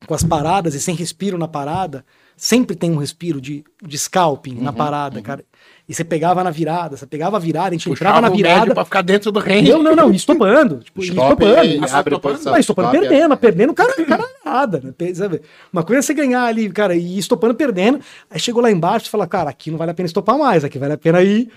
Com 0.05 0.13
as 0.13 0.23
paradas 0.23 0.75
e 0.75 0.81
sem 0.81 0.95
respiro 0.95 1.37
na 1.37 1.47
parada. 1.47 2.05
Sempre 2.35 2.75
tem 2.75 2.91
um 2.91 2.97
respiro 2.97 3.39
de, 3.39 3.63
de 3.81 3.97
scalping 3.97 4.55
na 4.55 4.73
parada, 4.73 5.21
cara. 5.21 5.45
E 5.87 5.93
você 5.93 6.03
pegava 6.03 6.43
na 6.45 6.49
virada, 6.49 6.95
você 6.95 7.05
pegava 7.05 7.35
a 7.35 7.39
virada, 7.39 7.67
a 7.69 7.71
gente 7.73 7.89
entrava 7.89 8.21
na 8.21 8.29
virada. 8.29 8.73
pra 8.73 8.85
ficar 8.85 9.01
dentro 9.01 9.33
do 9.33 9.39
range. 9.39 9.69
Não, 9.69 9.83
não, 9.83 9.93
não, 9.95 10.11
estopando. 10.11 10.79
Tipo, 10.79 11.01
Stop, 11.03 11.43
estopando. 11.43 11.59
abre 11.59 11.75
estopando? 11.85 12.19
posição. 12.21 12.51
mas 12.53 12.59
estopando 12.61 12.87
Stop, 12.87 12.99
perdendo, 13.09 13.33
é. 13.33 13.35
perdendo, 13.37 13.73
cara, 13.73 14.05
cara 14.05 14.23
nada, 14.45 14.81
né? 14.81 15.13
Sabe? 15.13 15.41
Uma 15.73 15.83
coisa 15.83 15.99
é 15.99 16.01
você 16.01 16.13
ganhar 16.13 16.43
ali, 16.45 16.69
cara, 16.69 16.95
e 16.95 17.17
estopando 17.19 17.53
perdendo. 17.53 17.99
Aí 18.31 18.39
chegou 18.39 18.61
lá 18.61 18.71
embaixo 18.71 19.07
e 19.07 19.09
fala, 19.09 19.27
cara, 19.27 19.49
aqui 19.49 19.69
não 19.71 19.77
vale 19.77 19.91
a 19.91 19.93
pena 19.93 20.07
estopar 20.07 20.37
mais, 20.37 20.63
aqui 20.63 20.79
vale 20.79 20.93
a 20.93 20.97
pena 20.97 21.21
ir. 21.21 21.49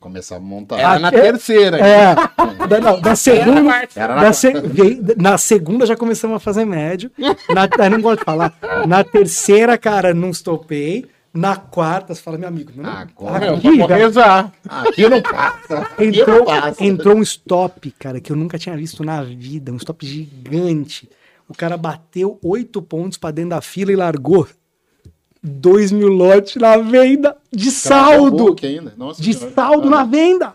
Começar 0.00 0.36
a 0.36 0.40
montar. 0.40 0.78
Era 0.78 0.98
na 0.98 1.08
Até- 1.08 1.20
terceira. 1.20 1.78
É, 1.78 2.14
da, 2.66 2.80
não, 2.80 3.00
da 3.00 3.14
segunda. 3.14 3.88
Era 3.94 4.14
na 4.16 4.22
da 4.22 4.32
se- 4.32 4.50
veio- 4.52 5.04
na 5.18 5.38
segunda 5.38 5.84
já 5.86 5.94
começamos 5.94 6.36
a 6.38 6.40
fazer 6.40 6.64
médio. 6.64 7.10
Na, 7.54 7.68
aí 7.84 7.90
não 7.90 8.00
gosto 8.00 8.20
de 8.20 8.24
falar. 8.24 8.52
Na 8.88 9.04
terceira, 9.04 9.76
cara, 9.78 10.12
não 10.14 10.30
estopei. 10.30 11.06
Na 11.32 11.56
quarta, 11.56 12.12
você 12.14 12.20
fala, 12.20 12.36
meu 12.38 12.48
amigo, 12.48 12.72
não, 12.74 12.90
Agora, 12.90 13.54
aqui, 13.54 13.68
Eu 13.68 13.76
vou 13.76 13.88
velho, 13.88 14.06
rezar. 14.06 14.52
Aqui 14.68 15.08
não 15.08 15.22
passa. 15.22 15.88
Entrou, 16.00 16.38
não 16.38 16.44
passa. 16.44 16.84
entrou 16.84 17.16
um 17.16 17.22
stop, 17.22 17.90
cara, 17.92 18.20
que 18.20 18.32
eu 18.32 18.36
nunca 18.36 18.58
tinha 18.58 18.76
visto 18.76 19.04
na 19.04 19.22
vida. 19.22 19.72
Um 19.72 19.76
stop 19.76 20.04
gigante. 20.04 21.08
O 21.48 21.54
cara 21.54 21.76
bateu 21.76 22.38
oito 22.42 22.82
pontos 22.82 23.16
pra 23.16 23.30
dentro 23.30 23.50
da 23.50 23.60
fila 23.60 23.92
e 23.92 23.96
largou 23.96 24.48
dois 25.42 25.90
mil 25.90 26.08
lotes 26.08 26.56
na 26.56 26.76
venda 26.76 27.36
de 27.50 27.70
saldo. 27.70 28.56
Nossa 28.96 29.22
De 29.22 29.32
saldo 29.32 29.88
na 29.88 30.04
venda. 30.04 30.54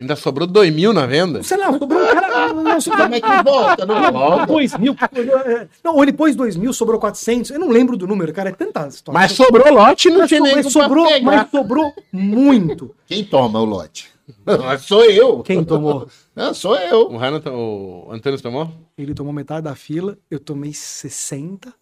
Ainda 0.00 0.14
sobrou 0.14 0.46
2 0.46 0.72
mil 0.72 0.92
na 0.92 1.06
venda. 1.06 1.42
Sei 1.42 1.56
lá, 1.56 1.76
sobrou 1.76 2.00
um 2.00 2.06
cara. 2.06 2.52
Não, 2.52 2.80
sobrou 2.80 3.02
Como 3.04 3.14
é 3.16 3.20
que 3.20 3.42
volta? 3.42 3.86
Não 3.86 4.12
volta. 4.12 4.46
dois 4.46 4.78
mil. 4.78 4.96
é, 5.44 5.68
Não, 5.82 5.96
ou 5.96 6.02
ele 6.04 6.12
pôs 6.12 6.36
dois 6.36 6.56
mil, 6.56 6.72
sobrou 6.72 7.00
400. 7.00 7.50
Eu 7.50 7.58
não 7.58 7.68
lembro 7.68 7.96
do 7.96 8.06
número, 8.06 8.32
cara. 8.32 8.50
É 8.50 8.52
tanta 8.52 8.86
história. 8.86 9.18
Mas 9.18 9.32
sobrou 9.32 9.72
lote 9.74 10.08
não 10.08 10.20
Mas 10.20 10.28
tinha 10.28 10.40
sobrou, 10.40 10.62
mas 10.62 10.72
sobrou, 10.72 11.22
mas 11.22 11.50
sobrou 11.50 11.92
muito. 12.12 12.94
Quem 13.06 13.24
toma 13.24 13.60
o 13.60 13.64
lote? 13.64 14.08
Não, 14.46 14.78
sou 14.78 15.04
eu. 15.04 15.42
Quem 15.42 15.64
tomou? 15.64 16.06
Não, 16.36 16.54
sou 16.54 16.76
eu. 16.76 17.10
O, 17.10 17.16
Renan, 17.16 17.40
o 17.50 18.08
Antônio 18.12 18.40
tomou? 18.40 18.70
Ele 18.96 19.14
tomou 19.14 19.32
metade 19.32 19.62
da 19.64 19.74
fila, 19.74 20.16
eu 20.30 20.38
tomei 20.38 20.72
60 20.72 21.74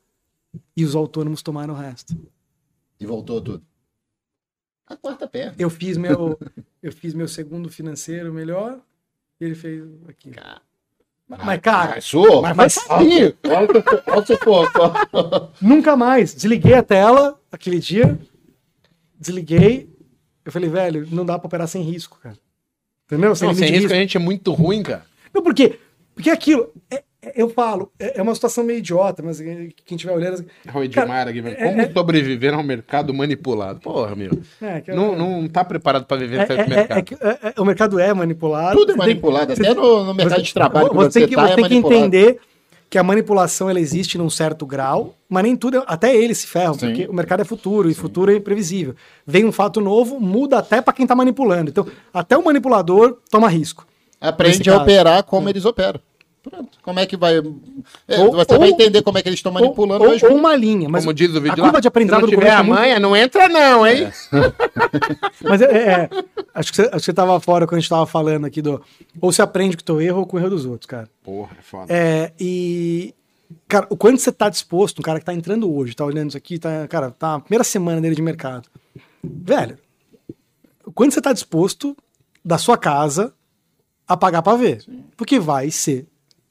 e 0.76 0.84
os 0.84 0.94
autônomos 0.94 1.42
tomaram 1.42 1.74
o 1.74 1.76
resto. 1.76 2.16
E 2.98 3.04
voltou 3.04 3.40
tudo. 3.42 3.62
A 4.86 4.96
quarta 4.96 5.26
perna. 5.26 5.54
Eu 5.58 5.68
fiz 5.70 5.96
meu, 5.96 6.38
eu 6.82 6.92
fiz 6.92 7.12
meu 7.14 7.26
segundo 7.28 7.68
financeiro 7.68 8.32
melhor 8.32 8.78
e 9.40 9.44
ele 9.44 9.54
fez 9.54 9.82
aqui. 10.08 10.30
Mas, 11.28 11.44
mas, 11.44 11.60
cara, 11.60 11.94
Mas 11.96 12.04
sou. 12.04 12.40
mas, 12.42 12.56
mas 12.56 12.72
sufoco. 14.24 15.52
nunca 15.60 15.96
mais. 15.96 16.32
Desliguei 16.34 16.74
a 16.74 16.82
tela 16.82 17.40
aquele 17.50 17.80
dia, 17.80 18.16
desliguei. 19.18 19.90
Eu 20.44 20.52
falei, 20.52 20.68
velho, 20.70 21.06
não 21.10 21.26
dá 21.26 21.36
pra 21.38 21.48
operar 21.48 21.66
sem 21.66 21.82
risco, 21.82 22.18
cara. 22.22 22.36
Entendeu? 23.06 23.30
Não, 23.30 23.34
sem 23.34 23.52
de 23.54 23.64
risco 23.64 23.92
a 23.92 23.96
gente 23.96 24.16
é 24.16 24.20
muito 24.20 24.52
ruim, 24.52 24.82
cara. 24.82 25.04
Não, 25.34 25.42
porque, 25.42 25.78
porque 26.14 26.30
aquilo, 26.30 26.72
é- 26.90 26.96
é- 26.96 27.04
eu 27.34 27.48
falo, 27.48 27.90
é, 27.98 28.18
é 28.18 28.22
uma 28.22 28.34
situação 28.34 28.62
meio 28.62 28.78
idiota, 28.78 29.22
mas 29.22 29.40
é, 29.40 29.68
quem 29.84 29.96
estiver 29.96 30.12
olhando. 30.12 30.44
O 30.74 30.82
Edmar 30.82 31.28
aqui. 31.28 31.42
Como 31.42 31.92
sobreviver 31.92 32.54
a 32.54 32.58
um 32.58 32.62
mercado 32.62 33.12
manipulado? 33.14 33.80
Porra, 33.80 34.14
meu. 34.14 34.30
É, 34.60 34.80
que 34.80 34.90
é- 34.90 34.94
Não, 34.94 35.16
não 35.16 35.48
tá 35.48 35.64
preparado 35.64 36.04
pra 36.04 36.16
viver 36.16 36.40
é, 36.40 36.46
certo 36.46 36.60
é- 36.60 36.64
é- 36.64 36.76
mercado. 36.76 36.98
é 36.98 37.02
que, 37.02 37.14
é- 37.14 37.38
é- 37.56 37.60
o 37.60 37.64
mercado 37.64 37.98
é 37.98 38.12
manipulado. 38.14 38.76
Tudo 38.78 38.92
é 38.92 38.94
você 38.94 38.98
manipulado. 38.98 39.52
Até 39.52 39.74
no, 39.74 40.04
no 40.04 40.14
mercado 40.14 40.42
de 40.42 40.54
trabalho 40.54 40.88
você, 40.88 40.94
você, 41.10 41.20
tem 41.20 41.28
que, 41.28 41.34
tá, 41.34 41.46
você 41.46 41.52
é 41.52 41.56
tem 41.56 41.68
que 41.68 41.74
entender 41.74 42.38
que 42.88 42.98
a 42.98 43.02
manipulação 43.02 43.68
ela 43.68 43.80
existe 43.80 44.16
num 44.16 44.30
certo 44.30 44.64
grau, 44.64 45.14
mas 45.28 45.42
nem 45.42 45.56
tudo, 45.56 45.82
até 45.86 46.14
eles 46.14 46.38
se 46.38 46.46
ferram, 46.46 46.74
Sim. 46.74 46.86
porque 46.86 47.06
o 47.08 47.12
mercado 47.12 47.40
é 47.42 47.44
futuro 47.44 47.90
e 47.90 47.94
futuro 47.94 48.30
é 48.30 48.36
imprevisível. 48.36 48.94
Vem 49.26 49.44
um 49.44 49.50
fato 49.52 49.80
novo, 49.80 50.20
muda 50.20 50.58
até 50.58 50.80
para 50.80 50.92
quem 50.92 51.06
tá 51.06 51.14
manipulando. 51.14 51.70
Então, 51.70 51.86
até 52.14 52.36
o 52.38 52.44
manipulador 52.44 53.18
toma 53.30 53.48
risco. 53.48 53.84
Aprende 54.20 54.70
a 54.70 54.76
operar 54.78 55.22
como 55.24 55.48
eles 55.48 55.64
operam. 55.64 56.00
Pronto. 56.48 56.78
Como 56.80 57.00
é 57.00 57.06
que 57.06 57.16
vai. 57.16 57.38
É, 58.06 58.20
Ou- 58.20 58.32
você 58.32 58.56
vai 58.56 58.68
ou- 58.68 58.74
entender 58.74 59.02
como 59.02 59.18
é 59.18 59.22
que 59.22 59.28
eles 59.28 59.38
estão 59.40 59.50
manipulando 59.50 60.04
ou, 60.04 60.10
ou, 60.12 60.30
ou 60.30 60.36
uma 60.36 60.54
linha, 60.54 60.88
mas 60.88 61.02
Como 61.04 61.12
diz 61.12 61.30
o 61.30 61.40
vídeo 61.40 61.52
a 61.54 61.56
curva 61.56 61.72
lá, 61.72 61.80
de 61.80 61.88
aprendizado 61.88 62.20
se 62.20 62.22
não 62.22 62.28
do 62.30 62.34
tiver 62.36 62.42
começo 62.50 62.56
a 62.56 62.60
é 62.60 62.62
muito- 62.62 62.80
manha, 62.80 63.00
não 63.00 63.16
entra 63.16 63.48
não, 63.48 63.86
hein? 63.86 64.12
Mas 65.42 65.60
é, 65.62 65.66
é, 65.66 66.10
acho, 66.54 66.70
que 66.70 66.76
você, 66.76 66.82
acho 66.82 66.90
que 66.98 67.00
você 67.04 67.12
tava 67.12 67.38
fora 67.40 67.66
quando 67.66 67.78
a 67.78 67.80
gente 67.80 67.88
tava 67.90 68.06
falando 68.06 68.44
aqui 68.46 68.62
do. 68.62 68.80
Ou 69.20 69.32
você 69.32 69.42
aprende 69.42 69.76
com 69.76 69.82
o 69.82 69.84
teu 69.84 70.00
erro 70.00 70.20
ou 70.20 70.26
com 70.26 70.36
o 70.36 70.40
erro 70.40 70.50
dos 70.50 70.64
outros, 70.64 70.86
cara. 70.86 71.08
Porra, 71.22 71.56
é 71.58 71.62
foda. 71.62 71.86
É, 71.92 72.32
e. 72.38 73.14
Cara, 73.68 73.86
o 73.90 73.96
quanto 73.96 74.20
você 74.20 74.32
tá 74.32 74.48
disposto, 74.48 74.98
um 74.98 75.02
cara 75.02 75.18
que 75.20 75.24
tá 75.24 75.32
entrando 75.34 75.72
hoje, 75.72 75.94
tá 75.94 76.04
olhando 76.04 76.28
isso 76.30 76.36
aqui, 76.36 76.58
tá, 76.58 76.86
cara, 76.88 77.10
tá 77.12 77.32
na 77.34 77.40
primeira 77.40 77.62
semana 77.64 78.00
dele 78.00 78.14
de 78.16 78.22
mercado. 78.22 78.68
Velho, 79.22 79.78
o 80.84 80.90
quanto 80.92 81.12
você 81.14 81.20
tá 81.20 81.32
disposto 81.32 81.96
da 82.44 82.58
sua 82.58 82.76
casa 82.76 83.32
a 84.06 84.16
pagar 84.16 84.42
pra 84.42 84.56
ver? 84.56 84.84
Porque 85.16 85.38
vai 85.38 85.70
ser 85.70 86.06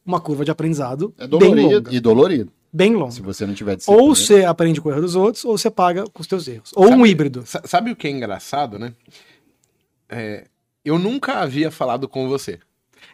uma 0.06 0.20
curva 0.20 0.46
de 0.46 0.52
aprendizado 0.52 1.14
É 1.18 1.28
bem 1.28 1.40
dolorido 1.40 1.70
longa. 1.76 1.94
e 1.96 2.00
dolorido. 2.00 2.52
Bem 2.72 2.94
longa. 2.94 3.12
Se 3.12 3.22
você 3.22 3.46
não 3.46 3.54
tiver 3.54 3.76
disciplina. 3.78 4.02
Ou 4.04 4.14
você 4.16 4.44
aprende 4.44 4.82
com 4.82 4.90
o 4.90 4.92
erro 4.92 5.02
dos 5.02 5.16
outros, 5.16 5.46
ou 5.46 5.58
você 5.58 5.72
paga 5.72 6.04
com 6.14 6.22
os 6.22 6.28
teus 6.28 6.48
erros. 6.48 6.72
Ou 6.76 6.90
um 6.92 7.06
híbrido. 7.06 7.44
Sa- 7.46 7.62
Sabe 7.66 7.92
o 7.92 7.96
que 7.96 8.08
é 8.08 8.12
engraçado, 8.12 8.78
né? 8.78 8.94
É, 10.10 10.46
eu 10.84 11.00
nunca 11.00 11.40
havia 11.40 11.72
falado 11.72 12.08
com 12.08 12.28
você. 12.28 12.60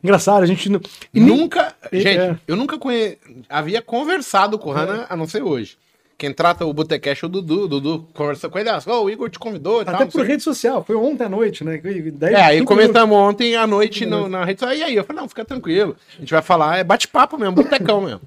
Engraçado, 0.03 0.41
a 0.43 0.45
gente 0.45 0.69
Nunca. 1.13 1.75
É. 1.91 1.99
Gente, 1.99 2.41
eu 2.47 2.55
nunca 2.55 2.77
conhe... 2.77 3.17
havia 3.49 3.81
conversado 3.81 4.57
com 4.57 4.69
o 4.69 4.73
Hanna, 4.73 5.05
a 5.09 5.15
não 5.15 5.27
ser 5.27 5.43
hoje. 5.43 5.77
Quem 6.21 6.31
trata 6.31 6.63
o 6.67 6.71
Botecash 6.71 7.23
é 7.23 7.25
o 7.25 7.29
Dudu. 7.29 7.63
O 7.63 7.67
Dudu 7.67 8.07
conversou 8.13 8.47
com 8.51 8.59
ele, 8.59 8.69
ah, 8.69 8.79
ô, 8.85 9.05
o 9.05 9.09
Igor 9.09 9.27
te 9.27 9.39
convidou 9.39 9.79
e. 9.81 9.89
Até 9.89 10.05
por 10.05 10.23
rede 10.23 10.43
social, 10.43 10.83
foi 10.83 10.95
ontem 10.95 11.23
à 11.23 11.29
noite, 11.29 11.63
né? 11.63 11.79
Dez, 11.79 12.33
É, 12.33 12.43
aí 12.43 12.63
comentamos 12.63 13.17
ontem 13.17 13.55
à 13.55 13.65
noite 13.65 14.05
no- 14.05 14.29
na 14.29 14.45
rede 14.45 14.59
social. 14.59 14.77
E 14.77 14.83
aí, 14.83 14.95
eu 14.95 15.03
falei, 15.03 15.19
não, 15.19 15.27
fica 15.27 15.43
tranquilo. 15.43 15.95
A 16.15 16.19
gente 16.19 16.31
vai 16.31 16.43
falar, 16.43 16.77
é 16.77 16.83
bate-papo 16.83 17.39
mesmo, 17.39 17.55
botecão 17.55 18.01
mesmo. 18.05 18.21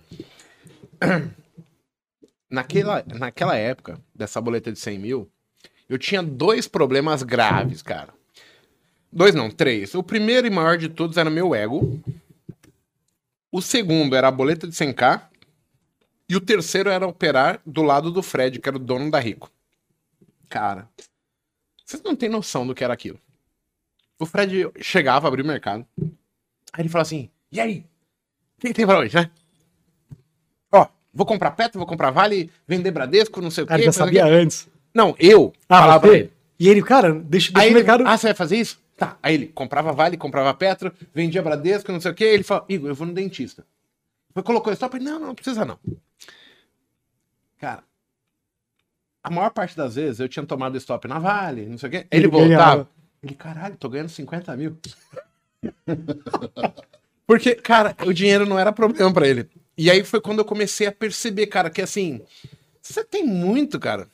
Naquela, 2.50 3.04
naquela 3.06 3.56
época, 3.56 4.00
dessa 4.12 4.40
boleta 4.40 4.72
de 4.72 4.78
100 4.80 4.98
mil, 4.98 5.30
eu 5.88 5.96
tinha 5.96 6.20
dois 6.20 6.66
problemas 6.66 7.22
graves, 7.22 7.80
cara. 7.80 8.08
Dois 9.12 9.36
não, 9.36 9.48
três. 9.50 9.94
O 9.94 10.02
primeiro 10.02 10.48
e 10.48 10.50
maior 10.50 10.76
de 10.76 10.88
todos 10.88 11.16
era 11.16 11.30
meu 11.30 11.54
ego. 11.54 12.00
O 13.52 13.62
segundo 13.62 14.16
era 14.16 14.26
a 14.26 14.32
boleta 14.32 14.66
de 14.66 14.74
100k. 14.74 15.22
E 16.28 16.36
o 16.36 16.40
terceiro 16.40 16.88
era 16.90 17.06
operar 17.06 17.60
do 17.66 17.82
lado 17.82 18.10
do 18.10 18.22
Fred, 18.22 18.58
que 18.58 18.68
era 18.68 18.76
o 18.76 18.80
dono 18.80 19.10
da 19.10 19.18
Rico. 19.20 19.50
Cara, 20.48 20.88
vocês 21.84 22.02
não 22.02 22.16
têm 22.16 22.28
noção 22.28 22.66
do 22.66 22.74
que 22.74 22.82
era 22.84 22.94
aquilo. 22.94 23.18
O 24.18 24.24
Fred 24.26 24.70
chegava, 24.80 25.28
abria 25.28 25.44
o 25.44 25.46
mercado. 25.46 25.84
Aí 26.72 26.80
ele 26.80 26.88
falava 26.88 27.06
assim: 27.06 27.28
E 27.52 27.60
aí? 27.60 27.84
O 28.56 28.60
que, 28.60 28.68
que 28.68 28.74
tem 28.74 28.86
pra 28.86 28.98
hoje, 29.00 29.14
né? 29.16 29.30
Ó, 30.72 30.86
vou 31.12 31.26
comprar 31.26 31.50
Petro, 31.50 31.78
vou 31.78 31.86
comprar 31.86 32.10
Vale, 32.10 32.50
vender 32.66 32.90
Bradesco, 32.90 33.40
não 33.42 33.50
sei 33.50 33.64
o 33.64 33.66
cara 33.66 33.80
quê. 33.80 33.86
já 33.86 33.92
sei 33.92 34.02
o 34.02 34.06
sabia 34.06 34.24
antes. 34.26 34.68
Não, 34.94 35.14
eu 35.18 35.52
Ah, 35.68 35.80
falava 35.80 36.00
pra 36.00 36.16
ele. 36.16 36.32
E 36.58 36.68
ele, 36.68 36.82
cara, 36.82 37.12
deixa, 37.12 37.52
deixa 37.52 37.58
Aí 37.58 37.66
o 37.66 37.68
ele, 37.68 37.74
mercado. 37.74 38.04
ah, 38.06 38.16
você 38.16 38.28
vai 38.28 38.34
fazer 38.34 38.56
isso? 38.56 38.80
Tá. 38.96 39.18
Aí 39.22 39.34
ele 39.34 39.48
comprava 39.48 39.92
Vale, 39.92 40.16
comprava 40.16 40.54
Petro, 40.54 40.92
vendia 41.12 41.42
Bradesco, 41.42 41.90
não 41.92 42.00
sei 42.00 42.12
o 42.12 42.14
quê. 42.14 42.24
Ele 42.24 42.44
falou, 42.44 42.64
Igor, 42.68 42.88
eu 42.88 42.94
vou 42.94 43.06
no 43.06 43.12
dentista. 43.12 43.66
Foi, 44.32 44.42
colocou 44.42 44.72
isso, 44.72 44.84
ele, 44.94 45.04
não, 45.04 45.18
não 45.18 45.34
precisa 45.34 45.64
não. 45.64 45.78
Cara, 47.58 47.82
a 49.22 49.30
maior 49.30 49.50
parte 49.50 49.76
das 49.76 49.94
vezes 49.94 50.20
eu 50.20 50.28
tinha 50.28 50.44
tomado 50.44 50.76
stop 50.76 51.06
na 51.08 51.18
Vale, 51.18 51.66
não 51.66 51.78
sei 51.78 51.88
o 51.88 51.92
quê. 51.92 52.06
Ele, 52.10 52.26
Ele 52.26 52.28
voltava. 52.28 52.88
Ele, 53.22 53.34
caralho, 53.34 53.76
tô 53.76 53.88
ganhando 53.88 54.08
50 54.10 54.54
mil. 54.56 54.76
Porque, 57.26 57.54
cara, 57.54 57.96
o 58.06 58.12
dinheiro 58.12 58.44
não 58.46 58.58
era 58.58 58.70
problema 58.72 59.12
pra 59.12 59.26
ele. 59.26 59.48
E 59.76 59.90
aí 59.90 60.04
foi 60.04 60.20
quando 60.20 60.40
eu 60.40 60.44
comecei 60.44 60.86
a 60.86 60.92
perceber, 60.92 61.46
cara, 61.46 61.70
que 61.70 61.80
assim, 61.80 62.20
você 62.82 63.02
tem 63.02 63.24
muito, 63.26 63.80
cara. 63.80 64.08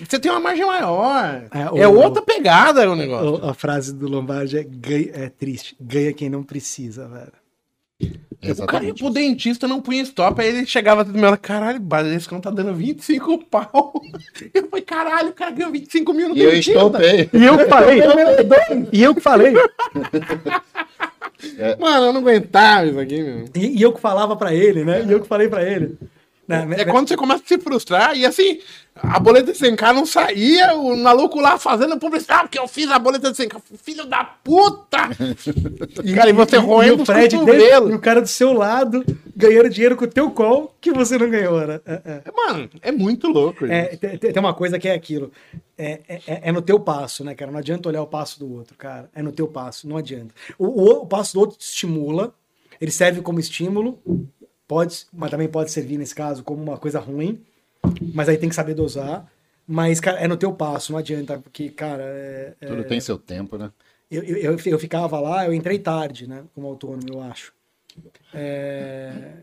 Você 0.00 0.18
tem 0.18 0.30
uma 0.32 0.40
margem 0.40 0.66
maior. 0.66 1.48
É, 1.52 1.60
É, 1.82 1.86
o- 1.88 2.00
outra 2.00 2.22
pegada 2.22 2.90
o 2.90 2.96
negócio. 2.96 3.44
A 3.48 3.54
frase 3.54 3.92
do 3.94 4.08
Lombardi 4.08 4.58
é, 4.58 4.64
ganha, 4.64 5.10
é 5.12 5.28
triste. 5.28 5.76
Ganha 5.80 6.12
quem 6.12 6.28
não 6.30 6.42
precisa, 6.42 7.06
velho. 7.06 8.20
O 8.36 8.66
cara 8.66 8.84
ia 8.84 8.90
Exatamente. 8.90 9.02
pro 9.02 9.10
dentista, 9.10 9.66
não 9.66 9.80
punha 9.80 10.02
stop, 10.02 10.40
aí 10.40 10.48
ele 10.48 10.66
chegava 10.66 11.02
do 11.02 11.12
meu 11.12 11.30
lado, 11.30 11.38
caralho, 11.40 11.80
esse 12.14 12.28
cara 12.28 12.42
tá 12.42 12.50
dando 12.50 12.74
25 12.74 13.44
pau. 13.46 14.00
Eu 14.52 14.68
falei, 14.68 14.84
caralho, 14.84 15.28
o 15.30 15.32
cara 15.32 15.50
ganhou 15.50 15.72
25 15.72 16.12
mil 16.12 16.28
no 16.28 16.36
E 16.36 16.42
eu 16.42 16.50
dentista. 16.50 16.72
estopei. 16.72 17.30
E 17.32 17.44
eu 17.44 17.56
que 17.58 17.64
falei. 17.66 18.00
e 18.92 19.02
eu 19.02 19.14
que 19.14 19.20
falei. 19.20 19.54
Mano, 21.78 22.06
eu 22.06 22.12
não 22.12 22.20
aguentava 22.20 22.86
isso 22.86 22.98
aqui, 22.98 23.22
meu. 23.22 23.44
E, 23.54 23.78
e 23.78 23.82
eu 23.82 23.92
que 23.92 24.00
falava 24.00 24.36
pra 24.36 24.54
ele, 24.54 24.84
né? 24.84 25.04
E 25.06 25.12
eu 25.12 25.20
que 25.20 25.28
falei 25.28 25.48
pra 25.48 25.62
ele. 25.62 25.96
Né, 26.46 26.66
É 26.78 26.84
quando 26.84 27.08
você 27.08 27.16
começa 27.16 27.42
a 27.42 27.46
se 27.46 27.58
frustrar 27.58 28.16
e 28.16 28.24
assim, 28.24 28.60
a 28.94 29.18
boleta 29.18 29.52
de 29.52 29.58
100k 29.58 29.92
não 29.92 30.06
saía, 30.06 30.74
o 30.74 30.96
maluco 30.96 31.40
lá 31.40 31.58
fazendo 31.58 31.98
publicidade, 31.98 32.40
ah, 32.40 32.42
porque 32.44 32.58
eu 32.58 32.68
fiz 32.68 32.90
a 32.90 32.98
boleta 32.98 33.32
de 33.32 33.36
100k. 33.36 33.60
Filho 33.82 34.06
da 34.06 34.24
puta! 34.24 35.08
cara, 36.14 36.30
e 36.30 36.32
você 36.32 36.56
roendo 36.56 37.00
e 37.00 37.02
o 37.02 37.06
Fred 37.06 37.36
dele, 37.44 37.90
e 37.90 37.94
o 37.94 37.98
cara 37.98 38.20
do 38.20 38.28
seu 38.28 38.52
lado 38.52 39.04
ganhando 39.34 39.68
dinheiro 39.68 39.96
com 39.96 40.04
o 40.04 40.08
teu 40.08 40.30
call 40.30 40.74
que 40.80 40.92
você 40.92 41.18
não 41.18 41.28
ganhou, 41.28 41.66
né? 41.66 41.80
É, 41.84 42.00
é. 42.04 42.22
Mano, 42.34 42.70
é 42.80 42.90
muito 42.90 43.28
louco 43.28 43.64
isso. 43.64 43.74
É, 43.74 43.96
tem, 43.96 44.18
tem 44.18 44.40
uma 44.40 44.54
coisa 44.54 44.78
que 44.78 44.88
é 44.88 44.94
aquilo. 44.94 45.30
É, 45.76 46.00
é, 46.08 46.20
é 46.44 46.52
no 46.52 46.62
teu 46.62 46.80
passo, 46.80 47.22
né, 47.22 47.34
cara? 47.34 47.50
Não 47.50 47.58
adianta 47.58 47.88
olhar 47.88 48.02
o 48.02 48.06
passo 48.06 48.38
do 48.38 48.50
outro, 48.50 48.76
cara. 48.78 49.10
É 49.14 49.22
no 49.22 49.32
teu 49.32 49.46
passo, 49.46 49.86
não 49.86 49.96
adianta. 49.96 50.34
O, 50.58 50.66
o, 50.66 51.02
o 51.02 51.06
passo 51.06 51.34
do 51.34 51.40
outro 51.40 51.58
te 51.58 51.66
estimula, 51.66 52.32
ele 52.80 52.90
serve 52.90 53.20
como 53.20 53.38
estímulo, 53.38 54.00
pode, 54.66 55.06
mas 55.12 55.30
também 55.30 55.48
pode 55.48 55.70
servir, 55.70 55.98
nesse 55.98 56.14
caso, 56.14 56.42
como 56.42 56.62
uma 56.62 56.78
coisa 56.78 56.98
ruim. 56.98 57.44
Mas 58.14 58.28
aí 58.28 58.36
tem 58.36 58.48
que 58.48 58.54
saber 58.54 58.74
dosar. 58.74 59.30
Mas, 59.66 59.98
cara, 60.00 60.18
é 60.20 60.28
no 60.28 60.36
teu 60.36 60.52
passo, 60.52 60.92
não 60.92 60.98
adianta, 60.98 61.38
porque, 61.38 61.70
cara, 61.70 62.02
é- 62.04 62.54
é- 62.60 62.66
Tudo 62.66 62.84
tem 62.84 63.00
seu 63.00 63.18
tempo, 63.18 63.58
né? 63.58 63.72
eu, 64.10 64.22
eu, 64.22 64.36
eu, 64.36 64.58
eu 64.64 64.78
ficava 64.78 65.18
lá, 65.20 65.44
eu 65.44 65.52
entrei 65.52 65.78
tarde, 65.78 66.28
né, 66.28 66.44
como 66.54 66.68
autônomo, 66.68 67.08
eu 67.14 67.20
acho. 67.22 67.52
É, 68.32 69.38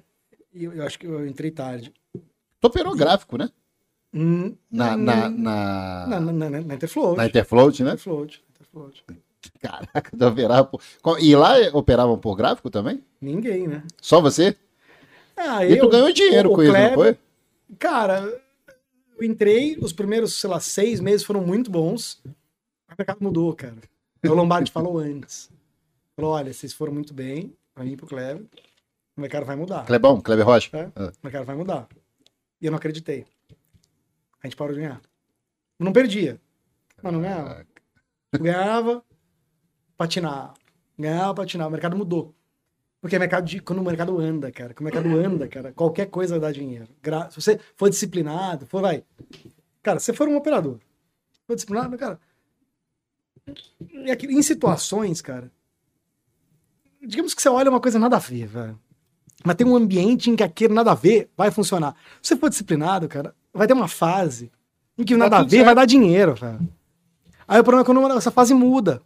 eu, 0.54 0.72
eu 0.74 0.86
acho 0.86 0.98
que 0.98 1.06
eu 1.06 1.28
entrei 1.28 1.52
tarde. 1.52 1.92
Tu 2.14 2.68
operou 2.68 2.96
gráfico, 2.96 3.38
né? 3.38 3.50
Hum, 4.14 4.56
Na, 4.72 4.96
na, 4.96 5.28
hum, 5.28 5.38
na, 5.44 6.06
na, 6.08 6.20
na, 6.22 6.32
na, 6.50 6.62
na 6.62 6.76
Interfloat. 6.76 7.18
na 7.18 7.26
Interfloat, 7.26 7.84
né? 7.84 7.92
Interfloat, 7.92 8.44
Interfloat. 8.52 9.04
Caraca, 9.60 10.12
tu 10.18 10.26
operava 10.26 10.64
por... 10.66 10.82
E 11.20 11.36
lá 11.36 11.56
operavam 11.74 12.18
por 12.18 12.36
gráfico 12.36 12.70
também? 12.70 13.04
Ninguém, 13.20 13.68
né? 13.68 13.84
Só 14.02 14.22
você? 14.22 14.56
Ah, 15.36 15.66
E 15.66 15.78
tu 15.80 15.90
ganhou 15.90 16.12
dinheiro 16.12 16.52
o 16.52 16.56
com 16.56 16.64
isso, 16.64 16.72
não 16.72 16.80
Kleber- 16.80 16.96
foi? 16.96 17.18
Cara, 17.80 18.42
eu 19.18 19.24
entrei, 19.24 19.78
os 19.82 19.92
primeiros, 19.94 20.40
sei 20.40 20.50
lá, 20.50 20.60
seis 20.60 21.00
meses 21.00 21.26
foram 21.26 21.42
muito 21.46 21.72
bons. 21.72 22.22
O 22.26 22.96
mercado 22.98 23.18
mudou, 23.22 23.54
cara. 23.56 23.76
O 24.24 24.34
Lombardi 24.34 24.72
falou 24.72 25.00
antes. 25.00 25.50
Falou, 26.16 26.32
olha, 26.32 26.54
vocês 26.54 26.72
foram 26.74 26.94
muito 26.94 27.14
bem, 27.14 27.54
vai 27.76 27.86
vir 27.88 27.98
pro 27.98 28.06
Kleber, 28.06 28.46
o 29.18 29.22
mercado 29.22 29.46
vai 29.46 29.56
mudar. 29.56 29.86
Clebão, 29.86 30.22
Kleber 30.22 30.46
Rocha. 30.46 30.70
É, 30.78 30.92
Ah. 30.96 31.08
o 31.12 31.24
mercado 31.24 31.46
vai 31.46 31.56
mudar. 31.56 31.88
E 32.62 32.66
eu 32.66 32.72
não 32.72 32.78
acreditei. 32.78 33.26
A 34.42 34.46
gente 34.48 34.56
parou 34.56 34.74
de 34.76 34.82
ganhar. 34.82 35.02
Eu 35.80 35.86
não 35.86 35.92
perdia, 35.94 36.40
mas 37.02 37.12
não 37.12 37.22
ganhava. 37.22 37.66
Ganhava, 38.40 39.04
patinava. 39.98 40.54
Ganhava, 40.98 41.34
patinava. 41.34 41.70
O 41.70 41.72
mercado 41.72 41.98
mudou. 41.98 42.34
Porque 43.04 43.18
o 43.18 43.20
mercado 43.20 43.44
de- 43.46 43.60
quando 43.60 43.80
o 43.80 43.84
mercado 43.84 44.18
anda, 44.18 44.50
cara, 44.50 44.74
quando 44.74 44.80
o 44.80 44.84
mercado 44.86 45.10
anda, 45.20 45.46
cara, 45.50 45.74
qualquer 45.74 46.06
coisa 46.06 46.40
dá 46.40 46.54
dinheiro. 46.54 46.88
Gra- 47.02 47.30
Se 47.30 47.36
você 47.42 47.60
for 47.76 47.90
disciplinado, 47.90 48.66
for, 48.66 48.82
vai. 48.82 49.04
Cara, 49.82 50.00
se 50.00 50.06
você 50.06 50.14
for 50.14 50.26
um 50.30 50.38
operador, 50.38 50.80
for 51.46 51.54
disciplinado, 51.54 51.98
cara. 51.98 52.18
E 53.92 54.10
aqui, 54.10 54.26
em 54.28 54.42
situações, 54.42 55.20
cara. 55.22 55.52
Digamos 57.06 57.34
que 57.34 57.42
você 57.42 57.50
olha 57.50 57.70
uma 57.70 57.82
coisa 57.82 58.00
nada 58.00 58.16
a 58.16 58.20
ver, 58.20 58.48
velho. 58.48 58.80
Mas 59.44 59.58
tem 59.58 59.68
um 59.68 59.76
ambiente 59.76 60.30
em 60.30 60.36
que 60.38 60.44
aquele 60.44 60.74
nada 60.74 60.92
a 60.94 60.96
ver 60.96 61.30
vai 61.36 61.52
funcionar. 61.52 61.94
Se 62.22 62.30
você 62.30 62.38
for 62.38 62.50
disciplinado, 62.50 63.10
cara, 63.10 63.36
vai 63.54 63.68
ter 63.68 63.74
uma 63.74 63.90
fase 63.90 64.50
em 64.98 65.04
que 65.04 65.14
o 65.14 65.18
nada 65.18 65.40
a 65.40 65.44
ver 65.44 65.50
certo. 65.50 65.66
vai 65.66 65.76
dar 65.76 65.86
dinheiro, 65.86 66.36
velho. 66.36 66.66
Aí 67.46 67.60
o 67.60 67.64
problema 67.66 67.82
é 67.82 67.86
quando 67.86 68.18
essa 68.18 68.32
fase 68.32 68.54
muda. 68.54 69.02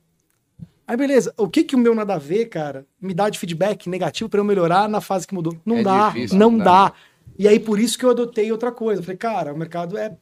Aí 0.88 0.96
beleza, 0.96 1.34
o 1.38 1.50
que 1.50 1.66
que 1.66 1.76
o 1.76 1.80
meu 1.80 1.94
nada 1.94 2.16
a 2.16 2.18
ver, 2.18 2.46
cara, 2.46 2.88
me 3.00 3.14
dá 3.14 3.30
de 3.30 3.38
feedback 3.38 3.90
negativo 3.90 4.30
pra 4.30 4.40
eu 4.40 4.44
melhorar 4.46 4.88
na 4.88 5.02
fase 5.02 5.28
que 5.28 5.34
mudou? 5.34 5.60
Não 5.66 5.80
É 5.80 5.84
dá, 5.84 6.08
difícil, 6.08 6.38
não 6.38 6.52
não 6.52 6.58
dá. 6.60 6.94
E 7.38 7.46
aí 7.46 7.60
por 7.60 7.78
isso 7.78 7.98
que 7.98 8.06
eu 8.06 8.10
adotei 8.10 8.52
outra 8.52 8.72
coisa. 8.72 9.02
Eu 9.02 9.04
falei, 9.04 9.18
cara, 9.18 9.54
o 9.54 9.58
mercado 9.58 9.98
é, 9.98 10.18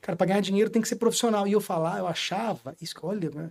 cara, 0.00 0.16
para 0.16 0.26
ganhar 0.26 0.40
dinheiro 0.40 0.68
tem 0.68 0.82
que 0.82 0.88
ser 0.88 0.96
profissional. 0.96 1.48
E 1.48 1.52
eu 1.52 1.60
falar, 1.60 1.98
eu 1.98 2.06
achava, 2.06 2.76
isso, 2.80 2.94
olha, 3.02 3.30
né, 3.30 3.50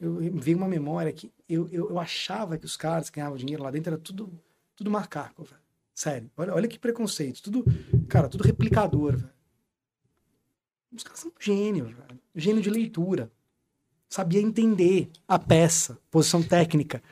eu, 0.00 0.22
eu 0.22 0.32
veio 0.36 0.56
uma 0.56 0.68
memória 0.68 1.12
que 1.12 1.32
eu, 1.48 1.68
eu, 1.72 1.90
eu 1.90 1.98
achava 1.98 2.56
que 2.56 2.64
os 2.64 2.76
caras 2.76 3.10
que 3.10 3.16
ganhavam 3.18 3.36
dinheiro 3.36 3.62
lá 3.64 3.70
dentro 3.72 3.92
era 3.92 4.00
tudo 4.00 4.32
tudo 4.76 4.90
macaco, 4.90 5.44
velho. 5.44 5.60
Sério. 5.94 6.30
Olha, 6.36 6.54
olha 6.54 6.68
que 6.68 6.78
preconceito. 6.78 7.42
Tudo, 7.42 7.64
cara, 8.08 8.28
tudo 8.28 8.42
replicador, 8.44 9.16
velho. 9.16 9.30
Os 10.92 11.02
caras 11.02 11.20
são 11.20 11.32
gênio, 11.40 11.86
velho. 11.86 12.20
Gênio 12.34 12.62
de 12.62 12.70
leitura. 12.70 13.30
Sabia 14.14 14.40
entender 14.40 15.08
a 15.26 15.40
peça, 15.40 15.98
posição 16.08 16.40
técnica. 16.40 17.02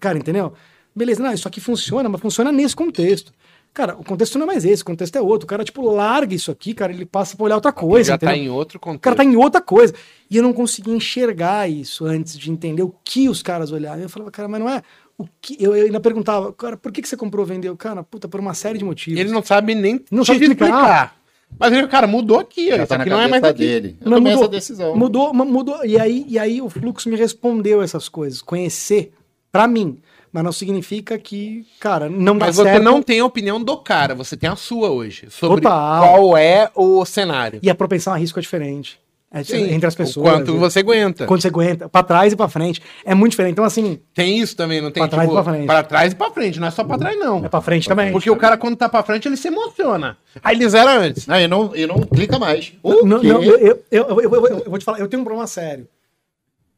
Cara, 0.00 0.16
entendeu? 0.16 0.54
Beleza, 0.96 1.22
não, 1.22 1.30
isso 1.30 1.46
aqui 1.46 1.60
funciona, 1.60 2.08
mas 2.08 2.22
funciona 2.22 2.50
nesse 2.50 2.74
contexto. 2.74 3.34
Cara, 3.74 3.94
o 3.98 4.02
contexto 4.02 4.38
não 4.38 4.44
é 4.44 4.46
mais 4.46 4.64
esse, 4.64 4.80
o 4.80 4.86
contexto 4.86 5.14
é 5.16 5.20
outro. 5.20 5.44
O 5.44 5.46
cara, 5.46 5.62
tipo, 5.62 5.82
larga 5.82 6.34
isso 6.34 6.50
aqui, 6.50 6.72
cara, 6.72 6.90
ele 6.90 7.04
passa 7.04 7.36
pra 7.36 7.44
olhar 7.44 7.56
outra 7.56 7.70
coisa. 7.70 8.08
já 8.08 8.14
entendeu? 8.14 8.34
tá 8.34 8.40
em 8.40 8.48
outro 8.48 8.78
O 8.78 8.80
contexto. 8.80 9.02
cara 9.02 9.16
tá 9.16 9.24
em 9.24 9.36
outra 9.36 9.60
coisa. 9.60 9.92
E 10.30 10.38
eu 10.38 10.42
não 10.42 10.54
conseguia 10.54 10.94
enxergar 10.94 11.68
isso 11.68 12.06
antes 12.06 12.38
de 12.38 12.50
entender 12.50 12.82
o 12.82 12.94
que 13.04 13.28
os 13.28 13.42
caras 13.42 13.70
olhavam. 13.70 14.00
Eu 14.00 14.08
falava, 14.08 14.30
cara, 14.30 14.48
mas 14.48 14.58
não 14.58 14.70
é 14.70 14.82
o 15.18 15.26
que. 15.42 15.54
Eu, 15.62 15.76
eu 15.76 15.84
ainda 15.84 16.00
perguntava, 16.00 16.50
cara, 16.54 16.78
por 16.78 16.90
que, 16.90 17.02
que 17.02 17.08
você 17.10 17.16
comprou 17.18 17.42
ou 17.42 17.46
vendeu? 17.46 17.76
Cara, 17.76 18.02
puta, 18.02 18.26
por 18.26 18.40
uma 18.40 18.54
série 18.54 18.78
de 18.78 18.86
motivos. 18.86 19.20
Ele 19.20 19.30
não 19.30 19.42
sabe 19.42 19.74
nem 19.74 20.02
Não 20.10 20.24
sabe 20.24 20.46
explicar. 20.46 21.17
Mas 21.58 21.72
ele, 21.72 21.86
cara, 21.88 22.06
mudou 22.06 22.38
aqui. 22.38 22.68
Já 22.68 22.76
Isso 22.78 22.86
tá 22.86 22.98
na 22.98 23.02
aqui 23.02 23.10
não 23.10 23.20
é 23.20 23.28
mais 23.28 23.42
aqui. 23.44 23.58
dele. 23.58 23.96
Eu 24.00 24.10
Não, 24.10 24.18
tomei 24.18 24.32
mudou. 24.32 24.44
essa 24.46 24.50
decisão. 24.52 24.96
Mudou, 24.96 25.32
mudou. 25.34 25.84
E 25.84 25.98
aí, 25.98 26.24
e 26.28 26.38
aí 26.38 26.60
o 26.62 26.68
fluxo 26.68 27.08
me 27.08 27.16
respondeu 27.16 27.82
essas 27.82 28.08
coisas. 28.08 28.40
Conhecer, 28.42 29.12
pra 29.50 29.66
mim. 29.66 29.98
Mas 30.30 30.44
não 30.44 30.52
significa 30.52 31.18
que, 31.18 31.66
cara, 31.80 32.08
não 32.08 32.36
dá 32.36 32.46
Mas 32.46 32.56
você 32.56 32.64
certo. 32.64 32.82
não 32.84 33.02
tem 33.02 33.18
a 33.20 33.24
opinião 33.24 33.62
do 33.62 33.76
cara, 33.78 34.14
você 34.14 34.36
tem 34.36 34.48
a 34.48 34.54
sua 34.56 34.90
hoje. 34.90 35.26
Sobre 35.30 35.62
Total. 35.62 36.02
qual 36.02 36.36
é 36.36 36.70
o 36.74 37.02
cenário. 37.06 37.58
E 37.62 37.70
a 37.70 37.74
propensão 37.74 38.12
a 38.12 38.16
risco 38.18 38.38
é 38.38 38.42
diferente. 38.42 39.00
É, 39.30 39.44
Sim, 39.44 39.74
entre 39.74 39.86
as 39.86 39.92
o 39.92 39.96
pessoas. 39.98 40.26
quanto 40.26 40.54
né? 40.54 40.58
você 40.58 40.78
aguenta. 40.78 41.26
Quando 41.26 41.42
você 41.42 41.48
aguenta, 41.48 41.86
pra 41.86 42.02
trás 42.02 42.32
e 42.32 42.36
pra 42.36 42.48
frente. 42.48 42.80
É 43.04 43.14
muito 43.14 43.32
diferente. 43.32 43.52
Então, 43.52 43.64
assim, 43.64 44.00
Tem 44.14 44.38
isso 44.38 44.56
também, 44.56 44.80
não 44.80 44.90
tem? 44.90 45.02
Pra 45.02 45.08
trás 45.10 45.26
e 45.26 45.30
tipo, 45.30 45.42
pra 45.42 45.52
frente. 45.52 45.66
pra 45.66 45.82
trás 45.82 46.12
e 46.12 46.16
pra 46.16 46.30
frente, 46.30 46.58
não 46.58 46.66
é 46.66 46.70
só 46.70 46.82
pra 46.82 46.96
trás, 46.96 47.18
não. 47.18 47.44
é 47.44 47.48
pra 47.48 47.60
frente 47.60 47.86
também. 47.86 48.10
Porque 48.10 48.30
o 48.30 48.36
cara, 48.36 48.56
quando 48.56 48.74
tá 48.76 48.88
pra 48.88 49.02
frente, 49.02 49.28
ele 49.28 49.36
se 49.36 49.48
emociona. 49.48 50.16
Aí 50.42 50.56
ele 50.56 50.66
zera 50.66 50.98
antes. 50.98 51.26
E 51.28 51.46
não, 51.46 51.76
e 51.76 51.86
não 51.86 52.00
clica 52.00 52.38
mais. 52.38 52.72
Não, 52.82 53.02
O 53.02 53.06
não, 53.06 53.20
quê? 53.20 53.26
eu, 53.26 53.42
eu, 53.42 53.58
eu, 53.60 53.84
eu- 53.90 54.06
eu- 54.22 54.34
eu- 54.34 54.46
eu 54.60 54.70
vou 54.70 54.78
te 54.78 54.84
falar, 54.86 54.98
eu 54.98 55.08
tenho 55.08 55.20
um 55.20 55.24
problema 55.24 55.46
sério. 55.46 55.86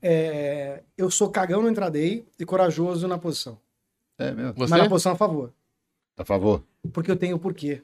É, 0.03 0.81
eu 0.99 1.11
sou 1.11 1.29
cagão 1.29 1.63
no 1.63 1.69
intraday 1.71 2.25
e 2.39 2.45
corajoso 2.45 3.07
na 3.07 3.19
posição. 3.19 3.59
É 4.19 4.33
mesmo. 4.33 4.55
Você, 4.55 4.71
Mas 4.71 4.83
na 4.83 4.89
posição 4.89 5.13
a 5.13 5.17
favor. 5.17 5.53
A 6.19 6.25
favor. 6.25 6.63
Porque 6.93 7.11
eu 7.11 7.17
tenho 7.17 7.37
o 7.37 7.39
porquê. 7.39 7.83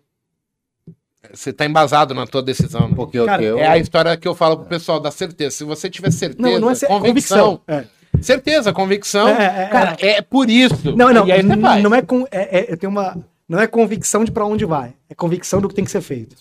Você 1.33 1.53
tá 1.53 1.65
embasado 1.65 2.15
na 2.15 2.27
tua 2.27 2.43
decisão. 2.43 2.89
né? 2.89 2.95
Porque 2.97 3.25
Cara, 3.25 3.43
eu... 3.43 3.59
É 3.59 3.67
a 3.67 3.79
história 3.79 4.17
que 4.17 4.27
eu 4.27 4.35
falo 4.35 4.57
pro 4.59 4.67
pessoal 4.67 4.99
da 5.01 5.11
certeza. 5.11 5.57
Se 5.57 5.65
você 5.65 5.89
tiver 5.91 6.11
certeza, 6.11 6.43
Não, 6.43 6.59
não 6.59 6.71
é 6.71 6.75
ser, 6.75 6.87
convicção, 6.87 7.57
convicção. 7.59 7.61
É. 7.69 7.85
certeza, 8.23 8.73
convicção, 8.73 9.29
É, 9.29 9.33
é, 9.33 9.63
é. 9.65 9.67
cara, 9.69 9.97
é 10.01 10.23
por 10.23 10.49
isso. 10.51 10.95
Não, 10.97 11.13
não, 11.13 11.27
E 11.29 11.61
faz. 11.61 11.83
não 11.83 11.95
é, 11.95 12.03
com, 12.03 12.27
é, 12.31 12.61
é- 12.61 12.73
eu 12.73 12.77
tenho 12.77 12.91
uma, 12.91 13.17
não 13.49 13.59
é 13.61 13.67
convicção 13.67 14.25
de 14.25 14.31
pra 14.33 14.45
onde 14.45 14.65
vai, 14.65 14.95
é 15.09 15.15
convicção 15.15 15.61
do 15.61 15.69
que 15.69 15.75
tem 15.75 15.85
que 15.85 15.91
ser 15.91 16.01
feito. 16.01 16.37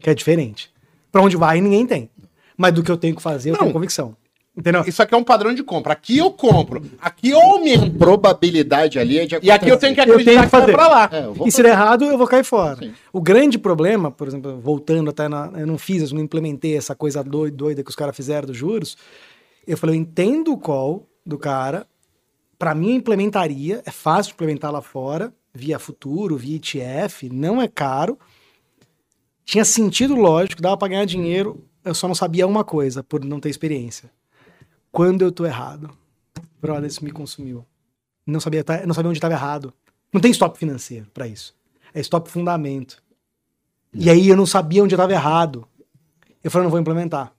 Que 0.00 0.10
é 0.10 0.14
diferente. 0.14 0.70
Pra 1.10 1.22
onde 1.22 1.36
vai 1.36 1.60
ninguém 1.60 1.86
tem. 1.86 2.10
Mas 2.56 2.72
do 2.72 2.82
que 2.82 2.90
eu 2.90 2.96
tenho 2.96 3.14
que 3.16 3.22
fazer, 3.22 3.50
eu 3.50 3.52
Não. 3.54 3.60
tenho 3.60 3.72
convicção. 3.72 4.16
Entendeu? 4.58 4.82
Isso 4.88 5.00
aqui 5.00 5.14
é 5.14 5.16
um 5.16 5.22
padrão 5.22 5.54
de 5.54 5.62
compra. 5.62 5.92
Aqui 5.92 6.18
eu 6.18 6.32
compro, 6.32 6.82
aqui 7.00 7.30
eu 7.30 7.40
aumento. 7.40 7.96
probabilidade 7.96 8.98
ali 8.98 9.18
é 9.20 9.24
de 9.24 9.38
E 9.40 9.50
aqui 9.52 9.68
eu 9.68 9.78
tenho 9.78 9.94
que 9.94 10.00
Eu 10.00 10.04
tenho 10.04 10.16
acreditar 10.18 10.30
que 10.42 10.46
que 10.46 10.50
vai 10.50 10.60
fazer. 10.60 10.72
pra 10.72 10.88
lá. 10.88 11.08
É, 11.12 11.46
E 11.46 11.52
se 11.52 11.62
der 11.62 11.68
errado, 11.70 12.04
eu 12.04 12.18
vou 12.18 12.26
cair 12.26 12.42
fora. 12.44 12.76
Sim. 12.76 12.92
O 13.12 13.20
grande 13.20 13.56
problema, 13.56 14.10
por 14.10 14.26
exemplo, 14.26 14.58
voltando 14.60 15.10
até 15.10 15.28
na. 15.28 15.52
Eu 15.56 15.66
não 15.66 15.78
fiz, 15.78 16.10
eu 16.10 16.16
não 16.16 16.24
implementei 16.24 16.76
essa 16.76 16.92
coisa 16.94 17.22
doi- 17.22 17.52
doida 17.52 17.84
que 17.84 17.90
os 17.90 17.94
caras 17.94 18.16
fizeram 18.16 18.48
dos 18.48 18.56
juros. 18.56 18.96
Eu 19.64 19.76
falei, 19.78 19.94
eu 19.96 20.00
entendo 20.00 20.52
o 20.52 20.58
call 20.58 21.08
do 21.24 21.38
cara. 21.38 21.86
Pra 22.58 22.74
mim, 22.74 22.90
eu 22.90 22.96
implementaria. 22.96 23.80
É 23.86 23.92
fácil 23.92 24.32
implementar 24.32 24.72
lá 24.72 24.82
fora, 24.82 25.32
via 25.54 25.78
futuro, 25.78 26.36
via 26.36 26.56
ETF, 26.56 27.28
não 27.32 27.62
é 27.62 27.68
caro. 27.68 28.18
Tinha 29.44 29.64
sentido 29.64 30.16
lógico, 30.16 30.60
dava 30.60 30.76
pra 30.76 30.88
ganhar 30.88 31.04
dinheiro. 31.04 31.64
Eu 31.84 31.94
só 31.94 32.08
não 32.08 32.14
sabia 32.14 32.46
uma 32.46 32.64
coisa, 32.64 33.04
por 33.04 33.24
não 33.24 33.38
ter 33.38 33.48
experiência. 33.50 34.10
Quando 34.98 35.22
eu 35.22 35.30
tô 35.30 35.46
errado. 35.46 35.96
Brother, 36.60 36.88
isso 36.88 37.04
me 37.04 37.12
consumiu. 37.12 37.64
Não 38.26 38.40
sabia, 38.40 38.64
tá- 38.64 38.84
não 38.84 38.92
sabia 38.92 39.08
onde 39.10 39.18
estava 39.18 39.32
errado. 39.32 39.72
Não 40.12 40.20
tem 40.20 40.32
stop 40.32 40.58
financeiro 40.58 41.06
pra 41.14 41.28
isso. 41.28 41.54
É 41.94 42.00
stop 42.00 42.28
fundamento. 42.28 43.00
E 43.94 44.10
aí 44.10 44.28
eu 44.28 44.36
não 44.36 44.44
sabia 44.44 44.82
onde 44.82 44.92
eu 44.92 44.96
estava 44.96 45.12
errado. 45.12 45.68
Eu 46.42 46.50
falei, 46.50 46.64
não 46.64 46.70
vou 46.72 46.80
implementar. 46.80 47.32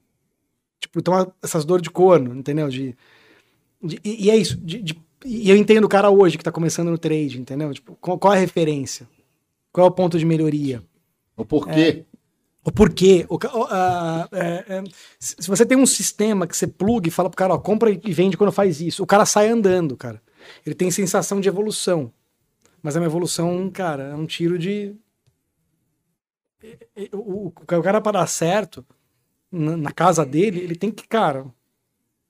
Tipo, 0.80 1.00
então 1.00 1.34
essas 1.44 1.66
dores 1.66 1.84
de 1.84 1.90
corno, 1.90 2.34
entendeu? 2.34 2.70
De, 2.70 2.96
de- 3.84 4.00
e, 4.06 4.28
e 4.28 4.30
é 4.30 4.38
isso, 4.38 4.56
de, 4.56 4.82
de 4.82 4.98
e 5.26 5.50
eu 5.50 5.58
entendo 5.58 5.84
o 5.84 5.90
cara 5.90 6.10
hoje 6.10 6.38
que 6.38 6.44
tá 6.46 6.54
começando 6.54 6.90
no 6.90 6.98
trade, 6.98 7.42
entendeu? 7.42 7.74
Tipo, 7.74 7.94
qual, 8.00 8.18
qual 8.18 8.34
é 8.34 8.38
a 8.38 8.40
referência? 8.40 9.06
Qual 9.74 9.86
é 9.86 9.90
o 9.90 9.94
ponto 9.94 10.18
de 10.18 10.24
melhoria? 10.24 10.82
O 11.36 11.44
porquê? 11.44 12.06
O 12.64 12.72
porquê? 12.72 13.26
O, 13.30 13.38
a- 13.70 14.28
é, 14.32 14.66
é, 14.78 14.84
se 15.20 15.48
você 15.48 15.66
tem 15.66 15.78
um 15.78 15.86
sistema 15.86 16.46
que 16.46 16.56
você 16.56 16.68
pluga 16.68 17.08
e 17.08 17.12
fala 17.12 17.30
pro 17.30 17.38
cara, 17.38 17.54
ó, 17.54 17.58
compra 17.58 17.90
e 17.92 18.14
vende 18.14 18.36
quando 18.38 18.52
faz 18.52 18.82
isso, 18.82 19.02
o 19.02 19.08
cara 19.08 19.26
sai 19.26 19.48
andando, 19.50 19.96
cara. 19.96 20.22
Ele 20.66 20.76
tem 20.76 20.92
sensação 20.92 21.40
de 21.40 21.48
evolução. 21.48 22.12
Mas 22.82 22.96
é 22.96 23.00
uma 23.00 23.06
evolução, 23.06 23.70
cara, 23.70 24.04
é 24.04 24.16
um 24.16 24.26
tiro 24.26 24.58
de. 24.58 24.96
O, 27.14 27.18
o, 27.18 27.48
o 27.48 27.52
cara, 27.52 28.02
para 28.02 28.20
dar 28.20 28.28
certo 28.28 28.86
na, 29.52 29.78
na 29.78 29.92
casa 29.92 30.26
dele, 30.26 30.60
ele 30.60 30.76
tem 30.76 30.92
que, 30.92 31.08
cara. 31.08 31.46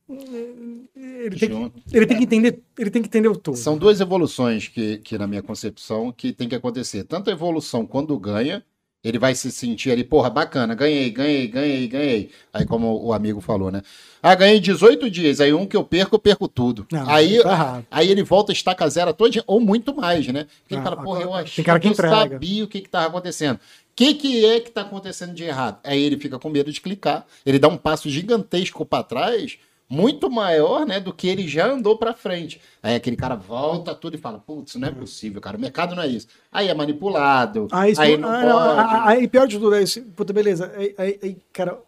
Ele 0.08 1.38
tem, 1.40 1.50
que- 1.50 1.96
ele 1.98 2.06
tem 2.08 2.18
que 2.18 2.24
entender, 2.24 2.64
ele 2.78 2.90
tem 2.90 3.02
que 3.02 3.08
entender 3.08 3.28
o 3.28 3.36
todo. 3.36 3.56
São 3.58 3.78
duas 3.78 4.00
evoluções 4.02 4.68
que, 4.68 4.98
que, 5.00 5.18
na 5.18 5.28
minha 5.28 5.44
concepção, 5.44 6.12
que 6.12 6.32
tem 6.34 6.50
que 6.50 6.56
acontecer. 6.56 7.04
Tanto 7.04 7.30
a 7.30 7.34
evolução 7.34 7.86
quando 7.86 8.18
ganha, 8.18 8.64
ele 9.04 9.18
vai 9.18 9.34
se 9.34 9.50
sentir 9.52 9.92
ali, 9.92 10.04
porra, 10.04 10.30
bacana, 10.30 10.76
ganhei, 10.76 11.10
ganhei, 11.10 11.48
ganhei, 11.48 11.88
ganhei. 11.88 12.32
Aí, 12.54 12.66
como 12.66 13.02
o 13.02 13.14
amigo 13.14 13.40
falou, 13.40 13.72
né? 13.72 13.82
Ah, 14.22 14.36
ganhei 14.36 14.60
18 14.60 15.10
dias, 15.10 15.40
aí 15.40 15.54
um 15.54 15.66
que 15.66 15.78
eu 15.78 15.84
perco, 15.86 16.16
eu 16.16 16.20
perco 16.20 16.48
tudo. 16.50 16.86
Não, 16.92 17.10
aí, 17.10 17.42
tá 17.42 17.82
aí 17.90 18.10
ele 18.12 18.24
volta 18.24 18.52
a 18.52 18.54
estaca 18.54 18.88
zero 18.90 19.14
todo, 19.14 19.42
ou 19.48 19.62
muito 19.62 19.96
mais, 19.96 20.28
né? 20.28 20.48
Porque 20.62 20.74
ele 20.76 20.82
Ah, 20.82 20.84
fala, 20.84 20.98
porra, 21.02 21.22
eu 21.22 21.28
agora- 21.30 21.44
achei 21.44 21.64
cara 21.64 21.80
que 21.80 21.88
eu 21.88 21.92
entrega. 21.92 22.14
sabia 22.16 22.64
o 22.64 22.68
que 22.68 22.82
que 22.82 22.90
tava 22.90 23.08
acontecendo. 23.08 23.56
O 23.56 23.60
que, 23.96 24.14
que 24.14 24.46
é 24.46 24.60
que 24.60 24.70
tá 24.72 24.82
acontecendo 24.82 25.34
de 25.34 25.44
errado? 25.44 25.80
Aí 25.84 26.02
ele 26.02 26.18
fica 26.18 26.38
com 26.40 26.50
medo 26.50 26.72
de 26.72 26.80
clicar. 26.82 27.26
Ele 27.46 27.60
dá 27.60 27.68
um 27.68 27.78
passo 27.78 28.10
gigantesco 28.10 28.86
para 28.86 29.04
trás, 29.04 29.58
muito 29.90 30.30
maior, 30.30 30.86
né, 30.86 31.00
do 31.00 31.12
que 31.12 31.28
ele 31.28 31.48
já 31.48 31.68
andou 31.68 31.98
para 31.98 32.14
frente. 32.14 32.62
Aí 32.82 32.96
aquele 32.96 33.16
cara 33.16 33.36
volta 33.36 33.96
tudo 33.96 34.16
e 34.16 34.20
fala: 34.20 34.38
Putz, 34.38 34.76
não 34.76 34.88
é 34.88 34.92
possível, 34.92 35.42
cara. 35.42 35.58
O 35.58 35.60
mercado 35.60 35.96
não 35.96 36.04
é 36.04 36.08
isso. 36.08 36.28
Aí 36.52 36.68
é 36.68 36.74
manipulado. 36.74 37.68
Aí, 37.72 37.92
isso- 37.92 38.02
aí 38.02 38.16
não 38.16 38.30
ah, 38.30 38.42
pode. 38.42 38.80
ah, 38.80 39.08
Aí, 39.08 39.28
pior 39.28 39.48
de 39.48 39.58
tudo 39.58 39.74
é 39.76 39.82
isso. 39.82 40.02
Puta, 40.16 40.32
beleza. 40.32 40.72
Aí, 40.78 40.94
aí- 40.98 41.20
aí, 41.24 41.38
cara, 41.52 41.80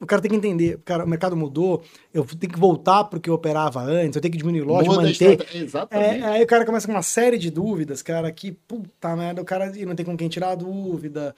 o 0.00 0.06
cara 0.06 0.20
tem 0.22 0.30
que 0.30 0.36
entender. 0.36 0.78
Cara, 0.84 1.04
o 1.04 1.08
mercado 1.08 1.34
mudou. 1.34 1.82
Eu 2.12 2.24
tenho 2.24 2.52
que 2.52 2.58
voltar 2.58 3.04
porque 3.04 3.28
eu 3.28 3.34
operava 3.34 3.80
antes. 3.80 4.14
Eu 4.14 4.22
tenho 4.22 4.32
que 4.32 4.38
diminuir 4.38 4.62
loja, 4.62 4.88
Muda 4.88 5.02
manter. 5.02 5.46
Exatamente. 5.54 6.22
É, 6.22 6.26
aí 6.26 6.42
o 6.42 6.46
cara 6.46 6.64
começa 6.64 6.86
com 6.86 6.92
uma 6.92 7.02
série 7.02 7.38
de 7.38 7.50
dúvidas, 7.50 8.02
cara, 8.02 8.30
que 8.30 8.52
puta 8.52 9.16
merda, 9.16 9.42
o 9.42 9.44
cara 9.44 9.72
não 9.86 9.94
tem 9.96 10.06
com 10.06 10.16
quem 10.16 10.28
tirar 10.28 10.50
a 10.50 10.54
dúvida. 10.54 11.34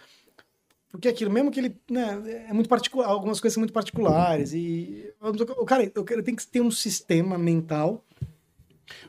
Porque 0.90 1.08
aquilo, 1.08 1.30
mesmo 1.30 1.50
que 1.50 1.60
ele, 1.60 1.76
né, 1.88 2.44
é 2.48 2.52
muito 2.52 2.68
particular, 2.68 3.06
algumas 3.06 3.40
coisas 3.40 3.54
são 3.54 3.60
muito 3.60 3.72
particulares 3.72 4.52
e 4.52 5.12
o 5.20 5.64
cara, 5.64 5.90
o 5.96 6.04
cara 6.04 6.22
tem 6.22 6.34
que 6.34 6.44
ter 6.46 6.60
um 6.60 6.70
sistema 6.70 7.38
mental 7.38 8.04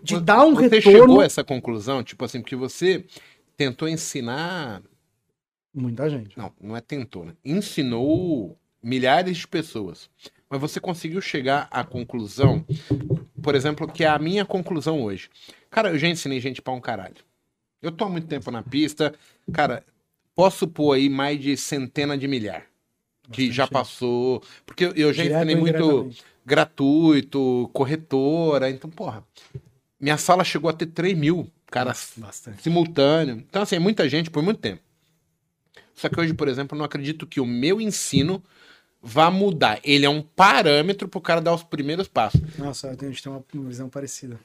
de 0.03 0.15
Você- 0.15 0.21
dar 0.21 0.45
um 0.45 0.53
você 0.53 0.69
retorno. 0.69 0.99
chegou 0.99 1.21
a 1.21 1.25
essa 1.25 1.43
conclusão, 1.43 2.03
tipo 2.03 2.23
assim, 2.23 2.39
porque 2.39 2.55
você 2.55 3.03
tentou 3.57 3.87
ensinar. 3.87 4.83
Muita 5.73 6.07
gente. 6.09 6.37
Não, 6.37 6.53
não 6.61 6.77
é 6.77 6.81
tentou, 6.81 7.25
né? 7.25 7.33
Ensinou 7.43 8.57
milhares 8.83 9.37
de 9.37 9.47
pessoas. 9.47 10.07
Mas 10.49 10.59
você 10.61 10.79
conseguiu 10.79 11.21
chegar 11.21 11.67
à 11.71 11.83
conclusão, 11.83 12.63
por 13.41 13.55
exemplo, 13.55 13.87
que 13.87 14.03
é 14.03 14.07
a 14.07 14.19
minha 14.19 14.45
conclusão 14.45 15.01
hoje. 15.01 15.29
Cara, 15.69 15.89
eu 15.89 15.97
já 15.97 16.07
ensinei 16.09 16.39
gente 16.41 16.61
pra 16.61 16.73
um 16.73 16.81
caralho. 16.81 17.15
Eu 17.81 17.91
tô 17.91 18.03
há 18.05 18.09
muito 18.09 18.27
tempo 18.27 18.51
na 18.51 18.61
pista, 18.61 19.15
cara, 19.51 19.83
posso 20.41 20.67
pôr 20.67 20.93
aí 20.93 21.07
mais 21.09 21.39
de 21.39 21.55
centena 21.55 22.17
de 22.17 22.27
milhar. 22.27 22.65
Que 23.31 23.43
Bastante 23.47 23.51
já 23.51 23.67
passou. 23.67 24.43
Porque 24.65 24.85
eu- 24.85 24.93
eu 24.93 25.13
já 25.13 25.23
Direto 25.23 25.37
ensinei 25.37 25.55
muito 25.55 26.09
gratuito, 26.45 27.69
corretora. 27.73 28.69
Então, 28.69 28.89
porra, 28.89 29.23
minha 29.99 30.17
sala 30.17 30.43
chegou 30.43 30.69
a 30.69 30.73
ter 30.73 30.87
3 30.87 31.15
mil 31.17 31.47
caras 31.67 32.13
Bastante. 32.17 32.61
simultâneo. 32.63 33.35
Então, 33.47 33.61
assim, 33.61 33.75
é 33.75 33.79
muita 33.79 34.09
gente 34.09 34.29
por 34.29 34.41
muito 34.43 34.59
tempo. 34.59 34.81
Só 35.93 36.09
que 36.09 36.19
hoje, 36.19 36.33
por 36.33 36.47
exemplo, 36.47 36.75
eu 36.75 36.79
não 36.79 36.85
acredito 36.85 37.27
que 37.27 37.39
o 37.39 37.45
meu 37.45 37.79
ensino 37.79 38.43
vá 39.01 39.29
mudar. 39.29 39.79
Ele 39.83 40.05
é 40.05 40.09
um 40.09 40.21
parâmetro 40.21 41.07
pro 41.07 41.21
cara 41.21 41.39
dar 41.39 41.53
os 41.53 41.63
primeiros 41.63 42.07
passos. 42.07 42.41
Nossa, 42.57 42.89
a 42.89 42.95
gente 42.95 43.21
tem 43.21 43.31
uma 43.31 43.43
visão 43.65 43.87
parecida. 43.87 44.39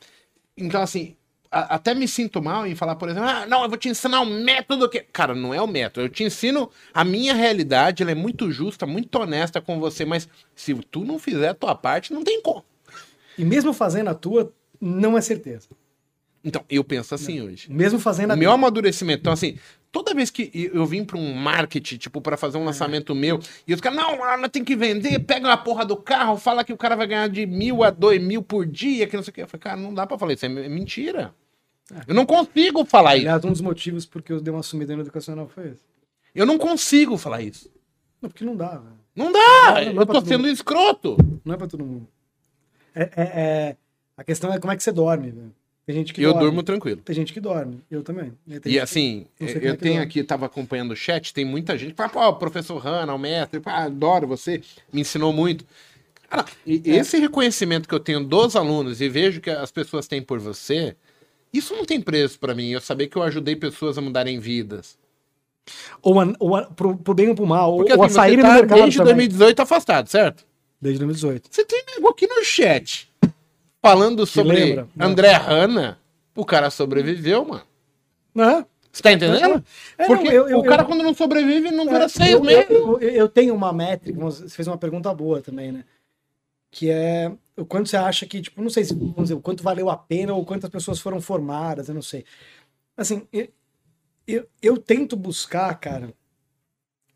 Então, 0.56 0.82
assim, 0.82 1.16
a- 1.60 1.74
até 1.76 1.94
me 1.94 2.06
sinto 2.08 2.42
mal 2.42 2.66
em 2.66 2.74
falar, 2.74 2.96
por 2.96 3.08
exemplo, 3.08 3.28
ah, 3.28 3.46
não, 3.46 3.62
eu 3.62 3.68
vou 3.68 3.78
te 3.78 3.88
ensinar 3.88 4.20
um 4.20 4.42
método 4.44 4.88
que. 4.88 5.00
Cara, 5.00 5.34
não 5.34 5.52
é 5.54 5.60
o 5.60 5.66
método. 5.66 6.06
Eu 6.06 6.10
te 6.10 6.24
ensino 6.24 6.70
a 6.92 7.04
minha 7.04 7.34
realidade, 7.34 8.02
ela 8.02 8.12
é 8.12 8.14
muito 8.14 8.50
justa, 8.50 8.86
muito 8.86 9.14
honesta 9.18 9.60
com 9.60 9.78
você, 9.80 10.04
mas 10.04 10.28
se 10.54 10.74
tu 10.90 11.04
não 11.04 11.18
fizer 11.18 11.48
a 11.48 11.54
tua 11.54 11.74
parte, 11.74 12.12
não 12.12 12.22
tem 12.24 12.40
como. 12.42 12.64
E 13.38 13.44
mesmo 13.44 13.72
fazendo 13.72 14.08
a 14.08 14.14
tua, 14.14 14.52
não 14.80 15.16
é 15.16 15.20
certeza. 15.20 15.68
Então, 16.44 16.64
eu 16.70 16.84
penso 16.84 17.12
assim 17.14 17.40
hoje. 17.40 17.66
Mesmo 17.72 17.98
fazendo 17.98 18.30
a 18.30 18.34
O 18.34 18.38
meu 18.38 18.50
tua. 18.50 18.54
amadurecimento. 18.54 19.18
Então, 19.20 19.32
assim, 19.32 19.58
toda 19.90 20.14
vez 20.14 20.30
que 20.30 20.70
eu 20.72 20.86
vim 20.86 21.04
pra 21.04 21.18
um 21.18 21.34
marketing, 21.34 21.96
tipo, 21.96 22.20
pra 22.20 22.36
fazer 22.36 22.56
um 22.56 22.64
lançamento 22.64 23.16
meu, 23.16 23.40
e 23.66 23.74
os 23.74 23.80
caras, 23.80 23.98
não, 23.98 24.24
ela 24.24 24.48
tem 24.48 24.62
que 24.62 24.76
vender, 24.76 25.18
pega 25.18 25.52
a 25.52 25.56
porra 25.56 25.84
do 25.84 25.96
carro, 25.96 26.36
fala 26.36 26.62
que 26.62 26.72
o 26.72 26.76
cara 26.76 26.94
vai 26.94 27.08
ganhar 27.08 27.28
de 27.28 27.44
mil 27.46 27.82
a 27.82 27.90
dois 27.90 28.22
mil 28.22 28.42
por 28.44 28.64
dia, 28.64 29.08
que 29.08 29.16
não 29.16 29.24
sei 29.24 29.32
o 29.32 29.34
quê. 29.34 29.42
Eu 29.42 29.48
falei, 29.48 29.60
cara, 29.60 29.76
não 29.76 29.92
dá 29.92 30.06
pra 30.06 30.16
falar 30.16 30.34
isso, 30.34 30.46
é 30.46 30.48
me- 30.48 30.68
é. 31.92 32.00
Eu 32.08 32.14
não 32.14 32.26
consigo 32.26 32.84
falar 32.84 33.16
isso. 33.16 33.26
Aliás, 33.26 33.44
um 33.44 33.52
dos 33.52 33.60
motivos 33.60 34.04
porque 34.06 34.32
eu 34.32 34.40
dei 34.40 34.52
uma 34.52 34.62
sumida 34.62 34.94
no 34.94 35.02
educacional 35.02 35.48
foi 35.48 35.68
esse. 35.70 35.84
Eu 36.34 36.44
não 36.46 36.58
consigo 36.58 37.16
falar 37.16 37.42
isso. 37.42 37.70
Não, 38.20 38.28
porque 38.30 38.44
não 38.44 38.56
dá, 38.56 38.70
velho. 38.78 38.96
Não 39.14 39.32
dá, 39.32 39.38
Não, 39.86 39.94
não 39.94 40.00
é 40.00 40.02
eu 40.02 40.06
tô 40.06 40.20
sendo 40.24 40.46
escroto. 40.48 41.16
Não 41.44 41.54
é 41.54 41.56
pra 41.56 41.66
todo 41.66 41.84
mundo. 41.84 42.06
É, 42.94 43.02
é- 43.02 43.10
é- 43.16 43.76
A 44.16 44.24
questão 44.24 44.52
é 44.52 44.58
como 44.58 44.72
é 44.72 44.76
que 44.76 44.82
você 44.82 44.90
dorme, 44.92 45.30
velho. 45.30 45.52
Tem 45.86 45.94
gente 45.94 46.12
que 46.12 46.20
eu 46.22 46.32
dorme. 46.32 46.44
durmo 46.46 46.62
tranquilo. 46.64 47.00
Tem 47.02 47.14
gente 47.14 47.32
que 47.32 47.38
dorme. 47.40 47.80
Eu 47.90 48.02
também. 48.02 48.32
E 48.46 48.54
gente 48.54 48.78
assim, 48.80 49.26
eu 49.38 49.46
é 49.46 49.52
que 49.52 49.60
tenho 49.60 49.76
dorme. 49.76 49.98
aqui, 49.98 50.24
tava 50.24 50.46
acompanhando 50.46 50.90
o 50.92 50.96
chat, 50.96 51.32
tem 51.32 51.44
muita 51.44 51.78
gente 51.78 51.90
que 51.92 51.96
fala, 51.96 52.08
pô, 52.08 52.32
professor 52.34 52.78
Hanna, 52.78 53.14
o 53.14 53.18
mestre, 53.18 53.60
pá, 53.60 53.84
adoro 53.84 54.26
você, 54.26 54.60
me 54.92 55.02
ensinou 55.02 55.32
muito. 55.32 55.64
Cara, 56.28 56.44
e 56.66 56.82
É. 56.90 56.96
esse 56.96 57.18
reconhecimento 57.18 57.88
que 57.88 57.94
eu 57.94 58.00
tenho 58.00 58.24
dos 58.24 58.56
alunos 58.56 59.00
e 59.00 59.08
vejo 59.08 59.40
que 59.40 59.48
as 59.50 59.70
pessoas 59.70 60.08
têm 60.08 60.20
por 60.20 60.40
você, 60.40 60.96
isso 61.56 61.74
não 61.74 61.84
tem 61.84 62.00
preço 62.00 62.38
pra 62.38 62.54
mim. 62.54 62.70
Eu 62.70 62.80
saber 62.80 63.06
que 63.08 63.16
eu 63.16 63.22
ajudei 63.22 63.54
pessoas 63.56 63.96
a 63.98 64.00
mudarem 64.00 64.38
vidas. 64.38 64.98
que- 65.64 65.72
Ou, 66.02 66.20
a, 66.20 66.32
ou 66.38 66.56
a, 66.56 66.62
pro, 66.66 66.96
pro 66.96 67.14
bem 67.14 67.28
ou 67.28 67.34
pro 67.34 67.46
mal. 67.46 67.76
Porque 67.76 67.92
ou 67.92 68.02
a 68.02 68.06
assim, 68.06 68.14
sair 68.14 68.30
você 68.32 68.36
no 68.36 68.42
tá 68.42 68.54
mercado 68.54 68.78
desde 68.82 68.98
também. 68.98 69.14
2018 69.14 69.60
afastado, 69.60 70.08
certo? 70.08 70.44
Desde 70.80 70.98
2018. 70.98 71.48
Você 71.50 71.64
tem 71.64 71.82
nego 71.94 72.08
aqui 72.08 72.26
no 72.26 72.44
chat 72.44 73.10
falando 73.82 74.26
sobre 74.26 74.56
lembra? 74.64 74.88
André 74.98 75.32
Hanna. 75.32 75.98
O 76.34 76.44
cara 76.44 76.68
sobreviveu, 76.70 77.44
mano. 77.46 77.62
Não, 78.34 78.66
Você 78.92 79.02
tá 79.02 79.12
entendendo? 79.12 79.64
É, 79.98 80.06
Porque 80.06 80.24
não, 80.24 80.32
eu- 80.32 80.48
eu- 80.48 80.58
o 80.58 80.64
cara, 80.64 80.82
eu- 80.82 80.86
quando 80.86 81.02
não 81.02 81.14
sobrevive, 81.14 81.70
não 81.70 81.84
dura 81.86 82.04
É, 82.04 82.08
seis 82.08 82.38
meses. 82.40 82.68
Eu 83.00 83.28
tenho 83.28 83.54
uma 83.54 83.72
métrica, 83.72 84.18
você 84.20 84.48
fez 84.48 84.66
uma 84.68 84.76
pergunta 84.78 85.12
boa 85.14 85.40
também, 85.42 85.72
né? 85.72 85.84
Que 86.70 86.90
é 86.90 87.32
o 87.56 87.64
quanto 87.64 87.88
você 87.88 87.96
acha 87.96 88.26
que, 88.26 88.40
tipo, 88.42 88.62
não 88.62 88.70
sei 88.70 88.84
se, 88.84 88.94
vamos 88.94 89.22
dizer, 89.22 89.34
o 89.34 89.40
quanto 89.40 89.62
valeu 89.62 89.88
a 89.90 89.96
pena 89.96 90.34
ou 90.34 90.44
quantas 90.44 90.70
pessoas 90.70 91.00
foram 91.00 91.20
formadas, 91.20 91.88
eu 91.88 91.94
não 91.94 92.02
sei. 92.02 92.24
Assim, 92.96 93.26
eu, 93.32 93.48
eu, 94.26 94.48
eu 94.62 94.78
tento 94.78 95.16
buscar, 95.16 95.74
cara. 95.78 96.12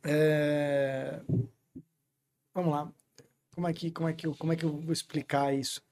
é, 0.04 1.20
Vamos 2.54 2.72
lá. 2.72 2.92
Como 3.54 3.68
é, 3.68 3.72
que, 3.72 3.90
como, 3.90 4.08
é 4.08 4.12
que 4.12 4.26
eu, 4.26 4.34
como 4.34 4.52
é 4.52 4.56
que 4.56 4.64
eu 4.64 4.76
vou 4.78 4.92
explicar 4.92 5.54
isso? 5.54 5.82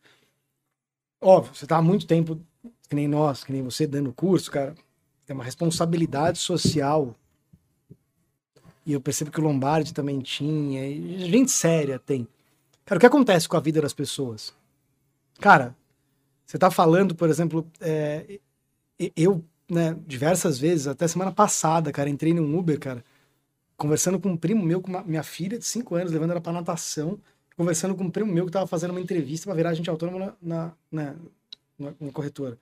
Óbvio, 1.20 1.54
você 1.54 1.66
tá 1.66 1.76
há 1.76 1.82
muito 1.82 2.06
tempo, 2.06 2.40
que 2.88 2.94
nem 2.94 3.08
nós, 3.08 3.44
que 3.44 3.52
nem 3.52 3.62
você, 3.62 3.86
dando 3.86 4.12
curso, 4.12 4.50
cara. 4.50 4.74
Tem 5.26 5.34
uma 5.34 5.44
responsabilidade 5.44 6.38
social 6.38 7.14
e 8.88 8.94
eu 8.94 9.02
percebo 9.02 9.30
que 9.30 9.38
o 9.38 9.44
Lombardi 9.44 9.92
também 9.92 10.18
tinha, 10.20 10.80
gente 11.26 11.50
séria 11.50 11.98
tem. 11.98 12.26
Cara, 12.88 12.96
o 12.96 13.00
que 13.00 13.06
acontece 13.06 13.46
com 13.46 13.54
a 13.54 13.60
vida 13.60 13.82
das 13.82 13.92
pessoas? 13.92 14.54
Cara, 15.38 15.76
você 16.46 16.56
tá 16.56 16.70
falando, 16.70 17.14
por 17.14 17.28
exemplo, 17.28 17.70
é, 17.82 18.40
eu, 19.14 19.44
né, 19.70 19.94
diversas 20.06 20.58
vezes, 20.58 20.86
até 20.86 21.06
semana 21.06 21.30
passada, 21.30 21.92
cara, 21.92 22.08
entrei 22.08 22.32
num 22.32 22.58
Uber, 22.58 22.80
cara, 22.80 23.04
conversando 23.76 24.18
com 24.18 24.30
um 24.30 24.38
primo 24.38 24.64
meu, 24.64 24.80
com 24.80 24.88
uma- 24.88 25.04
minha 25.04 25.22
filha 25.22 25.58
de 25.58 25.66
5 25.66 25.96
anos, 25.96 26.12
levando 26.12 26.30
ela 26.30 26.40
pra 26.40 26.50
natação, 26.50 27.20
conversando 27.58 27.94
com 27.94 28.04
um 28.04 28.10
primo 28.10 28.32
meu 28.32 28.46
que 28.46 28.52
tava 28.52 28.66
fazendo 28.66 28.92
uma 28.92 29.02
entrevista 29.02 29.44
pra 29.46 29.54
virar 29.54 29.70
agente 29.70 29.90
autônomo 29.90 30.18
na, 30.18 30.34
na, 30.40 30.72
na, 30.90 31.16
na- 31.78 31.94
na 32.00 32.12
corretora 32.12 32.58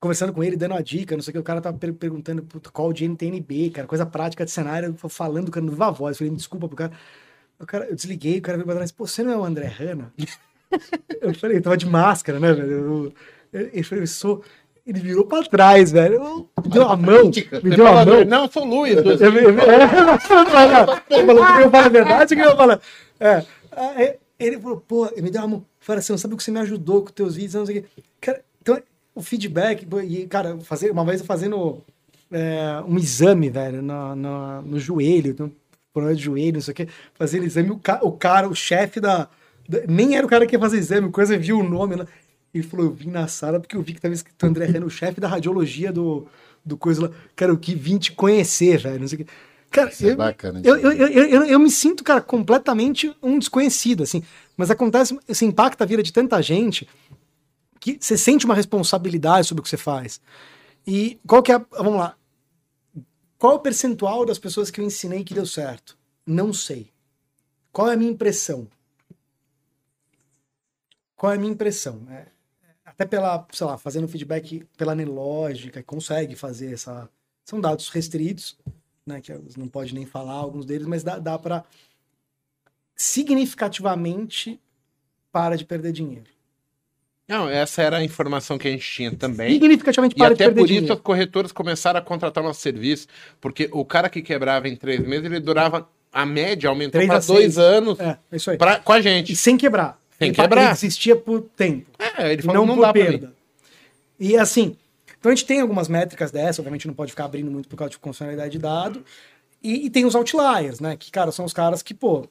conversando 0.00 0.32
com 0.34 0.44
ele, 0.44 0.56
dando 0.56 0.72
uma 0.72 0.82
dica, 0.82 1.16
não 1.16 1.22
sei 1.22 1.30
o 1.30 1.34
que, 1.34 1.38
o 1.38 1.42
cara 1.42 1.60
tava 1.62 1.78
per- 1.78 1.94
perguntando 1.94 2.46
qual 2.72 2.92
de 2.92 3.04
NTNB, 3.06 3.70
cara, 3.70 3.86
coisa 3.88 4.04
prática 4.04 4.44
de 4.44 4.50
cenário, 4.50 4.94
falando, 5.08 5.50
cara, 5.50 5.64
no 5.64 5.72
voz, 5.72 6.18
falei, 6.18 6.34
desculpa 6.34 6.68
pro 6.68 6.76
cara. 6.76 6.92
O 7.60 7.66
cara, 7.66 7.86
eu 7.86 7.94
desliguei, 7.94 8.38
o 8.38 8.42
cara 8.42 8.56
veio 8.58 8.66
pra 8.66 8.74
trás, 8.76 8.90
pô, 8.92 9.06
você 9.06 9.22
não 9.22 9.32
é 9.32 9.36
o 9.36 9.44
André 9.44 9.66
Hanna? 9.66 10.12
eu 11.20 11.34
falei, 11.34 11.58
eu 11.58 11.62
tava 11.62 11.76
de 11.76 11.86
máscara, 11.86 12.38
né, 12.40 12.52
velho? 12.52 12.70
Eu- 12.70 13.12
eu- 13.52 13.70
Ele 13.72 13.82
falou, 13.82 14.02
eu 14.02 14.06
sou. 14.08 14.42
Ele 14.86 15.00
virou 15.00 15.24
pra 15.24 15.42
trás, 15.44 15.92
velho. 15.92 16.48
Me 16.62 16.68
deu 16.70 16.82
a 16.88 16.96
mão, 16.96 17.30
me 17.62 17.70
deu 17.76 17.86
a 17.86 18.04
mão. 18.04 18.24
Não, 18.24 18.44
eu 18.44 18.50
sou 18.52 18.64
o 18.64 18.68
Luiz. 18.68 18.96
Eu, 18.96 19.04
eu, 19.04 19.32
eu, 19.32 19.58
é, 19.60 19.88
falou, 19.88 20.18
que 20.18 21.12
eu 21.62 21.70
falo 21.70 21.86
a 21.86 21.88
verdade, 21.88 22.36
que 22.36 22.42
eu 22.42 22.56
falo. 22.56 22.78
É, 23.18 23.44
ele 24.38 24.58
falou, 24.58 24.78
pô, 24.86 25.06
ele 25.12 25.22
me 25.22 25.30
deu 25.30 25.40
uma 25.42 25.48
mão. 25.48 25.66
Fala 25.80 26.00
assim, 26.00 26.16
sabe 26.18 26.34
o 26.34 26.36
que 26.36 26.42
você 26.42 26.50
me 26.50 26.60
ajudou 26.60 27.02
com 27.02 27.12
teus 27.12 27.34
vídeos, 27.36 27.54
não 27.54 27.66
sei 27.66 27.78
o 27.78 27.82
quê. 27.82 27.88
Cara, 28.20 28.44
então, 28.60 28.82
o 29.14 29.22
feedback, 29.22 29.86
e, 30.06 30.26
cara, 30.26 30.58
fazer, 30.58 30.90
uma 30.90 31.04
vez 31.04 31.20
eu 31.20 31.26
fazendo 31.26 31.82
é, 32.30 32.82
um 32.86 32.98
exame, 32.98 33.48
velho, 33.48 33.80
no, 33.80 34.14
no, 34.16 34.62
no 34.62 34.78
joelho, 34.78 35.34
no 35.38 35.52
problema 35.94 36.16
de 36.16 36.22
joelho, 36.22 36.54
não 36.54 36.60
sei 36.60 36.72
o 36.72 36.74
quê, 36.74 36.88
fazendo 37.14 37.44
exame, 37.44 37.70
o, 37.70 37.78
ca, 37.78 38.00
o 38.02 38.12
cara, 38.12 38.48
o 38.48 38.54
chefe 38.54 39.00
da, 39.00 39.28
da, 39.68 39.80
Nem 39.88 40.16
era 40.16 40.26
o 40.26 40.28
cara 40.28 40.44
que 40.44 40.54
ia 40.54 40.60
fazer 40.60 40.76
exame, 40.76 41.10
coisa 41.10 41.38
viu 41.38 41.60
o 41.60 41.68
nome 41.68 41.94
lá. 41.94 42.06
Ele 42.52 42.64
falou: 42.64 42.86
Eu 42.86 42.92
vim 42.92 43.10
na 43.10 43.26
sala 43.28 43.58
porque 43.58 43.76
eu 43.76 43.82
vi 43.82 43.94
que 43.94 44.00
tava 44.00 44.12
escrito 44.12 44.44
André 44.44 44.66
Renan, 44.66 44.86
o 44.86 44.90
chefe 44.90 45.20
da 45.20 45.28
radiologia 45.28 45.92
do, 45.92 46.26
do 46.64 46.76
coisa 46.76 47.02
lá. 47.02 47.10
Cara, 47.34 47.52
eu 47.52 47.56
que 47.56 47.74
vim 47.74 47.96
te 47.96 48.12
conhecer, 48.12 48.78
velho, 48.78 49.00
não 49.00 49.08
sei 49.08 49.20
o 49.20 49.24
quê. 49.24 49.30
Cara, 49.70 49.90
Isso 49.90 50.06
é 50.06 50.12
eu, 50.12 50.16
bacana. 50.16 50.60
eu, 50.62 50.76
eu, 50.76 50.92
eu, 50.92 51.08
eu, 51.08 51.44
eu 51.44 51.58
me 51.58 51.70
sinto, 51.70 52.04
cara, 52.04 52.20
completamente 52.20 53.12
um 53.20 53.38
desconhecido, 53.40 54.04
assim. 54.04 54.22
Mas 54.56 54.70
acontece, 54.70 55.18
esse 55.28 55.44
impacta 55.44 55.82
a 55.82 55.86
vida 55.86 56.00
de 56.00 56.12
tanta 56.12 56.40
gente 56.40 56.88
que 57.80 57.98
você 58.00 58.16
sente 58.16 58.46
uma 58.46 58.54
responsabilidade 58.54 59.48
sobre 59.48 59.60
o 59.60 59.64
que 59.64 59.68
você 59.68 59.76
faz. 59.76 60.20
E 60.86 61.18
qual 61.26 61.42
que 61.42 61.50
é, 61.50 61.56
a, 61.56 61.58
vamos 61.72 61.96
lá, 61.96 62.14
qual 63.44 63.56
o 63.56 63.60
percentual 63.60 64.24
das 64.24 64.38
pessoas 64.38 64.70
que 64.70 64.80
eu 64.80 64.84
ensinei 64.86 65.22
que 65.22 65.34
deu 65.34 65.44
certo? 65.44 65.98
Não 66.26 66.50
sei. 66.50 66.90
Qual 67.70 67.90
é 67.90 67.92
a 67.92 67.96
minha 67.98 68.10
impressão? 68.10 68.66
Qual 71.14 71.30
é 71.30 71.34
a 71.34 71.38
minha 71.38 71.52
impressão? 71.52 72.06
É, 72.08 72.28
até 72.82 73.04
pela, 73.04 73.46
sei 73.52 73.66
lá, 73.66 73.76
fazendo 73.76 74.08
feedback 74.08 74.66
pela 74.78 74.92
Anelógica, 74.92 75.82
consegue 75.82 76.34
fazer 76.34 76.72
essa. 76.72 77.06
São 77.44 77.60
dados 77.60 77.90
restritos, 77.90 78.58
né? 79.04 79.20
Que 79.20 79.38
não 79.58 79.68
pode 79.68 79.94
nem 79.94 80.06
falar 80.06 80.32
alguns 80.32 80.64
deles, 80.64 80.86
mas 80.86 81.04
dá, 81.04 81.18
dá 81.18 81.38
para 81.38 81.66
significativamente 82.96 84.58
para 85.30 85.54
de 85.54 85.66
perder 85.66 85.92
dinheiro. 85.92 86.30
Não, 87.26 87.48
essa 87.48 87.82
era 87.82 87.96
a 87.98 88.04
informação 88.04 88.58
que 88.58 88.68
a 88.68 88.70
gente 88.70 88.86
tinha 88.90 89.10
também. 89.10 89.52
Significativamente 89.54 90.14
E 90.14 90.18
para 90.18 90.34
de 90.34 90.42
até 90.44 90.52
por 90.52 90.66
dinheiro. 90.66 90.84
isso 90.84 90.92
as 90.92 91.00
corretoras 91.00 91.52
começaram 91.52 91.98
a 91.98 92.02
contratar 92.02 92.44
nosso 92.44 92.60
serviço, 92.60 93.06
porque 93.40 93.68
o 93.72 93.84
cara 93.84 94.10
que 94.10 94.20
quebrava 94.20 94.68
em 94.68 94.76
três 94.76 95.00
meses, 95.00 95.24
ele 95.24 95.40
durava, 95.40 95.88
a 96.12 96.26
média 96.26 96.68
aumentou 96.68 97.04
para 97.06 97.18
dois 97.20 97.56
anos 97.56 97.98
É, 97.98 98.18
é 98.30 98.36
isso 98.36 98.50
aí. 98.50 98.58
pra, 98.58 98.78
com 98.78 98.92
a 98.92 98.98
E 98.98 99.02
gente. 99.02 99.34
sem 99.36 99.56
quebrar. 99.56 99.98
Sem 100.18 100.28
Ele- 100.28 100.36
quebrar. 100.36 100.62
Ele 100.64 100.70
existia 100.72 101.16
por 101.16 101.40
tempo. 101.56 101.86
É, 101.98 102.30
ele 102.30 102.40
e 102.42 102.44
falou, 102.44 102.66
não, 102.66 102.76
não, 102.76 102.82
dá 102.82 102.92
perda. 102.92 103.32
E 104.20 104.36
assim, 104.36 104.76
então 105.18 105.32
a 105.32 105.34
gente 105.34 105.46
tem 105.46 105.60
algumas 105.60 105.88
métricas 105.88 106.30
dessa, 106.30 106.60
obviamente 106.60 106.86
não 106.86 106.94
pode 106.94 107.10
ficar 107.12 107.24
abrindo 107.24 107.50
muito 107.50 107.68
por 107.68 107.76
causa 107.76 107.90
de 107.92 107.96
funcionalidade 107.96 108.52
de 108.52 108.58
dado. 108.58 109.02
E, 109.62 109.86
e 109.86 109.90
tem 109.90 110.04
os 110.04 110.14
outliers, 110.14 110.78
né? 110.78 110.94
Que, 110.94 111.10
cara, 111.10 111.32
são 111.32 111.46
os 111.46 111.54
caras 111.54 111.82
que, 111.82 111.94
pô, 111.94 112.28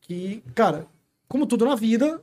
que, 0.00 0.42
cara, 0.56 0.86
como 1.28 1.46
tudo 1.46 1.64
na 1.64 1.76
vida, 1.76 2.20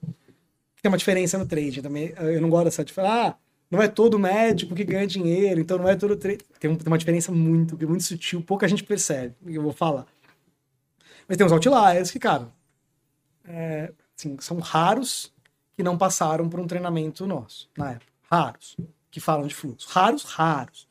tem 0.81 0.91
uma 0.91 0.97
diferença 0.97 1.37
no 1.37 1.45
trade 1.45 1.81
também. 1.81 2.13
Eu 2.17 2.41
não 2.41 2.49
gosto 2.49 2.65
dessa 2.65 2.83
de 2.83 2.91
falar, 2.93 3.27
ah, 3.29 3.35
não 3.69 3.81
é 3.81 3.87
todo 3.87 4.19
médico 4.19 4.75
que 4.75 4.83
ganha 4.83 5.07
dinheiro, 5.07 5.61
então 5.61 5.77
não 5.77 5.87
é 5.87 5.95
todo 5.95 6.15
trade. 6.15 6.39
Tem, 6.59 6.69
um- 6.69 6.77
uma 6.85 6.97
diferença 6.97 7.31
muito, 7.31 7.77
muito 7.87 8.03
sutil, 8.03 8.41
pouca 8.41 8.67
gente 8.67 8.83
percebe, 8.83 9.35
eu 9.45 9.61
vou 9.61 9.71
falar. 9.73 10.05
Mas 11.27 11.37
tem 11.37 11.45
os 11.45 11.51
outliers 11.51 12.11
que, 12.11 12.19
cara, 12.19 12.49
é, 13.45 13.91
assim, 14.17 14.37
são 14.39 14.59
raros 14.59 15.31
que 15.75 15.83
não 15.83 15.97
passaram 15.97 16.49
por 16.49 16.59
um 16.59 16.67
treinamento 16.67 17.25
nosso 17.25 17.69
na 17.77 17.91
época. 17.91 18.11
Raros. 18.29 18.77
Que 19.09 19.19
falam 19.19 19.47
de 19.47 19.55
fluxo. 19.55 19.87
Raros, 19.89 20.23
raros. 20.23 20.87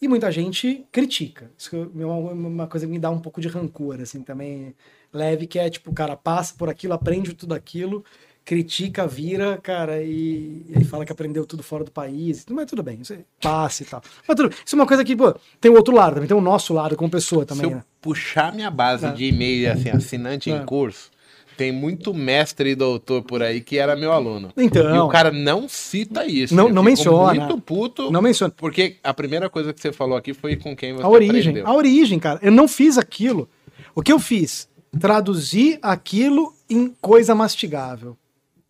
E 0.00 0.08
muita 0.08 0.30
gente 0.30 0.86
critica. 0.92 1.50
Isso 1.56 1.74
é 1.76 2.04
uma 2.06 2.66
coisa 2.66 2.86
que 2.86 2.92
me 2.92 2.98
dá 2.98 3.10
um 3.10 3.20
pouco 3.20 3.40
de 3.40 3.48
rancor, 3.48 4.00
assim, 4.00 4.22
também 4.22 4.74
leve, 5.12 5.46
que 5.46 5.58
é 5.58 5.70
tipo, 5.70 5.90
o 5.90 5.94
cara 5.94 6.16
passa 6.16 6.54
por 6.58 6.68
aquilo, 6.68 6.92
aprende 6.92 7.32
tudo 7.32 7.54
aquilo, 7.54 8.04
critica, 8.44 9.06
vira, 9.06 9.56
cara, 9.62 10.02
e, 10.02 10.66
e 10.68 10.84
fala 10.84 11.04
que 11.06 11.12
aprendeu 11.12 11.46
tudo 11.46 11.62
fora 11.62 11.82
do 11.84 11.90
país. 11.90 12.44
Mas 12.50 12.66
tudo 12.66 12.82
bem, 12.82 12.98
isso 13.00 13.12
aí 13.14 13.20
passa 13.40 13.82
e 13.82 13.86
tal. 13.86 14.02
Mas 14.28 14.36
tudo, 14.36 14.54
isso 14.64 14.74
é 14.74 14.78
uma 14.78 14.86
coisa 14.86 15.02
que, 15.04 15.16
pô, 15.16 15.34
tem 15.60 15.70
o 15.70 15.74
outro 15.76 15.94
lado 15.94 16.14
também, 16.14 16.28
tem 16.28 16.36
o 16.36 16.40
nosso 16.42 16.74
lado 16.74 16.94
como 16.96 17.10
pessoa 17.10 17.46
também, 17.46 17.64
Se 17.66 17.72
eu 17.72 17.76
né? 17.76 17.84
puxar 18.00 18.52
minha 18.54 18.70
base 18.70 19.06
É. 19.06 19.12
de 19.12 19.24
e-mail, 19.24 19.72
assim, 19.72 19.88
assinante 19.88 20.50
É. 20.50 20.56
em 20.56 20.64
curso, 20.66 21.10
tem 21.56 21.72
muito 21.72 22.12
mestre 22.12 22.70
e 22.70 22.74
doutor 22.74 23.22
por 23.22 23.42
aí 23.42 23.60
que 23.62 23.78
era 23.78 23.96
meu 23.96 24.12
aluno. 24.12 24.52
Então, 24.56 24.94
E 24.94 24.98
o 24.98 25.08
cara 25.08 25.30
não 25.30 25.66
cita 25.68 26.26
isso. 26.26 26.54
Não- 26.54 26.68
não 26.68 26.82
menciona. 26.82 27.32
Muito 27.46 27.58
puto. 27.62 28.10
não 28.10 28.20
menciona. 28.20 28.52
Porque 28.56 28.96
a 29.02 29.14
primeira 29.14 29.48
coisa 29.48 29.72
que 29.72 29.80
você 29.80 29.92
falou 29.92 30.18
aqui 30.18 30.34
foi 30.34 30.56
com 30.56 30.76
quem 30.76 30.92
você 30.92 31.02
A 31.04 31.08
origem, 31.08 31.38
aprendeu. 31.40 31.66
a 31.66 31.74
origem, 31.74 32.18
cara. 32.18 32.40
Eu 32.42 32.52
não 32.52 32.68
fiz 32.68 32.98
aquilo. 32.98 33.48
O 33.94 34.02
que 34.02 34.12
eu 34.12 34.18
fiz? 34.18 34.68
Traduzir 35.00 35.78
aquilo 35.80 36.52
em 36.68 36.92
coisa 37.00 37.34
mastigável. 37.34 38.16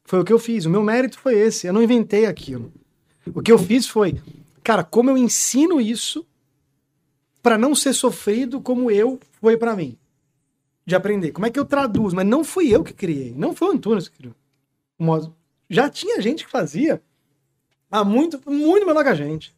Foi 0.05 0.21
o 0.21 0.25
que 0.25 0.33
eu 0.33 0.39
fiz. 0.39 0.67
O 0.67 0.71
meu 0.71 0.83
mérito 0.83 1.19
foi 1.19 1.35
esse. 1.39 1.67
Eu 1.67 1.73
não 1.73 1.83
inventei 1.83 2.27
aquilo. 2.27 2.73
O 3.35 3.41
que 3.43 3.51
eu 3.51 3.59
fiz 3.59 3.87
foi, 3.87 4.21
cara, 4.63 4.85
como 4.85 5.11
eu 5.11 5.17
ensino 5.17 5.81
isso 5.81 6.27
para 7.43 7.57
não 7.59 7.75
ser 7.75 7.93
sofrido 7.95 8.61
como 8.61 8.91
eu 8.91 9.19
foi 9.41 9.57
para 9.57 9.75
mim. 9.75 9.99
De 10.87 10.95
aprender. 10.95 11.33
Como 11.33 11.47
é 11.47 11.51
que 11.51 11.59
eu 11.59 11.65
traduzo? 11.65 12.15
Mas 12.15 12.27
não 12.27 12.45
fui 12.45 12.75
eu 12.75 12.85
que 12.85 12.93
criei. 12.93 13.33
Não 13.35 13.55
foi 13.55 13.69
o 13.69 13.73
Antunes 13.73 14.09
que 14.09 14.19
criou. 14.19 14.35
Já 15.69 15.89
tinha 15.89 16.21
gente 16.21 16.45
que 16.45 16.51
fazia 16.51 17.03
há 17.91 18.05
muito, 18.05 18.41
muito 18.51 18.87
menor 18.87 19.03
que 19.03 19.09
a 19.11 19.15
gente. 19.15 19.55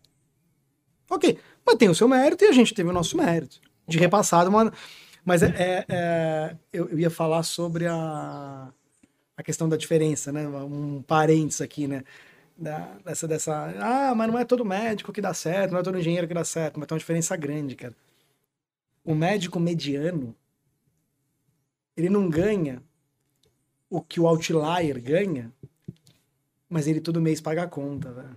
Ok. 1.11 1.39
Mas 1.65 1.77
tem 1.77 1.89
o 1.89 1.95
seu 1.95 2.07
mérito 2.07 2.45
e 2.45 2.49
a 2.49 2.53
gente 2.53 2.73
teve 2.73 2.89
o 2.89 2.93
nosso 2.93 3.17
mérito. 3.17 3.61
De 3.89 3.99
repassado, 3.99 4.49
uma... 4.51 4.73
mas 5.25 5.43
é, 5.43 5.47
é- 5.57 5.85
é- 5.89 6.57
eu, 6.73 6.89
eu 6.89 6.99
ia 6.99 7.11
falar 7.11 7.43
sobre 7.43 7.87
a, 7.87 8.69
a 9.37 9.43
questão 9.43 9.69
da 9.69 9.77
diferença, 9.77 10.33
né? 10.33 10.47
Um 10.49 11.03
parênteses 11.03 11.61
aqui, 11.61 11.87
né? 11.87 12.03
Da, 12.57 12.79
dessa, 13.05 13.29
dessa. 13.29 13.75
Ah, 13.81 14.15
mas 14.15 14.29
não 14.29 14.39
é 14.39 14.45
todo 14.45 14.65
médico 14.65 15.13
que 15.13 15.21
dá 15.21 15.35
certo, 15.35 15.73
não 15.73 15.81
é 15.81 15.83
todo 15.83 15.99
engenheiro 15.99 16.27
que 16.27 16.35
dá 16.35 16.45
certo, 16.45 16.79
mas 16.79 16.87
tem 16.87 16.95
uma 16.95 16.99
diferença 17.01 17.37
grande, 17.37 17.77
cara. 17.77 17.95
O 19.05 19.15
médico 19.15 19.61
mediano, 19.61 20.35
ele 21.97 22.09
não 22.09 22.29
ganha 22.29 22.83
o 23.91 24.01
que 24.01 24.19
o 24.19 24.27
outlier 24.27 25.01
ganha, 25.01 25.53
mas 26.69 26.87
ele 26.87 27.01
todo 27.01 27.21
mês 27.21 27.41
paga 27.41 27.63
a 27.65 27.69
conta, 27.69 28.11
velho. 28.13 28.37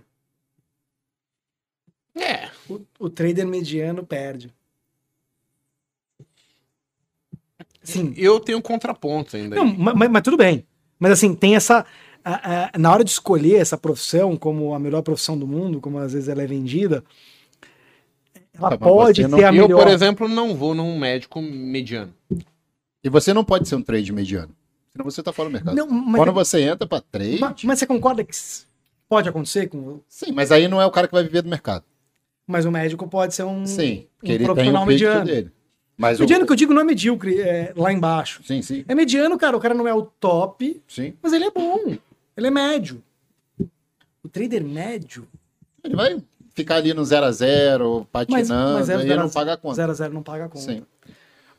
É. 2.14 2.50
O, 2.68 3.06
o 3.06 3.10
trader 3.10 3.46
mediano 3.46 4.04
perde. 4.06 4.52
Sim. 7.82 8.12
Eu 8.16 8.38
tenho 8.38 8.60
contrapontos 8.60 9.34
ainda. 9.34 9.56
Não, 9.56 9.64
aí. 9.64 9.78
ma- 9.78 9.94
ma- 9.94 10.08
mas, 10.08 10.22
tudo 10.22 10.36
bem. 10.36 10.66
Mas 11.00 11.10
assim, 11.12 11.34
tem 11.34 11.56
essa. 11.56 11.84
a- 12.22 12.66
a- 12.74 12.78
na 12.78 12.92
hora 12.92 13.02
de 13.02 13.10
escolher 13.10 13.56
essa 13.56 13.78
profissão 13.78 14.36
como 14.36 14.74
a 14.74 14.78
melhor 14.78 15.00
profissão 15.00 15.38
do 15.38 15.46
mundo, 15.46 15.80
como 15.80 15.98
às 15.98 16.12
vezes 16.12 16.28
ela 16.28 16.42
é 16.42 16.46
vendida, 16.46 17.02
ela 18.52 18.70
mas 18.70 18.78
pode 18.78 19.22
você 19.22 19.28
não- 19.28 19.38
ser 19.38 19.44
a 19.44 19.48
eu, 19.48 19.66
melhor. 19.66 19.82
por 19.82 19.88
exemplo, 19.90 20.28
não 20.28 20.54
vou 20.54 20.74
num 20.74 20.98
médico 20.98 21.40
mediano. 21.40 22.12
E 23.02 23.08
você 23.08 23.32
não 23.32 23.42
pode 23.42 23.66
ser 23.66 23.74
um 23.76 23.82
trade 23.82 24.12
mediano. 24.12 24.54
Senão 24.92 25.04
você 25.04 25.22
tá 25.22 25.32
fora 25.32 25.48
do 25.48 25.52
mercado. 25.52 25.74
Não, 25.74 25.88
mas, 25.88 26.16
Quando 26.20 26.32
você 26.32 26.60
entra 26.60 26.86
pra 26.86 27.00
trade. 27.00 27.40
ma- 27.40 27.54
mas 27.64 27.78
você 27.78 27.86
concorda 27.86 28.22
que 28.22 28.32
pode 29.08 29.28
acontecer 29.28 29.68
com. 29.68 30.00
Sim, 30.08 30.32
mas 30.32 30.52
aí 30.52 30.68
não 30.68 30.80
é 30.80 30.84
o 30.84 30.90
cara 30.90 31.06
que 31.08 31.14
vai 31.14 31.22
viver 31.22 31.40
do 31.42 31.48
mercado. 31.48 31.84
Mas 32.46 32.66
o 32.66 32.70
médico 32.70 33.06
pode 33.08 33.34
ser 33.34 33.44
um. 33.44 33.64
Sim, 33.64 34.06
porque 34.18 34.32
um 34.32 34.34
ele 34.34 34.54
tem 34.54 34.76
o 34.76 34.84
mediano. 34.84 35.24
dele. 35.24 35.50
Mas 36.00 36.18
o... 36.18 36.22
Mediano 36.22 36.46
que 36.46 36.52
eu 36.52 36.56
digo 36.56 36.72
não 36.72 36.80
é 36.80 36.84
medíocre, 36.84 37.38
é 37.40 37.74
lá 37.76 37.92
embaixo. 37.92 38.40
Sim, 38.42 38.62
sim, 38.62 38.86
É 38.88 38.94
mediano, 38.94 39.36
cara. 39.38 39.54
O 39.54 39.60
cara 39.60 39.74
não 39.74 39.86
é 39.86 39.92
o 39.92 40.00
top, 40.02 40.80
sim. 40.88 41.12
mas 41.22 41.34
ele 41.34 41.44
é 41.44 41.50
bom. 41.50 41.94
Ele 42.34 42.46
é 42.46 42.50
médio. 42.50 43.02
O 44.24 44.28
trader 44.30 44.64
médio. 44.64 45.28
Ele 45.84 45.94
vai 45.94 46.22
ficar 46.54 46.76
ali 46.76 46.94
no 46.94 47.04
0 47.04 47.26
a 47.26 47.30
0 47.32 48.06
patinando, 48.10 48.78
mas 48.78 48.88
é 48.88 48.96
aí 48.96 49.02
zero 49.02 49.20
não 49.20 49.28
zero. 49.28 49.30
paga 49.32 49.52
a 49.52 49.56
conta. 49.58 49.74
0 49.76 49.90
a 49.90 49.94
0 49.94 50.14
não 50.14 50.22
paga 50.22 50.44
a 50.46 50.48
conta. 50.48 50.64
Sim. 50.64 50.82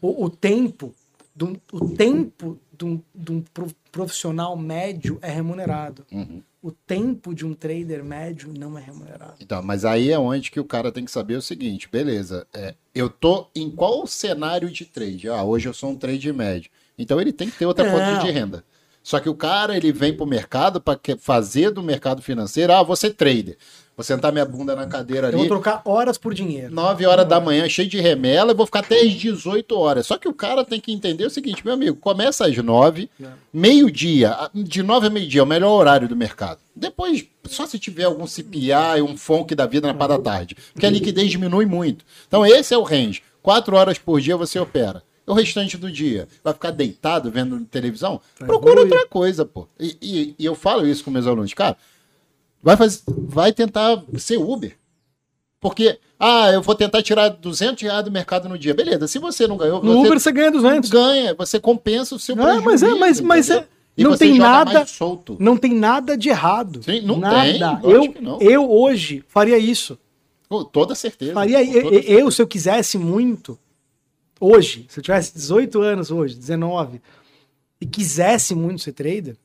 O, 0.02 0.26
o 0.26 0.30
tempo, 0.30 0.92
do, 1.36 1.60
o 1.72 1.90
tempo 1.96 2.58
de 2.76 2.86
um, 2.86 3.02
de 3.14 3.32
um 3.32 3.42
pro- 3.54 3.68
profissional 3.92 4.58
médio 4.58 5.20
é 5.22 5.30
remunerado. 5.30 6.04
Uhum. 6.12 6.42
O 6.64 6.72
tempo 6.72 7.34
de 7.36 7.46
um 7.46 7.54
trader 7.54 8.04
médio 8.04 8.52
não 8.58 8.76
é 8.78 8.82
remunerado. 8.82 9.36
Então, 9.40 9.62
mas 9.62 9.86
aí 9.86 10.12
é 10.12 10.18
onde 10.18 10.50
que 10.50 10.60
o 10.60 10.66
cara 10.66 10.92
tem 10.92 11.06
que 11.06 11.12
saber 11.12 11.36
o 11.36 11.42
seguinte, 11.44 11.88
beleza, 11.92 12.48
é, 12.54 12.74
eu 12.94 13.10
tô 13.10 13.50
em 13.56 13.70
qual 13.70 14.06
cenário 14.06 14.70
de 14.70 14.86
trade? 14.86 15.30
Ah, 15.30 15.44
hoje 15.44 15.68
eu 15.68 15.74
sou 15.74 15.92
um 15.92 15.96
trade 15.96 16.32
médio. 16.34 16.70
Então 16.98 17.20
ele 17.20 17.32
tem 17.32 17.50
que 17.50 17.58
ter 17.58 17.66
outra 17.66 17.86
Não. 17.86 17.92
fonte 17.92 18.26
de 18.26 18.32
renda. 18.32 18.64
Só 19.04 19.20
que 19.20 19.30
o 19.30 19.36
cara, 19.36 19.76
ele 19.76 19.92
vem 19.92 20.16
pro 20.16 20.26
mercado 20.26 20.80
para 20.80 21.00
fazer 21.18 21.72
do 21.72 21.82
mercado 21.82 22.22
financeiro, 22.22 22.74
ah, 22.74 22.96
ser 22.96 23.12
trader. 23.12 23.58
Vou 23.96 24.04
sentar 24.04 24.32
minha 24.32 24.46
bunda 24.46 24.76
na 24.76 24.88
cadeira 24.88 25.28
Eu 25.28 25.32
vou 25.34 25.42
ali, 25.42 25.50
trocar 25.50 25.82
horas 25.86 26.18
por 26.18 26.34
dinheiro. 26.34 26.74
9 26.74 27.06
horas 27.06 27.28
da 27.28 27.40
manhã, 27.40 27.68
cheio 27.70 27.88
de 27.88 28.00
remela, 28.00 28.52
e 28.52 28.56
vou 28.56 28.66
ficar 28.66 28.80
até 28.80 29.00
às 29.02 29.12
18 29.14 29.78
horas. 29.78 30.08
Só 30.08 30.18
que 30.18 30.28
o 30.28 30.34
cara 30.34 30.64
tem 30.66 30.80
que 30.80 30.92
entender 30.92 31.26
o 31.26 31.30
seguinte, 31.30 31.64
meu 31.64 31.74
amigo, 31.74 31.98
começa 31.98 32.46
às 32.48 32.56
9, 32.58 33.10
É. 33.22 33.28
meio-dia, 33.54 34.36
de 34.54 34.82
9 34.84 35.08
a 35.08 35.10
meio-dia 35.10 35.42
é 35.42 35.44
o 35.44 35.48
melhor 35.48 35.72
horário 35.72 36.08
do 36.08 36.16
mercado. 36.16 36.60
Depois, 36.76 37.26
só 37.48 37.66
se 37.68 37.78
tiver 37.78 38.06
algum 38.06 38.26
CPI 38.26 38.72
e 38.98 39.02
um 39.02 39.18
FONC 39.18 39.54
da 39.56 39.66
vida 39.66 39.88
na 39.88 39.94
parte 39.94 40.12
da 40.12 40.20
tarde, 40.20 40.56
porque 40.74 40.86
a 40.86 40.90
liquidez 40.90 41.30
diminui 41.30 41.66
muito. 41.66 42.04
Então 42.28 42.46
esse 42.46 42.74
é 42.74 42.78
o 42.78 42.84
range. 42.84 43.22
4 43.44 43.76
horas 43.76 43.98
por 43.98 44.20
dia 44.22 44.36
você 44.38 44.60
opera. 44.60 45.04
O 45.28 45.34
restante 45.34 45.78
do 45.78 45.90
dia 45.92 46.28
vai 46.44 46.54
ficar 46.54 46.72
deitado 46.72 47.32
vendo 47.32 47.60
televisão? 47.66 48.20
Procura 48.38 48.82
outra 48.82 49.06
coisa, 49.08 49.46
pô. 49.46 49.68
E, 49.80 49.96
e- 50.02 50.36
e 50.38 50.46
eu 50.46 50.56
falo 50.56 50.86
isso 50.86 51.04
com 51.04 51.12
meus 51.12 51.28
alunos, 51.28 51.54
cara. 51.54 51.78
Vai, 52.62 52.78
fazer, 52.78 53.02
vai 53.08 53.54
tentar 53.54 54.04
ser 54.18 54.38
Uber. 54.38 54.78
Porque, 55.60 56.00
ah, 56.20 56.52
eu 56.52 56.62
vou 56.62 56.74
tentar 56.74 57.04
tirar 57.04 57.30
200 57.30 57.84
reais 57.84 58.04
do 58.04 58.12
mercado 58.12 58.50
no 58.50 58.58
dia. 58.58 58.74
Beleza, 58.74 59.08
se 59.08 59.20
você 59.20 59.48
não 59.48 59.58
ganhou, 59.58 59.84
No 59.84 59.94
você 59.94 60.08
Uber 60.08 60.20
você 60.20 60.32
ganha 60.32 60.52
200. 60.52 60.90
ganha, 60.90 61.36
você 61.36 61.60
compensa 61.60 62.16
o 62.16 62.20
seu 62.20 62.34
Ah, 62.36 62.60
mas 62.62 62.82
é, 62.82 62.88
prejuízo, 62.88 63.00
mas, 63.00 63.22
mas 63.22 63.50
é? 63.50 63.68
E 63.96 64.04
não 64.04 64.18
tem 64.18 64.38
nada, 64.38 64.86
não 65.38 65.58
tem 65.58 65.74
nada 65.74 66.18
de 66.18 66.30
errado. 66.30 66.82
Sim, 66.82 67.02
não 67.02 67.18
nada. 67.18 67.42
tem, 67.82 67.92
eu, 67.92 68.16
não. 68.22 68.42
eu 68.42 68.72
hoje 68.72 69.24
faria 69.28 69.58
isso. 69.58 69.98
Com 70.50 70.64
toda 70.64 70.96
certeza. 70.96 71.34
Faria 71.34 71.64
eu, 71.64 71.84
toda 71.84 71.96
eu, 71.96 72.02
certeza. 72.02 72.32
se 72.32 72.42
eu 72.42 72.48
quisesse 72.48 72.98
muito, 72.98 73.60
hoje, 74.40 74.86
se 74.90 75.00
eu 75.00 75.04
tivesse 75.04 75.34
18 75.34 75.82
anos 75.82 76.10
hoje, 76.10 76.36
19, 76.36 77.02
e 77.80 77.86
quisesse 77.86 78.56
muito 78.56 78.82
ser 78.82 78.94
trader, 78.94 79.36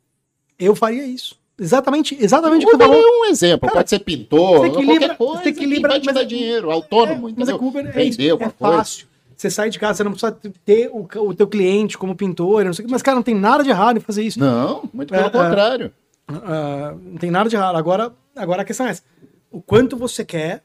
eu 0.59 0.75
faria 0.75 1.05
isso. 1.07 1.37
Exatamente, 1.59 2.17
exatamente 2.21 2.67
o 2.67 2.69
que 2.69 2.75
Uber 2.75 2.87
falou. 2.87 3.03
é 3.03 3.21
um 3.21 3.25
exemplo, 3.31 3.71
pode 3.71 3.89
ser 3.89 3.99
pintor, 4.01 4.59
você 4.61 4.67
equilibra- 4.67 4.99
qualquer 4.99 5.17
coisa, 5.17 5.43
você 5.43 5.49
equilibra- 5.49 5.89
que 5.89 5.95
vai 5.95 6.01
te 6.01 6.07
mas 6.07 6.15
dar 6.15 6.21
é- 6.23 6.25
dinheiro, 6.25 6.71
autônomo, 6.71 7.29
É, 7.31 7.33
mas 7.37 7.49
é 7.49 7.55
Uber 7.55 7.97
é, 7.97 8.05
isso, 8.05 8.21
é 8.21 8.29
coisa. 8.37 8.55
fácil. 8.59 9.07
Você 9.35 9.51
sai 9.51 9.69
de 9.71 9.79
casa, 9.79 9.99
você 9.99 10.05
não 10.05 10.11
precisa 10.13 10.37
ter 10.65 10.91
o, 10.93 11.07
o 11.29 11.35
teu 11.35 11.47
cliente 11.47 11.97
como 11.99 12.15
pintor, 12.15 12.65
não 12.65 12.73
sei 12.75 12.85
o 12.85 12.87
que, 12.89 12.93
mas, 12.93 13.03
cara, 13.03 13.15
não 13.17 13.23
tem 13.23 13.35
nada 13.35 13.63
de 13.65 13.71
errado 13.71 13.97
em 13.97 14.01
fazer 14.01 14.23
isso. 14.23 14.39
Não, 14.41 14.89
muito 14.93 15.11
pelo 15.11 15.23
É, 15.25 15.27
é. 15.27 15.31
contrário. 15.31 15.93
Ah, 16.29 16.95
não 17.03 17.17
tem 17.19 17.31
nada 17.31 17.49
de 17.49 17.55
errado. 17.57 17.77
Agora, 17.77 18.13
agora 18.35 18.63
a 18.63 18.65
questão 18.65 18.87
é 18.87 18.91
essa. 18.91 19.03
O 19.51 19.61
quanto 19.63 19.97
você 19.97 20.25
quer 20.25 20.63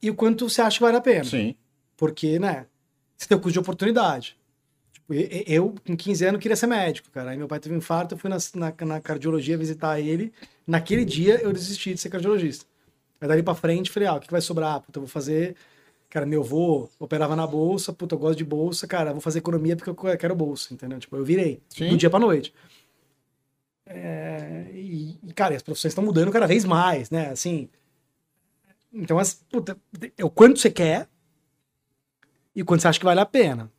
e 0.00 0.10
o 0.10 0.14
quanto 0.14 0.48
você 0.48 0.60
acha 0.62 0.78
que 0.78 0.82
vale 0.84 0.96
a 0.96 1.00
pena. 1.00 1.24
Sim. 1.24 1.54
Porque, 1.96 2.38
né, 2.38 2.66
você 3.16 3.28
tem 3.28 3.36
o 3.36 3.40
custo 3.40 3.52
de 3.52 3.58
oportunidade. 3.60 4.36
Eu, 5.46 5.74
com 5.86 5.96
15 5.96 6.24
anos, 6.24 6.40
queria 6.40 6.56
ser 6.56 6.66
médico, 6.66 7.10
cara. 7.10 7.30
Aí 7.30 7.36
meu 7.36 7.48
pai 7.48 7.60
teve 7.60 7.74
um 7.74 7.78
infarto, 7.78 8.14
eu 8.14 8.18
fui 8.18 8.30
na, 8.30 8.36
na, 8.54 8.86
na 8.86 9.00
cardiologia 9.00 9.56
visitar 9.56 10.00
ele. 10.00 10.32
Naquele 10.66 11.04
dia, 11.04 11.40
eu 11.40 11.52
desisti 11.52 11.94
de 11.94 12.00
ser 12.00 12.10
cardiologista. 12.10 12.64
Aí 13.20 13.28
dali 13.28 13.42
pra 13.42 13.54
frente, 13.54 13.90
falei, 13.90 14.08
ah, 14.08 14.14
o 14.14 14.20
que 14.20 14.26
que 14.26 14.32
vai 14.32 14.40
sobrar? 14.40 14.80
Puta, 14.80 14.98
eu 14.98 15.02
vou 15.02 15.08
fazer... 15.08 15.56
Cara, 16.10 16.26
meu 16.26 16.42
avô 16.42 16.90
operava 16.98 17.34
na 17.34 17.46
bolsa, 17.46 17.90
puta, 17.90 18.14
eu 18.14 18.18
gosto 18.18 18.36
de 18.36 18.44
bolsa, 18.44 18.86
cara, 18.86 19.10
eu 19.10 19.14
vou 19.14 19.22
fazer 19.22 19.38
economia 19.38 19.74
porque 19.74 19.88
eu 19.88 20.18
quero 20.18 20.34
bolsa, 20.34 20.74
entendeu? 20.74 20.98
Tipo, 20.98 21.16
eu 21.16 21.24
virei, 21.24 21.62
Sim. 21.70 21.88
do 21.88 21.96
dia 21.96 22.10
pra 22.10 22.20
noite. 22.20 22.52
É, 23.86 24.66
e, 24.74 25.18
e, 25.22 25.32
cara, 25.32 25.56
as 25.56 25.62
profissões 25.62 25.92
estão 25.92 26.04
mudando 26.04 26.30
cada 26.30 26.46
vez 26.46 26.66
mais, 26.66 27.10
né? 27.10 27.30
Assim, 27.30 27.66
então, 28.92 29.18
as, 29.18 29.34
puta, 29.50 29.76
é 30.18 30.24
o 30.24 30.28
quanto 30.28 30.58
você 30.58 30.70
quer 30.70 31.08
e 32.54 32.60
o 32.60 32.64
quanto 32.64 32.82
você 32.82 32.88
acha 32.88 32.98
que 32.98 33.04
vale 33.04 33.20
a 33.20 33.26
pena. 33.26 33.70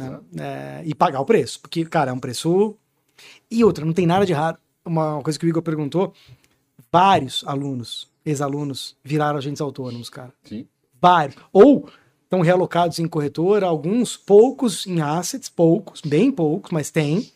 Né? 0.00 0.20
É, 0.38 0.82
e 0.84 0.94
pagar 0.94 1.20
o 1.20 1.24
preço. 1.24 1.60
Porque, 1.60 1.84
cara, 1.84 2.10
é 2.10 2.14
um 2.14 2.20
preço. 2.20 2.76
E 3.50 3.62
outra, 3.64 3.84
não 3.84 3.92
tem 3.92 4.06
nada 4.06 4.24
de 4.24 4.32
errado. 4.32 4.58
Uma 4.84 5.22
coisa 5.22 5.38
que 5.38 5.46
o 5.46 5.48
Igor 5.48 5.62
perguntou: 5.62 6.12
vários 6.90 7.44
alunos, 7.46 8.08
ex-alunos, 8.24 8.96
viraram 9.04 9.38
agentes 9.38 9.60
autônomos, 9.60 10.08
cara. 10.08 10.32
Sim. 10.44 10.66
Vários. 11.00 11.36
Ou 11.52 11.88
estão 12.24 12.40
realocados 12.40 12.98
em 12.98 13.08
corretora, 13.08 13.66
alguns, 13.66 14.16
poucos 14.16 14.86
em 14.86 15.00
assets, 15.00 15.48
poucos, 15.48 16.00
bem 16.00 16.30
poucos, 16.30 16.70
mas 16.70 16.90
tem. 16.90 17.30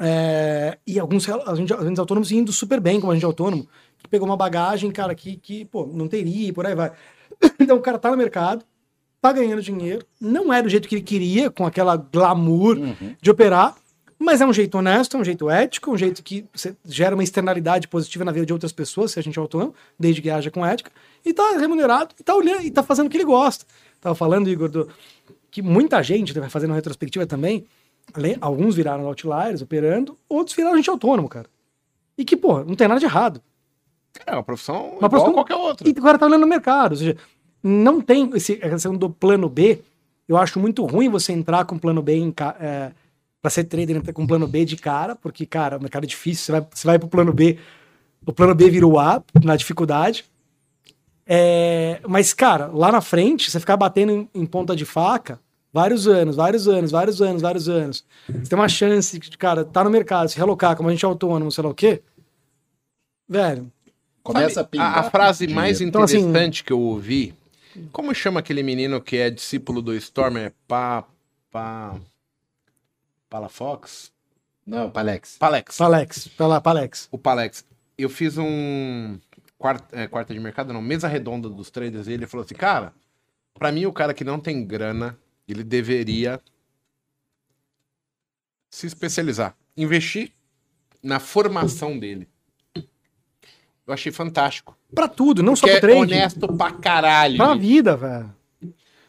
É, 0.00 0.78
e 0.86 0.98
alguns 0.98 1.28
agentes 1.28 1.98
autônomos 1.98 2.30
indo 2.30 2.52
super 2.52 2.78
bem 2.80 3.00
como 3.00 3.10
agente 3.10 3.24
autônomo, 3.24 3.66
que 3.98 4.08
pegou 4.08 4.28
uma 4.28 4.36
bagagem, 4.36 4.90
cara, 4.92 5.14
que, 5.14 5.36
que 5.36 5.64
pô, 5.64 5.86
não 5.86 6.06
teria 6.06 6.48
e 6.48 6.52
por 6.52 6.66
aí 6.66 6.74
vai. 6.74 6.92
Então 7.58 7.76
o 7.76 7.80
cara 7.80 7.98
tá 7.98 8.10
no 8.10 8.16
mercado, 8.16 8.64
tá 9.20 9.32
ganhando 9.32 9.60
dinheiro, 9.62 10.04
não 10.20 10.52
é 10.52 10.62
do 10.62 10.68
jeito 10.68 10.88
que 10.88 10.94
ele 10.96 11.02
queria, 11.02 11.50
com 11.50 11.66
aquela 11.66 11.96
glamour 11.96 12.76
Uhum. 12.78 13.14
de 13.20 13.30
operar, 13.30 13.74
mas 14.18 14.40
é 14.40 14.46
um 14.46 14.52
jeito 14.52 14.76
honesto, 14.78 15.16
é 15.16 15.20
um 15.20 15.24
jeito 15.24 15.48
ético, 15.50 15.90
um 15.92 15.96
jeito 15.98 16.22
que 16.22 16.44
você 16.52 16.74
gera 16.84 17.14
uma 17.14 17.22
externalidade 17.22 17.86
positiva 17.88 18.24
na 18.24 18.32
vida 18.32 18.46
de 18.46 18.52
outras 18.52 18.72
pessoas, 18.72 19.12
se 19.12 19.18
a 19.18 19.22
gente 19.22 19.38
é 19.38 19.42
autônomo, 19.42 19.74
desde 19.98 20.20
que 20.22 20.28
haja 20.30 20.50
com 20.50 20.64
ética, 20.66 20.90
e 21.24 21.32
tá 21.32 21.56
remunerado, 21.58 22.14
e 22.18 22.22
tá 22.22 22.34
olhando, 22.34 22.62
e 22.62 22.70
tá 22.70 22.82
fazendo 22.82 23.06
o 23.06 23.10
que 23.10 23.16
ele 23.16 23.24
gosta. 23.24 23.64
Tava 24.00 24.14
falando, 24.14 24.48
Igor, 24.48 24.68
do, 24.68 24.88
que 25.50 25.62
muita 25.62 26.02
gente 26.02 26.32
vai 26.38 26.48
fazendo 26.50 26.74
retrospectiva 26.74 27.26
também, 27.26 27.64
alguns 28.40 28.74
viraram 28.74 29.06
outliers 29.06 29.62
operando, 29.62 30.16
outros 30.28 30.56
viraram 30.56 30.76
gente 30.76 30.90
autônomo, 30.90 31.28
cara. 31.28 31.46
E 32.16 32.24
que, 32.24 32.36
pô, 32.36 32.64
não 32.64 32.74
tem 32.74 32.88
nada 32.88 32.98
de 32.98 33.06
errado. 33.06 33.40
É 34.26 34.32
uma 34.32 34.42
profissão 34.42 34.76
Uma 34.90 34.96
igual 34.96 35.10
profissão- 35.10 35.30
a 35.30 35.34
qualquer 35.34 35.54
outra. 35.56 35.88
E 35.88 35.94
agora 35.96 36.18
tá 36.18 36.26
olhando 36.26 36.40
no 36.40 36.46
mercado. 36.46 36.92
Ou 36.92 36.96
seja, 36.98 37.16
não 37.62 38.00
tem 38.00 38.30
esse, 38.34 38.52
a 38.62 38.68
questão 38.70 38.94
do 38.96 39.10
plano 39.10 39.48
B. 39.48 39.80
Eu 40.28 40.36
acho 40.36 40.58
muito 40.60 40.84
ruim 40.84 41.08
você 41.08 41.32
entrar 41.32 41.64
com 41.64 41.78
plano 41.78 42.02
B 42.02 42.14
em, 42.16 42.34
é, 42.60 42.92
pra 43.40 43.50
ser 43.50 43.64
trader 43.64 43.96
entrar 43.96 44.12
com 44.12 44.26
plano 44.26 44.46
B 44.46 44.64
de 44.64 44.76
cara, 44.76 45.16
porque, 45.16 45.46
cara, 45.46 45.78
o 45.78 45.80
mercado 45.80 46.04
é 46.04 46.06
difícil. 46.06 46.44
Você 46.44 46.52
vai, 46.52 46.66
você 46.72 46.86
vai 46.86 46.98
pro 46.98 47.08
plano 47.08 47.32
B, 47.32 47.58
o 48.26 48.32
plano 48.32 48.54
B 48.54 48.68
vira 48.70 48.86
o 48.86 48.98
A 48.98 49.22
na 49.42 49.56
dificuldade. 49.56 50.24
É, 51.26 52.00
mas, 52.08 52.32
cara, 52.32 52.66
lá 52.68 52.90
na 52.90 53.00
frente, 53.00 53.50
você 53.50 53.60
ficar 53.60 53.76
batendo 53.76 54.12
em, 54.12 54.28
em 54.34 54.46
ponta 54.46 54.74
de 54.74 54.84
faca 54.84 55.38
vários 55.72 56.06
anos, 56.08 56.36
vários 56.36 56.66
anos, 56.66 56.90
vários 56.90 57.20
anos, 57.20 57.42
vários 57.42 57.68
anos. 57.68 58.04
Você 58.26 58.48
tem 58.50 58.58
uma 58.58 58.68
chance 58.68 59.18
de, 59.18 59.36
cara, 59.36 59.64
tá 59.64 59.84
no 59.84 59.90
mercado, 59.90 60.28
se 60.28 60.38
relocar 60.38 60.74
como 60.76 60.88
a 60.88 60.92
gente 60.92 61.04
é 61.04 61.08
autônomo, 61.08 61.52
sei 61.52 61.64
lá 61.64 61.70
o 61.70 61.74
quê. 61.74 62.02
Velho, 63.28 63.70
Começa 64.22 64.60
a 64.60 64.64
Sabe, 64.64 64.78
a, 64.78 65.00
a 65.00 65.10
frase 65.10 65.46
mais 65.46 65.80
Então, 65.80 66.02
assim- 66.02 66.18
interessante 66.18 66.62
que 66.64 66.72
eu 66.72 66.80
ouvi. 66.80 67.34
Como 67.92 68.14
chama 68.14 68.40
aquele 68.40 68.62
menino 68.62 69.00
que 69.00 69.16
é 69.16 69.30
discípulo 69.30 69.82
do 69.82 69.94
Storm? 69.94 70.36
É 70.38 70.52
Pa. 70.66 71.04
Pa. 71.50 71.98
Palafox? 73.28 74.12
Não, 74.66 74.90
Palex. 74.90 75.36
Palex. 75.38 75.76
Palex, 75.76 76.28
pela 76.28 76.60
Palex. 76.60 77.08
O 77.10 77.18
Palex. 77.18 77.64
Eu 77.96 78.08
fiz 78.08 78.36
um. 78.38 79.18
Quarta, 79.56 79.98
é, 79.98 80.06
quarta 80.06 80.32
de 80.32 80.38
mercado, 80.38 80.72
não, 80.72 80.80
mesa 80.80 81.08
redonda 81.08 81.48
dos 81.48 81.70
traders. 81.70 82.06
E 82.06 82.12
ele 82.12 82.26
falou 82.26 82.44
assim: 82.44 82.54
Cara, 82.54 82.92
pra 83.54 83.72
mim, 83.72 83.86
o 83.86 83.92
cara 83.92 84.14
que 84.14 84.24
não 84.24 84.38
tem 84.38 84.64
grana, 84.64 85.18
ele 85.48 85.64
deveria 85.64 86.40
se 88.70 88.86
especializar. 88.86 89.56
Investir 89.76 90.32
na 91.02 91.18
formação 91.18 91.98
dele. 91.98 92.28
Eu 93.88 93.94
achei 93.94 94.12
fantástico. 94.12 94.76
Pra 94.94 95.08
tudo, 95.08 95.42
não 95.42 95.56
só 95.56 95.66
Porque 95.66 95.80
pro 95.80 95.90
é 95.90 95.94
trade. 95.94 96.12
honesto 96.12 96.52
pra 96.54 96.70
caralho. 96.70 97.38
Pra 97.38 97.54
vida, 97.54 97.96
velho. 97.96 98.30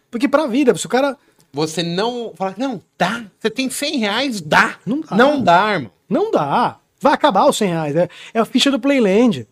Porque 0.09 0.25
pra 0.25 0.47
vida, 0.47 0.73
se 0.73 0.85
o 0.85 0.89
cara. 0.89 1.17
Você 1.51 1.83
não 1.83 2.31
fala, 2.33 2.55
não, 2.57 2.81
dá. 2.97 3.25
Você 3.37 3.49
tem 3.49 3.69
100 3.69 3.97
reais, 3.97 4.39
dá. 4.39 4.77
Não 4.85 5.01
dá. 5.01 5.15
Não 5.17 5.43
dá, 5.43 5.73
irmão. 5.73 5.91
Não 6.07 6.31
dá. 6.31 6.79
Vai 7.01 7.11
acabar 7.11 7.45
os 7.49 7.57
100 7.57 7.69
reais. 7.69 7.95
É, 7.97 8.09
é 8.33 8.39
a 8.39 8.45
ficha 8.45 8.71
do 8.71 8.79
Playland. 8.79 9.45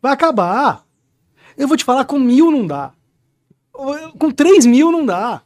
Vai 0.00 0.12
acabar. 0.12 0.86
Eu 1.58 1.68
vou 1.68 1.76
te 1.76 1.84
falar, 1.84 2.06
com 2.06 2.18
mil 2.18 2.50
não 2.50 2.66
dá. 2.66 2.92
Com 4.18 4.30
3 4.30 4.64
mil 4.64 4.90
não 4.90 5.04
dá. 5.04 5.42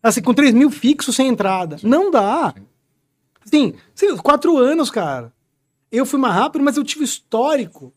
Assim, 0.00 0.22
com 0.22 0.32
3 0.32 0.54
mil 0.54 0.70
fixo 0.70 1.12
sem 1.12 1.26
entrada. 1.26 1.78
Não 1.82 2.08
dá. 2.08 2.54
Assim, 3.44 3.74
quatro 4.22 4.56
anos, 4.58 4.90
cara. 4.90 5.32
Eu 5.90 6.06
fui 6.06 6.20
mais 6.20 6.34
rápido, 6.34 6.62
mas 6.64 6.76
eu 6.76 6.84
tive 6.84 7.04
histórico 7.04 7.92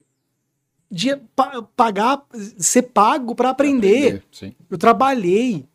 de 0.92 1.16
pa- 1.35 1.61
pagar, 1.76 2.24
ser 2.58 2.84
pago 2.84 3.35
pra 3.35 3.50
aprender. 3.50 4.24
Sim. 4.32 4.53
Eu 4.69 4.77
trabalhei 4.77 5.66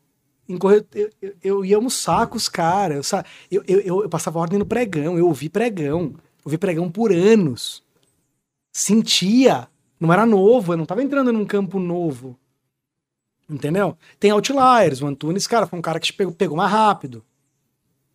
em 0.49 0.59
eu, 0.63 1.11
eu, 1.23 1.35
eu 1.43 1.65
ia 1.65 1.77
almoçar 1.77 2.27
com 2.27 2.37
os 2.37 2.49
caras. 2.49 2.97
Eu, 2.97 3.03
sa- 3.03 3.25
eu, 3.51 3.63
eu, 3.67 3.81
eu, 3.81 4.03
eu 4.03 4.09
passava 4.09 4.39
ordem 4.39 4.59
no 4.59 4.67
pregão, 4.67 5.17
eu 5.17 5.27
ouvi 5.27 5.49
pregão. 5.49 6.15
Ouvi 6.45 6.59
pregão 6.59 6.91
por 6.91 7.13
anos. 7.13 7.83
Sentia. 8.73 9.69
Não 9.99 10.13
era 10.13 10.27
novo, 10.27 10.73
eu 10.73 10.77
não 10.77 10.85
tava 10.85 11.03
entrando 11.03 11.33
num 11.33 11.45
campo 11.47 11.79
novo. 11.79 12.37
Entendeu? 13.49 13.97
Tem 14.19 14.31
outliers. 14.31 15.01
O 15.01 15.07
Antunes, 15.07 15.47
cara, 15.47 15.67
foi 15.67 15.79
um 15.79 15.83
cara 15.83 16.01
que 16.01 16.13
pegou, 16.13 16.35
pegou 16.35 16.57
mais 16.57 16.71
rápido. 16.71 17.25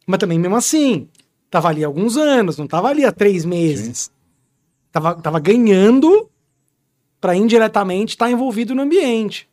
Mas 0.06 0.19
também, 0.19 0.38
mesmo 0.38 0.56
assim, 0.56 1.08
tava 1.50 1.69
ali 1.69 1.84
há 1.84 1.88
alguns 1.88 2.18
anos, 2.18 2.58
não 2.58 2.68
tava 2.68 2.90
ali 2.90 3.06
há 3.06 3.11
três 3.11 3.45
meses. 3.45 4.11
Tava, 4.92 5.16
tava 5.16 5.40
ganhando 5.40 6.28
pra 7.19 7.35
indiretamente 7.35 8.09
estar 8.14 8.30
envolvido 8.31 8.73
no 8.75 8.81
ambiente. 8.81 9.48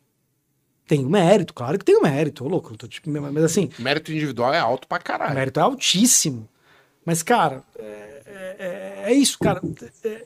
Tem 0.87 1.05
o 1.05 1.09
mérito, 1.09 1.53
claro 1.53 1.77
que 1.77 1.83
tem 1.83 1.97
o 1.97 2.01
mérito, 2.01 2.45
ô 2.45 2.47
louco. 2.47 2.71
eu 2.73 2.77
tô 2.77 2.87
tipo, 2.87 3.09
mas 3.09 3.43
assim, 3.43 3.69
Mérito 3.77 4.11
individual 4.11 4.53
é 4.53 4.59
alto 4.59 4.87
pra 4.87 4.99
o 4.99 5.03
caralho. 5.03 5.35
mérito 5.35 5.59
é 5.59 5.63
altíssimo. 5.63 6.47
Mas, 7.05 7.21
cara, 7.23 7.61
é, 7.77 8.21
é- 8.59 9.03
é 9.07 9.13
isso, 9.13 9.37
cara. 9.39 9.61
É, 10.03 10.07
é, 10.07 10.23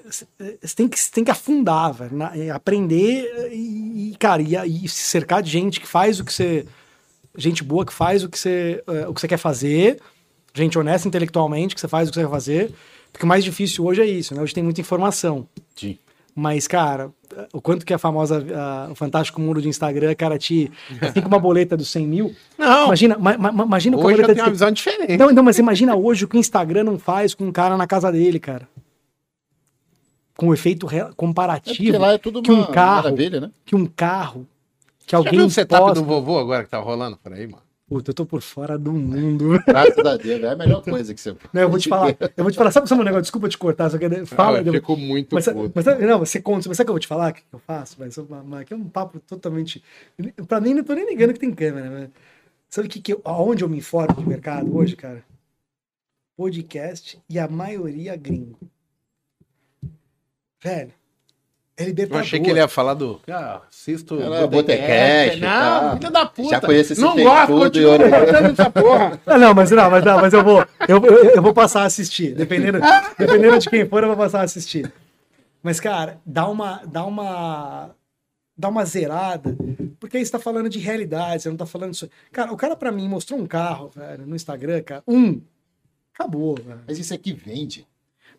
Você 0.62 0.76
tem 0.76 0.88
que, 0.88 1.12
tem 1.12 1.24
que 1.24 1.32
afundar, 1.32 1.94
velho. 1.94 2.16
na- 2.16 2.36
é, 2.38 2.50
aprender 2.52 3.50
e, 3.52 4.12
e, 4.12 4.16
cara, 4.18 4.42
e, 4.42 4.56
e 4.86 4.88
se 4.90 5.02
cercar 5.02 5.42
de 5.42 5.50
gente 5.50 5.80
que 5.80 5.88
faz 5.88 6.20
o 6.20 6.26
que 6.26 6.34
você. 6.34 6.66
Gente 7.38 7.64
boa 7.64 7.86
que 7.86 7.94
faz 7.94 8.24
o 8.24 8.30
que 8.30 8.38
você, 8.38 8.84
é, 8.88 9.08
o 9.08 9.14
que 9.14 9.22
você 9.22 9.28
quer 9.28 9.38
fazer. 9.38 10.00
Gente 10.54 10.78
honesta 10.78 11.08
intelectualmente 11.08 11.74
que 11.74 11.82
você 11.82 11.88
faz 11.88 12.08
o 12.10 12.12
que 12.12 12.16
você 12.20 12.26
quer 12.26 12.32
fazer. 12.32 12.74
Porque 13.12 13.26
o 13.26 13.28
mais 13.28 13.44
difícil 13.44 13.86
hoje 13.86 14.02
é 14.02 14.06
isso, 14.06 14.36
né? 14.36 14.42
Hoje 14.42 14.54
tem 14.54 14.64
muita 14.64 14.82
informação. 14.82 15.48
Sim. 15.76 15.98
Mas, 16.34 16.66
cara, 16.68 17.12
o 17.52 17.60
quanto 17.62 17.86
que 17.86 17.94
a 17.94 17.98
famosa, 17.98 18.44
a- 18.56 18.92
o 18.92 18.96
fantástico 18.96 19.42
mundo 19.42 19.62
de 19.62 19.68
Instagram, 19.68 20.16
cara, 20.16 20.38
te. 20.38 20.72
Assim 21.02 21.22
como 21.22 21.36
a 21.36 21.40
boleta 21.40 21.76
dos 21.76 21.90
100 21.90 22.08
mil. 22.08 22.34
Não, 22.58 22.86
Imagina, 22.86 23.18
ma, 23.18 23.38
ma, 23.38 23.64
imagina 23.66 23.98
hoje 23.98 24.06
eu 24.06 24.12
boleta 24.12 24.34
tenho 24.34 24.46
uma 24.46 24.52
visão 24.52 24.72
diferente. 24.72 25.18
não, 25.18 25.30
então, 25.30 25.44
mas 25.44 25.60
imagina 25.60 25.96
hoje 25.96 26.24
o 26.24 26.28
que 26.30 26.38
o 26.38 26.40
Instagram 26.40 26.86
não 26.86 26.98
faz 26.98 27.34
com 27.34 27.46
um 27.46 27.52
cara 27.52 27.76
na 27.76 27.86
casa 27.86 28.12
dele, 28.12 28.40
cara. 28.40 28.68
com 30.38 30.48
o 30.48 30.54
efeito 30.54 30.88
re- 30.88 31.00
É 31.02 31.10
comparativo 31.16 32.00
lá 32.00 32.14
é 32.14 32.18
tudo 32.18 32.42
que 32.42 32.52
um 32.52 32.56
uma 32.60 32.68
carro- 32.72 33.04
maravilha, 33.04 33.40
né? 33.42 33.52
que 33.66 33.76
um 33.76 33.86
carro 33.86 34.48
que 35.06 35.12
Já 35.12 35.18
alguém 35.18 35.34
viu 35.34 35.46
o 35.46 35.50
setup 35.52 35.82
posta... 35.84 36.00
do 36.02 36.06
vovô 36.08 36.40
agora 36.40 36.64
que 36.64 36.70
tá 36.70 36.80
rolando 36.80 37.18
por 37.18 37.32
aí, 37.34 37.46
mano? 37.46 37.62
Puta, 37.92 38.12
eu 38.12 38.14
tô 38.14 38.26
por 38.26 38.42
fora 38.42 38.78
do 38.78 38.94
mundo. 38.94 39.50
Graças 39.68 39.98
a 40.06 40.16
Deus, 40.16 40.42
é 40.42 40.48
a 40.48 40.56
melhor 40.56 40.82
coisa 40.82 41.14
que 41.14 41.20
você 41.20 41.36
Não, 41.52 41.62
eu 41.64 41.70
vou 41.70 41.78
te 41.78 41.90
falar. 41.90 42.16
Eu 42.38 42.44
vou 42.46 42.50
te 42.50 42.58
falar. 42.58 42.72
Sabe, 42.72 42.88
sabe 42.88 43.02
um 43.02 43.04
negócio? 43.04 43.24
Desculpa 43.24 43.50
te 43.50 43.58
cortar, 43.58 43.90
só 43.90 43.98
que 43.98 44.26
fala. 44.28 44.60
Ah, 44.60 44.64
eu- 44.64 44.72
ficou 44.72 44.96
muito 44.96 45.36
Mas, 45.36 45.46
puto. 45.46 45.74
mas 45.76 45.86
não, 46.00 46.20
você 46.20 46.42
conta, 46.42 46.70
mas 46.70 46.78
sabe 46.78 46.86
o 46.86 46.86
que 46.86 46.90
eu 46.92 46.94
vou 46.94 47.00
te 47.02 47.08
falar? 47.08 47.32
O 47.32 47.34
que 47.34 47.44
eu 47.52 47.60
faço? 47.60 47.98
Mas, 48.00 48.18
mas 48.46 48.62
aqui 48.62 48.74
é 48.74 48.78
um 48.78 48.88
papo 48.88 49.20
totalmente. 49.20 49.84
Pra 50.48 50.62
mim, 50.62 50.74
não 50.74 50.86
tô 50.86 50.94
nem 50.94 51.06
ligando 51.06 51.34
que 51.34 51.40
tem 51.42 51.52
câmera, 51.54 51.90
né? 51.90 52.10
Sabe 52.70 52.88
que, 52.88 53.02
que 53.02 53.12
eu, 53.12 53.20
aonde 53.26 53.62
eu 53.66 53.68
me 53.68 53.80
informo 53.80 54.16
de 54.16 54.26
mercado 54.26 54.74
hoje, 54.74 54.96
cara? 54.96 55.22
Podcast 56.38 57.20
e 57.30 57.38
a 57.38 57.50
maioria 57.50 58.16
gringo. 58.16 58.58
Velho, 60.64 60.94
é 61.78 61.84
Eu 61.84 61.88
libertador. 61.88 62.22
achei 62.22 62.40
que 62.40 62.50
ele 62.50 62.60
ia 62.60 62.68
falar 62.68 62.94
do. 62.94 63.20
Ah, 63.30 63.62
assisto. 63.70 64.20
Era 64.22 64.46
Botecast 64.48 65.38
e 65.38 65.42
Não, 65.42 65.50
tal. 65.50 65.98
filho 65.98 66.12
da 66.12 66.26
puta. 66.26 66.50
Já 66.50 66.62
conheço 66.62 66.94
esse 66.94 67.02
Não 67.02 67.16
gosto, 67.16 67.48
continua 67.58 67.92
olha- 67.94 68.10
gostando 68.20 68.50
dessa 68.54 68.70
porra. 68.70 69.20
Ah, 69.26 69.38
não, 69.38 69.54
mas 69.54 69.72
não, 69.72 69.90
mas 69.90 70.04
não, 70.06 70.22
mas 70.22 70.34
eu 70.34 70.44
vou, 70.44 70.66
eu, 70.88 71.04
eu, 71.06 71.24
eu 71.36 71.42
vou 71.42 71.54
passar 71.54 71.82
a 71.82 71.86
assistir. 71.86 72.36
Dependendo, 72.36 72.80
dependendo 73.18 73.58
de 73.60 73.70
quem 73.70 73.88
for, 73.88 74.04
eu 74.04 74.10
vou 74.10 74.18
passar 74.18 74.42
a 74.42 74.44
assistir. 74.44 74.92
Mas, 75.64 75.80
cara, 75.80 76.20
dá 76.26 76.48
uma, 76.48 76.82
dá 76.86 77.06
uma, 77.06 77.92
dá 78.58 78.68
uma 78.70 78.84
zerada, 78.84 79.56
porque 80.00 80.18
aí 80.18 80.26
você 80.26 80.32
tá 80.32 80.40
falando 80.40 80.68
de 80.70 80.80
realidade, 80.80 81.44
você 81.44 81.50
não 81.50 81.56
tá 81.58 81.66
falando 81.68 81.92
disso. 81.92 82.10
Cara, 82.32 82.52
o 82.52 82.58
cara 82.58 82.76
pra 82.76 82.92
mim 82.92 83.08
mostrou 83.08 83.40
um 83.40 83.46
carro, 83.48 83.90
velho, 83.96 84.26
no 84.26 84.36
Instagram, 84.36 84.82
cara, 84.82 85.04
um, 85.08 85.40
acabou, 86.14 86.56
velho. 86.56 86.80
Mas 86.88 86.98
isso 87.00 87.14
aqui 87.14 87.32
vende. 87.34 87.88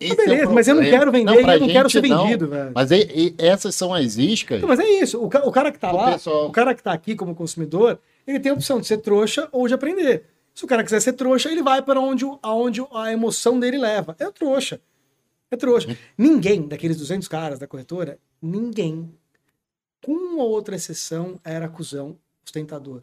Tá 0.08 0.14
Esse 0.14 0.20
é 0.22 0.26
beleza, 0.26 0.52
mas 0.52 0.68
eu 0.68 0.74
não 0.74 0.82
quero 0.82 1.12
vender, 1.12 1.42
pra 1.42 1.54
eu 1.56 1.60
não 1.60 1.68
quero 1.68 1.90
ser 1.90 2.02
não. 2.08 2.24
vendido, 2.24 2.48
velho. 2.48 2.72
Mas 2.74 2.90
e- 2.90 3.08
e 3.16 3.34
essas 3.38 3.74
são 3.74 3.92
as 3.94 4.16
iscas. 4.16 4.60
Não, 4.60 4.68
mas 4.68 4.78
é 4.80 4.88
isso. 5.00 5.18
O, 5.20 5.26
o 5.26 5.52
cara 5.52 5.70
que 5.72 5.78
tá 5.78 5.92
O 5.92 5.96
lá, 5.96 6.12
pessoal- 6.12 6.46
o 6.48 6.52
cara 6.52 6.74
que 6.74 6.82
tá 6.82 6.92
aqui 6.92 7.14
como 7.16 7.34
consumidor, 7.34 7.98
ele 8.26 8.38
tem 8.40 8.50
a 8.50 8.54
opção 8.54 8.80
de 8.80 8.86
ser 8.86 8.98
trouxa 8.98 9.48
ou 9.52 9.66
de 9.68 9.74
aprender. 9.74 10.24
Se 10.54 10.64
o 10.64 10.68
cara 10.68 10.84
quiser 10.84 11.00
ser 11.00 11.14
trouxa, 11.14 11.50
ele 11.50 11.62
vai 11.62 11.80
para 11.82 11.98
onde, 12.00 12.24
aonde 12.42 12.84
a 12.92 13.10
emoção 13.12 13.58
dele 13.58 13.78
leva. 13.78 14.14
É 14.18 14.30
trouxa. 14.30 14.80
É 15.50 15.56
trouxa. 15.56 15.96
Ninguém 16.16 16.66
daqueles 16.68 16.96
200 16.96 17.26
caras 17.28 17.58
da 17.58 17.66
corretora, 17.66 18.18
ninguém, 18.40 19.10
com 20.04 20.12
uma 20.12 20.42
ou 20.44 20.50
outra 20.50 20.74
exceção, 20.76 21.38
era 21.44 21.68
cuzão 21.68 22.16
ostentador. 22.46 23.02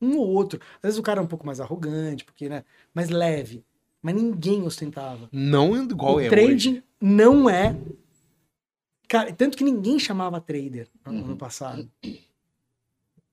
Um 0.00 0.16
ou 0.18 0.28
outro. 0.28 0.60
Às 0.76 0.82
vezes 0.82 0.98
o 0.98 1.02
cara 1.02 1.20
é 1.20 1.22
um 1.22 1.26
pouco 1.26 1.44
mais 1.46 1.58
arrogante, 1.60 2.24
porque, 2.24 2.48
né? 2.48 2.64
Mais 2.94 3.08
leve. 3.08 3.64
Mas 4.06 4.14
ninguém 4.14 4.62
ostentava. 4.62 5.28
Não 5.32 5.76
igual 5.76 6.14
o 6.14 6.20
é 6.20 6.28
trading 6.28 6.74
hoje. 6.74 6.84
não 7.00 7.50
é. 7.50 7.76
Cara, 9.08 9.32
tanto 9.32 9.56
que 9.56 9.64
ninguém 9.64 9.98
chamava 9.98 10.40
trader 10.40 10.86
no 11.04 11.12
Uhum. 11.12 11.24
ano 11.24 11.36
passado. 11.36 11.90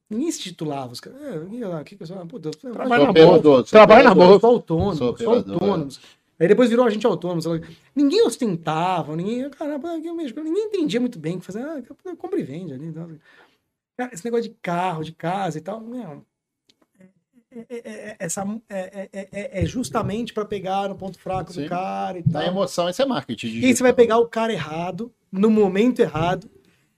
Ninguém 0.10 0.32
se 0.32 0.40
titulava. 0.42 0.92
Os 0.92 1.00
caras, 1.00 1.22
é, 1.22 1.38
o 1.38 1.84
que 1.84 1.96
que 1.96 2.02
eu 2.02 2.08
sou? 2.08 2.18
Puta, 2.26 2.50
eu 2.50 2.72
Trabalho 2.74 3.06
na 3.06 3.14
bolsa. 3.14 3.70
Trabalho 3.72 4.04
na 4.04 4.16
bolsa. 4.16 4.40
sou 4.40 4.50
autônomo, 4.50 4.96
Sou 4.96 5.16
sou 5.18 5.28
operador, 5.38 5.54
autônomos. 5.62 6.00
Aí 6.40 6.48
depois 6.48 6.72
virou 6.72 6.86
agente 6.88 7.06
autônomo. 7.06 7.42
Ninguém 7.96 8.26
ostentava, 8.26 9.16
ninguém. 9.16 9.48
Caramba, 9.52 9.96
eu 10.00 10.16
mexo, 10.16 10.34
ninguém 10.42 10.66
entendia 10.66 11.00
muito 11.00 11.20
bem 11.20 11.36
o 11.36 11.40
que 11.40 11.46
fazer. 11.46 11.62
Ah, 11.62 11.84
compra 12.18 12.40
e 12.40 12.44
vende 12.44 12.74
ali. 12.74 12.88
Então, 12.88 13.12
cara, 13.96 14.12
esse 14.12 14.26
negócio 14.26 14.50
de 14.50 14.56
carro, 14.60 15.04
de 15.04 15.12
casa 15.12 15.60
e 15.60 15.62
tal, 15.62 15.80
meu, 15.80 16.02
é, 16.02 16.04
é- 16.04 16.10
é- 16.16 16.22
essa, 18.20 18.44
é, 18.70 19.10
é- 19.14 19.28
é- 19.32 19.62
é 19.64 19.66
justamente 19.66 20.34
para 20.34 20.46
pegar 20.46 20.90
no 20.90 20.96
ponto 20.96 21.20
fraco 21.20 21.52
Sim. 21.54 21.64
do 21.64 21.70
cara 21.70 22.20
e 22.20 22.24
Na 22.26 22.42
tal. 22.42 22.50
emoção, 22.50 22.90
isso 22.90 23.02
é 23.02 23.06
marketing. 23.06 23.46
E 23.48 23.50
aí 23.50 23.54
digital. 23.56 23.76
você 23.78 23.84
vai 23.84 23.94
pegar 23.94 24.18
o 24.18 24.28
cara 24.28 24.54
errado, 24.54 25.12
no 25.32 25.50
momento 25.50 26.00
errado, 26.00 26.50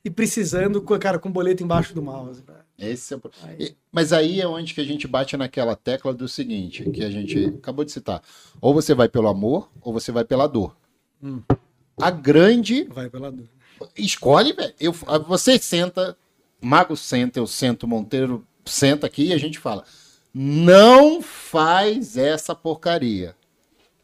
e 0.04 0.10
precisando, 0.10 0.82
com 0.82 0.98
cara, 1.00 1.18
com 1.20 1.30
o 1.30 1.32
boleto 1.32 1.64
embaixo 1.64 1.94
do 1.94 2.02
mouse. 2.02 2.44
Esse 2.78 3.14
é 3.14 3.18
o... 3.18 3.22
Aí- 3.44 3.76
Mas 3.92 4.12
aí 4.14 4.42
é 4.42 4.48
onde 4.48 4.74
que 4.74 4.82
a 4.82 4.84
gente 4.86 5.08
bate 5.08 5.36
naquela 5.38 5.76
tecla 5.76 6.14
do 6.14 6.28
seguinte, 6.28 6.90
que 6.92 7.04
a 7.04 7.10
gente 7.10 7.46
acabou 7.58 7.86
de 7.86 7.92
citar. 7.92 8.22
Ou 8.62 8.74
você 8.74 8.94
vai 8.94 9.08
pelo 9.08 9.28
amor, 9.30 9.70
ou 9.82 9.94
você 9.94 10.12
vai 10.12 10.26
pela 10.26 10.46
dor. 10.48 10.76
Hum. 11.24 11.42
A 12.00 12.12
grande 12.12 12.84
Vai 12.84 13.10
pela 13.10 13.32
dor. 13.32 13.48
escolhe, 13.98 14.52
velho. 14.52 14.74
Eu- 14.80 14.92
Você 15.28 15.58
senta, 15.58 16.18
Mago 16.62 16.96
senta, 16.98 17.40
eu 17.40 17.48
sento, 17.48 17.88
Monteiro 17.88 18.46
senta 18.66 19.08
aqui 19.08 19.28
e 19.28 19.34
a 19.34 19.38
gente 19.38 19.58
fala: 19.58 19.86
não 20.38 21.22
faz 21.22 22.18
essa 22.18 22.54
porcaria. 22.54 23.34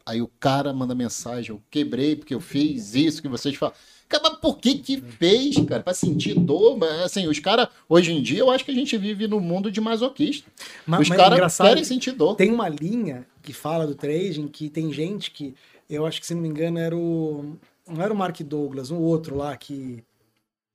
Aí 0.06 0.22
o 0.22 0.30
cara 0.40 0.72
manda 0.72 0.94
mensagem: 0.94 1.50
eu 1.50 1.62
quebrei 1.70 2.16
porque 2.16 2.34
eu 2.34 2.40
fiz 2.40 2.94
isso 2.94 3.20
que 3.20 3.28
vocês 3.28 3.54
falam. 3.54 3.74
Cara, 4.08 4.24
mas 4.30 4.38
por 4.40 4.58
que 4.58 4.76
que 4.78 5.00
fez, 5.00 5.56
cara? 5.66 5.82
Pra 5.82 5.94
sentir 5.94 6.34
dor? 6.34 6.76
Mas, 6.76 7.00
Assim, 7.02 7.26
os 7.28 7.38
caras, 7.38 7.68
hoje 7.88 8.12
em 8.12 8.22
dia, 8.22 8.40
eu 8.40 8.50
acho 8.50 8.64
que 8.64 8.70
a 8.70 8.74
gente 8.74 8.96
vive 8.98 9.26
num 9.28 9.40
mundo 9.40 9.70
de 9.70 9.80
masoquista. 9.80 10.50
Ma- 10.86 10.98
os 11.00 11.08
mas 11.08 11.16
caras 11.18 11.56
querem 11.56 11.82
que 11.82 11.88
sentir 11.88 12.12
dor. 12.12 12.34
Tem 12.34 12.50
uma 12.50 12.68
linha 12.68 13.26
que 13.42 13.52
fala 13.52 13.86
do 13.86 13.94
trading 13.94 14.48
que 14.48 14.68
tem 14.68 14.92
gente 14.92 15.30
que, 15.30 15.54
eu 15.88 16.04
acho 16.04 16.20
que 16.20 16.26
se 16.26 16.34
não 16.34 16.42
me 16.42 16.48
engano, 16.48 16.78
era 16.78 16.96
o. 16.96 17.56
Não 17.88 18.02
era 18.02 18.12
o 18.12 18.16
Mark 18.16 18.38
Douglas, 18.40 18.90
um 18.90 18.98
outro 18.98 19.36
lá 19.36 19.56
que 19.56 20.02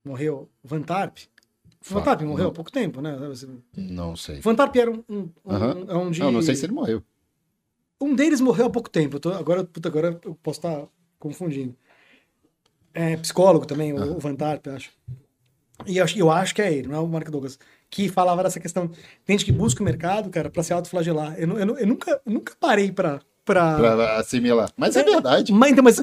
morreu. 0.06 0.48
Van 0.64 0.82
Tarp. 0.82 1.18
Van 1.90 2.02
Tarp 2.02 2.22
morreu 2.22 2.46
há 2.46 2.48
não. 2.48 2.54
pouco 2.54 2.72
tempo, 2.72 3.02
né? 3.02 3.18
Não 3.76 4.16
sei. 4.16 4.40
Van 4.40 4.56
Tarp 4.56 4.76
era 4.76 4.92
um. 4.92 5.04
um, 5.10 5.30
um- 5.46 5.52
Aham. 5.52 5.86
é 5.88 5.96
um 5.96 6.12
de- 6.12 6.20
Não, 6.20 6.32
não 6.32 6.42
sei 6.42 6.56
se 6.56 6.66
ele 6.66 6.74
morreu. 6.74 7.02
Um 8.00 8.14
deles 8.16 8.40
morreu 8.42 8.68
há 8.68 8.70
pouco 8.70 8.90
tempo. 8.90 9.16
Eu 9.16 9.20
tô- 9.20 9.32
agora, 9.34 9.64
puta, 9.64 9.90
agora 9.90 10.20
eu 10.24 10.36
posso 10.36 10.60
estar 10.60 10.86
confundindo. 11.20 11.76
É 12.94 13.16
psicólogo 13.18 13.66
também, 13.66 13.94
o, 13.94 14.16
o 14.16 14.20
Van 14.20 14.36
Tarp, 14.36 14.66
eu 14.68 14.76
acho. 14.76 14.92
E 15.86 15.98
eu 15.98 16.04
acho, 16.04 16.18
eu 16.18 16.32
acho 16.32 16.56
que 16.56 16.62
é 16.62 16.74
ele, 16.74 16.88
não 16.88 16.96
é 16.96 17.00
o 17.00 17.08
Mark 17.08 17.30
Douglas. 17.30 17.60
Que 17.90 18.10
falava 18.10 18.42
dessa 18.44 18.60
questão. 18.60 18.88
Tem 19.26 19.38
gente 19.38 19.46
que 19.46 19.52
busca 19.52 19.82
o 19.82 19.86
mercado, 19.86 20.30
cara, 20.30 20.50
pra 20.50 20.64
se 20.64 20.74
autoflagelar. 20.74 21.36
Eu, 21.40 21.48
eu, 21.58 21.78
eu 21.78 21.88
nunca, 21.88 22.20
eu 22.26 22.32
nunca 22.34 22.54
parei 22.60 22.92
pra. 22.92 23.22
pra... 23.46 23.78
Pra 23.78 24.18
assimilar. 24.18 24.72
Mas 24.76 24.96
é 24.96 25.04
verdade. 25.04 25.54
Mas, 25.54 25.72
então, 25.72 25.84
mas 25.84 26.02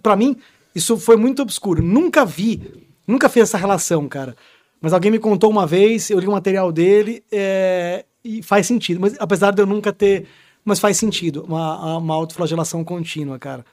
pra 0.00 0.14
mim, 0.16 0.36
isso 0.74 0.96
foi 0.96 1.16
muito 1.16 1.42
obscuro. 1.42 1.82
Nunca 1.82 2.24
vi, 2.24 2.86
nunca 3.06 3.28
fiz 3.28 3.42
essa 3.44 3.58
relação, 3.58 4.08
cara. 4.08 4.36
Mas 4.80 4.92
alguém 4.92 5.10
me 5.10 5.18
contou 5.18 5.50
uma 5.50 5.66
vez, 5.66 6.10
eu 6.10 6.18
li 6.18 6.26
o 6.26 6.32
material 6.32 6.70
dele 6.70 7.24
é, 7.32 8.04
e 8.24 8.42
faz 8.42 8.66
sentido. 8.66 9.00
Mas 9.00 9.16
apesar 9.18 9.52
de 9.52 9.62
eu 9.62 9.66
nunca 9.66 9.92
ter. 9.92 10.26
Mas 10.64 10.78
faz 10.80 10.96
sentido, 10.96 11.44
uma, 11.46 11.96
uma 11.98 12.14
autoflagelação 12.14 12.82
contínua, 12.84 13.38
cara. 13.38 13.64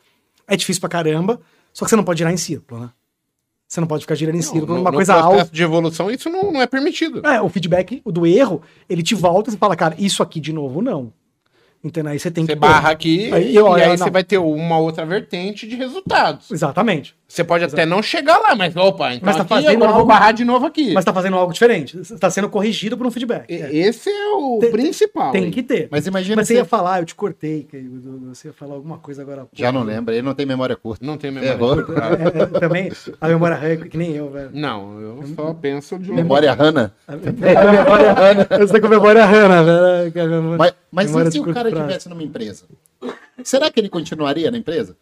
É 0.47 0.55
difícil 0.55 0.79
pra 0.79 0.89
caramba, 0.89 1.41
só 1.73 1.85
que 1.85 1.89
você 1.89 1.95
não 1.95 2.03
pode 2.03 2.19
girar 2.19 2.31
em 2.31 2.37
círculo, 2.37 2.81
né? 2.81 2.89
Você 3.67 3.79
não 3.81 3.87
pode 3.87 4.03
ficar 4.03 4.13
girando 4.13 4.35
em 4.35 4.41
círculo, 4.43 4.75
no, 4.75 4.81
uma 4.81 4.91
no 4.91 4.95
coisa 4.97 5.13
processo 5.13 5.39
alta. 5.39 5.51
de 5.51 5.63
evolução, 5.63 6.11
isso 6.11 6.29
não, 6.29 6.51
não 6.51 6.61
é 6.61 6.67
permitido. 6.67 7.25
É, 7.25 7.41
o 7.41 7.49
feedback 7.49 8.03
o 8.05 8.11
do 8.11 8.27
erro, 8.27 8.61
ele 8.87 9.01
te 9.01 9.15
volta 9.15 9.49
e 9.49 9.53
você 9.53 9.57
fala, 9.57 9.75
cara, 9.75 9.95
isso 9.97 10.21
aqui 10.21 10.39
de 10.39 10.53
novo 10.53 10.79
não. 10.79 11.11
Entendeu? 11.83 12.11
Aí 12.11 12.19
você 12.19 12.29
tem 12.29 12.45
Você 12.45 12.53
que. 12.53 12.59
barra 12.59 12.91
aqui 12.91 13.33
Aí, 13.33 13.55
e 13.55 13.59
olha, 13.59 13.85
aí 13.85 13.89
não. 13.89 13.97
você 14.05 14.11
vai 14.11 14.23
ter 14.23 14.37
uma 14.37 14.77
outra 14.77 15.05
vertente 15.05 15.67
de 15.67 15.75
resultados. 15.75 16.51
Exatamente. 16.51 17.15
Você 17.33 17.43
pode 17.43 17.63
até 17.63 17.83
não 17.83 18.03
chegar 18.03 18.37
lá, 18.37 18.53
mas 18.53 18.75
opa, 18.75 19.11
então 19.15 19.25
Mas 19.25 19.35
tá 19.37 19.41
aqui, 19.41 19.49
fazendo 19.49 19.69
agora 19.71 19.89
eu 19.89 19.93
vou 19.93 20.01
algo- 20.01 20.07
barrar 20.07 20.31
de 20.33 20.45
novo 20.45 20.67
aqui. 20.67 20.93
Mas 20.93 21.03
tá 21.03 21.11
fazendo 21.11 21.35
algo 21.35 21.51
diferente. 21.51 21.97
Você 21.97 22.15
tá 22.15 22.29
sendo 22.29 22.47
corrigido 22.47 22.95
por 22.95 23.07
um 23.07 23.09
feedback. 23.11 23.49
E- 23.49 23.59
É. 23.59 23.75
Esse 23.75 24.07
é 24.07 24.27
o 24.35 24.59
Tem- 24.61 24.71
principal. 24.71 25.31
Tem 25.31 25.45
hein? 25.45 25.49
que 25.51 25.63
ter. 25.63 25.87
Mas 25.89 26.05
imagina 26.05 26.35
Mas 26.35 26.47
você 26.47 26.53
ia 26.53 26.65
falar, 26.65 26.99
eu 26.99 27.05
te 27.05 27.15
cortei, 27.15 27.63
que 27.63 27.75
você 28.29 28.49
ia 28.49 28.53
falar 28.53 28.75
alguma 28.75 28.99
coisa 28.99 29.23
agora. 29.23 29.47
Já 29.51 29.71
não 29.71 29.81
lembra, 29.81 30.13
ele 30.13 30.21
não 30.21 30.35
tem 30.35 30.45
memória 30.45 30.75
curta. 30.75 31.03
Não 31.03 31.17
tem 31.17 31.31
memória. 31.31 31.53
Errou. 31.55 31.83
curta. 31.83 32.01
É, 32.03 32.41
é, 32.43 32.59
também 32.59 32.91
a 33.19 33.27
memória 33.27 33.55
ranca, 33.57 33.89
que 33.89 33.97
nem 33.97 34.11
eu, 34.11 34.29
velho. 34.29 34.51
Não, 34.53 34.99
eu 35.01 35.23
só 35.35 35.53
penso 35.55 35.97
de 35.97 36.11
um... 36.11 36.15
Memória 36.15 36.53
rana. 36.53 36.93
A 37.07 37.15
memória 37.15 38.13
rana. 38.13 38.47
Eu 38.59 38.67
sei 38.67 38.79
com 38.79 38.85
a 38.85 38.89
memória 38.91 39.25
rana, 39.25 39.63
velho. 39.63 40.21
a 40.23 40.27
memória- 40.27 40.57
Mas, 40.59 40.73
mas 40.91 41.07
memória 41.07 41.29
e 41.29 41.31
se 41.31 41.39
o 41.39 41.51
cara 41.51 41.69
estivesse 41.69 42.07
numa 42.09 42.21
empresa? 42.21 42.65
Será 43.43 43.71
que 43.71 43.79
ele 43.79 43.89
continuaria 43.89 44.51
na 44.51 44.57
empresa? 44.59 44.95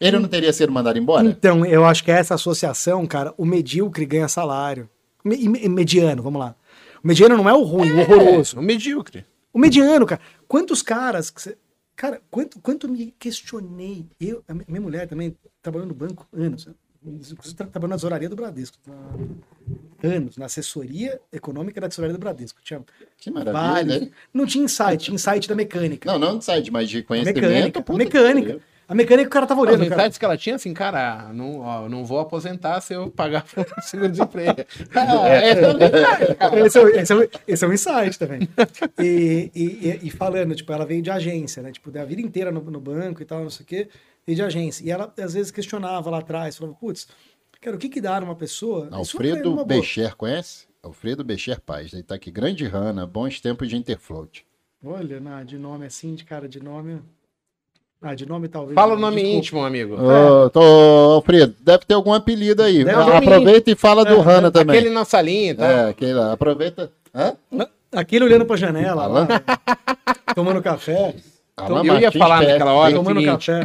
Ele 0.00 0.18
não 0.18 0.28
teria 0.28 0.52
sido 0.52 0.72
mandado 0.72 0.98
embora? 0.98 1.26
Então, 1.28 1.64
eu 1.66 1.84
acho 1.84 2.02
que 2.02 2.10
essa 2.10 2.34
associação, 2.34 3.06
cara, 3.06 3.34
o 3.36 3.44
medíocre 3.44 4.06
ganha 4.06 4.28
salário. 4.28 4.88
Me- 5.22 5.46
me- 5.48 5.68
mediano, 5.68 6.22
vamos 6.22 6.40
lá. 6.40 6.54
O 7.04 7.06
mediano 7.06 7.36
não 7.36 7.48
é 7.48 7.52
o 7.52 7.62
ruim, 7.62 7.90
o 7.90 8.00
horroroso. 8.00 8.58
O 8.58 8.62
medíocre. 8.62 9.26
O 9.52 9.58
mediano, 9.58 10.06
cara. 10.06 10.20
Quantos 10.48 10.80
caras. 10.82 11.32
cê- 11.36 11.56
Cara, 11.96 12.22
quanto, 12.30 12.58
quanto 12.60 12.88
me 12.88 13.14
questionei. 13.18 14.06
Eu, 14.18 14.42
minha 14.66 14.80
mulher 14.80 15.06
também 15.06 15.36
trabalhou 15.60 15.86
no 15.86 15.92
banco 15.92 16.26
anos. 16.32 16.66
Inclusive, 17.04 17.36
tra- 17.54 17.66
trabalhou 17.66 17.90
na 17.90 17.96
tesouraria 17.96 18.28
do 18.28 18.36
Bradesco. 18.36 18.78
Anos, 20.02 20.38
na 20.38 20.46
assessoria 20.46 21.20
econômica 21.30 21.78
da 21.78 21.88
tesouraria 21.90 22.16
do 22.16 22.20
Bradesco. 22.20 22.58
Tinha 22.62 22.82
Que 23.18 23.30
maravilha, 23.30 23.62
vários. 23.62 24.00
né? 24.00 24.10
Não 24.32 24.46
tinha 24.46 24.64
insight, 24.64 24.96
tinha 25.04 25.14
insight 25.14 25.46
da 25.46 25.54
mecânica. 25.54 26.10
Não, 26.10 26.18
não 26.18 26.40
site, 26.40 26.70
mas 26.70 26.88
de 26.88 27.02
conhecimento. 27.02 27.38
mecânica. 27.42 27.82
puta 27.82 27.98
mecânica. 27.98 28.60
Que. 28.90 28.92
A 28.92 28.96
mecânica 28.96 29.28
o 29.28 29.30
cara 29.30 29.46
tava 29.46 29.60
Os 29.60 29.66
olhando. 29.68 29.88
cara. 29.88 30.02
insights 30.02 30.18
que 30.18 30.24
ela 30.24 30.36
tinha, 30.36 30.56
assim, 30.56 30.74
cara, 30.74 31.32
não, 31.32 31.60
ó, 31.60 31.88
não 31.88 32.04
vou 32.04 32.18
aposentar 32.20 32.80
se 32.80 32.92
eu 32.94 33.10
pagar 33.10 33.44
o 33.78 33.82
seguro-desemprego. 33.82 34.56
Ah, 34.94 35.28
É. 35.28 35.50
esse 35.52 35.64
é. 35.64 36.66
Esse 36.66 36.78
é, 36.78 37.00
esse, 37.02 37.12
é 37.14 37.28
esse 37.46 37.64
é 37.64 37.68
um 37.68 37.72
insight 37.72 38.18
também. 38.18 38.48
E, 38.98 39.50
e, 39.54 40.00
e- 40.06 40.10
falando, 40.10 40.54
tipo, 40.54 40.72
ela 40.72 40.84
veio 40.86 41.02
de 41.02 41.10
agência, 41.10 41.62
né? 41.62 41.72
Tipo, 41.72 41.90
da 41.90 42.04
vida 42.04 42.20
inteira 42.20 42.50
no, 42.50 42.60
no 42.62 42.80
banco 42.80 43.22
e 43.22 43.24
tal, 43.24 43.42
não 43.42 43.50
sei 43.50 43.64
o 43.64 43.66
quê, 43.66 43.88
veio 44.26 44.36
de 44.36 44.42
agência. 44.42 44.84
E 44.84 44.90
ela, 44.90 45.12
às 45.18 45.34
vezes, 45.34 45.50
questionava 45.50 46.10
lá 46.10 46.18
atrás, 46.18 46.56
falava, 46.56 46.76
putz, 46.76 47.06
Cara, 47.62 47.76
o 47.76 47.78
que 47.78 47.90
que 47.90 48.00
dá 48.00 48.18
numa 48.18 48.34
pessoa? 48.34 48.88
É 48.90 48.94
Alfredo. 48.94 49.64
Becher, 49.66 50.16
conhece? 50.16 50.64
Alfredo 50.82 51.22
Becher 51.22 51.60
Paz. 51.60 51.92
Ele 51.92 52.02
tá 52.02 52.14
aqui. 52.14 52.30
Grande 52.30 52.66
Rana, 52.66 53.06
bons 53.06 53.38
tempos 53.38 53.68
de 53.68 53.76
Interfloat. 53.76 54.46
Olha, 54.82 55.20
na, 55.20 55.42
de 55.44 55.58
nome 55.58 55.84
assim, 55.84 56.14
de 56.14 56.24
cara, 56.24 56.48
de 56.48 56.58
nome. 56.58 57.02
Ah, 58.02 58.14
de 58.14 58.24
nome 58.26 58.48
talvez. 58.48 58.74
Fala 58.74 58.94
o 58.94 58.98
nome 58.98 59.16
desculpa. 59.16 59.36
íntimo, 59.38 59.64
amigo. 59.64 59.96
Ô, 60.00 60.48
tô, 60.48 60.60
Alfredo, 60.60 61.54
deve 61.60 61.84
ter 61.84 61.92
algum 61.94 62.14
apelido 62.14 62.62
aí. 62.62 62.82
Deve 62.82 62.98
Aproveita 62.98 63.70
e 63.70 63.74
fala 63.74 64.04
do 64.04 64.20
Rana 64.20 64.50
também. 64.50 64.76
Aquele 64.78 64.94
na 64.94 65.04
salinha, 65.04 65.54
tá? 65.54 65.66
É, 65.66 65.88
aquele 65.90 66.14
lá. 66.14 66.32
Aproveita. 66.32 66.90
Hã? 67.14 67.34
Aquele 67.92 68.24
olhando 68.24 68.46
pra 68.46 68.56
janela, 68.56 69.06
lá, 69.06 69.26
tomando 70.34 70.62
café, 70.62 71.14
eu 71.58 71.98
ia 71.98 72.12
falar 72.12 72.38
Pérez. 72.38 72.52
naquela 72.54 72.72
hora- 72.72 72.94
tomando 72.94 73.20
seguinte. 73.20 73.46
café. 73.46 73.64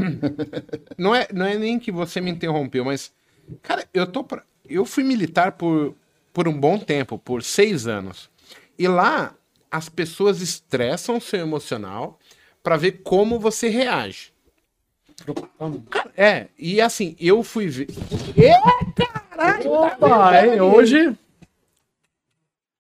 Não 0.98 1.14
é, 1.16 1.28
não 1.32 1.46
é 1.46 1.56
nem 1.56 1.78
que 1.80 1.92
você 1.92 2.20
me 2.20 2.32
interrompeu, 2.32 2.84
mas. 2.84 3.12
Cara, 3.62 3.86
eu 3.94 4.06
tô. 4.08 4.24
pra- 4.24 4.44
Eu 4.68 4.84
fui 4.84 5.04
militar 5.04 5.52
por, 5.54 5.94
por 6.34 6.48
um 6.48 6.60
bom 6.60 6.78
tempo, 6.80 7.18
por 7.20 7.44
seis 7.44 7.86
anos. 7.88 8.30
E 8.80 8.88
lá 8.88 9.34
as 9.72 9.88
pessoas 9.90 10.42
estressam 10.42 11.18
o 11.18 11.22
seu 11.22 11.40
emocional 11.42 12.18
pra 12.66 12.77
ver 12.77 13.02
como 13.03 13.38
você 13.40 13.69
reage. 13.69 14.34
É, 16.18 16.48
e 16.58 16.82
assim, 16.82 17.16
eu 17.19 17.44
fui 17.44 17.68
ver. 17.68 17.88
Ê, 18.35 18.52
caralho! 19.30 19.72
Opa, 19.72 20.45
hein, 20.45 20.60
hoje. 20.60 21.16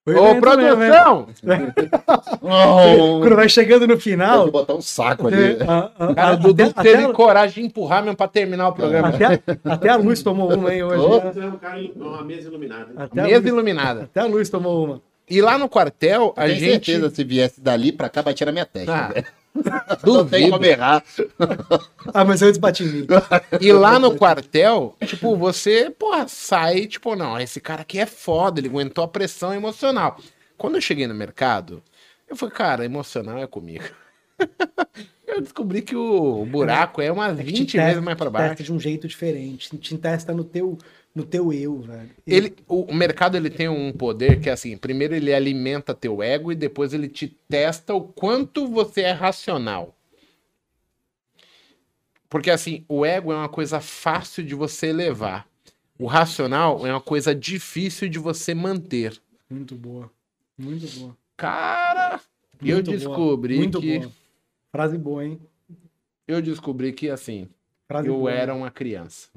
Foi 0.03 0.15
Ô, 0.15 0.39
produção! 0.39 1.27
Oh, 2.41 3.19
Quando 3.21 3.35
vai 3.35 3.47
chegando 3.49 3.87
no 3.87 3.99
final. 3.99 4.45
que 4.45 4.51
botar 4.51 4.73
um 4.75 4.81
saco 4.81 5.27
ali. 5.27 5.57
a- 5.67 5.91
a- 5.97 6.13
Cara, 6.13 6.29
a- 6.29 6.35
Dudu 6.35 6.63
até- 6.63 6.81
teve 6.83 7.03
até- 7.05 7.13
coragem 7.13 7.63
de 7.63 7.69
empurrar 7.69 8.03
mesmo 8.03 8.15
pra 8.17 8.27
terminar 8.27 8.67
o 8.69 8.73
programa. 8.73 9.07
Até, 9.09 9.25
a- 9.25 9.39
até 9.73 9.89
a 9.89 9.95
luz 9.95 10.21
tomou 10.21 10.53
uma, 10.53 10.73
hein, 10.73 10.83
hoje. 10.83 11.03
Ô. 11.03 11.17
né? 11.23 11.31
Você 11.33 11.39
é 11.39 11.45
um 11.47 11.57
cara, 11.57 11.79
uma 11.95 12.23
mesa 12.23 12.47
iluminada. 12.49 12.91
Até, 12.97 13.19
a 13.19 13.23
Mesa 13.23 13.37
luz, 13.39 13.47
iluminada. 13.47 14.01
até 14.03 14.19
a 14.19 14.25
luz 14.25 14.49
tomou 14.49 14.85
uma. 14.85 15.01
E 15.27 15.41
lá 15.41 15.57
no 15.57 15.67
quartel, 15.67 16.33
a 16.37 16.45
Tenho 16.45 16.59
gente. 16.59 16.85
certeza, 16.91 17.09
se 17.09 17.23
viesse 17.23 17.59
dali 17.59 17.91
pra 17.91 18.07
cá, 18.09 18.21
batia 18.21 18.45
na 18.45 18.51
minha 18.51 18.65
testa. 18.65 18.93
Ah, 19.15 19.23
velho. 19.63 19.81
Não 20.05 20.25
tem 20.27 20.41
duvido. 20.41 20.51
como 20.51 20.65
errar. 20.65 21.03
Ah, 22.13 22.23
mas 22.25 22.41
antes 22.41 22.57
bati 22.57 22.83
em 22.83 22.87
mim. 22.87 23.07
E 23.61 23.71
lá 23.71 23.97
no 23.99 24.15
quartel, 24.15 24.95
tipo, 25.05 25.35
você, 25.35 25.89
porra, 25.89 26.27
sai, 26.27 26.85
tipo, 26.87 27.15
não, 27.15 27.39
esse 27.39 27.59
cara 27.59 27.81
aqui 27.81 27.99
é 27.99 28.05
foda, 28.05 28.59
ele 28.59 28.67
aguentou 28.69 29.03
a 29.03 29.07
pressão 29.07 29.53
emocional. 29.53 30.19
Quando 30.57 30.75
eu 30.75 30.81
cheguei 30.81 31.07
no 31.07 31.13
mercado, 31.15 31.81
eu 32.29 32.35
falei, 32.35 32.53
cara, 32.55 32.85
emocional 32.85 33.37
é 33.39 33.47
comigo. 33.47 33.83
eu 35.27 35.41
descobri 35.41 35.81
que 35.81 35.95
o 35.95 36.45
buraco 36.45 37.01
é 37.01 37.11
umas 37.11 37.39
É 37.39 37.43
que 37.43 37.51
20 37.51 37.65
te 37.65 37.77
vezes 37.77 37.89
testa- 37.93 38.01
mais 38.01 38.17
pra 38.17 38.31
testa 38.31 38.47
baixo. 38.49 38.63
de 38.63 38.73
um 38.73 38.79
jeito 38.79 39.07
diferente. 39.07 39.75
Te 39.77 39.97
testa 39.97 40.33
no 40.33 40.43
teu, 40.43 40.77
no 41.15 41.23
teu 41.23 41.53
eu, 41.53 41.79
velho. 41.79 42.09
Ele, 42.27 42.53
o, 42.67 42.81
o 42.91 42.93
mercado 42.93 43.37
ele 43.37 43.49
tem 43.49 43.69
um 43.69 43.93
poder 43.93 44.41
que 44.41 44.49
é 44.49 44.51
assim, 44.51 44.75
primeiro 44.75 45.15
ele 45.15 45.33
alimenta 45.33 45.93
teu 45.95 46.21
ego 46.21 46.51
e 46.51 46.55
depois 46.55 46.93
ele 46.93 47.07
te 47.07 47.29
testa 47.47 47.93
o 47.93 48.01
quanto 48.01 48.67
você 48.67 49.01
é 49.01 49.11
racional. 49.11 49.95
Porque 52.29 52.51
assim, 52.51 52.83
o 52.89 53.05
ego 53.05 53.31
é 53.31 53.35
uma 53.35 53.47
coisa 53.47 53.79
fácil 53.79 54.43
de 54.43 54.53
você 54.53 54.87
elevar. 54.87 55.47
O 55.97 56.05
racional 56.05 56.85
é 56.85 56.91
uma 56.91 56.99
coisa 56.99 57.33
difícil 57.33 58.09
de 58.09 58.19
você 58.19 58.53
manter. 58.53 59.17
Muito 59.49 59.73
boa. 59.75 60.11
Muito 60.57 60.85
boa. 60.99 61.15
Cara, 61.37 62.19
eu 62.61 62.75
Muito 62.75 62.87
boa. 62.87 62.97
descobri 62.97 63.57
Muito 63.57 63.79
que 63.79 63.99
boa. 63.99 64.11
Frase 64.69 64.97
boa, 64.97 65.23
hein? 65.25 65.39
eu 66.27 66.41
descobri 66.41 66.91
que 66.91 67.09
assim, 67.09 67.47
Frase 67.87 68.09
eu 68.09 68.17
boa. 68.17 68.31
era 68.31 68.53
uma 68.53 68.69
criança. 68.69 69.29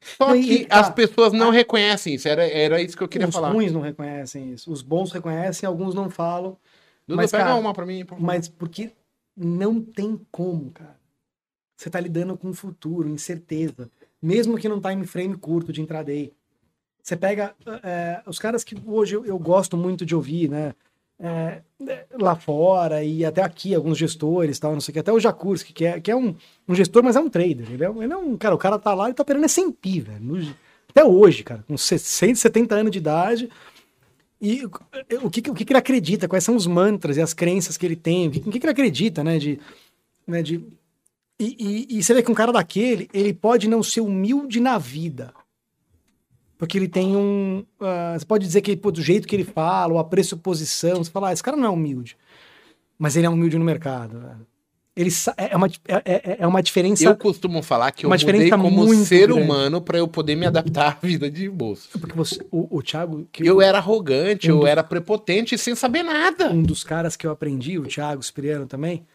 Só 0.00 0.34
e- 0.34 0.42
que 0.44 0.64
tá. 0.66 0.80
as 0.80 0.90
pessoas 0.90 1.32
não 1.32 1.50
reconhecem 1.50 2.14
isso. 2.14 2.28
Era, 2.28 2.46
era 2.46 2.80
isso 2.80 2.96
que 2.96 3.02
eu 3.02 3.08
queria 3.08 3.28
Os 3.28 3.34
falar. 3.34 3.50
ruins 3.50 3.72
não 3.72 3.80
reconhecem 3.80 4.52
isso. 4.52 4.72
Os 4.72 4.82
bons 4.82 5.12
reconhecem, 5.12 5.66
alguns 5.66 5.94
não 5.94 6.08
falam. 6.08 6.56
Dudu, 7.06 7.16
mas, 7.16 7.30
pega 7.30 7.44
cara, 7.44 7.56
uma 7.56 7.72
pra 7.72 7.86
mim, 7.86 8.04
por. 8.04 8.20
Mas 8.20 8.48
porque 8.48 8.92
não 9.36 9.80
tem 9.80 10.20
como, 10.30 10.70
cara. 10.70 10.96
Você 11.76 11.88
tá 11.88 12.00
lidando 12.00 12.36
com 12.36 12.50
o 12.50 12.54
futuro, 12.54 13.08
incerteza. 13.08 13.90
Mesmo 14.20 14.58
que 14.58 14.68
num 14.68 14.80
time 14.80 15.06
frame 15.06 15.36
curto 15.36 15.72
de 15.72 15.80
intraday. 15.80 16.32
Você 17.02 17.16
pega 17.16 17.54
é, 17.82 18.20
os 18.26 18.38
caras 18.38 18.62
que 18.64 18.76
hoje 18.84 19.14
eu, 19.14 19.24
eu 19.24 19.38
gosto 19.38 19.76
muito 19.76 20.04
de 20.04 20.14
ouvir, 20.14 20.50
né? 20.50 20.74
É, 21.20 21.62
é, 21.86 22.06
lá 22.12 22.36
fora 22.36 23.02
e 23.02 23.24
até 23.24 23.42
aqui, 23.42 23.74
alguns 23.74 23.98
gestores, 23.98 24.58
tal, 24.58 24.72
não 24.72 24.80
sei 24.80 24.92
o 24.92 24.94
que, 24.94 24.98
até 25.00 25.12
o 25.12 25.18
Jakurski, 25.18 25.72
que 25.72 25.84
é, 25.84 26.00
que 26.00 26.10
é 26.12 26.16
um, 26.16 26.34
um 26.68 26.74
gestor, 26.74 27.02
mas 27.02 27.16
é 27.16 27.20
um 27.20 27.28
trader. 27.28 27.70
Ele 27.72 27.84
é, 27.84 27.88
ele 27.88 28.12
é 28.12 28.16
um 28.16 28.36
cara, 28.36 28.54
o 28.54 28.58
cara 28.58 28.78
tá 28.78 28.94
lá 28.94 29.10
e 29.10 29.14
tá 29.14 29.22
operando 29.22 29.44
é 29.44 29.48
100 29.48 29.72
pi, 29.72 30.00
velho. 30.00 30.20
No- 30.20 30.54
até 30.88 31.04
hoje, 31.04 31.42
cara, 31.44 31.64
com 31.66 31.76
170 31.76 32.74
anos 32.74 32.90
de 32.92 32.98
idade. 32.98 33.50
E 34.40 34.64
o 35.22 35.28
que, 35.30 35.50
o 35.50 35.54
que 35.54 35.64
ele 35.68 35.78
acredita, 35.78 36.28
quais 36.28 36.44
são 36.44 36.54
os 36.54 36.66
mantras 36.66 37.16
e 37.16 37.20
as 37.22 37.34
crenças 37.34 37.76
que 37.76 37.84
ele 37.84 37.96
tem, 37.96 38.28
o 38.28 38.30
que, 38.30 38.38
o 38.38 38.52
que 38.52 38.58
ele 38.58 38.70
acredita, 38.70 39.24
né? 39.24 39.38
De, 39.38 39.58
né, 40.26 40.42
de, 40.42 40.64
e, 41.40 41.86
e, 41.90 41.98
e 41.98 42.02
você 42.02 42.14
vê 42.14 42.22
que 42.22 42.30
um 42.30 42.34
cara 42.34 42.52
daquele, 42.52 43.08
ele 43.12 43.32
pode 43.34 43.68
não 43.68 43.82
ser 43.82 44.00
humilde 44.00 44.60
na 44.60 44.78
vida. 44.78 45.32
Porque 46.58 46.76
ele 46.76 46.88
tem 46.88 47.16
um. 47.16 47.64
ah, 47.80 48.16
você 48.18 48.26
pode 48.26 48.44
dizer 48.44 48.60
que 48.60 48.76
pô, 48.76 48.90
do 48.90 49.00
jeito 49.00 49.26
que 49.28 49.36
ele 49.36 49.44
fala, 49.44 49.92
ou 49.94 49.98
a 49.98 50.04
pressuposição, 50.04 50.96
você 51.04 51.10
fala, 51.10 51.28
ah, 51.28 51.32
esse 51.32 51.42
cara 51.42 51.56
não 51.56 51.64
é 51.66 51.70
humilde. 51.70 52.16
Mas 52.98 53.14
ele 53.16 53.26
é 53.26 53.30
humilde 53.30 53.56
no 53.56 53.64
mercado. 53.64 54.18
velho. 54.18 54.46
Ele 54.96 55.10
é, 55.36 55.52
é 55.52 55.56
uma, 55.56 55.68
é, 55.68 56.02
é- 56.04 56.36
é 56.40 56.46
uma 56.48 56.60
diferença. 56.60 57.04
Eu 57.04 57.16
costumo 57.16 57.62
falar 57.62 57.92
que 57.92 58.04
eu 58.04 58.10
mudei 58.10 58.50
como 58.50 58.92
ser 58.96 59.28
grande. 59.28 59.40
humano 59.40 59.80
pra 59.80 59.96
eu 59.98 60.08
poder 60.08 60.34
me 60.34 60.44
adaptar 60.44 60.98
à 61.00 61.06
vida 61.06 61.30
de 61.30 61.48
bolsa. 61.48 61.88
Porque 62.00 62.16
você, 62.16 62.44
o, 62.50 62.76
o 62.76 62.82
Thiago, 62.82 63.28
que 63.30 63.46
Eu 63.46 63.62
era 63.62 63.78
arrogante, 63.78 64.50
Um 64.50 64.56
eu 64.62 64.66
era 64.66 64.82
prepotente 64.82 65.56
sem 65.56 65.76
saber 65.76 66.02
nada. 66.02 66.50
um 66.50 66.60
dos 66.64 66.82
caras 66.82 67.14
que 67.14 67.24
eu 67.24 67.30
aprendi, 67.30 67.78
o 67.78 67.84
Thiago 67.84 68.20
Spiriano 68.20 68.66
também, 68.66 69.06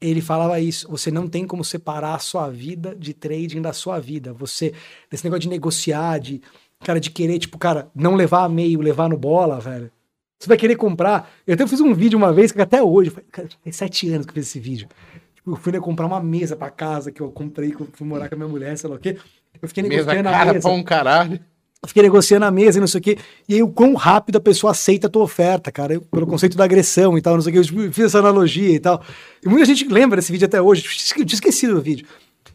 ele 0.00 0.20
falava 0.20 0.58
isso. 0.60 0.88
Você 0.90 1.10
não 1.10 1.26
tem 1.28 1.46
como 1.46 1.64
separar 1.64 2.14
a 2.14 2.18
sua 2.18 2.48
vida 2.50 2.94
de 2.94 3.12
trading 3.14 3.60
da 3.62 3.72
sua 3.72 3.98
vida. 3.98 4.32
Você, 4.34 4.72
desse 5.10 5.24
negócio 5.24 5.40
de 5.42 5.48
negociar, 5.48 6.18
de, 6.18 6.40
cara, 6.84 7.00
de 7.00 7.10
querer, 7.10 7.38
tipo, 7.38 7.58
cara, 7.58 7.88
não 7.94 8.14
levar 8.14 8.44
a 8.44 8.48
meio, 8.48 8.80
levar 8.80 9.08
no 9.08 9.16
bola, 9.16 9.58
velho. 9.60 9.90
Você 10.38 10.48
vai 10.48 10.56
querer 10.58 10.76
comprar. 10.76 11.30
Eu 11.46 11.54
até 11.54 11.66
fiz 11.66 11.80
um 11.80 11.94
vídeo 11.94 12.18
uma 12.18 12.32
vez, 12.32 12.52
que 12.52 12.60
até 12.60 12.82
hoje, 12.82 13.08
faz- 13.10 13.26
cara, 13.32 13.48
sete 13.70 14.10
anos 14.12 14.26
que 14.26 14.30
eu 14.32 14.34
fiz 14.34 14.48
esse 14.48 14.60
vídeo. 14.60 14.86
Tipo, 15.34 15.52
eu 15.52 15.56
fui 15.56 15.72
né, 15.72 15.80
comprar 15.80 16.06
uma 16.06 16.20
mesa 16.20 16.54
pra 16.54 16.68
casa 16.70 17.10
que 17.10 17.20
eu 17.22 17.30
comprei, 17.30 17.72
que 17.72 17.80
eu 17.80 17.88
fui 17.92 18.06
morar 18.06 18.28
com 18.28 18.34
a 18.34 18.38
minha 18.38 18.48
mulher, 18.48 18.76
sei 18.76 18.90
lá 18.90 18.96
o 18.96 18.98
quê. 18.98 19.16
Eu 19.62 19.66
fiquei 19.68 19.82
Mesa 19.84 19.96
negociando 20.12 20.28
a 20.28 20.32
cara 20.32 20.52
mesa. 20.52 20.68
pra 20.68 20.76
um 20.76 20.82
caralho. 20.82 21.40
Eu 21.82 21.88
fiquei 21.88 22.02
negociando 22.02 22.44
a 22.44 22.50
mesa 22.50 22.78
e 22.78 22.80
não 22.80 22.86
sei 22.86 22.98
o 22.98 23.02
quê. 23.02 23.18
E 23.48 23.54
aí, 23.54 23.62
o 23.62 23.68
quão 23.68 23.94
rápido 23.94 24.36
a 24.36 24.40
pessoa 24.40 24.72
aceita 24.72 25.06
a 25.06 25.10
tua 25.10 25.22
oferta, 25.22 25.70
cara. 25.70 25.94
Eu- 25.94 26.00
pelo 26.00 26.26
conceito 26.26 26.56
da 26.56 26.64
agressão 26.64 27.16
e 27.16 27.22
tal, 27.22 27.34
não 27.34 27.42
sei 27.42 27.50
o 27.50 27.52
quê. 27.54 27.58
Eu 27.60 27.64
tipo, 27.64 27.92
fiz 27.92 28.06
essa 28.06 28.18
analogia 28.18 28.70
e 28.74 28.80
tal. 28.80 29.02
E 29.44 29.48
muita 29.48 29.64
gente 29.66 29.86
lembra 29.88 30.16
desse 30.16 30.32
vídeo 30.32 30.46
até 30.46 30.60
hoje. 30.60 30.84
Eu 31.16 31.24
tinha 31.26 31.34
esquecido 31.36 31.74
do 31.74 31.80
vídeo. 31.82 32.06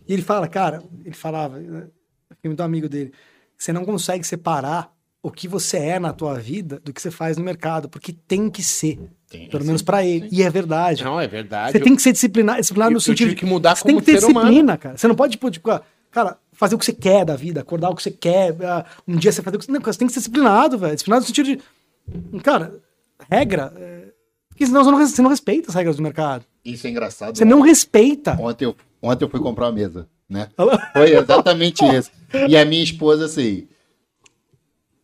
E 0.08 0.14
ele 0.14 0.22
fala, 0.22 0.48
cara, 0.48 0.83
ele 1.06 1.16
falava, 1.16 1.58
né, 1.59 1.83
eu 2.30 2.35
fiquei 2.35 2.50
muito 2.50 2.61
amigo 2.61 2.90
dele. 2.90 3.14
Você 3.58 3.72
não 3.72 3.85
consegue 3.85 4.25
separar 4.25 4.91
o 5.24 5.30
que 5.32 5.48
você 5.48 5.77
é 5.77 6.00
na 6.00 6.11
tua 6.11 6.33
vida 6.40 6.82
do 6.83 6.91
que 6.91 7.00
você 7.01 7.11
faz 7.11 7.38
no 7.38 7.43
mercado, 7.43 7.88
porque 7.88 8.11
tem 8.11 8.50
que 8.50 8.64
ser. 8.64 9.00
Tem, 9.30 9.48
pelo 9.48 9.61
sim, 9.61 9.67
menos 9.67 9.82
pra 9.83 10.03
ele. 10.03 10.27
E 10.32 10.41
é 10.41 10.50
verdade. 10.50 11.03
Não, 11.06 11.22
é 11.22 11.27
verdade. 11.27 11.72
Você 11.74 11.80
tem 11.80 11.95
que 11.95 12.01
ser 12.01 12.11
disciplinado, 12.11 12.59
disciplinado 12.59 12.90
eu- 12.90 12.93
no 12.93 12.98
eu 12.98 13.01
sentido 13.01 13.27
tive 13.30 13.40
que 13.40 13.45
mudar 13.45 13.75
você 13.75 13.83
tem 13.83 13.93
como 13.93 14.03
que 14.03 14.11
ter 14.11 14.19
ser 14.19 14.25
humano. 14.25 14.48
disciplina, 14.48 14.77
cara. 14.77 14.98
Você 14.98 15.08
não 15.08 15.16
pode, 15.16 15.33
tipo, 15.33 15.50
tipo, 15.51 15.69
cara, 16.11 16.38
fazer 16.51 16.75
o 16.75 16.77
que 16.77 16.85
você 16.85 16.93
quer 16.93 17.25
da 17.25 17.35
vida, 17.35 17.61
acordar 17.61 17.90
o 17.90 17.95
que 17.95 18.03
você 18.03 18.11
quer, 18.11 18.56
ah, 18.64 18.85
um 19.07 19.15
dia 19.15 19.31
você 19.31 19.41
fazer 19.41 19.56
o 19.56 19.59
que 19.59 19.65
você... 19.65 19.72
Não, 19.72 19.81
você 19.81 19.98
tem 19.98 20.07
que 20.07 20.14
ser 20.14 20.19
disciplinado, 20.19 20.77
velho. 20.77 20.93
Disciplinado 20.93 21.22
no 21.22 21.27
sentido 21.27 21.45
de... 21.45 22.41
Cara, 22.41 22.80
regra... 23.30 23.73
é, 23.77 24.11
Porque 24.49 24.65
senão 24.65 24.83
você 24.83 24.91
não, 24.91 24.99
você 24.99 25.22
não 25.22 25.30
respeita 25.30 25.69
as 25.69 25.75
regras 25.75 25.95
do 25.95 26.03
mercado. 26.03 26.45
Isso 26.64 26.85
é 26.85 26.90
engraçado. 26.90 27.35
Você 27.35 27.45
não 27.45 27.61
respeita. 27.61 28.38
Ontem 28.40 28.65
eu, 28.65 28.75
ontem 29.01 29.25
eu 29.25 29.30
fui 29.30 29.40
comprar 29.40 29.65
uma 29.67 29.72
mesa, 29.72 30.07
né? 30.30 30.49
Foi 30.93 31.15
exatamente 31.15 31.83
isso. 31.83 32.11
E 32.48 32.56
a 32.56 32.64
minha 32.64 32.83
esposa, 32.83 33.25
assim. 33.25 33.67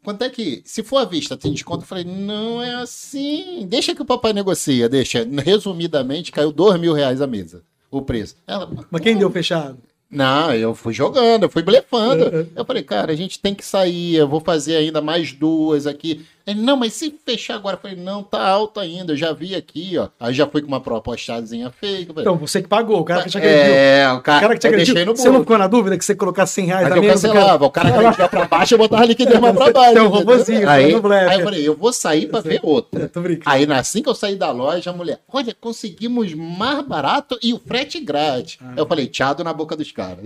Quanto 0.03 0.23
é 0.23 0.29
que. 0.29 0.61
Se 0.63 0.83
for 0.83 0.99
à 0.99 1.05
vista, 1.05 1.35
tem 1.35 1.51
desconto? 1.51 1.83
Eu 1.83 1.87
falei, 1.87 2.03
não 2.03 2.61
é 2.61 2.75
assim. 2.75 3.65
Deixa 3.67 3.95
que 3.95 4.01
o 4.01 4.05
papai 4.05 4.31
negocia, 4.33 4.87
deixa. 4.87 5.27
Resumidamente, 5.43 6.31
caiu 6.31 6.51
dois 6.51 6.79
mil 6.79 6.93
reais 6.93 7.21
a 7.21 7.27
mesa. 7.27 7.63
O 7.89 8.01
preço. 8.01 8.35
Ela. 8.45 8.69
Mas 8.91 9.01
quem 9.01 9.17
deu 9.17 9.31
fechado? 9.31 9.79
Não, 10.09 10.53
eu 10.53 10.73
fui 10.73 10.93
jogando, 10.93 11.43
eu 11.43 11.49
fui 11.49 11.61
blefando. 11.61 12.25
Uhum. 12.25 12.47
Eu 12.55 12.65
falei, 12.65 12.83
cara, 12.83 13.11
a 13.11 13.15
gente 13.15 13.39
tem 13.39 13.53
que 13.53 13.65
sair, 13.65 14.15
eu 14.15 14.27
vou 14.27 14.39
fazer 14.39 14.77
ainda 14.77 15.01
mais 15.01 15.33
duas 15.33 15.85
aqui. 15.85 16.25
Ele, 16.47 16.61
não, 16.61 16.77
mas 16.77 16.93
se 16.93 17.13
fechar 17.25 17.55
agora, 17.55 17.75
eu 17.75 17.79
falei, 17.81 17.97
não, 17.97 18.23
tá 18.23 18.41
alto 18.41 18.79
ainda, 18.79 19.11
eu 19.11 19.17
já 19.17 19.33
vi 19.33 19.53
aqui, 19.53 19.97
ó. 19.97 20.07
Aí 20.17 20.33
já 20.33 20.47
fui 20.47 20.61
com 20.61 20.69
uma 20.69 20.79
propostazinha 20.79 21.69
falei, 21.77 22.07
Então, 22.09 22.37
você 22.37 22.61
que 22.61 22.69
pagou, 22.69 23.01
o 23.01 23.03
cara 23.03 23.23
que 23.23 23.29
te 23.29 23.37
agrediu. 23.37 23.73
é, 23.73 24.13
o 24.13 24.21
cara, 24.21 24.37
O 24.37 24.41
cara 24.41 24.53
que 24.53 24.59
te 24.61 24.67
agrediu. 24.67 24.93
deixei 24.93 25.05
no 25.05 25.17
Você 25.17 25.29
não 25.29 25.41
ficou 25.41 25.57
na 25.57 25.67
dúvida 25.67 25.97
que 25.97 26.05
você 26.05 26.15
colocasse 26.15 26.53
100 26.53 26.65
reais 26.65 26.83
Mas 26.83 26.93
a 26.93 26.95
eu 26.95 27.01
menos 27.01 27.21
cancelava. 27.21 27.65
O 27.65 27.69
cara 27.69 27.91
que 27.91 28.21
ia 28.21 28.29
pra 28.29 28.45
baixo, 28.45 28.73
eu 28.75 28.77
botava 28.77 29.03
liquidez 29.03 29.39
mais 29.41 29.55
pra 29.57 29.73
baixo. 29.73 29.97
É 29.97 30.01
um 30.01 30.07
robozinho, 30.07 30.69
aí, 30.69 30.83
é 30.83 30.85
aí 30.85 31.39
eu 31.39 31.43
falei, 31.43 31.67
eu 31.67 31.75
vou 31.75 31.91
sair 31.91 32.27
pra 32.27 32.39
ver 32.39 32.61
outra. 32.63 33.11
Aí 33.45 33.69
assim 33.73 34.01
que 34.01 34.07
eu 34.07 34.15
saí 34.15 34.37
da 34.37 34.49
loja, 34.49 34.89
a 34.89 34.93
mulher, 34.93 35.19
olha, 35.31 35.53
conseguimos 35.59 36.33
mais 36.33 36.81
barato 36.87 37.37
e 37.43 37.53
o 37.53 37.59
frete 37.59 37.99
grátis. 37.99 38.57
Ah. 38.61 38.73
Eu 38.77 38.85
falei, 38.85 39.07
tchado 39.07 39.43
na 39.43 39.51
boca 39.51 39.75
dos 39.75 39.91
caras. 39.91 40.19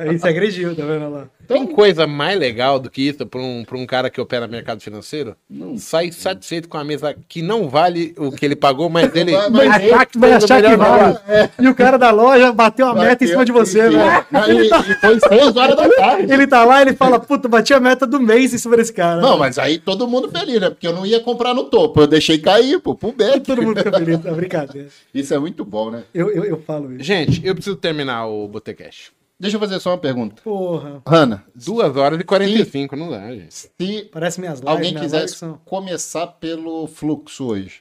Aí 0.00 0.18
você 0.18 0.28
agrediu, 0.28 0.74
tá 0.74 0.84
vendo 0.84 1.08
lá? 1.10 1.28
Tem 1.54 1.66
coisa 1.66 2.06
mais 2.06 2.38
legal 2.38 2.78
do 2.78 2.90
que 2.90 3.02
isso 3.08 3.26
pra 3.26 3.40
um, 3.40 3.64
pra 3.64 3.76
um 3.76 3.86
cara 3.86 4.08
que 4.10 4.20
opera 4.20 4.46
mercado 4.46 4.80
financeiro? 4.80 5.36
Sai 5.78 6.12
satisfeito 6.12 6.68
com 6.68 6.76
a 6.78 6.84
mesa 6.84 7.14
que 7.28 7.42
não 7.42 7.68
vale 7.68 8.14
o 8.16 8.30
que 8.30 8.44
ele 8.44 8.56
pagou, 8.56 8.88
mas 8.88 9.14
ele 9.14 9.32
Mas- 9.32 9.50
mas- 9.50 9.68
achar 9.70 10.06
que 10.06 10.18
Vai 10.18 10.32
achar 10.32 10.62
que 10.62 10.76
vale. 10.76 11.02
negócio. 11.06 11.50
E 11.58 11.68
o 11.68 11.74
cara 11.74 11.96
da 11.98 12.10
loja 12.10 12.52
bateu 12.52 12.86
a 12.86 12.94
meta 12.94 13.24
em 13.24 13.26
cima 13.26 13.44
de 13.44 13.52
você, 13.52 13.88
velho. 13.90 14.00
sim. 14.00 14.60
E, 14.60 14.66
e 14.92 14.94
foi 14.96 15.18
seis 15.20 15.56
horas 15.56 15.76
da 15.76 15.88
tarde. 15.88 16.32
Ele 16.32 16.46
tá 16.46 16.64
lá, 16.64 16.82
ele 16.82 16.94
fala, 16.94 17.18
puta, 17.18 17.48
bati 17.48 17.72
a 17.74 17.80
meta 17.80 18.06
do 18.06 18.20
mês 18.20 18.52
em 18.54 18.58
cima 18.58 18.76
desse 18.76 18.92
cara. 18.92 19.20
Não, 19.20 19.38
mas 19.38 19.58
aí 19.58 19.78
todo 19.78 20.06
mundo 20.06 20.30
feliz, 20.30 20.60
né? 20.60 20.70
Porque 20.70 20.86
eu 20.86 20.92
não 20.94 21.04
ia 21.06 21.20
comprar 21.20 21.54
no 21.54 21.64
topo. 21.64 22.00
Eu 22.00 22.06
deixei 22.06 22.38
cair, 22.38 22.78
pô, 22.80 22.94
pro 22.94 23.12
back. 23.12 23.40
Todo 23.50 23.62
mundo 23.62 23.78
fica 23.78 23.90
feliz, 23.98 24.24
é 24.24 24.30
brincadeira. 24.32 24.88
Isso 25.14 25.34
é 25.34 25.38
muito 25.38 25.64
bom, 25.64 25.90
né? 25.90 26.02
Eu, 26.14 26.30
eu, 26.30 26.44
eu 26.44 26.62
falo 26.66 26.92
isso. 26.94 27.02
Gente, 27.04 27.44
eu 27.44 27.54
preciso 27.54 27.76
terminar 27.76 28.26
o 28.26 28.46
Botecash. 28.46 29.10
Deixa 29.40 29.56
eu 29.56 29.60
fazer 29.60 29.80
só 29.80 29.90
uma 29.92 29.98
pergunta. 29.98 30.42
Porra, 30.42 31.02
Hanna, 31.06 31.42
Duas 31.54 31.96
horas 31.96 32.20
e 32.20 32.24
45, 32.24 32.94
não 32.94 33.10
dá, 33.10 33.34
gente. 33.34 33.54
se 33.54 34.08
parece 34.12 34.38
minhas 34.38 34.60
lives, 34.60 34.70
alguém 34.76 34.94
quisesse 34.94 35.36
são- 35.36 35.58
começar 35.64 36.26
pelo 36.26 36.86
fluxo 36.86 37.46
hoje, 37.46 37.80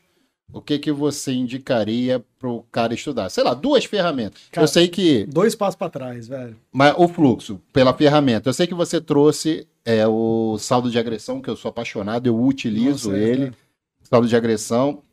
o 0.54 0.62
que 0.62 0.80
que 0.80 0.92
você 0.92 1.34
indicaria 1.34 2.24
pro 2.40 2.64
cara 2.72 2.94
estudar? 2.94 3.30
Sei 3.30 3.44
lá, 3.44 3.54
duas 3.54 3.84
ferramentas. 3.84 4.44
Cara, 4.52 4.64
eu 4.64 4.68
sei 4.70 4.88
que 4.88 5.26
Dois 5.26 5.54
passos 5.54 5.76
pra 5.76 5.90
trás, 5.90 6.28
velho. 6.30 6.56
Mas 6.72 6.94
o 6.98 7.08
fluxo, 7.10 7.60
pela 7.74 7.94
ferramenta. 7.94 8.48
Eu 8.50 8.54
sei 8.54 8.66
que 8.66 8.74
você 8.74 9.02
trouxe 9.02 9.68
é, 9.84 10.08
o 10.08 10.58
saldo 10.58 10.90
de 10.90 10.98
agressão, 10.98 11.42
que 11.42 11.50
eu 11.50 11.56
sou 11.58 11.70
apaixonado, 11.70 12.26
eu 12.28 12.42
utilizo 12.42 13.10
Nossa, 13.12 13.22
é, 13.22 13.24
ele. 13.30 13.44
cara. 13.48 13.58
Saldo 14.04 14.28
de 14.28 14.36
agressão. 14.36 15.04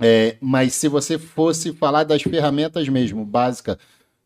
É, 0.00 0.36
mas 0.40 0.72
se 0.72 0.88
você 0.88 1.16
fosse 1.18 1.72
falar 1.72 2.02
das 2.04 2.22
ferramentas 2.22 2.88
mesmo, 2.88 3.24
básica, 3.24 3.78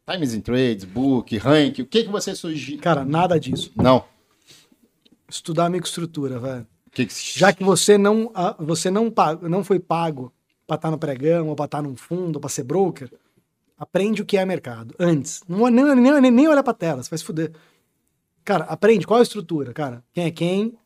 Times 0.08 0.34
in 0.34 0.40
Trades, 0.40 0.84
Book, 0.84 1.36
Rank, 1.36 1.80
o 1.80 1.86
que, 1.86 2.04
que 2.04 2.08
você 2.08 2.34
sugere? 2.34 2.78
Cara, 2.78 3.04
nada 3.04 3.40
disso. 3.40 3.72
Não. 3.74 4.04
Estudar 5.28 5.68
microestrutura, 5.68 6.38
velho. 6.38 6.66
Que 6.92 7.06
que... 7.06 7.14
Já 7.38 7.52
que 7.52 7.64
você 7.64 7.98
não, 7.98 8.32
você 8.58 8.90
não, 8.90 9.12
não 9.42 9.64
foi 9.64 9.80
pago 9.80 10.32
pra 10.66 10.76
estar 10.76 10.90
no 10.90 10.98
pregão, 10.98 11.48
ou 11.48 11.56
pra 11.56 11.64
estar 11.64 11.82
num 11.82 11.96
fundo, 11.96 12.36
ou 12.36 12.40
pra 12.40 12.48
ser 12.48 12.62
broker, 12.62 13.10
aprende 13.76 14.22
o 14.22 14.24
que 14.24 14.36
é 14.36 14.44
mercado. 14.44 14.94
Antes. 14.98 15.42
Não, 15.48 15.66
nem, 15.68 15.84
nem, 15.96 16.30
nem 16.30 16.48
olha 16.48 16.62
pra 16.62 16.72
tela, 16.72 17.02
você 17.02 17.10
vai 17.10 17.18
se 17.18 17.24
fuder. 17.24 17.52
Cara, 18.44 18.64
aprende 18.64 19.06
qual 19.06 19.18
é 19.18 19.20
a 19.20 19.24
estrutura, 19.24 19.72
cara. 19.72 20.04
Quem 20.12 20.24
é 20.24 20.30
quem, 20.30 20.78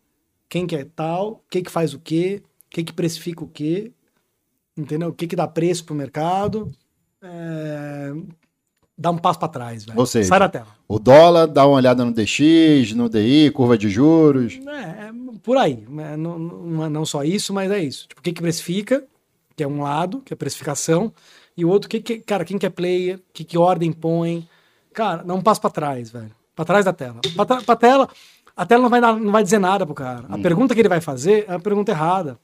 quem 0.48 0.66
que 0.66 0.76
é 0.76 0.84
tal, 0.84 1.32
o 1.32 1.48
que 1.50 1.68
faz 1.68 1.92
o 1.92 2.00
quê, 2.00 2.42
o 2.66 2.70
que 2.70 2.84
que 2.84 2.92
precifica 2.92 3.44
o 3.44 3.48
quê, 3.48 3.92
entendeu? 4.74 5.10
O 5.10 5.12
que 5.12 5.26
que 5.26 5.36
dá 5.36 5.46
preço 5.46 5.84
pro 5.84 5.94
mercado. 5.94 6.72
É... 7.20 8.12
Dá 9.00 9.10
um 9.10 9.16
passo 9.16 9.38
pra 9.38 9.48
trás, 9.48 9.86
velho. 9.86 9.98
Ou 9.98 10.04
seja, 10.04 10.28
Sai 10.28 10.38
da 10.40 10.48
tela. 10.50 10.66
O 10.86 10.98
dólar, 10.98 11.46
dá 11.46 11.66
uma 11.66 11.76
olhada 11.76 12.04
no 12.04 12.12
DX, 12.12 12.92
no 12.94 13.08
DI, 13.08 13.50
curva 13.50 13.78
de 13.78 13.88
juros. 13.88 14.60
É, 14.66 15.06
é 15.06 15.10
por 15.42 15.56
aí. 15.56 15.86
né? 15.88 16.18
Não, 16.18 16.38
não, 16.38 16.84
é 16.84 16.88
não 16.90 17.06
só 17.06 17.24
isso, 17.24 17.54
mas 17.54 17.70
é 17.70 17.82
isso. 17.82 18.06
Tipo, 18.06 18.20
o 18.20 18.22
que, 18.22 18.30
que 18.30 18.42
precifica, 18.42 19.02
que 19.56 19.62
é 19.62 19.66
um 19.66 19.80
lado, 19.80 20.20
que 20.20 20.34
é 20.34 20.36
precificação, 20.36 21.10
e 21.56 21.64
o 21.64 21.70
outro, 21.70 21.88
que, 21.88 21.98
que 22.02 22.18
cara, 22.18 22.44
quem 22.44 22.58
que 22.58 22.66
é 22.66 22.68
player, 22.68 23.18
que, 23.32 23.42
que 23.42 23.56
ordem 23.56 23.90
põe. 23.90 24.46
Cara, 24.92 25.22
dá 25.24 25.32
um 25.32 25.40
passo 25.40 25.62
pra 25.62 25.70
trás, 25.70 26.10
velho. 26.10 26.30
Pra 26.54 26.66
trás 26.66 26.84
da 26.84 26.92
tela. 26.92 27.20
Pra 27.64 27.76
tela, 27.76 28.06
a 28.54 28.66
tela 28.66 28.82
não 28.82 28.90
vai, 28.90 29.00
não 29.00 29.32
vai 29.32 29.42
dizer 29.42 29.58
nada 29.58 29.86
pro 29.86 29.94
cara. 29.94 30.26
A 30.28 30.36
pergunta 30.36 30.74
que 30.74 30.80
ele 30.82 30.90
vai 30.90 31.00
fazer 31.00 31.46
é 31.48 31.54
a 31.54 31.58
pergunta 31.58 31.90
errada. 31.90 32.38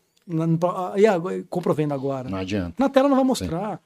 E 0.97 1.43
comprovendo 1.51 1.93
agora. 1.93 2.31
Não 2.31 2.39
adianta. 2.39 2.75
Na 2.79 2.89
tela 2.89 3.11
não 3.11 3.17
vai 3.17 3.25
mostrar. 3.27 3.79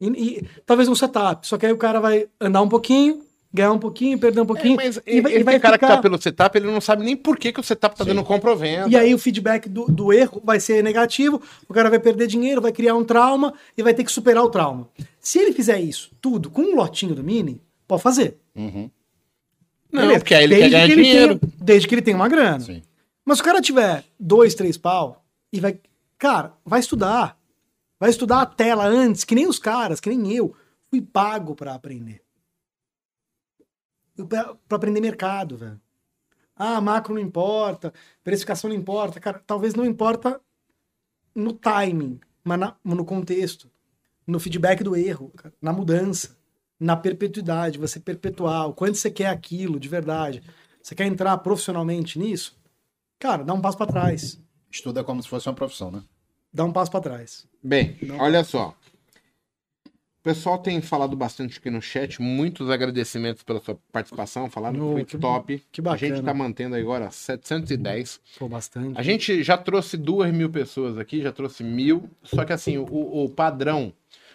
E, 0.00 0.06
e 0.08 0.48
talvez 0.66 0.88
um 0.88 0.94
setup. 0.94 1.46
Só 1.46 1.56
que 1.58 1.66
aí 1.66 1.72
o 1.72 1.76
cara 1.78 2.00
vai 2.00 2.28
andar 2.40 2.60
um 2.62 2.68
pouquinho, 2.68 3.22
ganhar 3.52 3.72
um 3.72 3.78
pouquinho, 3.78 4.18
perder 4.18 4.40
um 4.40 4.46
pouquinho. 4.46 4.76
mas 4.76 5.00
e 5.06 5.20
vai, 5.22 5.32
esse 5.32 5.40
e 5.40 5.44
vai 5.44 5.58
cara 5.58 5.78
que 5.78 5.84
ficar- 5.84 5.96
tá 5.96 6.02
pelo 6.02 6.20
setup, 6.20 6.58
ele 6.58 6.66
não 6.66 6.80
sabe 6.80 7.02
nem 7.04 7.16
por 7.16 7.38
que, 7.38 7.52
que 7.52 7.60
o 7.60 7.62
setup 7.62 7.96
tá 7.96 8.04
dando 8.04 8.22
comprovendo. 8.22 8.90
E 8.90 8.96
aí 8.96 9.14
o 9.14 9.18
feedback 9.18 9.68
do, 9.68 9.86
do 9.86 10.12
erro 10.12 10.42
vai 10.44 10.60
ser 10.60 10.82
negativo, 10.84 11.40
o 11.68 11.72
cara 11.72 11.88
vai 11.88 11.98
perder 11.98 12.26
dinheiro, 12.26 12.60
vai 12.60 12.72
criar 12.72 12.94
um 12.94 13.04
trauma 13.04 13.54
e 13.76 13.82
vai 13.82 13.94
ter 13.94 14.04
que 14.04 14.12
superar 14.12 14.44
o 14.44 14.50
trauma. 14.50 14.88
Se 15.18 15.38
ele 15.38 15.52
fizer 15.52 15.80
isso 15.80 16.10
tudo 16.20 16.50
com 16.50 16.60
um 16.62 16.74
lotinho 16.76 17.14
do 17.14 17.24
Mini, 17.24 17.62
pode 17.88 18.02
fazer. 18.02 18.36
Uhum. 18.54 18.90
Não, 19.90 20.02
Beleza. 20.02 20.20
porque 20.20 20.34
aí 20.34 20.44
ele 20.44 20.54
Desde 20.56 20.70
quer 20.70 20.76
ganhar 20.76 20.86
que 20.86 20.92
ele 20.92 21.02
dinheiro. 21.02 21.38
tenha- 21.38 21.52
desde 21.58 21.88
que 21.88 21.94
ele 21.94 22.02
tenha 22.02 22.16
uma 22.16 22.28
grana. 22.28 22.60
Sim. 22.60 22.82
Mas 23.24 23.38
se 23.38 23.42
o 23.42 23.44
cara 23.44 23.60
tiver 23.62 24.04
dois, 24.20 24.54
três 24.54 24.76
pau 24.76 25.24
e 25.52 25.58
vai. 25.60 25.78
Cara, 26.18 26.52
vai 26.64 26.80
estudar. 26.80 27.35
Vai 27.98 28.10
estudar 28.10 28.42
a 28.42 28.46
tela 28.46 28.84
antes, 28.86 29.24
que 29.24 29.34
nem 29.34 29.46
os 29.46 29.58
caras, 29.58 30.00
que 30.00 30.10
nem 30.10 30.32
eu. 30.32 30.54
Fui 30.90 31.00
pago 31.00 31.54
pra 31.54 31.74
aprender. 31.74 32.22
Pra 34.28 34.56
aprender 34.76 35.00
mercado, 35.00 35.56
velho. 35.56 35.80
Ah, 36.54 36.80
macro 36.80 37.12
não 37.14 37.20
importa, 37.20 37.92
precificação 38.24 38.70
não 38.70 38.76
importa. 38.76 39.20
Cara, 39.20 39.42
talvez 39.46 39.74
não 39.74 39.84
importa 39.84 40.40
no 41.34 41.52
timing, 41.52 42.18
mas 42.42 42.58
na- 42.58 42.76
no 42.82 43.04
contexto, 43.04 43.70
no 44.26 44.40
feedback 44.40 44.82
do 44.82 44.96
erro, 44.96 45.30
cara, 45.36 45.54
na 45.60 45.72
mudança, 45.72 46.34
na 46.80 46.96
perpetuidade, 46.96 47.78
você 47.78 48.00
perpetuar, 48.00 48.72
quanto 48.72 48.96
você 48.96 49.10
quer 49.10 49.26
aquilo 49.28 49.78
de 49.78 49.88
verdade. 49.88 50.42
Você 50.82 50.94
quer 50.94 51.06
entrar 51.06 51.36
profissionalmente 51.38 52.18
nisso? 52.18 52.58
Cara, 53.18 53.44
dá 53.44 53.52
um 53.52 53.60
passo 53.60 53.76
pra 53.76 53.86
trás. 53.86 54.40
Estuda 54.70 55.04
como 55.04 55.22
se 55.22 55.28
fosse 55.28 55.48
uma 55.48 55.54
profissão, 55.54 55.90
né? 55.90 56.02
Dá 56.56 56.64
um 56.64 56.72
passo 56.72 56.90
pra 56.90 57.00
trás. 57.02 57.46
Bem, 57.62 57.98
olha 58.18 58.42
só. 58.42 58.74
O 59.84 60.22
pessoal 60.22 60.56
tem 60.58 60.80
falado 60.80 61.14
bastante 61.14 61.58
aqui 61.58 61.70
no 61.70 61.82
chat, 61.82 62.20
muitos 62.20 62.70
agradecimentos 62.70 63.42
pela 63.42 63.60
sua 63.60 63.78
participação, 63.92 64.48
falaram 64.50 64.74
que 64.76 64.80
Oh, 64.80 64.92
foi 64.92 65.04
que- 65.04 65.18
top. 65.18 65.62
que 65.70 65.80
A 65.86 65.96
gente 65.96 66.10
bacana. 66.12 66.22
tá 66.24 66.34
mantendo 66.34 66.74
agora 66.74 67.10
710. 67.10 68.20
Pô, 68.38 68.48
bastante. 68.48 68.98
A 68.98 69.02
gente 69.02 69.42
já 69.42 69.58
trouxe 69.58 69.98
duas 69.98 70.32
mil 70.32 70.48
pessoas 70.50 70.96
aqui, 70.96 71.20
já 71.22 71.30
trouxe 71.30 71.62
mil. 71.62 72.08
Só 72.24 72.42
que 72.44 72.52
assim, 72.54 72.78
o, 72.78 72.84
o 73.24 73.28
padrão, 73.28 73.92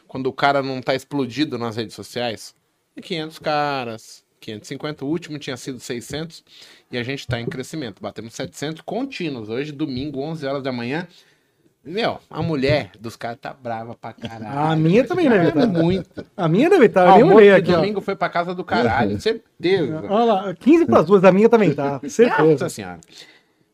quando 0.07 0.27
o 0.27 0.33
cara 0.33 0.61
não 0.61 0.79
tá 0.79 0.93
explodido 0.93 1.57
nas 1.57 1.75
redes 1.75 1.95
sociais, 1.95 2.53
é 2.95 3.01
500 3.01 3.39
caras, 3.39 4.23
550. 4.39 5.03
O 5.03 5.09
último 5.09 5.39
tinha 5.39 5.57
sido 5.57 5.79
600 5.79 6.43
e 6.91 6.97
a 6.99 7.03
gente 7.03 7.25
tá 7.27 7.41
em 7.41 7.45
crescimento. 7.47 7.99
Batemos 7.99 8.33
700 8.35 8.81
contínuos. 8.81 9.49
Hoje, 9.49 9.71
domingo, 9.73 10.21
11 10.21 10.45
horas 10.45 10.61
da 10.63 10.71
manhã. 10.71 11.05
Meu, 11.83 12.19
a 12.29 12.43
mulher 12.43 12.91
dos 12.99 13.15
caras 13.15 13.39
tá 13.41 13.51
brava 13.53 13.95
pra 13.95 14.13
caralho. 14.13 14.59
A 14.71 14.75
minha 14.75 15.03
também 15.03 15.27
deve 15.27 15.45
É 15.45 15.49
estar. 15.49 15.65
muito. 15.67 16.25
A 16.37 16.47
minha 16.47 16.69
deve 16.69 16.85
estar. 16.85 17.19
Eu 17.19 17.25
nem 17.25 17.35
olhei 17.35 17.51
aqui, 17.51 17.71
ó. 17.71 17.77
domingo 17.77 18.01
foi 18.01 18.15
pra 18.15 18.29
casa 18.29 18.53
do 18.53 18.63
caralho, 18.63 19.17
certeza. 19.21 20.03
Olha 20.07 20.25
lá, 20.25 20.53
15 20.53 20.85
para 20.85 20.99
as 20.99 21.05
duas, 21.07 21.23
a 21.23 21.31
minha 21.31 21.49
também 21.49 21.73
tá. 21.73 21.99
Certeza. 22.07 22.43
Nossa 22.43 22.69
senhora. 22.69 22.99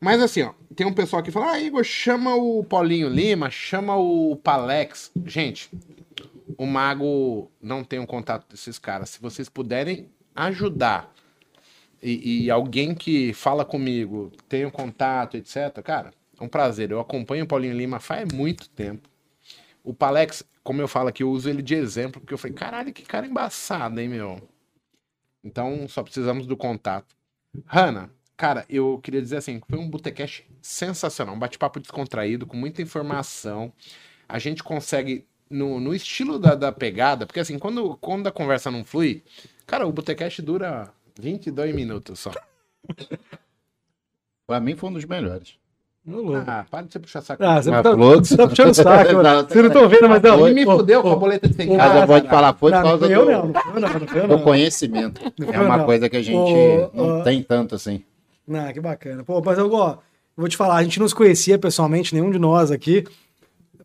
Mas 0.00 0.22
assim, 0.22 0.42
ó, 0.42 0.52
tem 0.74 0.86
um 0.86 0.92
pessoal 0.94 1.22
que 1.22 1.30
fala, 1.30 1.52
ah, 1.52 1.60
Igor, 1.60 1.84
chama 1.84 2.34
o 2.34 2.64
Paulinho 2.64 3.08
Lima, 3.08 3.50
chama 3.50 3.96
o 3.96 4.36
Palex. 4.36 5.10
Gente, 5.26 5.68
o 6.56 6.64
Mago 6.64 7.50
não 7.60 7.84
tem 7.84 7.98
um 7.98 8.06
contato 8.06 8.46
desses 8.48 8.78
caras. 8.78 9.10
Se 9.10 9.20
vocês 9.20 9.48
puderem 9.50 10.08
ajudar 10.34 11.12
e, 12.02 12.44
e 12.44 12.50
alguém 12.50 12.94
que 12.94 13.34
fala 13.34 13.64
comigo 13.66 14.30
tem 14.48 14.64
um 14.64 14.70
contato, 14.70 15.36
etc., 15.36 15.82
cara, 15.82 16.12
é 16.38 16.44
um 16.44 16.48
prazer. 16.48 16.90
Eu 16.90 17.00
acompanho 17.00 17.44
o 17.44 17.48
Paulinho 17.48 17.76
Lima 17.76 18.00
faz 18.00 18.32
muito 18.32 18.68
tempo. 18.70 19.08
O 19.82 19.94
Palex, 19.94 20.44
como 20.62 20.80
eu 20.80 20.88
falo 20.88 21.08
aqui, 21.08 21.22
eu 21.22 21.30
uso 21.30 21.48
ele 21.48 21.62
de 21.62 21.74
exemplo, 21.74 22.20
porque 22.20 22.34
eu 22.34 22.38
falei, 22.38 22.56
caralho, 22.56 22.92
que 22.92 23.02
cara 23.02 23.26
embaçado, 23.26 24.00
hein, 24.00 24.08
meu? 24.08 24.40
Então, 25.42 25.88
só 25.88 26.02
precisamos 26.02 26.46
do 26.46 26.56
contato. 26.56 27.16
Hanna, 27.66 28.10
cara, 28.36 28.66
eu 28.68 28.98
queria 29.02 29.22
dizer 29.22 29.38
assim, 29.38 29.60
foi 29.68 29.78
um 29.78 29.88
Botecash 29.88 30.44
sensacional, 30.60 31.34
um 31.34 31.38
bate-papo 31.38 31.80
descontraído, 31.80 32.46
com 32.46 32.56
muita 32.56 32.82
informação. 32.82 33.72
A 34.28 34.38
gente 34.38 34.62
consegue, 34.62 35.26
no, 35.48 35.80
no 35.80 35.94
estilo 35.94 36.38
da, 36.38 36.54
da 36.54 36.70
pegada, 36.70 37.26
porque 37.26 37.40
assim, 37.40 37.58
quando, 37.58 37.96
quando 37.96 38.26
a 38.26 38.32
conversa 38.32 38.70
não 38.70 38.84
flui, 38.84 39.24
cara, 39.66 39.86
o 39.86 39.92
Botecash 39.92 40.40
dura 40.40 40.92
22 41.18 41.74
minutos 41.74 42.20
só. 42.20 42.30
Pra 44.46 44.60
mim 44.60 44.76
foi 44.76 44.88
um 44.88 44.94
dos 44.94 45.04
melhores. 45.04 45.58
Ah, 46.46 46.64
para 46.70 46.86
de 46.86 46.92
você 46.92 46.98
puxar 46.98 47.20
saco. 47.20 47.42
Ah, 47.44 47.60
você 47.60 47.70
tá, 47.70 47.82
você 47.82 48.36
tá 48.36 48.48
puxando 48.48 48.70
o 48.70 48.74
saco. 48.74 49.12
Não, 49.12 49.22
mano. 49.22 49.48
Vocês 49.48 49.62
não 49.62 49.66
estão 49.66 49.88
vendo, 49.88 50.08
mas 50.08 50.22
não. 50.22 50.48
E 50.48 50.54
me 50.54 50.66
Ô, 50.66 50.76
fudeu 50.78 51.02
com 51.02 51.12
a 51.12 51.16
boleta 51.16 51.48
de 51.48 51.54
100 51.54 51.70
ô, 51.70 51.76
Mas 51.76 51.94
eu 52.00 52.06
vou 52.06 52.20
te 52.20 52.22
cara. 52.26 52.36
falar, 52.36 52.54
foi 52.54 52.70
por 52.70 52.76
Não, 52.76 52.82
não 52.82 52.88
causa 52.98 53.12
eu 53.12 53.24
do, 53.24 53.30
não. 53.30 53.46
Não 53.46 53.80
não, 53.80 53.88
não 54.20 54.28
do 54.28 54.28
não. 54.28 54.38
conhecimento. 54.42 55.20
Não 55.38 55.52
É 55.52 55.60
uma 55.60 55.76
não. 55.78 55.84
coisa 55.84 56.08
que 56.08 56.16
a 56.16 56.22
gente 56.22 56.40
não 56.94 57.22
tem 57.22 57.42
tanto 57.42 57.74
assim. 57.74 58.02
Não, 58.46 58.72
que 58.72 58.80
bacana. 58.80 59.22
Pô, 59.22 59.42
mas 59.44 59.58
eu, 59.58 59.70
ó, 59.72 59.98
vou 60.36 60.48
te 60.48 60.56
falar, 60.56 60.76
a 60.76 60.82
gente 60.82 60.98
não 60.98 61.06
se 61.06 61.14
conhecia 61.14 61.58
pessoalmente, 61.58 62.14
nenhum 62.14 62.30
de 62.30 62.38
nós 62.38 62.70
aqui. 62.70 63.04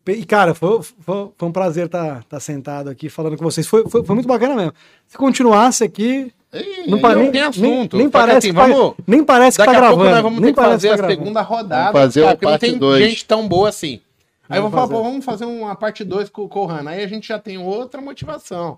E, 0.08 0.26
cara, 0.26 0.54
foi, 0.54 0.82
foi, 0.82 1.30
foi 1.38 1.50
um 1.50 1.52
prazer 1.52 1.86
estar 1.88 2.24
tá, 2.24 2.40
sentado 2.40 2.90
aqui 2.90 3.10
falando 3.10 3.38
com 3.38 3.44
vocês. 3.44 3.68
Foi, 3.68 3.88
foi, 3.90 4.04
foi 4.04 4.16
muito 4.16 4.28
bacana 4.28 4.56
mesmo. 4.56 4.74
Se 5.08 5.18
continuasse 5.18 5.84
aqui, 5.84 6.34
Ei, 6.54 6.86
não, 6.88 7.16
nem, 7.16 7.32
tem 7.32 7.42
assunto. 7.42 7.98
Nem, 7.98 8.04
nem 8.06 8.10
parece, 8.10 8.38
assim, 8.38 8.52
vamos, 8.52 8.94
nem 9.08 9.24
parece 9.24 9.58
que 9.58 9.66
tá 9.66 9.72
gravando. 9.72 9.96
Pouco 9.98 10.12
nós 10.12 10.22
vamos 10.22 10.40
nem 10.40 10.54
ter 10.54 10.62
que 10.62 10.68
fazer 10.68 10.98
tá 10.98 11.06
a 11.06 11.10
segunda 11.10 11.42
rodada. 11.42 11.92
Vamos 11.92 12.00
fazer 12.02 12.22
cara, 12.22 12.36
porque 12.36 12.46
não 12.46 12.58
tem 12.60 12.78
dois. 12.78 13.04
gente 13.04 13.26
tão 13.26 13.48
boa 13.48 13.70
assim. 13.70 14.00
Aí 14.48 14.60
Vamos 14.60 14.62
eu 14.62 14.62
vou 14.62 14.72
falar, 14.72 14.82
fazer. 14.88 14.94
pô, 14.94 15.04
vamos 15.04 15.26
fazer 15.26 15.46
uma 15.46 15.76
parte 15.76 16.04
2 16.04 16.30
com 16.30 16.44
o 16.44 16.48
Corrana. 16.50 16.92
Aí 16.92 17.04
a 17.04 17.08
gente 17.08 17.28
já 17.28 17.40
tem 17.40 17.58
outra 17.58 18.00
motivação. 18.02 18.78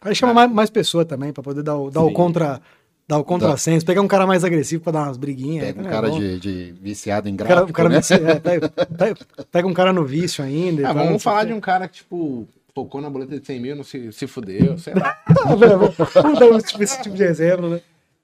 Aí 0.00 0.14
chama 0.14 0.32
mais, 0.32 0.52
mais 0.52 0.70
pessoa 0.70 1.04
também, 1.04 1.32
pra 1.32 1.42
poder 1.42 1.62
dar 1.62 1.76
o, 1.76 1.90
dar 1.90 2.02
o 2.02 2.12
contra. 2.12 2.60
Dar 3.08 3.16
o 3.16 3.24
contrassenso, 3.24 3.86
pegar 3.86 4.02
um 4.02 4.06
cara 4.06 4.26
mais 4.26 4.44
agressivo 4.44 4.82
pra 4.82 4.92
dar 4.92 5.04
umas 5.04 5.16
briguinhas. 5.16 5.64
Pega 5.64 5.80
um 5.80 5.86
é 5.86 5.90
cara 5.90 6.10
de, 6.10 6.38
de 6.38 6.74
viciado 6.78 7.26
em 7.26 7.34
cara, 7.36 7.48
gráfico, 7.48 7.70
o 7.70 7.72
cara 7.72 7.88
né? 7.88 7.96
vicia- 8.00 8.16
é, 8.16 8.34
pega, 8.38 8.68
pega- 8.68 9.16
pega 9.50 9.66
um 9.66 9.72
cara 9.72 9.94
no 9.94 10.04
vício 10.04 10.44
ainda. 10.44 10.86
Ah, 10.90 10.92
não 10.92 11.04
vamos 11.06 11.22
falar 11.22 11.44
de 11.44 11.54
um 11.54 11.58
cara 11.60 11.88
que, 11.88 11.96
tipo, 11.96 12.46
focou 12.78 13.00
na 13.00 13.10
boleta 13.10 13.38
de 13.40 13.44
100 13.44 13.60
mil, 13.60 13.74
não 13.76 13.82
se, 13.82 14.12
se 14.12 14.26
fudeu, 14.28 14.78
sei 14.78 14.94
lá. 14.94 15.16
Velho, 15.58 15.78
Vamos 16.22 16.38
dar 16.38 16.46
esse 16.56 16.66
tipo, 16.68 16.82
esse 16.84 17.02
tipo 17.02 17.16
de 17.16 17.24
exemplo, 17.24 17.68
né? 17.70 17.80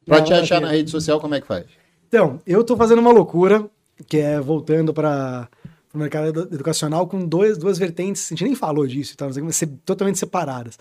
Pra 0.06 0.18
Não, 0.18 0.24
te 0.24 0.32
achar 0.32 0.60
na 0.60 0.68
rede 0.70 0.90
social, 0.90 1.18
como 1.20 1.34
é 1.34 1.40
que 1.40 1.46
faz? 1.46 1.64
Então, 2.08 2.38
eu 2.46 2.62
tô 2.62 2.76
fazendo 2.76 3.00
uma 3.00 3.10
loucura, 3.10 3.68
que 4.06 4.18
é 4.18 4.38
voltando 4.40 4.94
para 4.94 5.48
o 5.92 5.98
mercado 5.98 6.28
edu- 6.28 6.48
educacional 6.54 7.08
com 7.08 7.26
dois, 7.26 7.58
duas 7.58 7.78
vertentes, 7.78 8.26
a 8.26 8.28
gente 8.34 8.44
nem 8.44 8.54
falou 8.54 8.86
disso, 8.86 9.16
tal, 9.16 9.28
mas 9.42 9.56
ser 9.56 9.68
totalmente 9.84 10.18
separadas. 10.18 10.78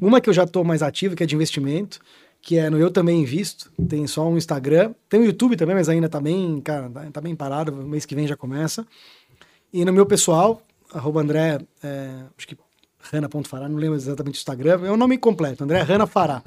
Uma 0.00 0.20
que 0.20 0.28
eu 0.30 0.34
já 0.34 0.46
tô 0.46 0.62
mais 0.62 0.80
ativo, 0.82 1.16
que 1.16 1.22
é 1.24 1.26
de 1.26 1.34
investimento, 1.34 1.98
que 2.40 2.56
é 2.56 2.70
no 2.70 2.78
Eu 2.78 2.90
Também 2.90 3.22
Invisto, 3.22 3.72
tem 3.88 4.06
só 4.06 4.28
um 4.28 4.36
Instagram, 4.36 4.92
tem 5.08 5.20
o 5.20 5.24
YouTube 5.24 5.56
também, 5.56 5.74
mas 5.74 5.88
ainda 5.88 6.08
tá 6.08 6.20
bem, 6.20 6.60
cara, 6.60 6.88
tá- 6.88 7.10
tá 7.14 7.20
bem 7.20 7.34
parado, 7.34 7.72
o 7.72 7.88
mês 7.88 8.06
que 8.06 8.14
vem 8.14 8.28
já 8.28 8.36
começa. 8.36 8.86
E 9.72 9.84
no 9.84 9.92
meu 9.92 10.06
pessoal, 10.06 10.62
arroba 10.92 11.20
André, 11.20 11.58
é, 11.82 12.10
acho 12.36 12.46
que 12.46 12.56
Rana.fará, 13.10 13.68
não 13.68 13.76
lembro 13.76 13.96
exatamente 13.96 14.36
o 14.36 14.38
Instagram, 14.38 14.80
é 14.86 14.90
o 14.90 14.96
nome 14.96 15.18
completo, 15.18 15.64
André 15.64 15.80
Rana 15.82 16.06
Fará. 16.06 16.42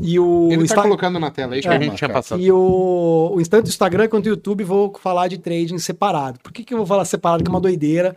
E 0.00 0.18
o 0.18 0.48
Ele 0.50 0.58
tá 0.58 0.64
Insta- 0.64 0.82
colocando 0.82 1.18
na 1.20 1.30
tela 1.30 1.54
aí 1.54 1.60
que 1.60 1.68
É, 1.68 1.70
a 1.70 1.74
gente 1.78 1.96
tinha 1.96 2.08
cara. 2.08 2.14
passado. 2.14 2.40
e 2.40 2.50
o, 2.50 3.32
o 3.36 3.48
tanto 3.48 3.66
o 3.66 3.68
Instagram 3.68 4.08
quanto 4.08 4.26
o 4.26 4.28
YouTube 4.30 4.64
vou 4.64 4.92
falar 4.98 5.28
de 5.28 5.38
trading 5.38 5.78
separado. 5.78 6.40
Por 6.40 6.50
que, 6.52 6.64
que 6.64 6.72
eu 6.72 6.78
vou 6.78 6.86
falar 6.86 7.04
separado? 7.04 7.44
Que 7.44 7.48
é 7.50 7.52
uma 7.52 7.60
doideira. 7.60 8.16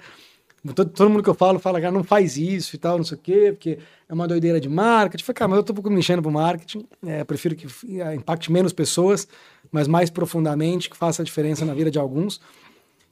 Todo, 0.74 0.90
todo 0.90 1.10
mundo 1.12 1.22
que 1.22 1.30
eu 1.30 1.36
falo 1.36 1.60
fala, 1.60 1.80
cara, 1.80 1.92
não 1.92 2.04
faz 2.04 2.38
isso 2.38 2.76
e 2.76 2.80
tal, 2.80 2.98
não 2.98 3.04
sei 3.06 3.18
o 3.18 3.22
quê, 3.22 3.50
porque 3.52 3.78
é 4.10 4.14
uma 4.14 4.28
doideira 4.28 4.60
de 4.60 4.68
marketing. 4.68 5.22
Eu 5.22 5.26
falei, 5.28 5.36
cara, 5.38 5.50
mas 5.50 5.58
eu 5.58 5.64
tô 5.64 5.74
um 5.74 5.76
pouco 5.76 5.92
me 5.92 6.00
enchendo 6.00 6.24
pro 6.24 6.32
marketing. 6.32 6.88
É, 7.06 7.24
prefiro 7.24 7.56
que 7.56 7.68
eh, 8.02 8.16
impacte 8.16 8.52
menos 8.52 8.74
pessoas, 8.74 9.28
mas 9.72 9.88
mais 9.88 10.10
profundamente, 10.10 10.90
que 10.90 10.98
faça 10.98 11.22
a 11.22 11.26
diferença 11.26 11.66
na 11.66 11.74
vida 11.76 11.92
de 11.92 12.00
alguns. 12.00 12.42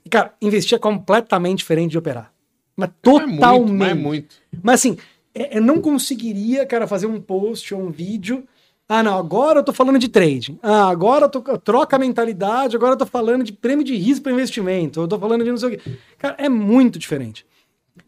E, 0.03 0.09
cara, 0.09 0.33
investir 0.41 0.75
é 0.75 0.79
completamente 0.79 1.59
diferente 1.59 1.91
de 1.91 1.97
operar. 1.99 2.32
Mas 2.75 2.89
Mas 2.89 2.97
é 2.97 3.01
totalmente. 3.01 3.59
muito, 3.59 3.73
mas 3.73 3.89
é 3.89 3.93
muito. 3.93 4.35
Mas 4.61 4.75
assim, 4.79 4.97
é- 5.33 5.57
eu 5.57 5.61
não 5.61 5.79
conseguiria, 5.81 6.65
cara, 6.65 6.87
fazer 6.87 7.05
um 7.07 7.19
post 7.21 7.73
ou 7.73 7.81
um 7.81 7.91
vídeo. 7.91 8.43
Ah, 8.87 9.01
não, 9.01 9.17
agora 9.17 9.59
eu 9.59 9.63
tô 9.63 9.71
falando 9.71 9.97
de 9.97 10.07
trading. 10.09 10.59
Ah, 10.61 10.89
agora 10.89 11.25
eu, 11.25 11.29
tô, 11.29 11.43
eu 11.47 11.57
troco 11.57 11.95
a 11.95 11.99
mentalidade, 11.99 12.75
agora 12.75 12.93
eu 12.93 12.97
tô 12.97 13.05
falando 13.05 13.43
de 13.43 13.53
prêmio 13.53 13.83
de 13.83 13.95
risco 13.95 14.23
para 14.23 14.33
investimento. 14.33 14.99
Eu 15.01 15.07
tô 15.07 15.17
falando 15.17 15.43
de 15.43 15.49
não 15.49 15.57
sei 15.57 15.69
o 15.69 15.71
quê. 15.71 15.91
Cara, 16.17 16.35
é 16.37 16.49
muito 16.49 16.99
diferente. 16.99 17.45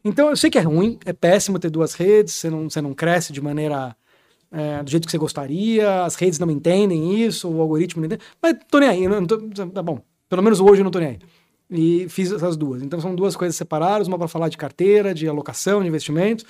Então, 0.03 0.29
eu 0.29 0.35
sei 0.35 0.49
que 0.49 0.57
é 0.57 0.61
ruim, 0.61 0.99
é 1.05 1.13
péssimo 1.13 1.57
ter 1.59 1.69
duas 1.69 1.93
redes, 1.93 2.33
você 2.33 2.49
não, 2.49 2.69
você 2.69 2.81
não 2.81 2.93
cresce 2.93 3.31
de 3.31 3.41
maneira 3.41 3.95
é, 4.51 4.83
do 4.83 4.89
jeito 4.89 5.05
que 5.05 5.11
você 5.11 5.17
gostaria, 5.17 6.03
as 6.03 6.15
redes 6.15 6.39
não 6.39 6.49
entendem 6.51 7.21
isso, 7.21 7.49
o 7.49 7.61
algoritmo 7.61 8.01
não 8.01 8.07
entende. 8.07 8.23
Mas 8.41 8.55
tô 8.69 8.79
nem 8.79 8.89
aí, 8.89 9.03
eu 9.03 9.09
não 9.09 9.25
tô, 9.25 9.37
tá 9.73 9.81
bom. 9.81 9.99
Pelo 10.29 10.41
menos 10.43 10.59
hoje 10.59 10.81
eu 10.81 10.83
não 10.83 10.91
tô 10.91 10.99
nem 10.99 11.09
aí. 11.09 11.19
E 11.77 12.07
fiz 12.09 12.31
essas 12.31 12.55
duas. 12.55 12.81
Então 12.81 12.99
são 13.01 13.13
duas 13.15 13.35
coisas 13.35 13.55
separadas, 13.55 14.07
uma 14.07 14.17
para 14.17 14.27
falar 14.27 14.49
de 14.49 14.57
carteira, 14.57 15.13
de 15.13 15.27
alocação, 15.27 15.81
de 15.81 15.87
investimento, 15.87 16.45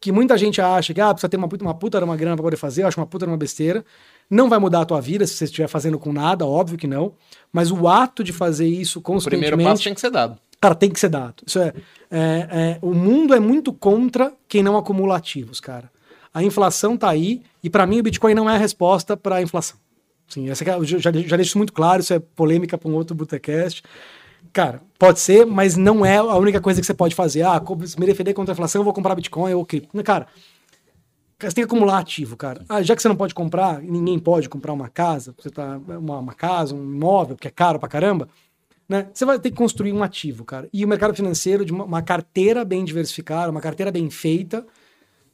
que 0.00 0.10
muita 0.10 0.36
gente 0.38 0.60
acha 0.60 0.94
que 0.94 1.00
ah, 1.00 1.12
precisa 1.12 1.28
ter 1.28 1.36
uma 1.36 1.48
puta, 1.48 1.62
uma 1.64 1.74
puta 1.74 2.02
uma 2.04 2.16
grana 2.16 2.36
para 2.36 2.42
poder 2.44 2.56
fazer, 2.56 2.82
eu 2.82 2.88
acho 2.88 2.98
uma 2.98 3.06
puta 3.06 3.26
uma 3.26 3.36
besteira. 3.36 3.84
Não 4.30 4.48
vai 4.48 4.58
mudar 4.58 4.80
a 4.80 4.84
tua 4.84 5.00
vida 5.00 5.26
se 5.26 5.34
você 5.34 5.44
estiver 5.44 5.68
fazendo 5.68 5.98
com 5.98 6.12
nada, 6.12 6.46
óbvio 6.46 6.78
que 6.78 6.86
não. 6.86 7.12
Mas 7.52 7.70
o 7.70 7.88
ato 7.88 8.22
de 8.22 8.32
fazer 8.32 8.66
isso 8.68 9.00
O 9.00 9.02
constantemente... 9.02 9.48
primeiro 9.48 9.70
passo 9.70 9.82
tem 9.84 9.92
que 9.92 10.00
ser 10.00 10.10
dado. 10.10 10.38
Cara, 10.60 10.74
tem 10.74 10.90
que 10.90 11.00
ser 11.00 11.08
dado. 11.08 11.42
Isso 11.46 11.58
é, 11.58 11.72
é- 12.10 12.48
é- 12.50 12.78
o 12.80 12.94
mundo 12.94 13.34
é 13.34 13.40
muito 13.40 13.72
contra 13.72 14.32
quem 14.48 14.62
não 14.62 14.76
acumula 14.76 15.16
ativos, 15.16 15.58
cara. 15.58 15.90
A 16.32 16.42
inflação 16.44 16.96
tá 16.96 17.08
aí 17.10 17.42
e 17.62 17.68
para 17.68 17.86
mim 17.86 17.98
o 17.98 18.02
Bitcoin 18.02 18.34
não 18.34 18.48
é 18.48 18.54
a 18.54 18.58
resposta 18.58 19.16
para 19.16 19.36
a 19.36 19.42
inflação. 19.42 19.78
Sim, 20.28 20.48
essa 20.48 20.62
é- 20.62 20.74
eu 20.76 20.84
já, 20.84 20.98
já 20.98 21.10
deixo 21.10 21.40
isso 21.42 21.58
muito 21.58 21.72
claro, 21.72 22.00
isso 22.00 22.14
é 22.14 22.20
polêmica 22.20 22.78
para 22.78 22.88
um 22.88 22.94
outro 22.94 23.16
Botecast. 23.16 23.82
Cara, 24.52 24.82
pode 24.98 25.20
ser, 25.20 25.46
mas 25.46 25.76
não 25.76 26.04
é 26.04 26.16
a 26.16 26.36
única 26.36 26.60
coisa 26.60 26.80
que 26.80 26.86
você 26.86 26.94
pode 26.94 27.14
fazer. 27.14 27.42
Ah, 27.42 27.62
me 27.98 28.06
defender 28.06 28.34
contra 28.34 28.52
a 28.52 28.54
inflação, 28.54 28.80
eu 28.80 28.84
vou 28.84 28.92
comprar 28.92 29.14
Bitcoin 29.14 29.54
ou 29.54 29.64
cripto. 29.64 30.02
Cara, 30.02 30.26
você 31.38 31.54
tem 31.54 31.64
que 31.64 31.70
acumular 31.70 31.98
ativo, 31.98 32.36
cara. 32.36 32.64
Ah, 32.68 32.82
já 32.82 32.94
que 32.94 33.00
você 33.00 33.08
não 33.08 33.16
pode 33.16 33.34
comprar, 33.34 33.80
ninguém 33.80 34.18
pode 34.18 34.48
comprar 34.48 34.72
uma 34.72 34.88
casa, 34.88 35.34
você 35.38 35.50
tá 35.50 35.80
uma, 35.86 36.18
uma 36.18 36.34
casa, 36.34 36.74
um 36.74 36.82
imóvel, 36.82 37.36
que 37.36 37.48
é 37.48 37.50
caro 37.50 37.78
pra 37.78 37.88
caramba, 37.88 38.28
né? 38.88 39.08
Você 39.14 39.24
vai 39.24 39.38
ter 39.38 39.50
que 39.50 39.56
construir 39.56 39.92
um 39.92 40.02
ativo, 40.02 40.44
cara. 40.44 40.68
E 40.72 40.84
o 40.84 40.88
mercado 40.88 41.14
financeiro 41.14 41.64
de 41.64 41.72
uma, 41.72 41.84
uma 41.84 42.02
carteira 42.02 42.64
bem 42.64 42.84
diversificada, 42.84 43.50
uma 43.50 43.60
carteira 43.60 43.90
bem 43.90 44.10
feita, 44.10 44.66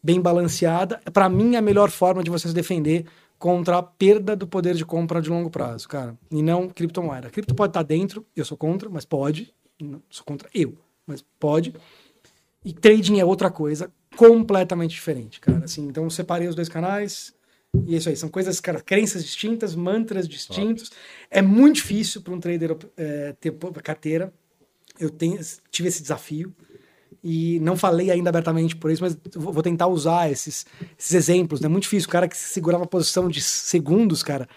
bem 0.02 0.20
balanceada, 0.20 1.00
para 1.12 1.28
mim 1.28 1.54
é 1.54 1.58
a 1.58 1.62
melhor 1.62 1.90
forma 1.90 2.22
de 2.22 2.30
você 2.30 2.46
se 2.46 2.54
defender 2.54 3.06
contra 3.38 3.78
a 3.78 3.82
perda 3.82 4.34
do 4.34 4.46
poder 4.46 4.74
de 4.74 4.84
compra 4.84 5.20
de 5.20 5.28
longo 5.28 5.50
prazo, 5.50 5.88
cara. 5.88 6.16
E 6.30 6.42
não 6.42 6.68
criptomoeda. 6.68 7.30
Cripto 7.30 7.54
pode 7.54 7.70
estar 7.70 7.82
dentro, 7.82 8.26
eu 8.34 8.44
sou 8.44 8.56
contra, 8.56 8.88
mas 8.88 9.04
pode. 9.04 9.54
Sou 10.08 10.24
contra 10.24 10.48
eu, 10.54 10.76
mas 11.06 11.24
pode. 11.38 11.74
E 12.64 12.72
trading 12.72 13.20
é 13.20 13.24
outra 13.24 13.50
coisa 13.50 13.92
completamente 14.16 14.92
diferente, 14.92 15.38
cara. 15.40 15.64
Assim, 15.64 15.86
então 15.86 16.08
separei 16.08 16.48
os 16.48 16.54
dois 16.54 16.68
canais. 16.68 17.34
E 17.86 17.94
é 17.94 17.98
isso 17.98 18.08
aí, 18.08 18.16
são 18.16 18.30
coisas, 18.30 18.58
cara, 18.58 18.80
crenças 18.80 19.22
distintas, 19.22 19.74
mantras 19.74 20.26
distintos. 20.26 20.90
É 21.30 21.42
muito 21.42 21.76
difícil 21.76 22.22
para 22.22 22.32
um 22.32 22.40
trader 22.40 22.76
é, 22.96 23.34
ter 23.38 23.52
carteira. 23.82 24.32
Eu 24.98 25.10
tenho, 25.10 25.38
tive 25.70 25.88
esse 25.88 26.00
desafio 26.00 26.54
e 27.28 27.58
não 27.58 27.76
falei 27.76 28.08
ainda 28.08 28.30
abertamente 28.30 28.76
por 28.76 28.88
isso, 28.88 29.02
mas 29.02 29.18
vou 29.34 29.60
tentar 29.60 29.88
usar 29.88 30.30
esses, 30.30 30.64
esses 30.96 31.12
exemplos. 31.12 31.60
É 31.60 31.66
muito 31.66 31.82
difícil. 31.82 32.08
O 32.08 32.12
cara 32.12 32.28
que 32.28 32.36
segurava 32.36 32.84
a 32.84 32.86
posição 32.86 33.28
de 33.28 33.42
segundos, 33.42 34.22
cara, 34.22 34.48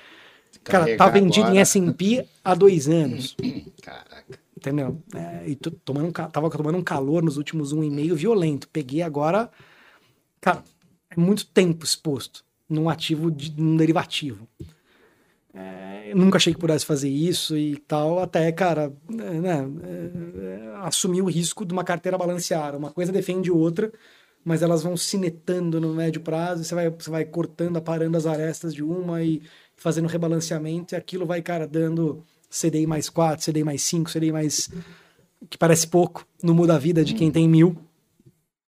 cara, 0.64 0.96
tá 0.96 1.10
vendido 1.10 1.48
agora. 1.48 1.58
em 1.58 1.62
S&P 1.62 2.28
há 2.46 2.54
dois 2.54 2.88
anos. 2.88 3.36
Caraca. 3.82 4.40
Entendeu? 4.56 5.02
É, 5.16 5.50
e 5.50 5.56
tô 5.56 5.72
tomando 5.72 6.10
um, 6.10 6.12
tava 6.12 6.48
tomando 6.52 6.78
um 6.78 6.84
calor 6.84 7.24
nos 7.24 7.38
últimos 7.38 7.72
um 7.72 7.84
e 7.84 7.90
meio 7.90 8.16
violento. 8.16 8.70
Peguei 8.70 9.02
agora. 9.02 9.50
Cara, 10.40 10.64
é 11.10 11.20
muito 11.20 11.48
tempo 11.48 11.84
exposto 11.84 12.46
num 12.70 12.88
ativo, 12.88 13.32
de, 13.32 13.52
num 13.60 13.78
derivativo. 13.78 14.48
É, 15.54 16.14
nunca 16.16 16.38
achei 16.38 16.54
que 16.54 16.60
pudesse 16.60 16.86
fazer 16.86 17.10
isso 17.10 17.58
e 17.58 17.76
tal, 17.78 18.20
até, 18.20 18.52
cara, 18.52 18.94
é, 19.12 19.40
né, 19.40 19.68
é, 19.84 20.76
assumir 20.84 21.22
o 21.22 21.26
risco 21.26 21.66
de 21.66 21.74
uma 21.74 21.84
carteira 21.84 22.18
balanceada. 22.18 22.78
Uma 22.78 22.92
coisa 22.92 23.12
defende 23.12 23.50
outra, 23.52 23.92
mas 24.46 24.62
elas 24.62 24.84
vão 24.84 24.96
se 24.96 25.18
netando 25.18 25.82
no 25.82 25.94
médio 25.94 26.22
prazo, 26.22 26.62
e 26.62 26.66
você 26.66 26.76
vai, 26.76 26.90
você 26.90 27.10
vai 27.10 27.26
cortando, 27.26 27.78
aparando 27.78 28.16
as 28.16 28.26
arestas 28.28 28.74
de 28.74 28.84
uma 28.84 29.24
e 29.24 29.42
fazendo 29.76 30.08
rebalanceamento, 30.08 30.94
e 30.94 30.98
aquilo 30.98 31.26
vai, 31.26 31.42
cara, 31.42 31.68
dando 31.68 32.24
CDI 32.50 32.86
mais 32.86 33.10
4, 33.10 33.52
CDI 33.52 33.64
mais 33.64 33.82
5, 33.82 34.10
CDI 34.12 34.32
mais. 34.32 34.70
que 35.50 35.58
parece 35.58 35.88
pouco, 35.88 36.28
não 36.44 36.54
muda 36.54 36.76
a 36.76 36.80
vida 36.80 37.04
de 37.04 37.14
quem 37.14 37.32
tem 37.32 37.48
mil. 37.48 37.76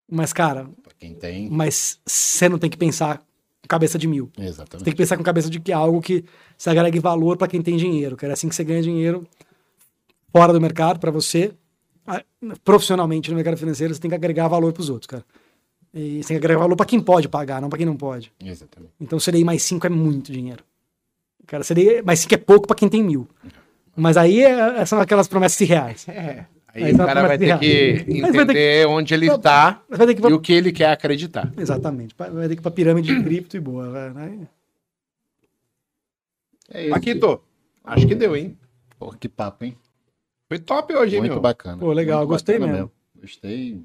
Mas, 0.09 0.33
cara, 0.33 0.67
Pra 0.83 0.93
quem 0.97 1.13
tem. 1.13 1.49
mas 1.49 1.99
você 2.05 2.49
não 2.49 2.57
tem 2.57 2.69
que 2.69 2.77
pensar 2.77 3.23
cabeça 3.71 3.97
de 3.97 4.07
mil. 4.07 4.29
Você 4.35 4.43
Exatamente. 4.45 4.83
tem 4.83 4.93
que 4.93 4.97
pensar 4.97 5.17
com 5.17 5.23
cabeça 5.23 5.49
de 5.49 5.59
que 5.59 5.71
é 5.71 5.75
algo 5.75 6.01
que 6.01 6.23
se 6.57 6.69
agregue 6.69 6.99
valor 6.99 7.37
para 7.37 7.47
quem 7.47 7.61
tem 7.61 7.77
dinheiro, 7.77 8.15
que 8.17 8.25
é 8.25 8.31
assim 8.31 8.47
que 8.49 8.55
você 8.55 8.63
ganha 8.63 8.81
dinheiro 8.81 9.25
fora 10.31 10.51
do 10.53 10.59
mercado 10.61 10.99
para 10.99 11.09
você. 11.11 11.51
Profissionalmente 12.63 13.29
no 13.29 13.35
mercado 13.35 13.57
financeiro, 13.57 13.93
você 13.93 14.01
tem 14.01 14.09
que 14.09 14.15
agregar 14.15 14.47
valor 14.47 14.73
para 14.73 14.81
os 14.81 14.89
outros, 14.89 15.07
cara. 15.07 15.23
E 15.93 16.21
você 16.23 16.29
tem 16.29 16.39
que 16.39 16.45
agregar 16.45 16.59
valor 16.59 16.75
para 16.75 16.85
quem 16.85 16.99
pode 16.99 17.27
pagar, 17.29 17.61
não 17.61 17.69
para 17.69 17.77
quem 17.77 17.85
não 17.85 17.95
pode. 17.95 18.31
Exatamente. 18.43 18.93
Então 18.99 19.19
CDI 19.19 19.43
mais 19.43 19.61
5 19.63 19.85
é 19.87 19.89
muito 19.89 20.31
dinheiro. 20.31 20.63
Cara, 21.47 21.63
CDI 21.63 22.01
mais 22.01 22.19
5 22.19 22.33
é 22.33 22.37
pouco 22.37 22.67
para 22.67 22.75
quem 22.75 22.89
tem 22.89 23.03
mil. 23.03 23.27
Mas 23.95 24.15
aí 24.17 24.41
é- 24.41 24.85
são 24.85 24.99
aquelas 24.99 25.27
promessas 25.27 25.59
irreais. 25.61 26.07
É. 26.07 26.45
Aí 26.73 26.85
Aí 26.85 26.93
o 26.93 26.97
cara 26.97 27.27
vai 27.27 27.37
ter 27.37 27.59
que 27.59 28.05
Mas 28.21 28.21
vai 28.21 28.31
ter 28.31 28.41
entender 28.41 28.87
onde 28.87 29.13
ele 29.13 29.27
está 29.27 29.81
que 29.89 30.29
e 30.29 30.33
o 30.33 30.39
que 30.39 30.53
ele 30.53 30.71
quer 30.71 30.91
acreditar. 30.91 31.51
Exatamente. 31.57 32.15
Vai 32.17 32.47
ter 32.47 32.55
que 32.55 32.61
ir 32.61 32.61
pra 32.61 32.71
pirâmide 32.71 33.13
de 33.13 33.23
cripto 33.23 33.57
e 33.57 33.59
boa. 33.59 34.09
né? 34.11 34.47
É 36.73 36.83
isso. 36.83 36.89
Paquito, 36.91 37.41
acho 37.83 38.07
que 38.07 38.15
deu, 38.15 38.35
hein? 38.35 38.57
Pô, 38.97 39.11
que 39.11 39.27
papo, 39.27 39.65
hein? 39.65 39.77
Foi 40.47 40.59
top 40.59 40.93
hoje, 40.95 41.15
hein, 41.15 41.21
Muito 41.21 41.33
meu? 41.33 41.41
bacana. 41.41 41.77
Pô, 41.77 41.91
legal, 41.91 42.19
Muito 42.19 42.29
gostei 42.29 42.57
bacana 42.57 42.73
mesmo. 42.77 42.91
Gostei. 43.19 43.83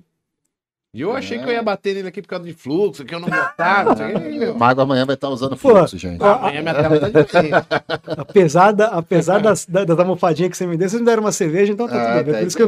E 0.97 1.03
eu 1.03 1.13
achei 1.15 1.39
que 1.39 1.45
eu 1.45 1.53
ia 1.53 1.63
bater 1.63 1.95
nele 1.95 2.09
aqui 2.09 2.23
por 2.23 2.29
causa 2.29 2.47
de 2.47 2.55
fluxo, 2.55 3.05
que 3.05 3.15
eu 3.15 3.21
não 3.21 3.29
gostava. 3.29 3.91
não 3.95 3.97
sei 3.97 4.49
o 4.49 4.59
Mago 4.59 4.81
amanhã 4.81 5.05
vai 5.05 5.13
estar 5.15 5.29
usando 5.29 5.51
Pô, 5.55 5.69
fluxo, 5.77 5.99
gente. 5.99 6.23
Amanhã 6.25 6.63
minha 6.63 6.75
tela 6.75 6.99
tá 6.99 7.21
diferente. 7.23 7.55
Apesar, 8.17 8.73
da, 8.73 8.87
apesar 8.87 9.41
das, 9.43 9.67
da- 9.67 9.85
das 9.85 9.99
almofadinhas 9.99 10.51
que 10.51 10.57
você 10.57 10.67
me 10.67 10.75
deu, 10.79 10.89
vocês 10.89 10.99
me 10.99 11.05
deram 11.07 11.23
uma 11.23 11.33
cerveja, 11.33 11.71
então 11.71 11.87
tá 11.87 11.97
Ah, 11.97 12.17
tudo 12.19 12.25
bem. 12.25 12.33
tá 12.33 12.39
Por 12.41 12.47
isso 12.47 12.57
que 12.57 12.63
eu 12.63 12.67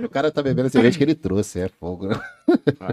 não. 0.00 0.06
O 0.06 0.08
cara 0.08 0.28
tá 0.32 0.42
bebendo 0.42 0.66
a 0.66 0.70
cerveja 0.70 0.98
que 0.98 1.04
ele 1.04 1.14
trouxe, 1.14 1.60
é 1.60 1.68
fogo. 1.78 2.08
né? 2.08 2.20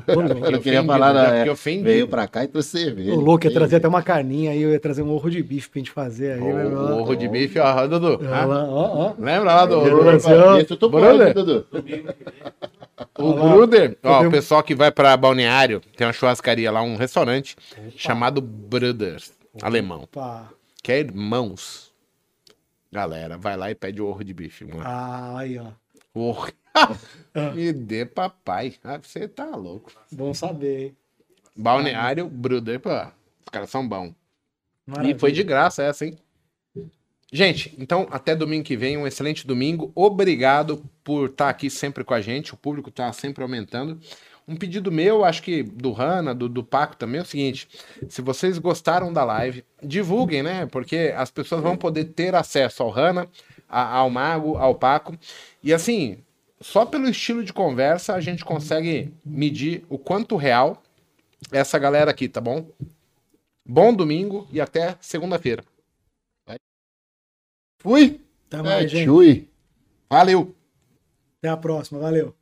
Ô, 0.08 0.20
louco. 0.22 0.32
Eu 0.46 0.62
queria 0.62 0.82
ofendido, 0.82 0.86
falar, 0.86 1.14
né? 1.16 1.46
Veio 1.82 2.08
pra 2.08 2.28
cá 2.28 2.44
e 2.44 2.48
trouxe 2.48 2.70
cerveja. 2.78 3.12
O 3.14 3.20
louco 3.20 3.48
ia 3.48 3.52
trazer 3.54 3.78
até 3.78 3.88
uma 3.88 4.04
carninha 4.04 4.52
aí, 4.52 4.62
eu 4.62 4.70
ia 4.70 4.80
trazer 4.80 5.02
um 5.02 5.10
ovo 5.10 5.32
de 5.32 5.42
bife 5.42 5.68
pra 5.68 5.80
gente 5.80 5.90
fazer 5.92 6.34
aí. 6.34 6.40
vai 6.52 6.66
lá. 6.66 6.94
O 6.96 7.00
orro 7.00 7.16
de 7.16 7.28
bife, 7.28 7.58
ó, 7.58 7.88
Dudu. 7.88 8.20
Ah, 8.32 8.46
lá, 8.46 8.64
ó, 8.66 9.08
ó. 9.10 9.14
Lembra 9.18 9.44
lá 9.56 9.66
do. 9.66 9.82
Eu- 9.82 10.66
tô 10.78 10.88
Dudu. 10.88 11.66
O 13.18 13.34
Bruder, 13.34 13.98
ó, 14.04 14.26
o 14.26 14.32
pessoal 14.32 14.62
que 14.64 14.75
vai 14.76 14.92
pra 14.92 15.16
Balneário, 15.18 15.80
tem 15.96 16.06
uma 16.06 16.14
churrascaria 16.14 16.72
lá, 16.72 16.82
um 16.82 16.96
restaurante 16.96 17.56
chamado 17.96 18.42
Brothers, 18.42 19.34
alemão, 19.62 20.08
Pá. 20.12 20.50
que 20.84 20.92
é 20.92 21.00
irmãos. 21.00 21.94
Galera, 22.92 23.38
vai 23.38 23.58
lá 23.58 23.70
e 23.72 23.76
pede 23.76 24.02
o 24.02 24.08
orro 24.08 24.24
de 24.24 24.34
bife, 24.34 24.64
mano. 24.66 24.84
Ah, 24.86 25.40
aí, 25.40 25.58
ó. 25.58 25.68
Orro. 26.14 26.50
Me 27.54 27.74
dê 27.74 28.06
papai. 28.06 28.76
Ah, 28.84 28.98
você 29.02 29.28
tá 29.28 29.46
louco. 29.56 29.92
Bom 30.12 30.34
saber, 30.34 30.80
hein? 30.82 30.98
Balneário, 31.56 32.28
Bruder, 32.30 32.80
pô, 32.80 32.90
os 32.90 33.50
caras 33.52 33.70
são 33.70 33.88
bons. 33.88 34.14
E 34.88 34.92
Maravilha. 34.92 35.20
foi 35.20 35.32
de 35.32 35.44
graça 35.44 35.84
essa, 35.84 36.06
hein? 36.06 36.18
Gente, 37.32 37.74
então 37.78 38.08
até 38.12 38.36
domingo 38.36 38.64
que 38.64 38.78
vem, 38.78 38.98
um 38.98 39.08
excelente 39.08 39.46
domingo. 39.48 39.92
Obrigado 39.96 40.84
por 41.04 41.30
estar 41.30 41.50
aqui 41.50 41.70
sempre 41.70 42.04
com 42.04 42.14
a 42.14 42.22
gente. 42.22 42.54
O 42.54 42.58
público 42.58 42.90
está 42.90 43.12
sempre 43.12 43.44
aumentando. 43.44 44.00
Um 44.48 44.56
pedido 44.56 44.92
meu, 44.92 45.26
acho 45.26 45.42
que 45.42 45.64
do 45.64 45.92
Hanna, 45.92 46.34
do, 46.36 46.48
do 46.48 46.64
Paco 46.64 46.96
também, 46.96 47.20
é 47.20 47.24
o 47.24 47.26
seguinte: 47.26 47.68
se 48.08 48.22
vocês 48.22 48.58
gostaram 48.60 49.12
da 49.12 49.24
live, 49.24 49.64
divulguem, 49.82 50.44
né? 50.44 50.66
Porque 50.68 51.14
as 51.18 51.32
pessoas 51.32 51.62
vão 51.62 51.76
poder 51.76 52.06
ter 52.06 52.36
acesso 52.36 52.84
ao 52.84 52.90
Hanna, 52.92 53.28
a- 53.68 53.96
ao 53.98 54.10
Mago, 54.10 54.56
ao 54.58 54.76
Paco. 54.76 55.18
E 55.64 55.74
assim, 55.74 56.20
só 56.62 56.86
pelo 56.86 57.10
estilo 57.10 57.44
de 57.44 57.52
conversa 57.52 58.14
a 58.14 58.22
gente 58.22 58.46
consegue 58.46 59.12
medir 59.26 59.84
o 59.90 59.98
quanto 59.98 60.36
real 60.36 60.82
é 61.52 61.58
essa 61.60 61.80
galera 61.80 62.12
aqui, 62.12 62.30
tá 62.30 62.40
bom? 62.40 62.68
Bom 63.68 63.92
domingo 63.94 64.48
e 64.52 64.62
até 64.62 64.96
segunda-feira. 65.02 65.64
Fui. 67.82 68.22
Até 68.48 68.58
É, 68.58 68.62
mais, 68.62 68.92
gente. 68.92 69.06
Chui. 69.06 69.50
Valeu! 70.10 70.56
Até 71.40 71.50
a 71.50 71.58
próxima. 71.58 72.00
Valeu. 72.00 72.36